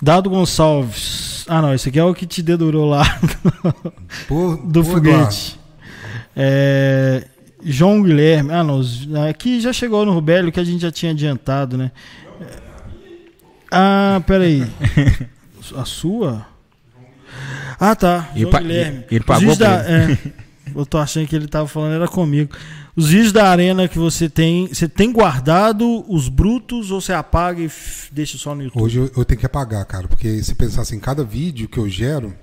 Dado 0.00 0.30
Gonçalves. 0.30 1.44
Ah, 1.48 1.62
não, 1.62 1.74
esse 1.74 1.88
aqui 1.88 1.98
é 1.98 2.04
o 2.04 2.14
que 2.14 2.26
te 2.26 2.42
dedurou 2.42 2.86
lá 2.88 3.02
do 4.64 4.82
pô, 4.82 4.84
foguete. 4.84 5.58
É, 6.36 7.26
João 7.64 8.02
Guilherme. 8.02 8.52
Ah, 8.52 8.62
não. 8.62 8.78
os- 8.78 9.08
Aqui 9.28 9.60
já 9.60 9.72
chegou 9.72 10.04
no 10.06 10.12
Rubélio 10.12 10.52
que 10.52 10.60
a 10.60 10.64
gente 10.64 10.80
já 10.82 10.90
tinha 10.92 11.12
adiantado, 11.12 11.76
né? 11.76 11.90
Ah, 13.70 14.22
peraí. 14.26 14.64
A 15.76 15.84
sua? 15.84 16.46
Ah, 17.78 17.94
tá. 17.94 18.30
Ele 18.32 18.40
João 18.42 18.52
pa- 18.52 18.60
Guilherme. 18.60 19.04
ele 19.10 19.24
pagou 19.24 19.54
da, 19.56 19.82
é, 19.86 20.18
Eu 20.74 20.86
tô 20.86 20.98
achando 20.98 21.26
que 21.26 21.36
ele 21.36 21.46
tava 21.46 21.68
falando 21.68 21.94
era 21.94 22.08
comigo. 22.08 22.54
Os 22.96 23.10
vídeos 23.10 23.32
da 23.32 23.48
arena 23.48 23.86
que 23.86 23.98
você 23.98 24.28
tem, 24.28 24.66
você 24.66 24.88
tem 24.88 25.12
guardado 25.12 26.04
os 26.08 26.28
brutos 26.28 26.90
ou 26.90 27.00
você 27.00 27.12
apaga 27.12 27.60
e 27.62 27.70
deixa 28.10 28.36
só 28.38 28.54
no 28.54 28.62
YouTube? 28.64 28.82
Hoje 28.82 28.98
eu, 28.98 29.10
eu 29.16 29.24
tenho 29.24 29.38
que 29.38 29.46
apagar, 29.46 29.84
cara, 29.84 30.08
porque 30.08 30.42
se 30.42 30.54
pensar 30.54 30.82
assim, 30.82 30.98
cada 30.98 31.22
vídeo 31.22 31.68
que 31.68 31.78
eu 31.78 31.88
gero, 31.88 32.34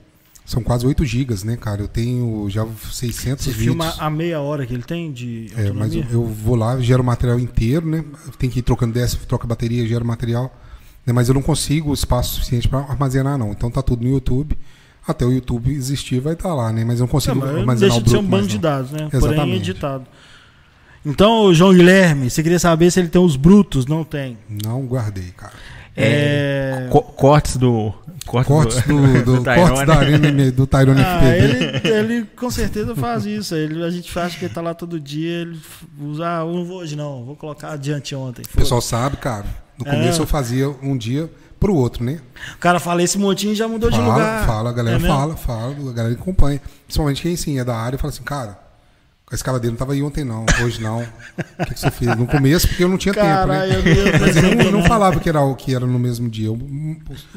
São 0.46 0.62
quase 0.62 0.86
8 0.86 1.04
gigas, 1.04 1.44
né, 1.44 1.58
cara? 1.58 1.82
Eu 1.82 1.88
tenho 1.88 2.48
já 2.50 2.66
600 2.92 3.44
Você 3.46 3.50
vídeos. 3.52 3.66
filma 3.66 3.94
a 3.98 4.10
meia 4.12 4.40
hora 4.40 4.64
que 4.66 4.74
ele 4.74 4.84
tem 4.84 5.12
de 5.12 5.48
É, 5.58 5.72
mas 5.72 5.94
eu, 5.94 6.02
autonomia? 6.02 6.06
eu 6.12 6.26
vou 6.26 6.56
lá, 6.56 6.80
gero 6.80 7.02
o 7.02 7.06
material 7.06 7.40
inteiro, 7.40 7.88
né? 7.90 8.06
Tem 8.38 8.50
que 8.50 8.60
ir 8.60 8.62
trocando 8.62 8.94
dessa, 8.94 9.18
troca 9.28 9.48
bateria, 9.48 9.88
gero 9.88 10.06
material. 10.06 10.56
Né? 11.06 11.12
Mas 11.14 11.28
eu 11.30 11.34
não 11.34 11.42
consigo 11.42 11.92
espaço 11.94 12.36
suficiente 12.36 12.68
para 12.68 12.80
armazenar, 12.80 13.38
não. 13.40 13.52
Então 13.52 13.72
tá 13.72 13.82
tudo 13.82 14.04
no 14.04 14.10
YouTube. 14.12 14.56
Até 15.08 15.26
o 15.26 15.32
YouTube 15.32 15.72
existir 15.72 16.20
vai 16.20 16.34
estar 16.34 16.54
lá, 16.54 16.72
né? 16.72 16.84
Mas 16.86 17.00
eu 17.00 17.06
não 17.06 17.08
consigo 17.12 17.36
Não, 17.36 17.42
mas 17.48 17.56
armazenar 17.58 17.80
deixa 17.80 17.98
o 18.00 18.04
de 18.04 18.10
ser 18.12 18.18
um 18.18 18.24
banco 18.24 18.48
de 18.48 18.58
dados, 18.60 18.92
né? 18.92 19.08
Porém 19.12 19.26
Exatamente. 19.34 19.70
editado. 19.72 20.06
Então, 21.06 21.54
João 21.54 21.74
Guilherme, 21.74 22.30
você 22.30 22.42
queria 22.42 22.58
saber 22.60 22.90
se 22.92 23.00
ele 23.00 23.10
tem 23.10 23.22
os 23.22 23.36
brutos? 23.36 23.86
Não 23.86 24.04
tem. 24.04 24.38
Não 24.50 24.84
guardei, 24.86 25.32
cara. 25.38 25.54
É... 25.96 26.88
Co- 26.92 27.02
cortes 27.04 27.58
do. 27.58 27.94
Cortes, 28.26 28.48
Cortes 28.48 28.82
do, 28.84 29.24
do, 29.38 29.44
Tyrone. 29.44 29.70
cortes 29.70 29.88
da 29.88 29.96
arena 29.96 30.52
do 30.52 30.68
Tyrone 30.68 31.02
Ah, 31.02 31.20
FPV. 31.22 31.88
ele, 31.88 31.88
ele 32.14 32.26
com 32.36 32.50
certeza 32.50 32.96
faz 32.96 33.26
isso. 33.26 33.54
Ele, 33.56 33.84
a 33.84 33.90
gente 33.90 34.18
acha 34.20 34.38
que 34.38 34.46
ele 34.46 34.54
tá 34.54 34.62
lá 34.62 34.74
todo 34.74 35.00
dia, 35.00 35.42
ele 35.42 35.60
usa, 36.00 36.24
ah, 36.26 36.40
eu 36.42 36.54
não 36.54 36.66
vou 36.66 36.78
hoje 36.80 36.96
não, 36.96 37.24
vou 37.24 37.36
colocar 37.36 37.72
adiante 37.72 38.16
ontem. 38.16 38.42
O 38.54 38.58
pessoal 38.58 38.82
sabe, 38.82 39.18
cara. 39.18 39.46
No 39.78 39.86
começo 39.86 40.20
É. 40.20 40.24
eu 40.24 40.28
fazia 40.28 40.70
um 40.82 40.98
dia 40.98 41.30
pro 41.60 41.74
outro, 41.76 42.04
né? 42.04 42.20
O 42.56 42.58
cara 42.60 42.80
fala, 42.80 43.02
esse 43.04 43.18
montinho 43.18 43.54
já 43.56 43.68
mudou 43.68 43.90
de 43.90 43.98
Fala, 43.98 44.14
lugar. 44.14 44.46
fala, 44.46 44.70
a 44.70 44.74
galera 44.74 44.98
É 44.98 45.00
fala, 45.00 45.36
fala, 45.36 45.76
a 45.90 45.94
galera 45.94 46.14
acompanha. 46.16 46.62
Principalmente 46.86 47.22
quem 47.22 47.36
sim 47.36 47.60
é 47.60 47.64
da 47.64 47.76
área 47.76 47.98
fala 48.00 48.12
assim, 48.14 48.24
cara, 48.24 48.58
a 49.32 49.34
escaladeira 49.34 49.72
não 49.72 49.78
tava 49.78 49.94
aí 49.94 50.04
ontem 50.04 50.24
não, 50.24 50.46
hoje 50.64 50.80
não. 50.82 51.02
O 51.02 51.66
que, 51.66 51.74
que 51.74 51.80
você 51.80 51.90
fez? 51.90 52.16
No 52.16 52.28
começo, 52.28 52.68
porque 52.68 52.84
eu 52.84 52.88
não 52.88 52.98
tinha 52.98 53.14
Caralho, 53.14 53.72
tempo, 53.74 53.84
né? 53.84 53.92
eu 53.92 54.06
não 54.06 54.12
ia 54.12 54.20
Mas 54.20 54.36
eu 54.36 54.42
não, 54.44 54.62
eu 54.62 54.72
não 54.72 54.84
falava 54.84 55.20
que 55.20 55.28
era 55.28 55.42
o 55.42 55.56
que 55.56 55.74
era 55.74 55.86
no 55.86 55.98
mesmo 55.98 56.30
dia. 56.30 56.48
Eu, 56.48 56.60
os 57.10 57.28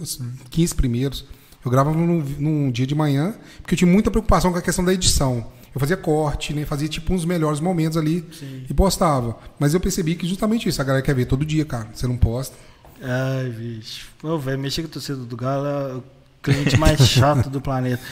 os 0.00 0.20
15 0.50 0.74
primeiros, 0.74 1.24
eu 1.64 1.70
gravava 1.70 1.96
num, 1.96 2.20
num 2.38 2.70
dia 2.70 2.86
de 2.86 2.94
manhã, 2.94 3.34
porque 3.62 3.74
eu 3.74 3.78
tinha 3.78 3.90
muita 3.90 4.10
preocupação 4.10 4.50
com 4.50 4.58
a 4.58 4.62
questão 4.62 4.84
da 4.84 4.92
edição. 4.92 5.46
Eu 5.72 5.78
fazia 5.78 5.96
corte, 5.96 6.52
né? 6.52 6.64
Fazia 6.64 6.88
tipo 6.88 7.12
uns 7.12 7.24
melhores 7.24 7.60
momentos 7.60 7.98
ali 7.98 8.24
e 8.68 8.72
postava. 8.72 9.36
Mas 9.58 9.74
eu 9.74 9.78
percebi 9.78 10.14
que 10.14 10.26
justamente 10.26 10.68
isso, 10.68 10.80
a 10.80 10.84
galera 10.84 11.04
quer 11.04 11.14
ver 11.14 11.26
todo 11.26 11.44
dia, 11.44 11.64
cara. 11.64 11.88
Você 11.94 12.06
não 12.06 12.16
posta. 12.16 12.56
Ai, 13.00 13.50
bicho. 13.50 14.08
Pô, 14.18 14.38
velho, 14.38 14.58
mexer 14.58 14.82
com 14.82 14.88
a 14.88 14.92
torcida 14.92 15.18
do 15.18 15.36
Galo 15.36 15.66
é 15.66 15.94
o 15.96 16.04
cliente 16.42 16.78
mais 16.78 16.98
chato 17.06 17.50
do 17.50 17.60
planeta. 17.60 18.02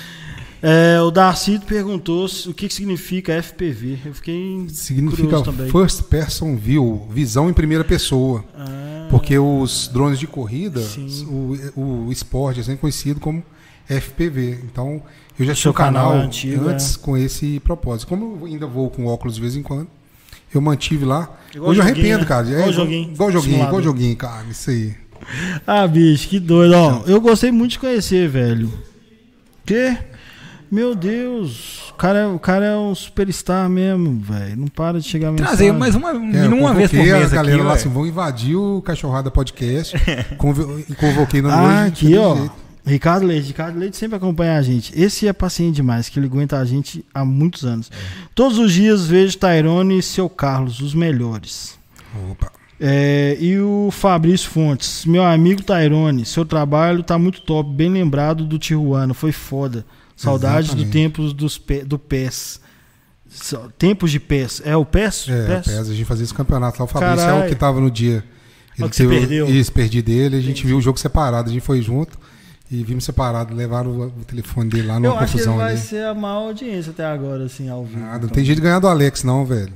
É, 0.66 0.98
o 1.02 1.10
Darcy 1.10 1.58
perguntou 1.58 2.26
o 2.46 2.54
que, 2.54 2.72
significa 2.72 3.42
FPV. 3.42 3.98
Eu 4.06 4.14
fiquei 4.14 4.64
Significa 4.70 5.22
curioso 5.22 5.44
também. 5.44 5.70
First 5.70 6.04
Person 6.04 6.56
View, 6.56 7.06
visão 7.10 7.50
em 7.50 7.52
primeira 7.52 7.84
pessoa. 7.84 8.42
Ah, 8.56 9.06
Porque 9.10 9.38
os 9.38 9.88
drones 9.92 10.18
de 10.18 10.26
corrida, 10.26 10.80
Sim. 10.80 11.26
o, 11.76 12.06
o 12.06 12.12
esporte 12.12 12.60
é 12.60 12.62
sempre 12.62 12.80
conhecido 12.80 13.20
como 13.20 13.44
FPV. 13.86 14.60
Então, 14.64 15.02
eu 15.38 15.44
já 15.44 15.52
O 15.52 15.54
tinha 15.54 15.70
um 15.70 15.74
canal, 15.74 16.08
canal 16.12 16.22
é 16.22 16.26
antigo, 16.26 16.66
antes 16.68 16.96
com 16.96 17.14
esse 17.14 17.60
propósito. 17.60 18.08
Como 18.08 18.38
eu 18.40 18.46
ainda 18.46 18.66
vou 18.66 18.88
com 18.88 19.04
óculos 19.06 19.34
de 19.34 19.42
vez 19.42 19.56
em 19.56 19.62
quando, 19.62 19.88
eu 20.54 20.62
mantive 20.62 21.04
lá. 21.04 21.30
Igual 21.54 21.72
Hoje 21.72 21.80
eu 21.80 21.84
arrependo, 21.84 22.20
né? 22.20 22.24
cara. 22.24 22.48
Igual 22.48 22.68
É, 22.68 22.72
joguinho, 22.72 23.12
Igual 23.12 23.30
joguinho, 23.30 23.64
igual 23.66 23.82
joguinho, 23.82 24.16
cara. 24.16 24.46
Isso 24.50 24.70
aí. 24.70 24.94
Ah, 25.66 25.86
bicho, 25.86 26.26
que 26.28 26.40
doido. 26.40 26.74
Ó, 26.74 27.02
eu 27.06 27.20
gostei 27.20 27.50
muito 27.52 27.72
de 27.72 27.78
conhecer, 27.80 28.28
velho. 28.30 28.72
Que? 29.66 29.96
Meu 30.70 30.94
Deus. 30.94 31.90
O 31.90 31.94
cara, 31.94 32.18
é- 32.20 32.26
o 32.26 32.38
cara 32.38 32.64
é 32.64 32.76
um 32.76 32.94
superstar 32.94 33.68
mesmo, 33.68 34.18
velho. 34.20 34.56
Não 34.56 34.66
para 34.68 34.98
de 35.00 35.06
chegar 35.08 35.30
mensagem. 35.30 35.56
Trazer 35.56 35.72
mais 35.72 35.94
uma, 35.94 36.10
É, 36.10 36.46
eu 36.46 36.52
uma 36.54 36.74
vez 36.74 36.90
por 36.90 36.96
mês 36.98 37.32
a 37.32 37.36
galera 37.36 37.56
aqui. 37.58 37.66
lá 37.66 37.74
assim, 37.74 37.88
vão 37.88 38.06
invadir 38.06 38.56
o 38.56 38.82
Cachorrada 38.82 39.30
Podcast. 39.30 39.94
convo- 40.38 40.78
e 40.88 40.94
convoquei 40.94 41.40
no 41.40 41.48
Ah, 41.50 41.84
aqui, 41.84 42.16
ó. 42.16 42.36
jeito. 42.36 42.52
Ricardo 42.86 43.26
Leite. 43.26 43.46
Ricardo 43.46 43.78
Leite 43.78 43.96
sempre 43.96 44.16
acompanha 44.16 44.58
a 44.58 44.62
gente. 44.62 44.92
Esse 45.00 45.26
é 45.26 45.32
paciente 45.32 45.76
demais, 45.76 46.08
que 46.10 46.18
ele 46.18 46.26
aguenta 46.26 46.58
a 46.58 46.64
gente 46.66 47.02
há 47.14 47.24
muitos 47.24 47.64
anos. 47.64 47.90
Todos 48.34 48.58
os 48.58 48.72
dias 48.72 49.06
vejo 49.06 49.38
Tairone 49.38 49.98
e 49.98 50.02
seu 50.02 50.28
Carlos, 50.28 50.80
os 50.80 50.92
melhores. 50.94 51.78
Opa. 52.30 52.52
É, 52.78 53.38
e 53.40 53.58
o 53.58 53.88
Fabrício 53.90 54.50
Fontes, 54.50 55.06
meu 55.06 55.24
amigo 55.24 55.62
Tairone, 55.62 56.26
seu 56.26 56.44
trabalho 56.44 57.02
tá 57.02 57.16
muito 57.16 57.40
top, 57.40 57.70
bem 57.72 57.88
lembrado 57.88 58.44
do 58.44 58.58
Tijuana, 58.58 59.14
foi 59.14 59.32
foda. 59.32 59.86
Saudades 60.16 60.74
do 60.74 60.84
tempos 60.86 61.32
dos 61.32 61.60
do 61.86 61.98
PES. 61.98 62.60
Tempos 63.78 64.10
de 64.10 64.20
PES. 64.20 64.62
É 64.64 64.76
o 64.76 64.84
PES? 64.84 65.28
É, 65.28 65.46
PES? 65.56 65.66
PES, 65.66 65.90
a 65.90 65.94
gente 65.94 66.04
fazia 66.04 66.24
esse 66.24 66.34
campeonato 66.34 66.78
lá. 66.78 66.84
O 66.84 66.88
Fabrício 66.88 67.22
é 67.24 67.26
Caralho. 67.26 67.46
o 67.46 67.48
que 67.48 67.54
tava 67.54 67.80
no 67.80 67.90
dia. 67.90 68.22
É 68.78 68.84
o 68.84 68.88
que 68.90 68.96
você 68.96 69.06
perdeu. 69.06 69.48
Isso, 69.48 69.72
perdi 69.72 70.02
dele. 70.02 70.36
A 70.36 70.40
gente 70.40 70.66
viu 70.66 70.76
o 70.76 70.80
jogo 70.80 70.98
separado. 70.98 71.48
A 71.50 71.52
gente 71.52 71.62
foi 71.62 71.80
junto 71.82 72.18
e 72.70 72.82
vimos 72.84 73.04
separado. 73.04 73.54
Levaram 73.54 73.90
o, 73.90 74.06
o 74.06 74.10
telefone 74.24 74.70
dele 74.70 74.86
lá 74.88 74.94
numa 75.00 75.06
Eu 75.06 75.18
acho 75.18 75.32
que 75.32 75.38
ele 75.38 75.44
confusão 75.46 75.56
vai 75.56 75.72
ali. 75.72 75.80
ser 75.80 76.04
a 76.06 76.14
maior 76.14 76.46
audiência 76.46 76.90
até 76.90 77.04
agora, 77.04 77.44
assim, 77.44 77.68
ao 77.68 77.84
vivo. 77.84 78.00
Nada, 78.00 78.26
não 78.26 78.32
tem 78.32 78.44
jeito 78.44 78.58
de 78.58 78.62
ganhar 78.62 78.78
do 78.78 78.88
Alex, 78.88 79.24
não, 79.24 79.44
velho. 79.44 79.72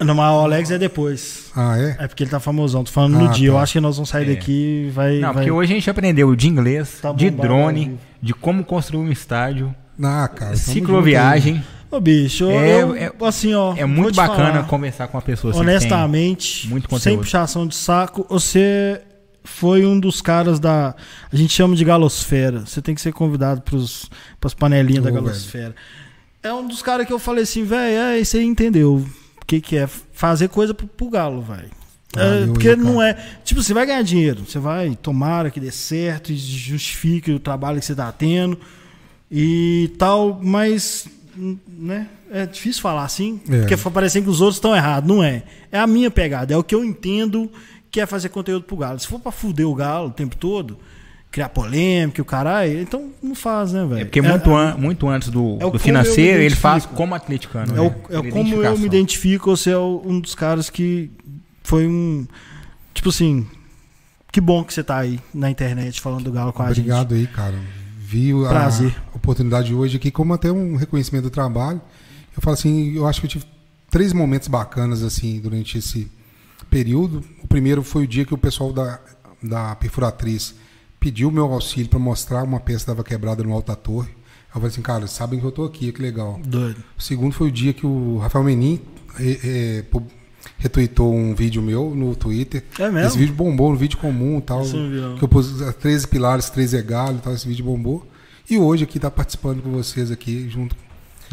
Não, 0.00 0.14
mas 0.14 0.34
o 0.34 0.40
Alex 0.40 0.70
é 0.70 0.78
depois. 0.78 1.50
Ah, 1.54 1.78
é? 1.78 1.96
É 2.00 2.08
porque 2.08 2.24
ele 2.24 2.30
tá 2.30 2.40
famosão. 2.40 2.82
Tô 2.84 2.90
falando 2.90 3.14
no 3.16 3.28
Ah, 3.28 3.32
dia. 3.32 3.48
Eu 3.48 3.54
tá. 3.54 3.60
acho 3.62 3.72
que 3.74 3.80
nós 3.80 3.96
vamos 3.96 4.08
sair 4.10 4.28
É. 4.30 4.34
daqui 4.34 4.86
e 4.88 4.90
vai. 4.90 5.14
Não, 5.18 5.28
vai... 5.28 5.34
porque 5.34 5.50
hoje 5.50 5.72
a 5.72 5.76
gente 5.76 5.88
aprendeu 5.88 6.34
de 6.34 6.48
inglês, 6.48 6.98
Tá 7.00 7.12
de 7.12 7.30
drone? 7.30 7.98
De 8.24 8.32
como 8.32 8.64
construir 8.64 9.00
um 9.02 9.12
estádio, 9.12 9.74
Ah, 10.02 10.26
cara. 10.28 10.52
tamo 10.52 10.56
cicloviagem. 10.56 11.62
Ô, 11.90 12.00
bicho, 12.00 12.48
É- 12.50 12.82
eu, 12.82 12.94
é- 12.96 13.12
assim, 13.22 13.52
ó. 13.54 13.74
É 13.76 13.84
muito 13.84 14.16
bacana 14.16 14.52
falar, 14.52 14.64
conversar 14.64 15.06
com 15.08 15.16
uma 15.18 15.22
pessoa 15.22 15.52
assim. 15.52 15.60
honestamente, 15.60 16.66
muito 16.68 16.98
sem 16.98 17.18
puxação 17.18 17.66
de 17.66 17.74
saco, 17.76 18.26
você 18.28 19.02
foi 19.44 19.84
um 19.84 20.00
dos 20.00 20.22
caras 20.22 20.58
da. 20.58 20.94
A 21.30 21.36
gente 21.36 21.52
chama 21.52 21.76
de 21.76 21.84
galosfera. 21.84 22.60
Você 22.66 22.80
tem 22.80 22.94
que 22.94 23.00
ser 23.02 23.12
convidado 23.12 23.60
para 23.60 23.76
as 24.48 24.54
panelinhas 24.54 25.04
da 25.04 25.10
Ô, 25.10 25.14
galosfera. 25.14 25.74
É 26.42 26.52
um 26.52 26.66
dos 26.66 26.80
caras 26.82 27.06
que 27.06 27.12
eu 27.12 27.18
falei 27.18 27.42
assim, 27.44 27.62
velho, 27.62 27.94
é, 27.96 28.14
aí 28.14 28.44
entendeu 28.44 28.96
o 28.96 29.46
que, 29.46 29.60
que 29.60 29.76
é 29.76 29.86
fazer 29.86 30.48
coisa 30.48 30.72
pro, 30.72 30.86
pro 30.86 31.10
galo, 31.10 31.42
velho. 31.42 31.70
É, 32.16 32.40
Valeu 32.40 32.52
porque 32.52 32.76
não 32.76 33.02
é. 33.02 33.16
Tipo, 33.44 33.62
você 33.62 33.72
vai 33.74 33.86
ganhar 33.86 34.02
dinheiro. 34.02 34.44
Você 34.46 34.58
vai, 34.58 34.96
tomara 35.00 35.50
que 35.50 35.58
dê 35.60 35.70
certo 35.70 36.32
e 36.32 36.36
justifique 36.36 37.32
o 37.32 37.38
trabalho 37.38 37.78
que 37.80 37.84
você 37.86 37.94
tá 37.94 38.10
tendo 38.12 38.58
e 39.30 39.90
tal, 39.98 40.38
mas. 40.42 41.06
Né? 41.36 42.06
É 42.30 42.46
difícil 42.46 42.82
falar 42.82 43.04
assim, 43.04 43.40
É. 43.48 43.60
porque 43.60 43.76
parecendo 43.76 44.24
que 44.24 44.30
os 44.30 44.40
outros 44.40 44.56
estão 44.56 44.74
errados. 44.74 45.08
Não 45.08 45.22
é. 45.22 45.42
É 45.70 45.78
a 45.78 45.86
minha 45.86 46.10
pegada, 46.10 46.52
é 46.52 46.56
o 46.56 46.64
que 46.64 46.74
eu 46.74 46.84
entendo 46.84 47.50
que 47.90 48.00
é 48.00 48.06
fazer 48.06 48.28
conteúdo 48.28 48.64
pro 48.64 48.76
Galo. 48.76 48.98
Se 48.98 49.06
for 49.06 49.20
pra 49.20 49.30
fuder 49.30 49.66
o 49.68 49.74
Galo 49.74 50.08
o 50.08 50.10
tempo 50.10 50.36
todo, 50.36 50.76
criar 51.30 51.48
polêmica, 51.48 52.20
e 52.20 52.22
o 52.22 52.24
caralho, 52.24 52.80
então 52.80 53.10
não 53.22 53.34
faz, 53.36 53.72
né, 53.72 53.84
velho? 53.84 54.00
É 54.00 54.04
porque 54.04 54.20
muito, 54.22 54.52
an- 54.54 54.76
muito 54.76 55.08
antes 55.08 55.28
do, 55.28 55.58
é 55.60 55.66
o 55.66 55.70
do 55.70 55.78
financeiro, 55.78 56.42
ele 56.42 56.54
faz 56.56 56.86
como 56.86 57.14
atleticano. 57.14 57.76
É, 57.76 57.80
o, 57.80 57.84
né? 57.84 57.94
é 58.28 58.30
como 58.30 58.62
eu 58.62 58.78
me 58.78 58.86
identifico, 58.86 59.56
você 59.56 59.70
é 59.70 59.78
um 59.78 60.18
dos 60.20 60.34
caras 60.34 60.68
que 60.70 61.10
foi 61.64 61.88
um. 61.88 62.24
Tipo 62.94 63.08
assim. 63.08 63.44
Que 64.30 64.40
bom 64.40 64.62
que 64.64 64.72
você 64.74 64.82
tá 64.84 64.98
aí 64.98 65.18
na 65.32 65.48
internet 65.50 66.00
falando 66.00 66.24
do 66.24 66.32
Galo 66.32 66.52
com 66.52 66.62
a 66.62 66.68
gente. 66.68 66.78
Obrigado 66.80 67.14
aí, 67.14 67.26
cara. 67.26 67.56
Vi 67.98 68.32
a 68.44 68.48
Prazer. 68.48 68.94
oportunidade 69.14 69.72
hoje 69.74 69.96
aqui 69.96 70.10
como 70.10 70.32
até 70.34 70.50
um 70.52 70.76
reconhecimento 70.76 71.24
do 71.24 71.30
trabalho. 71.30 71.80
Eu 72.36 72.42
falo 72.42 72.54
assim, 72.54 72.94
eu 72.96 73.06
acho 73.06 73.20
que 73.20 73.26
eu 73.26 73.30
tive 73.30 73.44
três 73.88 74.12
momentos 74.12 74.48
bacanas 74.48 75.02
assim 75.04 75.40
durante 75.40 75.78
esse 75.78 76.10
período. 76.68 77.22
O 77.42 77.46
primeiro 77.46 77.82
foi 77.84 78.04
o 78.04 78.06
dia 78.08 78.24
que 78.24 78.34
o 78.34 78.38
pessoal 78.38 78.72
da, 78.72 79.00
da 79.40 79.74
perfuratriz 79.76 80.54
pediu 80.98 81.30
meu 81.30 81.44
auxílio 81.52 81.88
para 81.88 81.98
mostrar 82.00 82.42
uma 82.42 82.58
peça 82.58 82.78
que 82.78 82.82
estava 82.82 83.04
quebrada 83.04 83.42
no 83.44 83.52
alta 83.52 83.76
torre. 83.76 84.08
Eu 84.48 84.54
falei 84.54 84.68
assim, 84.68 84.82
cara, 84.82 85.06
sabem 85.06 85.38
que 85.38 85.46
eu 85.46 85.52
tô 85.52 85.64
aqui, 85.64 85.92
que 85.92 86.02
legal. 86.02 86.40
Doido. 86.44 86.82
O 86.98 87.02
segundo 87.02 87.32
foi 87.32 87.48
o 87.48 87.52
dia 87.52 87.72
que 87.72 87.86
o 87.86 88.18
Rafael 88.18 88.44
Menin 88.44 88.80
eh, 89.20 89.84
pu- 89.90 90.02
retweetou 90.58 91.14
um 91.14 91.34
vídeo 91.34 91.62
meu 91.62 91.94
no 91.94 92.14
Twitter. 92.14 92.64
É 92.78 92.90
mesmo? 92.90 93.08
Esse 93.08 93.18
vídeo 93.18 93.34
bombou 93.34 93.70
no 93.70 93.76
vídeo 93.76 93.98
comum 93.98 94.38
e 94.38 94.42
tal. 94.42 94.64
Não. 94.66 95.16
Que 95.16 95.24
eu 95.24 95.28
pus 95.28 95.60
as 95.62 95.74
13 95.76 96.08
pilares, 96.08 96.50
13 96.50 96.82
galhos 96.82 97.18
e 97.20 97.22
tal. 97.22 97.34
Esse 97.34 97.46
vídeo 97.46 97.64
bombou. 97.64 98.06
E 98.48 98.58
hoje 98.58 98.84
aqui 98.84 98.98
tá 98.98 99.10
participando 99.10 99.62
com 99.62 99.70
vocês 99.70 100.10
aqui, 100.10 100.48
junto 100.50 100.76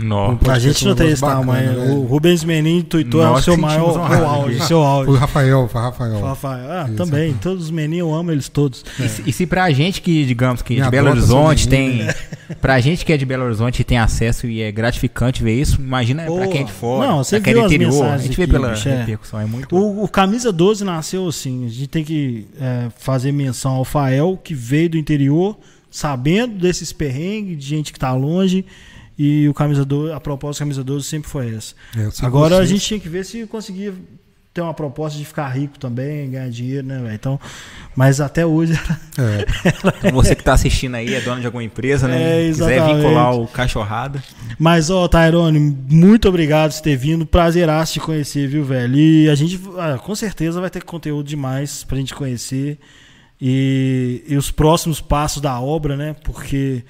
Com 0.01 0.51
A 0.51 0.59
gente 0.59 0.85
não 0.85 0.95
tem 0.95 1.09
esse 1.09 1.21
bacana, 1.21 1.39
tamanho. 1.41 1.73
né? 1.73 1.91
O 1.93 2.01
Rubens 2.05 2.43
Menin 2.43 2.81
tuitou 2.81 3.21
é 3.23 3.29
o 3.29 3.41
seu 3.41 3.57
maior 3.57 3.97
áudio. 3.99 4.57
aqui. 4.57 4.67
Seu 4.67 4.81
Foi 4.81 5.07
o. 5.15 5.17
Rafael, 5.17 5.67
foi 5.67 5.81
o 5.81 5.83
Rafael. 5.83 6.21
Rafael. 6.21 6.71
Ah, 6.71 6.85
Isso, 6.87 6.95
também. 6.95 7.33
Todos 7.35 7.65
os 7.65 7.71
meninos 7.71 8.09
eu 8.09 8.13
amo 8.15 8.31
eles 8.31 8.49
todos. 8.49 8.83
E, 8.99 9.07
se- 9.09 9.23
e 9.27 9.31
se 9.33 9.45
pra 9.45 9.69
gente 9.71 10.01
que, 10.01 10.25
digamos 10.25 10.61
que 10.61 10.75
Me 10.75 10.81
de 10.81 10.89
Belo 10.89 11.09
Horizonte 11.09 11.67
tem. 11.67 11.89
menino. 11.89 12.13
Pra 12.59 12.81
gente 12.81 13.05
que 13.05 13.13
é 13.13 13.17
de 13.17 13.25
Belo 13.25 13.45
Horizonte 13.45 13.79
e 13.79 13.83
tem 13.85 13.97
acesso 13.97 14.45
e 14.45 14.61
é 14.61 14.69
gratificante 14.73 15.41
ver 15.41 15.53
isso, 15.61 15.79
imagina 15.79 16.23
pra 16.23 16.31
Pô, 16.33 16.47
quem 16.49 16.61
é 16.61 16.63
de 16.65 16.71
fora. 16.73 17.07
não, 17.07 17.23
você 17.23 17.39
pra 17.39 17.49
é 17.49 17.53
viu 17.53 17.61
do 17.61 17.65
as 17.65 17.71
interior. 17.71 17.89
A 17.89 17.95
mensagens 18.01 18.23
gente 18.27 18.35
vê 18.37 18.43
aqui, 18.43 18.51
pela 18.51 18.69
bicho, 18.71 18.89
é. 18.89 18.97
repercussão, 18.97 19.39
é 19.39 19.45
muito. 19.45 19.73
O, 19.73 20.03
o 20.03 20.07
Camisa 20.09 20.51
12 20.51 20.83
nasceu 20.83 21.25
assim. 21.29 21.65
A 21.65 21.69
gente 21.69 21.87
tem 21.87 22.03
que 22.03 22.45
é, 22.59 22.87
fazer 22.97 23.31
menção 23.31 23.71
ao 23.75 23.85
Fael, 23.85 24.37
que 24.43 24.53
veio 24.53 24.89
do 24.89 24.97
interior, 24.97 25.57
sabendo 25.89 26.55
desses 26.59 26.91
perrengues, 26.91 27.57
de 27.57 27.65
gente 27.65 27.93
que 27.93 27.97
tá 27.99 28.13
longe. 28.13 28.65
E 29.23 29.47
o 29.47 29.53
Camisa 29.53 29.85
12, 29.85 30.13
a 30.13 30.19
proposta 30.19 30.57
do 30.57 30.65
Camisa 30.65 30.83
12 30.83 31.05
sempre 31.05 31.29
foi 31.29 31.53
essa. 31.53 31.75
É, 31.95 32.25
Agora 32.25 32.57
a 32.57 32.65
gente 32.65 32.83
tinha 32.83 32.99
que 32.99 33.07
ver 33.07 33.23
se 33.23 33.45
conseguia 33.45 33.93
tem 34.53 34.63
uma 34.63 34.73
proposta 34.73 35.17
de 35.17 35.23
ficar 35.23 35.47
rico 35.47 35.77
também, 35.79 36.31
ganhar 36.31 36.49
dinheiro, 36.49 36.85
né, 36.85 36.99
velho? 36.99 37.13
Então, 37.13 37.39
mas 37.95 38.19
até 38.19 38.45
hoje 38.45 38.73
É, 39.17 39.45
Então 39.99 40.11
você 40.11 40.35
que 40.35 40.43
tá 40.43 40.53
assistindo 40.53 40.95
aí 40.95 41.13
é 41.13 41.21
dono 41.21 41.39
de 41.39 41.45
alguma 41.45 41.63
empresa, 41.63 42.07
né? 42.07 42.47
É, 42.47 42.47
Quiser 42.49 42.83
vincular 42.83 43.35
o 43.35 43.47
cachorrada. 43.47 44.21
Mas, 44.57 44.89
ó, 44.89 45.07
Tyrone, 45.07 45.59
muito 45.87 46.27
obrigado 46.27 46.73
por 46.73 46.81
ter 46.81 46.97
vindo. 46.97 47.25
Prazeraço 47.25 47.93
te 47.93 47.99
conhecer, 47.99 48.47
viu, 48.47 48.65
velho? 48.65 48.95
E 48.95 49.29
a 49.29 49.35
gente, 49.35 49.59
ah, 49.77 49.97
com 49.97 50.15
certeza, 50.15 50.59
vai 50.59 50.69
ter 50.69 50.83
conteúdo 50.83 51.27
demais 51.27 51.83
pra 51.83 51.97
gente 51.97 52.15
conhecer. 52.15 52.79
E, 53.39 54.23
e 54.27 54.35
os 54.35 54.51
próximos 54.51 54.99
passos 54.99 55.41
da 55.41 55.59
obra, 55.61 55.95
né? 55.95 56.15
Porque 56.23 56.83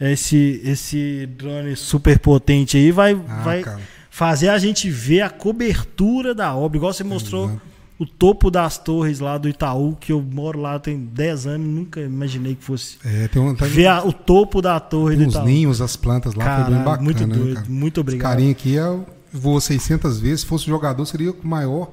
esse, 0.00 0.60
esse 0.64 1.28
drone 1.38 1.74
super 1.76 2.18
potente 2.18 2.76
aí 2.76 2.90
vai, 2.92 3.12
ah, 3.28 3.42
vai 3.42 3.62
cara. 3.62 3.80
fazer 4.10 4.48
a 4.50 4.58
gente 4.58 4.90
ver 4.90 5.22
a 5.22 5.30
cobertura 5.30 6.34
da 6.34 6.54
obra. 6.54 6.76
Igual 6.78 6.92
você 6.92 7.02
mostrou 7.04 7.44
Exato. 7.46 7.60
o 7.98 8.06
topo 8.06 8.50
das 8.50 8.76
torres 8.78 9.20
lá 9.20 9.38
do 9.38 9.48
Itaú, 9.48 9.96
que 9.98 10.12
eu 10.12 10.20
moro 10.20 10.60
lá 10.60 10.78
tem 10.78 10.98
10 10.98 11.46
anos, 11.46 11.66
nunca 11.66 12.00
imaginei 12.00 12.54
que 12.54 12.62
fosse. 12.64 12.98
É, 13.04 13.26
tem 13.28 13.40
um, 13.40 13.54
tá, 13.54 13.64
Ver 13.66 13.86
a- 13.86 14.04
o 14.04 14.12
topo 14.12 14.60
da 14.60 14.78
torre 14.78 15.16
do 15.16 15.24
Itaú. 15.24 15.44
ninhos, 15.46 15.80
as 15.80 15.96
plantas 15.96 16.34
lá, 16.34 16.64
foi 16.64 16.74
bem 16.74 16.84
bacana. 16.84 17.02
muito 17.02 17.26
né, 17.26 17.34
doido. 17.34 17.54
cara? 17.54 17.66
Muito 17.68 17.94
Esse 17.94 18.00
obrigado. 18.00 18.30
carinha 18.30 18.50
aqui 18.52 18.78
é, 18.78 18.98
voou 19.32 19.60
600 19.60 20.18
vezes. 20.20 20.40
Se 20.40 20.46
fosse 20.46 20.66
jogador, 20.66 21.04
seria 21.06 21.30
o 21.32 21.36
maior. 21.42 21.90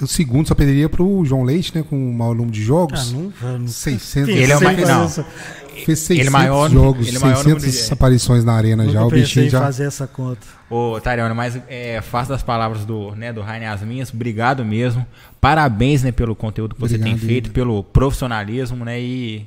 O 0.00 0.06
segundo 0.06 0.46
só 0.46 0.54
perderia 0.54 0.88
pro 0.88 1.24
João 1.24 1.42
Leite, 1.42 1.74
né? 1.76 1.84
Com 1.88 2.10
o 2.10 2.14
mau 2.14 2.32
número 2.34 2.52
de 2.52 2.62
Ah, 2.62 2.64
jogos. 2.64 3.12
não, 3.12 3.32
não 3.58 3.66
600. 3.68 4.28
Ele 4.28 4.52
é 4.52 4.56
o 4.56 4.62
mais- 4.62 4.78
não. 4.88 5.08
Fez 5.84 6.00
600 6.00 6.20
Ele 6.20 6.30
maior- 6.30 6.68
jogos, 6.70 7.06
ele 7.06 7.16
é 7.16 7.20
maior 7.20 7.38
número 7.44 7.60
600 7.60 7.86
de- 7.86 7.92
aparições 7.92 8.44
na 8.44 8.52
arena 8.52 8.82
Nunca 8.82 8.94
já. 8.98 9.04
O 9.04 9.10
bichinho 9.10 9.48
já. 9.48 9.60
fazer 9.60 9.84
essa 9.86 10.06
conta. 10.08 10.44
Ô, 10.68 11.00
Tariana, 11.00 11.34
mas 11.34 11.58
é, 11.68 12.00
faço 12.02 12.30
das 12.30 12.42
palavras 12.42 12.84
do, 12.84 13.14
né, 13.14 13.32
do 13.32 13.40
Rainer 13.42 13.70
as 13.70 13.82
minhas. 13.82 14.12
Obrigado 14.12 14.64
mesmo. 14.64 15.06
Parabéns, 15.40 16.02
né, 16.02 16.10
pelo 16.12 16.34
conteúdo 16.34 16.74
que 16.74 16.80
você 16.80 16.96
Obrigado, 16.96 17.18
tem 17.20 17.28
feito, 17.28 17.50
pelo 17.52 17.82
profissionalismo, 17.84 18.84
né, 18.84 19.00
e 19.00 19.46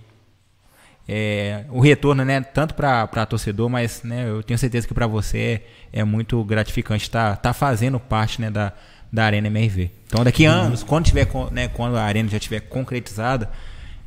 é, 1.07 1.65
o 1.69 1.79
retorno, 1.81 2.23
né, 2.23 2.39
tanto 2.41 2.73
para 2.75 3.25
torcedor, 3.25 3.69
mas, 3.69 4.01
né, 4.03 4.29
eu 4.29 4.41
tenho 4.41 4.57
certeza 4.57 4.87
que 4.87 4.93
para 4.93 5.07
você 5.07 5.61
é, 5.93 5.99
é 6.01 6.03
muito 6.03 6.41
gratificante 6.45 7.03
estar 7.03 7.35
tá, 7.37 7.51
fazendo 7.53 7.99
parte, 7.99 8.39
né, 8.39 8.49
da, 8.49 8.71
da 9.11 9.25
Arena 9.25 9.47
MRV. 9.47 9.89
Então, 10.07 10.23
daqui 10.23 10.45
a 10.45 10.51
anos, 10.53 10.83
quando 10.83 11.05
tiver, 11.05 11.27
né, 11.51 11.67
quando 11.67 11.95
a 11.97 12.03
Arena 12.03 12.29
já 12.29 12.39
tiver 12.39 12.61
concretizada, 12.61 13.49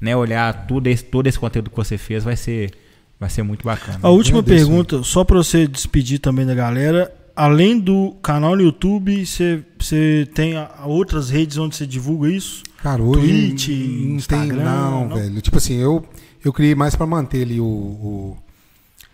né, 0.00 0.14
olhar 0.16 0.66
tudo 0.66 0.86
esse, 0.88 1.04
todo 1.04 1.26
esse 1.26 1.38
conteúdo 1.38 1.70
que 1.70 1.76
você 1.76 1.96
fez 1.98 2.24
vai 2.24 2.36
ser, 2.36 2.72
vai 3.20 3.28
ser 3.30 3.42
muito 3.42 3.64
bacana. 3.64 3.98
A 4.02 4.08
última 4.08 4.38
agradeço, 4.40 4.66
pergunta, 4.66 5.02
só 5.02 5.24
pra 5.24 5.36
você 5.36 5.66
despedir 5.66 6.18
também 6.18 6.46
da 6.46 6.54
galera. 6.54 7.12
Além 7.36 7.78
do 7.80 8.12
canal 8.22 8.54
no 8.54 8.62
YouTube, 8.62 9.26
você, 9.26 9.62
você 9.78 10.28
tem 10.34 10.56
a- 10.56 10.70
outras 10.84 11.30
redes 11.30 11.58
onde 11.58 11.74
você 11.74 11.84
divulga 11.86 12.28
isso? 12.30 12.62
Cara, 12.82 13.02
hoje 13.02 13.20
Twitch, 13.20 13.68
não 13.68 13.76
tem 13.76 14.14
Instagram, 14.16 14.64
não, 14.64 15.08
não? 15.08 15.16
velho. 15.16 15.40
Tipo 15.40 15.56
assim, 15.56 15.74
eu, 15.74 16.06
eu 16.44 16.52
criei 16.52 16.74
mais 16.76 16.94
pra 16.94 17.06
manter 17.06 17.42
ali 17.42 17.60
o, 17.60 17.64
o- 17.64 18.36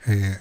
é, 0.07 0.39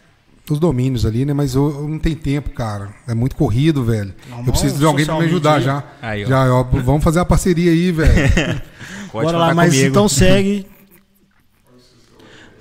os 0.54 0.60
domínios 0.60 1.06
ali, 1.06 1.26
né? 1.26 1.34
Mas 1.34 1.56
eu, 1.56 1.70
eu 1.70 1.88
não 1.88 2.00
tenho 2.00 2.16
tempo, 2.16 2.50
cara. 2.52 2.90
É 3.08 3.14
muito 3.14 3.36
corrido, 3.36 3.84
velho. 3.84 4.14
Não, 4.30 4.40
eu 4.40 4.46
preciso 4.46 4.78
de 4.78 4.86
alguém 4.86 5.06
pra 5.06 5.18
me 5.18 5.26
ajudar 5.26 5.60
media 5.60 5.66
já. 5.66 5.84
Aí, 6.02 6.26
ó. 6.26 6.28
já, 6.28 6.54
ó, 6.54 6.64
vamos 6.64 7.04
fazer 7.04 7.20
a 7.20 7.26
parceria 7.26 7.72
aí, 7.72 7.92
velho. 7.92 8.62
Pode 9.12 9.26
Bora 9.26 9.38
lá, 9.38 9.54
mas 9.54 9.72
comigo. 9.74 9.90
então 9.90 10.08
segue. 10.08 10.66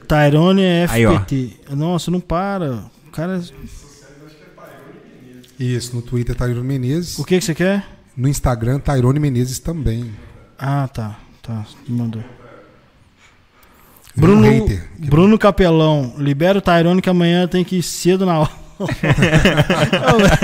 Tyrone 0.09 0.63
Aí, 0.89 1.07
ó. 1.07 1.19
FPT. 1.19 1.61
Nossa, 1.71 2.11
não 2.11 2.21
para. 2.21 2.85
O 3.07 3.11
cara, 3.11 3.43
Isso, 5.59 5.95
no 5.95 6.01
Twitter 6.03 6.35
Tairone 6.35 6.67
Menezes. 6.67 7.19
o 7.19 7.25
que, 7.25 7.39
que 7.39 7.45
você 7.45 7.55
quer? 7.55 7.85
No 8.17 8.29
Instagram, 8.29 8.79
Tairone 8.79 9.21
Menezes 9.21 9.59
também. 9.59 10.11
Ah, 10.59 10.89
tá. 10.89 11.19
Tá, 11.43 11.65
me 11.87 11.97
mandou. 11.97 12.23
Vira 14.19 14.33
um 14.33 14.41
Bruno, 14.41 14.43
hater. 14.67 14.83
Bruno 14.99 15.39
Capelão, 15.39 16.13
libera 16.19 16.59
o 16.59 16.61
Tyrone 16.63 17.01
que 17.01 17.09
amanhã 17.11 17.47
tem 17.47 17.65
que 17.65 17.77
ir 17.79 17.83
cedo 17.83 18.27
na 18.27 18.33
aula. 18.35 18.51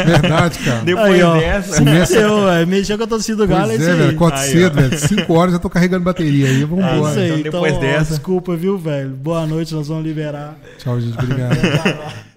Verdade, 0.04 0.58
cara. 0.58 0.80
Depois 0.84 1.12
Aí, 1.14 1.22
ó. 1.22 1.38
dessa. 1.38 1.78
Começa- 1.78 2.14
Eu, 2.18 2.50
é, 2.50 2.66
mexeu 2.66 2.98
com 2.98 3.04
a 3.04 3.06
torcida 3.06 3.36
do 3.38 3.46
Galo, 3.46 3.70
é 3.72 3.74
é, 3.76 3.78
velho. 3.78 4.10
Acorda 4.10 4.38
Aí, 4.38 4.50
cedo, 4.50 4.74
velho. 4.74 4.98
5 4.98 5.32
horas 5.34 5.52
já 5.52 5.58
tô 5.58 5.70
carregando 5.70 6.04
bateria 6.04 6.48
aí. 6.48 6.64
Vamos 6.64 6.84
É 6.84 6.96
embora. 6.96 7.10
isso 7.12 7.20
aí. 7.20 7.26
Então, 7.26 7.38
Então, 7.38 7.52
depois 7.62 7.74
ó, 7.74 7.80
dessa- 7.80 8.10
desculpa, 8.10 8.56
viu, 8.56 8.76
velho? 8.78 9.10
Boa 9.10 9.46
noite, 9.46 9.72
nós 9.74 9.88
vamos 9.88 10.04
liberar. 10.04 10.56
Tchau, 10.78 11.00
gente. 11.00 11.16
Obrigado. 11.18 11.56